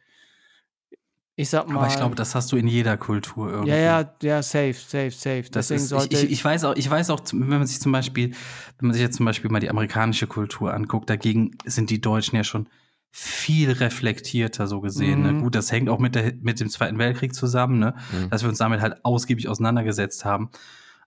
ich 1.36 1.48
sag 1.48 1.68
mal. 1.68 1.76
Aber 1.76 1.86
ich 1.86 1.96
glaube, 1.96 2.14
das 2.16 2.34
hast 2.34 2.52
du 2.52 2.56
in 2.56 2.66
jeder 2.66 2.98
Kultur 2.98 3.50
irgendwie. 3.50 3.70
Ja, 3.70 4.00
ja, 4.00 4.14
ja, 4.22 4.42
safe, 4.42 4.74
safe, 4.74 5.10
safe. 5.10 5.44
Das 5.50 5.68
Deswegen 5.68 5.76
ist, 5.76 5.84
ich, 5.84 5.88
sollte 5.88 6.16
ich, 6.16 6.30
ich 6.32 6.44
weiß 6.44 6.64
auch, 6.64 6.76
ich 6.76 6.90
weiß 6.90 7.08
auch, 7.10 7.20
wenn 7.32 7.48
man 7.48 7.66
sich 7.66 7.80
zum 7.80 7.92
Beispiel, 7.92 8.32
wenn 8.78 8.88
man 8.88 8.92
sich 8.92 9.00
jetzt 9.00 9.16
zum 9.16 9.24
Beispiel 9.24 9.50
mal 9.50 9.60
die 9.60 9.70
amerikanische 9.70 10.26
Kultur 10.26 10.74
anguckt, 10.74 11.08
dagegen 11.08 11.52
sind 11.64 11.88
die 11.88 12.00
Deutschen 12.00 12.36
ja 12.36 12.44
schon 12.44 12.68
viel 13.12 13.70
reflektierter 13.72 14.66
so 14.66 14.80
gesehen. 14.80 15.22
Ne? 15.22 15.32
Mhm. 15.32 15.42
Gut, 15.42 15.54
das 15.54 15.72
hängt 15.72 15.88
auch 15.88 15.98
mit, 15.98 16.14
der, 16.14 16.34
mit 16.42 16.60
dem 16.60 16.68
Zweiten 16.68 16.98
Weltkrieg 16.98 17.34
zusammen, 17.34 17.78
ne? 17.78 17.94
Mhm. 18.12 18.30
dass 18.30 18.42
wir 18.42 18.48
uns 18.48 18.58
damit 18.58 18.80
halt 18.80 19.04
ausgiebig 19.04 19.48
auseinandergesetzt 19.48 20.24
haben. 20.24 20.50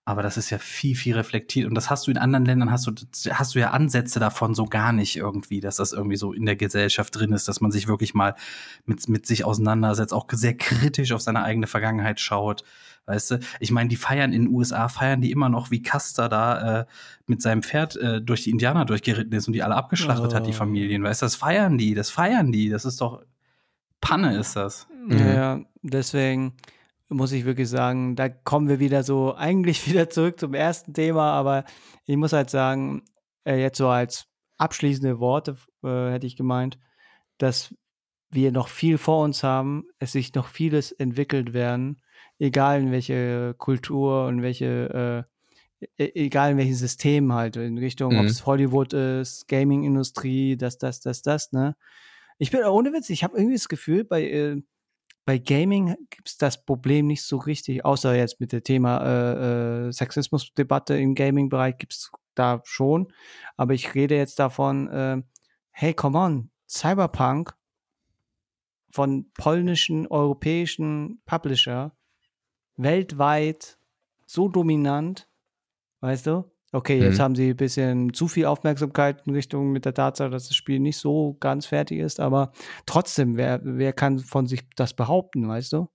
Aber 0.05 0.21
das 0.21 0.35
ist 0.35 0.49
ja 0.49 0.57
viel, 0.57 0.95
viel 0.95 1.15
reflektiert. 1.15 1.65
Und 1.67 1.75
das 1.75 1.89
hast 1.89 2.07
du 2.07 2.11
in 2.11 2.17
anderen 2.17 2.45
Ländern, 2.45 2.71
hast 2.71 2.87
du, 2.87 2.91
hast 3.31 3.55
du 3.55 3.59
ja 3.59 3.71
Ansätze 3.71 4.19
davon 4.19 4.53
so 4.53 4.65
gar 4.65 4.91
nicht 4.91 5.15
irgendwie, 5.15 5.61
dass 5.61 5.77
das 5.77 5.93
irgendwie 5.93 6.17
so 6.17 6.33
in 6.33 6.45
der 6.45 6.57
Gesellschaft 6.57 7.17
drin 7.17 7.31
ist, 7.31 7.47
dass 7.47 7.61
man 7.61 7.71
sich 7.71 7.87
wirklich 7.87 8.13
mal 8.13 8.35
mit, 8.85 9.07
mit 9.07 9.25
sich 9.25 9.45
auseinandersetzt, 9.45 10.13
auch 10.13 10.27
sehr 10.31 10.57
kritisch 10.57 11.13
auf 11.13 11.21
seine 11.21 11.43
eigene 11.43 11.67
Vergangenheit 11.67 12.19
schaut. 12.19 12.65
Weißt 13.05 13.31
du, 13.31 13.39
ich 13.59 13.71
meine, 13.71 13.89
die 13.89 13.95
feiern 13.95 14.33
in 14.33 14.45
den 14.45 14.53
USA, 14.53 14.89
feiern 14.89 15.21
die 15.21 15.31
immer 15.31 15.49
noch, 15.49 15.71
wie 15.71 15.81
Custer 15.81 16.27
da 16.27 16.81
äh, 16.81 16.85
mit 17.25 17.41
seinem 17.41 17.63
Pferd 17.63 17.95
äh, 17.95 18.21
durch 18.21 18.43
die 18.43 18.49
Indianer 18.49 18.85
durchgeritten 18.85 19.33
ist 19.33 19.47
und 19.47 19.53
die 19.53 19.63
alle 19.63 19.75
abgeschlachtet 19.75 20.33
hat, 20.33 20.47
die 20.47 20.51
Oh. 20.51 20.53
Familien. 20.53 21.03
Weißt 21.03 21.21
du, 21.21 21.25
das 21.25 21.35
feiern 21.35 21.77
die, 21.77 21.93
das 21.95 22.09
feiern 22.09 22.51
die. 22.51 22.69
Das 22.69 22.85
ist 22.85 22.99
doch 23.01 23.23
Panne 24.01 24.37
ist 24.37 24.57
das. 24.57 24.87
Mhm. 25.07 25.17
Ja, 25.17 25.33
ja, 25.33 25.59
deswegen 25.81 26.53
muss 27.09 27.31
ich 27.31 27.45
wirklich 27.45 27.69
sagen, 27.69 28.15
da 28.15 28.29
kommen 28.29 28.67
wir 28.67 28.79
wieder 28.79 29.03
so 29.03 29.35
eigentlich 29.37 29.87
wieder 29.87 30.09
zurück 30.09 30.39
zum 30.39 30.53
ersten 30.53 30.93
Thema, 30.93 31.31
aber 31.33 31.65
ich 32.05 32.17
muss 32.17 32.33
halt 32.33 32.49
sagen, 32.49 33.03
äh, 33.45 33.59
jetzt 33.61 33.77
so 33.77 33.87
als 33.89 34.25
abschließende 34.57 35.19
Worte 35.19 35.57
äh, 35.83 36.11
hätte 36.11 36.27
ich 36.27 36.35
gemeint, 36.35 36.79
dass 37.37 37.75
wir 38.29 38.51
noch 38.51 38.67
viel 38.67 38.97
vor 38.97 39.23
uns 39.23 39.43
haben, 39.43 39.85
es 39.99 40.13
sich 40.13 40.33
noch 40.33 40.47
vieles 40.47 40.91
entwickelt 40.91 41.53
werden, 41.53 42.01
egal 42.39 42.81
in 42.81 42.91
welche 42.91 43.53
Kultur 43.57 44.25
und 44.27 44.41
welche, 44.41 45.27
äh, 45.79 45.83
e- 46.03 46.25
egal 46.25 46.51
in 46.51 46.57
welches 46.57 46.79
System 46.79 47.33
halt, 47.33 47.57
in 47.57 47.77
Richtung, 47.77 48.17
ob 48.17 48.23
Mhm. 48.23 48.27
es 48.27 48.45
Hollywood 48.45 48.93
ist, 48.93 49.47
Gaming-Industrie, 49.47 50.57
das, 50.57 50.77
das, 50.77 50.99
das, 51.01 51.21
das, 51.21 51.51
ne? 51.51 51.75
Ich 52.39 52.51
bin 52.51 52.63
ohne 52.63 52.91
Witz, 52.93 53.09
ich 53.09 53.23
habe 53.23 53.37
irgendwie 53.37 53.55
das 53.55 53.67
Gefühl, 53.69 54.03
bei, 54.03 54.23
äh, 54.29 54.61
bei 55.25 55.37
Gaming 55.37 55.95
gibt 56.09 56.27
es 56.27 56.37
das 56.37 56.65
Problem 56.65 57.07
nicht 57.07 57.23
so 57.23 57.37
richtig, 57.37 57.85
außer 57.85 58.15
jetzt 58.15 58.39
mit 58.39 58.51
dem 58.51 58.63
Thema 58.63 59.01
äh, 59.05 59.87
äh, 59.87 59.91
Sexismusdebatte 59.91 60.97
im 60.97 61.15
Gaming-Bereich 61.15 61.77
gibt 61.77 61.93
es 61.93 62.11
da 62.35 62.61
schon. 62.65 63.11
Aber 63.55 63.73
ich 63.73 63.95
rede 63.95 64.15
jetzt 64.15 64.39
davon, 64.39 64.87
äh, 64.89 65.21
hey, 65.71 65.93
come 65.93 66.17
on, 66.17 66.51
Cyberpunk 66.67 67.55
von 68.89 69.31
polnischen, 69.33 70.07
europäischen 70.07 71.21
Publisher 71.25 71.95
weltweit 72.75 73.77
so 74.25 74.49
dominant, 74.49 75.29
weißt 76.01 76.27
du? 76.27 76.52
Okay, 76.73 76.99
jetzt 77.03 77.19
Mhm. 77.19 77.23
haben 77.23 77.35
sie 77.35 77.51
ein 77.51 77.55
bisschen 77.55 78.13
zu 78.13 78.27
viel 78.27 78.45
Aufmerksamkeit 78.47 79.27
in 79.27 79.33
Richtung 79.35 79.71
mit 79.71 79.85
der 79.85 79.93
Tatsache, 79.93 80.31
dass 80.31 80.47
das 80.47 80.55
Spiel 80.57 80.79
nicht 80.79 80.97
so 80.97 81.37
ganz 81.39 81.67
fertig 81.67 81.99
ist, 81.99 82.19
aber 82.19 82.51
trotzdem, 82.87 83.37
wer, 83.37 83.61
wer 83.63 83.93
kann 83.93 84.17
von 84.19 84.47
sich 84.47 84.63
das 84.75 84.95
behaupten, 84.95 85.47
weißt 85.47 85.73
du? 85.73 85.87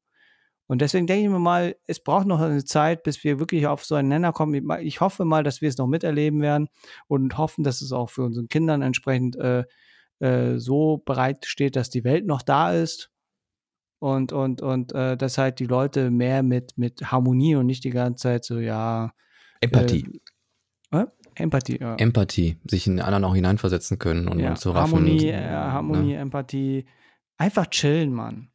Und 0.68 0.82
deswegen 0.82 1.06
denke 1.06 1.24
ich 1.24 1.30
mir 1.30 1.38
mal, 1.38 1.76
es 1.86 2.00
braucht 2.00 2.26
noch 2.26 2.40
eine 2.40 2.64
Zeit, 2.64 3.02
bis 3.02 3.24
wir 3.24 3.40
wirklich 3.40 3.66
auf 3.66 3.84
so 3.84 3.94
einen 3.96 4.08
Nenner 4.08 4.32
kommen. 4.32 4.70
Ich 4.80 5.00
hoffe 5.00 5.24
mal, 5.24 5.42
dass 5.42 5.62
wir 5.62 5.68
es 5.68 5.78
noch 5.78 5.86
miterleben 5.86 6.42
werden 6.42 6.68
und 7.08 7.38
hoffen, 7.38 7.64
dass 7.64 7.80
es 7.82 7.92
auch 7.92 8.10
für 8.10 8.22
unseren 8.22 8.48
Kindern 8.48 8.82
entsprechend 8.82 9.36
äh, 9.36 9.64
äh, 10.20 10.58
so 10.58 10.98
bereit 10.98 11.46
steht, 11.46 11.74
dass 11.76 11.90
die 11.90 12.04
Welt 12.04 12.26
noch 12.26 12.42
da 12.42 12.72
ist 12.72 13.10
und, 14.00 14.32
und, 14.32 14.62
und 14.62 14.92
äh, 14.92 15.16
dass 15.16 15.38
halt 15.38 15.58
die 15.58 15.66
Leute 15.66 16.10
mehr 16.10 16.42
mit, 16.42 16.76
mit 16.78 17.10
Harmonie 17.10 17.56
und 17.56 17.66
nicht 17.66 17.84
die 17.84 17.90
ganze 17.90 18.22
Zeit 18.22 18.44
so, 18.44 18.58
ja, 18.58 19.12
Empathie. 19.60 20.20
Äh, 20.90 21.04
Empathie, 21.34 21.78
ja. 21.80 21.94
Empathie. 21.96 22.56
Sich 22.68 22.86
in 22.86 22.96
den 22.96 23.04
anderen 23.04 23.24
auch 23.24 23.34
hineinversetzen 23.34 23.98
können 23.98 24.26
und, 24.28 24.38
ja. 24.40 24.50
und 24.50 24.58
zu 24.58 24.70
raffen. 24.72 24.94
Harmonie, 24.94 25.28
und, 25.28 25.34
äh, 25.34 25.48
Harmonie, 25.48 26.14
Empathie. 26.14 26.86
Einfach 27.36 27.66
chillen, 27.66 28.12
Mann. 28.12 28.48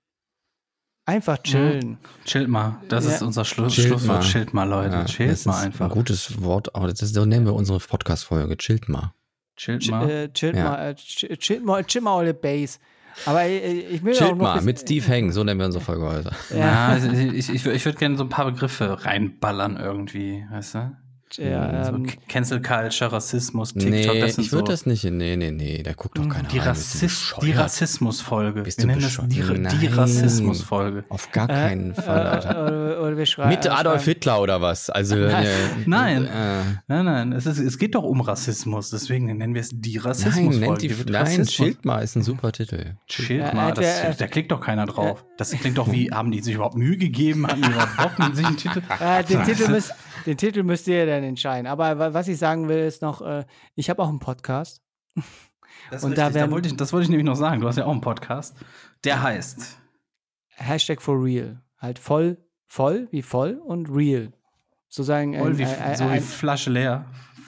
Einfach 1.06 1.38
chillen. 1.44 1.98
Chillt 2.26 2.48
mal. 2.48 2.78
Das 2.88 3.06
Ja. 3.06 3.12
ist 3.12 3.22
unser 3.22 3.44
Schluss, 3.46 3.74
Chillt 3.74 3.88
Schlusswort. 3.90 4.20
mal. 4.20 4.26
Chillt 4.26 4.54
mal, 4.54 4.64
Leute. 4.68 4.96
Ja, 4.96 5.06
Chillt 5.06 5.32
das 5.32 5.46
mal 5.46 5.58
ist 5.60 5.66
einfach. 5.66 5.86
Ein 5.90 5.92
gutes 5.92 6.42
Wort, 6.42 6.74
aber 6.76 6.88
das 6.88 7.02
ist, 7.02 7.14
so 7.14 7.26
nennen 7.26 7.46
wir 7.46 7.54
unsere 7.54 7.80
Podcast-Folge. 7.80 8.56
Chillt 8.58 8.88
mal. 8.90 9.14
Chillt 9.58 9.84
Ch 9.84 9.90
mal. 9.92 10.10
äh, 10.10 10.34
chillt 10.34 10.56
Ja. 10.56 10.64
mal, 10.70 10.90
äh, 10.90 10.94
ch- 10.94 11.38
chillt 11.40 11.64
mal, 11.66 11.84
chill 11.86 12.02
mal 12.02 12.16
eure 12.18 12.34
Base. 12.34 12.80
Aber 13.26 13.44
äh, 13.44 13.58
ich 13.80 14.04
will 14.04 14.14
auch 14.14 14.18
Chillt 14.18 14.32
noch 14.32 14.38
mal 14.56 14.62
mit 14.62 14.80
Steve 14.80 15.06
Hang, 15.08 15.32
so 15.32 15.44
nennen 15.44 15.60
wir 15.60 15.66
unsere 15.68 15.84
Folge 15.84 16.06
heute. 16.06 16.32
Ja, 16.58 16.98
ich, 16.98 17.50
ich, 17.50 17.66
ich 17.66 17.86
würde 17.86 17.98
gerne 17.98 18.18
so 18.18 18.24
ein 18.24 18.30
paar 18.30 18.46
Begriffe 18.52 19.06
reinballern 19.06 19.78
irgendwie, 19.78 20.46
weißt 20.50 20.76
du? 20.76 20.98
Ja, 21.38 21.86
so 21.86 21.96
ähm, 21.96 22.06
K- 22.06 22.18
Cancel 22.28 22.62
Culture, 22.62 23.12
Rassismus, 23.12 23.74
TikTok, 23.74 23.90
nee, 23.92 24.20
das 24.22 24.36
sind 24.36 24.46
ich 24.46 24.52
würde 24.52 24.66
so 24.68 24.72
das 24.72 24.86
nicht. 24.86 25.04
Nee, 25.06 25.36
nee, 25.36 25.52
nee, 25.52 25.82
da 25.84 25.94
guckt 25.94 26.18
doch 26.18 26.28
keiner 26.30 26.48
die, 26.48 26.60
rein. 26.60 26.68
Rassist, 26.70 27.36
die? 27.42 27.52
Rassismusfolge. 27.52 28.62
Bist 28.64 28.78
Wir 28.78 28.84
du 28.84 28.88
nennen 28.88 29.02
das 29.02 29.18
die, 29.28 29.40
bescheuert? 29.40 29.72
die 29.72 29.86
Nein. 29.88 29.94
Rassismusfolge. 29.94 31.04
Auf 31.10 31.32
gar 31.32 31.50
äh, 31.50 31.54
keinen 31.54 31.96
Fall, 31.96 32.28
Alter. 32.28 32.50
Äh, 32.52 32.62
oder, 32.62 33.02
oder 33.02 33.18
wir 33.18 33.26
schreiben. 33.26 33.50
Mit 33.50 33.68
Adolf 33.70 34.04
Hitler 34.06 34.42
oder 34.42 34.62
was? 34.62 34.90
Also, 34.90 35.16
äh, 35.18 35.44
Nein. 35.86 36.26
Äh, 36.26 36.30
Nein, 36.88 37.06
nein, 37.06 37.32
es, 37.34 37.46
ist, 37.46 37.60
es 37.60 37.78
geht 37.78 37.96
doch 37.96 38.04
um 38.04 38.22
Rassismus, 38.22 38.90
deswegen 38.90 39.26
nennen 39.38 39.54
wir 39.54 39.62
es 39.62 39.70
die 39.74 39.96
nein, 39.98 40.06
Rassismusfolge. 40.06 40.60
nennt 40.60 40.82
die, 40.82 40.98
wird 40.98 41.10
nein, 41.10 41.24
Rassismus- 41.24 41.52
Schild 41.54 41.86
mal 41.86 42.00
ist 42.04 42.16
ein 42.16 42.24
super 42.24 42.52
Titel. 42.52 42.96
Schild 43.08 43.42
Ja, 43.42 43.54
mal, 43.54 43.70
entweder- 43.70 44.04
das, 44.08 44.18
da 44.18 44.28
klickt 44.28 44.52
doch 44.52 44.62
keiner 44.62 44.86
drauf. 44.86 45.24
Das 45.38 45.52
klingt 45.52 45.78
doch 45.78 45.92
wie, 45.92 46.12
haben 46.12 46.32
die 46.32 46.42
sich 46.42 46.56
überhaupt 46.56 46.76
Mühe 46.78 46.98
gegeben, 46.98 47.48
haben 47.48 47.62
die 47.62 47.68
überhaupt 47.70 47.98
Bock 47.98 48.20
mit 48.20 48.36
sich 48.36 48.46
einen 48.46 48.58
Titel? 48.58 48.82
Äh, 49.00 49.24
den, 49.24 49.44
Titel 49.44 49.70
müsst, 49.72 49.94
den 50.26 50.38
Titel 50.38 50.64
müsst 50.64 50.88
ihr 50.88 51.06
dann 51.06 51.24
entscheiden. 51.24 51.68
Aber 51.68 51.98
wa- 52.00 52.14
was 52.14 52.28
ich 52.28 52.38
sagen 52.38 52.68
will, 52.70 52.80
ist 52.80 53.02
noch, 53.02 53.22
äh, 53.22 53.46
ich 53.76 53.90
habe 53.90 54.02
auch 54.02 54.10
einen 54.10 54.20
Podcast. 54.20 54.82
Das 55.92 56.04
Und 56.04 56.18
da 56.18 56.30
da 56.30 56.34
werden- 56.36 56.52
wollte 56.52 56.70
ich, 56.70 56.76
das 56.78 56.94
wollte 56.94 57.04
ich 57.06 57.10
nämlich 57.10 57.26
noch 57.26 57.36
sagen. 57.36 57.62
Du 57.62 57.68
hast 57.68 57.78
ja 57.78 57.86
auch 57.86 57.92
einen 57.92 58.02
Podcast. 58.02 58.56
Der 59.04 59.22
heißt 59.22 59.78
Hashtag 60.56 61.02
for 61.02 61.22
real. 61.24 61.62
Halt 61.80 62.00
voll, 62.00 62.38
voll 62.68 63.08
wie 63.12 63.22
voll 63.22 63.60
und 63.64 63.88
real. 63.90 64.32
Sozusagen 64.90 65.38
voll 65.38 65.50
ein, 65.52 65.58
wie, 65.58 65.66
ein, 65.66 65.96
so 65.96 66.06
wie 66.06 66.10
ein, 66.10 66.22
Flasche 66.22 66.70
leer, 66.70 67.06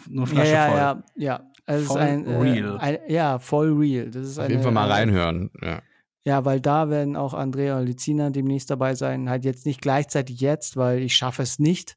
nur 0.10 0.26
ja, 0.28 0.34
Flasche 0.34 0.52
ja, 0.52 0.68
voll. 0.68 0.78
ja, 0.78 1.04
ja. 1.16 1.42
Also 1.68 1.82
es 1.82 1.88
Voll 1.88 2.02
ist 2.02 2.08
ein, 2.08 2.28
real. 2.28 2.76
Äh, 2.76 2.80
ein, 2.80 2.98
ja, 3.08 3.40
voll 3.40 3.74
real. 3.74 4.12
Das 4.12 4.28
ist 4.28 4.38
Auf 4.38 4.46
eine, 4.46 4.54
jeden 4.54 4.64
Fall 4.64 4.72
mal 4.72 4.84
eine- 4.92 4.94
reinhören. 4.94 5.50
Ja. 5.64 5.82
Ja, 6.28 6.44
weil 6.46 6.60
da 6.60 6.90
werden 6.90 7.16
auch 7.16 7.34
Andrea 7.36 7.78
und 7.80 7.86
Lizina 7.86 8.30
demnächst 8.32 8.70
dabei 8.72 8.96
sein. 8.96 9.30
Halt 9.30 9.46
jetzt 9.46 9.66
nicht 9.68 9.82
gleichzeitig 9.82 10.40
jetzt, 10.42 10.76
weil 10.78 11.00
ich 11.00 11.16
schaffe 11.16 11.44
es 11.44 11.60
nicht, 11.60 11.96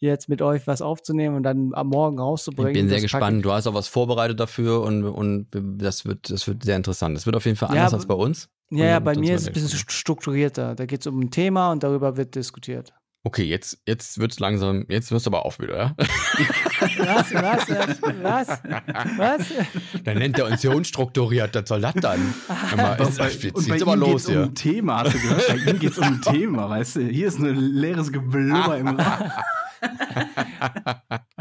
jetzt 0.00 0.28
mit 0.28 0.40
euch 0.42 0.66
was 0.66 0.82
aufzunehmen 0.82 1.36
und 1.36 1.42
dann 1.42 1.72
am 1.74 1.88
Morgen 1.88 2.16
Ich 2.16 2.20
rauszubringen. 2.20 2.72
bin 2.72 2.88
sehr 2.88 2.96
Das 2.98 3.02
gespannt. 3.02 3.44
Du 3.44 3.52
hast 3.52 3.66
auch 3.66 3.74
was 3.74 3.86
vorbereitet 3.88 4.40
dafür 4.40 4.82
und, 4.82 5.04
und 5.04 5.46
das, 5.52 6.04
wird, 6.04 6.30
das 6.30 6.46
wird 6.48 6.64
sehr 6.64 6.76
interessant. 6.76 7.16
Das 7.16 7.26
wird 7.26 7.36
auf 7.36 7.44
jeden 7.44 7.56
Fall 7.56 7.68
Ja, 7.74 7.82
anders 7.84 7.92
aber- 7.92 8.00
als 8.00 8.06
bei 8.06 8.14
uns. 8.14 8.48
Ja, 8.72 8.84
ja, 8.86 8.98
bei 9.00 9.16
mir 9.16 9.34
ist 9.34 9.42
es 9.42 9.48
ein 9.48 9.52
bisschen 9.52 9.68
denken. 9.70 9.90
strukturierter. 9.90 10.74
Da 10.76 10.86
geht 10.86 11.00
es 11.00 11.06
um 11.08 11.18
ein 11.18 11.30
Thema 11.30 11.72
und 11.72 11.82
darüber 11.82 12.16
wird 12.16 12.34
diskutiert. 12.36 12.92
Okay, 13.24 13.42
jetzt, 13.42 13.78
jetzt 13.86 14.18
wird 14.18 14.32
es 14.32 14.38
langsam, 14.40 14.86
jetzt 14.88 15.10
wirst 15.10 15.26
du 15.26 15.30
aber 15.30 15.44
auf 15.44 15.58
wieder, 15.58 15.76
ja? 15.76 15.94
Was? 15.98 17.34
Was? 17.34 17.68
Was? 18.22 18.48
Was? 19.18 19.46
Dann 20.04 20.18
nennt 20.18 20.38
er 20.38 20.46
uns 20.46 20.62
hier 20.62 20.74
unstrukturiert, 20.74 21.54
was 21.54 21.68
soll 21.68 21.82
das 21.82 21.94
dann? 21.96 22.34
Mal, 22.76 22.94
ist, 23.02 23.18
bei, 23.18 23.28
jetzt 23.28 23.54
und 23.54 23.68
bei 23.68 23.82
aber 23.82 23.92
ihm 23.94 24.00
los 24.00 24.10
geht's 24.24 24.26
um 24.28 24.32
hier. 24.34 24.42
ein 24.44 24.54
Thema, 24.54 24.98
hast 25.04 25.14
du 25.14 25.18
gehört? 25.20 25.48
Bei 25.48 25.70
ihm 25.70 25.78
geht 25.78 25.90
es 25.92 25.98
um 25.98 26.04
ein 26.04 26.22
Thema, 26.22 26.70
weißt 26.70 26.96
du? 26.96 27.00
Hier 27.08 27.28
ist 27.28 27.38
ein 27.40 27.54
leeres 27.56 28.10
Geblubber 28.10 28.78
im 28.78 28.88
Raum. 28.88 28.98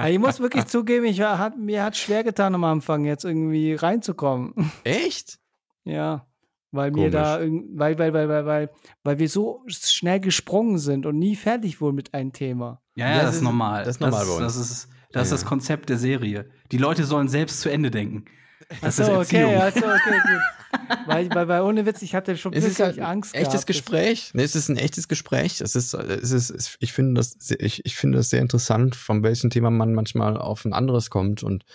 Ich 0.07 0.19
muss 0.19 0.39
wirklich 0.39 0.65
zugeben, 0.67 1.05
ich 1.05 1.19
war, 1.19 1.37
hat, 1.37 1.57
mir 1.57 1.83
hat 1.83 1.97
schwer 1.97 2.23
getan 2.23 2.55
am 2.55 2.63
Anfang, 2.63 3.05
jetzt 3.05 3.25
irgendwie 3.25 3.73
reinzukommen. 3.73 4.71
Echt? 4.83 5.39
Ja. 5.83 6.25
Weil 6.71 6.91
mir 6.91 7.09
Komisch. 7.09 7.13
da, 7.13 7.39
irgend- 7.39 7.79
weil, 7.79 7.97
weil, 7.97 8.13
weil, 8.13 8.29
weil, 8.29 8.45
weil, 8.45 8.69
weil 9.03 9.19
wir 9.19 9.27
so 9.27 9.63
schnell 9.67 10.19
gesprungen 10.19 10.77
sind 10.77 11.05
und 11.07 11.17
nie 11.17 11.35
fertig 11.35 11.81
wurden 11.81 11.95
mit 11.95 12.13
einem 12.13 12.31
Thema. 12.31 12.81
Ja, 12.95 13.09
ja, 13.09 13.15
das, 13.17 13.25
das 13.25 13.35
ist 13.37 13.41
normal. 13.41 13.83
das 13.85 13.95
ist 13.95 14.01
normal 14.01 14.25
bei 14.25 14.31
uns. 14.33 14.39
Das 14.41 14.55
ist, 14.55 14.69
das, 14.69 14.77
ist 14.83 14.87
Ja, 15.15 15.21
das 15.35 15.41
ja. 15.41 15.47
Konzept 15.47 15.89
der 15.89 15.97
Serie. 15.97 16.49
Die 16.71 16.77
Leute 16.77 17.05
sollen 17.05 17.27
selbst 17.27 17.61
zu 17.61 17.69
Ende 17.69 17.89
denken. 17.89 18.25
Das 18.81 18.99
Achso, 18.99 19.21
ist 19.21 19.33
Erziehung. 19.33 19.55
okay, 19.55 19.61
achso, 19.61 19.79
okay, 19.85 20.19
gut. 20.21 21.07
weil, 21.07 21.29
weil, 21.31 21.47
weil 21.47 21.61
ohne 21.61 21.85
Witz, 21.87 22.01
ich 22.03 22.13
hatte 22.13 22.37
schon 22.37 22.53
Es 22.53 22.63
wirklich 22.77 23.03
Angst 23.03 23.33
echtes 23.33 23.51
gehabt, 23.51 23.67
Gespräch. 23.67 24.29
Nee, 24.33 24.43
es 24.43 24.55
ist 24.55 24.69
ein 24.69 24.77
echtes 24.77 25.07
Gespräch. 25.07 25.59
Es 25.61 25.75
ist, 25.75 25.93
es 25.95 26.31
ist, 26.31 26.77
ich 26.79 26.93
finde 26.93 27.15
das, 27.19 27.31
sehr- 27.39 27.59
ich, 27.59 27.83
ich 27.85 27.95
finde 27.95 28.19
das 28.19 28.29
sehr 28.29 28.41
interessant, 28.41 28.95
von 28.95 29.23
welchem 29.23 29.49
Thema 29.49 29.71
man 29.71 29.93
manchmal 29.95 30.37
auf 30.37 30.65
ein 30.65 30.73
anderes 30.73 31.09
kommt 31.09 31.41
und, 31.41 31.65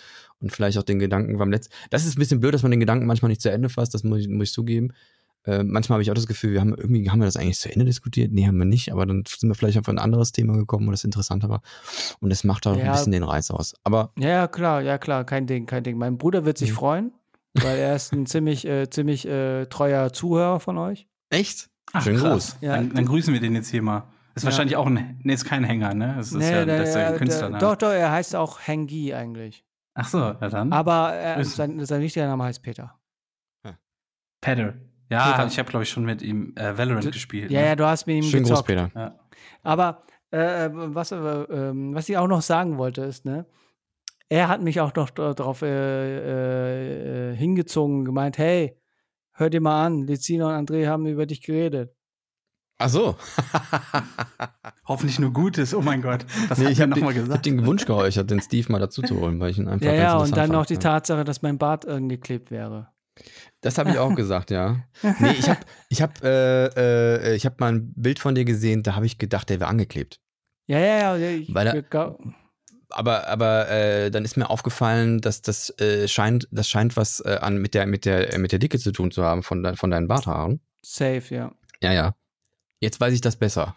und 0.40 0.52
vielleicht 0.52 0.78
auch 0.78 0.84
den 0.84 1.00
Gedanken 1.00 1.36
beim 1.36 1.50
letzten. 1.50 1.74
Das 1.90 2.06
ist 2.06 2.16
ein 2.16 2.20
bisschen 2.20 2.38
blöd, 2.40 2.54
dass 2.54 2.62
man 2.62 2.70
den 2.70 2.80
Gedanken 2.80 3.06
manchmal 3.06 3.30
nicht 3.30 3.42
zu 3.42 3.50
Ende 3.50 3.68
fasst, 3.68 3.92
das 3.94 4.04
muss 4.04 4.20
ich, 4.20 4.28
muss 4.28 4.48
ich 4.48 4.54
zugeben. 4.54 4.92
Äh, 5.46 5.62
manchmal 5.62 5.96
habe 5.96 6.02
ich 6.02 6.10
auch 6.10 6.14
das 6.14 6.26
Gefühl, 6.26 6.52
wir 6.52 6.60
haben 6.60 6.74
irgendwie, 6.74 7.10
haben 7.10 7.18
wir 7.20 7.26
das 7.26 7.36
eigentlich 7.36 7.58
zu 7.58 7.70
Ende 7.70 7.84
diskutiert? 7.84 8.32
Nee, 8.32 8.46
haben 8.46 8.56
wir 8.58 8.64
nicht, 8.64 8.90
aber 8.92 9.04
dann 9.06 9.24
sind 9.26 9.48
wir 9.50 9.54
vielleicht 9.54 9.78
auf 9.78 9.88
ein 9.88 9.98
anderes 9.98 10.32
Thema 10.32 10.54
gekommen, 10.56 10.86
wo 10.86 10.90
das 10.90 11.04
interessanter 11.04 11.48
war. 11.50 11.60
Und 12.20 12.30
das 12.30 12.44
macht 12.44 12.66
auch 12.66 12.76
Ja. 12.76 12.84
ein 12.84 12.92
bisschen 12.92 13.12
den 13.12 13.22
Reiz 13.24 13.50
aus. 13.50 13.74
Aber 13.84 14.12
Ja, 14.18 14.28
ja, 14.28 14.48
klar, 14.48 14.80
ja, 14.80 14.96
klar, 14.98 15.24
kein 15.24 15.46
Ding, 15.46 15.66
kein 15.66 15.82
Ding. 15.84 15.98
Mein 15.98 16.16
Bruder 16.18 16.44
wird 16.46 16.56
sich 16.58 16.70
Mhm. 16.70 16.74
freuen, 16.76 17.12
weil 17.54 17.78
er 17.78 17.94
ist 17.96 18.12
ein 18.12 18.24
ziemlich, 18.26 18.66
äh, 18.66 18.88
ziemlich 18.88 19.26
äh, 19.28 19.66
treuer 19.66 20.12
Zuhörer 20.12 20.60
von 20.60 20.78
euch. 20.78 21.06
echt? 21.30 21.68
Ach, 21.92 22.02
Schönen 22.02 22.18
krass. 22.18 22.32
Gruß. 22.52 22.56
Ja. 22.62 22.76
Dann, 22.76 22.92
dann 22.94 23.04
grüßen 23.06 23.32
wir 23.34 23.40
den 23.40 23.54
jetzt 23.54 23.68
hier 23.70 23.82
mal. 23.82 24.04
Ist 24.34 24.42
Ja. 24.42 24.46
wahrscheinlich 24.50 24.76
auch 24.76 24.86
ein, 24.86 25.20
nee, 25.22 25.34
ist 25.34 25.44
kein 25.44 25.62
Hänger, 25.62 25.94
ne? 25.94 26.14
Das 26.16 26.32
ist 26.32 26.42
ja, 26.42 26.64
der- 26.64 26.78
das 26.78 26.88
ist 26.88 26.94
der- 26.96 27.08
ein 27.12 27.16
Künstler. 27.18 27.40
der- 27.42 27.50
Ne? 27.50 27.58
Doch, 27.58 27.76
doch, 27.76 27.90
er 27.92 28.10
heißt 28.10 28.34
auch 28.34 28.58
Hengi 28.66 29.12
eigentlich. 29.14 29.64
Ach 29.94 30.08
so, 30.08 30.18
ja 30.18 30.48
dann. 30.48 30.72
Aber 30.72 31.12
er, 31.12 31.36
Grüß. 31.36 31.54
sein, 31.54 31.84
sein 31.84 32.00
richtiger 32.00 32.26
Name 32.26 32.42
heißt 32.44 32.62
Peter. 32.62 32.98
Peter. 34.40 34.74
Ja, 35.10 35.32
Peter. 35.32 35.46
ich 35.46 35.58
habe, 35.58 35.68
glaube 35.70 35.82
ich, 35.84 35.90
schon 35.90 36.04
mit 36.04 36.22
ihm 36.22 36.52
äh, 36.56 36.76
Valorant 36.76 37.04
Du- 37.04 37.10
gespielt. 37.10 37.50
Ja, 37.50 37.60
ne? 37.60 37.66
ja, 37.68 37.76
du 37.76 37.86
hast 37.86 38.06
mit 38.06 38.16
ihm 38.16 38.22
Schönen 38.24 38.42
Gruß, 38.44 38.64
gezockt. 38.64 38.66
Peter. 38.68 38.90
Ja. 38.94 39.18
Aber 39.62 40.02
äh, 40.30 40.68
was, 40.72 41.12
äh, 41.12 41.16
ähm, 41.16 41.94
was 41.94 42.08
ich 42.08 42.16
auch 42.16 42.26
noch 42.28 42.42
sagen 42.42 42.78
wollte, 42.78 43.02
ist, 43.02 43.24
ne, 43.24 43.46
er 44.28 44.48
hat 44.48 44.62
mich 44.62 44.80
auch 44.80 44.94
noch 44.94 45.10
darauf 45.10 45.62
äh, 45.62 47.30
äh, 47.32 47.36
hingezogen, 47.36 48.04
gemeint, 48.04 48.38
hey, 48.38 48.76
hör 49.32 49.50
dir 49.50 49.60
mal 49.60 49.84
an, 49.86 50.06
Lizina 50.06 50.46
und 50.58 50.68
André 50.68 50.86
haben 50.88 51.06
über 51.06 51.26
dich 51.26 51.42
geredet. 51.42 51.94
Ach 52.78 52.88
so. 52.88 53.16
Hoffentlich 54.88 55.18
nur 55.18 55.32
Gutes, 55.32 55.74
oh 55.74 55.80
mein 55.82 56.02
Gott. 56.02 56.24
Was 56.48 56.58
Nee, 56.58 56.64
hat 56.66 56.72
ich 56.72 56.80
habe 56.80 56.90
nochmal 56.90 57.14
hab 57.14 57.22
gesagt? 57.22 57.46
den 57.46 57.64
Wunsch 57.66 57.84
geäußert, 57.86 58.30
den 58.30 58.40
Steve 58.40 58.70
mal 58.72 58.78
dazu 58.80 59.02
zu 59.02 59.20
holen, 59.20 59.38
weil 59.40 59.50
ich 59.50 59.58
ihn 59.58 59.68
einfach 59.68 59.86
Ja, 59.86 59.92
ganz 59.92 60.02
ja, 60.02 60.16
und 60.18 60.36
dann 60.36 60.50
noch 60.50 60.66
die 60.66 60.74
ja. 60.74 60.80
Tatsache, 60.80 61.24
dass 61.24 61.42
mein 61.42 61.58
Bart 61.58 61.86
angeklebt 61.86 62.50
wäre. 62.50 62.88
Das 63.60 63.78
habe 63.78 63.90
ich 63.90 63.98
auch 63.98 64.14
gesagt, 64.14 64.50
ja. 64.50 64.84
Nee, 65.18 65.30
ich 65.38 65.48
habe 65.48 65.60
ich 65.88 66.02
hab, 66.02 66.22
äh, 66.22 66.66
äh, 67.30 67.34
ich 67.36 67.46
hab 67.46 67.60
mal 67.60 67.72
ein 67.72 67.92
Bild 67.94 68.18
von 68.18 68.34
dir 68.34 68.44
gesehen, 68.44 68.82
da 68.82 68.94
habe 68.94 69.06
ich 69.06 69.18
gedacht, 69.18 69.48
der 69.50 69.60
wäre 69.60 69.70
angeklebt. 69.70 70.20
Ja, 70.66 70.78
ja, 70.78 71.16
ja. 71.16 71.28
Ich, 71.30 71.54
Weil 71.54 71.66
er- 71.68 71.74
Aber, 72.90 73.26
aber 73.28 73.68
äh, 73.70 74.10
dann 74.10 74.24
ist 74.24 74.36
mir 74.36 74.50
aufgefallen, 74.50 75.20
dass 75.20 75.42
das 75.42 75.70
äh, 75.80 76.06
scheint, 76.06 76.46
das 76.52 76.68
scheint 76.68 76.96
was 76.96 77.20
äh, 77.20 77.38
an 77.40 77.58
mit 77.58 77.74
der, 77.74 77.86
mit 77.86 78.04
der, 78.04 78.38
mit 78.38 78.52
der 78.52 78.58
Dicke 78.58 78.78
zu 78.78 78.92
tun 78.92 79.10
zu 79.10 79.24
haben 79.24 79.42
von, 79.42 79.62
de, 79.62 79.74
von 79.76 79.90
deinen 79.90 80.06
Barthaaren. 80.06 80.60
safe, 80.82 81.34
ja. 81.34 81.52
Ja, 81.82 81.92
ja. 81.92 82.14
Jetzt 82.84 83.00
weiß 83.00 83.14
ich 83.14 83.22
das 83.22 83.36
besser. 83.36 83.74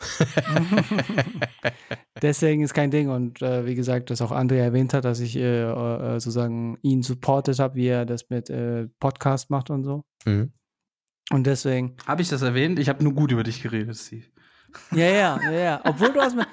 Deswegen 2.22 2.62
ist 2.62 2.74
kein 2.74 2.92
Ding. 2.92 3.10
Und 3.10 3.42
äh, 3.42 3.66
wie 3.66 3.74
gesagt, 3.74 4.10
dass 4.10 4.22
auch 4.22 4.34
André 4.34 4.58
erwähnt 4.58 4.94
hat, 4.94 5.06
dass 5.06 5.22
ich 5.22 5.38
äh, 5.38 5.64
äh, 5.64 6.20
sozusagen 6.20 6.78
ihn 6.82 7.04
supportet 7.04 7.58
habe, 7.60 7.76
wie 7.76 7.88
er 7.88 8.06
das 8.06 8.30
mit 8.30 8.50
äh, 8.50 8.90
Podcast 9.00 9.50
macht 9.50 9.70
und 9.70 9.86
so. 9.86 10.04
Mhm. 10.26 10.52
Und 11.30 11.48
deswegen. 11.48 11.96
Habe 12.06 12.22
ich 12.22 12.28
das 12.28 12.42
erwähnt? 12.42 12.80
Ich 12.80 12.90
habe 12.90 13.02
nur 13.02 13.14
gut 13.14 13.32
über 13.32 13.44
dich 13.44 13.64
geredet, 13.64 13.96
Steve. 13.96 14.26
Ja, 14.92 15.08
ja, 15.08 15.40
ja, 15.42 15.52
ja. 15.52 15.82
Obwohl 15.86 16.12
du 16.12 16.20
hast 16.20 16.36
mir. 16.36 16.48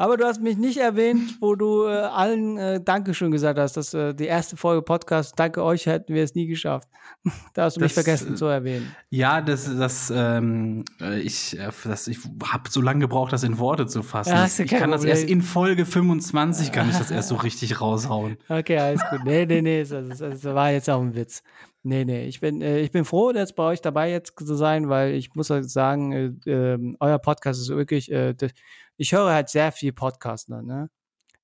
Aber 0.00 0.16
du 0.16 0.24
hast 0.24 0.40
mich 0.40 0.56
nicht 0.56 0.78
erwähnt, 0.78 1.36
wo 1.42 1.54
du 1.56 1.84
äh, 1.84 1.90
allen 1.90 2.56
äh, 2.56 2.80
Dankeschön 2.82 3.30
gesagt 3.30 3.58
hast. 3.58 3.76
dass 3.76 3.92
äh, 3.92 4.14
die 4.14 4.24
erste 4.24 4.56
Folge 4.56 4.80
Podcast, 4.80 5.34
danke 5.36 5.62
euch, 5.62 5.84
hätten 5.84 6.14
wir 6.14 6.24
es 6.24 6.34
nie 6.34 6.46
geschafft. 6.46 6.88
da 7.52 7.64
hast 7.64 7.76
du 7.76 7.82
mich 7.82 7.92
Das, 7.92 8.02
vergessen 8.02 8.32
äh, 8.32 8.36
zu 8.36 8.46
erwähnen. 8.46 8.96
Ja, 9.10 9.42
das, 9.42 9.66
das, 9.76 10.10
ähm, 10.16 10.86
äh, 11.02 11.20
ich, 11.20 11.58
äh, 11.58 11.68
das, 11.84 12.08
ich 12.08 12.16
habe 12.50 12.70
so 12.70 12.80
lange 12.80 13.00
gebraucht, 13.00 13.34
das 13.34 13.42
in 13.42 13.58
Worte 13.58 13.88
zu 13.88 14.02
fassen. 14.02 14.30
Ja, 14.30 14.46
ich 14.46 14.70
kann 14.70 14.90
das 14.90 15.02
Problem. 15.02 15.16
erst 15.18 15.28
in 15.28 15.42
Folge 15.42 15.84
25 15.84 16.72
kann 16.72 16.88
ich 16.88 16.96
das 16.96 17.10
erst 17.10 17.28
so 17.28 17.34
richtig 17.34 17.82
raushauen. 17.82 18.38
Okay, 18.48 18.78
alles 18.78 19.02
gut. 19.10 19.20
Nee, 19.26 19.44
nee, 19.44 19.60
nee, 19.60 19.84
das, 19.84 19.90
das, 19.90 20.18
das 20.18 20.44
war 20.44 20.70
jetzt 20.70 20.88
auch 20.88 21.02
ein 21.02 21.14
Witz. 21.14 21.42
Nee, 21.82 22.04
nee, 22.04 22.26
ich 22.26 22.40
bin, 22.40 22.60
äh, 22.62 22.80
ich 22.80 22.90
bin 22.90 23.04
froh, 23.04 23.32
jetzt 23.32 23.56
bei 23.56 23.64
euch 23.64 23.80
dabei 23.80 24.10
jetzt 24.10 24.38
zu 24.38 24.54
sein, 24.54 24.88
weil 24.88 25.14
ich 25.14 25.34
muss 25.34 25.48
sagen, 25.48 26.12
äh, 26.12 26.50
ähm, 26.50 26.96
euer 27.00 27.18
Podcast 27.18 27.60
ist 27.60 27.68
wirklich, 27.70 28.10
äh, 28.10 28.34
das, 28.34 28.52
ich 29.00 29.12
höre 29.12 29.32
halt 29.32 29.48
sehr 29.48 29.72
viel 29.72 29.92
Podcast, 29.92 30.50
ne? 30.50 30.90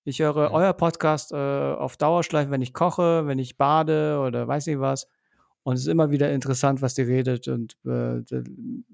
Ich 0.05 0.20
höre 0.20 0.51
Mhm. 0.51 0.55
euer 0.55 0.73
Podcast 0.75 1.33
äh, 1.33 1.36
auf 1.36 1.97
Dauerschleife, 1.97 2.51
wenn 2.51 2.60
ich 2.62 2.73
koche, 2.75 3.26
wenn 3.26 3.39
ich 3.39 3.57
bade 3.57 4.20
oder 4.20 4.47
weiß 4.47 4.67
nicht 4.67 4.78
was. 4.78 5.09
Und 5.62 5.75
es 5.75 5.81
ist 5.81 5.86
immer 5.89 6.10
wieder 6.10 6.31
interessant, 6.33 6.81
was 6.83 6.97
ihr 6.99 7.09
redet. 7.09 7.49
Und 7.49 7.76
äh, 7.85 8.20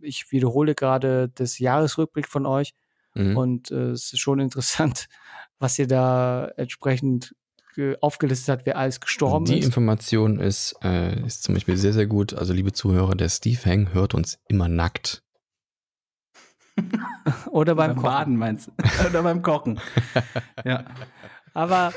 ich 0.00 0.30
wiederhole 0.30 0.74
gerade 0.74 1.28
das 1.34 1.58
Jahresrückblick 1.58 2.28
von 2.28 2.46
euch. 2.46 2.72
Mhm. 3.14 3.36
Und 3.36 3.70
äh, 3.72 3.90
es 3.90 4.12
ist 4.14 4.20
schon 4.20 4.38
interessant, 4.40 5.08
was 5.58 5.78
ihr 5.78 5.86
da 5.86 6.46
entsprechend 6.56 7.34
ge- 7.74 7.98
aufgelistet 8.00 8.48
habt, 8.52 8.64
wer 8.66 8.78
alles 8.78 9.00
gestorben 9.00 9.44
Die 9.44 9.58
ist. 9.58 9.66
Information 9.66 10.38
ist, 10.40 10.76
äh, 10.82 11.20
ist 11.26 11.42
zum 11.42 11.54
Beispiel 11.54 11.76
sehr, 11.76 11.92
sehr 11.92 12.06
gut. 12.06 12.32
Also, 12.32 12.54
liebe 12.54 12.72
Zuhörer, 12.72 13.16
der 13.16 13.28
Steve 13.28 13.60
Hang 13.66 13.92
hört 13.92 14.14
uns 14.14 14.38
immer 14.48 14.68
nackt. 14.68 15.22
Oder 17.50 17.74
beim 17.74 17.94
Kochen. 17.96 18.02
Baden 18.02 18.36
meinst 18.36 18.68
du? 18.68 18.72
Oder 19.08 19.22
beim 19.22 19.42
Kochen. 19.42 19.80
ja. 20.64 20.84
Aber 21.54 21.92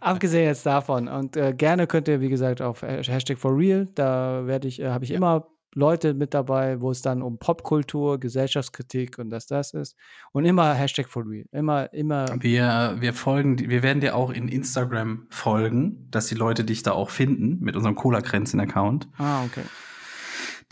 abgesehen 0.00 0.44
jetzt 0.44 0.64
davon 0.66 1.08
und 1.08 1.36
äh, 1.36 1.52
gerne 1.52 1.86
könnt 1.86 2.08
ihr, 2.08 2.20
wie 2.20 2.28
gesagt, 2.28 2.62
auf 2.62 2.82
Hashtag 2.82 3.38
for 3.38 3.56
real, 3.56 3.88
da 3.94 4.46
werde 4.46 4.68
ich, 4.68 4.80
äh, 4.80 4.90
habe 4.90 5.04
ich 5.04 5.10
immer 5.10 5.46
Leute 5.74 6.12
mit 6.12 6.34
dabei, 6.34 6.80
wo 6.80 6.90
es 6.90 7.00
dann 7.00 7.22
um 7.22 7.38
Popkultur, 7.38 8.20
Gesellschaftskritik 8.20 9.18
und 9.18 9.30
das, 9.30 9.46
das 9.46 9.72
ist. 9.72 9.96
Und 10.32 10.44
immer 10.44 10.74
Hashtag 10.74 11.08
for 11.08 11.24
real. 11.26 11.46
Immer, 11.50 11.92
immer. 11.94 12.26
Wir, 12.40 12.96
wir 12.98 13.14
folgen, 13.14 13.58
wir 13.58 13.82
werden 13.82 14.00
dir 14.00 14.14
auch 14.14 14.30
in 14.30 14.48
Instagram 14.48 15.26
folgen, 15.30 16.08
dass 16.10 16.26
die 16.26 16.34
Leute 16.34 16.64
dich 16.64 16.82
da 16.82 16.92
auch 16.92 17.10
finden 17.10 17.58
mit 17.60 17.74
unserem 17.74 17.94
Cola-Kränzchen-Account. 17.94 19.08
Ah, 19.16 19.44
okay. 19.44 19.62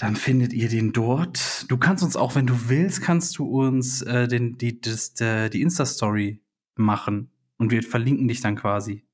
Dann 0.01 0.17
findet 0.17 0.55
ihr 0.55 0.71
den 0.71 0.93
dort. 0.95 1.71
Du 1.71 1.77
kannst 1.77 2.03
uns 2.03 2.17
auch, 2.17 2.35
wenn 2.35 2.47
du 2.47 2.69
willst, 2.71 3.03
kannst 3.03 3.37
du 3.37 3.45
uns 3.45 4.01
äh, 4.01 4.27
den, 4.27 4.57
die, 4.57 4.81
das, 4.81 5.13
der, 5.13 5.51
die 5.51 5.61
Insta-Story 5.61 6.41
machen. 6.77 7.31
Und 7.59 7.71
wir 7.71 7.83
verlinken 7.83 8.27
dich 8.27 8.41
dann 8.41 8.57
quasi. 8.57 9.05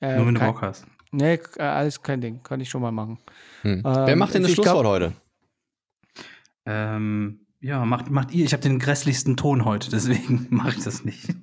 Äh, 0.00 0.16
Nur 0.16 0.26
wenn 0.28 0.34
du 0.34 0.40
kein- 0.40 0.52
Bock 0.52 0.62
hast. 0.62 0.86
Nee, 1.10 1.40
äh, 1.56 1.62
alles 1.62 2.00
kein 2.02 2.20
Ding. 2.20 2.42
Kann 2.44 2.60
ich 2.60 2.70
schon 2.70 2.82
mal 2.82 2.92
machen. 2.92 3.18
Hm. 3.62 3.78
Ähm, 3.78 3.82
Wer 3.84 4.14
macht 4.14 4.34
denn 4.34 4.42
das 4.42 4.52
ich 4.52 4.56
glaub- 4.58 4.66
Schlusswort 4.76 4.86
heute? 4.86 5.12
Ähm, 6.66 7.40
ja, 7.60 7.84
macht, 7.84 8.10
macht 8.10 8.30
ihr. 8.32 8.44
Ich 8.44 8.52
habe 8.52 8.62
den 8.62 8.78
grässlichsten 8.78 9.36
Ton 9.36 9.64
heute, 9.64 9.90
deswegen 9.90 10.46
mache 10.50 10.76
ich 10.78 10.84
das 10.84 11.04
nicht. 11.04 11.34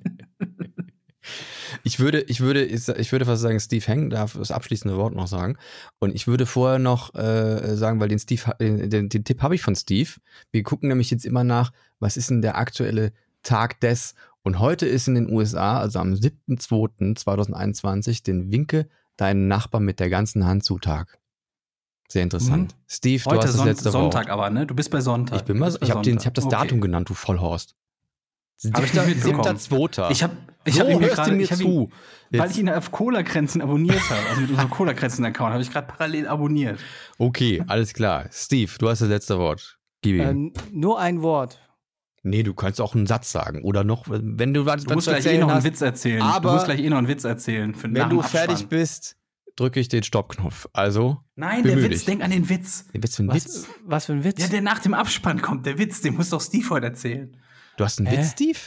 Ich 1.86 2.00
würde, 2.00 2.20
ich 2.22 2.40
würde, 2.40 2.64
ich 2.64 3.12
würde 3.12 3.24
fast 3.26 3.42
sagen, 3.42 3.60
Steve 3.60 3.86
Hang 3.86 4.10
darf 4.10 4.36
das 4.36 4.50
abschließende 4.50 4.96
Wort 4.96 5.14
noch 5.14 5.28
sagen. 5.28 5.56
Und 6.00 6.12
ich 6.16 6.26
würde 6.26 6.44
vorher 6.44 6.80
noch 6.80 7.14
äh, 7.14 7.76
sagen, 7.76 8.00
weil 8.00 8.08
den 8.08 8.18
Steve, 8.18 8.42
äh, 8.58 8.88
den, 8.88 9.08
den 9.08 9.22
Tipp 9.22 9.40
habe 9.40 9.54
ich 9.54 9.62
von 9.62 9.76
Steve. 9.76 10.10
Wir 10.50 10.64
gucken 10.64 10.88
nämlich 10.88 11.12
jetzt 11.12 11.24
immer 11.24 11.44
nach, 11.44 11.70
was 12.00 12.16
ist 12.16 12.28
denn 12.28 12.42
der 12.42 12.58
aktuelle 12.58 13.12
Tag 13.44 13.78
des? 13.80 14.16
Und 14.42 14.58
heute 14.58 14.84
ist 14.84 15.06
in 15.06 15.14
den 15.14 15.30
USA, 15.32 15.78
also 15.78 16.00
am 16.00 16.14
7.2.2021, 16.14 18.24
den 18.24 18.50
Winke 18.50 18.88
deinen 19.16 19.46
Nachbarn 19.46 19.84
mit 19.84 20.00
der 20.00 20.10
ganzen 20.10 20.44
Hand 20.44 20.64
zu 20.64 20.80
Tag. 20.80 21.20
Sehr 22.08 22.24
interessant. 22.24 22.74
Steve, 22.88 23.22
du 23.22 23.30
Heute 23.30 23.42
hast 23.42 23.50
das 23.50 23.56
Son 23.58 23.66
letzte 23.66 23.90
Sonntag 23.92 24.22
Wort. 24.26 24.30
aber, 24.30 24.50
ne? 24.50 24.66
Du 24.66 24.74
bist 24.74 24.90
bei 24.90 25.00
Sonntag. 25.00 25.36
Ich 25.38 25.44
bin 25.44 25.54
Du 25.56 25.60
mal, 25.60 25.72
ich 25.80 25.88
habe 25.90 26.02
den, 26.02 26.18
habe 26.18 26.32
das 26.32 26.46
Okay. 26.46 26.56
Datum 26.56 26.80
genannt, 26.80 27.08
du 27.08 27.14
Vollhorst. 27.14 27.76
Hab 28.72 28.84
ich 28.84 28.94
nicht 28.94 29.06
mitbekommen. 29.06 29.56
7.2. 29.56 30.10
Ich 30.10 30.22
habe 30.22 30.36
ich 30.64 30.74
so 30.74 30.80
hab 30.80 30.88
ihn 30.88 30.98
mir 30.98 31.04
hörst 31.06 31.16
gerade 31.16 31.30
du 31.30 31.36
mir 31.36 31.48
zu. 31.48 31.90
Ihn, 32.32 32.40
weil 32.40 32.50
ich 32.50 32.58
ihn 32.58 32.68
auf 32.68 32.90
Cola-Grenzen 32.90 33.60
abonniert 33.62 34.00
habe, 34.10 34.20
also 34.28 34.40
mit 34.40 34.50
unserem 34.50 34.70
Cola-Grenzen-Account, 34.70 35.52
habe 35.52 35.62
ich 35.62 35.70
gerade 35.70 35.86
parallel 35.86 36.26
abonniert. 36.26 36.80
Okay, 37.18 37.62
alles 37.68 37.92
klar. 37.92 38.26
Steve, 38.32 38.72
du 38.78 38.88
hast 38.88 39.00
das 39.02 39.08
letzte 39.08 39.38
Wort. 39.38 39.78
Gib 40.02 40.16
ihm. 40.16 40.52
Äh, 40.56 40.60
nur 40.72 40.98
ein 40.98 41.22
Wort. 41.22 41.60
nee, 42.22 42.42
du 42.42 42.54
kannst 42.54 42.80
auch 42.80 42.94
einen 42.96 43.06
Satz 43.06 43.30
sagen. 43.30 43.62
Oder 43.62 43.84
noch, 43.84 44.06
wenn 44.08 44.52
du 44.54 44.66
was 44.66 44.84
Du 44.84 44.94
musst 44.94 45.06
gleich 45.08 45.24
eh 45.26 45.38
noch 45.38 45.48
einen 45.48 45.58
hast, 45.58 45.64
Witz 45.64 45.80
erzählen. 45.80 46.22
aber 46.22 46.48
du 46.48 46.54
musst 46.54 46.64
gleich 46.66 46.80
eh 46.80 46.88
noch 46.90 46.98
einen 46.98 47.08
Witz 47.08 47.24
erzählen. 47.24 47.74
Für 47.74 47.92
Wenn 47.94 48.10
du 48.10 48.22
fertig 48.22 48.66
bist, 48.66 49.16
drücke 49.54 49.78
ich 49.78 49.88
den 49.88 50.02
Stoppknopf. 50.02 50.66
Also, 50.72 51.18
Nein, 51.36 51.62
der 51.62 51.76
Witz, 51.82 51.90
dich. 51.90 52.04
denk 52.06 52.22
an 52.24 52.30
den 52.32 52.48
Witz. 52.48 52.86
den 52.92 53.02
Witz 53.02 53.14
für 53.16 53.22
einen 53.22 53.28
Was, 53.30 53.36
Witz. 53.44 53.68
was 53.84 54.06
für 54.06 54.12
ein 54.14 54.24
Witz? 54.24 54.40
Ja, 54.42 54.48
der 54.48 54.62
nach 54.62 54.80
dem 54.80 54.94
Abspann 54.94 55.40
kommt, 55.40 55.64
der 55.66 55.78
Witz, 55.78 56.00
den 56.00 56.14
muss 56.16 56.30
doch 56.30 56.40
Steve 56.42 56.68
heute 56.70 56.86
erzählen. 56.86 57.36
Du 57.76 57.84
hast 57.84 57.98
einen 57.98 58.06
Hä? 58.08 58.18
Witz, 58.18 58.32
Steve? 58.32 58.58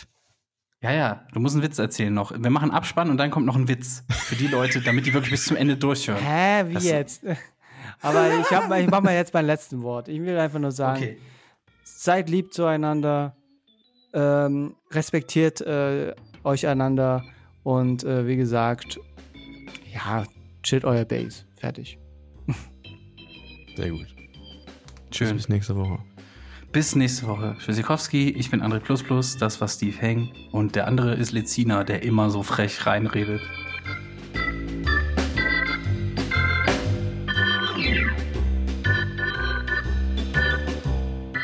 Ja, 0.81 0.91
ja, 0.91 1.27
du 1.33 1.39
musst 1.39 1.55
einen 1.55 1.63
Witz 1.63 1.77
erzählen 1.77 2.13
noch. 2.13 2.31
Wir 2.31 2.49
machen 2.49 2.71
Abspann 2.71 3.09
und 3.09 3.17
dann 3.17 3.31
kommt 3.31 3.45
noch 3.45 3.55
ein 3.55 3.67
Witz. 3.67 4.03
Für 4.09 4.35
die 4.35 4.47
Leute, 4.47 4.81
damit 4.81 5.05
die 5.05 5.13
wirklich 5.13 5.31
bis 5.31 5.45
zum 5.45 5.57
Ende 5.57 5.75
durchhören. 5.75 6.23
Hä, 6.23 6.63
wie 6.67 6.73
Das- 6.75 6.85
jetzt? 6.85 7.23
Aber 8.01 8.29
ich, 8.39 8.49
hab, 8.51 8.69
mal- 8.69 8.81
ich 8.81 8.89
mache 8.89 9.01
mal 9.01 9.13
jetzt 9.13 9.33
mein 9.33 9.45
letzten 9.45 9.81
Wort. 9.81 10.07
Ich 10.07 10.21
will 10.21 10.37
einfach 10.37 10.59
nur 10.59 10.71
sagen, 10.71 11.01
Okay. 11.03 11.17
seid 11.83 12.29
lieb 12.29 12.53
zueinander, 12.53 13.35
ähm, 14.13 14.75
respektiert 14.91 15.59
äh, 15.61 16.13
euch 16.45 16.65
einander 16.67 17.25
und 17.63 18.03
äh, 18.05 18.25
wie 18.25 18.37
gesagt, 18.37 18.99
ja, 19.93 20.23
chillt 20.63 20.85
euer 20.85 21.03
Base. 21.03 21.43
Fertig. 21.57 21.99
Sehr 23.75 23.89
gut. 23.91 24.07
Schön. 25.11 25.35
Bis 25.35 25.49
nächste 25.49 25.75
Woche. 25.75 25.99
Bis 26.71 26.95
nächste 26.95 27.25
Woche. 27.25 27.55
Tschüssikowski, 27.57 28.29
ich 28.29 28.51
bin 28.51 28.61
André 28.61 28.79
Plus 28.79 29.01
Plus, 29.01 29.37
das 29.37 29.59
war 29.59 29.67
Steve 29.67 29.97
Heng 29.97 30.29
und 30.51 30.75
der 30.75 30.85
andere 30.85 31.15
ist 31.15 31.31
Lezina, 31.31 31.83
der 31.83 32.03
immer 32.03 32.29
so 32.29 32.43
frech 32.43 32.85
reinredet. 32.85 33.41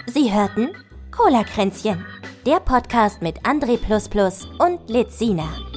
Sie 0.06 0.32
hörten 0.32 0.70
Cola-Kränzchen, 1.10 2.06
der 2.46 2.60
Podcast 2.60 3.24
mit 3.24 3.42
André 3.48 3.80
und 4.60 4.90
Lizina. 4.92 5.75